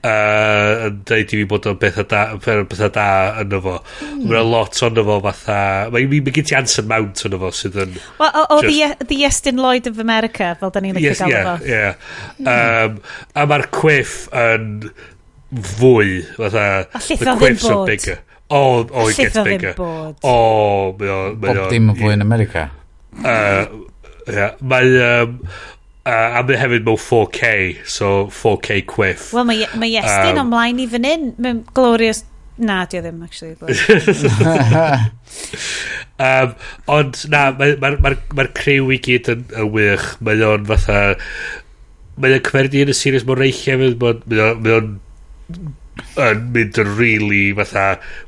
uh, 0.05 0.87
yn 0.87 1.01
dweud 1.09 1.33
i 1.33 1.41
fi 1.41 1.45
bod 1.49 1.67
o'n 1.71 1.79
bethau 1.81 2.07
da, 2.11 2.23
bethau 2.39 2.91
da 2.95 3.09
yn 3.43 3.57
fo. 3.65 3.75
Mm. 4.05 4.29
Mae'n 4.31 4.51
lot 4.53 4.79
ono 4.87 5.05
fo 5.09 5.19
fatha... 5.25 5.59
Mae'n 5.95 6.15
ma 6.27 6.35
gen 6.37 6.49
ti 6.51 6.57
Anson 6.59 6.89
Mount 6.91 7.25
yn 7.27 7.39
fo 7.43 7.53
sydd 7.55 7.81
yn... 7.85 7.99
Well, 8.21 8.31
o, 8.35 8.47
o 8.57 8.61
just, 8.63 9.01
the, 9.01 9.11
the 9.11 9.21
Estyn 9.29 9.63
Lloyd 9.63 9.91
of 9.91 9.99
America, 10.03 10.55
fel 10.61 10.75
da 10.75 10.85
ni'n 10.85 10.97
lygu 10.99 11.11
yes, 11.11 11.23
gael 11.25 11.35
yeah, 11.35 11.51
fo. 11.51 11.67
Yeah. 11.67 11.93
Hmm. 12.39 12.49
Um, 12.55 13.03
a 13.35 13.47
mae'r 13.51 13.69
cwiff 13.75 14.17
yn 14.47 14.71
fwy, 15.75 16.23
fatha... 16.39 16.65
A 16.93 17.05
llithro 17.05 17.37
ddim 17.41 17.63
bod. 17.67 18.25
Oh, 18.49 18.87
oh, 18.97 19.09
it 19.11 19.17
gets 19.17 19.37
bigger. 19.45 19.75
Oh, 20.25 20.95
mae 20.97 21.11
o... 21.13 21.19
Bob 21.37 21.67
dim 21.69 21.91
yn 21.93 21.99
fwy 21.99 22.15
yn 22.17 22.25
America. 22.25 22.71
Uh, 23.19 23.67
Yeah, 24.29 24.55
mae... 24.61 24.95
Um, 25.03 25.39
uh, 26.09 26.39
a 26.39 26.43
mae 26.47 26.59
hefyd 26.61 26.87
mewn 26.87 27.01
4K, 27.03 27.53
so 27.89 28.11
4K 28.33 28.81
quiff. 28.89 29.31
Wel, 29.37 29.47
mae, 29.49 29.69
mae 29.81 29.95
Iestyn 29.97 30.39
um, 30.39 30.47
ymlaen 30.47 30.83
i 30.83 30.89
fan 30.91 31.09
hyn, 31.09 31.31
mewn 31.39 31.63
glorious... 31.77 32.25
Na, 32.59 32.81
di 32.91 32.99
o 32.99 33.03
ddim, 33.05 33.21
actually. 33.23 33.55
um, 36.19 36.55
ond, 36.97 37.21
na, 37.31 37.45
mae'r 37.55 37.77
ma, 37.79 37.93
ma, 37.95 38.09
ma, 38.09 38.15
ma 38.35 38.47
criw 38.57 38.91
i 38.97 38.99
gyd 39.05 39.31
yn, 39.31 39.45
yn 39.53 39.69
wych. 39.77 40.09
Mae 40.27 40.43
o'n 40.49 40.67
fatha... 40.71 41.03
Mae 42.19 42.35
o'n 42.35 42.43
cymeryd 42.49 42.75
i 42.75 42.83
yn 42.83 42.91
y 42.91 42.97
series 42.99 43.27
mor 43.29 43.39
reichia, 43.39 43.79
mae 43.79 43.93
o'n 43.93 44.89
Mae 46.19 46.33
yn 46.33 46.43
mynd 46.55 46.79
yn 46.83 46.91
really 46.99 47.45
fatha 47.57 47.85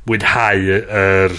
mwynhau 0.09 0.63
yr 0.71 0.85
er, 1.01 1.35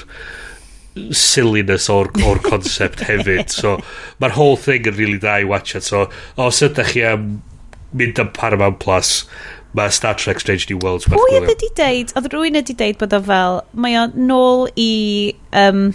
silliness 1.17 1.89
o'r, 1.93 2.11
or 2.27 2.39
concept 2.43 3.01
hefyd. 3.09 3.51
So 3.53 3.79
mae'r 4.21 4.37
whole 4.37 4.59
thing 4.61 4.87
yn 4.91 4.99
really 4.99 5.19
da 5.23 5.39
i 5.41 5.49
watch 5.49 5.77
it. 5.77 5.87
So 5.89 6.09
os 6.37 6.63
ydych 6.65 6.95
chi 6.97 7.07
am 7.13 7.33
mynd 7.93 8.21
am 8.21 8.33
Paramount 8.33 8.79
Plus 8.81 9.23
mae 9.73 9.89
Star 9.89 10.15
Trek 10.15 10.41
Strange 10.41 10.69
New 10.69 10.79
Worlds 10.85 11.09
pwy 11.09 11.37
oedd 11.39 11.49
wedi 11.49 11.69
deud 11.77 12.13
oedd 12.19 12.29
rwy'n 12.33 12.59
ydy 12.61 12.75
e 12.75 12.81
deud 12.81 12.99
bod 13.01 13.15
o 13.17 13.21
fel 13.25 13.61
mae 13.85 13.97
o 14.01 14.07
nôl 14.13 14.67
i 14.81 14.93
um, 15.57 15.87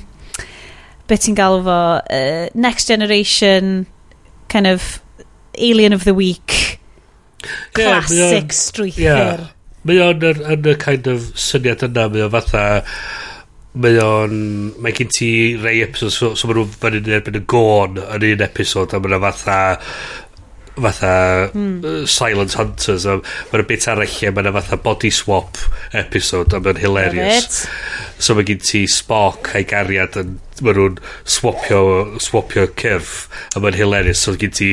beth 1.10 1.26
ti'n 1.26 1.38
galw 1.38 1.62
fo 1.68 1.82
uh, 2.02 2.48
Next 2.58 2.90
Generation 2.90 3.86
kind 4.54 4.70
of 4.70 4.98
Alien 5.58 5.94
of 5.94 6.06
the 6.06 6.16
Week 6.18 6.80
yeah, 7.46 8.02
classic 8.02 8.50
yeah, 8.50 8.58
strwythyr 8.62 9.06
yeah. 9.06 9.46
mae 9.88 10.02
o'n 10.08 10.26
yn 10.26 10.70
y 10.74 10.76
kind 10.82 11.10
of 11.12 11.32
syniad 11.38 11.86
yna 11.86 12.10
mae 12.14 12.26
o 12.26 12.32
fatha 12.34 12.66
mae 13.78 14.00
o'n 14.02 14.38
mae 14.82 14.96
gen 14.96 15.12
ti 15.14 15.32
rei 15.62 15.82
episodes 15.86 16.16
so, 16.18 16.32
so 16.36 16.48
mae 16.48 16.58
nhw 16.58 16.70
fan 16.72 16.98
yn 16.98 17.12
erbyn 17.20 17.42
y 17.42 17.44
gôn 17.50 18.00
yn 18.02 18.30
un 18.32 18.46
episod 18.48 18.96
a 18.96 19.02
mae 19.02 19.12
yna 19.12 19.22
fatha 19.28 19.60
fatha 20.78 21.50
mm. 21.54 21.84
uh, 21.84 22.06
Silent 22.06 22.54
Hunters 22.54 23.06
a 23.06 23.18
mae'n 23.52 23.66
bit 23.70 23.88
arall 23.90 24.18
a 24.30 24.34
mae'n 24.34 24.52
fatha 24.58 24.80
body 24.82 25.12
swap 25.14 25.58
episode 25.98 26.54
a 26.54 26.62
mae'n 26.62 26.82
hilarious. 26.82 27.64
So 28.22 28.38
mae 28.38 28.48
gen 28.48 28.62
ti 28.64 28.86
Spock 28.92 29.54
a'i 29.56 29.66
gariad 29.68 30.18
yn 30.22 30.38
mae 30.66 30.74
nhw'n 30.74 31.00
swapio 31.30 31.82
swapio 32.24 32.68
cyrff 32.80 33.28
a 33.56 33.64
mae'n 33.64 33.78
hilarious. 33.78 34.24
So 34.26 34.36
gen 34.40 34.54
ti 34.58 34.72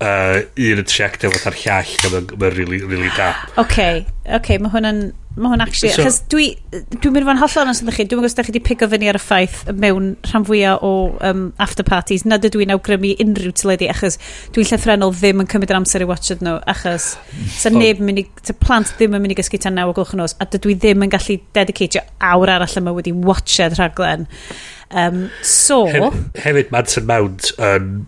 uh, 0.00 0.44
un 0.44 0.84
yn 0.84 0.88
tractio 0.88 1.32
fatha'r 1.34 1.62
llall 1.64 1.96
a 2.08 2.12
mae'n 2.14 2.36
ma 2.36 2.52
really, 2.56 2.82
really 2.84 3.12
da 3.16 3.32
ok, 3.60 4.04
ok, 4.38 4.54
mae 4.62 4.76
hwnna'n 4.76 5.08
Mae 5.38 5.52
hwn 5.52 5.62
actually... 5.62 5.92
So, 5.94 6.04
Chos 6.04 6.18
dwi... 6.32 6.48
Dwi'n 6.72 7.14
mynd 7.14 7.26
fo'n 7.28 7.40
hollol 7.40 7.70
yn 7.70 7.78
chi. 7.78 8.04
Dwi'n 8.04 8.10
gwybod 8.10 8.28
os 8.28 8.36
da 8.36 8.44
chi 8.46 8.52
wedi 8.52 8.62
pigo 8.66 8.88
fyny 8.90 9.08
ar 9.10 9.18
y 9.18 9.22
ffaith 9.22 9.60
mewn 9.84 10.10
rhan 10.26 10.46
fwyaf 10.48 10.82
o 10.86 10.92
um, 11.28 11.44
after 11.62 11.86
parties. 11.86 12.26
Nad 12.28 12.46
ydw 12.48 12.64
i'n 12.64 12.74
awgrymu 12.74 13.14
unrhyw 13.24 13.54
tyledu 13.58 13.88
achos 13.92 14.18
dwi'n 14.56 14.68
llethrenol 14.72 15.14
ddim 15.14 15.44
yn 15.44 15.50
cymryd 15.52 15.74
yr 15.74 15.80
amser 15.80 16.04
i 16.04 16.10
watchad 16.10 16.44
nhw 16.44 16.58
achos 16.74 17.12
sa 17.62 17.72
neb 17.74 18.02
yn 18.02 18.10
mynd 18.10 18.24
i... 18.24 18.26
Sa 18.42 18.56
plant 18.58 18.92
ddim 18.98 19.16
yn 19.16 19.24
mynd 19.24 19.36
i 19.36 19.38
gysgu 19.38 19.62
tan 19.62 19.78
naw 19.78 19.92
o 19.92 19.96
gloch 19.96 20.14
yn 20.16 20.22
nos 20.24 20.36
a 20.42 20.48
dydw 20.50 20.74
i 20.74 20.78
ddim 20.82 21.06
yn 21.06 21.14
gallu 21.14 21.38
dedicatio 21.56 22.04
awr 22.34 22.56
arall 22.58 22.78
yma 22.82 22.96
wedi 22.98 23.14
watchad 23.14 23.78
rhaglen. 23.78 24.28
Um, 24.90 25.26
so... 25.46 25.84
Hef, 25.92 26.22
hefyd 26.44 26.74
Manson 26.74 27.08
Mount 27.08 27.52
yn... 27.56 27.90
Um, 27.96 28.06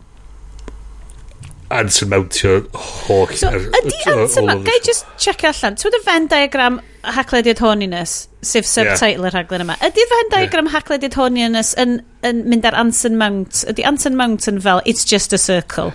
ansurmountio 1.70 2.64
holl... 2.74 3.30
So, 3.38 3.48
er- 3.48 3.68
ydy 3.80 3.98
ansurmountio... 4.10 4.66
Gai 4.66 4.80
just 4.84 5.06
check 5.22 5.44
allan. 5.46 5.78
Twyd 5.78 5.96
y 6.00 6.02
Venn 6.06 6.26
diagram 6.30 6.80
haclediad 7.02 7.58
horniness, 7.58 8.28
sef 8.42 8.66
subtitle 8.66 9.24
yeah. 9.24 9.30
y 9.30 9.32
rhaglen 9.34 9.64
yma. 9.64 9.76
Ydy 9.84 10.04
fan 10.10 10.30
diagram 10.34 10.68
yeah. 10.68 10.76
haclediad 10.76 11.16
horniness 11.16 11.72
yn, 11.80 11.98
yn 12.26 12.44
mynd 12.50 12.66
ar 12.68 12.76
Anson 12.80 13.16
Mount? 13.20 13.64
Ydy 13.70 13.86
Anson 13.88 14.16
Mount 14.18 14.48
yn 14.50 14.60
fel, 14.60 14.82
it's 14.84 15.04
just 15.08 15.32
a 15.32 15.38
circle? 15.38 15.92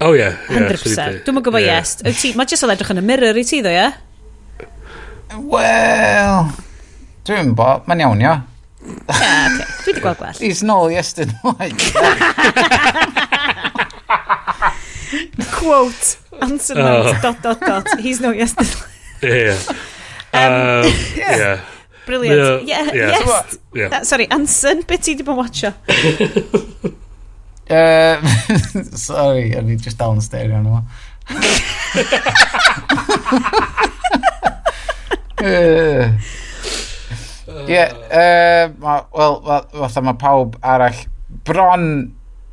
Oh 0.00 0.12
yeah. 0.12 0.36
100%. 0.48 0.96
Yeah, 0.96 1.18
Dwi'n 1.26 1.42
gwybod 1.42 1.62
yeah. 1.62 1.78
yes. 1.80 1.98
Wyt 2.06 2.20
ti, 2.22 2.34
mae 2.38 2.46
jyst 2.50 2.66
o 2.66 2.70
edrych 2.74 2.92
yn 2.94 3.02
y 3.02 3.06
mirror 3.06 3.38
i 3.38 3.44
ti 3.46 3.62
ddo, 3.62 3.72
ie? 3.72 3.88
Yeah? 3.88 3.92
Wel, 5.38 6.48
dwi'n 7.28 7.52
bo, 7.58 7.82
mae'n 7.86 8.02
iawn, 8.06 8.22
ia. 8.24 8.36
Ie, 8.38 8.94
okay. 9.04 9.66
Dwi 9.82 9.92
wedi 9.92 10.00
gweld 10.00 10.18
gwell. 10.22 10.38
He's 10.40 10.62
nôl 10.66 10.88
yesterday. 10.94 11.70
Quote, 15.52 16.16
Anson 16.40 16.78
Mount, 16.78 17.10
oh. 17.10 17.18
dot, 17.22 17.42
dot, 17.42 17.60
dot. 17.60 17.86
He's 18.00 18.20
nôl 18.24 18.36
yesterday. 18.38 18.82
yeah. 19.22 19.58
Um, 20.32 20.84
yeah. 21.16 21.36
yeah. 21.36 21.60
Brilliant. 22.06 22.66
Yeah, 22.66 22.84
yeah. 22.84 22.92
yeah. 22.94 23.08
yes. 23.20 23.58
Yeah. 23.74 23.88
Uh, 23.92 24.04
sorry, 24.04 24.26
Anson, 24.30 24.82
beth 24.82 25.02
ti 25.04 25.14
wedi 25.14 25.24
bod 25.24 25.36
watcho? 25.36 25.72
uh, 27.68 28.16
sorry, 29.08 29.52
o'n 29.56 29.68
i 29.68 29.76
just 29.76 29.98
down 30.00 30.20
stereo 30.24 30.56
yn 30.60 30.68
yma. 30.72 30.82
Ie, 37.68 37.84
wel, 38.80 39.36
fatha 39.72 40.00
mae 40.04 40.16
pawb 40.20 40.56
arall 40.64 41.04
bron 41.48 41.84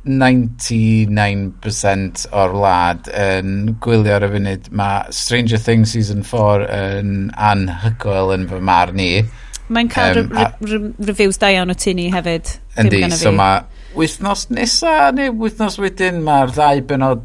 99% 0.06 2.28
o'r 2.30 2.52
wlad 2.54 3.08
yn 3.10 3.74
gwylio 3.82 4.14
ar 4.16 4.24
y 4.26 4.28
funud. 4.36 4.68
Mae 4.78 4.96
Stranger 5.14 5.60
Things 5.62 5.92
Season 5.96 6.22
4 6.26 6.66
yn 6.70 7.08
anhygoel 7.34 8.34
yn 8.36 8.44
fy 8.50 8.60
mar 8.64 8.88
ni. 8.96 9.10
Mae'n 9.66 9.88
cael 9.90 10.16
um, 10.22 10.30
reviews 11.02 11.38
da 11.42 11.48
iawn 11.50 11.74
o 11.74 11.76
tu 11.78 11.92
ni 11.96 12.06
hefyd. 12.14 12.46
Yndi, 12.78 13.00
so 13.18 13.30
mae 13.34 13.64
wythnos 13.96 14.42
nesa 14.54 15.10
neu 15.16 15.30
wythnos 15.40 15.76
wedyn 15.82 16.16
mae'r 16.26 16.50
ddau 16.54 16.78
benod 16.86 17.22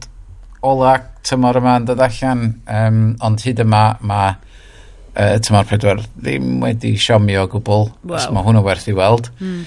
ola 0.66 0.94
tymor 1.28 1.56
yma 1.62 1.74
yn 1.82 1.86
dod 1.90 2.02
allan. 2.02 2.42
Um, 2.66 2.98
ond 3.22 3.38
hyd 3.46 3.62
yma 3.62 3.84
mae 4.02 4.30
uh, 4.34 5.38
tymor 5.44 5.66
pedwar 5.70 5.98
ddim 6.16 6.46
wedi 6.64 6.92
siomio 6.98 7.42
o 7.46 7.52
gwbl. 7.52 7.84
Wow. 8.02 8.16
os 8.18 8.26
mae 8.34 8.46
hwnna 8.48 8.62
werth 8.66 8.90
i 8.90 8.94
weld. 8.98 9.26
Mm. 9.42 9.62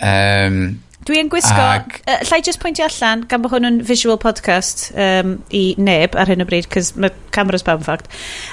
Um, 0.00 0.80
Dwi'n 1.08 1.30
gwisgo... 1.32 1.56
Ag... 1.56 2.02
Uh, 2.04 2.18
llai 2.28 2.42
just 2.44 2.60
pwyntio 2.60 2.84
allan, 2.84 3.22
gan 3.28 3.40
bod 3.40 3.54
hwn 3.54 3.68
yn 3.68 3.78
visual 3.88 4.18
podcast 4.20 4.90
um, 4.92 5.38
i 5.56 5.62
neb 5.80 6.16
ar 6.18 6.28
hyn 6.28 6.44
o 6.44 6.46
bryd, 6.48 6.68
cos 6.72 6.92
mae 7.00 7.14
cameras 7.32 7.64
pam 7.64 7.80
ffact. 7.86 8.10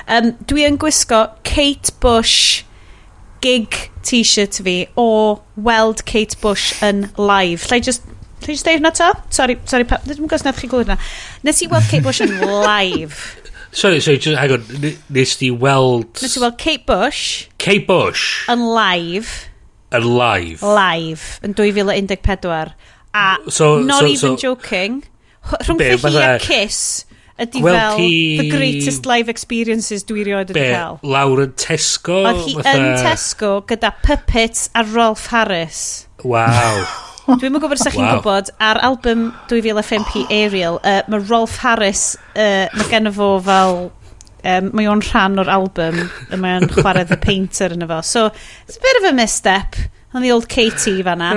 Um, 0.07 0.31
dwi'n 0.47 0.79
gwisgo 0.79 1.25
Kate 1.47 1.91
Bush 2.03 2.63
gig 3.43 3.75
t-shirt 4.07 4.61
fi 4.63 4.77
o 4.95 5.09
weld 5.59 6.05
Kate 6.07 6.39
Bush 6.43 6.71
yn 6.85 7.09
live. 7.19 7.67
Llai 7.67 7.81
just... 7.83 8.07
Llai 8.45 8.53
just 8.53 8.69
deud 8.69 8.79
hwnna 8.79 8.93
to? 8.95 9.09
Sorry, 9.33 9.57
sorry, 9.67 9.89
pa, 9.89 9.99
ddim 10.05 10.23
yn 10.23 10.31
gwrs 10.31 10.47
nad 10.47 10.55
chi 10.55 10.71
gwybod 10.71 10.87
hwnna. 10.87 10.97
Nes 11.43 11.59
i 11.65 11.67
weld 11.73 11.91
Kate 11.91 12.05
Bush 12.05 12.23
yn 12.23 12.39
live. 12.39 13.19
Sorry, 13.77 13.99
sorry, 13.99 14.17
just, 14.17 14.37
hang 14.39 14.53
on. 14.55 14.93
Nes 15.13 15.35
ti 15.37 15.51
weld... 15.51 16.07
Nes 16.23 16.37
i 16.39 16.41
weld 16.41 16.55
Kate 16.57 16.87
Bush... 16.87 17.49
Kate 17.59 17.83
Bush... 17.85 18.47
Yn 18.49 18.63
live 18.73 19.51
Yn 19.95 20.03
live. 20.03 20.61
Live, 20.61 21.37
yn 21.47 21.53
2014. 21.55 22.73
A 23.15 23.27
so, 23.47 23.79
not 23.79 24.03
so, 24.03 24.07
even 24.07 24.35
so, 24.35 24.35
joking, 24.35 25.03
rhwng 25.47 25.79
fy 25.79 26.11
hi 26.11 26.25
a 26.25 26.39
Kiss 26.43 27.05
ydy 27.37 27.61
fel 27.61 27.97
ti... 27.97 28.37
the 28.39 28.49
greatest 28.49 29.05
live 29.05 29.29
experiences 29.29 30.05
dwi 30.09 30.25
rioed 30.27 30.51
wedi 30.51 30.71
cael. 30.73 30.99
Lawr 31.05 31.43
yn 31.45 31.53
Tesco? 31.59 32.21
Oedd 32.25 32.43
hi 32.45 32.55
fatha... 32.57 32.77
yn 32.77 32.87
Tesco 33.05 33.51
gyda 33.69 33.93
Puppets 34.03 34.71
a 34.75 34.83
Rolf 34.89 35.27
Harris. 35.33 35.81
Waw. 36.25 36.81
Dwi'n 37.27 37.51
mwyn 37.51 37.59
gwybod 37.59 37.81
sa'ch 37.81 37.97
chi'n 37.97 38.05
wow. 38.05 38.21
gwybod, 38.21 38.49
ar 38.63 38.79
album 38.87 39.27
2005 39.51 40.31
Ariel, 40.31 40.79
uh, 40.79 41.01
mae 41.11 41.25
Rolf 41.27 41.57
Harris, 41.59 42.13
uh, 42.33 42.71
mae 42.71 42.87
gen 42.87 43.11
fo 43.13 43.33
fel 43.43 43.89
um, 44.47 44.71
mae 44.77 44.87
o'n 44.89 45.03
rhan 45.09 45.41
o'r 45.41 45.51
album, 45.51 45.99
a 46.31 46.39
mae 46.39 46.61
o'n 46.61 46.69
chwarae 46.71 47.07
The 47.09 47.19
Painter 47.21 47.75
yn 47.75 47.85
efo. 47.85 47.99
So, 48.05 48.27
it's 48.65 48.79
a 48.79 48.83
bit 48.83 49.01
of 49.01 49.09
a 49.11 49.13
misstep 49.17 49.77
on 50.13 50.23
the 50.23 50.31
old 50.31 50.47
Katie 50.49 51.03
fanna. 51.03 51.33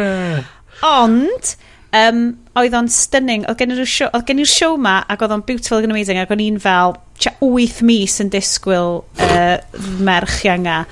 Ond, 0.86 1.54
um, 1.96 2.20
oedd 2.58 2.76
o'n 2.76 2.90
stunning. 2.92 3.46
Oedd 3.50 3.60
gen 3.60 3.74
i'r 3.74 3.88
show, 3.88 4.10
oedd 4.14 4.28
gen 4.28 4.42
i'r 4.42 4.50
show 4.50 4.76
ma, 4.80 5.00
ac 5.10 5.24
oedd 5.24 5.34
o'n 5.36 5.46
beautiful 5.46 5.82
and 5.82 5.92
amazing, 5.92 6.20
ac 6.20 6.30
o'n 6.34 6.44
i'n 6.44 6.60
fel, 6.62 6.96
tia 7.20 7.34
8 7.44 7.82
mis 7.86 8.20
yn 8.22 8.30
disgwyl 8.32 9.02
uh, 9.26 9.58
merch 10.06 10.44
ianga. 10.46 10.84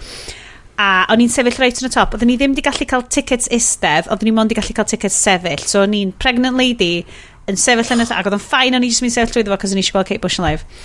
A 0.79 0.91
o'n 1.11 1.23
i'n 1.25 1.33
sefyll 1.33 1.59
reit 1.59 1.81
yn 1.83 1.89
y 1.89 1.93
top. 1.95 2.15
Oedden 2.15 2.31
ni 2.31 2.37
ddim 2.39 2.55
wedi 2.55 2.67
gallu 2.67 2.87
cael 2.87 3.07
tickets 3.11 3.51
istedd, 3.55 4.11
oedden 4.13 4.31
ni 4.31 4.35
mond 4.35 4.53
wedi 4.53 4.61
gallu 4.61 4.77
cael 4.77 4.91
tickets 4.91 5.19
sefyll. 5.19 5.65
So 5.67 5.83
o'n 5.83 5.97
i'n 5.99 6.15
pregnant 6.23 6.59
lady 6.59 7.03
yn 7.51 7.59
sefyll 7.59 7.97
yn 7.97 8.05
y... 8.05 8.11
top 8.11 8.21
Ac 8.21 8.29
oedd 8.29 8.37
o'n 8.39 8.45
ffain 8.45 8.79
o'n 8.79 8.87
i 8.87 8.91
jyst 8.93 9.03
mynd 9.03 9.17
sefyll 9.17 9.35
trwy 9.35 9.47
ddefo, 9.47 9.59
cos 9.63 9.75
o'n 9.75 9.81
i 9.81 9.83
eisiau 9.83 9.99
gweld 9.99 10.11
Kate 10.13 10.23
Bush 10.23 10.39
yn 10.39 10.47
live. 10.47 10.85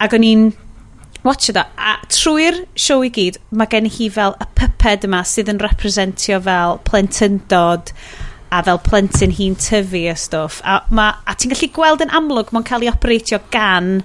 Ac 0.00 0.16
o'n 0.16 0.24
i'n 0.24 0.46
watch 1.26 1.50
that. 1.52 1.72
A 1.76 1.96
trwy'r 2.12 2.62
siow 2.78 3.04
i 3.06 3.10
gyd, 3.12 3.40
mae 3.50 3.68
gen 3.72 3.88
hi 3.90 4.08
fel 4.12 4.36
y 4.42 4.46
pyped 4.58 5.06
yma 5.08 5.24
sydd 5.26 5.50
yn 5.52 5.60
representio 5.62 6.38
fel 6.46 6.78
plentyndod 6.86 7.92
a 8.54 8.62
fel 8.66 8.78
plentyn 8.86 9.34
hi'n 9.34 9.56
tyfu 9.58 10.04
a 10.10 10.14
stwff. 10.18 10.62
A, 10.64 10.78
ma, 10.94 11.10
a 11.26 11.34
ti'n 11.34 11.52
gallu 11.52 11.68
gweld 11.74 12.04
yn 12.06 12.14
amlwg, 12.14 12.52
mae'n 12.54 12.66
cael 12.68 12.86
ei 12.86 12.92
operatio 12.92 13.40
gan 13.52 13.98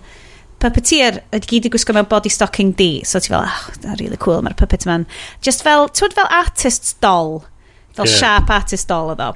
puppeteer 0.62 1.22
ydy 1.34 1.48
gyd 1.50 1.70
i 1.70 1.72
gwisgo 1.74 1.94
mewn 1.96 2.10
body 2.10 2.30
stocking 2.34 2.74
di. 2.78 2.92
So 3.08 3.22
ti 3.22 3.34
fel, 3.34 3.46
oh, 3.46 3.72
that's 3.82 4.02
really 4.02 4.20
cool, 4.22 4.42
mae'r 4.46 4.58
puppet 4.58 4.86
man. 4.90 5.08
Just 5.46 5.66
fel, 5.66 5.88
ti'n 5.90 6.18
fel 6.18 6.30
artist 6.30 6.96
doll. 7.06 7.42
Fel 7.92 8.08
yeah. 8.08 8.20
sharp 8.22 8.52
artist 8.54 8.88
doll 8.88 9.12
oedd 9.12 9.22
o. 9.24 9.34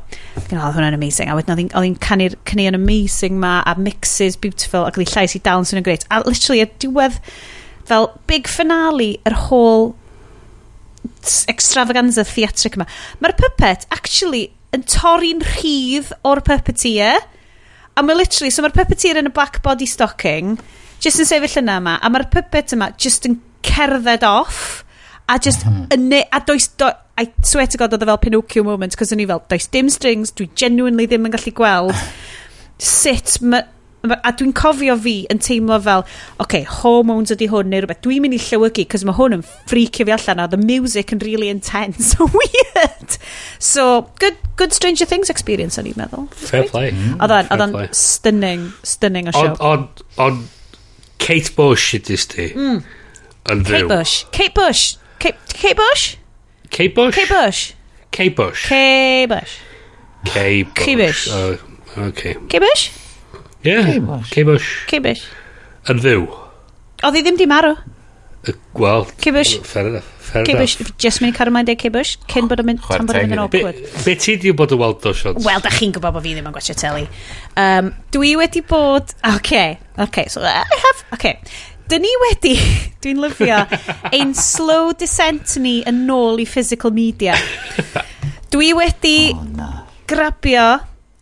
Gynna, 0.48 0.68
oedd 0.70 0.78
hwnna'n 0.78 0.96
amazing. 0.96 1.30
A 1.30 1.36
wedyn 1.38 1.58
oedd 1.66 1.88
hi'n 1.90 2.00
canu'r 2.02 2.38
cynnion 2.48 2.78
amazing 2.78 3.38
ma, 3.42 3.58
a 3.68 3.76
mixes 3.78 4.40
beautiful, 4.40 4.86
ac 4.88 4.98
oedd 4.98 5.10
hi 5.10 5.18
llais 5.18 5.36
i 5.36 5.42
dal 5.44 5.64
yn 5.64 5.70
swnio'n 5.70 5.88
greit. 5.88 6.06
A 6.08 6.22
literally, 6.24 6.64
y 6.64 6.70
diwedd 6.86 7.20
fel 7.90 8.10
big 8.30 8.50
finale 8.52 9.16
yr 9.28 9.38
whole 9.48 9.94
extravaganza 11.52 12.26
theatric 12.28 12.78
yma. 12.78 12.88
Mae'r 13.22 13.36
puppet 13.40 13.86
actually 13.94 14.50
yn 14.76 14.86
torri'n 14.90 15.44
rhydd 15.56 16.12
o'r 16.28 16.42
puppeteer. 16.46 17.22
A 17.96 18.04
mae 18.04 18.18
literally, 18.18 18.52
so 18.52 18.64
mae'r 18.66 18.76
puppeteer 18.76 19.22
yn 19.22 19.30
y 19.30 19.34
black 19.34 19.62
body 19.66 19.88
stocking, 19.88 20.58
just 21.04 21.22
yn 21.22 21.30
sefyll 21.30 21.62
yna 21.62 21.80
yma, 21.82 21.98
a 22.02 22.12
mae'r 22.12 22.28
puppet 22.34 22.76
yma 22.76 22.92
just 23.00 23.28
yn 23.30 23.40
cerdded 23.66 24.26
off, 24.28 24.84
a 25.32 25.40
just 25.42 25.66
mm 25.66 25.88
-hmm. 25.90 26.24
a 26.32 26.40
does, 26.46 26.68
do, 26.78 26.92
I 27.18 27.32
swear 27.42 27.68
to 27.68 27.78
god 27.78 27.94
oedd 27.94 28.04
e 28.04 28.10
fel 28.10 28.20
Pinocchio 28.22 28.64
moment, 28.64 28.98
cos 29.00 29.14
o'n 29.16 29.24
i 29.24 29.28
fel, 29.30 29.42
does 29.50 29.68
dim 29.72 29.90
strings, 29.90 30.34
dwi 30.36 30.50
genuinely 30.56 31.08
ddim 31.08 31.26
yn 31.26 31.34
gallu 31.34 31.54
gweld 31.56 31.96
sut 32.92 33.40
mae 33.42 33.64
a 34.14 34.32
dwi'n 34.38 34.54
cofio 34.56 34.96
fi 35.02 35.16
yn 35.34 35.42
teimlo 35.44 35.80
fel, 35.84 36.06
oce, 36.06 36.44
okay, 36.46 36.64
hormones 36.82 37.34
ydy 37.34 37.50
hwn 37.52 37.72
neu 37.72 37.84
rhywbeth. 37.84 38.02
Dwi'n 38.06 38.26
mynd 38.26 38.38
i 38.38 38.42
llywygu, 38.42 38.86
cos 38.92 39.06
mae 39.08 39.18
hwn 39.18 39.40
yn 39.40 39.46
freakio 39.70 40.08
fi 40.08 40.16
allan, 40.16 40.44
a 40.44 40.50
the 40.52 40.60
music 40.62 41.14
yn 41.16 41.24
really 41.26 41.50
intense, 41.50 42.16
weird. 42.38 43.18
So, 43.60 44.10
good, 44.20 44.38
good 44.60 44.76
Stranger 44.76 45.08
Things 45.10 45.32
experience, 45.34 45.80
o'n 45.82 45.90
i'n 45.90 45.98
meddwl. 46.00 46.28
Fair 46.36 46.68
play. 46.70 46.92
Mm, 46.94 47.18
oedd 47.24 47.66
o'n 47.66 47.80
stunning, 47.96 48.70
stunning 48.86 49.32
o 49.32 49.36
show 49.36 49.56
Ond, 49.66 50.06
on, 50.22 50.44
Kate 51.26 51.56
Bush 51.56 51.96
ydy 51.98 52.20
sti. 52.20 52.52
Mm. 52.54 52.84
Kate 53.46 53.88
Bush. 53.88 54.26
Kate 54.32 54.54
Bush. 54.54 54.98
Kate, 55.20 55.38
Kate 55.48 55.78
Bush? 55.78 56.18
Kate 56.70 56.94
Bush? 56.96 57.16
Kate 57.16 57.30
Bush. 57.30 57.74
Kate 58.12 58.36
Bush. 58.36 58.68
Kate 58.68 59.28
Bush. 59.30 59.58
Kate 60.26 60.66
Bush. 60.66 60.76
Kate 60.76 60.76
Bush. 60.76 60.86
Kate 60.86 60.98
Bush. 60.98 61.28
Uh, 61.30 61.58
okay. 61.98 62.34
Kate 62.50 62.62
Bush? 62.62 62.92
Ie. 63.66 64.00
Ceibush. 64.30 64.72
Ceibush. 64.90 65.26
Yn 65.90 66.02
fyw. 66.04 66.26
Oedd 67.06 67.16
hi 67.18 67.24
ddim 67.26 67.38
di 67.40 67.48
marw. 67.50 67.74
Wel. 68.78 69.08
Ceibush. 69.24 69.58
Fair 69.66 69.90
enough. 69.90 70.12
Ceibush, 70.36 70.78
just 71.02 71.22
mynd 71.24 71.34
i 71.34 71.38
cadw 71.38 71.54
mae'n 71.54 71.68
dweud 71.68 71.80
Ceibush, 71.82 72.16
cyn 72.30 72.50
bod 72.50 72.62
yn 72.62 72.68
mynd 72.70 72.82
tan 72.84 73.08
bod 73.08 73.18
o'n 73.18 73.26
mynd 73.26 73.38
yn 73.38 73.42
awkward. 73.46 73.80
Be 74.04 74.16
ti 74.20 74.36
di 74.42 74.52
bod 74.58 74.74
yn 74.76 74.82
weld 74.82 75.06
o 75.08 75.14
Sions? 75.16 75.46
Wel, 75.46 75.64
da 75.64 75.72
chi'n 75.74 75.94
gwybod 75.96 76.18
bod 76.18 76.26
fi 76.26 76.34
ddim 76.36 76.50
yn 76.50 76.56
gwachio 76.56 76.76
teli. 76.78 77.06
Um, 77.62 77.94
dwi 78.14 78.34
wedi 78.40 78.62
bod... 78.68 79.16
OK, 79.32 79.62
OK, 80.06 80.26
so 80.34 80.44
I 80.44 80.62
have... 80.62 81.06
OK. 81.16 81.32
Dyn 81.90 82.02
ni 82.02 82.12
wedi, 82.26 82.56
dwi'n 83.06 83.22
lyfio, 83.22 83.62
ein 84.12 84.34
slow 84.38 84.92
descent 84.98 85.56
ni 85.62 85.78
yn 85.88 86.04
ôl 86.14 86.42
i 86.42 86.48
physical 86.50 86.94
media. 86.94 87.38
Dwi 88.54 88.74
wedi 88.78 89.18
oh, 89.34 89.86
grabio 90.10 90.68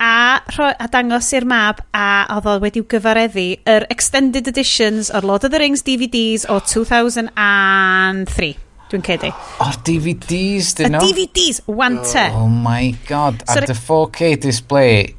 a, 0.04 0.42
rho, 0.58 0.68
a 0.68 0.88
dangos 0.92 1.30
i'r 1.38 1.46
map 1.48 1.80
a 1.96 2.26
oedd 2.36 2.48
o 2.50 2.58
wedi'w 2.64 2.86
gyfareddu 2.92 3.48
yr 3.70 3.86
extended 3.94 4.50
editions 4.52 5.12
o'r 5.14 5.26
Lord 5.28 5.44
of 5.48 5.52
the 5.54 5.62
Rings 5.64 5.84
DVDs 5.88 6.44
o 6.52 6.60
2003 6.60 8.52
dwi'n 8.94 9.06
cedi. 9.08 9.32
O'r 9.64 9.72
oh, 9.72 9.78
DVDs, 9.88 10.74
dyn 10.78 10.94
nhw? 10.94 11.02
Y 11.02 11.04
DVDs, 11.10 11.58
wante. 11.66 12.26
Oh 12.38 12.50
my 12.52 12.92
god, 13.08 13.42
so 13.48 13.60
the 13.64 13.72
dy 13.72 13.80
4K 13.80 14.20
display, 14.44 15.16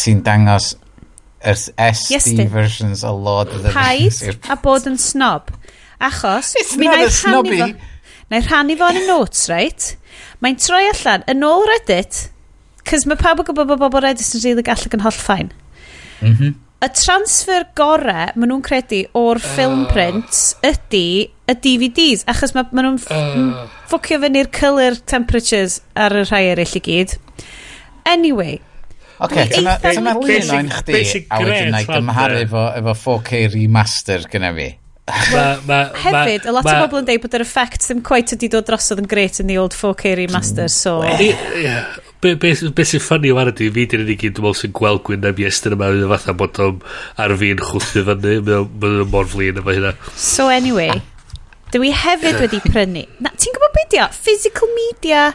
ti'n 0.00 0.24
dangos 0.26 0.72
yr 1.46 1.58
SD 1.60 2.10
yes, 2.16 2.26
versions 2.50 3.04
o 3.06 3.12
Lord 3.14 3.52
of 3.54 3.62
the 3.62 3.74
Rings. 3.74 4.22
A 4.50 4.56
bod 4.62 4.88
yn 4.90 4.98
snob. 4.98 5.52
Achos, 6.02 6.54
mi 6.76 6.88
wna 6.88 7.04
i 7.04 7.06
rhannu 7.12 7.60
fo. 7.60 7.68
Na 8.32 8.40
i 8.40 8.46
rhannu 8.48 8.74
fo 8.80 8.90
yn 8.90 9.04
y 9.04 9.06
notes, 9.06 9.46
right? 9.52 9.92
Mae'n 10.42 10.58
troi 10.60 10.84
allan, 10.90 11.22
yn 11.30 11.46
ôl 11.46 11.62
Reddit, 11.70 12.26
Cys 12.86 13.06
mae 13.08 13.18
pawb 13.18 13.42
yn 13.42 13.48
gwybod 13.48 13.72
bod 13.72 13.82
bobl 13.82 14.04
Reddit 14.04 14.36
yn 14.38 14.44
rili 14.44 14.64
gallu 14.66 14.92
yn 14.94 15.02
holl 15.02 15.16
ffain. 15.16 15.50
Mm. 16.20 16.54
Y 16.84 16.88
transfer 16.92 17.64
gore, 17.78 18.28
maen 18.36 18.50
nhw'n 18.52 18.62
credu, 18.64 19.00
o'r 19.16 19.40
film 19.40 19.86
prints 19.88 20.50
ydy 20.66 21.06
y 21.48 21.54
DVDs, 21.64 22.26
achos 22.28 22.52
maen 22.54 22.68
ma 22.76 22.84
nhw'n 22.84 22.98
uh. 23.00 23.62
ffocio 23.88 24.20
fyny'r 24.22 24.50
colour 24.54 24.98
temperatures 25.08 25.80
ar 25.96 26.14
y 26.20 26.26
rhai 26.26 26.42
eraill 26.52 26.76
i 26.76 26.82
gyd. 26.84 27.16
Anyway, 28.06 28.60
Oce, 29.16 29.32
okay, 29.32 29.48
dyna 29.56 30.12
lun 30.12 30.50
o'n 30.58 30.72
chdi, 30.74 30.98
a 31.32 31.40
wedyn 31.40 31.72
na 31.72 31.80
i 31.80 31.88
gymharu 31.88 32.42
efo, 32.42 32.66
efo 32.82 32.96
4K 33.06 33.46
remaster 33.54 34.26
gyda 34.28 34.52
fi. 34.58 34.66
ma, 35.32 35.44
ma, 35.70 35.78
Hefyd, 35.96 36.44
a 36.44 36.52
lot 36.52 36.66
ma, 36.68 36.74
o 36.76 36.84
bobl 36.84 37.00
yn 37.00 37.08
dweud 37.08 37.24
bod 37.24 37.38
yr 37.38 37.46
effect 37.46 37.86
ddim 37.86 38.02
quite 38.04 38.36
wedi 38.36 38.52
dod 38.52 38.68
drosodd 38.68 39.00
yn 39.00 39.08
gret 39.08 39.40
yn 39.40 39.48
the 39.48 39.56
old 39.62 39.74
4K 39.74 40.12
remaster, 40.20 40.68
so... 40.68 40.98
Yeah 41.08 41.88
be, 42.20 42.34
be, 42.34 42.52
be 42.76 42.86
sy'n 42.86 43.02
ffynnu 43.02 43.32
o 43.34 43.44
ydy, 43.50 43.68
fi 43.74 43.86
dyn 43.90 44.04
ni 44.08 44.16
gyd 44.18 44.36
dwi'n 44.36 44.46
meddwl 44.46 44.58
sy'n 44.60 44.74
gweld 44.76 45.02
gwyn 45.06 45.26
am 45.28 45.42
iestyn 45.42 45.76
yma, 45.76 45.90
yn 45.94 46.08
fatha 46.12 46.34
bod 46.36 46.60
o'n 46.62 46.80
ar 47.22 47.34
fi'n 47.40 47.62
chwthu 47.62 48.04
fyny, 48.08 48.38
mae'n 48.46 49.10
mor 49.12 49.28
flin 49.30 49.60
efo 49.60 49.74
hynna. 49.76 49.94
So 50.16 50.48
anyway, 50.52 51.00
dwi 51.74 51.92
hefyd 51.94 52.40
wedi 52.44 52.62
prynu, 52.64 53.06
na, 53.22 53.32
ti'n 53.34 53.56
gwybod 53.56 53.74
beth 53.76 53.90
di 53.92 54.02
o? 54.02 54.08
physical 54.14 54.72
media, 54.76 55.26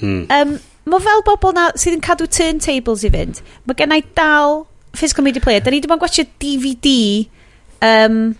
hmm. 0.00 0.26
um, 0.28 0.58
mae 0.88 1.04
fel 1.04 1.24
bobl 1.26 1.56
na 1.56 1.70
sydd 1.78 1.98
yn 1.98 2.04
cadw 2.04 2.28
turntables 2.38 3.06
i 3.06 3.12
fynd, 3.14 3.42
mae 3.68 3.78
gennau 3.78 4.04
dal 4.18 4.62
physical 4.96 5.26
media 5.26 5.44
player, 5.44 5.64
da 5.64 5.72
ni 5.72 5.80
ddim 5.82 5.96
yn 5.96 6.02
gwachio 6.02 6.26
DVD, 6.42 6.94
um, 7.84 8.36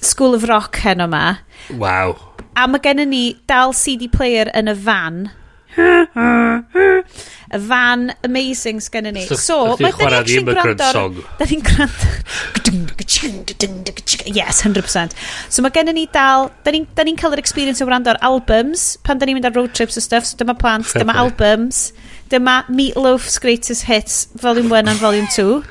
School 0.00 0.34
of 0.34 0.44
Rock 0.48 0.78
hen 0.84 1.02
yma. 1.02 1.40
Waw. 1.78 2.14
A 2.58 2.66
mae 2.70 2.82
gennym 2.82 3.10
ni 3.12 3.22
dal 3.50 3.74
CD 3.76 4.08
player 4.10 4.50
yn 4.56 4.70
y 4.70 4.74
fan, 4.78 5.28
y 5.78 7.58
fan 7.64 8.12
amazing 8.26 8.80
sgennyn 8.84 9.14
ni. 9.16 9.24
So, 9.40 9.76
mae 9.80 9.92
da 9.96 10.08
ni 10.10 10.16
actually 10.18 10.44
gwrando... 10.52 11.24
Da 11.38 11.48
ni'n 11.48 11.62
gwrando... 11.64 11.94
Yes, 14.28 14.62
100%. 14.66 15.16
So 15.48 15.64
mae 15.64 15.72
gennyn 15.74 15.96
ni 15.96 16.06
dal... 16.12 16.50
Da 16.64 16.74
ni'n 16.74 16.86
ni 17.08 17.16
cael 17.20 17.36
yr 17.38 17.42
experience 17.42 17.80
o 17.84 17.88
wrando 17.88 18.12
ar 18.12 18.20
albums 18.26 18.90
pan 19.06 19.20
da 19.20 19.28
ni'n 19.28 19.38
mynd 19.38 19.48
ar 19.48 19.56
road 19.56 19.72
trips 19.76 19.96
o 19.96 20.04
stuff. 20.04 20.28
So 20.28 20.36
dyma 20.40 20.56
plant, 20.58 20.92
dyma 20.92 21.16
albums, 21.24 21.92
dyma 22.32 22.60
Meatloaf's 22.68 23.38
Greatest 23.40 23.88
Hits, 23.88 24.26
Volume 24.36 24.68
1 24.68 24.92
and 24.92 25.00
Volume 25.00 25.28
2. 25.32 25.62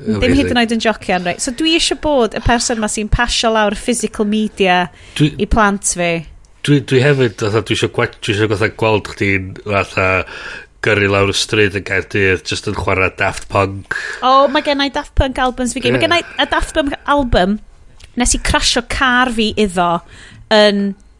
Ddim 0.00 0.32
hyd 0.32 0.48
yn 0.48 0.60
oed 0.62 0.72
yn 0.72 0.80
jocian, 0.80 1.26
right? 1.26 1.42
So 1.42 1.52
dwi 1.52 1.74
eisiau 1.76 1.98
bod 2.00 2.32
y 2.38 2.40
person 2.44 2.80
ma 2.80 2.88
sy'n 2.88 3.10
pasio 3.12 3.50
lawr 3.52 3.76
physical 3.76 4.24
media 4.28 4.86
dwi, 5.18 5.34
i 5.42 5.46
plant 5.50 5.84
fi 5.98 6.12
dwi, 6.66 6.80
dwi 6.86 7.04
hefyd, 7.04 7.38
fatha, 7.40 7.62
dwi 7.66 7.76
eisiau 7.76 7.92
gwa, 7.94 8.08
dwi 8.16 8.34
eisiau 8.34 8.50
fatha 8.52 8.68
gweld 8.82 9.12
chdi'n, 9.14 9.54
fatha, 9.64 10.08
gyrru 10.84 11.08
lawr 11.12 11.30
y 11.32 11.34
stryd 11.36 11.74
yn 11.76 11.84
Gaerdydd, 11.86 12.44
just 12.48 12.68
yn 12.70 12.76
chwarae 12.78 13.10
Daft 13.18 13.48
Punk. 13.52 13.96
O, 14.20 14.30
oh, 14.30 14.44
mae 14.52 14.62
gennau 14.64 14.90
Daft 14.92 15.14
Punk 15.18 15.36
albums 15.42 15.72
fi 15.76 15.80
gyd. 15.82 15.92
Yeah. 15.92 16.00
Mae 16.00 16.06
gen 16.06 16.16
i 16.16 16.20
a 16.40 16.46
Daft 16.50 16.72
Punk 16.76 16.92
album 17.04 17.50
nes 18.20 18.34
i 18.34 18.38
crasio 18.44 18.82
car 18.90 19.28
fi 19.36 19.46
iddo 19.60 19.92
yn 20.54 20.76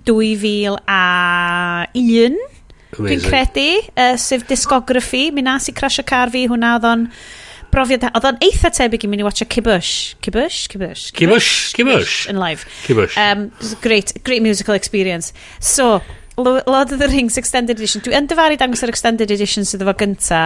2001. 0.09 2.37
Dwi'n 2.97 3.23
credu, 3.23 3.69
uh, 3.95 4.17
sef 4.19 4.43
discography. 4.49 5.31
Mi 5.35 5.43
nas 5.47 5.69
i 5.71 5.73
crasio 5.77 6.05
car 6.09 6.29
fi, 6.33 6.41
hwnna 6.51 6.71
oedd 6.79 6.87
o'n 6.89 7.03
brofiad... 7.73 8.07
Oedd 8.11 8.29
o'n 8.31 8.41
eitha 8.45 8.71
tebyg 8.75 9.07
i 9.07 9.11
mynd 9.11 9.25
i 9.25 9.27
watcha 9.27 9.49
Kibush. 9.49 10.15
Kibush? 10.25 10.63
Kibush? 10.73 11.11
Kibush? 11.17 11.53
Kibush? 11.77 12.17
Yn 12.31 12.41
live. 12.41 12.67
Kibush. 12.87 13.19
Um, 13.21 13.51
great, 13.85 14.15
great 14.25 14.43
musical 14.43 14.75
experience. 14.75 15.33
So, 15.59 16.01
Lord 16.45 16.93
of 16.93 16.99
the 16.99 17.09
Rings 17.09 17.37
Extended 17.37 17.77
Edition. 17.77 18.03
Dwi 18.05 18.17
yn 18.17 18.29
dyfaru 18.31 18.57
dangos 18.61 18.83
yr 18.85 18.93
Extended 18.93 19.31
Edition 19.31 19.67
sydd 19.69 19.83
efo 19.85 19.95
gynta, 19.99 20.41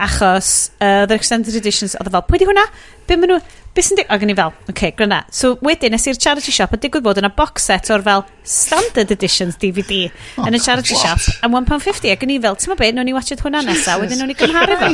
achos 0.00 0.70
uh, 0.78 1.04
the 1.08 1.16
Extended 1.18 1.56
Editions 1.58 1.96
oedd 1.98 2.12
fel, 2.14 2.24
pwy 2.28 2.42
di 2.42 2.48
hwnna? 2.48 2.64
Be 3.08 3.18
maen 3.18 3.34
nhw... 3.34 3.40
Be 3.72 3.80
sy'n 3.84 3.98
dig... 3.98 4.08
O, 4.12 4.18
gen 4.20 4.34
i 4.34 4.36
fel, 4.36 4.52
oce, 4.52 4.70
okay, 4.74 4.92
gryna. 4.96 5.22
So 5.32 5.54
wedyn, 5.64 5.94
nes 5.96 6.06
i'r 6.10 6.20
charity 6.20 6.52
shop, 6.54 6.74
a 6.76 6.80
digwydd 6.80 7.06
bod 7.06 7.20
yna 7.22 7.32
box 7.34 7.70
set 7.70 7.88
o'r 7.94 8.04
fel 8.04 8.26
Standard 8.44 9.14
Editions 9.16 9.56
DVD 9.62 10.04
oh, 10.10 10.46
yn 10.46 10.58
y 10.58 10.62
charity 10.62 10.98
what? 10.98 11.22
shop 11.24 11.46
am 11.46 11.56
£1.50. 11.56 12.12
A 12.12 12.18
gen 12.20 12.36
i 12.36 12.40
fel, 12.44 12.58
ti'n 12.60 12.74
ma 12.74 12.78
be, 12.78 12.92
nhw'n 12.92 13.12
i 13.14 13.16
watched 13.16 13.42
hwnna 13.42 13.64
nesaf, 13.66 14.02
wedyn 14.04 14.20
nhw'n 14.20 14.34
i 14.36 14.38
gymharu 14.38 14.78
fo. 14.82 14.92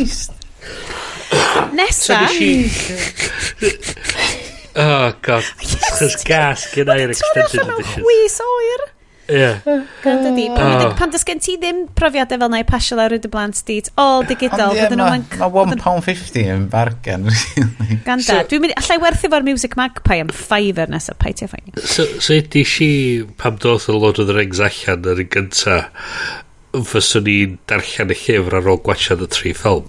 Nesa. 1.79 2.23
Oh, 4.79 5.13
god. 5.23 5.43
Chos 5.99 6.23
gas 6.23 6.69
gen 6.71 6.87
i'r 6.95 7.11
extended 7.11 7.51
edition. 7.51 7.81
Ti'n 7.83 8.05
wis 8.07 8.37
oer. 8.45 8.85
Ie. 9.29 9.49
Gan 10.05 10.23
ydi. 10.31 10.47
Pan 10.55 10.87
oh. 10.87 11.11
dys 11.13 11.25
gen 11.27 11.43
ti 11.43 11.57
ddim 11.61 11.83
profiadau 11.99 12.41
fel 12.41 12.53
na 12.53 12.61
i 12.63 12.67
pasio 12.69 12.97
lawr 12.97 13.17
y 13.17 13.19
dy 13.21 13.31
blant 13.33 13.59
di, 13.69 13.81
all 14.01 14.23
digidol. 14.29 14.79
Mae 14.79 15.25
£1.50 15.37 16.49
yn 16.55 16.69
bargen. 16.73 17.29
Gan 18.07 18.23
da. 18.25 18.41
Dwi'n 18.49 18.65
mynd, 18.65 18.77
allai 18.81 19.01
werthu 19.03 19.33
fo'r 19.35 19.45
Music 19.49 19.77
Magpie 19.81 20.23
am 20.25 20.33
Fiverr 20.33 20.93
nesaf, 20.95 21.19
pai 21.21 21.35
ti'n 21.37 21.51
ffain. 21.51 21.75
So, 21.83 22.07
so 22.23 22.39
ydy 22.39 22.65
si, 22.69 22.91
pam 23.41 23.59
doth 23.61 23.91
y 23.91 23.99
Lord 23.99 24.23
of 24.23 24.31
the 24.31 24.39
Rings 24.39 24.63
allan 24.65 25.11
yr 25.13 25.27
un 25.27 25.33
gyntaf, 25.35 26.07
fyswn 26.73 27.31
i'n 27.33 27.55
darllen 27.71 28.13
y 28.13 28.19
llyfr 28.19 28.59
ar 28.59 28.69
ôl 28.73 28.83
gwachad 28.85 29.23
y 29.25 29.31
tri 29.33 29.55
ffilm. 29.57 29.89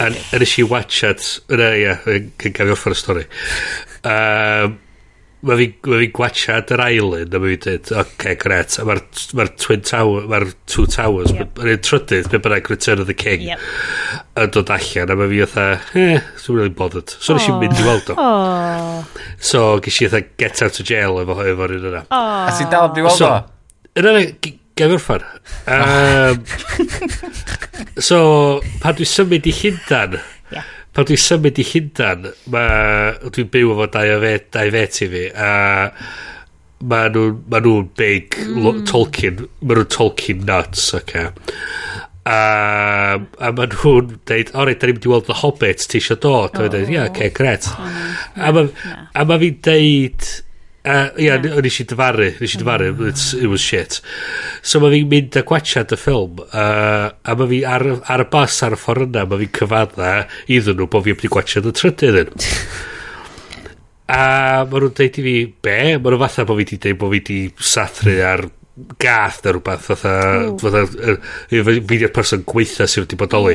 A 0.00 0.08
nes 0.12 0.54
i 0.58 0.64
wachad, 0.68 1.26
yna 1.52 1.74
ia, 1.78 1.98
yn 2.08 2.32
gafio 2.40 2.78
ffordd 2.78 2.96
y 2.96 3.00
stori. 3.02 3.26
Um, 4.08 4.78
mae 5.42 5.58
fi, 5.58 5.66
ma 5.90 5.98
fi 5.98 6.08
gwachad 6.14 6.70
yr 6.74 6.82
island 6.84 7.34
a 7.34 7.40
mae 7.42 7.52
fi 7.52 7.58
dweud, 7.64 7.90
oce, 7.90 7.98
okay, 8.00 8.36
gret. 8.40 8.78
A 8.78 8.86
mae'r 8.86 9.02
ma 9.38 9.46
Twin 9.64 9.82
Tower, 9.88 10.28
mae'r 10.30 10.48
Two 10.70 10.86
Towers, 10.90 11.34
yep. 11.36 11.60
yr 11.60 11.72
un 11.74 11.84
trydydd, 11.88 12.30
be 12.32 12.40
bynnag 12.46 12.72
Return 12.72 13.02
of 13.02 13.10
the 13.10 13.16
King, 13.18 13.44
yep. 13.50 13.66
yn 14.38 14.54
dod 14.54 14.72
allan. 14.72 15.12
A 15.12 15.18
mae 15.18 15.30
fi 15.34 15.42
fatha, 15.44 15.66
eh, 15.98 16.30
dwi'n 16.46 16.60
really 16.60 16.74
bothered. 16.78 17.12
So 17.18 17.36
nes 17.36 17.50
i'n 17.50 17.60
mynd 17.60 17.76
i 17.76 17.86
weld 17.88 18.14
o. 18.14 18.30
So 19.42 19.66
ges 19.84 20.00
i 20.00 20.08
fatha 20.08 20.24
get 20.40 20.64
out 20.64 20.80
of 20.80 20.88
jail 20.88 21.20
efo 21.26 21.38
efo'r 21.44 21.78
un 21.80 21.92
yna. 21.92 22.06
A 22.08 22.56
ti'n 22.56 22.70
dal 22.72 22.92
di 22.94 23.04
weld 23.04 23.26
o? 23.26 23.36
Yna, 23.98 24.16
Gael 24.76 24.98
Um, 25.66 26.44
so, 28.08 28.18
pan 28.82 28.96
dwi'n 28.98 29.10
symud 29.10 29.46
i 29.46 29.52
Llundan, 29.54 30.16
yeah. 30.52 30.68
pan 30.96 31.06
dwi'n 31.08 31.20
symud 31.20 31.60
i 31.60 31.66
Llundan, 31.68 32.28
dwi'n 32.48 33.50
byw 33.52 33.72
efo 33.74 33.88
dau 33.94 34.14
o 34.16 34.20
fet, 34.24 34.48
dau 34.56 34.72
fet 34.74 35.00
i 35.04 35.08
fi, 35.12 35.24
a 35.34 35.50
ma 36.82 37.04
nhw'n 37.12 37.42
ma 37.52 37.60
nhw 37.62 37.74
big 37.98 38.38
mm. 38.42 38.82
Tolkien, 38.90 39.44
ma 39.62 39.76
nhw'n 39.76 39.90
Tolkien 39.92 40.46
nuts, 40.48 40.88
oce. 40.96 41.02
okay. 41.04 41.28
a, 42.26 43.18
a 43.18 43.52
ma 43.54 43.66
nhw'n 43.68 44.16
deud, 44.28 44.54
o 44.54 44.66
reit, 44.66 44.80
da 44.80 44.88
ni'n 44.88 44.98
mynd 44.98 45.08
i 45.08 45.12
weld 45.12 45.28
The 45.28 45.40
Hobbit, 45.42 45.86
ti 45.90 46.00
eisiau 46.00 46.18
dod? 46.22 46.56
Oh, 46.56 46.64
a 46.64 46.64
ma 46.64 46.72
deud, 46.72 46.88
ia, 46.88 46.96
yeah, 46.96 47.10
okay, 47.12 47.30
gret. 47.34 47.68
Oh, 47.70 47.92
a 48.38 48.52
ma, 48.56 48.66
yeah. 48.70 49.04
a 49.14 49.26
ma 49.28 49.38
fi'n 49.42 49.60
deud, 49.68 50.32
Uh, 50.82 51.12
ia, 51.14 51.36
yeah. 51.38 51.58
nes 51.62 51.76
i 51.78 51.84
dyfaru, 51.86 52.24
nes 52.42 52.54
i 52.56 52.58
dyfaru, 52.58 52.88
it 53.06 53.46
was 53.46 53.62
shit. 53.62 54.00
So 54.66 54.80
mae 54.82 54.90
fi'n 54.96 55.10
mynd 55.12 55.36
a 55.38 55.44
gwachad 55.46 55.92
y 55.94 55.98
ffilm, 56.00 56.40
uh, 56.48 57.12
a 57.14 57.36
mae 57.38 57.50
fi 57.52 57.60
ar, 57.70 57.84
ar 58.10 58.24
y 58.24 58.26
bus 58.32 58.56
ar 58.66 58.74
y 58.74 58.78
ffordd 58.80 59.06
yna, 59.06 59.22
mae 59.30 59.44
fi'n 59.44 59.52
cyfadda 59.60 60.08
iddyn 60.50 60.80
nhw 60.80 60.88
bod 60.90 61.06
fi'n 61.06 61.14
mynd 61.14 61.28
i 61.28 61.30
gwachad 61.36 61.68
y 61.70 61.74
trydydd 61.78 62.18
yn. 62.24 62.32
a 64.16 64.24
mae 64.66 64.82
nhw'n 64.82 64.96
deud 64.98 65.20
i 65.22 65.26
fi, 65.28 65.36
be? 65.68 65.78
Mae 65.92 66.02
nhw'n 66.02 66.24
fatha 66.24 66.48
bod 66.48 66.58
fi 66.58 66.66
wedi 66.66 66.80
deud 66.82 66.98
bod 66.98 67.14
fi 67.14 67.20
wedi 67.20 67.38
sathru 67.72 68.16
ar 68.26 68.42
gath 68.98 69.38
neu 69.44 69.54
rhywbeth, 69.54 69.86
fatha, 69.86 70.16
fatha, 70.64 70.82
fi 71.46 71.78
di'r 71.92 72.10
person 72.16 72.42
gweitha 72.48 72.90
sydd 72.90 73.06
wedi 73.06 73.22
bodoli. 73.22 73.54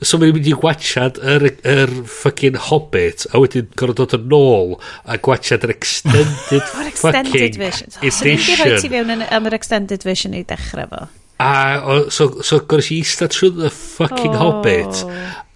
So 0.00 0.16
mae'n 0.16 0.32
mynd 0.32 0.48
i 0.48 0.54
gwachad 0.56 1.18
yr, 1.20 1.44
yr 1.68 1.90
fucking 2.08 2.56
Hobbit 2.70 3.26
a 3.34 3.40
wedyn 3.42 3.68
gorfod 3.76 3.98
dod 4.00 4.14
yn 4.16 4.32
ôl 4.32 4.78
a 5.04 5.18
gwachad 5.20 5.66
yr 5.66 5.74
extended 5.74 6.64
fucking 6.72 6.88
extended 6.88 7.58
version. 7.60 7.92
Oh, 7.92 8.06
edition. 8.08 8.40
Swn 8.40 8.54
i'n 8.56 8.62
rhoi 8.62 8.80
ti 8.80 8.92
fewn 8.94 9.14
yn, 9.16 9.26
am 9.28 9.48
yr 9.50 9.58
extended 9.58 10.06
version 10.08 10.36
i 10.38 10.40
dechrau 10.48 10.88
fo. 10.88 11.04
A 11.40 11.52
o, 11.84 12.00
so, 12.12 12.30
so 12.40 12.62
gorfod 12.64 12.94
i 12.94 13.02
eista 13.02 13.28
trwy 13.32 13.52
the 13.58 13.72
fucking 13.72 14.32
oh. 14.32 14.40
Hobbit 14.40 15.04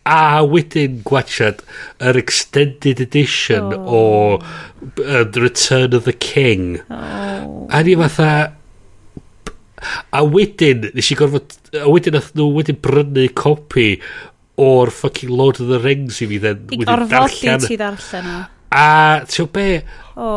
a 0.05 0.45
wedyn 0.45 1.01
gwachad 1.09 1.63
yr 2.05 2.19
extended 2.21 3.01
edition 3.01 3.73
oh. 3.73 3.89
o 3.89 4.03
uh, 4.37 5.25
The 5.25 5.41
Return 5.41 5.97
of 5.97 6.05
the 6.05 6.13
King. 6.13 6.83
Oh. 6.91 7.69
A 7.73 7.83
ni 7.83 7.97
fatha... 7.97 8.53
A 10.13 10.21
wedyn, 10.25 10.91
nes 10.97 11.11
i 11.13 11.17
gorfod... 11.17 11.57
A 11.81 11.89
wedyn 11.89 12.17
nath 12.17 12.31
nhw 12.37 12.51
wedyn 12.59 12.79
brynu 12.85 13.27
copi 13.37 13.89
o'r 14.61 14.91
fucking 14.95 15.31
Lord 15.31 15.61
of 15.61 15.69
the 15.69 15.81
Rings 15.83 16.21
i 16.23 16.29
fi 16.31 16.39
then 16.43 16.69
I 16.71 16.85
orfodi 16.85 17.57
ti 17.67 17.79
ddarllen 17.81 18.31
o. 18.31 18.41
A 18.75 18.87
ti'n 19.31 19.51
be? 19.55 19.69
O. 20.15 20.29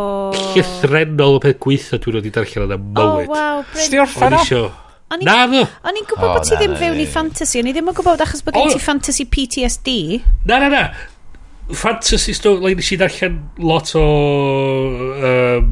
llythrenol 0.54 1.38
o 1.38 1.42
peth 1.42 1.60
gweithio 1.62 2.00
dwi'n 2.02 2.20
wedi 2.20 2.34
darllen 2.34 2.68
yna 2.68 2.78
mywyd 2.82 3.30
oh 3.30 3.34
wow 3.34 3.64
Sdi 3.78 4.02
orffan 4.02 4.38
o? 4.38 4.64
O'n 5.08 5.22
i'n 5.24 6.08
gwybod 6.10 6.34
bod 6.34 6.48
ti 6.48 6.58
ddim 6.58 6.74
fewn 6.80 6.98
i 7.00 7.06
fantasy 7.10 7.62
O'n 7.62 7.70
i 7.70 7.76
ddim 7.76 7.92
yn 7.94 7.98
gwybod 7.98 8.24
achos 8.26 8.42
bod 8.46 8.58
gen 8.58 8.74
ti 8.74 8.82
fantasy 8.84 9.28
PTSD 9.30 9.94
Na 10.50 10.60
na 10.64 10.72
na. 10.74 10.82
Fantasy 11.68 12.34
story 12.34 12.64
like, 12.64 12.80
Nes 12.80 12.92
i 12.96 13.00
darllen 13.00 13.40
lot 13.62 13.94
o 14.00 14.04
um, 15.30 15.72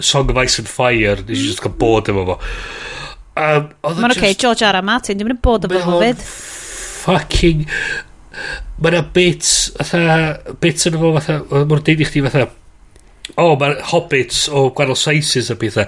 Song 0.00 0.30
of 0.30 0.36
Ice 0.42 0.58
and 0.58 0.68
Fire. 0.68 1.22
Nes 1.22 1.38
i 1.38 1.46
just 1.50 1.60
mm. 1.60 1.68
cael 1.68 1.78
bod 1.78 2.10
efo 2.10 2.24
fo. 2.30 2.38
Um, 3.34 3.70
e 3.70 3.94
Mae'n 3.98 4.14
oce 4.14 4.20
okay, 4.22 4.34
George 4.38 4.66
R. 4.66 4.78
R. 4.78 4.86
Martin 4.86 5.18
Dim 5.18 5.30
yn 5.30 5.40
bod 5.42 5.68
efo 5.68 5.82
fo 5.84 6.00
fydd 6.02 6.26
fucking... 7.04 7.64
Mae 8.82 8.90
yna 8.90 9.04
bits, 9.14 9.50
fatha, 9.78 10.54
bits 10.60 10.88
yn 10.90 10.96
efo, 10.98 11.12
fatha, 11.14 11.64
mor 11.70 11.82
deud 11.86 12.00
i 12.02 12.08
chdi, 12.08 12.24
fatha, 12.24 12.48
o, 13.34 13.44
oh, 13.44 13.52
mae 13.60 13.76
hobbits 13.92 14.48
o 14.50 14.64
oh, 14.64 14.72
gwahanol 14.74 14.98
sizes 14.98 15.52
a 15.52 15.56
bethau. 15.58 15.86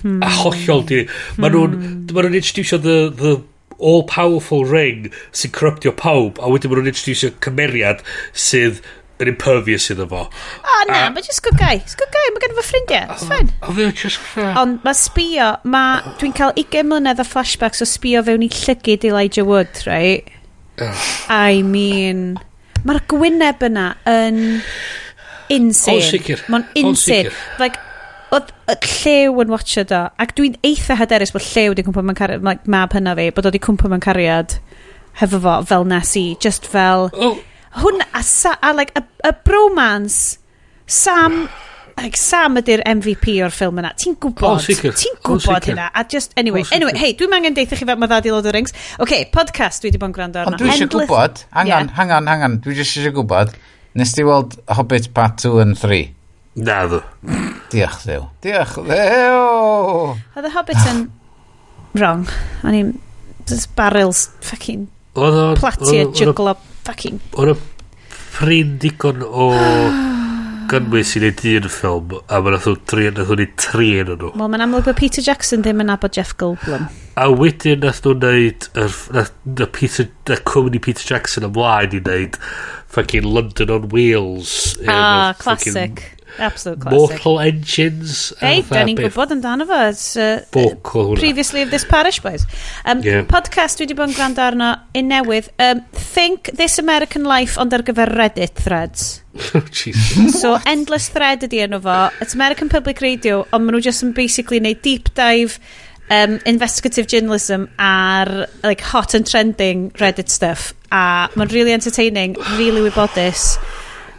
Hmm. 0.00 0.22
A 0.24 0.30
hollol 0.40 0.82
di. 0.88 1.02
Mae 1.36 1.52
nhw'n, 1.52 1.76
hmm. 1.76 2.00
mae 2.10 2.24
nhw'n 2.24 2.38
introducio 2.40 2.80
the, 2.82 2.96
the 3.20 3.34
all-powerful 3.76 4.64
ring 4.64 5.10
sy'n 5.36 5.52
corruptio 5.54 5.92
pawb, 5.96 6.40
a 6.40 6.50
wedyn 6.50 6.72
mae 6.72 6.80
nhw'n 6.80 6.92
introducio 6.92 7.32
cymeriad 7.44 8.02
sydd 8.32 8.80
yn 9.22 9.30
impervious 9.32 9.88
iddo 9.92 10.06
fo. 10.10 10.24
O, 10.28 10.80
na, 10.90 11.06
mae 11.12 11.24
just 11.24 11.42
good 11.44 11.56
guy. 11.60 11.78
It's 11.80 11.96
good 11.98 12.12
guy, 12.14 12.24
mae 12.34 12.44
gen 12.44 12.56
fy 12.58 12.64
ffrindiau. 12.66 13.14
It's 13.14 13.28
fine. 13.28 13.52
O, 13.62 13.72
fi 13.76 13.86
o 13.88 13.94
just 13.94 14.20
fair. 14.20 14.52
Ond 14.60 14.84
mae 14.84 14.98
sbio, 14.98 15.52
ma, 15.64 15.84
dwi'n 16.20 16.36
cael 16.36 16.52
20 16.58 16.90
mlynedd 16.90 17.22
o 17.22 17.26
flashbacks 17.28 17.84
o 17.84 17.88
sbio 17.88 18.24
fewn 18.26 18.44
i 18.44 18.50
llygyd 18.52 19.08
Elijah 19.08 19.48
Wood, 19.48 19.82
right? 19.88 20.28
I 21.32 21.62
mean, 21.64 22.36
mae'r 22.84 23.02
gwyneb 23.08 23.64
yna 23.70 23.88
yn 24.10 24.40
insane. 25.54 26.04
O, 26.04 26.08
sicr. 26.12 26.44
Mae'n 26.52 26.68
insane. 26.82 27.32
Like, 27.62 27.80
oedd 28.34 28.52
llew 28.66 29.40
yn 29.44 29.52
watcha 29.52 29.84
do 29.86 30.00
ac 30.22 30.32
dwi'n 30.36 30.56
eitha 30.66 30.96
hyderus 30.98 31.32
bod 31.34 31.44
llew 31.46 31.70
wedi 31.72 31.84
cwmpa 31.86 32.02
mewn 32.02 32.18
cariad 32.18 32.46
like, 32.46 32.66
mab 32.66 32.94
hynna 32.96 33.14
fi 33.18 33.28
bod 33.30 33.46
oedd 33.46 33.54
wedi 33.54 33.62
cwmpa 33.62 33.90
mewn 33.92 34.02
cariad 34.02 34.56
hefo 35.20 35.40
fo 35.44 35.54
fel 35.70 35.86
nes 35.88 36.10
i 36.18 36.24
just 36.42 36.66
fel 36.72 37.08
oh 37.14 37.38
hwn, 37.80 38.02
a, 38.14 38.22
sa, 38.22 38.56
a 38.62 38.72
like, 38.74 38.92
a, 38.98 39.04
a 39.24 39.32
bromance, 39.32 40.38
Sam, 40.86 41.48
like, 41.98 42.16
Sam 42.16 42.58
ydy'r 42.60 42.82
MVP 42.86 43.36
o'r 43.44 43.54
ffilm 43.54 43.80
yna. 43.82 43.92
Ti'n 43.98 44.16
gwybod, 44.22 44.60
oh, 44.60 44.90
ti'n 45.00 45.18
gwybod 45.26 45.68
hynna. 45.70 45.88
A 45.94 46.04
just, 46.08 46.34
anyway, 46.40 46.64
oh, 46.64 46.74
anyway, 46.76 46.96
hei, 47.00 47.14
dwi'n 47.18 47.36
angen 47.36 47.56
deitha 47.56 47.78
chi 47.78 47.88
fel 47.88 47.98
mae 48.00 48.10
ddad 48.10 48.28
i 48.28 48.34
Lord 48.34 48.44
of 48.44 48.50
the 48.50 48.56
Rings. 48.56 48.74
ok 49.02 49.14
podcast 49.34 49.82
dwi 49.82 49.90
wedi 49.90 50.02
bod 50.02 50.12
yn 50.12 50.18
gwrando 50.18 50.42
arno. 50.42 50.54
Ond 50.54 50.62
dwi 50.62 50.72
eisiau 50.74 50.92
gwybod, 50.94 51.42
angan, 51.52 51.72
yeah. 51.90 51.96
hangan, 51.98 52.30
hangan, 52.32 52.60
dwi 52.64 52.78
eisiau 52.84 53.14
gwybod, 53.16 53.56
nes 53.98 54.14
ti 54.14 54.26
weld 54.26 54.58
Hobbit 54.78 55.10
Part 55.16 55.40
2 55.42 55.58
and 55.64 55.80
3? 55.80 56.04
Na 56.56 56.84
ddw. 56.88 57.02
Diolch 57.72 58.04
ddew. 58.06 58.28
Diolch 58.44 58.78
ddew! 58.86 60.14
Oedd 60.38 60.48
y 60.48 60.52
Hobbit 60.54 60.86
yn 60.92 61.02
wrong. 61.98 62.24
O'n 62.64 62.78
i'n 62.78 62.94
barrels 63.76 64.26
fucking 64.44 64.86
platia 65.16 66.06
juglo 66.16 66.56
fucking... 66.86 67.20
O'n 67.36 67.52
y 67.52 67.56
prin 68.36 68.76
digon 68.82 69.22
o 69.26 69.50
gynnwys 70.70 71.12
i 71.16 71.20
wneud 71.22 71.42
un 71.52 71.68
ffilm 71.70 72.14
a 72.18 72.40
mae'n 72.42 72.56
atho 72.58 72.74
tri 72.90 73.06
yn 73.10 73.20
atho 73.22 73.36
ni 73.38 73.46
tri 73.60 73.92
yn 74.02 74.10
nhw. 74.14 74.32
Wel 74.34 74.50
mae'n 74.52 74.64
amlwg 74.66 74.88
bod 74.88 74.98
Peter 74.98 75.22
Jackson 75.24 75.62
ddim 75.62 75.82
yn 75.84 75.92
abod 75.94 76.16
Jeff 76.16 76.34
Goldblum. 76.40 76.88
A 77.16 77.28
wedyn 77.32 77.80
nath 77.84 78.02
nhw'n 78.04 78.24
neud 78.24 78.66
y 78.76 79.68
Peter 79.78 80.08
y 80.34 80.40
cwmni 80.50 80.82
Peter 80.82 81.06
Jackson 81.06 81.46
ymlaen 81.48 81.94
i 81.96 82.02
neud 82.08 82.40
fucking 82.96 83.26
London 83.28 83.72
on 83.76 83.88
Wheels 83.94 84.76
Ah, 84.88 85.34
classic. 85.38 86.02
Absolute 86.38 86.80
classic. 86.80 86.98
Mortal 86.98 87.40
Engines. 87.40 88.34
Ei, 88.44 88.62
da 88.68 88.82
ni'n 88.86 88.98
gwybod 88.98 89.34
amdano 89.36 89.66
fo. 89.68 89.80
Uh, 90.20 90.60
o 90.60 90.66
hwnna. 90.90 91.20
Previously 91.20 91.62
of 91.62 91.70
this 91.70 91.86
parish, 91.88 92.20
boys. 92.24 92.46
Um, 92.84 93.02
yeah. 93.06 93.24
Podcast 93.28 93.80
dwi 93.80 93.86
wedi 93.86 93.96
bod 93.98 94.12
yn 94.12 94.18
gwrando 94.18 94.44
arno 94.44 94.72
un 94.96 95.10
newydd. 95.12 95.50
Um, 95.62 95.82
Think 95.96 96.52
This 96.58 96.78
American 96.82 97.26
Life 97.28 97.60
ond 97.60 97.74
ar 97.76 97.84
gyfer 97.86 98.12
Reddit 98.12 98.60
threads. 98.60 99.22
Jesus. 99.70 100.40
so, 100.40 100.56
Endless 100.66 101.10
Thread 101.12 101.44
ydi 101.48 101.64
enw 101.66 101.80
fo. 101.84 101.98
It's 102.20 102.36
American 102.36 102.72
Public 102.72 103.02
Radio, 103.04 103.44
ond 103.50 103.66
maen 103.66 103.76
nhw 103.76 103.84
just 103.84 104.04
yn 104.06 104.14
basically 104.16 104.62
neud 104.64 104.80
deep 104.84 105.12
dive 105.18 105.60
um, 106.10 106.38
investigative 106.46 107.06
journalism 107.06 107.68
ar 107.78 108.46
like, 108.62 108.80
hot 108.80 109.14
and 109.14 109.26
trending 109.26 109.90
Reddit 109.92 110.28
stuff. 110.28 110.72
A 110.92 111.28
mae'n 111.34 111.52
really 111.52 111.72
entertaining, 111.72 112.36
really 112.56 112.84
wybodus. 112.88 113.56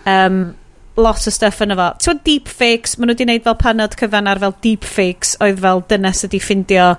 Um, 0.05 0.57
lot 0.97 1.27
o 1.27 1.33
stuff 1.33 1.61
yna 1.63 1.77
fo. 1.77 1.87
Ti'n 2.03 2.21
deep 2.25 2.51
fakes, 2.51 2.97
maen 2.97 3.11
nhw 3.11 3.15
wedi 3.15 3.27
gwneud 3.27 3.47
fel 3.47 3.57
panod 3.61 3.97
cyfanar 3.99 4.41
fel 4.43 4.55
deep 4.65 4.85
fakes, 4.87 5.35
oedd 5.43 5.59
fel 5.63 5.83
dynes 5.89 6.23
ydi 6.27 6.41
ffindio 6.43 6.93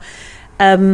um, 0.65 0.91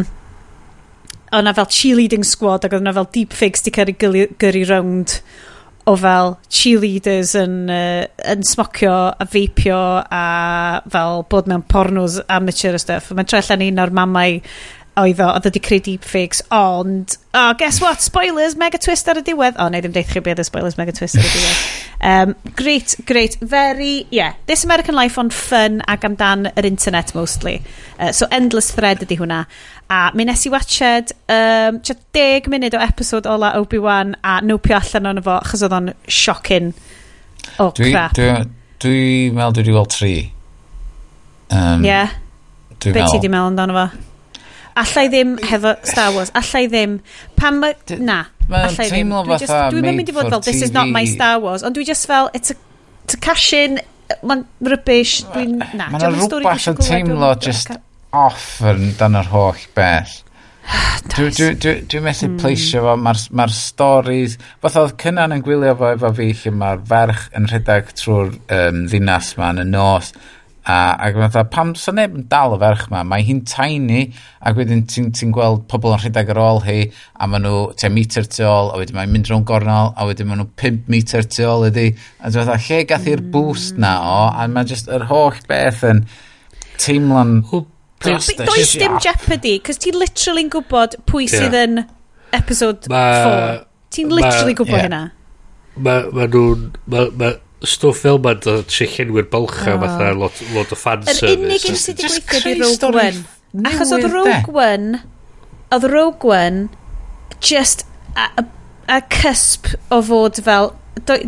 o'na 1.35 1.55
fel 1.57 1.71
cheerleading 1.79 2.25
squad 2.27 2.67
ac 2.67 2.77
oedd 2.77 2.93
fel 2.99 3.11
deep 3.17 3.35
fakes 3.37 3.65
di 3.65 3.75
ei 3.75 3.97
gyrru 4.41 4.65
round 4.71 5.19
o 5.85 5.97
fel 6.01 6.39
cheerleaders 6.49 7.35
yn, 7.37 7.57
uh, 7.69 8.05
yn 8.33 8.45
smocio 8.49 8.95
a 9.21 9.27
feipio 9.29 9.81
a 10.01 10.81
fel 10.89 11.25
bod 11.29 11.51
mewn 11.51 11.67
pornos 11.69 12.23
amateur 12.33 12.79
a 12.79 12.81
stuff. 12.81 13.13
Mae'n 13.13 13.29
tre 13.29 13.43
allan 13.43 13.67
un 13.67 13.83
o'r 13.85 13.93
mamau 13.99 14.39
oedd 15.01 15.21
o, 15.21 15.27
oedd 15.27 15.47
o 15.47 15.51
wedi 15.51 15.63
creu 15.63 15.83
deepfakes, 15.83 16.43
ond, 16.55 17.17
oh, 17.35 17.53
guess 17.59 17.81
what, 17.83 18.03
spoilers, 18.03 18.55
mega 18.59 18.79
twist 18.79 19.09
ar 19.11 19.19
y 19.19 19.25
diwedd. 19.27 19.59
O, 19.59 19.67
oh, 19.67 19.73
neu 19.73 19.83
ddim 19.83 19.95
deith 19.95 20.13
chi 20.15 20.23
beth 20.23 20.43
y 20.43 20.47
spoilers, 20.47 20.79
mega 20.79 20.95
twist 20.95 21.19
ar 21.19 21.27
y 21.27 21.33
diwedd. 21.33 21.65
Um, 22.05 22.35
great, 22.55 22.97
great, 23.07 23.39
very, 23.41 24.07
yeah, 24.11 24.35
This 24.45 24.63
American 24.63 24.95
Life 24.95 25.17
on 25.17 25.31
fun 25.31 25.81
ac 25.89 26.03
amdan 26.05 26.51
yr 26.53 26.67
internet 26.69 27.15
mostly. 27.15 27.63
Uh, 27.99 28.13
so 28.13 28.29
endless 28.31 28.69
thread 28.77 29.01
ydy 29.07 29.17
hwnna. 29.17 29.47
A 29.89 30.11
mi 30.13 30.27
nes 30.29 30.45
i 30.45 30.53
watched 30.53 31.15
um, 31.33 31.81
10 31.81 32.51
munud 32.53 32.77
o 32.77 32.83
episod 32.85 33.25
ola 33.31 33.55
Obi-Wan 33.57 34.19
a 34.21 34.37
nwpio 34.45 34.77
allan 34.83 35.15
o'n 35.15 35.23
efo, 35.23 35.39
achos 35.39 35.65
oedd 35.65 35.79
o'n 35.79 35.93
shocking 36.05 36.75
o 37.57 37.71
oh, 37.71 37.73
dwi, 37.73 37.95
crap. 37.95 38.19
Dwi, 38.19 38.29
dwi, 38.29 38.49
dwi 38.85 39.05
meddwl 39.39 39.57
dwi 39.57 39.65
wedi 39.65 39.79
weld 39.79 39.95
tri. 39.97 40.15
Um, 41.49 41.89
yeah. 41.89 42.19
Be 42.85 43.01
ti 43.01 43.23
di 43.23 43.33
meddwl 43.33 43.55
amdano 43.55 43.81
fo? 43.81 44.13
allai 44.81 45.07
ddim 45.09 45.37
hefo 45.45 45.75
Star 45.87 46.13
Wars, 46.15 46.33
allai 46.35 46.67
ddim, 46.69 46.99
pan 47.39 47.61
ma, 47.63 47.73
na, 47.99 48.21
allai 48.49 48.89
ddim. 48.91 49.15
Dwi'n 49.15 49.89
mynd 49.89 50.11
i 50.11 50.17
fod 50.17 50.31
fel, 50.33 50.45
this 50.45 50.63
is 50.63 50.75
not 50.75 50.91
my 50.91 51.05
Star 51.09 51.41
Wars, 51.43 51.65
ond 51.67 51.77
dwi 51.79 51.87
just 51.89 52.07
fel, 52.11 52.31
it's 52.35 52.55
a, 52.55 52.59
it's 53.05 53.15
a 53.19 53.23
cash 53.29 53.53
in, 53.57 53.81
mae'n 54.27 54.45
rybys, 54.67 55.23
dwi'n, 55.33 55.59
na. 55.79 55.89
Mae'n 55.95 56.19
rhywbeth 56.19 56.71
yn 56.75 56.83
teimlo 56.83 57.35
just 57.43 57.73
off 58.15 58.61
yn 58.65 58.93
dan 58.99 59.19
yr 59.19 59.33
holl 59.33 59.67
beth. 59.77 60.21
Dwi'n 61.13 61.35
dwi, 61.37 61.49
dwi, 61.61 61.73
dwi 61.91 62.01
methu 62.01 62.29
mm. 62.31 62.37
pleisio 62.41 62.85
fo, 62.87 62.95
mae'r 62.97 63.21
ma 63.37 63.47
storys... 63.53 64.39
Fath 64.63 64.79
oedd 64.81 64.95
cynnan 65.03 65.35
yn 65.37 65.43
gwylio 65.45 65.75
fo 65.77 65.91
efo 65.93 66.11
fi 66.17 66.31
lle 66.33 66.53
mae'r 66.57 66.81
ferch 66.89 67.27
yn 67.37 67.49
rhedeg 67.51 67.91
trwy'r 67.99 68.33
um, 68.33 68.81
ddinas 68.89 69.35
ma 69.41 69.51
yn 69.53 69.65
y 69.65 69.67
nos. 69.75 70.15
A, 70.65 70.97
ac 70.97 71.19
mae'n 71.19 71.29
dda, 71.29 71.43
pam 71.53 71.75
sa 71.77 71.93
neb 71.93 72.15
yn 72.17 72.23
dal 72.31 72.55
y 72.55 72.59
ferch 72.63 72.87
ma, 72.89 73.03
mae 73.05 73.21
hi'n 73.27 73.43
tiny, 73.45 74.07
ac 74.41 74.57
wedyn 74.57 74.87
ti'n 74.89 75.11
ti 75.13 75.27
gweld 75.35 75.67
pobl 75.69 75.93
yn 75.93 76.01
rhedeg 76.01 76.31
ar 76.33 76.41
ôl 76.41 76.63
hi, 76.65 76.79
a 77.21 77.29
maen 77.29 77.45
nhw 77.45 77.59
te 77.77 77.91
metr 77.93 78.25
tu 78.33 78.47
ôl, 78.49 78.71
a 78.73 78.81
wedyn 78.81 78.97
mae'n 78.97 79.13
mynd 79.13 79.29
rhwng 79.29 79.45
gornol, 79.51 79.93
a 79.93 80.07
wedyn 80.09 80.31
maen 80.31 80.41
nhw 80.41 80.49
5 80.63 80.89
metr 80.95 81.29
tu 81.29 81.45
ôl 81.45 81.67
ydi. 81.69 81.91
A 82.17 82.33
dwi'n 82.33 82.49
dda, 82.49 82.57
lle 82.65 82.81
gath 82.89 83.11
i'r 83.13 83.25
boost 83.35 83.77
na 83.77 83.93
o, 84.09 84.17
a 84.33 84.49
mae 84.49 84.73
just 84.73 84.89
yr 84.89 85.05
holl 85.13 85.37
beth 85.51 85.85
yn 85.91 86.03
teimlo'n... 86.81 87.37
Does 88.05 88.33
dim 88.81 88.97
jeopardy, 89.05 89.59
cos 89.65 89.85
ti'n 89.85 90.01
literally'n 90.01 90.49
gwybod 90.53 90.97
pwy 91.09 91.29
sydd 91.29 91.61
yn 91.61 91.85
episode 92.33 92.89
4. 92.89 93.65
Ti'n 93.93 94.17
literally 94.17 94.57
gwybod 94.57 94.89
hynna. 94.89 95.07
Mae 95.77 96.29
nhw'n 96.33 96.71
stwff 97.69 98.03
fel 98.05 98.21
ma'n 98.25 98.41
dod 98.45 98.69
tre 98.71 98.87
llenwyr 98.93 99.29
bylcha 99.33 99.75
oh. 99.75 99.83
fatha 99.83 100.13
lot, 100.19 100.43
lot 100.55 100.73
o 100.75 100.79
fan 100.79 101.05
service. 101.09 101.33
Yr 101.33 101.45
unig 101.49 101.69
un 101.71 101.81
sydd 101.81 102.05
wedi 102.05 102.23
gweithio 102.31 102.55
di 102.55 102.55
Rogue 102.63 102.91
One. 103.05 103.25
Achos 103.71 103.93
oedd 103.95 104.09
Rogue 104.13 104.55
One, 104.59 105.01
oedd 105.75 105.89
Rogue 105.93 106.33
One 106.35 106.69
just 107.45 107.87
a, 108.17 108.29
a, 108.41 108.47
a 108.97 109.01
cysp 109.21 109.75
o 109.95 110.01
fod 110.05 110.41
fel... 110.45 110.73
Do, 111.05 111.19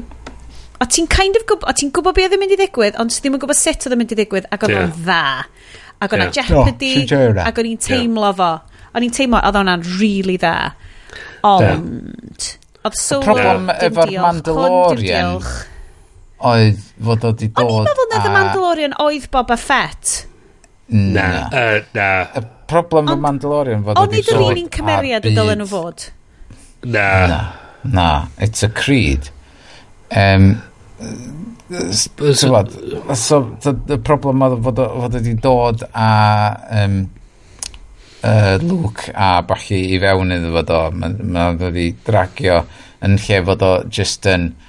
o 0.77 0.85
ti'n 0.93 1.07
kind 1.09 1.37
of 1.39 1.47
gwybod, 1.49 1.69
o 1.71 1.75
ti'n 1.77 1.91
gwybod 1.95 2.17
beth 2.17 2.27
oedd 2.29 2.37
yn 2.37 2.43
mynd 2.43 2.55
i 2.55 2.59
ddigwydd, 2.61 2.99
ond 3.01 3.13
ti 3.13 3.23
ddim 3.25 3.37
yn 3.39 3.43
gwybod 3.43 3.59
sut 3.59 3.87
oedd 3.87 3.95
yn 3.97 4.01
mynd 4.03 4.13
i 4.13 4.19
ddigwydd, 4.19 4.49
ac 4.53 4.67
oedd 4.67 4.75
yeah. 4.75 4.85
o'n 4.85 4.97
dda. 4.99 5.23
Ac 6.05 6.13
o'n 6.13 6.23
yeah. 6.23 6.35
jeopardy, 6.37 6.91
oh, 7.17 7.41
ac 7.47 7.61
o'n 7.63 7.71
i'n 7.71 7.81
teimlo 7.81 8.29
yeah. 8.29 8.37
fo. 8.43 8.51
O'n 8.97 9.07
i'n 9.07 9.15
teimlo, 9.17 9.41
oedd 9.41 9.57
hwnna'n 9.61 9.87
really 9.97 10.37
dda. 10.43 10.57
Ond, 11.49 12.51
oedd 12.83 12.99
solo... 13.01 13.23
Y 13.23 13.31
problem 13.31 13.73
efo'r 13.73 14.13
Mandalorian... 14.27 15.07
Diolch, 15.07 15.55
oedd 16.45 16.81
fod 17.03 17.25
o 17.25 17.33
di 17.33 17.49
dod... 17.49 17.71
O'n 17.71 17.79
i'n 17.81 17.89
meddwl 17.89 18.11
na 18.11 18.23
The 18.23 18.33
Mandalorian 18.35 18.97
oedd 19.03 19.29
Boba 19.33 19.57
Fett. 19.61 20.27
Na, 20.93 21.27
Na. 21.27 21.47
uh, 21.51 21.79
na. 21.97 22.11
Y 22.37 22.45
problem 22.71 23.09
The 23.11 23.17
Mandalorian 23.17 23.85
fod 23.87 23.99
o 23.99 24.05
wedi 24.05 24.23
dod... 24.27 24.43
O'n 24.43 24.53
i'n 24.53 24.67
un 24.67 24.73
cymeriad 24.77 25.27
y 25.27 25.33
dylen 25.37 25.63
nhw 25.63 25.69
fod. 25.71 26.09
Na. 26.85 27.09
Na, 27.27 27.41
na. 27.85 28.09
it's 28.39 28.63
a 28.63 28.69
creed. 28.69 29.31
Um, 30.11 30.63
Tywad, 31.67 32.71
so, 33.17 33.57
the, 33.65 33.73
the 33.89 33.99
problem 33.99 34.45
oedd 34.47 34.61
fod 34.65 34.79
o 34.85 35.09
di 35.17 35.35
dod 35.43 35.83
a 35.91 36.11
um, 36.85 37.01
uh, 38.23 38.59
Luke 38.63 39.11
a 39.11 39.43
bachu 39.49 39.81
i 39.97 39.99
fewn 40.05 40.37
iddo 40.37 40.53
fod 40.61 40.71
o. 40.77 40.85
Mae 41.01 41.19
ma 41.35 41.49
wedi 41.59 41.91
dragio 42.07 42.63
yn 43.05 43.19
lle 43.25 43.43
fod 43.51 43.67
o 43.67 43.75
just 43.89 44.29
yn... 44.31 44.51
Um, 44.53 44.66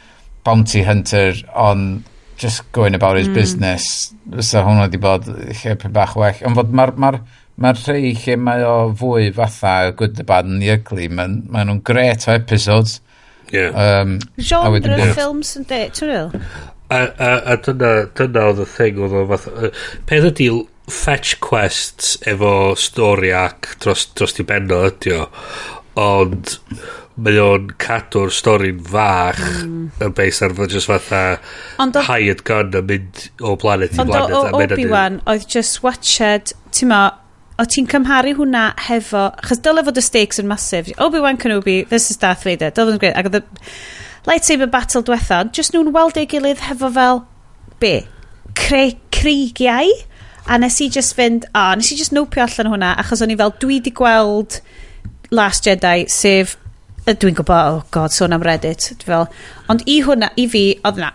bounty 0.48 0.84
hunter 0.88 1.34
on 1.54 2.06
just 2.38 2.72
going 2.72 2.96
about 2.96 3.18
his 3.18 3.28
mm. 3.28 3.34
business. 3.34 4.14
So 4.40 4.62
hwnna 4.64 4.88
wedi 4.88 5.02
bod 5.02 5.28
lle 5.28 5.76
pe 5.82 5.92
bach 5.92 6.16
well. 6.16 6.40
Ond 6.48 6.60
fod 6.60 6.72
mae'r 6.80 6.94
ma 7.02 7.12
r, 7.16 7.20
ma, 7.58 7.74
rhai 7.74 8.14
lle 8.14 8.38
mae 8.40 8.64
o 8.64 8.78
fwy 9.00 9.32
fatha 9.36 9.92
good, 9.98 10.16
the 10.16 10.24
bad 10.24 10.46
and 10.46 10.62
the 10.62 10.72
ugly, 10.78 11.10
maen 11.10 11.42
ma 11.52 11.66
nhw'n 11.66 11.84
gret 11.88 12.28
o 12.30 12.36
episodes. 12.38 13.02
Yeah. 13.52 13.72
Um, 13.74 14.18
Genre 14.38 14.82
yeah. 14.84 15.14
ffilms 15.16 15.56
yn 15.60 15.68
de, 15.70 15.84
ti'n 15.96 16.12
ril? 16.12 16.34
A, 16.92 17.00
a, 17.00 17.32
a 17.54 17.58
dyna, 17.66 17.94
dyna 18.16 18.50
oedd 18.52 18.64
y 18.64 18.68
thing 18.78 19.00
oedd 19.04 19.16
o 19.18 19.24
fath... 19.34 19.48
Peth 20.08 20.30
ydi 20.32 20.52
fetch 20.88 21.40
quests 21.44 22.16
efo 22.32 22.54
stori 22.80 23.34
ac 23.36 23.74
dros, 23.84 24.06
dros 24.16 24.38
di 24.38 24.46
benno 24.48 24.86
ydi 24.88 25.16
o. 25.18 25.26
Ond 26.00 26.54
mae 27.18 27.38
o'n 27.42 27.70
cadw'r 27.82 28.34
stori'n 28.34 28.82
fach 28.86 29.40
mm. 29.42 29.86
yn 30.06 30.16
beis 30.18 30.42
ar 30.46 30.54
fod 30.58 30.74
just 30.74 30.90
fatha 30.90 31.40
hired 32.06 32.44
gun 32.46 32.76
yn 32.78 32.90
mynd 32.92 33.24
o 33.42 33.56
planet 33.58 33.96
i 33.96 34.04
planet. 34.04 34.36
Ond 34.38 34.58
o 34.58 34.62
Obi-Wan, 34.62 35.22
oedd 35.34 35.48
just 35.50 35.82
watched, 35.86 36.54
ti'n 36.78 36.92
ma, 36.92 37.02
o 37.58 37.66
ti'n 37.66 37.90
cymharu 37.90 38.36
hwnna 38.38 38.68
hefo, 38.86 39.32
achos 39.42 39.64
dyle 39.66 39.82
fod 39.88 39.98
y 39.98 40.04
stakes 40.06 40.42
yn 40.44 40.50
masif. 40.52 40.92
Obi-Wan 41.02 41.42
Kenobi 41.42 41.80
this 41.90 42.12
is 42.14 42.22
Darth 42.22 42.46
Vader, 42.46 42.70
dyle 42.70 42.92
fod 42.92 43.00
yn 43.00 43.02
great. 43.02 43.18
Ac 43.18 43.32
oedd 43.32 43.40
y 43.42 44.30
lightsaber 44.30 44.70
battle 44.70 45.02
diwetha, 45.08 45.42
just 45.58 45.74
nhw'n 45.74 45.90
weld 45.96 46.22
ei 46.22 46.30
gilydd 46.30 46.62
hefo 46.68 46.92
fel, 46.94 47.24
be, 47.82 47.96
cre 48.62 48.92
creigiau? 49.16 49.90
A 50.48 50.62
nes 50.62 50.78
i 50.86 50.92
just 50.94 51.18
fynd, 51.18 51.50
a 51.50 51.72
oh, 51.72 51.74
nes 51.82 51.90
i 51.92 51.98
just 52.00 52.14
nopio 52.14 52.46
allan 52.46 52.70
hwnna, 52.76 52.94
achos 53.02 53.26
o'n 53.26 53.34
i 53.34 53.42
fel, 53.42 53.58
dwi 53.60 53.82
di 53.84 53.92
gweld 53.98 54.62
Last 55.34 55.66
Jedi, 55.68 56.06
sef 56.08 56.54
Dwi'n 57.08 57.38
gwybod, 57.38 57.70
oh 57.72 57.86
god, 57.96 58.12
sôn 58.12 58.36
am 58.36 58.44
Reddit. 58.44 58.90
Fel. 59.08 59.30
Ond 59.72 59.86
i 59.88 60.02
hwnna, 60.04 60.34
i 60.36 60.48
fi, 60.52 60.66
oedd 60.88 61.00
na 61.00 61.14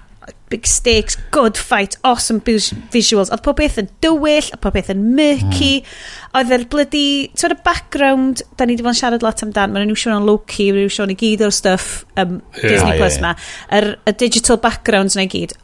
big 0.52 0.66
stakes, 0.66 1.16
good 1.30 1.56
fight, 1.56 1.96
awesome 2.04 2.40
visuals. 2.44 3.30
Oedd 3.32 3.42
pob 3.44 3.56
beth 3.56 3.78
yn 3.80 3.88
dywyll, 4.04 4.50
oedd 4.52 4.60
pob 4.60 4.76
beth 4.76 4.90
yn 4.92 5.04
murky. 5.16 5.70
Mm. 5.80 5.92
Oedd 6.38 6.52
yr 6.56 6.66
blydi, 6.72 7.04
ti'n 7.38 7.54
y 7.54 7.58
background, 7.64 8.44
da 8.56 8.66
ni 8.68 8.76
wedi 8.76 8.84
bod 8.84 8.92
yn 8.92 8.98
siarad 9.00 9.24
lot 9.24 9.44
amdan, 9.46 9.72
maen 9.72 9.88
nhw'n 9.88 10.00
siôn 10.02 10.18
o'n 10.18 10.28
Loki, 10.28 10.68
maen 10.70 10.86
nhw'n 10.86 10.96
siôn 10.96 11.14
i 11.14 11.16
gyd 11.22 11.44
o'r 11.46 11.54
stuff 11.56 12.02
um, 12.20 12.40
yeah, 12.58 12.66
Disney 12.66 12.92
yeah, 12.92 13.00
Plus 13.00 13.16
yeah, 13.16 13.30
yeah. 13.32 13.78
Yr 13.78 13.88
y 14.12 14.16
digital 14.24 14.60
backgrounds 14.64 15.16
na 15.16 15.24
i 15.24 15.32
gyd. 15.32 15.56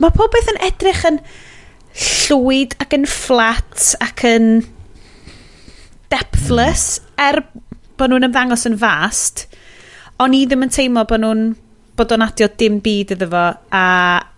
Mae 0.00 0.16
pob 0.16 0.32
beth 0.32 0.48
yn 0.54 0.62
edrych 0.64 1.04
yn 1.10 1.20
llwyd 2.06 2.76
ac 2.84 2.96
yn 2.96 3.06
flat 3.08 3.92
ac 4.04 4.24
yn 4.28 4.50
depthless 6.12 7.00
mm. 7.00 7.12
er 7.28 7.42
bod 7.98 8.12
nhw'n 8.12 8.28
ymddangos 8.28 8.66
yn 8.68 8.78
fast, 8.80 9.46
o'n 10.22 10.36
i 10.36 10.44
ddim 10.46 10.64
yn 10.66 10.72
teimlo 10.72 11.04
bod 11.08 11.22
nhw'n 11.22 11.44
bod 11.96 12.12
o'n 12.12 12.24
adio 12.26 12.48
dim 12.60 12.80
byd 12.84 13.14
iddo 13.16 13.28
fo 13.32 13.44
a 13.72 13.84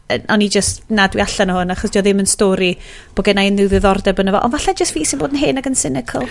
o'n 0.08 0.42
i 0.42 0.48
just 0.48 0.86
na 0.94 1.06
dwi 1.12 1.20
allan 1.24 1.52
o 1.52 1.58
hwn 1.58 1.74
achos 1.74 1.92
dio 1.92 2.02
ddim 2.04 2.22
yn 2.22 2.30
stori 2.30 2.70
bod 3.16 3.26
gen 3.26 3.40
i 3.42 3.50
unrhyw 3.50 3.68
ddiddordeb 3.72 4.22
yn 4.22 4.30
efo 4.30 4.40
ond 4.46 4.54
falle 4.54 4.74
just 4.78 4.94
fi 4.96 5.04
sy'n 5.04 5.20
bod 5.20 5.34
yn 5.34 5.42
hen 5.42 5.60
ac 5.60 5.68
yn 5.68 5.76
cynical 5.78 6.24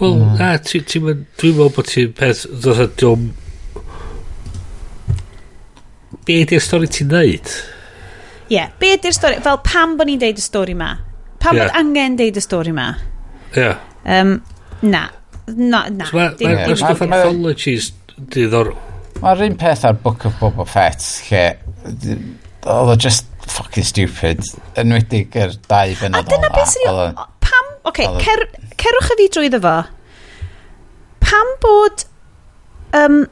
Wel, 0.00 0.16
mm. 0.16 0.32
na, 0.40 0.50
ti'n 0.58 0.86
ti, 0.88 0.98
dwi'n 0.98 1.20
meddwl 1.52 1.70
bod 1.76 1.90
ti'n 1.92 2.14
peth 2.18 2.42
ddod 2.50 2.82
o 2.82 2.88
diom 2.98 3.28
be 6.24 6.40
ydy'r 6.42 6.64
stori 6.64 6.88
ti'n 6.90 7.12
neud? 7.12 7.52
Ie, 8.48 8.56
yeah, 8.56 8.72
be 8.80 8.94
ydy'r 8.96 9.14
stori 9.14 9.38
fel 9.44 9.60
pam 9.66 9.94
bod 9.98 10.08
ni'n 10.08 10.22
deud 10.22 10.40
y 10.40 10.44
stori 10.44 10.74
ma? 10.78 10.90
Pam 11.42 11.58
yeah. 11.58 11.68
bod 11.68 11.78
angen 11.78 12.18
deud 12.18 12.40
y 12.40 12.42
stori 12.42 12.74
ma? 12.74 12.88
Ie 13.54 13.60
yeah. 13.60 13.84
um, 14.18 14.38
Na, 14.84 15.06
Na, 15.52 15.84
na. 15.92 16.08
So, 16.08 16.16
Mae'r 16.16 16.38
ma, 16.40 16.66
ma 16.70 16.76
stwff 16.80 17.04
anthologies 17.04 17.90
diddorol. 18.32 18.76
Mae'r 19.20 19.44
un 19.46 19.56
peth 19.60 19.84
ar 19.88 19.96
Book 20.00 20.24
of 20.28 20.38
Boba 20.40 20.66
Fett, 20.68 21.04
lle 21.28 21.44
oedd 22.64 22.92
o 22.94 22.96
just 22.96 23.28
fucking 23.50 23.86
stupid. 23.86 24.42
Enwedig 24.80 25.36
yr 25.36 25.54
dau 25.68 25.94
benod 26.00 26.22
A 26.22 26.28
dyna 26.30 26.50
beth 26.54 26.72
sy'n... 26.72 27.14
Pam... 27.44 27.70
Oce, 27.84 28.06
okay, 28.06 28.24
cer, 28.24 28.46
cerwch 28.80 29.12
y 29.12 29.18
fi 29.20 29.28
drwy 29.36 29.52
ddefo. 29.52 29.76
Pam 31.24 31.54
bod... 31.64 32.06
Um, 32.96 33.24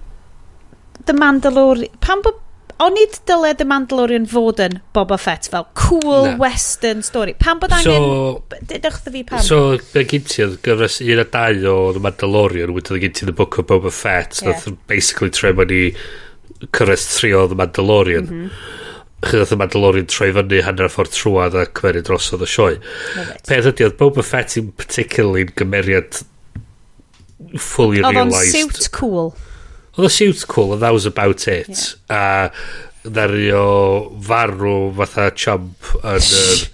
The 1.03 1.17
Mandalorian... 1.19 1.91
Pam 2.05 2.21
bod 2.23 2.39
o'n 2.83 2.99
i 2.99 3.05
dyled 3.29 3.61
The 3.61 3.67
Mandalorian 3.69 4.27
fod 4.31 4.61
yn 4.65 4.79
Boba 4.97 5.19
Fett 5.21 5.49
fel 5.53 5.67
cool 5.79 6.29
Na. 6.31 6.35
western 6.41 7.03
story. 7.07 7.35
Pam 7.39 7.61
bod 7.63 7.75
angen... 7.77 7.85
so, 7.85 8.43
angen... 8.49 8.69
Dydych 8.71 9.01
fi 9.07 9.25
pam. 9.29 9.45
So, 9.47 9.61
fe 9.93 10.05
gynti 10.09 10.45
oedd 10.47 10.61
gyfres 10.65 11.01
un 11.05 11.23
a 11.23 11.27
dau 11.37 11.67
o 11.73 11.77
The 11.97 12.05
Mandalorian, 12.05 12.75
wedyn 12.77 12.97
oedd 12.97 13.07
gynti 13.07 13.29
The 13.29 13.37
Book 13.37 13.59
of 13.63 13.69
Boba 13.71 13.93
Fett, 13.95 14.41
yeah. 14.43 14.55
oedd 14.55 14.79
basically 14.91 15.33
tre 15.35 15.53
mae 15.57 15.69
ni 15.71 15.83
cyfres 16.71 17.09
tri 17.17 17.35
o 17.37 17.47
The 17.51 17.59
Mandalorian. 17.59 18.31
Mm 18.31 18.47
-hmm 18.47 18.79
chyd 19.23 19.39
oedd 19.39 19.53
The 19.53 19.59
Mandalorian 19.61 20.09
troi 20.11 20.33
fyny 20.35 20.61
hanner 20.67 20.91
ffordd 20.91 21.15
trwad 21.15 21.55
a 21.55 21.65
cymeru 21.79 22.03
drosodd 22.07 22.43
y 22.43 22.49
sioe. 22.51 22.79
Peth 23.47 23.69
ydy 23.71 23.87
oedd 23.87 23.97
Boba 24.01 24.25
Fett 24.27 24.57
yn 24.59 24.73
particularly'n 24.79 25.53
gymeriad 25.59 26.19
fully 27.55 28.03
realised. 28.03 28.57
Oedd 28.57 28.73
o'n 28.73 28.75
suit 28.75 28.91
cool. 28.97 29.33
Oedd 29.97 30.09
y 30.09 30.13
siwt 30.13 30.47
cool, 30.49 30.73
and 30.75 30.83
that 30.83 30.95
was 30.95 31.07
about 31.07 31.47
it. 31.49 31.97
Yeah. 32.11 32.51
A 33.05 33.53
o 33.59 33.67
farw 34.23 34.93
fatha 34.97 35.31
chump 35.35 35.93
yn 36.03 36.23
yr... 36.43 36.67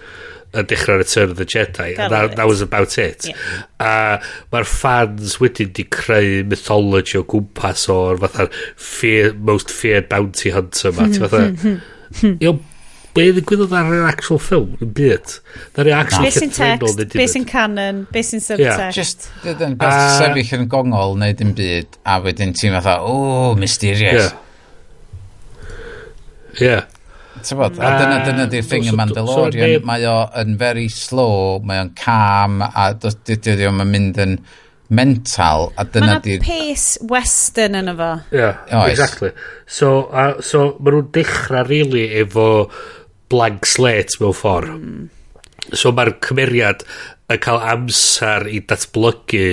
yn 0.59 0.67
dechrau 0.69 0.99
Return 0.99 1.31
of 1.31 1.37
the 1.37 1.45
Jedi. 1.45 1.97
That, 1.97 2.11
that, 2.11 2.37
that 2.37 2.47
was 2.47 2.61
about 2.61 2.97
it. 2.99 3.29
Yeah. 3.29 3.65
A 3.81 3.93
mae'r 4.53 4.69
fans 4.69 5.37
wedyn 5.43 5.73
di 5.77 5.85
creu 5.85 6.45
mythology 6.49 7.19
o 7.21 7.25
gwmpas 7.29 7.89
o'r 7.93 8.21
fatha 8.23 8.49
fear, 8.77 9.35
most 9.35 9.71
feared 9.71 10.09
bounty 10.09 10.55
hunter 10.55 10.93
ma. 10.93 11.09
Ti'n 11.09 11.27
fatha... 11.27 11.45
Hmm, 11.49 11.61
hmm, 11.63 12.21
hmm, 12.21 12.37
Yo, 12.45 12.55
be 13.17 13.25
ddigwyddodd 13.35 13.73
ar 13.75 13.89
yr 13.95 14.05
actual 14.09 14.41
ffilm 14.43 14.75
yn 14.85 14.91
byd. 14.97 15.33
Na'r 15.78 15.91
actual 15.97 16.27
Beth 16.27 16.37
sy'n 16.43 16.53
text, 16.55 17.01
beth 17.15 17.33
sy'n 17.33 17.47
canon, 17.49 18.03
beth 18.12 18.28
sy'n 18.28 18.45
subtext. 18.45 18.99
Just, 18.99 19.31
dydyn, 19.45 19.78
beth 19.81 19.97
uh, 19.97 20.19
sefyll 20.20 20.53
yn 20.59 20.69
gongol 20.70 21.17
neu 21.20 21.35
dim 21.39 21.55
byd, 21.59 21.99
a 22.05 22.19
wedyn 22.25 22.55
ti'n 22.57 22.77
fatha, 22.78 22.99
o, 23.07 23.57
mysterious. 23.59 24.31
Yeah. 26.61 26.69
yeah. 26.69 26.87
Ti'n 27.39 27.59
bod, 27.59 27.77
a 27.78 27.91
dyna, 27.95 28.23
dyna 28.27 28.47
di'r 28.51 28.67
thing 28.67 28.89
y 28.91 28.95
Mandalorian, 28.99 29.77
so, 29.78 29.83
mae 29.87 30.07
o 30.11 30.17
yn 30.41 30.57
very 30.61 30.89
slow, 30.93 31.59
mae 31.67 31.85
o'n 31.85 31.93
calm, 31.99 32.62
a 32.67 32.91
dydy 32.99 33.69
o'n 33.69 33.85
mynd 33.87 34.19
yn 34.25 34.39
mental, 34.89 35.69
a 35.78 35.85
dyna 35.85 36.17
di'r... 36.25 36.43
Mae 36.43 36.49
pace 36.49 36.99
western 37.07 37.78
yn 37.78 37.93
efo. 37.93 38.11
Yeah, 38.35 38.65
exactly. 38.89 39.31
So, 39.67 40.09
uh, 40.09 40.41
so 40.43 40.73
mae 40.81 40.97
nhw'n 40.97 41.11
dechrau, 41.15 41.67
really, 41.69 42.09
efo 42.23 42.47
blank 43.32 43.68
slate 43.68 44.18
mewn 44.23 44.36
ffordd. 44.36 44.74
Mm. 44.78 45.07
So 45.76 45.92
mae'r 45.92 46.15
cymeriad 46.24 46.84
yn 47.28 47.40
cael 47.44 47.62
amser 47.74 48.48
i 48.48 48.62
datblygu 48.65 49.48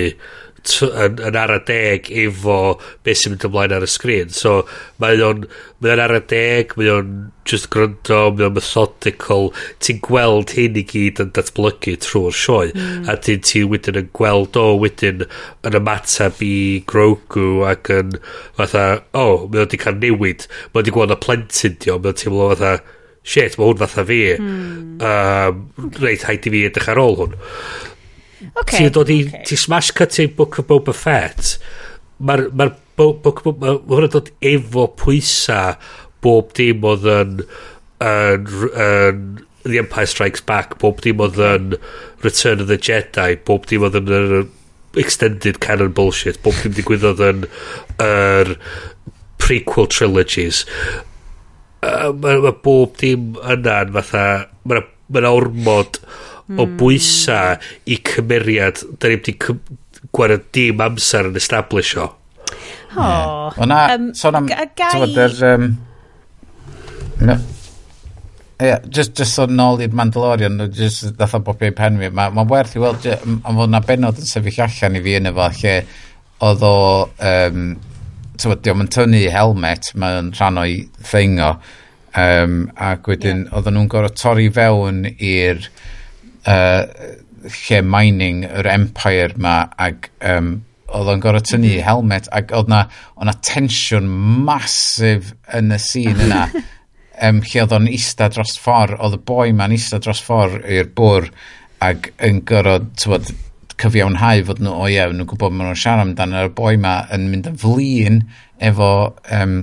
yn, 0.66 1.20
yn 1.22 1.36
ara 1.38 1.58
deg 1.66 2.08
efo 2.24 2.76
beth 3.04 3.20
sy'n 3.20 3.34
mynd 3.34 3.46
ymlaen 3.48 3.74
ar 3.76 3.86
y 3.86 3.88
sgrin. 3.90 4.32
So 4.34 4.62
mae 5.02 5.20
o'n 5.22 5.44
mae 5.82 5.92
o'n 5.92 6.02
ara 6.02 6.20
deg, 6.32 6.72
mae 6.78 6.90
o'n 6.94 7.10
just 7.46 7.68
gryndo, 7.74 8.20
mae 8.32 8.48
o'n 8.48 8.56
methodical. 8.56 9.50
Ti'n 9.84 10.00
gweld 10.06 10.54
hyn 10.56 10.80
i 10.80 10.84
gyd 10.88 11.20
yn 11.22 11.32
datblygu 11.36 11.96
trwy'r 12.02 12.36
sioe. 12.40 12.72
Mm. 12.72 13.06
A 13.12 13.18
ti'n 13.20 13.44
ti 13.46 13.62
wedyn 13.68 14.00
yn 14.02 14.10
gweld 14.16 14.58
o 14.60 14.66
wedyn 14.82 15.26
yn 15.26 15.80
ymateb 15.80 16.42
i 16.46 16.56
Grogu 16.88 17.48
ac 17.68 17.92
yn 17.94 18.16
fatha, 18.58 18.86
o, 19.12 19.26
oh, 19.26 19.48
mae 19.52 19.66
o'n 19.66 19.72
di 19.72 19.80
cael 19.82 20.00
newid. 20.02 20.48
Mae 20.72 20.82
o'n 20.82 20.88
di 20.88 20.96
gweld 20.96 21.14
y 21.14 21.20
plentyn 21.22 21.78
di 21.82 21.92
o, 21.92 22.00
mae 22.00 22.14
o'n 22.14 22.22
teimlo 22.22 22.50
fatha, 22.54 22.76
shit, 23.26 23.58
mae 23.58 23.70
hwn 23.70 23.82
fatha 23.82 24.06
fi. 24.06 24.20
Hmm. 24.38 24.96
Um, 25.02 25.90
reit, 26.00 26.24
haid 26.28 26.46
i 26.46 26.54
fi 26.54 26.64
edrych 26.70 26.90
ar 26.92 27.02
ôl 27.02 27.20
hwn. 27.22 27.36
Okay, 28.62 28.84
ti'n 28.84 28.92
dod 28.94 29.10
i, 29.12 29.20
okay. 29.26 29.44
ti 29.48 29.58
smash 29.58 29.92
cutting 29.96 30.34
Book 30.36 30.60
of 30.60 30.68
Boba 30.70 30.94
Fett, 30.96 31.56
mae'r 32.22 32.48
ma 32.56 32.70
Book 32.96 33.42
of 33.42 33.48
Boba 33.48 33.72
Fett, 33.72 33.88
mae'n 33.90 34.12
dod 34.12 34.30
efo 34.54 34.86
pwysa 35.00 35.62
bob 36.24 36.52
dim 36.56 36.84
oedd 36.86 37.06
yn, 37.10 37.40
yn, 38.04 38.46
yn, 38.86 39.24
The 39.66 39.80
Empire 39.82 40.06
Strikes 40.06 40.44
Back, 40.46 40.78
bob 40.82 41.00
dim 41.02 41.22
oedd 41.24 41.40
yn 41.42 41.74
Return 42.22 42.62
of 42.62 42.70
the 42.70 42.78
Jedi, 42.78 43.34
bob 43.48 43.66
dim 43.70 43.86
oedd 43.86 43.98
yn 43.98 44.12
yr 44.14 44.36
extended 45.00 45.60
canon 45.64 45.92
bullshit, 45.96 46.38
bob 46.44 46.56
dim 46.62 46.76
digwyddodd 46.76 47.22
yn 47.26 47.44
yr 48.02 48.54
prequel 49.42 49.90
trilogies 49.92 50.64
uh, 51.82 52.12
mae 52.12 52.42
ma 52.44 52.52
bob 52.64 52.96
dim 53.00 53.34
yna'n 53.40 53.92
fatha 53.96 54.26
mae 54.64 54.80
ma, 54.80 55.20
ma 55.20 55.32
ormod 55.32 56.00
o 56.46 56.62
hmm. 56.62 56.76
bwysa 56.78 57.40
i 57.90 57.98
cymeriad 58.06 58.84
da 59.00 59.10
ni 59.10 59.18
wedi 59.18 59.34
gwared 60.14 60.46
dim 60.54 60.80
amser 60.84 61.32
yn 61.32 61.40
establish 61.40 61.96
o 61.98 62.06
oh. 62.06 63.50
yeah. 63.58 63.96
um, 63.96 64.08
sôn 64.14 64.38
am 64.38 64.48
tywed 64.48 65.20
yr 65.26 65.36
um, 65.52 65.68
no. 67.20 67.36
Yeah, 68.56 68.80
just, 68.88 69.12
just 69.18 69.36
sôn 69.36 69.52
nôl 69.52 69.82
i'r 69.84 69.92
Mandalorian 69.92 70.62
just 70.72 71.10
ddatha 71.18 71.42
bob 71.44 71.60
i'n 71.66 71.74
pen 71.76 71.98
fi 72.00 72.08
mae'n 72.08 72.32
ma 72.36 72.44
werth 72.48 72.78
i 72.78 72.80
weld 72.80 73.04
am 73.12 73.42
fod 73.44 73.72
na 73.72 73.82
benod 73.84 74.22
yn 74.22 74.30
sefyll 74.30 74.62
allan 74.64 74.96
i 74.96 75.02
fi 75.04 75.18
yn 75.18 75.28
efo, 75.28 75.48
lle 75.58 75.74
oedd 76.46 76.64
o 76.64 76.78
um, 77.04 77.66
tywed, 78.40 78.62
diolch 78.64 78.84
yn 78.84 78.92
tynnu 78.92 79.22
helmet, 79.32 79.90
mae'n 79.98 80.32
rhan 80.36 80.62
o'i 80.62 80.78
thing 81.10 81.40
o. 81.42 81.56
Um, 82.16 82.70
ac 82.80 83.08
wedyn, 83.10 83.44
yeah. 83.44 83.56
oedden 83.58 83.76
nhw'n 83.76 83.90
gorau 83.92 84.12
torri 84.16 84.46
fewn 84.56 85.02
i'r 85.12 85.66
uh, 86.48 86.86
lle 87.46 87.82
mining 87.84 88.44
yr 88.46 88.68
empire 88.72 89.36
ma 89.42 89.58
ac 89.82 90.08
um, 90.24 90.54
oedd 90.86 91.10
o'n 91.12 91.22
gorau 91.22 91.44
tynnu 91.44 91.68
mm 91.68 91.74
-hmm. 91.74 91.84
helmet 91.86 92.30
ac 92.32 92.54
oedd 92.56 92.70
na, 92.72 92.86
oedd 93.16 93.28
na 93.28 93.36
tensiwn 93.50 94.08
masif 94.46 95.34
yn 95.54 95.74
y 95.74 95.80
sîn 95.82 96.24
yna 96.28 96.46
um, 97.26 97.42
lle 97.42 97.64
oedd 97.64 97.76
o'n 97.76 97.90
ista 97.90 98.30
dros 98.32 98.56
ffordd 98.62 98.96
oedd 99.00 99.18
y 99.18 99.22
boi 99.30 99.52
ma'n 99.56 99.74
ista 99.76 100.00
dros 100.02 100.22
ffordd 100.24 100.64
i'r 100.64 100.90
bwr 100.96 101.28
ac 101.84 102.10
yn 102.24 102.40
gorau, 102.48 102.86
tywed, 102.96 103.34
cyfiawnhau 103.80 104.44
fod 104.48 104.60
nhw, 104.62 104.72
o 104.72 104.88
ie, 104.88 104.96
yeah, 104.96 105.12
nhw'n 105.12 105.28
gwybod 105.30 105.54
maen 105.54 105.70
nhw'n 105.70 105.80
siarad 105.80 106.06
amdano 106.06 106.44
y 106.48 106.52
boi 106.56 106.76
ma 106.80 106.98
yn 107.14 107.26
mynd 107.32 107.50
yn 107.50 107.58
flin 107.60 108.22
efo 108.70 108.90
um, 109.36 109.58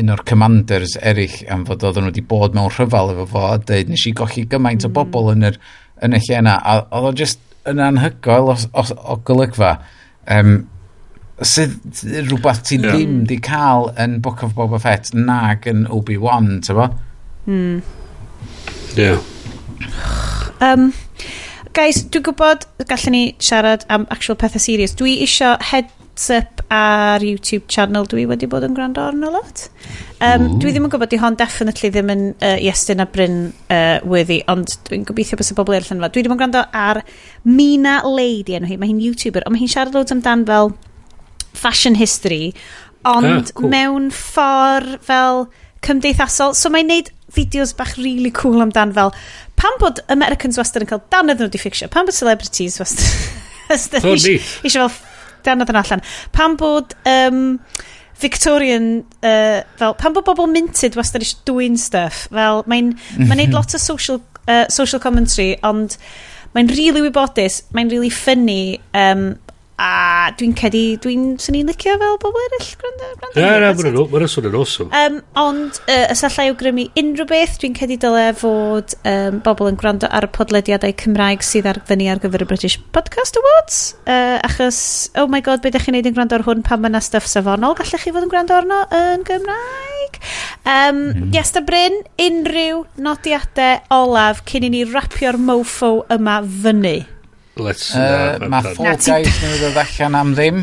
un 0.00 0.12
o'r 0.12 0.24
commanders 0.28 0.98
eraill 1.00 1.38
am 1.52 1.64
fod 1.68 1.86
oedden 1.86 2.04
nhw 2.04 2.12
wedi 2.12 2.26
bod 2.34 2.56
mewn 2.56 2.72
rhyfel 2.72 3.14
efo 3.14 3.26
fo 3.30 3.46
a 3.52 3.56
dweud 3.62 3.90
nes 3.92 4.04
i 4.10 4.14
golli 4.16 4.44
gymaint 4.50 4.84
o 4.84 4.90
mm. 4.90 4.96
bobl 4.98 5.32
yn, 5.32 5.48
yr, 5.50 5.58
yn 6.04 6.16
y 6.18 6.22
lle 6.26 6.38
yna 6.42 6.58
a 6.60 6.78
oedd 6.84 7.10
o 7.10 7.16
just 7.22 7.42
yn 7.70 7.80
anhygoel 7.80 8.52
o, 8.52 8.56
o, 8.76 8.84
o 9.14 9.18
golygfa 9.24 9.76
um, 10.36 10.56
sydd 11.42 12.02
rhywbeth 12.28 12.62
ti 12.68 12.78
yeah. 12.78 12.92
ddim 12.92 13.22
di 13.28 13.38
cael 13.42 13.88
yn 14.00 14.20
Book 14.24 14.44
of 14.46 14.54
Boba 14.58 14.78
Fett 14.82 15.10
nag 15.16 15.66
yn 15.70 15.86
Obi-Wan, 15.90 16.58
ti'n 16.64 16.78
bo? 16.78 16.90
Mm. 17.50 17.80
Yeah. 18.94 19.18
Um, 20.62 20.92
guys, 21.74 22.04
dwi'n 22.12 22.22
gwybod 22.28 22.64
gallwn 22.86 23.14
ni 23.14 23.22
siarad 23.42 23.84
am 23.92 24.06
actual 24.14 24.36
pethau 24.38 24.62
serious. 24.62 24.94
Dwi 24.98 25.16
isio 25.24 25.54
heads 25.72 26.28
up 26.30 26.62
ar 26.70 27.24
YouTube 27.26 27.66
channel 27.70 28.06
dwi 28.10 28.28
wedi 28.30 28.46
bod 28.50 28.66
yn 28.66 28.76
gwrando 28.76 29.02
arno 29.02 29.32
lot. 29.34 29.64
Um, 30.20 30.44
mm. 30.44 30.60
Dwi 30.62 30.70
ddim 30.70 30.86
yn 30.86 30.92
gwybod 30.92 31.10
di 31.10 31.18
hon 31.18 31.38
definitely 31.40 31.90
ddim 31.90 32.12
yn 32.14 32.22
uh, 32.36 32.54
Iestyn 32.62 33.02
a 33.02 33.08
Bryn 33.10 33.40
uh, 33.74 33.98
worthy, 34.06 34.38
ond 34.50 34.76
dwi'n 34.86 35.06
gobeithio 35.08 35.38
bys 35.40 35.50
y 35.50 35.58
bobl 35.58 35.74
eraill 35.74 35.96
yn 35.96 36.04
fa. 36.04 36.12
Dwi 36.14 36.22
ddim 36.22 36.36
yn 36.36 36.42
gwrando 36.44 36.62
ar 36.70 37.02
Mina 37.42 37.96
Lady 38.06 38.54
enw 38.60 38.70
hi, 38.70 38.78
mae 38.78 38.92
hi'n 38.92 39.02
YouTuber, 39.02 39.46
ond 39.46 39.56
mae 39.56 39.64
hi'n 39.64 39.74
siarad 39.74 39.98
loads 39.98 40.14
amdan 40.14 40.46
fel 40.46 40.72
fashion 41.58 41.98
history, 41.98 42.54
ond 43.02 43.50
ah, 43.50 43.54
cool. 43.58 43.70
mewn 43.74 44.08
ffordd 44.14 45.00
fel 45.10 45.48
cymdeithasol. 45.84 46.54
So 46.54 46.70
mae'n 46.70 46.92
neud 46.92 47.10
fideos 47.34 47.74
bach 47.74 47.96
really 47.98 48.30
cool 48.30 48.62
amdan 48.62 48.94
fel 48.94 49.10
pam 49.64 49.80
bod 49.80 50.04
Americans 50.12 50.60
wastad 50.60 50.84
yn 50.84 50.90
cael 50.90 51.02
danodd 51.12 51.40
nhw 51.40 51.50
di 51.52 51.60
ffixio? 51.60 51.88
Pam 51.92 52.08
bod 52.08 52.16
celebrities 52.16 52.78
wastad... 52.82 53.08
Tony. 54.04 54.36
Eisiau 54.62 54.90
fel 54.92 55.12
danodd 55.46 55.72
yn 55.72 55.82
allan. 55.82 56.06
Pam 56.36 56.60
bod... 56.60 56.96
Um, 57.08 57.58
Victorian, 58.22 59.02
uh, 59.26 59.64
fel, 59.74 59.96
pam 59.98 60.14
bod 60.14 60.22
bobl 60.28 60.46
minted 60.46 60.94
wastad 60.94 61.24
eisiau 61.24 61.40
dwy'n 61.50 61.74
stuff, 61.80 62.28
fel, 62.30 62.62
mae'n 62.70 62.92
mhm. 62.94 63.26
ma 63.26 63.34
neud 63.34 63.50
lot 63.56 63.74
o 63.74 63.80
social, 63.82 64.20
uh, 64.46 64.68
social 64.70 65.02
commentary, 65.02 65.56
ond 65.66 65.96
mae'n 66.54 66.70
really 66.70 67.02
wybodus, 67.02 67.64
mae'n 67.74 67.90
really 67.90 68.12
funny, 68.14 68.78
um, 68.94 69.32
a 69.80 70.30
dwi'n 70.38 70.52
cedi, 70.58 70.82
dwi'n, 71.02 71.34
swn 71.42 71.56
i'n 71.58 71.70
licio 71.72 71.94
fel 71.98 72.18
bobl 72.22 72.42
eraill 72.44 72.68
gwrando. 72.78 73.08
Ie, 73.34 73.42
ie, 73.42 74.04
mae'n 74.12 74.30
sôn 74.30 74.46
yn 74.46 74.58
awesome. 74.58 74.90
Um, 74.94 75.16
ond, 75.40 75.80
uh, 75.88 76.04
os 76.12 76.22
allai 76.28 76.46
awgrymu 76.52 76.84
unrhyw 77.00 77.26
beth, 77.30 77.56
dwi'n 77.62 77.74
cedi 77.78 77.98
dyle 78.02 78.28
fod 78.38 78.94
um, 79.02 79.40
bobl 79.46 79.70
yn 79.72 79.78
gwrando 79.80 80.10
ar 80.14 80.28
y 80.28 80.30
podlediadau 80.36 80.94
Cymraeg 81.02 81.42
sydd 81.46 81.66
ar 81.70 81.80
fyny 81.88 82.06
ar 82.12 82.22
gyfer 82.22 82.46
y 82.46 82.48
British 82.50 82.78
Podcast 82.94 83.40
Awards. 83.40 83.80
Uh, 84.06 84.38
achos, 84.46 84.78
oh 85.18 85.26
my 85.30 85.42
god, 85.42 85.64
beth 85.64 85.74
ydych 85.74 85.88
chi'n 85.88 85.98
neud 85.98 86.10
yn 86.10 86.18
gwrando 86.18 86.38
ar 86.38 86.46
hwn 86.46 86.62
pan 86.66 86.84
mae'na 86.84 87.02
stuff 87.02 87.26
safonol, 87.30 87.74
gallech 87.80 88.06
chi 88.06 88.14
fod 88.14 88.28
yn 88.28 88.32
gwrando 88.32 88.54
arno 88.60 88.84
yn 88.94 89.26
Gymraeg? 89.26 90.20
Um, 90.64 91.02
mm. 91.10 91.34
Yes, 91.34 91.50
da 91.56 91.64
Bryn, 91.66 91.98
unrhyw 92.22 92.84
nodiadau 93.02 93.82
olaf 93.98 94.44
cyn 94.48 94.68
i 94.68 94.72
ni 94.76 94.84
rapio'r 94.86 95.40
mofo 95.40 95.96
yma 96.14 96.38
fyny. 96.62 97.02
Let's... 97.56 97.94
Uh, 97.94 98.38
uh, 98.40 98.48
mae 98.50 98.74
Fall 98.74 98.98
Guys 98.98 99.38
nhw 99.38 99.58
ddod 99.60 99.78
allan 99.84 100.18
am 100.18 100.32
ddim. 100.34 100.62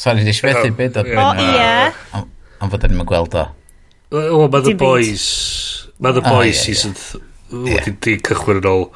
Sorry, 0.00 0.24
di 0.24 0.32
i 0.32 0.36
fethu 0.38 0.72
byd 0.78 1.00
o 1.02 1.04
O, 1.04 1.26
ie. 1.44 2.22
Ond 2.60 2.72
fod 2.72 2.86
ni'n 2.88 3.08
gweld 3.08 3.36
o. 3.36 3.44
O, 4.16 4.46
mae 4.48 4.64
The 4.64 4.74
Boys. 4.80 5.26
Mae 6.00 6.16
The 6.16 6.24
Boys 6.24 6.62
season... 6.64 6.96
Wedi 7.50 7.92
di 8.00 8.16
cychwyn 8.24 8.62
yn 8.62 8.68
ôl. 8.70 8.86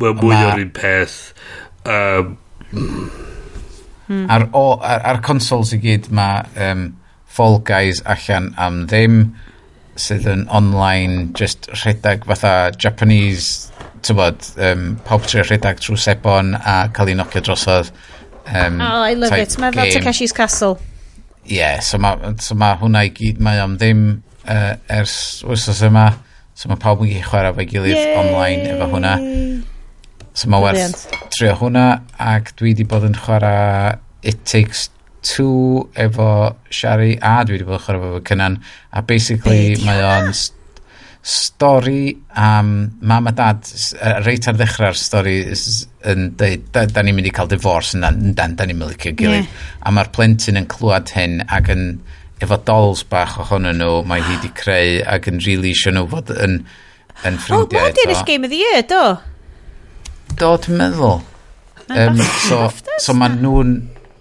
Mae 0.00 0.16
mwy 0.18 0.38
o'r 0.38 0.62
un 0.64 0.72
peth. 0.74 1.18
Um, 1.84 2.38
Ar, 4.10 4.48
o, 4.58 4.64
ar, 4.82 5.04
ar 5.06 5.20
consoles 5.22 5.70
i 5.76 5.78
gyd 5.78 6.08
mae 6.10 6.42
um, 6.58 6.88
Fall 7.30 7.60
Guys 7.62 8.00
allan 8.10 8.48
am 8.58 8.82
ddim 8.90 9.20
sydd 10.00 10.26
yn 10.26 10.48
online 10.50 11.28
just 11.38 11.68
rhedeg 11.76 12.26
fatha 12.26 12.72
Japanese 12.74 13.69
tybod, 14.06 14.46
um, 14.66 14.86
pawb 15.06 15.26
trio 15.28 15.44
rhedeg 15.46 15.82
trwy 15.82 15.98
sebon 16.00 16.54
a 16.58 16.76
cael 16.94 17.12
ei 17.12 17.18
nocio 17.18 17.42
drosodd. 17.44 17.92
Um, 18.46 18.80
oh, 18.80 19.02
I 19.04 19.14
love 19.14 19.36
it. 19.38 19.58
Mae 19.62 19.72
fel 19.76 19.92
Takeshi's 19.94 20.32
Castle. 20.36 20.78
Ie, 21.44 21.56
yeah, 21.56 21.80
so 21.84 21.98
mae 22.02 22.34
so 22.42 22.56
ma 22.58 22.74
hwnna 22.80 23.04
i 23.06 23.12
gyd, 23.14 23.40
mae 23.42 23.60
am 23.62 23.76
ddim 23.80 24.04
uh, 24.44 24.74
ers 24.92 25.14
wythnos 25.46 25.82
yma. 25.86 26.06
So 26.54 26.68
mae 26.68 26.80
pawb 26.80 27.04
yn 27.04 27.12
gallu 27.12 27.26
chwarae 27.28 27.56
fe 27.56 27.66
gilydd 27.70 27.96
Yay! 27.96 28.14
online 28.20 28.72
efo 28.74 28.88
hwnna. 28.92 29.14
So 30.36 30.50
mae 30.52 30.64
werth 30.64 31.04
trio 31.34 31.54
hwnna 31.60 31.84
ac 32.20 32.54
dwi 32.58 32.74
wedi 32.74 32.86
bod 32.88 33.06
yn 33.08 33.16
chwarae 33.18 33.98
It 34.22 34.44
Takes 34.44 34.88
Two 35.24 35.88
efo 36.00 36.56
Shari 36.72 37.14
a 37.16 37.40
dwi 37.48 37.58
wedi 37.58 37.68
bod 37.68 37.80
yn 37.80 37.84
chwarae 37.86 38.10
efo 38.12 38.24
Cynan 38.28 38.58
a 38.92 39.02
basically 39.02 39.76
mae 39.86 40.04
o'n 40.04 40.32
stori 41.22 42.16
am 42.32 42.98
mam 43.00 43.26
a 43.28 43.32
dad 43.36 43.66
reit 44.24 44.46
ar 44.48 44.56
ddechrau'r 44.56 44.96
stori 44.96 45.36
yn 46.08 46.30
dweud 46.40 46.70
da, 46.72 46.86
da 46.88 47.02
ni'n 47.04 47.18
mynd 47.18 47.28
i 47.28 47.32
cael 47.36 47.50
divorce 47.50 47.98
yn 47.98 48.06
dan, 48.06 48.20
dan, 48.38 48.54
da 48.56 48.64
ni'n 48.64 48.78
mynd 48.80 48.94
i 48.94 49.00
cael 49.02 49.18
gilydd 49.18 49.44
yeah. 49.44 49.66
a 49.84 49.92
mae'r 49.92 50.08
plentyn 50.16 50.60
yn 50.60 50.68
clywed 50.72 51.12
hyn 51.16 51.42
ac 51.44 51.68
yn 51.74 51.84
efo 52.40 52.56
dolls 52.64 53.04
bach 53.12 53.36
ohonyn 53.44 53.82
nhw 53.82 54.00
mae 54.08 54.24
hi 54.24 54.38
wedi 54.38 54.52
creu 54.62 55.02
ac 55.16 55.28
yn 55.28 55.42
really 55.44 55.74
eisiau 55.74 55.98
nhw 55.98 56.06
fod 56.14 56.32
yn, 56.38 56.62
yn 57.28 57.36
ffrindiau 57.44 57.90
oh, 57.90 57.92
eto. 57.92 58.24
Game 58.24 58.48
of 58.48 58.54
the 58.54 58.62
Year, 58.62 58.80
do? 58.88 59.04
Do, 60.40 60.54
dwi'n 60.64 60.80
meddwl. 60.80 61.20
Um, 61.90 62.20
so 62.46 62.62
so 63.02 63.12
mae 63.18 63.34
nhw'n 63.34 63.74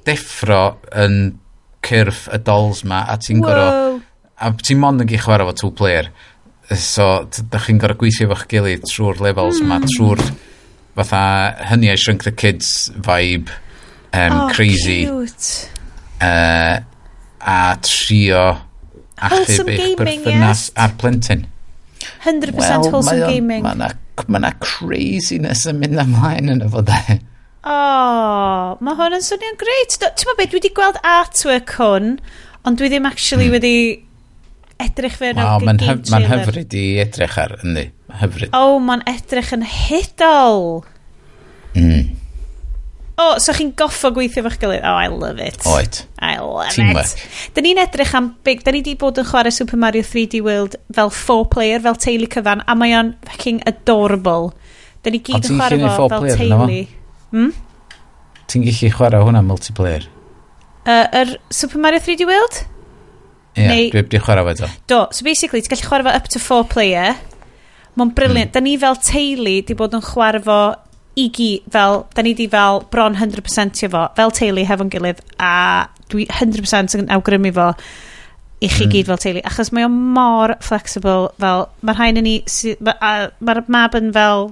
deffro 0.08 0.64
yn 0.98 1.38
cyrff 1.86 2.26
y 2.34 2.40
dolls 2.44 2.84
ma 2.84 3.06
a 3.08 3.16
ti'n 3.22 3.44
gorfod 3.46 4.02
a 4.40 4.52
ti'n 4.56 4.80
mond 4.80 5.04
yn 5.04 5.10
gych 5.10 5.26
chwarae 5.26 5.48
fo 5.50 5.56
two 5.62 5.72
player 5.76 6.10
so 6.78 7.28
da 7.52 7.62
chi'n 7.64 7.80
gorau 7.82 7.98
gweithio 7.98 8.28
efo'ch 8.28 8.46
gilydd 8.52 8.86
trwy'r 8.90 9.22
levels 9.26 9.62
yma, 9.64 9.80
mm. 9.82 9.90
trwy'r 9.96 10.24
fatha 11.00 11.24
hynny 11.72 11.92
I 11.92 11.96
Shrink 11.98 12.26
the 12.28 12.32
Kids 12.32 12.92
vibe 12.96 13.50
um, 14.14 14.36
oh, 14.36 14.50
crazy 14.54 15.06
cute. 15.06 15.70
Uh, 16.22 16.82
a 17.40 17.78
trio 17.82 18.44
achub 19.20 19.72
eich 19.72 19.96
berthynas 20.00 20.68
yes. 20.68 20.76
a'r 20.76 20.94
plentyn 21.00 21.48
100% 22.24 22.56
well, 22.56 22.86
wholesome 22.92 23.20
mae 23.20 23.34
gaming 23.34 23.64
mae 23.66 23.80
na, 23.80 23.90
ma 24.28 24.44
na 24.44 24.54
craziness 24.64 25.66
yn 25.70 25.82
mynd 25.82 26.04
ymlaen 26.04 26.54
yn 26.56 26.64
y 26.66 26.72
fod 26.72 26.94
e 26.96 27.20
Oh, 27.70 28.78
mae 28.80 28.96
hwn 28.96 29.18
yn 29.18 29.24
swnio'n 29.24 29.58
greit. 29.60 29.98
Ti'n 30.00 30.06
meddwl 30.08 30.38
beth, 30.38 30.52
dwi 30.54 30.60
wedi 30.62 30.70
gweld 30.78 31.00
artwork 31.04 31.74
hwn, 31.76 32.14
ond 32.64 32.80
dwi 32.80 32.88
ddim 32.88 33.08
actually 33.10 33.50
mm. 33.50 33.56
wedi 33.58 33.74
edrych 34.80 35.18
fe 35.20 35.34
yn 35.34 35.42
wow, 35.42 35.60
ma'n 35.64 35.82
hyf, 35.84 36.06
ma 36.14 36.22
hyfryd 36.24 36.76
i 36.78 36.86
edrych 37.04 37.36
ar, 37.42 37.58
yndi. 37.64 37.90
Hyfryd. 38.22 38.54
O, 38.56 38.62
oh, 38.62 38.80
mae'n 38.84 39.04
edrych 39.10 39.52
yn 39.56 39.66
hydol. 39.68 40.82
Mm. 41.76 42.16
O, 43.20 43.24
oh, 43.26 43.34
so 43.44 43.52
chi'n 43.52 43.74
goffo 43.76 44.14
gweithio 44.16 44.46
fo'ch 44.46 44.56
gilydd? 44.62 44.86
Oh, 44.88 44.96
I 44.96 45.10
love 45.12 45.44
it. 45.44 45.66
Oed. 45.68 45.98
I 46.24 46.38
love 46.40 46.72
Teamwork. 46.72 47.12
it. 47.20 47.50
Dyn 47.58 47.68
ni'n 47.68 47.82
edrych 47.84 48.14
am 48.16 48.30
big... 48.48 48.64
Dyn 48.64 48.78
ni 48.78 48.84
di 48.86 48.94
bod 49.00 49.20
yn 49.20 49.28
chwarae 49.28 49.52
Super 49.52 49.80
Mario 49.82 50.06
3D 50.08 50.40
World 50.46 50.78
fel 50.96 51.12
four 51.12 51.44
player, 51.52 51.84
fel 51.84 52.00
teulu 52.00 52.30
cyfan, 52.32 52.64
a 52.64 52.78
mae 52.80 52.96
o'n 52.96 53.12
fucking 53.28 53.60
adorable. 53.68 54.54
Dyn 55.04 55.18
ni 55.18 55.24
gyd 55.28 55.50
yn 55.52 55.60
chwarae 55.60 55.92
fo 55.98 56.08
fel 56.16 56.30
teulu. 56.40 56.80
Hmm? 57.36 57.52
Ti'n 58.50 58.64
gallu 58.70 58.94
chwarae 58.96 59.28
hwnna 59.28 59.44
multiplayer? 59.46 60.08
Uh, 60.88 61.06
er 61.12 61.36
Super 61.52 61.84
Mario 61.84 62.00
3D 62.08 62.24
World? 62.30 62.64
Yeah, 63.60 63.74
neu... 63.74 63.90
Dwi 63.94 64.04
wedi 64.04 64.22
chwarae 64.24 64.56
fe 64.60 64.70
Do, 64.90 65.06
so 65.12 65.26
basically, 65.28 65.62
ti'n 65.64 65.76
gallu 65.76 65.90
chwarae 65.90 66.08
fo 66.08 66.16
up 66.22 66.30
to 66.34 66.42
four 66.44 66.68
player. 66.68 67.16
Mae'n 68.00 68.14
briliant. 68.16 68.52
Mm. 68.52 68.56
Da 68.56 68.64
ni 68.64 68.78
fel 68.82 69.00
teulu 69.04 69.56
di 69.68 69.78
bod 69.78 69.98
yn 69.98 70.06
chwarae 70.06 70.44
fo 70.46 70.60
i 71.20 71.28
gi, 71.36 71.50
fel, 71.74 72.04
da 72.16 72.24
ni 72.24 72.34
di 72.38 72.48
fel 72.52 72.84
bron 72.94 73.18
100% 73.20 73.84
i 73.84 73.90
fo, 73.92 74.06
fel 74.16 74.36
teulu 74.36 74.64
hefo'n 74.68 74.92
gilydd, 74.94 75.24
a 75.44 75.90
dwi 76.12 76.26
100% 76.30 76.96
yn 77.00 77.12
awgrymu 77.16 77.52
fo 77.56 77.74
i 78.60 78.68
chi 78.68 78.86
mm. 78.86 78.92
gyd 78.92 79.08
fel 79.08 79.20
teulu, 79.24 79.42
achos 79.48 79.72
mae 79.76 79.86
o 79.88 79.90
mor 79.90 80.52
flexible, 80.64 81.30
fel, 81.40 81.66
mae'r 81.86 82.00
rhain 82.00 82.20
yn 82.20 82.26
ni, 82.28 82.36
mae'r 82.84 83.32
ma 83.40 83.56
map 83.72 83.96
yn 83.96 84.10
fel, 84.16 84.50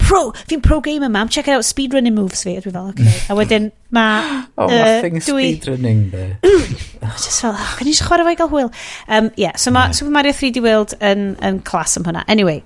pro, 0.00 0.20
fi'n 0.50 0.60
pro 0.64 0.82
gamer 0.84 1.08
mam, 1.12 1.30
check 1.32 1.48
out 1.52 1.64
speedrunning 1.64 2.16
moves 2.16 2.44
fi, 2.44 2.58
dwi 2.60 2.74
fel, 2.74 2.90
okay. 2.92 3.14
a 3.32 3.36
wedyn, 3.38 3.70
mae... 3.96 4.42
oh, 4.60 4.68
uh, 4.68 5.00
dwi... 5.00 5.22
speedrunning, 5.24 6.04
be. 6.12 6.26
just 7.16 7.40
fel, 7.40 7.56
oh, 7.56 7.72
gan 7.80 7.88
i 7.88 7.94
eisiau 7.94 8.10
chwarae 8.10 8.28
fo 8.28 8.36
i 8.36 8.38
gael 8.42 8.52
hwyl. 8.52 8.70
Um, 9.08 9.32
yeah, 9.40 9.56
so 9.56 9.72
mae 9.72 9.88
yeah. 9.88 9.96
Super 9.96 10.12
Mario 10.18 10.36
3D 10.36 10.64
World 10.64 10.96
yn, 11.00 11.30
yn 11.40 11.62
clas 11.64 11.96
am 11.96 12.04
hwnna. 12.08 12.26
Anyway, 12.28 12.60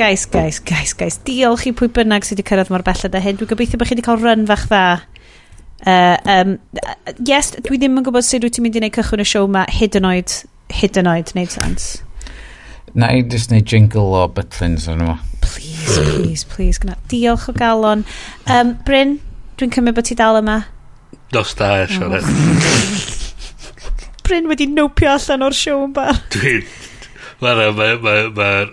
guys, 0.00 0.24
guys, 0.24 0.62
guys, 0.64 0.96
guys, 0.96 1.20
diolch 1.28 1.68
i 1.68 1.76
pwy 1.76 1.92
bynnag 1.92 2.24
sydd 2.24 2.40
wedi 2.40 2.48
cyrraedd 2.48 2.72
mor 2.72 2.88
belled 2.88 3.20
â 3.20 3.20
hyn. 3.20 3.36
Dwi'n 3.36 3.52
gobeithio 3.52 3.80
bod 3.82 3.90
chi 3.90 3.98
wedi 3.98 4.08
cael 4.08 4.22
run 4.24 4.48
fach 4.48 4.70
dda 4.70 4.84
Uh, 5.82 6.16
um, 6.30 6.58
yes, 7.26 7.50
dwi 7.58 7.78
ddim 7.80 7.98
yn 7.98 8.06
gwybod 8.06 8.26
sut 8.26 8.44
wyt 8.46 8.54
ti'n 8.54 8.66
mynd 8.66 8.78
i 8.78 8.82
wneud 8.82 8.94
cychwyn 8.94 9.24
y 9.24 9.26
siow 9.26 9.48
ma 9.50 9.64
hyd 9.72 9.98
yn 9.98 10.06
oed, 10.06 10.34
hyd 10.78 10.98
yn 11.00 11.10
oed, 11.10 11.32
neud 11.38 11.54
sens. 11.54 11.88
Na 12.94 13.08
i 13.10 13.24
just 13.26 13.50
neud 13.50 13.66
jingle 13.66 14.14
o 14.14 14.26
bytlins 14.30 14.86
yn 14.92 15.02
yma. 15.02 15.16
Please, 15.42 15.96
please, 15.96 16.44
please. 16.44 16.82
Gna. 16.82 16.94
Diolch 17.10 17.48
o 17.50 17.56
galon. 17.56 18.04
Um, 18.46 18.76
Bryn, 18.86 19.16
dwi'n 19.58 19.74
cymryd 19.74 19.98
bod 19.98 20.06
ti 20.06 20.18
dal 20.18 20.38
yma. 20.38 20.60
Dos 21.34 21.56
da, 21.58 21.72
eh, 21.80 21.90
Sione. 21.90 22.20
Oh. 22.22 23.18
Bryn 24.28 24.46
wedi 24.50 24.68
nopio 24.70 25.16
allan 25.16 25.48
o'r 25.48 25.56
siow 25.56 25.82
yn 25.88 25.96
bar. 25.96 26.22
Dwi'n... 26.36 26.62
Mae'r... 27.42 27.64
Mae'r... 27.74 27.74
Mae'r... 27.74 28.00
mae, 28.06 28.30
mae, 28.30 28.30
mae, 28.38 28.72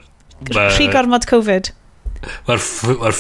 Mae'r... 0.53 1.73
Mae'r 2.48 2.64
ma 2.99 3.11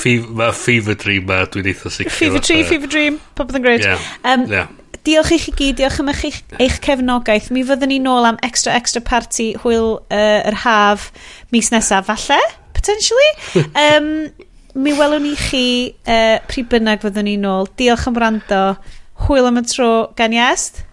ma 0.41 0.49
fever 0.55 0.97
dream 0.99 1.27
ma 1.29 1.43
dwi'n 1.47 1.69
eitha 1.71 1.91
sicr. 1.93 2.11
Fever 2.11 2.43
dream, 2.43 2.65
fever 2.67 2.91
dream. 2.91 3.19
Popeth 3.37 3.59
yn 3.59 3.65
great. 3.65 3.85
Yeah. 3.85 4.09
Um, 4.27 4.45
yeah. 4.51 4.67
Diolch 5.07 5.31
i 5.31 5.39
chi 5.39 5.53
gyd, 5.55 5.77
diolch 5.79 6.01
am 6.03 6.11
eich, 6.11 6.41
eich 6.59 6.79
cefnogaeth. 6.83 7.49
Mi 7.55 7.63
fyddwn 7.67 7.93
ni 7.93 8.01
nôl 8.03 8.27
am 8.27 8.39
extra 8.45 8.75
extra 8.75 9.01
party 9.05 9.53
hwyl 9.63 9.95
uh, 10.01 10.41
yr 10.49 10.59
haf 10.65 11.09
mis 11.55 11.71
nesaf, 11.71 12.09
falle, 12.09 12.39
potentially. 12.75 13.31
um, 13.85 14.11
mi 14.75 14.93
welwn 14.97 15.23
ni 15.29 15.35
chi 15.39 15.65
uh, 16.03 16.37
pryd 16.51 16.67
bynnag 16.73 17.05
fyddwn 17.05 17.29
ni 17.31 17.37
nôl. 17.39 17.71
Diolch 17.79 18.07
am 18.11 18.19
rando. 18.19 18.63
Hwyl 19.27 19.47
am 19.49 19.59
y 19.59 19.65
tro 19.67 19.91
gan 20.19 20.35
Iest. 20.35 20.83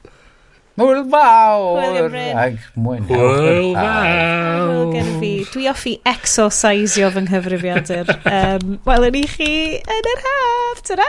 Hwyl 0.77 0.91
Hwyl 0.93 1.07
fawr! 1.09 1.95
Gymryn. 1.97 2.37
Ag 2.37 2.57
mwynhewch 2.77 3.17
Hwyl 3.17 3.71
yr 3.73 3.79
haf. 3.81 4.59
Hwyl 4.61 4.91
gen 4.93 5.07
fi. 5.23 5.31
Dwi 5.55 5.69
offi 5.73 5.95
exorcisio 6.11 7.09
fy 7.15 7.23
nghyfrifiadur. 7.25 8.11
Um, 8.29 8.75
welwn 8.85 9.17
ni 9.17 9.23
chi 9.31 9.49
yn 9.81 10.11
yr 10.13 10.21
haf. 10.27 10.83
Ta-ra! 10.91 11.09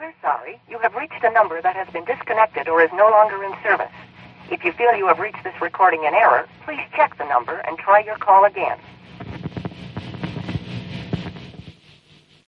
We're 0.00 0.14
sorry. 0.24 0.56
You 0.70 0.78
have 0.80 0.94
reached 0.96 1.22
a 1.22 1.30
number 1.36 1.60
that 1.60 1.76
has 1.76 1.88
been 1.92 2.04
disconnected 2.06 2.68
or 2.68 2.80
is 2.80 2.90
no 2.96 3.10
longer 3.10 3.44
in 3.44 3.52
service. 3.62 3.92
If 4.50 4.64
you 4.64 4.72
feel 4.72 4.96
you 4.96 5.06
have 5.08 5.18
reached 5.18 5.44
this 5.44 5.60
recording 5.60 6.04
in 6.04 6.14
error, 6.14 6.48
please 6.64 6.80
check 6.96 7.16
the 7.18 7.24
number 7.28 7.56
and 7.68 7.76
try 7.76 8.00
your 8.00 8.16
call 8.16 8.44
again. 8.46 8.78